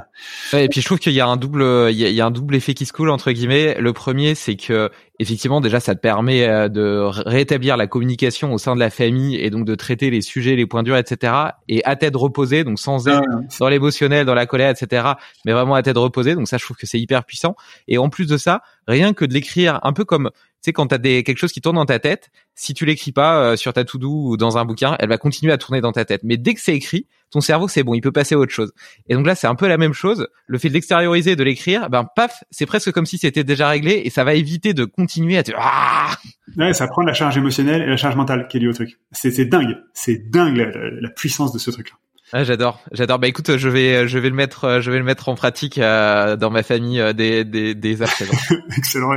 Ouais, 0.55 0.65
et 0.65 0.69
puis 0.69 0.81
je 0.81 0.87
trouve 0.87 0.99
qu'il 0.99 1.13
y 1.13 1.21
a 1.21 1.27
un 1.27 1.37
double, 1.37 1.63
il 1.91 1.97
y 1.99 2.07
a, 2.07 2.09
il 2.09 2.15
y 2.15 2.23
a 2.23 2.27
un 2.27 2.31
double 2.31 2.55
effet 2.55 2.73
qui 2.73 2.87
se 2.87 2.93
coule 2.95 3.11
entre 3.11 3.33
guillemets. 3.33 3.77
Le 3.79 3.93
premier, 3.93 4.35
c'est 4.35 4.57
que 4.57 4.91
effectivement 5.19 5.61
déjà 5.61 5.79
ça 5.79 5.95
te 5.95 6.01
permet 6.01 6.47
euh, 6.47 6.69
de 6.69 7.03
rétablir 7.05 7.77
la 7.77 7.87
communication 7.87 8.55
au 8.55 8.59
sein 8.59 8.75
de 8.75 8.81
la 8.81 8.89
famille 8.89 9.37
et 9.37 9.51
donc 9.51 9.67
de 9.67 9.75
traiter 9.75 10.09
les 10.09 10.23
sujets, 10.23 10.57
les 10.57 10.65
points 10.65 10.83
durs, 10.83 10.97
etc. 10.97 11.35
Et 11.69 11.85
à 11.85 11.97
tête 11.97 12.17
reposée, 12.17 12.65
donc 12.65 12.79
sans 12.79 13.09
être 13.09 13.23
dans 13.61 13.69
l'émotionnel, 13.69 14.25
dans 14.25 14.35
la 14.35 14.47
colère, 14.47 14.71
etc. 14.71 15.07
Mais 15.45 15.53
vraiment 15.53 15.75
à 15.75 15.83
tête 15.83 15.99
reposée. 15.99 16.35
Donc 16.35 16.49
ça, 16.49 16.57
je 16.57 16.65
trouve 16.65 16.79
que 16.79 16.87
c'est 16.87 17.01
hyper 17.01 17.25
puissant. 17.25 17.57
Et 17.89 17.99
en 17.99 18.09
plus 18.09 18.27
de 18.27 18.39
ça, 18.39 18.63
rien 18.87 19.13
que 19.13 19.27
de 19.27 19.35
l'écrire, 19.35 19.81
un 19.83 19.93
peu 19.93 20.05
comme 20.05 20.31
sais 20.63 20.73
quand 20.73 20.87
t'as 20.89 20.99
des 20.99 21.23
quelque 21.23 21.39
chose 21.39 21.53
qui 21.53 21.61
tourne 21.61 21.77
dans 21.77 21.85
ta 21.87 21.99
tête, 21.99 22.31
si 22.55 22.75
tu 22.75 22.85
l'écris 22.87 23.13
pas 23.13 23.41
euh, 23.53 23.57
sur 23.57 23.73
ta 23.73 23.85
to-do 23.85 24.11
ou 24.11 24.37
dans 24.37 24.59
un 24.59 24.65
bouquin, 24.65 24.97
elle 24.99 25.09
va 25.09 25.19
continuer 25.19 25.53
à 25.53 25.59
tourner 25.59 25.81
dans 25.81 25.93
ta 25.93 26.05
tête. 26.05 26.23
Mais 26.25 26.37
dès 26.37 26.55
que 26.55 26.61
c'est 26.61 26.75
écrit, 26.75 27.07
ton 27.31 27.41
cerveau 27.41 27.69
c'est 27.69 27.83
bon, 27.83 27.95
il 27.95 28.01
peut 28.01 28.13
passer 28.13 28.35
à 28.35 28.39
autre 28.39 28.53
chose. 28.53 28.73
Et 29.09 29.15
donc 29.15 29.27
là, 29.27 29.35
c'est 29.35 29.47
un 29.47 29.55
peu 29.55 29.69
la 29.69 29.79
même 29.79 29.93
chose. 29.93 30.27
Le 30.47 30.59
fait 30.59 30.69
de 30.69 30.75
l'extérioriser, 30.75 31.37
de 31.37 31.45
l'écrire, 31.45 31.89
ben 31.91 32.07
paf, 32.17 32.43
c'est 32.51 32.67
presque 32.67 32.93
comme 32.93 33.07
si 33.07 33.19
c'était 33.19 33.45
déjà 33.45 33.69
réglé 33.69 34.03
et 34.05 34.11
ça 34.11 34.25
va 34.25 34.35
éviter 34.35 34.75
de 34.75 34.85
continuer 34.85 35.37
à 35.39 35.43
te 35.43 35.53
ah 35.57 36.17
Ouais, 36.57 36.73
ça 36.73 36.87
prend 36.89 37.03
la 37.03 37.13
charge 37.13 37.37
émotionnelle 37.37 37.83
et 37.83 37.87
la 37.87 37.97
charge 37.97 38.17
mentale 38.17 38.47
qui 38.49 38.57
est 38.57 38.61
liée 38.61 38.69
au 38.69 38.73
truc. 38.73 38.99
C'est 39.13 39.31
c'est 39.31 39.45
dingue, 39.47 39.77
c'est 39.95 40.31
dingue 40.31 40.57
la- 40.57 40.91
la 41.01 41.09
puissance 41.11 41.53
de 41.53 41.59
ce 41.59 41.71
truc-là. 41.71 41.97
Ah, 42.33 42.43
j'adore, 42.43 42.81
j'adore. 42.91 43.21
Bah 43.21 43.29
écoute, 43.29 43.57
je 43.57 43.69
vais, 43.69 44.09
je 44.09 44.19
vais 44.19 44.31
le 44.31 44.35
mettre, 44.35 44.65
euh, 44.65 44.81
je 44.81 44.91
vais 44.91 44.99
le 44.99 45.05
mettre 45.05 45.29
en 45.29 45.37
pratique 45.37 45.79
euh, 45.79 46.37
dans 46.37 46.51
ma 46.51 46.65
famille 46.65 47.01
euh, 47.01 47.13
dès, 47.13 47.45
dès, 47.45 47.77
dès 47.77 47.95
présent. 47.95 48.35
Excellent. 48.77 49.13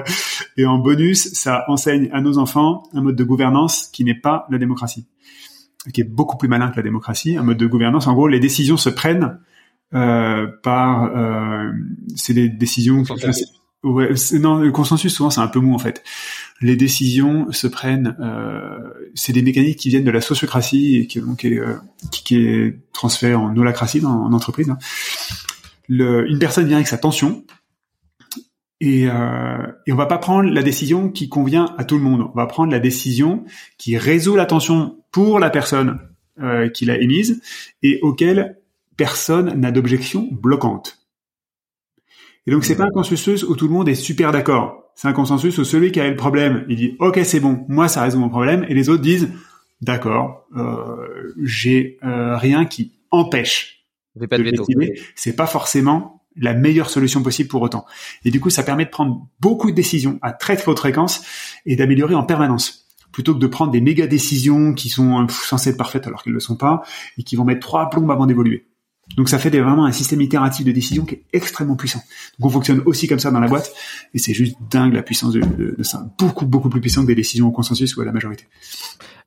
Et 0.57 0.65
en 0.65 0.77
bonus, 0.77 1.33
ça 1.33 1.63
enseigne 1.67 2.09
à 2.13 2.21
nos 2.21 2.37
enfants 2.37 2.83
un 2.93 3.01
mode 3.01 3.15
de 3.15 3.23
gouvernance 3.23 3.87
qui 3.87 4.03
n'est 4.03 4.19
pas 4.19 4.45
la 4.51 4.59
démocratie, 4.59 5.07
qui 5.91 6.01
est 6.01 6.09
beaucoup 6.09 6.37
plus 6.37 6.47
malin 6.47 6.69
que 6.69 6.75
la 6.75 6.83
démocratie. 6.83 7.35
Un 7.35 7.43
mode 7.43 7.57
de 7.57 7.65
gouvernance, 7.65 8.05
en 8.05 8.13
gros, 8.13 8.27
les 8.27 8.39
décisions 8.39 8.77
se 8.77 8.89
prennent 8.89 9.39
euh, 9.95 10.45
par, 10.61 11.05
euh, 11.05 11.71
c'est 12.15 12.33
des 12.33 12.47
décisions. 12.47 13.03
Ouais, 13.81 14.09
non, 14.33 14.57
le 14.57 14.71
consensus 14.71 15.15
souvent 15.15 15.29
c'est 15.29 15.39
un 15.39 15.47
peu 15.47 15.59
mou 15.59 15.73
en 15.73 15.79
fait. 15.79 16.03
Les 16.61 16.75
décisions 16.75 17.51
se 17.51 17.67
prennent, 17.67 18.17
euh, 18.19 18.79
c'est 19.15 19.33
des 19.33 19.41
mécaniques 19.41 19.79
qui 19.79 19.89
viennent 19.89 20.03
de 20.03 20.11
la 20.11 20.21
sociocratie 20.21 20.97
et 20.97 21.07
qui, 21.07 21.21
donc, 21.21 21.45
est, 21.45 21.57
euh, 21.57 21.75
qui, 22.11 22.35
est 22.35 22.75
en 23.33 23.57
holacratie 23.57 24.01
dans, 24.01 24.25
en 24.25 24.33
entreprise. 24.33 24.69
hein. 24.69 24.77
Une 25.89 26.39
personne 26.39 26.67
vient 26.67 26.77
avec 26.77 26.87
sa 26.87 26.97
tension, 26.97 27.43
et, 28.81 29.07
euh, 29.09 29.67
et 29.85 29.91
on 29.91 29.95
va 29.95 30.05
pas 30.05 30.17
prendre 30.17 30.49
la 30.49 30.63
décision 30.63 31.09
qui 31.09 31.27
convient 31.27 31.73
à 31.77 31.83
tout 31.83 31.97
le 31.97 32.03
monde. 32.03 32.29
On 32.33 32.37
va 32.37 32.45
prendre 32.45 32.71
la 32.71 32.79
décision 32.79 33.43
qui 33.77 33.97
résout 33.97 34.35
la 34.35 34.45
tension 34.45 34.97
pour 35.11 35.39
la 35.39 35.49
personne 35.49 35.99
euh, 36.39 36.69
qui 36.69 36.85
l'a 36.85 36.97
émise 36.97 37.41
et 37.83 37.99
auquel 38.01 38.57
personne 38.95 39.59
n'a 39.59 39.71
d'objection 39.71 40.27
bloquante. 40.31 40.98
Et 42.47 42.51
donc 42.51 42.65
c'est 42.65 42.75
pas 42.75 42.85
un 42.85 42.91
consensus 42.91 43.43
où 43.43 43.55
tout 43.55 43.67
le 43.67 43.73
monde 43.73 43.89
est 43.89 43.95
super 43.95 44.31
d'accord. 44.31 44.91
C'est 44.95 45.07
un 45.07 45.13
consensus 45.13 45.57
où 45.57 45.63
celui 45.63 45.91
qui 45.91 45.99
a 45.99 46.09
le 46.09 46.15
problème, 46.15 46.65
il 46.67 46.75
dit 46.75 46.95
OK 46.99 47.19
c'est 47.23 47.39
bon, 47.39 47.65
moi 47.67 47.87
ça 47.87 48.01
résout 48.01 48.19
mon 48.19 48.29
problème, 48.29 48.65
et 48.69 48.73
les 48.73 48.89
autres 48.89 49.01
disent 49.01 49.29
d'accord, 49.81 50.45
euh, 50.57 51.33
j'ai 51.41 51.97
euh, 52.03 52.35
rien 52.37 52.65
qui 52.65 52.93
empêche 53.11 53.85
pas 54.27 54.37
de 54.37 54.93
c'est 55.15 55.35
pas 55.35 55.47
forcément 55.47 56.19
la 56.35 56.53
meilleure 56.53 56.89
solution 56.89 57.21
possible 57.21 57.49
pour 57.49 57.61
autant. 57.61 57.85
Et 58.23 58.31
du 58.31 58.39
coup, 58.39 58.49
ça 58.49 58.63
permet 58.63 58.85
de 58.85 58.89
prendre 58.89 59.27
beaucoup 59.39 59.71
de 59.71 59.75
décisions 59.75 60.19
à 60.21 60.31
très 60.31 60.55
très 60.55 60.71
haute 60.71 60.79
fréquence 60.79 61.23
et 61.65 61.75
d'améliorer 61.75 62.15
en 62.15 62.23
permanence. 62.23 62.87
Plutôt 63.11 63.33
que 63.33 63.39
de 63.39 63.47
prendre 63.47 63.71
des 63.71 63.81
méga 63.81 64.07
décisions 64.07 64.73
qui 64.73 64.89
sont 64.89 65.23
euh, 65.23 65.25
pff, 65.25 65.43
censées 65.43 65.71
être 65.71 65.77
parfaites 65.77 66.07
alors 66.07 66.23
qu'elles 66.23 66.33
ne 66.33 66.37
le 66.37 66.41
sont 66.41 66.55
pas 66.55 66.83
et 67.17 67.23
qui 67.23 67.35
vont 67.35 67.43
mettre 67.43 67.61
trois 67.61 67.89
plombes 67.89 68.11
avant 68.11 68.25
d'évoluer. 68.25 68.67
Donc 69.17 69.27
ça 69.27 69.37
fait 69.39 69.49
des- 69.49 69.59
vraiment 69.59 69.85
un 69.85 69.91
système 69.91 70.21
itératif 70.21 70.65
de 70.65 70.71
décision 70.71 71.03
qui 71.05 71.15
est 71.15 71.23
extrêmement 71.33 71.75
puissant. 71.75 71.99
Donc 72.39 72.49
on 72.49 72.53
fonctionne 72.53 72.81
aussi 72.85 73.07
comme 73.07 73.19
ça 73.19 73.31
dans 73.31 73.39
la 73.39 73.47
boîte 73.47 73.71
et 74.13 74.19
c'est 74.19 74.33
juste 74.33 74.55
dingue 74.71 74.93
la 74.93 75.01
puissance 75.03 75.33
de, 75.33 75.41
de- 75.41 75.75
de 75.77 75.83
ça. 75.83 76.05
Beaucoup 76.19 76.45
beaucoup 76.45 76.69
plus 76.69 76.79
puissant 76.81 77.01
que 77.01 77.07
des 77.07 77.15
décisions 77.15 77.47
au 77.47 77.51
consensus 77.51 77.95
ou 77.97 78.01
à 78.01 78.05
la 78.05 78.11
majorité. 78.11 78.45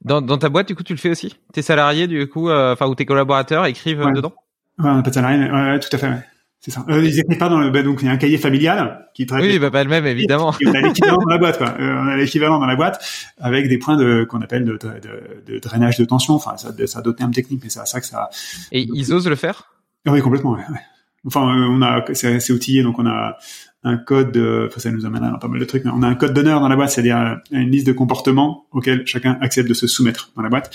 Dans, 0.04 0.20
dans 0.22 0.38
ta 0.38 0.48
boîte, 0.48 0.68
du 0.68 0.74
coup, 0.74 0.82
tu 0.82 0.92
le 0.94 0.98
fais 0.98 1.10
aussi? 1.10 1.36
Tes 1.52 1.62
salariés, 1.62 2.06
du 2.06 2.26
coup, 2.28 2.48
euh, 2.48 2.72
enfin 2.72 2.86
ou 2.86 2.94
tes 2.94 3.04
collaborateurs 3.06 3.66
écrivent 3.66 4.00
euh, 4.00 4.06
Ouais. 4.06 4.12
dedans? 4.12 4.32
Ouais, 4.78 4.88
on 4.88 4.94
n'a 4.96 5.02
pas 5.02 5.10
de 5.10 5.14
salarié, 5.14 5.38
mais 5.38 5.50
ouais, 5.50 5.70
ouais, 5.72 5.78
tout 5.80 5.88
à 5.94 5.98
fait. 5.98 6.08
Ouais. 6.08 6.20
C'est 6.64 6.70
ça. 6.70 6.84
Euh, 6.88 7.04
ils 7.04 7.18
écrivent 7.18 7.38
pas 7.38 7.48
dans 7.48 7.58
le, 7.58 7.70
bah, 7.70 7.82
donc 7.82 8.02
il 8.02 8.06
y 8.06 8.08
a 8.08 8.12
un 8.12 8.16
cahier 8.16 8.38
familial 8.38 9.08
qui 9.14 9.26
traite 9.26 9.42
Oui, 9.42 9.58
bah 9.58 9.72
pas 9.72 9.82
le 9.82 9.90
même 9.90 10.06
évidemment. 10.06 10.54
On 10.64 10.72
a 10.72 10.80
l'équivalent 10.80 11.18
dans 11.18 11.28
la 11.28 11.38
boîte, 11.38 11.58
quoi. 11.58 11.74
Euh, 11.80 12.00
on 12.00 12.06
a 12.06 12.16
l'équivalent 12.16 12.60
dans 12.60 12.66
la 12.66 12.76
boîte 12.76 13.04
avec 13.40 13.68
des 13.68 13.78
points 13.78 13.96
de 13.96 14.22
qu'on 14.22 14.40
appelle 14.42 14.64
de, 14.64 14.78
de, 14.78 15.52
de 15.54 15.58
drainage 15.58 15.98
de 15.98 16.04
tension. 16.04 16.34
Enfin, 16.34 16.56
ça, 16.56 16.70
ça 16.86 17.00
a 17.00 17.02
d'autres 17.02 17.18
termes 17.18 17.32
techniques, 17.32 17.60
mais 17.64 17.68
c'est 17.68 17.80
à 17.80 17.84
ça 17.84 17.98
que 18.00 18.06
ça. 18.06 18.30
Et 18.70 18.86
ils 18.94 19.12
osent 19.12 19.26
le 19.28 19.34
faire? 19.34 19.72
Oui, 20.06 20.20
complètement. 20.20 20.52
Ouais, 20.52 20.60
ouais. 20.70 20.78
Enfin, 21.26 21.48
euh, 21.48 21.66
on 21.68 21.82
a, 21.82 22.04
c'est 22.14 22.52
outillé, 22.52 22.84
donc 22.84 22.96
on 23.00 23.06
a 23.06 23.38
un 23.82 23.96
code. 23.96 24.30
de- 24.30 24.66
Enfin, 24.70 24.78
ça 24.78 24.92
nous 24.92 25.04
amène 25.04 25.24
à 25.24 25.36
pas 25.38 25.48
mal 25.48 25.58
de 25.58 25.64
trucs, 25.64 25.84
mais 25.84 25.90
on 25.92 26.02
a 26.04 26.06
un 26.08 26.14
code 26.14 26.32
d'honneur 26.32 26.60
dans 26.60 26.68
la 26.68 26.76
boîte, 26.76 26.90
c'est-à-dire 26.90 27.16
euh, 27.18 27.34
une 27.50 27.70
liste 27.72 27.88
de 27.88 27.92
comportements 27.92 28.66
auxquels 28.70 29.02
chacun 29.04 29.36
accepte 29.40 29.68
de 29.68 29.74
se 29.74 29.88
soumettre 29.88 30.30
dans 30.36 30.42
la 30.42 30.48
boîte. 30.48 30.70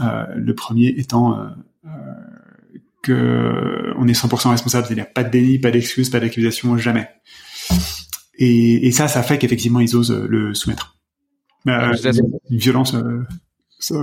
Euh, 0.00 0.26
le 0.36 0.54
premier 0.54 0.94
étant 0.96 1.36
euh, 1.36 1.44
euh, 1.86 1.88
que 3.02 3.92
on 3.96 4.06
est 4.08 4.12
100% 4.12 4.50
responsable, 4.50 4.86
c'est-à-dire 4.86 5.12
pas 5.12 5.24
de 5.24 5.30
déni, 5.30 5.58
pas 5.58 5.70
d'excuse, 5.70 6.10
pas 6.10 6.20
d'accusation, 6.20 6.76
jamais. 6.78 7.08
Et, 8.38 8.86
et 8.86 8.92
ça, 8.92 9.08
ça 9.08 9.22
fait 9.22 9.38
qu'effectivement 9.38 9.80
ils 9.80 9.96
osent 9.96 10.12
le 10.12 10.54
soumettre. 10.54 10.98
Euh, 11.66 11.92
une 12.50 12.58
violence. 12.58 12.94
Euh, 12.94 13.24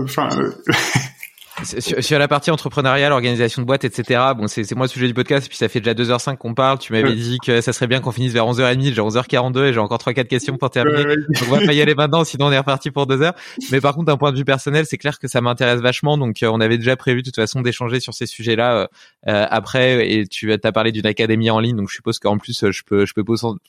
enfin, 0.04 0.30
euh, 0.38 0.52
Sur, 1.64 2.04
sur, 2.04 2.20
la 2.20 2.28
partie 2.28 2.52
entrepreneuriale, 2.52 3.14
organisation 3.14 3.62
de 3.62 3.68
boîte, 3.68 3.86
etc. 3.86 4.22
Bon, 4.36 4.48
c'est 4.48 4.70
moi 4.76 4.88
le 4.88 4.90
sujet 4.90 5.08
du 5.08 5.14
podcast. 5.14 5.46
Et 5.46 5.50
puis 5.50 5.58
ça 5.58 5.70
fait 5.70 5.80
déjà 5.80 5.94
2h05 5.94 6.36
qu'on 6.36 6.54
parle. 6.54 6.80
Tu 6.80 6.92
m'avais 6.92 7.14
dit 7.14 7.38
que 7.40 7.62
ça 7.62 7.72
serait 7.72 7.88
bien 7.88 8.02
qu'on 8.02 8.12
finisse 8.12 8.34
vers 8.34 8.46
11h30. 8.46 8.94
J'ai 8.94 9.02
11h42 9.02 9.66
et 9.66 9.74
j'ai 9.74 9.80
encore 9.80 9.98
trois 9.98 10.14
quatre 10.14 10.28
questions 10.28 10.58
pour 10.58 10.70
terminer. 10.70 11.04
Donc 11.04 11.48
on 11.48 11.56
va 11.56 11.66
pas 11.66 11.74
y 11.74 11.82
aller 11.82 11.96
maintenant, 11.96 12.26
sinon 12.26 12.48
on 12.48 12.52
est 12.52 12.58
reparti 12.58 12.92
pour 12.92 13.08
deux 13.08 13.22
heures. 13.22 13.36
Mais 13.72 13.80
par 13.80 13.94
contre, 13.94 14.08
d'un 14.08 14.18
point 14.18 14.34
de 14.34 14.38
vue 14.38 14.44
personnel, 14.44 14.86
c'est 14.86 14.98
clair 14.98 15.18
que 15.18 15.30
ça 15.30 15.40
m'intéresse 15.40 15.80
vachement. 15.80 16.18
Donc 16.18 16.38
on 16.44 16.60
avait 16.60 16.78
déjà 16.78 16.98
prévu 16.98 17.22
de 17.22 17.28
toute 17.28 17.36
façon 17.36 17.62
d'échanger 17.62 18.02
sur 18.02 18.14
ces 18.14 18.26
sujets-là 18.26 18.90
euh, 19.28 19.48
après. 19.50 20.12
Et 20.12 20.28
tu 20.28 20.52
as 20.52 20.72
parlé 20.74 20.92
d'une 20.92 21.08
académie 21.08 21.50
en 21.50 21.60
ligne, 21.60 21.78
donc 21.78 21.90
je 21.90 21.96
suppose 21.96 22.20
qu'en 22.20 22.38
plus 22.38 22.70
je 22.70 22.82
peux 22.86 23.06
je 23.06 23.14
peux 23.14 23.24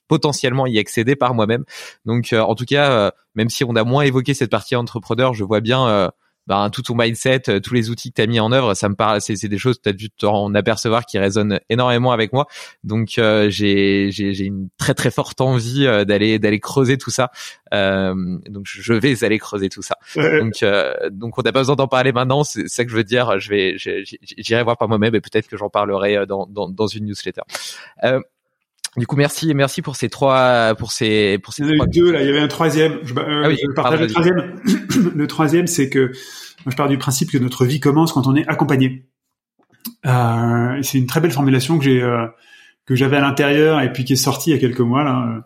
potentiellement 0.08 0.66
y 0.66 0.78
accéder 0.78 1.14
par 1.14 1.34
moi-même. 1.34 1.64
Donc 2.04 2.32
en 2.32 2.54
tout 2.56 2.64
cas, 2.64 3.12
même 3.36 3.48
si 3.48 3.62
on 3.62 3.76
a 3.76 3.84
moins 3.84 4.02
évoqué 4.02 4.34
cette 4.34 4.50
partie 4.50 4.74
entrepreneur, 4.74 5.34
je 5.34 5.44
vois 5.44 5.60
bien 5.60 6.10
ben, 6.46 6.70
tout 6.70 6.82
ton 6.82 6.94
mindset, 6.94 7.42
euh, 7.48 7.60
tous 7.60 7.74
les 7.74 7.90
outils 7.90 8.10
que 8.10 8.16
tu 8.16 8.22
as 8.22 8.26
mis 8.26 8.40
en 8.40 8.52
œuvre, 8.52 8.74
ça 8.74 8.88
me 8.88 8.94
parle, 8.94 9.20
c'est, 9.20 9.36
c'est 9.36 9.48
des 9.48 9.58
choses 9.58 9.78
que 9.78 9.82
tu 9.82 9.88
as 9.88 9.92
dû 9.92 10.10
t'en 10.10 10.54
apercevoir 10.54 11.04
qui 11.04 11.18
résonnent 11.18 11.60
énormément 11.68 12.12
avec 12.12 12.32
moi. 12.32 12.46
Donc 12.84 13.18
euh, 13.18 13.50
j'ai, 13.50 14.10
j'ai, 14.10 14.32
j'ai 14.32 14.44
une 14.44 14.68
très 14.78 14.94
très 14.94 15.10
forte 15.10 15.40
envie 15.40 15.86
euh, 15.86 16.04
d'aller 16.04 16.38
d'aller 16.38 16.60
creuser 16.60 16.98
tout 16.98 17.10
ça. 17.10 17.30
Euh, 17.74 18.14
donc 18.48 18.64
je 18.66 18.92
vais 18.92 19.24
aller 19.24 19.38
creuser 19.38 19.68
tout 19.68 19.82
ça. 19.82 19.96
Donc 20.14 20.64
donc 21.10 21.38
on 21.38 21.42
n'a 21.42 21.52
pas 21.52 21.60
besoin 21.60 21.76
d'en 21.76 21.88
parler 21.88 22.12
maintenant, 22.12 22.44
c'est 22.44 22.68
ça 22.68 22.84
que 22.84 22.90
je 22.90 22.96
veux 22.96 23.04
dire. 23.04 23.38
Je 23.38 23.50
vais 23.50 23.76
j'irai 23.76 24.62
voir 24.62 24.76
par 24.76 24.88
moi-même 24.88 25.14
et 25.14 25.20
peut-être 25.20 25.48
que 25.48 25.56
j'en 25.56 25.68
parlerai 25.68 26.26
dans, 26.26 26.46
dans, 26.46 26.68
dans 26.68 26.86
une 26.86 27.06
newsletter. 27.06 27.42
Du 28.96 29.06
coup, 29.06 29.16
merci, 29.16 29.54
merci 29.54 29.82
pour 29.82 29.96
ces 29.96 30.08
trois, 30.08 30.74
pour 30.74 30.90
ces, 30.90 31.38
pour 31.38 31.52
ces 31.52 31.64
il 31.64 31.70
y 31.70 31.74
trois. 31.74 31.86
deux 31.86 32.10
là. 32.10 32.22
Il 32.22 32.26
y 32.26 32.30
avait 32.30 32.40
un 32.40 32.48
troisième. 32.48 32.98
Je, 33.04 33.14
euh, 33.14 33.42
ah 33.44 33.48
oui, 33.48 33.58
je 33.62 33.72
partage 33.72 34.00
le 34.00 34.06
troisième. 34.06 34.60
le 35.14 35.26
troisième, 35.26 35.66
c'est 35.66 35.90
que 35.90 36.06
moi, 36.64 36.70
je 36.70 36.76
pars 36.76 36.88
du 36.88 36.96
principe 36.96 37.30
que 37.30 37.38
notre 37.38 37.66
vie 37.66 37.78
commence 37.78 38.12
quand 38.12 38.26
on 38.26 38.34
est 38.34 38.46
accompagné. 38.48 39.06
Euh, 40.06 40.78
c'est 40.82 40.98
une 40.98 41.06
très 41.06 41.20
belle 41.20 41.30
formulation 41.30 41.78
que 41.78 41.84
j'ai, 41.84 42.02
euh, 42.02 42.26
que 42.86 42.94
j'avais 42.94 43.18
à 43.18 43.20
l'intérieur 43.20 43.80
et 43.80 43.92
puis 43.92 44.04
qui 44.04 44.14
est 44.14 44.16
sortie 44.16 44.50
il 44.50 44.54
y 44.54 44.56
a 44.56 44.60
quelques 44.60 44.80
mois 44.80 45.04
là. 45.04 45.44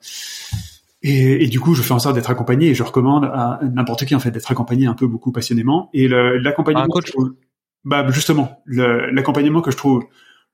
Et, 1.03 1.45
et, 1.45 1.49
du 1.49 1.61
coup, 1.61 1.75
je 1.75 1.83
fais 1.83 1.93
en 1.93 1.99
sorte 1.99 2.15
d'être 2.15 2.31
accompagné 2.31 2.69
et 2.69 2.75
je 2.75 2.83
recommande 2.83 3.25
à 3.25 3.59
n'importe 3.63 4.05
qui 4.05 4.15
en 4.15 4.21
fait 4.21 4.31
d'être 4.31 4.51
accompagné 4.51 4.87
un 4.87 4.95
peu 4.95 5.07
beaucoup 5.07 5.33
passionnément. 5.33 5.89
Et 5.95 6.09
l'accompagnement, 6.09 6.87
bah 7.85 8.07
justement, 8.11 8.63
l'accompagnement 8.67 9.63
que 9.63 9.71
je 9.71 9.77
trouve 9.77 10.05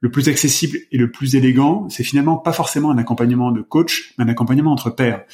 le 0.00 0.10
plus 0.10 0.28
accessible 0.28 0.78
et 0.92 0.98
le 0.98 1.10
plus 1.10 1.36
élégant, 1.36 1.88
c'est 1.88 2.04
finalement 2.04 2.36
pas 2.36 2.52
forcément 2.52 2.90
un 2.90 2.98
accompagnement 2.98 3.50
de 3.50 3.62
coach, 3.62 4.14
mais 4.18 4.24
un 4.24 4.28
accompagnement 4.28 4.72
entre 4.72 4.90
pairs. 4.90 5.24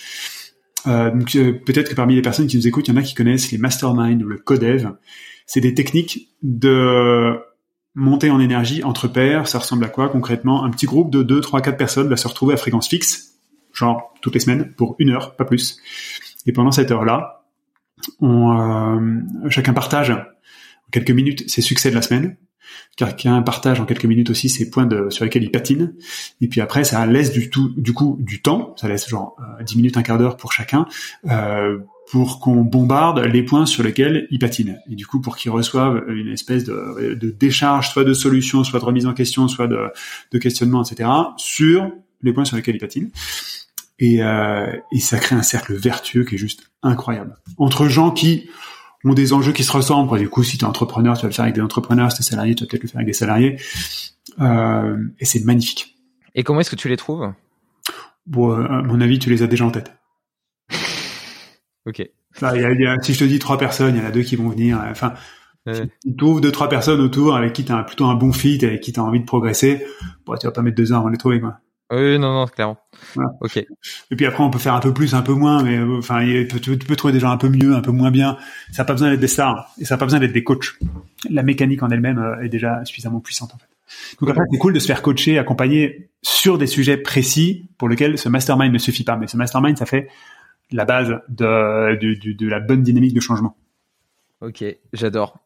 Euh, 0.87 1.11
donc 1.11 1.35
euh, 1.37 1.53
peut-être 1.65 1.91
que 1.91 1.95
parmi 1.95 2.15
les 2.15 2.23
personnes 2.23 2.47
qui 2.47 2.57
nous 2.57 2.67
écoutent, 2.67 2.89
il 2.89 2.95
y 2.95 2.95
en 2.95 3.01
a 3.01 3.03
qui 3.03 3.15
connaissent 3.15 3.51
les 3.51 3.59
masterminds 3.59 4.23
ou 4.23 4.29
le 4.29 4.39
codev. 4.39 4.93
C'est 5.47 5.61
des 5.61 5.75
techniques 5.75 6.29
de 6.43 7.39
monter 7.95 8.31
en 8.31 8.41
énergie 8.41 8.83
entre 8.85 9.09
pairs. 9.09 9.49
Ça 9.49 9.59
ressemble 9.59 9.85
à 9.85 9.89
quoi 9.89 10.09
concrètement? 10.09 10.65
Un 10.65 10.71
petit 10.71 10.87
groupe 10.87 11.11
de 11.11 11.23
2, 11.23 11.41
3, 11.41 11.61
4 11.61 11.77
personnes 11.77 12.09
va 12.09 12.17
se 12.17 12.27
retrouver 12.29 12.55
à 12.55 12.57
fréquence 12.57 12.89
fixe, 12.89 13.35
genre 13.73 14.15
toutes 14.21 14.35
les 14.35 14.41
semaines, 14.41 14.73
pour 14.77 14.97
une 14.99 15.11
heure, 15.11 15.37
pas 15.37 15.45
plus. 15.45 15.79
Et 16.47 16.53
pendant 16.53 16.73
cette 16.73 16.91
heure-là, 16.91 17.45
euh, 18.23 19.21
chacun 19.49 19.73
partage 19.73 20.11
en 20.11 20.23
quelques 20.91 21.11
minutes 21.11 21.49
ses 21.49 21.63
succès 21.63 21.91
de 21.91 21.95
la 21.95 22.03
semaine, 22.03 22.37
Quelqu'un 22.97 23.41
partage 23.43 23.81
en 23.81 23.87
quelques 23.87 24.05
minutes 24.05 24.31
aussi 24.31 24.49
ses 24.49 24.71
points 24.71 24.87
de, 24.87 25.09
sur 25.11 25.25
lesquels 25.25 25.43
il 25.43 25.51
patine. 25.51 25.95
Et 26.41 26.49
puis 26.49 26.61
après, 26.61 26.85
ça 26.85 27.05
laisse 27.07 27.33
du, 27.33 27.51
tout, 27.51 27.73
du 27.77 27.93
coup 27.93 28.17
du 28.21 28.43
temps, 28.43 28.75
ça 28.77 28.89
laisse 28.89 29.09
genre 29.09 29.37
euh, 29.61 29.63
10 29.63 29.77
minutes, 29.77 29.97
un 29.97 30.03
quart 30.03 30.19
d'heure 30.19 30.37
pour 30.37 30.53
chacun, 30.53 30.87
euh, 31.31 31.79
pour 32.11 32.41
qu'on 32.41 32.63
bombarde 32.63 33.21
les 33.21 33.43
points 33.43 33.65
sur 33.65 33.83
lesquels 33.83 34.27
il 34.31 34.39
patine. 34.39 34.79
Et 34.91 34.95
du 34.95 35.07
coup, 35.07 35.21
pour 35.21 35.37
qu'ils 35.37 35.51
reçoivent 35.51 36.05
une 36.09 36.29
espèce 36.29 36.65
de, 36.65 37.15
de, 37.15 37.31
décharge, 37.31 37.91
soit 37.91 38.05
de 38.05 38.13
solution, 38.13 38.65
soit 38.65 38.81
de 38.81 38.85
remise 38.85 39.07
en 39.07 39.15
question, 39.15 39.49
soit 39.49 39.67
de, 39.67 39.89
de 40.31 40.39
questionnement, 40.39 40.83
etc., 40.83 41.09
sur 41.39 41.91
les 42.23 42.33
points 42.33 42.45
sur 42.45 42.57
lesquels 42.57 42.77
il 42.77 42.81
patine. 42.81 43.11
Et, 43.99 44.23
euh, 44.23 44.67
et 44.93 45.01
ça 45.01 45.19
crée 45.19 45.37
un 45.37 45.43
cercle 45.43 45.75
vertueux 45.75 46.25
qui 46.25 46.35
est 46.35 46.39
juste 46.39 46.71
incroyable. 46.83 47.37
Entre 47.57 47.87
gens 47.89 48.11
qui 48.11 48.51
ont 49.05 49.15
des 49.15 49.33
enjeux 49.33 49.53
qui 49.53 49.65
se 49.65 49.73
ressemblent. 49.73 50.19
Du 50.19 50.29
coup, 50.29 50.43
si 50.43 50.59
tu 50.59 50.65
es 50.65 50.69
entrepreneur, 50.69 51.17
tu 51.17 51.23
vas 51.23 51.29
le 51.29 51.35
faire 51.35 51.45
avec 51.45 51.55
des 51.55 51.61
entrepreneurs. 51.61 52.11
Si 52.13 52.19
tu 52.19 52.23
es 52.23 52.31
salarié, 52.31 52.55
tu 52.55 52.65
vas 52.65 52.69
peut-être 52.69 52.83
le 52.83 52.89
faire 52.89 52.99
avec 52.99 53.07
des 53.07 53.13
salariés. 53.13 53.57
Euh, 54.41 54.97
et 55.19 55.25
c'est 55.25 55.45
magnifique. 55.45 55.97
Et 56.35 56.45
comment 56.45 56.61
est-ce 56.61 56.71
que 56.71 56.77
tu 56.77 56.89
les 56.89 56.97
trouves? 56.97 57.33
Bon, 58.27 58.53
euh, 58.53 58.65
à 58.65 58.83
mon 58.83 59.01
avis, 59.01 59.19
tu 59.19 59.31
les 59.31 59.43
as 59.43 59.47
déjà 59.47 59.65
en 59.65 59.71
tête. 59.71 59.93
ok. 61.87 61.99
y 61.99 62.87
a, 62.87 62.97
si 63.03 63.15
je 63.15 63.19
te 63.19 63.25
dis 63.25 63.39
trois 63.39 63.59
personnes, 63.59 63.97
il 63.97 64.03
y 64.03 64.05
en 64.05 64.09
a 64.09 64.13
deux 64.13 64.23
qui 64.23 64.37
vont 64.37 64.49
venir. 64.49 64.81
Enfin, 64.91 65.15
tu 65.67 66.17
trouves 66.17 66.41
deux, 66.41 66.53
trois 66.53 66.69
personnes 66.69 67.01
autour 67.01 67.37
avec 67.37 67.53
qui 67.53 67.65
tu 67.65 67.73
as 67.73 67.83
plutôt 67.83 68.07
un 68.07 68.15
bon 68.15 68.33
fit, 68.33 68.65
avec 68.65 68.81
qui 68.81 68.93
tu 68.93 69.01
as 69.01 69.03
envie 69.03 69.21
de 69.21 69.25
progresser. 69.25 69.85
Bon, 70.25 70.37
tu 70.37 70.47
vas 70.47 70.53
pas 70.53 70.63
mettre 70.63 70.77
deux 70.77 70.93
heures 70.93 70.99
avant 70.99 71.09
de 71.09 71.13
les 71.13 71.19
trouver. 71.19 71.41
Quoi. 71.41 71.59
Oui, 71.91 72.19
non, 72.19 72.33
non, 72.33 72.47
clairement. 72.47 72.79
Ok. 73.41 73.59
Et 73.59 74.17
puis 74.17 74.25
après, 74.25 74.43
on 74.43 74.51
peut 74.51 74.59
faire 74.59 74.75
un 74.75 74.81
peu 74.81 74.95
plus, 74.95 75.15
un 75.15 75.23
peu 75.23 75.35
moins, 75.35 75.63
mais 75.63 75.77
euh, 75.77 75.99
enfin, 75.99 76.25
tu, 76.61 76.79
peux 76.79 76.97
trouver 76.97 77.13
des 77.13 77.21
gens 77.21 77.31
un 77.31 77.37
peu 77.37 77.49
mieux, 77.49 77.75
un 77.75 77.83
peu 77.83 77.91
moins 77.91 78.11
bien. 78.11 78.39
Ça 78.73 78.83
n'a 78.83 78.87
pas 78.87 78.95
besoin 78.95 79.11
d'être 79.11 79.21
des 79.21 79.29
stars 79.29 79.71
et 79.79 79.85
ça 79.85 79.95
n'a 79.95 79.99
pas 79.99 80.07
besoin 80.07 80.21
d'être 80.21 80.33
des 80.33 80.45
coachs. 80.45 80.79
La 81.29 81.43
mécanique 81.43 81.83
en 81.83 81.91
elle-même 81.91 82.19
euh, 82.19 82.43
est 82.43 82.49
déjà 82.49 82.83
suffisamment 82.85 83.21
puissante 83.21 83.55
en 83.55 83.59
fait. 83.59 83.67
Donc 84.21 84.31
après, 84.31 84.45
c'est 84.51 84.59
cool 84.59 84.73
de 84.73 84.79
se 84.79 84.87
faire 84.87 85.03
coacher, 85.03 85.39
accompagner 85.39 86.09
sur 86.23 86.57
des 86.57 86.67
sujets 86.67 86.97
précis 86.97 87.69
pour 87.77 87.91
lesquels 87.91 88.17
ce 88.17 88.31
mastermind 88.31 88.73
ne 88.73 88.79
suffit 88.79 89.05
pas. 89.05 89.17
Mais 89.17 89.27
ce 89.27 89.37
mastermind, 89.37 89.77
ça 89.77 89.85
fait 89.85 90.09
la 90.71 90.87
base 90.87 91.21
de, 91.29 91.99
de, 92.01 92.33
de 92.33 92.49
la 92.49 92.61
bonne 92.61 92.83
dynamique 92.83 93.13
de 93.13 93.21
changement. 93.21 93.55
Ok, 94.41 94.65
j'adore. 94.95 95.39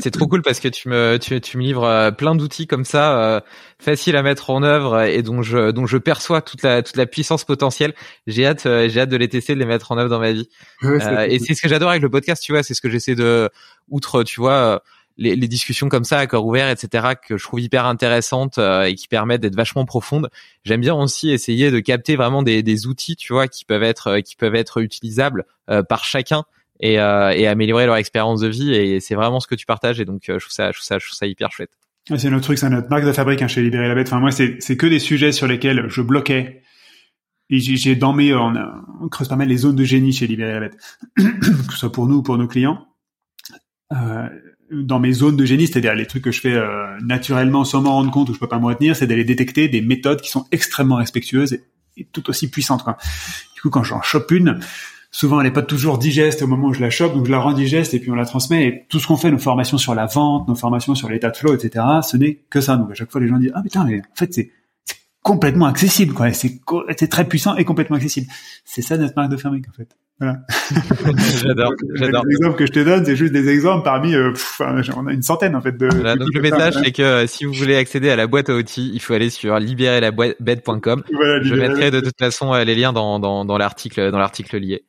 C'est 0.00 0.10
trop 0.10 0.26
cool 0.26 0.42
parce 0.42 0.60
que 0.60 0.68
tu 0.68 0.88
me 0.88 1.18
tu, 1.18 1.40
tu 1.40 1.56
me 1.56 1.62
livres 1.62 1.84
euh, 1.84 2.10
plein 2.10 2.34
d'outils 2.34 2.66
comme 2.66 2.84
ça, 2.84 3.20
euh, 3.20 3.40
faciles 3.78 4.16
à 4.16 4.22
mettre 4.22 4.50
en 4.50 4.62
œuvre 4.62 5.02
et 5.02 5.22
dont 5.22 5.42
je 5.42 5.70
dont 5.70 5.86
je 5.86 5.96
perçois 5.96 6.42
toute 6.42 6.62
la 6.62 6.82
toute 6.82 6.96
la 6.96 7.06
puissance 7.06 7.44
potentielle. 7.44 7.94
J'ai 8.26 8.46
hâte 8.46 8.66
euh, 8.66 8.88
j'ai 8.88 9.00
hâte 9.00 9.08
de 9.08 9.16
les 9.16 9.28
tester, 9.28 9.54
de 9.54 9.58
les 9.58 9.66
mettre 9.66 9.92
en 9.92 9.98
œuvre 9.98 10.10
dans 10.10 10.20
ma 10.20 10.32
vie. 10.32 10.48
et 10.82 11.38
c'est 11.38 11.54
ce 11.54 11.62
que 11.62 11.68
j'adore 11.68 11.90
avec 11.90 12.02
le 12.02 12.10
podcast, 12.10 12.42
tu 12.42 12.52
vois, 12.52 12.62
c'est 12.62 12.74
ce 12.74 12.80
que 12.80 12.90
j'essaie 12.90 13.14
de 13.14 13.50
outre, 13.88 14.22
tu 14.22 14.40
vois. 14.40 14.82
Les, 15.20 15.34
les, 15.34 15.48
discussions 15.48 15.88
comme 15.88 16.04
ça 16.04 16.18
à 16.20 16.28
corps 16.28 16.46
ouvert, 16.46 16.70
etc., 16.70 17.14
que 17.26 17.36
je 17.36 17.42
trouve 17.42 17.58
hyper 17.58 17.86
intéressantes 17.86 18.58
et 18.58 18.94
qui 18.94 19.08
permettent 19.08 19.40
d'être 19.40 19.56
vachement 19.56 19.84
profondes. 19.84 20.30
J'aime 20.62 20.80
bien 20.80 20.94
aussi 20.94 21.32
essayer 21.32 21.72
de 21.72 21.80
capter 21.80 22.14
vraiment 22.14 22.44
des, 22.44 22.62
des 22.62 22.86
outils, 22.86 23.16
tu 23.16 23.32
vois, 23.32 23.48
qui 23.48 23.64
peuvent 23.64 23.82
être 23.82 24.20
qui 24.20 24.36
peuvent 24.36 24.54
être 24.54 24.80
utilisables 24.80 25.44
par 25.88 26.04
chacun 26.04 26.44
et, 26.80 27.00
euh, 27.00 27.30
et 27.30 27.46
améliorer 27.46 27.86
leur 27.86 27.96
expérience 27.96 28.40
de 28.40 28.48
vie. 28.48 28.74
Et 28.74 29.00
c'est 29.00 29.14
vraiment 29.14 29.40
ce 29.40 29.46
que 29.46 29.54
tu 29.54 29.66
partages. 29.66 30.00
Et 30.00 30.04
donc, 30.04 30.28
euh, 30.28 30.38
je 30.38 30.44
trouve 30.44 30.52
ça, 30.52 30.70
je 30.70 30.78
trouve 30.78 30.84
ça, 30.84 30.98
je 30.98 31.06
trouve 31.06 31.16
ça 31.16 31.26
hyper 31.26 31.50
chouette. 31.52 31.70
C'est 32.16 32.30
notre 32.30 32.44
truc, 32.44 32.58
c'est 32.58 32.70
notre 32.70 32.88
marque 32.88 33.04
de 33.04 33.12
fabrique 33.12 33.42
hein, 33.42 33.48
chez 33.48 33.62
Libérer 33.62 33.88
la 33.88 33.94
Bête. 33.94 34.06
Enfin, 34.06 34.20
moi, 34.20 34.30
c'est, 34.30 34.76
que 34.76 34.86
des 34.86 34.98
sujets 34.98 35.32
sur 35.32 35.46
lesquels 35.46 35.86
je 35.88 36.00
bloquais. 36.00 36.62
Et 37.50 37.60
j'ai 37.60 37.96
dans 37.96 38.12
mes, 38.12 38.34
on, 38.34 38.54
on, 39.00 39.08
creuse 39.08 39.28
pas 39.28 39.36
mal 39.36 39.48
les 39.48 39.56
zones 39.56 39.76
de 39.76 39.84
génie 39.84 40.12
chez 40.12 40.26
Libérer 40.26 40.52
la 40.52 40.60
Bête, 40.60 40.76
que 41.16 41.72
ce 41.72 41.78
soit 41.78 41.92
pour 41.92 42.06
nous 42.06 42.16
ou 42.16 42.22
pour 42.22 42.38
nos 42.38 42.46
clients. 42.46 42.86
Euh, 43.92 44.28
dans 44.70 45.00
mes 45.00 45.12
zones 45.12 45.36
de 45.36 45.46
génie, 45.46 45.66
c'est-à-dire 45.66 45.94
les 45.94 46.06
trucs 46.06 46.24
que 46.24 46.30
je 46.30 46.40
fais 46.40 46.52
euh, 46.52 46.98
naturellement 47.00 47.64
sans 47.64 47.80
m'en 47.80 47.92
rendre 47.92 48.10
compte 48.10 48.28
ou 48.28 48.34
je 48.34 48.38
peux 48.38 48.48
pas 48.48 48.58
me 48.58 48.66
retenir, 48.66 48.94
c'est 48.94 49.06
d'aller 49.06 49.24
détecter 49.24 49.68
des 49.68 49.80
méthodes 49.80 50.20
qui 50.20 50.28
sont 50.28 50.46
extrêmement 50.52 50.96
respectueuses 50.96 51.54
et, 51.54 51.62
et 51.96 52.04
tout 52.04 52.28
aussi 52.28 52.50
puissantes. 52.50 52.84
Quoi. 52.84 52.98
Du 53.54 53.62
coup, 53.62 53.70
quand 53.70 53.82
j'en 53.82 54.02
chope 54.02 54.30
une, 54.30 54.60
souvent 55.10 55.40
elle 55.40 55.46
n'est 55.46 55.52
pas 55.52 55.62
toujours 55.62 55.98
digeste 55.98 56.42
au 56.42 56.46
moment 56.46 56.68
où 56.68 56.74
je 56.74 56.80
la 56.80 56.90
chope, 56.90 57.14
donc 57.14 57.26
je 57.26 57.30
la 57.30 57.40
rends 57.40 57.52
digeste 57.52 57.94
et 57.94 58.00
puis 58.00 58.10
on 58.10 58.14
la 58.14 58.26
transmet. 58.26 58.66
Et 58.66 58.86
tout 58.88 58.98
ce 58.98 59.06
qu'on 59.06 59.16
fait, 59.16 59.30
nos 59.30 59.38
formations 59.38 59.78
sur 59.78 59.94
la 59.94 60.06
vente, 60.06 60.48
nos 60.48 60.54
formations 60.54 60.94
sur 60.94 61.08
l'état 61.08 61.30
de 61.30 61.36
flow, 61.36 61.54
etc., 61.54 61.84
ce 62.06 62.16
n'est 62.16 62.40
que 62.50 62.60
ça. 62.60 62.76
Donc 62.76 62.90
à 62.90 62.94
chaque 62.94 63.10
fois, 63.10 63.20
les 63.20 63.28
gens 63.28 63.38
disent 63.38 63.52
ah 63.54 63.62
putain, 63.62 63.84
mais 63.84 64.00
en 64.00 64.14
fait 64.14 64.32
c'est 64.32 64.50
complètement 65.22 65.66
accessible, 65.66 66.14
quoi. 66.14 66.32
C'est 66.32 67.08
très 67.08 67.28
puissant 67.28 67.56
et 67.56 67.64
complètement 67.64 67.96
accessible. 67.96 68.28
C'est 68.64 68.82
ça 68.82 68.96
notre 68.96 69.14
marque 69.16 69.30
de 69.30 69.36
fabrique 69.36 69.68
en 69.68 69.72
fait. 69.72 69.88
Voilà. 70.20 70.38
j'adore, 71.44 71.72
j'adore. 71.94 72.24
Les 72.26 72.34
exemples 72.34 72.56
que 72.56 72.66
je 72.66 72.72
te 72.72 72.80
donne, 72.80 73.04
c'est 73.04 73.14
juste 73.14 73.32
des 73.32 73.48
exemples 73.48 73.84
parmi, 73.84 74.16
euh, 74.16 74.32
on 74.58 75.06
a 75.06 75.12
une 75.12 75.22
centaine 75.22 75.54
en 75.54 75.60
fait 75.60 75.76
de. 75.76 75.86
Voilà, 75.86 76.16
donc 76.16 76.30
le 76.34 76.40
message 76.40 76.74
c'est 76.82 76.90
que 76.90 77.02
euh, 77.02 77.26
si 77.28 77.44
vous 77.44 77.52
voulez 77.52 77.76
accéder 77.76 78.10
à 78.10 78.16
la 78.16 78.26
boîte 78.26 78.50
à 78.50 78.54
outils, 78.54 78.90
il 78.92 79.00
faut 79.00 79.14
aller 79.14 79.30
sur 79.30 79.58
libérerlaboîte.com. 79.58 81.04
Voilà, 81.12 81.42
je 81.42 81.54
mettrai 81.54 81.92
de 81.92 82.00
toute 82.00 82.18
façon 82.18 82.52
euh, 82.52 82.64
les 82.64 82.74
liens 82.74 82.92
dans 82.92 83.20
dans, 83.20 83.44
dans 83.44 83.58
l'article 83.58 84.10
dans 84.10 84.18
l'article 84.18 84.58
lié. 84.58 84.84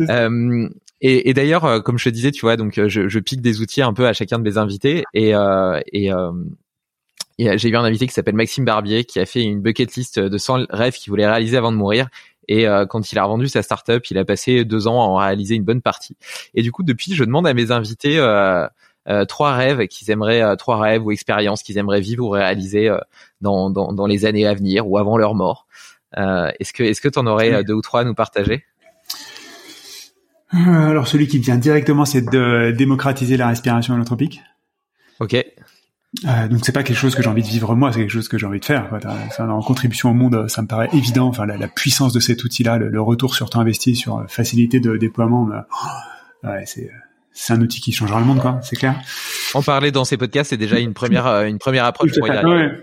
Euh, 0.00 0.68
et, 1.00 1.30
et 1.30 1.34
d'ailleurs, 1.34 1.82
comme 1.82 1.98
je 1.98 2.04
te 2.04 2.10
disais, 2.10 2.30
tu 2.30 2.42
vois, 2.42 2.56
donc 2.56 2.74
je, 2.88 3.08
je 3.08 3.18
pique 3.20 3.40
des 3.40 3.62
outils 3.62 3.80
un 3.82 3.94
peu 3.94 4.06
à 4.06 4.12
chacun 4.12 4.38
de 4.38 4.44
mes 4.44 4.58
invités 4.58 5.04
et 5.14 5.34
euh, 5.34 5.80
et 7.40 7.56
j'ai 7.56 7.68
eu 7.68 7.76
un 7.76 7.84
invité 7.84 8.06
qui 8.06 8.12
s'appelle 8.12 8.34
Maxime 8.34 8.64
Barbier 8.64 9.04
qui 9.04 9.18
a 9.20 9.24
fait 9.24 9.42
une 9.42 9.62
bucket 9.62 9.94
list 9.94 10.18
de 10.18 10.38
100 10.38 10.66
rêves 10.70 10.94
qu'il 10.94 11.10
voulait 11.10 11.26
réaliser 11.26 11.56
avant 11.56 11.70
de 11.72 11.76
mourir 11.76 12.08
et 12.48 12.66
euh, 12.66 12.86
quand 12.86 13.12
il 13.12 13.18
a 13.18 13.24
revendu 13.24 13.48
sa 13.48 13.62
startup, 13.62 14.04
il 14.10 14.18
a 14.18 14.24
passé 14.24 14.64
deux 14.64 14.86
ans 14.86 15.00
à 15.02 15.04
en 15.04 15.16
réaliser 15.16 15.54
une 15.54 15.64
bonne 15.64 15.82
partie. 15.82 16.16
Et 16.54 16.62
du 16.62 16.72
coup, 16.72 16.82
depuis, 16.82 17.14
je 17.14 17.24
demande 17.24 17.46
à 17.46 17.54
mes 17.54 17.70
invités 17.70 18.18
euh, 18.18 18.66
euh, 19.08 19.24
trois 19.26 19.54
rêves 19.54 19.86
qu'ils 19.86 20.10
aimeraient, 20.10 20.56
trois 20.56 20.80
rêves 20.80 21.04
ou 21.04 21.12
expériences 21.12 21.62
qu'ils 21.62 21.78
aimeraient 21.78 22.00
vivre 22.00 22.24
ou 22.24 22.30
réaliser 22.30 22.90
dans, 23.40 23.70
dans, 23.70 23.92
dans, 23.92 24.06
les 24.06 24.24
années 24.24 24.46
à 24.46 24.54
venir 24.54 24.88
ou 24.88 24.98
avant 24.98 25.18
leur 25.18 25.34
mort. 25.34 25.66
est-ce 26.16 26.72
que 26.72 26.82
est-ce 26.82 27.00
que 27.00 27.08
tu 27.08 27.18
en 27.18 27.26
aurais 27.26 27.62
deux 27.64 27.74
ou 27.74 27.82
trois 27.82 28.00
à 28.00 28.04
nous 28.04 28.14
partager? 28.14 28.64
Alors 30.50 31.06
celui 31.06 31.28
qui 31.28 31.38
me 31.38 31.44
vient 31.44 31.58
directement, 31.58 32.06
c'est 32.06 32.22
de 32.22 32.74
démocratiser 32.76 33.36
la 33.36 33.48
respiration 33.48 33.94
holotropique. 33.94 34.42
Ok. 35.20 35.36
Euh, 36.24 36.48
donc 36.48 36.60
c'est 36.64 36.72
pas 36.72 36.82
quelque 36.82 36.96
chose 36.96 37.14
que 37.14 37.22
j'ai 37.22 37.28
envie 37.28 37.42
de 37.42 37.48
vivre 37.48 37.74
moi, 37.76 37.92
c'est 37.92 38.00
quelque 38.00 38.10
chose 38.10 38.28
que 38.28 38.38
j'ai 38.38 38.46
envie 38.46 38.60
de 38.60 38.64
faire. 38.64 38.88
en 39.38 39.62
contribution 39.62 40.10
au 40.10 40.14
monde, 40.14 40.48
ça 40.48 40.62
me 40.62 40.66
paraît 40.66 40.88
évident. 40.92 41.28
Enfin, 41.28 41.44
la, 41.44 41.68
puissance 41.68 42.12
de 42.12 42.20
cet 42.20 42.44
outil-là, 42.44 42.78
le, 42.78 43.00
retour 43.00 43.34
sur 43.34 43.50
temps 43.50 43.60
investi, 43.60 43.94
sur 43.94 44.24
facilité 44.28 44.80
de 44.80 44.96
déploiement, 44.96 45.48
oh, 45.52 46.46
ouais, 46.46 46.64
c'est 46.66 46.90
c'est 47.32 47.52
un 47.52 47.60
outil 47.60 47.80
qui 47.80 47.92
changera 47.92 48.18
le 48.18 48.26
monde, 48.26 48.40
quoi. 48.40 48.58
C'est 48.62 48.74
clair. 48.74 49.00
En 49.54 49.62
parler 49.62 49.92
dans 49.92 50.04
ces 50.04 50.16
podcasts, 50.16 50.50
c'est 50.50 50.56
déjà 50.56 50.80
une 50.80 50.92
première 50.92 51.26
euh, 51.26 51.46
une 51.46 51.58
première 51.58 51.84
approche. 51.84 52.10
Pour 52.18 52.26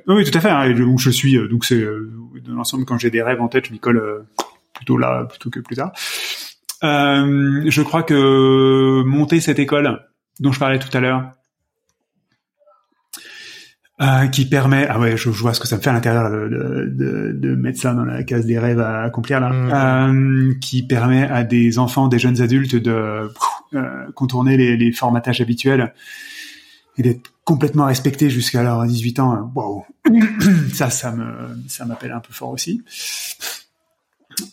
Oui, 0.07 0.23
tout 0.23 0.37
à 0.37 0.41
fait. 0.41 0.49
Hein. 0.49 0.71
Donc 0.73 0.99
je 0.99 1.09
suis 1.09 1.35
euh, 1.35 1.47
donc 1.47 1.65
c'est 1.65 1.79
de 1.79 2.53
l'ensemble 2.53 2.85
quand 2.85 2.97
j'ai 2.97 3.09
des 3.09 3.21
rêves 3.21 3.41
en 3.41 3.49
tête, 3.49 3.65
je 3.65 3.73
m'y 3.73 3.79
colle 3.79 4.25
plutôt 4.73 4.97
là 4.97 5.25
plutôt 5.25 5.49
que 5.49 5.59
plus 5.59 5.75
tard. 5.75 5.91
je 6.81 7.81
crois 7.81 8.03
que 8.03 9.03
monter 9.03 9.41
cette 9.41 9.59
école 9.59 10.05
dont 10.39 10.51
je 10.51 10.59
parlais 10.59 10.79
tout 10.79 10.95
à 10.95 11.01
l'heure, 11.01 11.31
euh, 14.01 14.27
qui 14.27 14.43
permet 14.45 14.85
ah 14.89 14.99
ouais 14.99 15.15
je, 15.15 15.29
vois 15.29 15.53
ce 15.53 15.61
que 15.61 15.67
ça 15.69 15.77
me 15.77 15.81
fait 15.81 15.89
à 15.89 15.93
l'intérieur 15.93 16.29
de, 16.29 16.49
de, 16.49 17.31
de, 17.33 17.55
mettre 17.55 17.79
ça 17.79 17.93
dans 17.93 18.03
la 18.03 18.23
case 18.23 18.45
des 18.45 18.59
rêves 18.59 18.81
à 18.81 19.03
accomplir 19.03 19.39
là. 19.39 19.51
Mmh. 19.51 19.71
euh, 19.71 20.53
qui 20.59 20.83
permet 20.85 21.23
à 21.23 21.45
des 21.45 21.79
enfants 21.79 22.09
des 22.09 22.19
jeunes 22.19 22.41
adultes 22.41 22.75
de 22.75 23.29
euh, 23.73 24.11
contourner 24.13 24.57
les, 24.57 24.75
les, 24.75 24.91
formatages 24.91 25.39
habituels 25.39 25.93
et 26.97 27.03
d'être 27.03 27.31
complètement 27.45 27.85
respectés 27.85 28.29
jusqu'à 28.29 28.63
leurs 28.63 28.85
18 28.85 29.19
ans. 29.19 29.51
Wow 29.55 29.85
ça 30.73 30.89
ça 30.89 31.13
me 31.13 31.57
ça 31.69 31.85
m'appelle 31.85 32.11
un 32.11 32.19
peu 32.19 32.33
fort 32.33 32.49
aussi. 32.49 32.83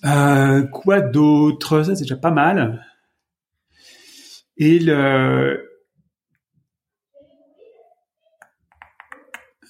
Euh, 0.04 0.62
quoi 0.62 1.00
d'autre? 1.00 1.82
Ça 1.82 1.96
c'est 1.96 2.02
déjà 2.02 2.16
pas 2.16 2.30
mal. 2.30 2.86
Et 4.56 4.78
le 4.78 5.71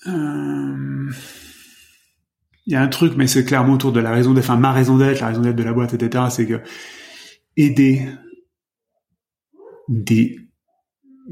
Euh, 0.06 1.10
il 2.66 2.72
y 2.72 2.76
a 2.76 2.82
un 2.82 2.88
truc, 2.88 3.14
mais 3.16 3.26
c'est 3.26 3.44
clairement 3.44 3.74
autour 3.74 3.92
de 3.92 4.00
la 4.00 4.12
raison 4.12 4.34
d'être, 4.34 4.44
enfin 4.44 4.56
ma 4.56 4.72
raison 4.72 4.96
d'être, 4.96 5.20
la 5.20 5.28
raison 5.28 5.40
d'être 5.40 5.56
de 5.56 5.62
la 5.62 5.72
boîte, 5.72 5.94
etc. 5.94 6.24
C'est 6.30 6.46
que 6.46 6.60
aider 7.56 8.06
des, 9.88 10.38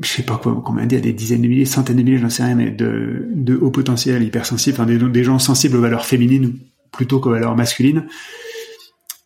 je 0.03 0.09
sais 0.09 0.23
pas 0.23 0.39
quoi, 0.39 0.61
combien 0.65 0.87
dire, 0.87 1.01
des 1.01 1.13
dizaines 1.13 1.43
de 1.43 1.49
milliers, 1.49 1.65
centaines 1.65 1.97
de 1.97 2.03
milliers, 2.03 2.19
j'en 2.19 2.31
sais 2.31 2.45
rien, 2.45 2.57
mais 2.57 2.71
de, 2.71 3.59
haut 3.61 3.71
potentiel, 3.71 4.23
hypersensibles, 4.23 4.81
enfin 4.81 4.87
des, 4.87 5.25
gens 5.25 5.39
sensibles 5.39 5.77
aux 5.77 5.81
valeurs 5.81 6.05
féminines 6.05 6.59
plutôt 6.93 7.21
qu'aux 7.21 7.31
valeurs 7.31 7.57
masculines, 7.57 8.07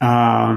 à, 0.00 0.54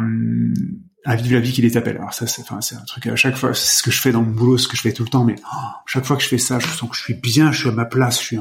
à 1.05 1.15
vivre 1.15 1.35
la 1.35 1.39
vie 1.39 1.53
qui 1.53 1.61
les 1.61 1.77
appelle. 1.77 1.95
Alors 1.97 2.13
ça, 2.13 2.27
c'est, 2.27 2.41
enfin, 2.41 2.59
c'est 2.59 2.75
un 2.75 2.83
truc 2.85 3.07
à 3.07 3.15
chaque 3.15 3.37
fois, 3.37 3.53
c'est 3.53 3.77
ce 3.77 3.83
que 3.83 3.91
je 3.91 4.01
fais 4.01 4.11
dans 4.11 4.21
mon 4.21 4.31
boulot, 4.31 4.57
ce 4.57 4.67
que 4.67 4.75
je 4.75 4.81
fais 4.81 4.91
tout 4.91 5.03
le 5.03 5.09
temps, 5.09 5.23
mais 5.23 5.35
oh, 5.41 5.57
chaque 5.85 6.05
fois 6.05 6.17
que 6.17 6.23
je 6.23 6.27
fais 6.27 6.37
ça, 6.37 6.59
je 6.59 6.67
sens 6.67 6.89
que 6.89 6.95
je 6.95 7.01
suis 7.01 7.13
bien, 7.13 7.53
je 7.53 7.61
suis 7.61 7.69
à 7.69 7.71
ma 7.71 7.85
place, 7.85 8.19
je 8.19 8.25
suis 8.25 8.39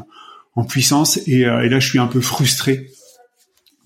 en 0.56 0.64
puissance 0.64 1.18
et, 1.28 1.46
euh, 1.46 1.62
et, 1.62 1.68
là 1.68 1.78
je 1.78 1.88
suis 1.88 1.98
un 1.98 2.06
peu 2.06 2.20
frustré 2.20 2.88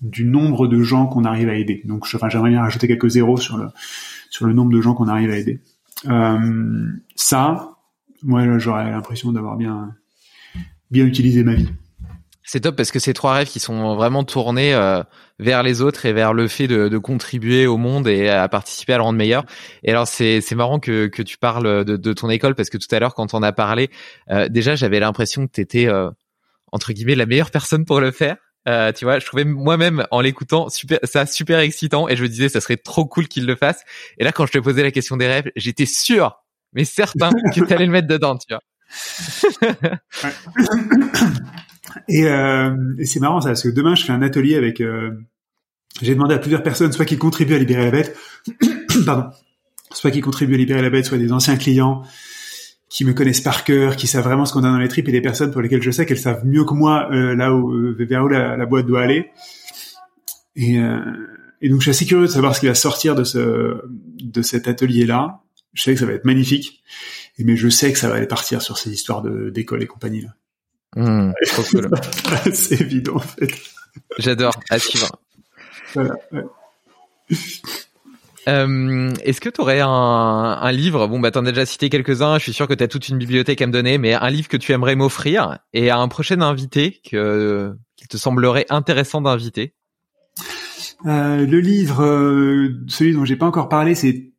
du 0.01 0.25
nombre 0.25 0.67
de 0.67 0.81
gens 0.81 1.05
qu'on 1.05 1.25
arrive 1.25 1.49
à 1.49 1.55
aider. 1.55 1.81
Donc 1.85 2.07
j'aimerais 2.07 2.49
bien 2.49 2.61
rajouter 2.61 2.87
quelques 2.87 3.09
zéros 3.09 3.37
sur 3.37 3.57
le 3.57 4.53
nombre 4.53 4.71
de 4.71 4.81
gens 4.81 4.95
qu'on 4.95 5.07
arrive 5.07 5.29
à 5.29 5.37
aider. 5.37 5.59
Euh, 6.07 6.87
ça, 7.15 7.75
moi 8.23 8.57
j'aurais 8.57 8.89
l'impression 8.89 9.31
d'avoir 9.31 9.57
bien 9.57 9.95
utilisé 10.91 11.43
ma 11.43 11.53
vie. 11.53 11.69
C'est 12.43 12.61
top 12.61 12.75
parce 12.75 12.91
que 12.91 12.99
c'est 12.99 13.13
trois 13.13 13.33
rêves 13.33 13.47
qui 13.47 13.59
sont 13.59 13.95
vraiment 13.95 14.23
tournés 14.23 14.73
euh, 14.73 15.03
vers 15.37 15.61
les 15.61 15.81
autres 15.81 16.07
et 16.07 16.13
vers 16.13 16.33
le 16.33 16.47
fait 16.47 16.67
de, 16.67 16.97
contribuer 16.97 17.67
au 17.67 17.77
monde 17.77 18.07
et 18.07 18.29
à 18.29 18.49
participer 18.49 18.93
à 18.93 18.97
le 18.97 19.03
rendre 19.03 19.17
meilleur. 19.17 19.45
Et 19.83 19.91
alors 19.91 20.07
c'est 20.07 20.43
marrant 20.55 20.79
que 20.79 21.07
tu 21.21 21.37
parles 21.37 21.85
de, 21.85 22.13
ton 22.13 22.29
école 22.29 22.55
parce 22.55 22.69
que 22.69 22.77
tout 22.77 22.93
à 22.93 22.99
l'heure 22.99 23.13
quand 23.13 23.35
on 23.35 23.43
a 23.43 23.51
parlé, 23.51 23.91
déjà 24.49 24.75
j'avais 24.75 24.99
l'impression 24.99 25.45
que 25.45 25.51
tu 25.53 25.61
étais 25.61 25.87
euh, 25.87 26.09
entre 26.71 26.93
guillemets 26.93 27.15
la 27.15 27.25
meilleure 27.25 27.51
personne 27.51 27.85
pour 27.85 27.99
le 27.99 28.11
faire. 28.11 28.37
Euh, 28.67 28.91
tu 28.91 29.05
vois, 29.05 29.17
je 29.19 29.25
trouvais 29.25 29.43
moi-même 29.43 30.05
en 30.11 30.21
l'écoutant 30.21 30.69
super, 30.69 30.99
ça 31.03 31.25
super 31.25 31.59
excitant 31.59 32.07
et 32.07 32.15
je 32.15 32.21
me 32.21 32.27
disais 32.27 32.47
ça 32.47 32.61
serait 32.61 32.77
trop 32.77 33.05
cool 33.05 33.27
qu'il 33.27 33.45
le 33.45 33.55
fasse. 33.55 33.81
Et 34.19 34.23
là, 34.23 34.31
quand 34.31 34.45
je 34.45 34.51
te 34.51 34.59
posais 34.59 34.83
la 34.83 34.91
question 34.91 35.17
des 35.17 35.27
rêves, 35.27 35.51
j'étais 35.55 35.87
sûr, 35.87 36.35
mais 36.73 36.85
certain 36.85 37.31
que 37.55 37.65
tu 37.65 37.73
allais 37.73 37.87
le 37.87 37.91
mettre 37.91 38.07
dedans, 38.07 38.37
tu 38.37 38.53
vois. 38.53 38.61
et, 42.07 42.25
euh, 42.25 42.75
et 42.99 43.05
c'est 43.05 43.19
marrant 43.19 43.41
ça, 43.41 43.49
parce 43.49 43.63
que 43.63 43.69
demain 43.69 43.95
je 43.95 44.03
fais 44.03 44.13
un 44.13 44.21
atelier 44.21 44.55
avec. 44.55 44.81
Euh, 44.81 45.11
j'ai 46.01 46.13
demandé 46.13 46.35
à 46.35 46.39
plusieurs 46.39 46.63
personnes, 46.63 46.91
soit 46.91 47.05
qui 47.05 47.17
contribuent 47.17 47.55
à 47.55 47.59
libérer 47.59 47.85
la 47.85 47.91
bête, 47.91 48.17
pardon, 49.05 49.29
soit 49.91 50.11
qui 50.11 50.21
contribuent 50.21 50.55
à 50.55 50.57
libérer 50.57 50.81
la 50.81 50.89
bête, 50.89 51.05
soit 51.05 51.17
des 51.17 51.31
anciens 51.31 51.57
clients, 51.57 52.03
qui 52.91 53.05
me 53.05 53.13
connaissent 53.13 53.41
par 53.41 53.63
cœur, 53.63 53.95
qui 53.95 54.05
savent 54.05 54.25
vraiment 54.25 54.45
ce 54.45 54.51
qu'on 54.51 54.65
a 54.65 54.69
dans 54.69 54.77
les 54.77 54.89
tripes 54.89 55.07
et 55.07 55.13
des 55.13 55.21
personnes 55.21 55.51
pour 55.51 55.61
lesquelles 55.61 55.81
je 55.81 55.91
sais 55.91 56.05
qu'elles 56.05 56.19
savent 56.19 56.45
mieux 56.45 56.65
que 56.65 56.73
moi 56.73 57.07
euh, 57.11 57.33
là 57.35 57.53
où 57.53 57.71
euh, 57.71 57.95
vers 57.97 58.25
où 58.25 58.27
la, 58.27 58.65
boîte 58.65 58.85
doit 58.85 59.01
aller. 59.01 59.31
Et, 60.57 60.77
euh, 60.77 60.99
et, 61.61 61.69
donc 61.69 61.79
je 61.79 61.83
suis 61.83 61.91
assez 61.91 62.05
curieux 62.05 62.27
de 62.27 62.31
savoir 62.31 62.53
ce 62.53 62.59
qui 62.59 62.67
va 62.67 62.75
sortir 62.75 63.15
de 63.15 63.23
ce 63.23 63.81
de 63.87 64.41
cet 64.41 64.67
atelier 64.67 65.05
là. 65.05 65.39
Je 65.73 65.83
sais 65.83 65.93
que 65.93 66.01
ça 66.01 66.05
va 66.05 66.11
être 66.11 66.25
magnifique, 66.25 66.83
et, 67.37 67.45
mais 67.45 67.55
je 67.55 67.69
sais 67.69 67.93
que 67.93 67.97
ça 67.97 68.09
va 68.09 68.15
aller 68.15 68.27
partir 68.27 68.61
sur 68.61 68.77
ces 68.77 68.91
histoires 68.91 69.21
de 69.21 69.49
d'école 69.49 69.81
et 69.81 69.87
compagnie 69.87 70.21
là. 70.21 70.35
Mmh, 70.97 71.31
C'est 72.53 72.81
évident 72.81 73.15
en 73.15 73.19
fait. 73.19 73.53
J'adore. 74.17 74.59
À 74.69 74.79
suivre. 74.79 75.09
Voilà. 75.93 76.15
Ouais. 76.33 76.43
Euh, 78.47 79.13
Est-ce 79.23 79.41
que 79.41 79.49
tu 79.49 79.61
aurais 79.61 79.81
un, 79.81 80.71
livre 80.71 81.07
Bon, 81.07 81.19
bah 81.19 81.31
t'en 81.31 81.45
as 81.45 81.51
déjà 81.51 81.65
cité 81.65 81.89
quelques-uns. 81.89 82.37
Je 82.37 82.43
suis 82.43 82.53
sûr 82.53 82.67
que 82.67 82.73
tu 82.73 82.83
as 82.83 82.87
toute 82.87 83.09
une 83.09 83.17
bibliothèque 83.17 83.61
à 83.61 83.67
me 83.67 83.71
donner, 83.71 83.97
mais 83.97 84.13
un 84.13 84.29
livre 84.29 84.47
que 84.47 84.57
tu 84.57 84.71
aimerais 84.71 84.95
m'offrir 84.95 85.59
et 85.73 85.89
à 85.89 85.97
un 85.97 86.07
prochain 86.07 86.41
invité 86.41 87.01
que 87.09 87.75
qu'il 87.95 88.07
te 88.07 88.17
semblerait 88.17 88.65
intéressant 88.69 89.21
d'inviter? 89.21 89.75
Euh, 91.05 91.45
le 91.45 91.59
livre, 91.59 92.03
euh, 92.03 92.83
celui 92.87 93.13
dont 93.13 93.25
j'ai 93.25 93.35
pas 93.35 93.45
encore 93.45 93.69
parlé, 93.69 93.95
c'est 93.95 94.31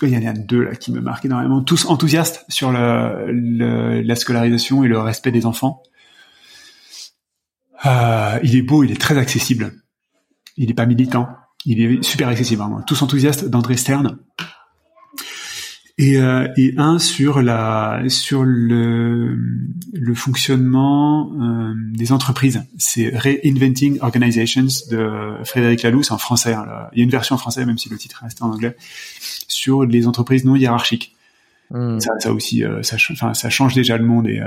il 0.00 0.08
y 0.08 0.16
en 0.16 0.28
a 0.28 0.32
deux 0.32 0.62
là 0.62 0.74
qui 0.74 0.90
me 0.90 1.00
marquent 1.00 1.26
énormément. 1.26 1.62
Tous 1.62 1.84
enthousiastes 1.86 2.44
sur 2.48 2.72
la 2.72 4.16
scolarisation 4.16 4.82
et 4.82 4.88
le 4.88 4.98
respect 4.98 5.30
des 5.30 5.46
enfants. 5.46 5.82
Il 7.84 8.56
est 8.56 8.62
beau, 8.62 8.82
il 8.82 8.90
est 8.90 9.00
très 9.00 9.18
accessible. 9.18 9.72
Il 10.56 10.68
n'est 10.68 10.74
pas 10.74 10.86
militant 10.86 11.28
il 11.64 11.80
est 11.80 12.02
super 12.02 12.28
accessible, 12.28 12.60
vraiment. 12.60 12.82
Tous 12.82 13.00
enthousiastes 13.02 13.48
d'André 13.48 13.76
Stern. 13.76 14.18
Et, 15.98 16.16
euh, 16.16 16.48
et, 16.56 16.74
un 16.78 16.98
sur 16.98 17.42
la 17.42 18.02
sur 18.08 18.44
le 18.44 19.36
le 19.92 20.14
fonctionnement 20.14 21.30
euh, 21.34 21.74
des 21.76 22.12
entreprises. 22.12 22.64
C'est 22.78 23.10
Reinventing 23.14 24.00
Organizations 24.00 24.66
de 24.90 25.34
Frédéric 25.44 25.82
Laloux, 25.82 26.02
c'est 26.02 26.12
en 26.12 26.18
français. 26.18 26.54
Hein, 26.54 26.66
Il 26.92 26.98
y 26.98 27.00
a 27.02 27.04
une 27.04 27.10
version 27.10 27.34
en 27.34 27.38
français, 27.38 27.66
même 27.66 27.78
si 27.78 27.90
le 27.90 27.98
titre 27.98 28.20
reste 28.22 28.42
en 28.42 28.50
anglais, 28.50 28.74
sur 29.48 29.84
les 29.84 30.06
entreprises 30.06 30.44
non 30.44 30.56
hiérarchiques. 30.56 31.14
Hmm. 31.70 32.00
Ça, 32.00 32.12
ça, 32.18 32.32
aussi, 32.32 32.64
euh, 32.64 32.82
ça, 32.82 33.50
change 33.50 33.74
déjà 33.74 33.96
le 33.96 34.04
monde 34.04 34.28
et 34.28 34.40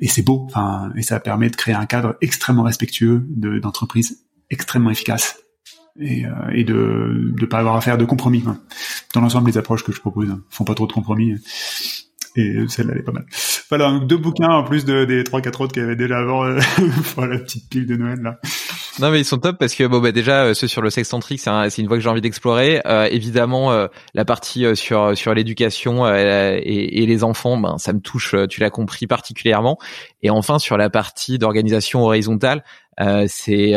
et 0.00 0.08
c'est 0.08 0.22
beau. 0.22 0.44
Enfin, 0.46 0.92
et 0.96 1.02
ça 1.02 1.20
permet 1.20 1.50
de 1.50 1.56
créer 1.56 1.74
un 1.74 1.86
cadre 1.86 2.16
extrêmement 2.20 2.62
respectueux 2.62 3.24
d'entreprises 3.28 4.24
extrêmement 4.50 4.90
efficaces 4.90 5.42
et, 6.00 6.26
euh, 6.26 6.30
et 6.52 6.64
de 6.64 7.34
ne 7.40 7.46
pas 7.46 7.58
avoir 7.58 7.76
à 7.76 7.80
faire 7.80 7.98
de 7.98 8.04
compromis. 8.04 8.44
Dans 9.14 9.20
l'ensemble, 9.20 9.50
les 9.50 9.58
approches 9.58 9.84
que 9.84 9.92
je 9.92 10.00
propose 10.00 10.30
hein, 10.30 10.40
font 10.50 10.64
pas 10.64 10.74
trop 10.74 10.86
de 10.86 10.92
compromis. 10.92 11.34
Et 12.34 12.66
celle-là, 12.68 12.92
elle 12.94 13.00
est 13.00 13.04
pas 13.04 13.12
mal. 13.12 13.26
Voilà, 13.68 14.00
deux 14.00 14.16
bouquins 14.16 14.48
en 14.48 14.64
plus 14.64 14.84
de, 14.84 15.04
des 15.04 15.22
trois 15.22 15.42
quatre 15.42 15.60
autres 15.60 15.72
qu'il 15.72 15.82
y 15.82 15.84
avait 15.84 15.96
déjà 15.96 16.18
avant 16.18 16.44
euh, 16.44 16.58
pour 17.14 17.26
la 17.26 17.38
petite 17.38 17.68
pile 17.68 17.86
de 17.86 17.96
Noël 17.96 18.20
là. 18.22 18.38
Non 18.98 19.10
mais 19.10 19.20
ils 19.20 19.24
sont 19.24 19.38
top 19.38 19.56
parce 19.58 19.74
que 19.74 19.84
bon 19.84 20.00
bah 20.00 20.12
déjà 20.12 20.44
euh, 20.44 20.54
ceux 20.54 20.66
sur 20.66 20.82
le 20.82 20.90
sexcentrique 20.90 21.40
c'est 21.40 21.50
c'est 21.70 21.80
une 21.80 21.88
voie 21.88 21.96
que 21.96 22.02
j'ai 22.02 22.10
envie 22.10 22.20
d'explorer. 22.20 22.82
Euh, 22.84 23.08
évidemment 23.10 23.72
euh, 23.72 23.86
la 24.12 24.26
partie 24.26 24.66
sur 24.76 25.16
sur 25.16 25.32
l'éducation 25.32 26.06
et, 26.06 26.60
et, 26.62 27.06
les 27.06 27.24
enfants 27.24 27.56
ben 27.56 27.78
ça 27.78 27.94
me 27.94 28.00
touche 28.00 28.34
tu 28.50 28.60
l'as 28.60 28.70
compris 28.70 29.06
particulièrement. 29.06 29.78
Et 30.22 30.28
enfin 30.28 30.58
sur 30.58 30.76
la 30.76 30.90
partie 30.90 31.38
d'organisation 31.38 32.04
horizontale 32.04 32.64
c'est 33.26 33.74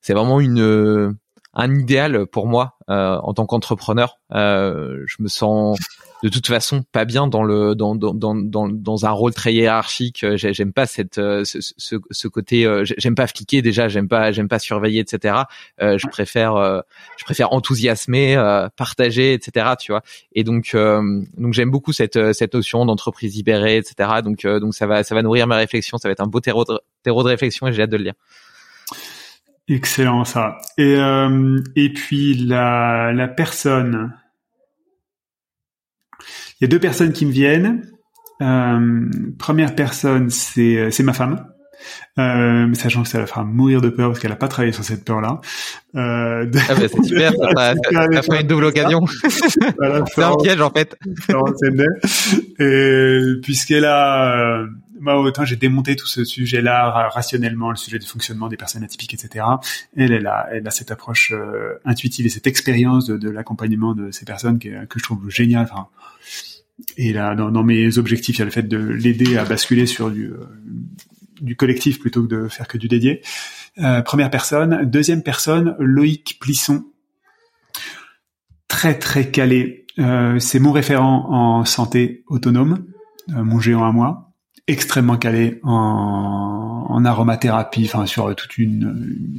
c'est 0.00 0.14
vraiment 0.14 0.40
une 0.40 0.60
euh, 0.60 1.12
un 1.54 1.74
idéal 1.74 2.26
pour 2.26 2.46
moi 2.46 2.76
euh, 2.88 3.16
en 3.16 3.34
tant 3.34 3.46
qu'entrepreneur. 3.46 4.18
Euh, 4.32 5.02
je 5.06 5.16
me 5.22 5.28
sens 5.28 5.78
de 6.22 6.28
toute 6.28 6.46
façon 6.46 6.84
pas 6.92 7.04
bien 7.04 7.26
dans 7.26 7.42
le 7.42 7.74
dans 7.74 7.94
dans 7.94 8.14
dans 8.14 8.34
dans, 8.68 9.06
un 9.06 9.10
rôle 9.10 9.34
très 9.34 9.54
hiérarchique. 9.54 10.24
J'aime 10.36 10.72
pas 10.72 10.86
cette 10.86 11.16
ce, 11.16 11.44
ce, 11.44 11.96
ce 12.10 12.28
côté. 12.28 12.82
j'aime 12.84 13.14
pas 13.14 13.26
fliquer 13.26 13.62
déjà. 13.62 13.88
J'aime 13.88 14.08
pas 14.08 14.30
j'aime 14.30 14.48
pas 14.48 14.58
surveiller 14.58 15.00
etc. 15.00 15.34
je 15.80 16.06
préfère 16.08 16.82
je 17.16 17.24
préfère 17.24 17.52
enthousiasmer, 17.52 18.36
partager 18.76 19.32
etc. 19.32 19.74
Tu 19.80 19.92
vois. 19.92 20.02
Et 20.32 20.44
donc 20.44 20.74
donc 20.74 21.52
j'aime 21.54 21.70
beaucoup 21.70 21.92
cette 21.92 22.32
cette 22.34 22.54
notion 22.54 22.84
d'entreprise 22.84 23.34
libérée 23.34 23.78
etc. 23.78 24.10
Donc 24.22 24.46
donc 24.46 24.74
ça 24.74 24.86
va 24.86 25.02
ça 25.02 25.14
va 25.14 25.22
nourrir 25.22 25.46
ma 25.46 25.56
réflexion. 25.56 25.98
Ça 25.98 26.08
va 26.08 26.12
être 26.12 26.20
un 26.20 26.26
beau 26.26 26.40
terreau 26.40 26.64
de, 26.64 26.78
terreau 27.02 27.22
de 27.22 27.28
réflexion 27.28 27.66
et 27.66 27.72
j'ai 27.72 27.82
hâte 27.82 27.90
de 27.90 27.96
le 27.96 28.04
lire. 28.04 28.14
Excellent 29.68 30.24
ça. 30.24 30.58
Et 30.78 30.96
euh, 30.96 31.62
et 31.76 31.92
puis 31.92 32.34
la 32.34 33.12
la 33.12 33.28
personne, 33.28 34.14
il 36.60 36.62
y 36.62 36.64
a 36.64 36.68
deux 36.68 36.80
personnes 36.80 37.12
qui 37.12 37.26
me 37.26 37.32
viennent. 37.32 37.86
Euh, 38.40 39.10
première 39.38 39.74
personne, 39.74 40.30
c'est 40.30 41.02
ma 41.02 41.12
femme. 41.12 41.44
Euh, 42.18 42.74
sachant 42.74 43.04
que 43.04 43.08
ça 43.08 43.20
la 43.20 43.26
fera 43.26 43.44
mourir 43.44 43.80
de 43.80 43.88
peur 43.88 44.08
parce 44.08 44.18
qu'elle 44.18 44.32
a 44.32 44.36
pas 44.36 44.48
travaillé 44.48 44.72
sur 44.72 44.82
cette 44.82 45.04
peur-là. 45.04 45.40
Euh, 45.94 46.44
de... 46.46 46.58
Ah 46.68 46.74
bah 46.74 46.88
c'est 46.88 47.04
super, 47.04 47.32
ça, 47.32 47.74
ça, 48.12 48.22
fait 48.22 48.40
une 48.40 48.46
double 48.48 48.64
occasion. 48.64 49.00
Voilà, 49.76 50.04
c'est 50.14 50.22
un 50.24 50.36
piège 50.36 50.60
en 50.60 50.70
fait. 50.70 50.96
Et 52.58 53.20
puisqu'elle 53.42 53.84
a, 53.84 54.64
moi 55.00 55.20
autant 55.20 55.44
j'ai 55.44 55.56
démonté 55.56 55.96
tout 55.96 56.06
ce 56.06 56.24
sujet-là 56.24 57.08
rationnellement, 57.08 57.70
le 57.70 57.76
sujet 57.76 57.98
du 57.98 58.06
fonctionnement 58.06 58.48
des 58.48 58.56
personnes 58.56 58.84
atypiques, 58.84 59.14
etc. 59.14 59.44
Elle, 59.96 60.12
elle 60.12 60.26
a, 60.26 60.48
elle 60.52 60.66
a 60.66 60.70
cette 60.70 60.90
approche 60.90 61.32
euh, 61.32 61.78
intuitive 61.84 62.26
et 62.26 62.28
cette 62.28 62.46
expérience 62.46 63.06
de, 63.06 63.16
de 63.16 63.30
l'accompagnement 63.30 63.94
de 63.94 64.10
ces 64.10 64.24
personnes 64.24 64.58
que, 64.58 64.68
je 64.68 65.02
trouve 65.02 65.28
génial. 65.30 65.68
Enfin, 65.70 65.88
et 66.96 67.12
là, 67.12 67.34
dans, 67.34 67.50
dans, 67.50 67.64
mes 67.64 67.98
objectifs, 67.98 68.36
il 68.36 68.38
y 68.38 68.42
a 68.42 68.44
le 68.44 68.50
fait 68.50 68.62
de 68.62 68.78
l'aider 68.78 69.36
à 69.36 69.44
basculer 69.44 69.86
sur 69.86 70.10
du, 70.10 70.26
euh, 70.26 70.46
du 71.40 71.56
collectif 71.56 71.98
plutôt 71.98 72.22
que 72.22 72.28
de 72.28 72.48
faire 72.48 72.68
que 72.68 72.78
du 72.78 72.88
dédié. 72.88 73.22
Euh, 73.78 74.02
première 74.02 74.30
personne. 74.30 74.84
Deuxième 74.84 75.22
personne, 75.22 75.76
Loïc 75.78 76.38
Plisson. 76.40 76.84
Très 78.66 78.98
très 78.98 79.30
calé. 79.30 79.86
Euh, 79.98 80.38
c'est 80.38 80.58
mon 80.58 80.72
référent 80.72 81.26
en 81.30 81.64
santé 81.64 82.22
autonome, 82.28 82.84
euh, 83.30 83.42
mon 83.42 83.60
géant 83.60 83.84
à 83.84 83.92
moi. 83.92 84.27
Extrêmement 84.68 85.16
calé 85.16 85.60
en, 85.64 87.04
aromathérapie, 87.04 87.84
enfin 87.86 88.06
sur 88.06 88.34
toute 88.36 88.58
une, 88.58 89.34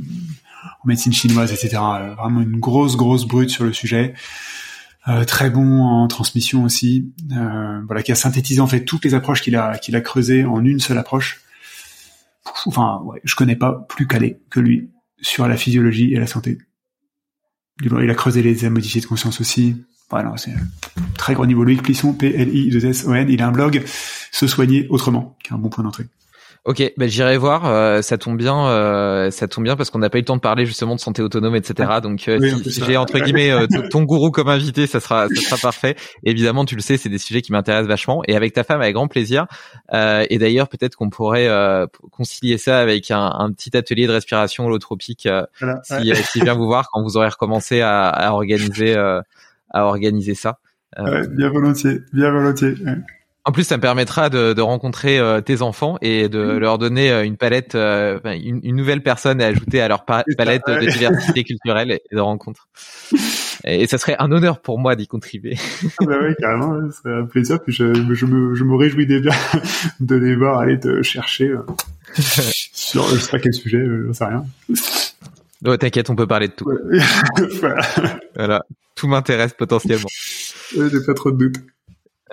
en 0.83 0.87
médecine 0.87 1.13
chinoise, 1.13 1.53
etc. 1.53 1.81
Vraiment 2.17 2.41
une 2.41 2.59
grosse 2.59 2.97
grosse 2.97 3.25
brute 3.25 3.49
sur 3.49 3.63
le 3.63 3.71
sujet. 3.71 4.13
Euh, 5.07 5.23
très 5.23 5.49
bon 5.49 5.81
en 5.81 6.07
transmission 6.07 6.65
aussi, 6.65 7.13
euh, 7.31 7.81
voilà, 7.85 8.03
qui 8.03 8.11
a 8.11 8.15
synthétisé 8.15 8.59
en 8.59 8.67
fait 8.67 8.83
toutes 8.83 9.05
les 9.05 9.13
approches 9.13 9.41
qu'il 9.41 9.55
a 9.55 9.77
qu'il 9.77 9.95
a 9.95 10.01
creusées 10.01 10.43
en 10.43 10.65
une 10.65 10.79
seule 10.79 10.97
approche 10.97 11.41
enfin, 12.65 13.01
ouais, 13.03 13.21
je 13.23 13.35
connais 13.35 13.55
pas 13.55 13.85
plus 13.89 14.07
calé 14.07 14.39
que 14.49 14.59
lui 14.59 14.89
sur 15.21 15.47
la 15.47 15.57
physiologie 15.57 16.13
et 16.13 16.19
la 16.19 16.27
santé. 16.27 16.57
Il 17.81 18.09
a 18.09 18.15
creusé 18.15 18.41
les 18.41 18.69
modifiés 18.69 19.01
de 19.01 19.05
conscience 19.05 19.39
aussi. 19.39 19.75
Voilà, 20.09 20.33
c'est 20.37 20.53
très 21.17 21.33
gros 21.33 21.45
niveau. 21.45 21.63
Loïc 21.63 21.83
Plisson, 21.83 22.13
P-L-I-2-S-O-N, 22.13 23.27
il 23.29 23.41
a 23.41 23.47
un 23.47 23.51
blog, 23.51 23.83
Se 24.31 24.47
soigner 24.47 24.87
autrement, 24.89 25.37
qui 25.43 25.51
est 25.51 25.55
un 25.55 25.59
bon 25.59 25.69
point 25.69 25.83
d'entrée. 25.83 26.05
Ok, 26.65 26.83
bah 26.97 27.07
j'irai 27.07 27.37
voir. 27.37 27.65
Euh, 27.65 28.01
ça 28.01 28.17
tombe 28.17 28.37
bien, 28.37 28.67
euh, 28.67 29.31
ça 29.31 29.47
tombe 29.47 29.63
bien 29.63 29.77
parce 29.77 29.89
qu'on 29.89 29.99
n'a 29.99 30.09
pas 30.09 30.17
eu 30.17 30.21
le 30.21 30.25
temps 30.25 30.35
de 30.35 30.41
parler 30.41 30.65
justement 30.65 30.93
de 30.93 30.99
santé 30.99 31.21
autonome, 31.21 31.55
etc. 31.55 31.89
Donc 32.03 32.27
euh, 32.27 32.37
si, 32.65 32.83
j'ai 32.85 32.97
entre 32.97 33.17
guillemets 33.19 33.65
ton 33.89 34.03
gourou 34.03 34.29
comme 34.29 34.49
invité, 34.49 34.85
ça 34.85 34.99
sera, 34.99 35.29
ça 35.29 35.41
sera 35.41 35.57
parfait. 35.57 35.95
évidemment, 36.23 36.65
tu 36.65 36.75
le 36.75 36.81
sais, 36.81 36.97
c'est 36.97 37.07
des 37.07 37.17
sujets 37.17 37.41
qui 37.41 37.53
m'intéressent 37.53 37.87
vachement. 37.87 38.21
Et 38.27 38.35
avec 38.35 38.53
ta 38.53 38.65
femme, 38.65 38.81
avec 38.81 38.93
grand 38.93 39.07
plaisir. 39.07 39.47
et 39.93 40.37
d'ailleurs, 40.37 40.67
peut-être 40.67 40.95
qu'on 40.95 41.09
pourrait 41.09 41.49
concilier 42.11 42.57
ça 42.57 42.79
avec 42.79 43.09
un, 43.09 43.31
un, 43.39 43.51
petit 43.51 43.75
atelier 43.77 44.05
de 44.05 44.11
respiration 44.11 44.65
holotropique 44.65 45.29
si, 45.83 46.13
si 46.25 46.41
vient 46.41 46.55
vous 46.55 46.67
voir 46.67 46.89
quand 46.91 47.01
vous 47.01 47.15
aurez 47.15 47.29
recommencé 47.29 47.79
à, 47.79 48.09
à 48.09 48.31
organiser, 48.31 48.95
à 49.71 49.85
organiser 49.85 50.35
ça. 50.35 50.59
bien 50.97 51.49
volontiers, 51.49 51.99
bien 52.13 52.31
volontiers. 52.31 52.75
En 53.49 53.51
plus, 53.51 53.63
ça 53.63 53.77
me 53.77 53.81
permettra 53.81 54.29
de, 54.29 54.53
de 54.53 54.61
rencontrer 54.61 55.17
euh, 55.17 55.41
tes 55.41 55.61
enfants 55.61 55.97
et 56.01 56.29
de 56.29 56.39
leur 56.39 56.77
donner 56.77 57.09
euh, 57.09 57.23
une 57.23 57.37
palette, 57.37 57.73
euh, 57.73 58.19
une, 58.23 58.59
une, 58.63 58.75
nouvelle 58.75 59.01
personne 59.01 59.41
à 59.41 59.47
ajouter 59.47 59.81
à 59.81 59.87
leur 59.87 60.05
palette 60.05 60.61
de 60.67 60.85
diversité 60.91 61.43
culturelle 61.43 61.91
et 61.91 62.15
de 62.15 62.19
rencontres. 62.19 62.67
Et, 63.65 63.87
ça 63.87 63.97
serait 63.97 64.15
un 64.19 64.31
honneur 64.31 64.61
pour 64.61 64.79
moi 64.79 64.95
d'y 64.95 65.05
contribuer. 65.05 65.57
Ah 65.99 66.05
bah 66.05 66.17
oui, 66.21 66.33
carrément, 66.39 66.79
ce 66.91 67.01
serait 67.01 67.13
un 67.13 67.25
plaisir. 67.25 67.59
Puis 67.61 67.73
je, 67.73 67.93
je, 68.13 68.25
me, 68.25 68.55
je 68.55 68.63
me 68.63 68.75
réjouis 68.75 69.05
déjà 69.05 69.31
de 69.99 70.15
les 70.15 70.35
voir 70.35 70.59
aller 70.59 70.79
te 70.79 71.01
chercher 71.01 71.53
sur 72.13 73.03
je 73.09 73.17
sais 73.17 73.31
pas 73.31 73.39
quel 73.39 73.53
sujet, 73.53 73.83
je 73.83 74.13
sais 74.13 74.25
rien. 74.25 74.45
Oh, 75.65 75.77
T'inquiète, 75.77 76.09
on 76.09 76.15
peut 76.15 76.27
parler 76.27 76.47
de 76.47 76.53
tout. 76.53 76.65
voilà. 77.59 77.81
voilà. 78.35 78.65
Tout 78.95 79.07
m'intéresse 79.07 79.53
potentiellement. 79.53 80.09
J'ai 80.71 81.05
pas 81.05 81.13
trop 81.13 81.31
de 81.31 81.37
doutes. 81.37 81.57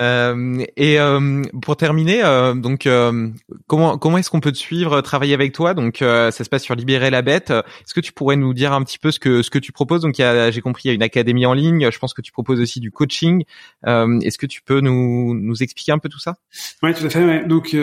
Euh, 0.01 0.65
et 0.77 1.01
euh, 1.01 1.43
pour 1.63 1.77
terminer, 1.77 2.23
euh, 2.23 2.55
donc 2.55 2.87
euh, 2.87 3.31
comment 3.67 3.97
comment 3.97 4.19
est-ce 4.19 4.29
qu'on 4.29 4.41
peut 4.41 4.53
te 4.53 4.59
suivre, 4.59 5.01
travailler 5.01 5.35
avec 5.35 5.53
toi? 5.53 5.75
Donc 5.75 5.99
ça 5.99 6.31
se 6.31 6.49
passe 6.49 6.63
sur 6.63 6.75
Libérer 6.75 7.11
la 7.11 7.23
bête. 7.23 7.51
Est-ce 7.51 7.95
que 7.95 8.01
tu 8.01 8.13
pourrais 8.13 8.37
nous 8.37 8.53
dire 8.53 8.73
un 8.73 8.83
petit 8.83 8.99
peu 8.99 9.11
ce 9.11 9.19
que 9.19 9.43
ce 9.43 9.51
que 9.51 9.59
tu 9.59 9.73
proposes? 9.73 10.03
Donc 10.03 10.15
j'ai 10.17 10.61
compris, 10.61 10.83
il 10.85 10.89
y 10.89 10.91
a 10.91 10.95
une 10.95 11.03
académie 11.03 11.47
en 11.47 11.55
ligne. 11.55 11.91
Je 11.91 11.99
pense 11.99 12.15
que 12.15 12.23
tu 12.23 12.33
proposes 12.33 12.61
aussi 12.61 12.81
du 12.81 12.91
coaching. 12.91 13.45
est-ce 13.85 14.39
que 14.39 14.47
tu 14.47 14.63
peux 14.63 14.81
nous 14.81 15.35
nous 15.35 15.63
expliquer 15.63 15.93
un 15.93 15.99
peu 15.99 16.09
tout 16.09 16.21
ça? 16.21 16.37
Oui, 16.83 16.93
tout 16.95 17.07
à 17.07 17.11
fait. 17.11 17.25
Ouais. 17.25 17.47
Donc 17.47 17.75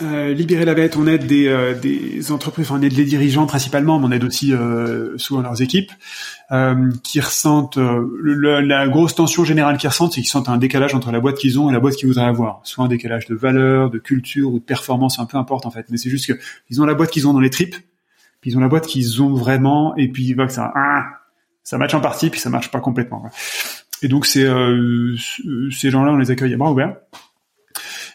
euh, 0.00 0.32
libérer 0.32 0.64
la 0.64 0.74
bête, 0.74 0.96
on 0.96 1.06
aide 1.06 1.26
des, 1.26 1.48
euh, 1.48 1.74
des 1.74 2.30
entreprises, 2.30 2.66
enfin, 2.70 2.78
on 2.78 2.82
aide 2.82 2.92
les 2.92 3.04
dirigeants 3.04 3.46
principalement, 3.46 3.98
mais 3.98 4.06
on 4.06 4.12
aide 4.12 4.24
aussi 4.24 4.52
euh, 4.52 5.18
souvent 5.18 5.40
leurs 5.40 5.60
équipes, 5.60 5.90
euh, 6.52 6.92
qui 7.02 7.20
ressentent 7.20 7.78
la 7.78 8.88
grosse 8.88 9.16
tension 9.16 9.44
générale 9.44 9.76
qu'ils 9.76 9.88
ressentent, 9.88 10.12
c'est 10.12 10.20
qu'ils 10.20 10.30
sentent 10.30 10.48
un 10.48 10.58
décalage 10.58 10.94
entre 10.94 11.10
la 11.10 11.18
boîte 11.18 11.36
qu'ils 11.36 11.58
ont 11.58 11.68
et 11.68 11.72
la 11.72 11.80
boîte 11.80 11.96
qu'ils 11.96 12.06
voudraient 12.06 12.24
avoir, 12.24 12.60
soit 12.62 12.84
un 12.84 12.88
décalage 12.88 13.26
de 13.26 13.34
valeur, 13.34 13.90
de 13.90 13.98
culture 13.98 14.52
ou 14.52 14.60
de 14.60 14.64
performance, 14.64 15.18
un 15.18 15.26
peu 15.26 15.36
importe 15.36 15.66
en 15.66 15.70
fait, 15.70 15.86
mais 15.90 15.96
c'est 15.96 16.10
juste 16.10 16.26
que 16.26 16.38
ils 16.70 16.80
ont 16.80 16.84
la 16.84 16.94
boîte 16.94 17.10
qu'ils 17.10 17.26
ont 17.26 17.32
dans 17.32 17.40
les 17.40 17.50
tripes, 17.50 17.76
puis 18.40 18.52
ils 18.52 18.56
ont 18.56 18.60
la 18.60 18.68
boîte 18.68 18.86
qu'ils 18.86 19.20
ont 19.20 19.34
vraiment, 19.34 19.96
et 19.96 20.08
puis 20.08 20.24
ils 20.24 20.34
voient 20.34 20.46
que 20.46 20.52
ça, 20.52 20.72
ah, 20.76 21.06
ça 21.64 21.76
match 21.76 21.94
en 21.94 22.00
partie, 22.00 22.30
puis 22.30 22.38
ça 22.38 22.50
marche 22.50 22.70
pas 22.70 22.80
complètement. 22.80 23.28
Et 24.02 24.08
donc 24.08 24.26
c'est 24.26 24.46
ces 25.72 25.90
gens-là, 25.90 26.12
on 26.12 26.18
les 26.18 26.30
accueille 26.30 26.54
à 26.54 26.56
bras 26.56 26.70
ouverts 26.70 26.94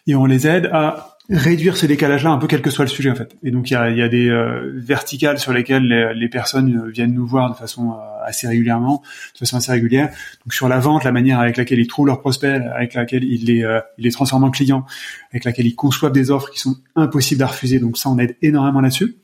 et 0.07 0.15
on 0.15 0.25
les 0.25 0.47
aide 0.47 0.69
à 0.71 1.12
réduire 1.29 1.77
ce 1.77 1.85
décalage-là 1.85 2.31
un 2.31 2.37
peu 2.37 2.47
quel 2.47 2.61
que 2.61 2.69
soit 2.69 2.83
le 2.83 2.89
sujet 2.89 3.09
en 3.09 3.15
fait. 3.15 3.33
Et 3.43 3.51
donc 3.51 3.69
il 3.69 3.73
y 3.73 3.75
a, 3.77 3.89
y 3.89 4.01
a, 4.01 4.09
des 4.09 4.27
euh, 4.27 4.73
verticales 4.75 5.39
sur 5.39 5.53
lesquelles 5.53 5.83
les, 5.83 6.13
les, 6.13 6.27
personnes 6.27 6.75
euh, 6.75 6.89
viennent 6.89 7.13
nous 7.13 7.25
voir 7.25 7.49
de 7.49 7.55
façon 7.55 7.91
euh, 7.91 7.95
assez 8.25 8.45
régulièrement, 8.45 9.01
de 9.33 9.37
façon 9.37 9.55
assez 9.55 9.71
régulière. 9.71 10.09
Donc 10.43 10.53
sur 10.53 10.67
la 10.67 10.79
vente, 10.79 11.05
la 11.05 11.13
manière 11.13 11.39
avec 11.39 11.55
laquelle 11.55 11.79
ils 11.79 11.87
trouvent 11.87 12.07
leurs 12.07 12.19
prospects, 12.19 12.61
avec 12.75 12.93
laquelle 12.93 13.23
ils 13.23 13.45
les, 13.45 13.65
ils 13.97 14.03
les 14.03 14.11
transforment 14.11 14.45
en 14.45 14.51
clients, 14.51 14.85
avec 15.31 15.45
laquelle 15.45 15.65
ils 15.65 15.75
conçoivent 15.75 16.11
des 16.11 16.29
offres 16.29 16.49
qui 16.51 16.59
sont 16.59 16.75
impossibles 16.95 17.43
à 17.43 17.47
refuser. 17.47 17.79
Donc 17.79 17.97
ça, 17.97 18.09
on 18.09 18.17
aide 18.17 18.35
énormément 18.41 18.81
là-dessus. 18.81 19.15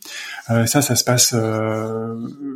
ça, 0.47 0.81
ça 0.81 0.95
se 0.95 1.03
passe 1.03 1.33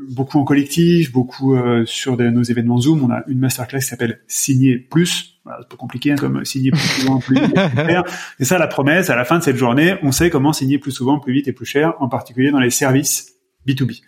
beaucoup 0.10 0.38
en 0.38 0.44
collectif, 0.44 1.12
beaucoup 1.12 1.56
sur 1.86 2.18
nos 2.18 2.44
événements 2.44 2.80
Zoom. 2.80 3.04
On 3.04 3.12
a 3.12 3.24
une 3.28 3.40
masterclass 3.40 3.80
qui 3.80 3.88
s'appelle 3.88 4.20
Signer 4.28 4.78
plus 4.78 5.33
voilà, 5.44 5.60
c'est 5.62 5.70
pas 5.70 5.76
compliqué 5.76 6.12
hein, 6.12 6.16
comme 6.16 6.46
signer 6.46 6.72
plus 6.72 6.80
souvent, 6.80 7.20
plus 7.20 7.36
vite 7.36 7.58
et 7.58 7.70
plus 7.70 7.86
cher. 7.88 8.04
Et 8.40 8.46
ça, 8.46 8.58
la 8.58 8.68
promesse, 8.68 9.10
à 9.10 9.16
la 9.16 9.26
fin 9.26 9.40
de 9.40 9.44
cette 9.44 9.58
journée, 9.58 9.96
on 10.02 10.12
sait 10.12 10.30
comment 10.30 10.54
signer 10.54 10.78
plus 10.78 10.92
souvent, 10.92 11.20
plus 11.20 11.34
vite 11.34 11.48
et 11.48 11.54
plus 11.54 11.66
cher, 11.66 11.94
en 12.00 12.08
particulier 12.08 12.52
dans 12.52 12.60
les 12.60 12.70
services 12.70 13.34
B2B. 13.68 14.02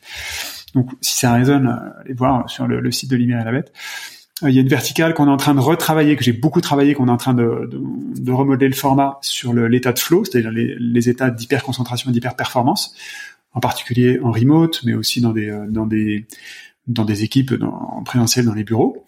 Donc, 0.73 0.91
si 1.01 1.17
ça 1.17 1.33
résonne, 1.33 1.67
euh, 1.67 2.01
allez 2.01 2.13
voir 2.13 2.49
sur 2.49 2.67
le, 2.67 2.91
site 2.91 3.09
de 3.09 3.15
Lumière 3.15 3.41
et 3.41 3.45
la 3.45 3.51
Bête. 3.51 3.73
Il 4.41 4.49
y 4.49 4.57
a 4.57 4.61
une 4.61 4.67
verticale 4.67 5.13
qu'on 5.13 5.27
est 5.27 5.31
en 5.31 5.37
train 5.37 5.55
de 5.55 5.61
retravailler, 5.61 6.17
que 6.17 6.23
j'ai 6.23 6.33
beaucoup 6.33 6.59
travaillé, 6.59 6.93
qu'on 6.93 7.07
est 7.07 7.11
en 7.11 7.17
train 7.17 7.33
de, 7.33 7.69
de, 7.71 7.81
de 8.21 8.31
remodeler 8.33 8.67
le 8.67 8.75
format 8.75 9.17
sur 9.21 9.53
l'état 9.53 9.93
de 9.93 9.99
flow, 9.99 10.25
c'est-à-dire 10.25 10.51
les, 10.51 10.75
les, 10.77 11.09
états 11.09 11.29
d'hyperconcentration 11.29 12.09
et 12.09 12.13
d'hyperperformance, 12.13 12.93
en 13.53 13.61
particulier 13.61 14.19
en 14.21 14.31
remote, 14.31 14.81
mais 14.83 14.93
aussi 14.93 15.21
dans 15.21 15.31
des, 15.31 15.49
euh, 15.49 15.65
dans 15.69 15.85
des, 15.85 16.25
dans 16.87 17.05
des 17.05 17.23
équipes 17.23 17.53
dans, 17.53 17.73
en 17.73 18.03
présentiel 18.03 18.45
dans 18.45 18.53
les 18.53 18.65
bureaux 18.65 19.04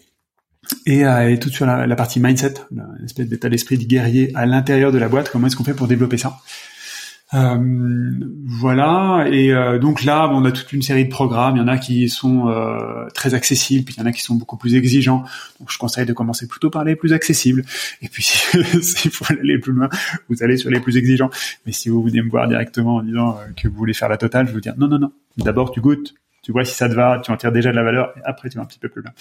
et, 0.85 1.05
euh, 1.05 1.31
et 1.31 1.39
tout 1.39 1.49
sur 1.49 1.65
la, 1.65 1.87
la, 1.87 1.95
partie 1.95 2.19
mindset, 2.19 2.55
une 2.71 3.05
espèce 3.05 3.27
d'état 3.27 3.49
d'esprit 3.49 3.77
de 3.77 3.85
guerrier 3.85 4.31
à 4.35 4.45
l'intérieur 4.45 4.91
de 4.91 4.97
la 4.97 5.09
boîte. 5.09 5.29
Comment 5.29 5.47
est-ce 5.47 5.55
qu'on 5.55 5.63
fait 5.63 5.73
pour 5.73 5.87
développer 5.87 6.17
ça? 6.17 6.39
Euh, 7.33 7.57
Voilà. 8.45 9.25
Et 9.29 9.53
euh, 9.53 9.79
donc 9.79 10.03
là, 10.03 10.29
on 10.31 10.45
a 10.45 10.51
toute 10.51 10.71
une 10.73 10.81
série 10.81 11.05
de 11.05 11.09
programmes. 11.09 11.57
Il 11.57 11.59
y 11.59 11.61
en 11.61 11.67
a 11.67 11.77
qui 11.77 12.09
sont 12.09 12.47
euh, 12.47 13.07
très 13.13 13.33
accessibles, 13.33 13.85
puis 13.85 13.95
il 13.97 13.99
y 13.99 14.03
en 14.03 14.05
a 14.05 14.11
qui 14.11 14.21
sont 14.21 14.35
beaucoup 14.35 14.57
plus 14.57 14.75
exigeants. 14.75 15.23
Donc 15.59 15.71
je 15.71 15.77
conseille 15.77 16.05
de 16.05 16.13
commencer 16.13 16.47
plutôt 16.47 16.69
par 16.69 16.83
les 16.83 16.95
plus 16.95 17.13
accessibles. 17.13 17.65
Et 18.01 18.07
puis 18.07 18.23
s'il 18.81 19.11
faut 19.11 19.25
aller 19.29 19.59
plus 19.59 19.73
loin, 19.73 19.89
vous 20.29 20.43
allez 20.43 20.57
sur 20.57 20.69
les 20.69 20.79
plus 20.79 20.97
exigeants. 20.97 21.29
Mais 21.65 21.71
si 21.71 21.89
vous 21.89 22.01
venez 22.03 22.21
me 22.21 22.29
voir 22.29 22.47
directement 22.47 22.95
en 22.95 23.03
disant 23.03 23.37
euh, 23.37 23.51
que 23.55 23.67
vous 23.67 23.75
voulez 23.75 23.93
faire 23.93 24.09
la 24.09 24.17
totale, 24.17 24.47
je 24.47 24.53
vous 24.53 24.61
dire 24.61 24.75
non, 24.77 24.87
non, 24.87 24.99
non. 24.99 25.11
D'abord, 25.37 25.71
tu 25.71 25.81
goûtes, 25.81 26.15
tu 26.41 26.51
vois 26.51 26.65
si 26.65 26.73
ça 26.73 26.89
te 26.89 26.95
va, 26.95 27.21
tu 27.23 27.31
en 27.31 27.37
tires 27.37 27.51
déjà 27.51 27.71
de 27.71 27.75
la 27.75 27.83
valeur, 27.83 28.13
et 28.17 28.21
après 28.25 28.49
tu 28.49 28.57
vas 28.57 28.63
un 28.63 28.65
petit 28.65 28.79
peu 28.79 28.89
plus 28.89 29.01
loin. 29.01 29.11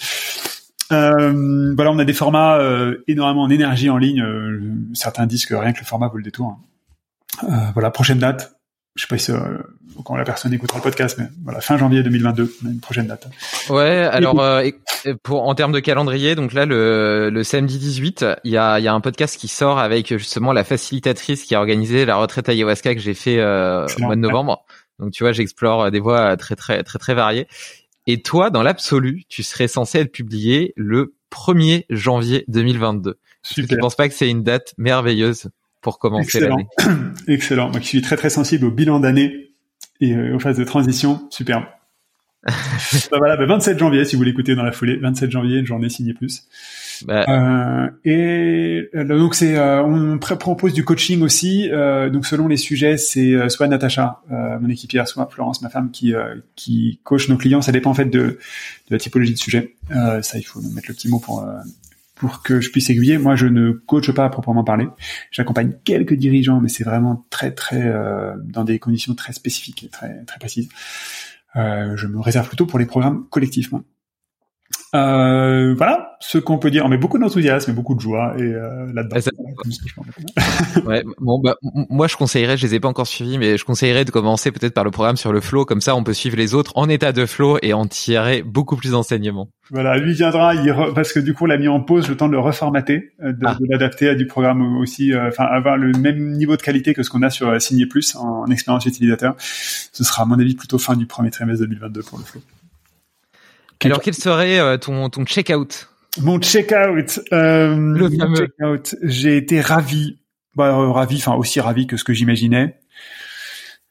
Euh, 0.91 1.73
voilà, 1.75 1.91
on 1.91 1.99
a 1.99 2.05
des 2.05 2.13
formats 2.13 2.57
euh, 2.59 3.03
énormément 3.07 3.43
en 3.43 3.49
énergie 3.49 3.89
en 3.89 3.97
ligne. 3.97 4.21
Euh, 4.21 4.61
certains 4.93 5.25
disent 5.25 5.45
que 5.45 5.55
rien 5.55 5.73
que 5.73 5.79
le 5.79 5.85
format 5.85 6.07
vaut 6.07 6.17
le 6.17 6.23
détour. 6.23 6.47
Hein. 6.47 7.45
Euh, 7.49 7.71
voilà, 7.73 7.91
prochaine 7.91 8.19
date. 8.19 8.53
Je 8.95 9.03
sais 9.03 9.07
pas 9.07 9.17
si 9.19 9.31
quand 10.03 10.15
la 10.15 10.23
personne 10.23 10.53
écoutera 10.53 10.79
le 10.79 10.83
podcast, 10.83 11.17
mais 11.19 11.27
voilà, 11.43 11.61
fin 11.61 11.77
janvier 11.77 12.01
2022, 12.01 12.51
on 12.63 12.67
a 12.67 12.71
une 12.71 12.79
prochaine 12.79 13.05
date. 13.05 13.27
Ouais, 13.69 14.07
alors 14.11 14.41
pour 15.21 15.47
en 15.47 15.53
termes 15.53 15.71
de 15.71 15.79
calendrier, 15.79 16.33
donc 16.33 16.53
là 16.53 16.65
le, 16.65 17.29
le 17.29 17.43
samedi 17.43 17.77
18, 17.77 18.25
il 18.43 18.51
y 18.51 18.57
a, 18.57 18.79
y 18.79 18.87
a 18.87 18.93
un 18.93 18.99
podcast 18.99 19.37
qui 19.39 19.47
sort 19.47 19.77
avec 19.77 20.17
justement 20.17 20.51
la 20.51 20.63
facilitatrice 20.63 21.43
qui 21.43 21.53
a 21.53 21.59
organisé 21.59 22.05
la 22.05 22.15
retraite 22.15 22.49
ayahuasca 22.49 22.95
que 22.95 23.01
j'ai 23.01 23.13
fait 23.13 23.39
au 23.39 23.99
mois 23.99 24.15
de 24.15 24.21
novembre. 24.21 24.65
Donc 24.97 25.11
tu 25.11 25.23
vois, 25.23 25.31
j'explore 25.31 25.91
des 25.91 25.99
voies 25.99 26.35
très 26.37 26.55
très 26.55 26.81
très 26.81 26.97
très 26.97 27.13
variées. 27.13 27.47
Et 28.07 28.21
toi, 28.21 28.49
dans 28.49 28.63
l'absolu, 28.63 29.23
tu 29.27 29.43
serais 29.43 29.67
censé 29.67 29.99
être 29.99 30.11
publié 30.11 30.73
le 30.77 31.13
1er 31.31 31.85
janvier 31.89 32.45
2022. 32.47 33.19
Super. 33.43 33.67
Tu 33.67 33.77
penses 33.77 33.95
pas 33.95 34.07
que 34.07 34.15
c'est 34.15 34.29
une 34.29 34.43
date 34.43 34.73
merveilleuse 34.77 35.49
pour 35.81 35.99
commencer 35.99 36.39
l'année 36.39 36.67
Excellent. 37.27 37.69
Moi 37.69 37.81
qui 37.81 37.87
suis 37.87 38.01
très 38.01 38.15
très 38.15 38.29
sensible 38.29 38.65
au 38.65 38.71
bilan 38.71 39.01
d'année 39.01 39.51
et 39.99 40.15
euh, 40.15 40.35
aux 40.35 40.39
phases 40.39 40.57
de 40.57 40.63
transition, 40.63 41.27
superbe. 41.29 41.65
bah 42.45 43.17
voilà, 43.17 43.35
27 43.45 43.73
bah, 43.73 43.79
janvier, 43.79 44.05
si 44.05 44.15
vous 44.15 44.23
l'écoutez 44.23 44.55
dans 44.55 44.63
la 44.63 44.71
foulée, 44.71 44.95
27 44.97 45.29
janvier, 45.29 45.59
une 45.59 45.65
journée 45.65 45.89
signée 45.89 46.13
plus. 46.13 46.47
Bah. 47.05 47.25
Euh, 47.27 47.89
et 48.05 48.89
euh, 48.95 49.03
donc 49.03 49.35
c'est, 49.35 49.57
euh, 49.57 49.83
on 49.83 50.17
propose 50.17 50.73
du 50.73 50.83
coaching 50.83 51.21
aussi. 51.21 51.69
Euh, 51.71 52.09
donc 52.09 52.25
selon 52.25 52.47
les 52.47 52.57
sujets, 52.57 52.97
c'est 52.97 53.49
soit 53.49 53.67
Natacha, 53.67 54.21
mon 54.29 54.69
équipière, 54.69 55.07
soit 55.07 55.27
Florence, 55.31 55.61
ma 55.61 55.69
femme, 55.69 55.91
qui 55.91 56.13
qui 56.55 56.99
coach 57.03 57.29
nos 57.29 57.37
clients. 57.37 57.61
Ça 57.61 57.71
dépend 57.71 57.91
en 57.91 57.95
fait 57.95 58.05
de, 58.05 58.19
de 58.19 58.37
la 58.89 58.97
typologie 58.97 59.33
de 59.33 59.39
sujet. 59.39 59.75
ça, 59.89 60.37
il 60.37 60.43
faut 60.43 60.61
mettre 60.61 60.87
le 60.87 60.93
petit 60.93 61.09
mot 61.09 61.19
pour 61.19 61.47
pour 62.15 62.41
que 62.41 62.61
je 62.61 62.71
puisse 62.71 62.89
aiguiller. 62.89 63.19
Moi, 63.19 63.35
je 63.35 63.45
ne 63.45 63.71
coache 63.71 64.11
pas 64.11 64.25
à 64.25 64.29
proprement 64.29 64.63
parler. 64.63 64.87
J'accompagne 65.29 65.73
quelques 65.83 66.15
dirigeants, 66.15 66.61
mais 66.61 66.69
c'est 66.69 66.83
vraiment 66.83 67.25
très 67.29 67.51
très 67.51 67.93
dans 68.43 68.63
des 68.63 68.79
conditions 68.79 69.13
très 69.13 69.33
spécifiques 69.33 69.83
et 69.83 69.89
très 69.89 70.23
très 70.25 70.39
précises. 70.39 70.69
Euh, 71.57 71.95
je 71.95 72.07
me 72.07 72.19
réserve 72.19 72.47
plutôt 72.47 72.65
pour 72.65 72.79
les 72.79 72.85
programmes 72.85 73.27
collectifs. 73.29 73.71
Euh, 74.93 75.73
voilà 75.75 76.06
ce 76.19 76.37
qu'on 76.37 76.57
peut 76.57 76.71
dire. 76.71 76.85
On 76.85 76.89
met 76.89 76.97
beaucoup 76.97 77.17
d'enthousiasme 77.17 77.71
et 77.71 77.73
beaucoup 77.73 77.95
de 77.95 77.99
joie 77.99 78.33
et 78.37 78.41
euh, 78.41 78.91
là-dedans. 78.93 79.17
ouais, 80.85 81.03
bon 81.19 81.39
bah 81.39 81.55
moi 81.89 82.07
je 82.07 82.15
conseillerais, 82.15 82.57
je 82.57 82.65
les 82.65 82.75
ai 82.75 82.79
pas 82.79 82.87
encore 82.87 83.07
suivis, 83.07 83.37
mais 83.37 83.57
je 83.57 83.65
conseillerais 83.65 84.05
de 84.05 84.11
commencer 84.11 84.51
peut-être 84.51 84.73
par 84.73 84.83
le 84.83 84.91
programme 84.91 85.17
sur 85.17 85.31
le 85.31 85.41
flow, 85.41 85.65
comme 85.65 85.81
ça 85.81 85.95
on 85.95 86.03
peut 86.03 86.13
suivre 86.13 86.37
les 86.37 86.53
autres 86.53 86.71
en 86.75 86.89
état 86.89 87.11
de 87.11 87.25
flow 87.25 87.57
et 87.61 87.73
en 87.73 87.85
tirer 87.85 88.41
beaucoup 88.41 88.75
plus 88.75 88.91
d'enseignements. 88.91 89.49
Voilà, 89.69 89.97
lui 89.97 90.13
viendra, 90.13 90.55
il 90.55 90.73
parce 90.95 91.11
que 91.13 91.19
du 91.19 91.33
coup 91.33 91.43
on 91.43 91.47
l'a 91.47 91.57
mis 91.57 91.67
en 91.67 91.81
pause, 91.81 92.07
le 92.07 92.15
temps 92.17 92.27
de 92.27 92.33
le 92.33 92.39
reformater, 92.39 93.11
euh, 93.21 93.33
de, 93.33 93.45
ah. 93.45 93.57
de 93.59 93.65
l'adapter 93.69 94.09
à 94.09 94.15
du 94.15 94.27
programme 94.27 94.77
aussi, 94.77 95.13
euh, 95.13 95.27
enfin 95.27 95.43
avoir 95.43 95.77
le 95.77 95.91
même 95.91 96.31
niveau 96.33 96.55
de 96.55 96.61
qualité 96.61 96.93
que 96.93 97.03
ce 97.03 97.09
qu'on 97.09 97.21
a 97.21 97.29
sur 97.29 97.61
Signer 97.61 97.85
Plus 97.85 98.15
en, 98.15 98.43
en 98.43 98.47
expérience 98.47 98.85
utilisateur. 98.85 99.35
Ce 99.39 100.03
sera 100.03 100.23
à 100.23 100.25
mon 100.25 100.39
avis 100.39 100.55
plutôt 100.55 100.77
fin 100.77 100.95
du 100.95 101.05
premier 101.05 101.31
trimestre 101.31 101.65
2022 101.65 102.01
pour 102.03 102.17
le 102.17 102.23
flow. 102.23 102.41
Alors, 103.85 104.01
quel 104.01 104.13
serait 104.13 104.59
euh, 104.59 104.77
ton, 104.77 105.09
ton 105.09 105.25
check-out? 105.25 105.89
Mon 106.21 106.39
check-out. 106.39 107.19
Euh, 107.31 107.75
le 107.75 108.83
J'ai 109.03 109.37
été 109.37 109.61
ravi, 109.61 110.19
bah, 110.55 110.69
euh, 110.69 110.91
ravi, 110.91 111.17
enfin 111.17 111.33
aussi 111.35 111.59
ravi 111.59 111.87
que 111.87 111.97
ce 111.97 112.03
que 112.03 112.13
j'imaginais. 112.13 112.79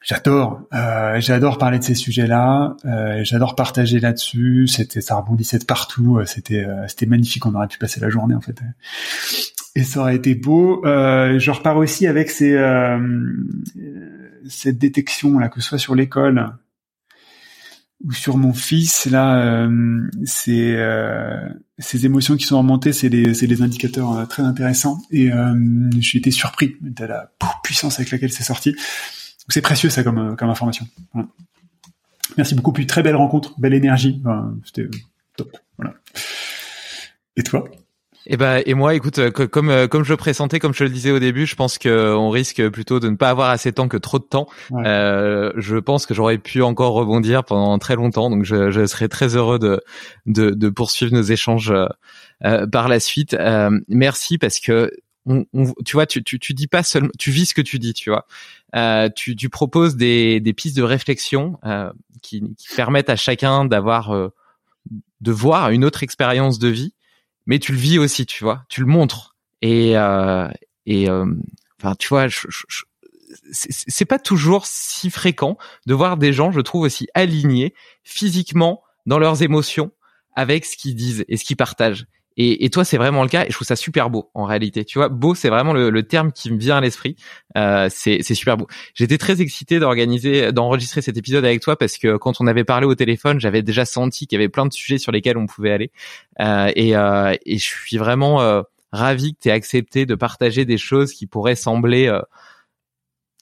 J'adore, 0.01 0.61
euh, 0.73 1.19
j'adore 1.19 1.57
parler 1.57 1.79
de 1.79 1.83
ces 1.83 1.95
sujets-là. 1.95 2.77
Euh, 2.85 3.23
j'adore 3.23 3.55
partager 3.55 3.99
là-dessus. 3.99 4.67
C'était, 4.67 5.01
ça 5.01 5.15
rebondissait 5.15 5.59
de 5.59 5.65
partout. 5.65 6.21
C'était, 6.25 6.65
c'était 6.87 7.05
magnifique. 7.05 7.45
On 7.45 7.55
aurait 7.55 7.67
pu 7.67 7.77
passer 7.77 7.99
la 7.99 8.09
journée 8.09 8.35
en 8.35 8.41
fait. 8.41 8.57
Et 9.75 9.83
ça 9.83 10.01
aurait 10.01 10.15
été 10.15 10.33
beau. 10.35 10.81
je 10.83 11.51
repars 11.51 11.77
aussi 11.77 12.07
avec 12.07 12.29
ces, 12.29 12.57
cette 14.47 14.77
détection 14.77 15.39
là, 15.39 15.49
que 15.49 15.59
ce 15.61 15.69
soit 15.69 15.77
sur 15.77 15.93
l'école, 15.93 16.53
ou 18.03 18.11
sur 18.11 18.37
mon 18.37 18.53
fils, 18.53 19.05
là, 19.05 19.39
euh, 19.39 20.07
c'est 20.23 20.75
euh, 20.75 21.49
ces 21.79 22.05
émotions 22.05 22.37
qui 22.37 22.45
sont 22.45 22.57
remontées, 22.57 22.93
c'est 22.93 23.09
des, 23.09 23.61
indicateurs 23.61 24.13
euh, 24.13 24.25
très 24.25 24.43
intéressants. 24.43 25.01
Et 25.11 25.31
euh, 25.31 25.55
j'ai 25.99 26.19
été 26.19 26.31
surpris 26.31 26.75
de 26.81 27.05
la 27.05 27.31
puissance 27.63 27.99
avec 27.99 28.11
laquelle 28.11 28.31
c'est 28.31 28.43
sorti. 28.43 28.75
C'est 29.49 29.61
précieux 29.61 29.89
ça 29.89 30.03
comme, 30.03 30.35
information. 30.39 30.87
Merci 32.37 32.53
beaucoup. 32.53 32.71
Puis 32.71 32.85
très 32.85 33.01
belle 33.01 33.15
rencontre, 33.15 33.59
belle 33.59 33.73
énergie. 33.73 34.21
C'était 34.65 34.87
top. 35.35 35.57
Et 37.35 37.43
toi? 37.43 37.69
Et 38.29 38.33
eh 38.33 38.37
ben 38.37 38.61
et 38.65 38.73
moi, 38.73 38.93
écoute, 38.93 39.19
euh, 39.19 39.31
comme 39.31 39.69
euh, 39.69 39.87
comme 39.87 40.03
je 40.03 40.11
le 40.11 40.17
pressentais, 40.17 40.59
comme 40.59 40.73
je 40.73 40.83
le 40.83 40.89
disais 40.89 41.11
au 41.11 41.19
début, 41.19 41.45
je 41.45 41.55
pense 41.55 41.77
que 41.77 41.87
euh, 41.87 42.17
on 42.17 42.29
risque 42.29 42.67
plutôt 42.71 42.99
de 42.99 43.07
ne 43.07 43.15
pas 43.15 43.29
avoir 43.29 43.49
assez 43.49 43.69
de 43.69 43.75
temps 43.75 43.87
que 43.87 43.95
trop 43.95 44.19
de 44.19 44.25
temps. 44.25 44.49
Euh, 44.73 45.53
je 45.55 45.77
pense 45.77 46.05
que 46.05 46.13
j'aurais 46.13 46.37
pu 46.37 46.61
encore 46.61 46.91
rebondir 46.91 47.45
pendant 47.45 47.79
très 47.79 47.95
longtemps, 47.95 48.29
donc 48.29 48.43
je, 48.43 48.69
je 48.69 48.85
serais 48.85 49.07
très 49.07 49.37
heureux 49.37 49.59
de 49.59 49.79
de, 50.25 50.49
de 50.49 50.69
poursuivre 50.69 51.13
nos 51.13 51.21
échanges 51.21 51.73
euh, 52.43 52.67
par 52.67 52.89
la 52.89 52.99
suite. 52.99 53.33
Euh, 53.33 53.69
merci 53.87 54.37
parce 54.37 54.59
que 54.59 54.91
on, 55.25 55.45
on, 55.53 55.71
tu 55.85 55.93
vois, 55.93 56.05
tu, 56.05 56.21
tu, 56.21 56.37
tu 56.37 56.53
dis 56.53 56.67
pas 56.67 56.83
seulement, 56.83 57.11
tu 57.17 57.31
vis 57.31 57.45
ce 57.45 57.53
que 57.53 57.61
tu 57.61 57.79
dis, 57.79 57.93
tu 57.93 58.09
vois. 58.09 58.25
Euh, 58.75 59.07
tu, 59.15 59.37
tu 59.37 59.47
proposes 59.47 59.95
des, 59.95 60.41
des 60.41 60.51
pistes 60.51 60.75
de 60.75 60.83
réflexion 60.83 61.59
euh, 61.63 61.89
qui, 62.21 62.43
qui 62.57 62.75
permettent 62.75 63.09
à 63.09 63.15
chacun 63.15 63.63
d'avoir, 63.63 64.13
de 65.21 65.31
voir 65.31 65.69
une 65.69 65.85
autre 65.85 66.03
expérience 66.03 66.59
de 66.59 66.67
vie 66.67 66.93
mais 67.47 67.57
tu 67.57 67.71
le 67.71 67.77
vis 67.79 67.97
aussi, 67.97 68.27
tu 68.27 68.43
vois, 68.43 68.63
tu 68.69 68.81
le 68.81 68.87
montres. 68.87 69.35
Et 69.63 69.97
euh, 69.97 70.47
et 70.85 71.09
euh, 71.09 71.25
enfin, 71.79 71.95
tu 71.95 72.09
vois, 72.09 72.27
c'est 73.51 74.05
pas 74.05 74.19
toujours 74.19 74.65
si 74.67 75.09
fréquent 75.09 75.57
de 75.87 75.93
voir 75.93 76.17
des 76.17 76.33
gens, 76.33 76.51
je 76.51 76.61
trouve 76.61 76.81
aussi 76.83 77.07
alignés 77.13 77.73
physiquement 78.03 78.83
dans 79.05 79.17
leurs 79.17 79.41
émotions 79.41 79.91
avec 80.35 80.65
ce 80.65 80.77
qu'ils 80.77 80.95
disent 80.95 81.25
et 81.27 81.37
ce 81.37 81.43
qu'ils 81.43 81.57
partagent. 81.57 82.05
Et, 82.37 82.65
et, 82.65 82.69
toi, 82.69 82.85
c'est 82.85 82.97
vraiment 82.97 83.23
le 83.23 83.29
cas, 83.29 83.43
et 83.43 83.47
je 83.49 83.53
trouve 83.53 83.67
ça 83.67 83.75
super 83.75 84.09
beau 84.09 84.29
en 84.33 84.45
réalité. 84.45 84.85
Tu 84.85 84.99
vois, 84.99 85.09
beau, 85.09 85.35
c'est 85.35 85.49
vraiment 85.49 85.73
le, 85.73 85.89
le, 85.89 86.03
terme 86.03 86.31
qui 86.31 86.51
me 86.51 86.57
vient 86.57 86.77
à 86.77 86.81
l'esprit. 86.81 87.15
Euh, 87.57 87.89
c'est 87.91 88.21
super 88.21 88.57
beau. 88.57 88.67
J'étais 88.93 89.17
très 89.17 89.41
excité 89.41 89.79
d'organiser, 89.79 90.51
d'enregistrer 90.51 91.01
cet 91.01 91.17
épisode 91.17 91.43
avec 91.45 91.61
toi 91.61 91.77
parce 91.77 91.97
que 91.97 92.17
quand 92.17 92.39
on 92.39 92.47
avait 92.47 92.63
parlé 92.63 92.85
au 92.85 92.95
téléphone, 92.95 93.39
j'avais 93.39 93.63
déjà 93.63 93.85
senti 93.85 94.27
qu'il 94.27 94.37
y 94.37 94.41
avait 94.41 94.49
plein 94.49 94.65
de 94.65 94.73
sujets 94.73 94.97
sur 94.97 95.11
lesquels 95.11 95.37
on 95.37 95.47
pouvait 95.47 95.71
aller. 95.71 95.91
Euh, 96.39 96.71
et, 96.75 96.95
euh, 96.95 97.33
et, 97.45 97.57
je 97.57 97.65
suis 97.65 97.97
vraiment 97.97 98.41
euh, 98.41 98.61
ravi 98.91 99.33
que 99.33 99.39
tu 99.41 99.49
aies 99.49 99.53
accepté 99.53 100.05
de 100.05 100.15
partager 100.15 100.65
des 100.65 100.77
choses 100.77 101.13
qui 101.13 101.27
pourraient 101.27 101.55
sembler 101.55 102.07
euh, 102.07 102.21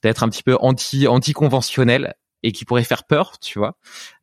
peut-être 0.02 0.24
un 0.24 0.30
petit 0.30 0.44
peu 0.44 0.58
anti 0.60 1.08
anti 1.08 1.34
et 2.46 2.52
qui 2.52 2.64
pourrait 2.64 2.84
faire 2.84 3.06
peur, 3.06 3.40
tu 3.40 3.58
vois, 3.58 3.76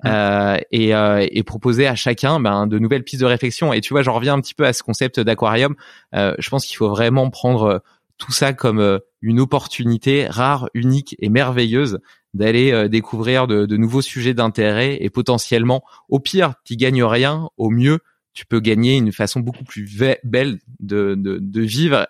euh, 0.07 0.57
et, 0.70 0.94
euh, 0.94 1.26
et, 1.28 1.42
proposer 1.42 1.89
à 1.89 1.97
chacun 1.97 2.39
ben, 2.39 2.68
de 2.68 2.78
nouvelles 2.78 3.02
pistes 3.02 3.20
de 3.20 3.26
réflexion. 3.26 3.73
Et 3.73 3.81
tu 3.81 3.92
vois, 3.92 4.02
j'en 4.02 4.15
reviens 4.15 4.34
un 4.34 4.41
petit 4.41 4.55
peu 4.55 4.65
à 4.65 4.73
ce 4.73 4.84
concept 4.84 5.18
d'aquarium. 5.18 5.75
Euh, 6.15 6.33
je 6.39 6.49
pense 6.49 6.65
qu'il 6.65 6.76
faut 6.76 6.89
vraiment 6.89 7.31
prendre 7.31 7.62
euh, 7.65 7.78
tout 8.18 8.31
ça 8.31 8.52
comme 8.52 8.78
euh, 8.78 9.01
une 9.23 9.41
opportunité 9.41 10.28
rare, 10.28 10.68
unique 10.73 11.17
et 11.18 11.31
merveilleuse 11.31 11.99
d'aller 12.33 12.89
découvrir 12.89 13.47
de, 13.47 13.67
de, 13.67 13.76
nouveaux 13.76 14.01
sujets 14.01 14.33
d'intérêt 14.33 14.97
et 15.02 15.10
potentiellement, 15.10 15.84
au 16.09 16.18
pire, 16.18 16.55
tu 16.65 16.76
gagnes 16.76 17.05
rien, 17.05 17.51
au 17.59 17.68
mieux, 17.68 17.99
tu 18.33 18.47
peux 18.47 18.59
gagner 18.59 18.97
une 18.97 19.12
façon 19.12 19.41
beaucoup 19.41 19.65
plus 19.65 19.86
belle 20.25 20.59
de, 20.81 21.15
de, 21.15 21.39
de 21.39 21.60
vivre 21.60 22.07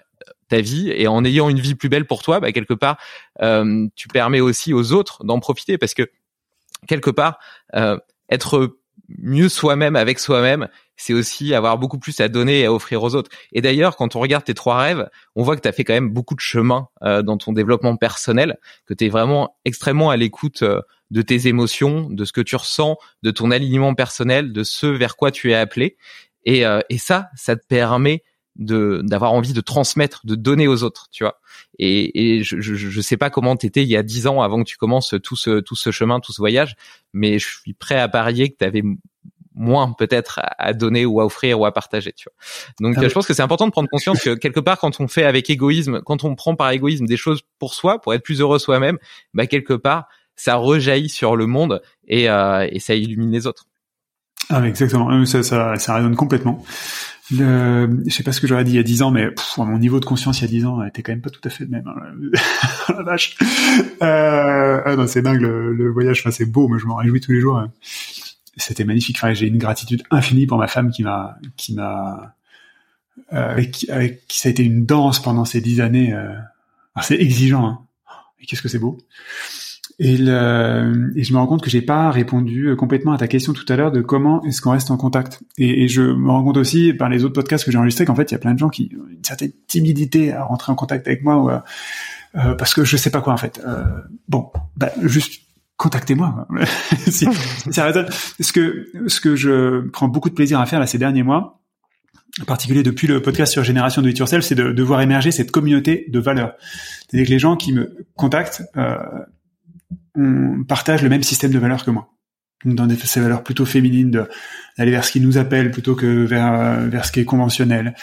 ta 0.52 0.60
vie 0.60 0.92
et 0.94 1.08
en 1.08 1.24
ayant 1.24 1.48
une 1.48 1.60
vie 1.60 1.74
plus 1.74 1.88
belle 1.88 2.06
pour 2.06 2.22
toi, 2.22 2.38
bah, 2.38 2.52
quelque 2.52 2.74
part, 2.74 2.98
euh, 3.40 3.88
tu 3.96 4.06
permets 4.08 4.40
aussi 4.40 4.74
aux 4.74 4.92
autres 4.92 5.24
d'en 5.24 5.40
profiter 5.40 5.78
parce 5.78 5.94
que 5.94 6.10
quelque 6.86 7.08
part, 7.08 7.38
euh, 7.74 7.98
être 8.28 8.76
mieux 9.18 9.48
soi-même 9.48 9.96
avec 9.96 10.18
soi-même, 10.18 10.68
c'est 10.96 11.14
aussi 11.14 11.54
avoir 11.54 11.78
beaucoup 11.78 11.98
plus 11.98 12.20
à 12.20 12.28
donner 12.28 12.60
et 12.60 12.66
à 12.66 12.72
offrir 12.72 13.02
aux 13.02 13.14
autres. 13.14 13.30
Et 13.52 13.62
d'ailleurs, 13.62 13.96
quand 13.96 14.14
on 14.14 14.20
regarde 14.20 14.44
tes 14.44 14.52
trois 14.52 14.78
rêves, 14.78 15.08
on 15.36 15.42
voit 15.42 15.56
que 15.56 15.62
tu 15.62 15.68
as 15.68 15.72
fait 15.72 15.84
quand 15.84 15.94
même 15.94 16.10
beaucoup 16.10 16.34
de 16.34 16.40
chemin 16.40 16.88
euh, 17.02 17.22
dans 17.22 17.38
ton 17.38 17.54
développement 17.54 17.96
personnel, 17.96 18.58
que 18.84 18.92
tu 18.92 19.06
es 19.06 19.08
vraiment 19.08 19.56
extrêmement 19.64 20.10
à 20.10 20.18
l'écoute 20.18 20.62
de 20.62 21.22
tes 21.22 21.48
émotions, 21.48 22.10
de 22.10 22.26
ce 22.26 22.32
que 22.32 22.42
tu 22.42 22.56
ressens, 22.56 22.98
de 23.22 23.30
ton 23.30 23.50
alignement 23.50 23.94
personnel, 23.94 24.52
de 24.52 24.64
ce 24.64 24.86
vers 24.86 25.16
quoi 25.16 25.30
tu 25.30 25.50
es 25.50 25.54
appelé. 25.54 25.96
Et, 26.44 26.64
et 26.88 26.98
ça, 26.98 27.28
ça 27.36 27.54
te 27.54 27.64
permet 27.66 28.22
de 28.56 29.00
d'avoir 29.04 29.32
envie 29.32 29.52
de 29.52 29.60
transmettre, 29.60 30.20
de 30.24 30.34
donner 30.34 30.68
aux 30.68 30.82
autres, 30.82 31.08
tu 31.10 31.24
vois. 31.24 31.40
Et, 31.78 32.36
et 32.36 32.44
je, 32.44 32.60
je, 32.60 32.74
je 32.74 33.00
sais 33.00 33.16
pas 33.16 33.30
comment 33.30 33.56
t'étais 33.56 33.82
il 33.82 33.88
y 33.88 33.96
a 33.96 34.02
dix 34.02 34.26
ans 34.26 34.42
avant 34.42 34.62
que 34.62 34.68
tu 34.68 34.76
commences 34.76 35.14
tout 35.22 35.36
ce 35.36 35.60
tout 35.60 35.76
ce 35.76 35.90
chemin, 35.90 36.20
tout 36.20 36.32
ce 36.32 36.40
voyage, 36.40 36.76
mais 37.12 37.38
je 37.38 37.48
suis 37.48 37.72
prêt 37.72 37.98
à 37.98 38.08
parier 38.08 38.50
que 38.50 38.56
tu 38.58 38.64
avais 38.64 38.82
moins 39.54 39.92
peut-être 39.92 40.40
à 40.58 40.72
donner 40.72 41.04
ou 41.04 41.20
à 41.20 41.26
offrir 41.26 41.60
ou 41.60 41.66
à 41.66 41.72
partager, 41.72 42.12
tu 42.12 42.28
vois. 42.28 42.88
Donc 42.88 42.96
ah 42.98 43.08
je 43.08 43.12
pense 43.12 43.26
que 43.26 43.34
c'est 43.34 43.42
important 43.42 43.66
de 43.66 43.72
prendre 43.72 43.88
conscience 43.88 44.20
que 44.22 44.34
quelque 44.34 44.60
part 44.60 44.78
quand 44.78 45.00
on 45.00 45.08
fait 45.08 45.24
avec 45.24 45.50
égoïsme, 45.50 46.00
quand 46.02 46.24
on 46.24 46.34
prend 46.34 46.54
par 46.54 46.70
égoïsme 46.70 47.06
des 47.06 47.16
choses 47.16 47.42
pour 47.58 47.74
soi, 47.74 48.00
pour 48.00 48.14
être 48.14 48.22
plus 48.22 48.40
heureux 48.40 48.58
soi-même, 48.58 48.98
bah 49.34 49.46
quelque 49.46 49.74
part 49.74 50.08
ça 50.36 50.56
rejaillit 50.56 51.10
sur 51.10 51.36
le 51.36 51.46
monde 51.46 51.82
et, 52.08 52.28
euh, 52.28 52.66
et 52.70 52.80
ça 52.80 52.94
illumine 52.94 53.30
les 53.30 53.46
autres. 53.46 53.66
Ah 54.48 54.66
exactement, 54.66 55.24
ça, 55.24 55.42
ça, 55.42 55.76
ça 55.76 55.94
résonne 55.94 56.16
complètement. 56.16 56.64
Le, 57.32 58.02
je 58.06 58.12
sais 58.12 58.22
pas 58.22 58.32
ce 58.32 58.40
que 58.40 58.46
j'aurais 58.46 58.64
dit 58.64 58.72
il 58.72 58.76
y 58.76 58.80
a 58.80 58.82
dix 58.82 59.02
ans, 59.02 59.10
mais 59.10 59.28
mon 59.56 59.78
niveau 59.78 60.00
de 60.00 60.04
conscience 60.04 60.40
il 60.40 60.42
y 60.42 60.44
a 60.44 60.48
dix 60.48 60.66
ans 60.66 60.84
était 60.84 61.02
quand 61.02 61.12
même 61.12 61.22
pas 61.22 61.30
tout 61.30 61.40
à 61.44 61.50
fait 61.50 61.64
le 61.64 61.70
même. 61.70 61.86
Hein. 61.86 62.38
la 62.96 63.02
vache. 63.02 63.36
Euh, 64.02 64.80
ah 64.84 64.96
non, 64.96 65.06
c'est 65.06 65.22
dingue 65.22 65.40
le, 65.40 65.90
voyage. 65.90 66.20
Enfin, 66.20 66.30
c'est 66.30 66.46
beau, 66.46 66.68
mais 66.68 66.78
je 66.78 66.86
m'en 66.86 66.96
réjouis 66.96 67.20
tous 67.20 67.32
les 67.32 67.40
jours. 67.40 67.58
Hein. 67.58 67.72
C'était 68.56 68.84
magnifique. 68.84 69.16
Enfin, 69.18 69.32
j'ai 69.32 69.46
une 69.46 69.58
gratitude 69.58 70.02
infinie 70.10 70.46
pour 70.46 70.58
ma 70.58 70.66
femme 70.66 70.90
qui 70.90 71.02
m'a, 71.02 71.36
qui 71.56 71.74
m'a, 71.74 72.34
euh, 73.32 73.52
avec, 73.52 73.86
avec, 73.88 74.26
qui 74.26 74.38
ça 74.38 74.48
a 74.48 74.50
été 74.50 74.62
une 74.62 74.84
danse 74.84 75.22
pendant 75.22 75.44
ces 75.44 75.60
dix 75.60 75.80
années. 75.80 76.12
Euh. 76.12 76.34
c'est 77.02 77.20
exigeant. 77.20 77.66
Hein. 77.66 77.78
Qu'est-ce 78.46 78.62
que 78.62 78.68
c'est 78.68 78.78
beau. 78.78 78.98
Et, 79.98 80.16
le, 80.16 81.12
et 81.16 81.24
je 81.24 81.32
me 81.32 81.38
rends 81.38 81.46
compte 81.46 81.62
que 81.62 81.70
j'ai 81.70 81.82
pas 81.82 82.10
répondu 82.10 82.74
complètement 82.76 83.12
à 83.12 83.18
ta 83.18 83.28
question 83.28 83.52
tout 83.52 83.64
à 83.68 83.76
l'heure 83.76 83.92
de 83.92 84.00
comment 84.00 84.42
est-ce 84.44 84.60
qu'on 84.60 84.70
reste 84.70 84.90
en 84.90 84.96
contact. 84.96 85.42
Et, 85.58 85.88
je 85.88 86.02
me 86.02 86.30
rends 86.30 86.42
compte 86.42 86.56
aussi 86.56 86.92
par 86.92 87.08
les 87.08 87.24
autres 87.24 87.34
podcasts 87.34 87.64
que 87.64 87.70
j'ai 87.70 87.78
enregistrés 87.78 88.04
qu'en 88.04 88.14
fait 88.14 88.30
il 88.30 88.34
y 88.34 88.36
a 88.36 88.38
plein 88.38 88.54
de 88.54 88.58
gens 88.58 88.68
qui 88.68 88.90
ont 88.98 89.08
une 89.08 89.24
certaine 89.24 89.52
timidité 89.68 90.32
à 90.32 90.44
rentrer 90.44 90.72
en 90.72 90.74
contact 90.74 91.06
avec 91.06 91.22
moi 91.22 91.36
ou 91.36 91.50
euh, 91.50 92.54
parce 92.54 92.74
que 92.74 92.84
je 92.84 92.96
sais 92.96 93.10
pas 93.10 93.20
quoi 93.20 93.32
en 93.32 93.36
fait. 93.36 93.60
Euh, 93.66 93.84
bon, 94.28 94.50
bah, 94.76 94.90
juste 95.02 95.42
contactez-moi. 95.76 96.46
si, 97.08 97.26
Ce 97.70 98.52
que 98.52 98.86
ce 99.06 99.20
que 99.20 99.36
je 99.36 99.88
prends 99.88 100.08
beaucoup 100.08 100.30
de 100.30 100.34
plaisir 100.34 100.60
à 100.60 100.66
faire 100.66 100.80
là 100.80 100.86
ces 100.86 100.98
derniers 100.98 101.22
mois, 101.22 101.60
en 102.40 102.44
particulier 102.44 102.82
depuis 102.82 103.06
le 103.06 103.20
podcast 103.20 103.52
sur 103.52 103.64
Génération 103.64 104.00
de 104.00 104.08
It 104.08 104.18
Yourself, 104.18 104.44
c'est 104.44 104.54
de, 104.54 104.72
de, 104.72 104.82
voir 104.82 105.02
émerger 105.02 105.30
cette 105.30 105.50
communauté 105.50 106.06
de 106.08 106.18
valeurs. 106.18 106.54
C'est-à-dire 107.06 107.26
que 107.26 107.32
les 107.32 107.38
gens 107.38 107.56
qui 107.56 107.72
me 107.72 107.94
contactent 108.16 108.62
euh, 108.76 108.96
on 110.16 110.64
partage 110.64 111.02
le 111.02 111.08
même 111.08 111.22
système 111.22 111.52
de 111.52 111.58
valeurs 111.58 111.84
que 111.84 111.90
moi. 111.90 112.08
Dans 112.64 112.86
des, 112.86 112.94
ces 112.94 113.20
valeurs 113.20 113.42
plutôt 113.42 113.66
féminines 113.66 114.10
d'aller 114.78 114.90
vers 114.92 115.04
ce 115.04 115.10
qui 115.10 115.20
nous 115.20 115.36
appelle 115.36 115.72
plutôt 115.72 115.96
que 115.96 116.24
vers 116.24 116.88
vers 116.88 117.04
ce 117.04 117.10
qui 117.10 117.18
est 117.18 117.24
conventionnel 117.24 117.96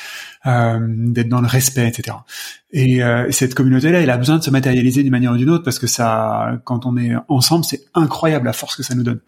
euh, 0.46 0.80
d'être 0.86 1.30
dans 1.30 1.40
le 1.40 1.48
respect 1.48 1.88
etc 1.88 2.18
et 2.72 3.02
euh, 3.02 3.32
cette 3.32 3.56
communauté 3.56 3.90
là 3.90 4.02
elle 4.02 4.10
a 4.10 4.18
besoin 4.18 4.38
de 4.38 4.44
se 4.44 4.50
matérialiser 4.50 5.02
d'une 5.02 5.14
manière 5.14 5.32
ou 5.32 5.38
d'une 5.38 5.50
autre 5.50 5.64
parce 5.64 5.80
que 5.80 5.88
ça 5.88 6.60
quand 6.66 6.86
on 6.86 6.98
est 6.98 7.14
ensemble 7.30 7.64
c'est 7.64 7.86
incroyable 7.94 8.48
la 8.48 8.54
force 8.54 8.76
que 8.76 8.84
ça 8.84 8.96
nous 8.96 9.04
donne 9.04 9.22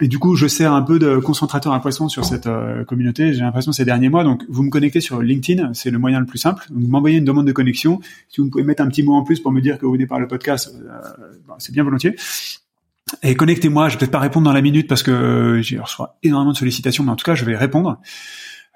et 0.00 0.08
du 0.08 0.18
coup, 0.18 0.36
je 0.36 0.46
sers 0.46 0.72
un 0.72 0.82
peu 0.82 0.98
de 0.98 1.18
concentrateur 1.18 1.74
à 1.74 1.80
poisson 1.80 2.08
sur 2.08 2.24
cette 2.24 2.46
euh, 2.46 2.84
communauté. 2.84 3.34
J'ai 3.34 3.40
l'impression 3.40 3.72
ces 3.72 3.84
derniers 3.84 4.08
mois. 4.08 4.24
Donc, 4.24 4.42
vous 4.48 4.62
me 4.62 4.70
connectez 4.70 5.00
sur 5.00 5.20
LinkedIn, 5.20 5.74
c'est 5.74 5.90
le 5.90 5.98
moyen 5.98 6.18
le 6.18 6.26
plus 6.26 6.38
simple. 6.38 6.66
Vous 6.70 6.88
m'envoyez 6.88 7.18
une 7.18 7.24
demande 7.24 7.46
de 7.46 7.52
connexion. 7.52 8.00
Si 8.28 8.40
vous 8.40 8.48
pouvez 8.48 8.64
mettre 8.64 8.82
un 8.82 8.88
petit 8.88 9.02
mot 9.02 9.14
en 9.14 9.22
plus 9.22 9.40
pour 9.40 9.52
me 9.52 9.60
dire 9.60 9.78
que 9.78 9.84
vous 9.84 9.92
venez 9.92 10.06
par 10.06 10.18
le 10.18 10.26
podcast, 10.26 10.74
euh, 10.74 10.98
bah, 11.46 11.56
c'est 11.58 11.72
bien 11.72 11.84
volontiers. 11.84 12.16
Et 13.22 13.34
connectez-moi. 13.34 13.90
Je 13.90 13.94
vais 13.94 13.98
peut-être 14.00 14.12
pas 14.12 14.18
répondre 14.18 14.46
dans 14.46 14.52
la 14.54 14.62
minute 14.62 14.88
parce 14.88 15.02
que 15.02 15.10
euh, 15.10 15.62
j'ai 15.62 15.78
reçois 15.78 16.16
énormément 16.22 16.52
de 16.52 16.58
sollicitations, 16.58 17.04
mais 17.04 17.10
en 17.10 17.16
tout 17.16 17.24
cas, 17.24 17.34
je 17.34 17.44
vais 17.44 17.56
répondre. 17.56 18.00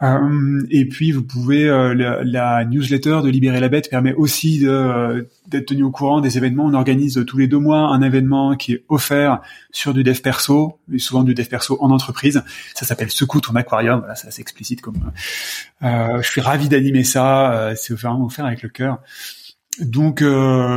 Euh, 0.02 0.60
et 0.70 0.84
puis 0.86 1.10
vous 1.10 1.22
pouvez 1.22 1.66
euh, 1.66 2.22
la, 2.22 2.64
newsletter 2.66 3.20
de 3.24 3.30
Libérer 3.30 3.60
la 3.60 3.70
Bête 3.70 3.88
permet 3.88 4.12
aussi 4.12 4.60
de, 4.60 4.68
euh, 4.68 5.22
d'être 5.46 5.66
tenu 5.66 5.84
au 5.84 5.90
courant 5.90 6.20
des 6.20 6.36
événements. 6.36 6.66
On 6.66 6.74
organise 6.74 7.24
tous 7.26 7.38
les 7.38 7.46
deux 7.46 7.58
mois 7.58 7.78
un 7.78 8.02
événement 8.02 8.56
qui 8.56 8.74
est 8.74 8.84
offert 8.88 9.40
sur 9.70 9.94
du 9.94 10.04
dev 10.04 10.20
perso, 10.20 10.78
et 10.92 10.98
souvent 10.98 11.24
du 11.24 11.34
dev 11.34 11.46
perso 11.46 11.78
en 11.80 11.90
entreprise. 11.90 12.42
Ça 12.74 12.84
s'appelle 12.84 13.10
Secoue 13.10 13.40
ton 13.40 13.54
aquarium. 13.56 14.00
Voilà, 14.00 14.14
c'est 14.14 14.28
assez 14.28 14.42
explicite 14.42 14.82
comme. 14.82 15.12
je 15.80 16.28
suis 16.28 16.40
ravi 16.40 16.68
d'animer 16.68 17.04
ça. 17.04 17.72
c'est 17.76 17.94
vraiment 17.94 18.24
offert 18.24 18.44
avec 18.44 18.62
le 18.62 18.68
cœur. 18.68 19.00
Donc 19.80 20.22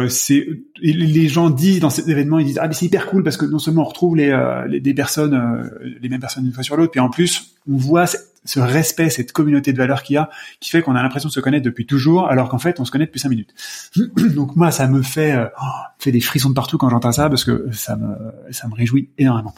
c'est 0.10 0.48
les 0.82 1.28
gens 1.28 1.50
disent 1.50 1.80
dans 1.80 1.90
cet 1.90 2.08
événement 2.08 2.40
ils 2.40 2.46
disent 2.46 2.60
ah 2.62 2.68
mais 2.68 2.74
c'est 2.74 2.86
hyper 2.86 3.08
cool 3.08 3.24
parce 3.24 3.38
que 3.38 3.46
non 3.46 3.60
seulement 3.60 3.82
on 3.82 3.86
retrouve 3.86 4.16
les, 4.16 4.36
les 4.68 4.80
des 4.80 4.94
personnes 4.94 5.70
les 6.02 6.10
mêmes 6.10 6.20
personnes 6.20 6.46
une 6.46 6.54
fois 6.54 6.64
sur 6.64 6.78
l'autre 6.78 6.92
puis 6.92 7.00
en 7.00 7.10
plus 7.10 7.56
on 7.70 7.78
voit 7.78 8.08
ce 8.46 8.60
respect, 8.60 9.10
cette 9.10 9.32
communauté 9.32 9.74
de 9.74 9.78
valeurs 9.78 10.04
qu'il 10.04 10.16
y 10.16 10.18
a, 10.18 10.30
qui 10.60 10.70
fait 10.70 10.82
qu'on 10.82 10.96
a 10.96 11.04
l'impression 11.04 11.30
de 11.30 11.34
se 11.34 11.40
connaître 11.40 11.66
depuis 11.66 11.86
toujours, 11.86 12.28
alors 12.28 12.50
qu'en 12.50 12.58
fait, 12.58 12.80
on 12.80 12.86
se 12.86 12.92
connaît 12.92 13.06
depuis 13.06 13.20
cinq 13.20 13.30
minutes. 13.30 13.54
Donc 14.36 14.56
moi, 14.56 14.72
ça 14.72 14.88
me 14.88 15.02
fait, 15.02 15.34
euh, 15.34 15.46
oh, 15.62 15.66
fait 16.00 16.12
des 16.12 16.22
frissons 16.22 16.50
de 16.50 16.54
partout 16.54 16.78
quand 16.78 16.90
j'entends 16.90 17.12
ça, 17.12 17.30
parce 17.30 17.44
que 17.44 17.68
ça 17.72 17.96
me, 17.96 18.16
ça 18.52 18.68
me 18.68 18.76
réjouit 18.76 19.10
énormément. 19.18 19.54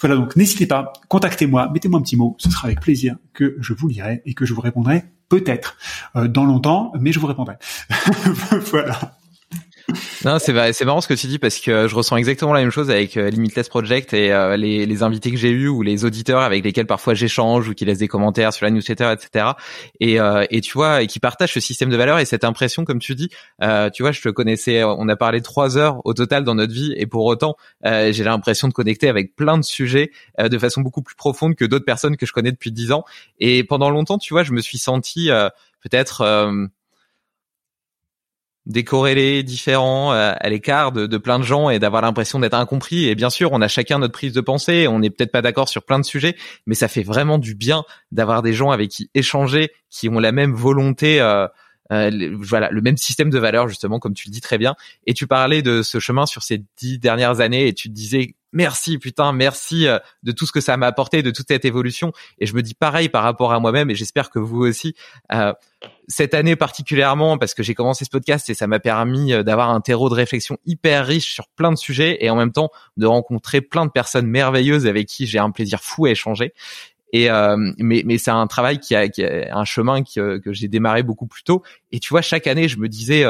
Voilà, 0.00 0.16
donc 0.16 0.34
n'hésitez 0.34 0.66
pas, 0.66 0.92
contactez-moi, 1.08 1.70
mettez-moi 1.72 2.00
un 2.00 2.02
petit 2.02 2.16
mot, 2.16 2.34
ce 2.38 2.50
sera 2.50 2.66
avec 2.66 2.80
plaisir 2.80 3.16
que 3.34 3.56
je 3.60 3.72
vous 3.72 3.86
lirai 3.86 4.20
et 4.26 4.34
que 4.34 4.44
je 4.44 4.52
vous 4.52 4.60
répondrai 4.60 5.04
peut-être 5.28 5.76
euh, 6.16 6.26
dans 6.26 6.44
longtemps, 6.44 6.92
mais 6.98 7.12
je 7.12 7.20
vous 7.20 7.28
répondrai. 7.28 7.54
voilà. 8.70 9.14
Non, 10.24 10.38
c'est 10.38 10.52
marrant 10.84 11.00
ce 11.00 11.08
que 11.08 11.14
tu 11.14 11.26
dis 11.26 11.38
parce 11.38 11.58
que 11.58 11.88
je 11.88 11.94
ressens 11.94 12.16
exactement 12.16 12.52
la 12.52 12.60
même 12.60 12.70
chose 12.70 12.90
avec 12.90 13.16
euh, 13.16 13.28
Limitless 13.28 13.68
Project 13.68 14.12
et 14.14 14.32
euh, 14.32 14.56
les, 14.56 14.86
les 14.86 15.02
invités 15.02 15.30
que 15.30 15.36
j'ai 15.36 15.50
eus 15.50 15.68
ou 15.68 15.82
les 15.82 16.04
auditeurs 16.04 16.42
avec 16.42 16.64
lesquels 16.64 16.86
parfois 16.86 17.14
j'échange 17.14 17.68
ou 17.68 17.74
qui 17.74 17.84
laissent 17.84 17.98
des 17.98 18.08
commentaires 18.08 18.52
sur 18.52 18.64
la 18.64 18.70
newsletter, 18.70 19.12
etc. 19.12 19.46
Et, 20.00 20.20
euh, 20.20 20.44
et 20.50 20.60
tu 20.60 20.72
vois, 20.74 21.02
et 21.02 21.06
qui 21.06 21.18
partagent 21.18 21.54
ce 21.54 21.60
système 21.60 21.90
de 21.90 21.96
valeurs 21.96 22.18
et 22.18 22.24
cette 22.24 22.44
impression, 22.44 22.84
comme 22.84 22.98
tu 22.98 23.14
dis, 23.14 23.30
tu 23.92 24.02
vois, 24.02 24.12
je 24.12 24.20
te 24.20 24.28
connaissais, 24.28 24.84
on 24.84 25.08
a 25.08 25.16
parlé 25.16 25.40
trois 25.40 25.76
heures 25.76 26.00
au 26.04 26.14
total 26.14 26.44
dans 26.44 26.54
notre 26.54 26.72
vie 26.72 26.94
et 26.96 27.06
pour 27.06 27.24
autant, 27.24 27.56
j'ai 27.84 28.24
l'impression 28.24 28.68
de 28.68 28.72
connecter 28.72 29.08
avec 29.08 29.34
plein 29.34 29.58
de 29.58 29.64
sujets 29.64 30.10
de 30.38 30.58
façon 30.58 30.80
beaucoup 30.80 31.02
plus 31.02 31.14
profonde 31.14 31.54
que 31.54 31.64
d'autres 31.64 31.84
personnes 31.84 32.16
que 32.16 32.26
je 32.26 32.32
connais 32.32 32.52
depuis 32.52 32.72
dix 32.72 32.92
ans. 32.92 33.04
Et 33.38 33.64
pendant 33.64 33.90
longtemps, 33.90 34.18
tu 34.18 34.34
vois, 34.34 34.42
je 34.42 34.52
me 34.52 34.60
suis 34.60 34.78
senti 34.78 35.30
peut-être 35.82 36.24
décorrélé, 38.66 39.42
différent, 39.42 40.12
euh, 40.12 40.34
à 40.38 40.48
l'écart 40.48 40.92
de, 40.92 41.06
de, 41.06 41.18
plein 41.18 41.38
de 41.38 41.44
gens 41.44 41.70
et 41.70 41.78
d'avoir 41.78 42.02
l'impression 42.02 42.38
d'être 42.38 42.54
incompris. 42.54 43.08
Et 43.08 43.14
bien 43.14 43.30
sûr, 43.30 43.50
on 43.52 43.60
a 43.60 43.68
chacun 43.68 43.98
notre 43.98 44.12
prise 44.12 44.32
de 44.32 44.40
pensée, 44.40 44.86
on 44.88 45.00
n'est 45.00 45.10
peut-être 45.10 45.32
pas 45.32 45.42
d'accord 45.42 45.68
sur 45.68 45.82
plein 45.82 45.98
de 45.98 46.04
sujets, 46.04 46.36
mais 46.66 46.74
ça 46.74 46.88
fait 46.88 47.02
vraiment 47.02 47.38
du 47.38 47.54
bien 47.54 47.84
d'avoir 48.12 48.42
des 48.42 48.52
gens 48.52 48.70
avec 48.70 48.90
qui 48.90 49.10
échanger, 49.14 49.72
qui 49.90 50.08
ont 50.08 50.18
la 50.18 50.32
même 50.32 50.52
volonté. 50.52 51.20
Euh, 51.20 51.46
euh, 51.92 52.36
voilà 52.38 52.70
le 52.70 52.80
même 52.80 52.96
système 52.96 53.28
de 53.28 53.38
valeurs 53.38 53.68
justement 53.68 53.98
comme 53.98 54.14
tu 54.14 54.28
le 54.28 54.32
dis 54.32 54.40
très 54.40 54.56
bien 54.56 54.76
et 55.06 55.12
tu 55.12 55.26
parlais 55.26 55.60
de 55.60 55.82
ce 55.82 55.98
chemin 55.98 56.24
sur 56.24 56.42
ces 56.42 56.62
dix 56.78 56.98
dernières 56.98 57.40
années 57.40 57.66
et 57.66 57.74
tu 57.74 57.90
disais 57.90 58.34
merci 58.52 58.98
putain 58.98 59.32
merci 59.32 59.86
euh, 59.86 59.98
de 60.22 60.32
tout 60.32 60.46
ce 60.46 60.52
que 60.52 60.60
ça 60.60 60.76
m'a 60.76 60.86
apporté 60.86 61.22
de 61.22 61.30
toute 61.30 61.48
cette 61.48 61.64
évolution. 61.64 62.12
Et 62.38 62.46
je 62.46 62.54
me 62.54 62.62
dis 62.62 62.74
pareil 62.74 63.08
par 63.08 63.22
rapport 63.22 63.52
à 63.52 63.60
moi-même 63.60 63.90
et 63.90 63.94
j'espère 63.94 64.30
que 64.30 64.38
vous 64.38 64.60
aussi 64.60 64.94
euh, 65.32 65.52
cette 66.08 66.34
année 66.34 66.56
particulièrement 66.56 67.38
parce 67.38 67.54
que 67.54 67.62
j'ai 67.62 67.74
commencé 67.74 68.04
ce 68.04 68.10
podcast 68.10 68.48
et 68.50 68.54
ça 68.54 68.66
m'a 68.66 68.78
permis 68.78 69.32
euh, 69.32 69.42
d'avoir 69.42 69.70
un 69.70 69.80
terreau 69.80 70.08
de 70.08 70.14
réflexion 70.14 70.58
hyper 70.66 71.06
riche 71.06 71.34
sur 71.34 71.48
plein 71.48 71.72
de 71.72 71.78
sujets 71.78 72.18
et 72.20 72.30
en 72.30 72.36
même 72.36 72.52
temps 72.52 72.70
de 72.96 73.06
rencontrer 73.06 73.60
plein 73.60 73.86
de 73.86 73.90
personnes 73.90 74.26
merveilleuses 74.26 74.86
avec 74.86 75.06
qui 75.06 75.26
j'ai 75.26 75.38
un 75.38 75.50
plaisir 75.50 75.80
fou 75.80 76.06
à 76.06 76.10
échanger. 76.10 76.52
Et 77.14 77.28
mais 77.76 78.02
mais 78.06 78.16
c'est 78.16 78.30
un 78.30 78.46
travail 78.46 78.78
qui 78.78 78.94
a, 78.94 79.06
qui 79.06 79.22
a 79.22 79.54
un 79.54 79.66
chemin 79.66 80.02
que 80.02 80.40
j'ai 80.46 80.66
démarré 80.66 81.02
beaucoup 81.02 81.26
plus 81.26 81.42
tôt. 81.42 81.62
Et 81.90 82.00
tu 82.00 82.08
vois 82.08 82.22
chaque 82.22 82.46
année 82.46 82.68
je 82.68 82.78
me 82.78 82.88
disais 82.88 83.26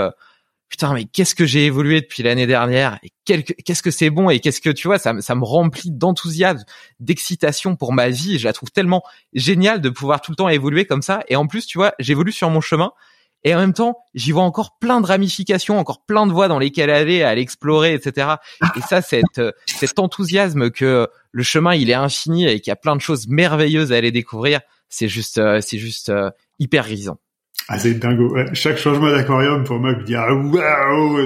putain 0.73 0.95
mais 0.95 1.05
qu'est-ce 1.05 1.35
que 1.35 1.45
j'ai 1.45 1.67
évolué 1.67 2.01
depuis 2.01 2.23
l'année 2.23 2.47
dernière 2.47 2.99
et 3.03 3.11
qu'est-ce 3.27 3.83
que 3.83 3.91
c'est 3.91 4.09
bon 4.09 4.31
et 4.31 4.41
qu'est-ce 4.41 4.63
que 4.63 4.71
tu 4.71 4.89
vois 4.89 4.99
ça, 4.99 5.13
me 5.13 5.45
remplit 5.45 5.91
d'enthousiasme 5.91 6.65
d'excitation 6.99 7.77
pour 7.77 7.93
ma 7.93 8.09
vie 8.09 8.39
je 8.39 8.47
la 8.47 8.55
trouve 8.55 8.71
tellement 8.71 9.03
géniale 9.35 9.83
de 9.83 9.91
pouvoir 9.91 10.23
tout 10.23 10.33
le 10.33 10.37
temps 10.37 10.49
évoluer 10.49 10.87
comme 10.87 11.03
ça. 11.03 11.25
Et 11.29 11.37
en 11.37 11.47
plus 11.47 11.67
tu 11.67 11.77
vois 11.77 11.93
j'évolue 11.99 12.33
sur 12.33 12.49
mon 12.49 12.63
chemin 12.63 12.93
et 13.45 13.55
en 13.55 13.59
même 13.59 13.75
temps 13.75 13.99
j'y 14.15 14.33
vois 14.33 14.45
encore 14.45 14.79
plein 14.79 15.03
de 15.03 15.07
ramifications 15.07 15.79
encore 15.79 16.07
plein 16.07 16.27
de 16.27 16.33
voies 16.33 16.49
dans 16.49 16.59
lesquelles 16.59 16.89
aller 16.89 17.23
à 17.23 17.35
l'explorer 17.35 17.93
etc 17.93 18.37
et 18.75 18.81
ça 18.81 19.03
cette 19.03 19.43
cet 19.67 19.99
enthousiasme 19.99 20.71
que 20.71 21.07
le 21.33 21.43
chemin 21.43 21.75
il 21.75 21.91
est 21.91 21.95
infini 21.95 22.47
et 22.47 22.61
qu'il 22.61 22.71
y 22.71 22.73
a 22.73 22.77
plein 22.77 22.97
de 22.97 23.03
choses 23.03 23.29
merveilleuses 23.29 23.93
à 23.93 23.97
aller 23.97 24.11
découvrir 24.11 24.61
c'est 24.89 25.09
juste 25.09 25.37
euh, 25.37 25.61
c'est 25.61 25.79
juste 25.79 26.09
euh, 26.09 26.31
hyper 26.59 26.87
grisant 26.87 27.19
ah, 27.69 27.79
c'est 27.79 27.95
dingo. 27.95 28.37
Chaque 28.53 28.77
changement 28.77 29.11
d'aquarium, 29.11 29.65
pour 29.65 29.79
moi, 29.79 29.93
je 29.93 29.99
me 29.99 30.05
dis, 30.05 30.15
ah, 30.15 30.33
waouh, 30.35 31.17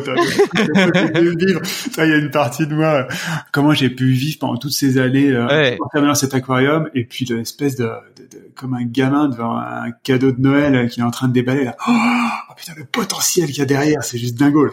vivre. 1.36 1.60
Ça, 1.64 2.04
il 2.04 2.10
y 2.10 2.14
a 2.14 2.18
une 2.18 2.30
partie 2.30 2.66
de 2.66 2.74
moi, 2.74 3.08
comment 3.52 3.72
j'ai 3.72 3.90
pu 3.90 4.06
vivre 4.12 4.38
pendant 4.40 4.56
toutes 4.56 4.72
ces 4.72 4.98
années, 4.98 5.30
euh, 5.32 5.76
dans 5.94 6.14
cet 6.14 6.34
aquarium, 6.34 6.88
et 6.94 7.04
puis 7.04 7.24
l'espèce 7.24 7.76
de, 7.76 7.84
de, 7.84 8.22
de, 8.22 8.50
comme 8.54 8.74
un 8.74 8.84
gamin 8.84 9.28
devant 9.28 9.56
un 9.56 9.90
cadeau 10.02 10.32
de 10.32 10.40
Noël 10.40 10.88
qui 10.88 11.00
est 11.00 11.04
en 11.04 11.10
train 11.10 11.28
de 11.28 11.32
déballer, 11.32 11.64
là. 11.64 11.76
Oh, 11.88 12.52
putain, 12.56 12.74
le 12.76 12.84
potentiel 12.84 13.46
qu'il 13.46 13.58
y 13.58 13.62
a 13.62 13.66
derrière, 13.66 14.02
c'est 14.02 14.18
juste 14.18 14.36
dingo. 14.36 14.68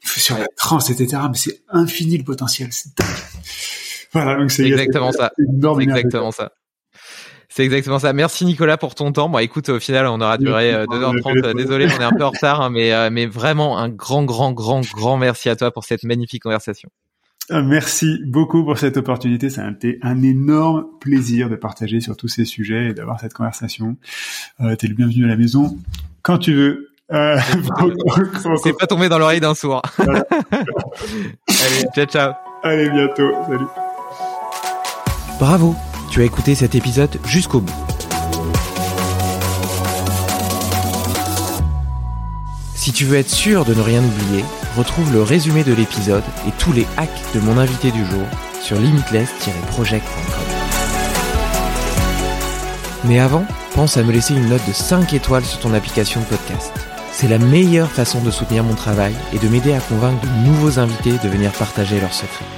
Sur 0.00 0.38
la 0.38 0.46
trans, 0.56 0.78
etc. 0.78 1.06
Mais 1.30 1.36
c'est 1.36 1.60
infini 1.68 2.16
le 2.16 2.24
potentiel. 2.24 2.68
C'est 2.70 2.96
dingue. 2.96 3.06
Voilà, 4.12 4.36
donc 4.36 4.50
c'est 4.50 4.64
exactement 4.64 5.12
ça. 5.12 5.32
C'est 5.36 5.82
exactement 5.82 6.32
ça. 6.32 6.52
C'est 7.58 7.64
exactement 7.64 7.98
ça. 7.98 8.12
Merci 8.12 8.44
Nicolas 8.44 8.76
pour 8.76 8.94
ton 8.94 9.10
temps. 9.10 9.28
Bon, 9.28 9.38
écoute, 9.38 9.68
au 9.68 9.80
final, 9.80 10.06
on 10.06 10.20
aura 10.20 10.38
duré 10.38 10.74
2h30. 10.74 11.44
Euh, 11.44 11.54
Désolé, 11.54 11.86
on 11.86 12.00
est 12.00 12.04
un 12.04 12.12
peu 12.12 12.22
en 12.22 12.30
retard, 12.30 12.60
hein, 12.60 12.70
mais, 12.70 12.92
euh, 12.92 13.10
mais 13.10 13.26
vraiment 13.26 13.78
un 13.78 13.88
grand, 13.88 14.22
grand, 14.22 14.52
grand, 14.52 14.82
grand 14.94 15.16
merci 15.16 15.48
à 15.48 15.56
toi 15.56 15.72
pour 15.72 15.82
cette 15.82 16.04
magnifique 16.04 16.44
conversation. 16.44 16.88
Euh, 17.50 17.64
merci 17.64 18.20
beaucoup 18.28 18.62
pour 18.62 18.78
cette 18.78 18.96
opportunité. 18.96 19.50
Ça 19.50 19.66
a 19.66 19.70
été 19.72 19.98
un 20.02 20.22
énorme 20.22 20.86
plaisir 21.00 21.50
de 21.50 21.56
partager 21.56 22.00
sur 22.00 22.16
tous 22.16 22.28
ces 22.28 22.44
sujets 22.44 22.90
et 22.90 22.94
d'avoir 22.94 23.18
cette 23.18 23.34
conversation. 23.34 23.96
Euh, 24.60 24.76
T'es 24.76 24.86
le 24.86 24.94
bienvenu 24.94 25.24
à 25.24 25.28
la 25.28 25.36
maison 25.36 25.76
quand 26.22 26.38
tu 26.38 26.54
veux. 26.54 26.90
Euh, 27.10 27.40
C'est 28.62 28.72
pas 28.78 28.86
tombé 28.86 29.08
dans 29.08 29.18
l'oreille 29.18 29.40
d'un 29.40 29.56
sourd. 29.56 29.82
Allez, 29.98 30.22
ciao, 31.92 32.06
ciao. 32.06 32.32
Allez, 32.62 32.88
bientôt. 32.88 33.32
Salut. 33.48 33.66
Bravo 35.40 35.74
tu 36.18 36.22
as 36.22 36.26
écouté 36.26 36.56
cet 36.56 36.74
épisode 36.74 37.16
jusqu'au 37.26 37.60
bout. 37.60 37.72
Si 42.74 42.90
tu 42.90 43.04
veux 43.04 43.18
être 43.18 43.30
sûr 43.30 43.64
de 43.64 43.72
ne 43.72 43.80
rien 43.80 44.02
oublier, 44.02 44.44
retrouve 44.76 45.12
le 45.12 45.22
résumé 45.22 45.62
de 45.62 45.72
l'épisode 45.72 46.24
et 46.48 46.50
tous 46.58 46.72
les 46.72 46.88
hacks 46.96 47.22
de 47.36 47.40
mon 47.40 47.56
invité 47.56 47.92
du 47.92 48.04
jour 48.04 48.26
sur 48.60 48.80
limitless-project.com. 48.80 50.24
Mais 53.04 53.20
avant, 53.20 53.46
pense 53.76 53.96
à 53.96 54.02
me 54.02 54.10
laisser 54.10 54.34
une 54.34 54.48
note 54.48 54.66
de 54.66 54.72
5 54.72 55.12
étoiles 55.12 55.44
sur 55.44 55.60
ton 55.60 55.72
application 55.72 56.20
de 56.20 56.26
podcast. 56.26 56.72
C'est 57.12 57.28
la 57.28 57.38
meilleure 57.38 57.92
façon 57.92 58.20
de 58.22 58.32
soutenir 58.32 58.64
mon 58.64 58.74
travail 58.74 59.14
et 59.32 59.38
de 59.38 59.46
m'aider 59.46 59.72
à 59.72 59.78
convaincre 59.78 60.26
de 60.26 60.48
nouveaux 60.48 60.80
invités 60.80 61.12
de 61.12 61.28
venir 61.28 61.52
partager 61.52 62.00
leurs 62.00 62.12
secrets. 62.12 62.57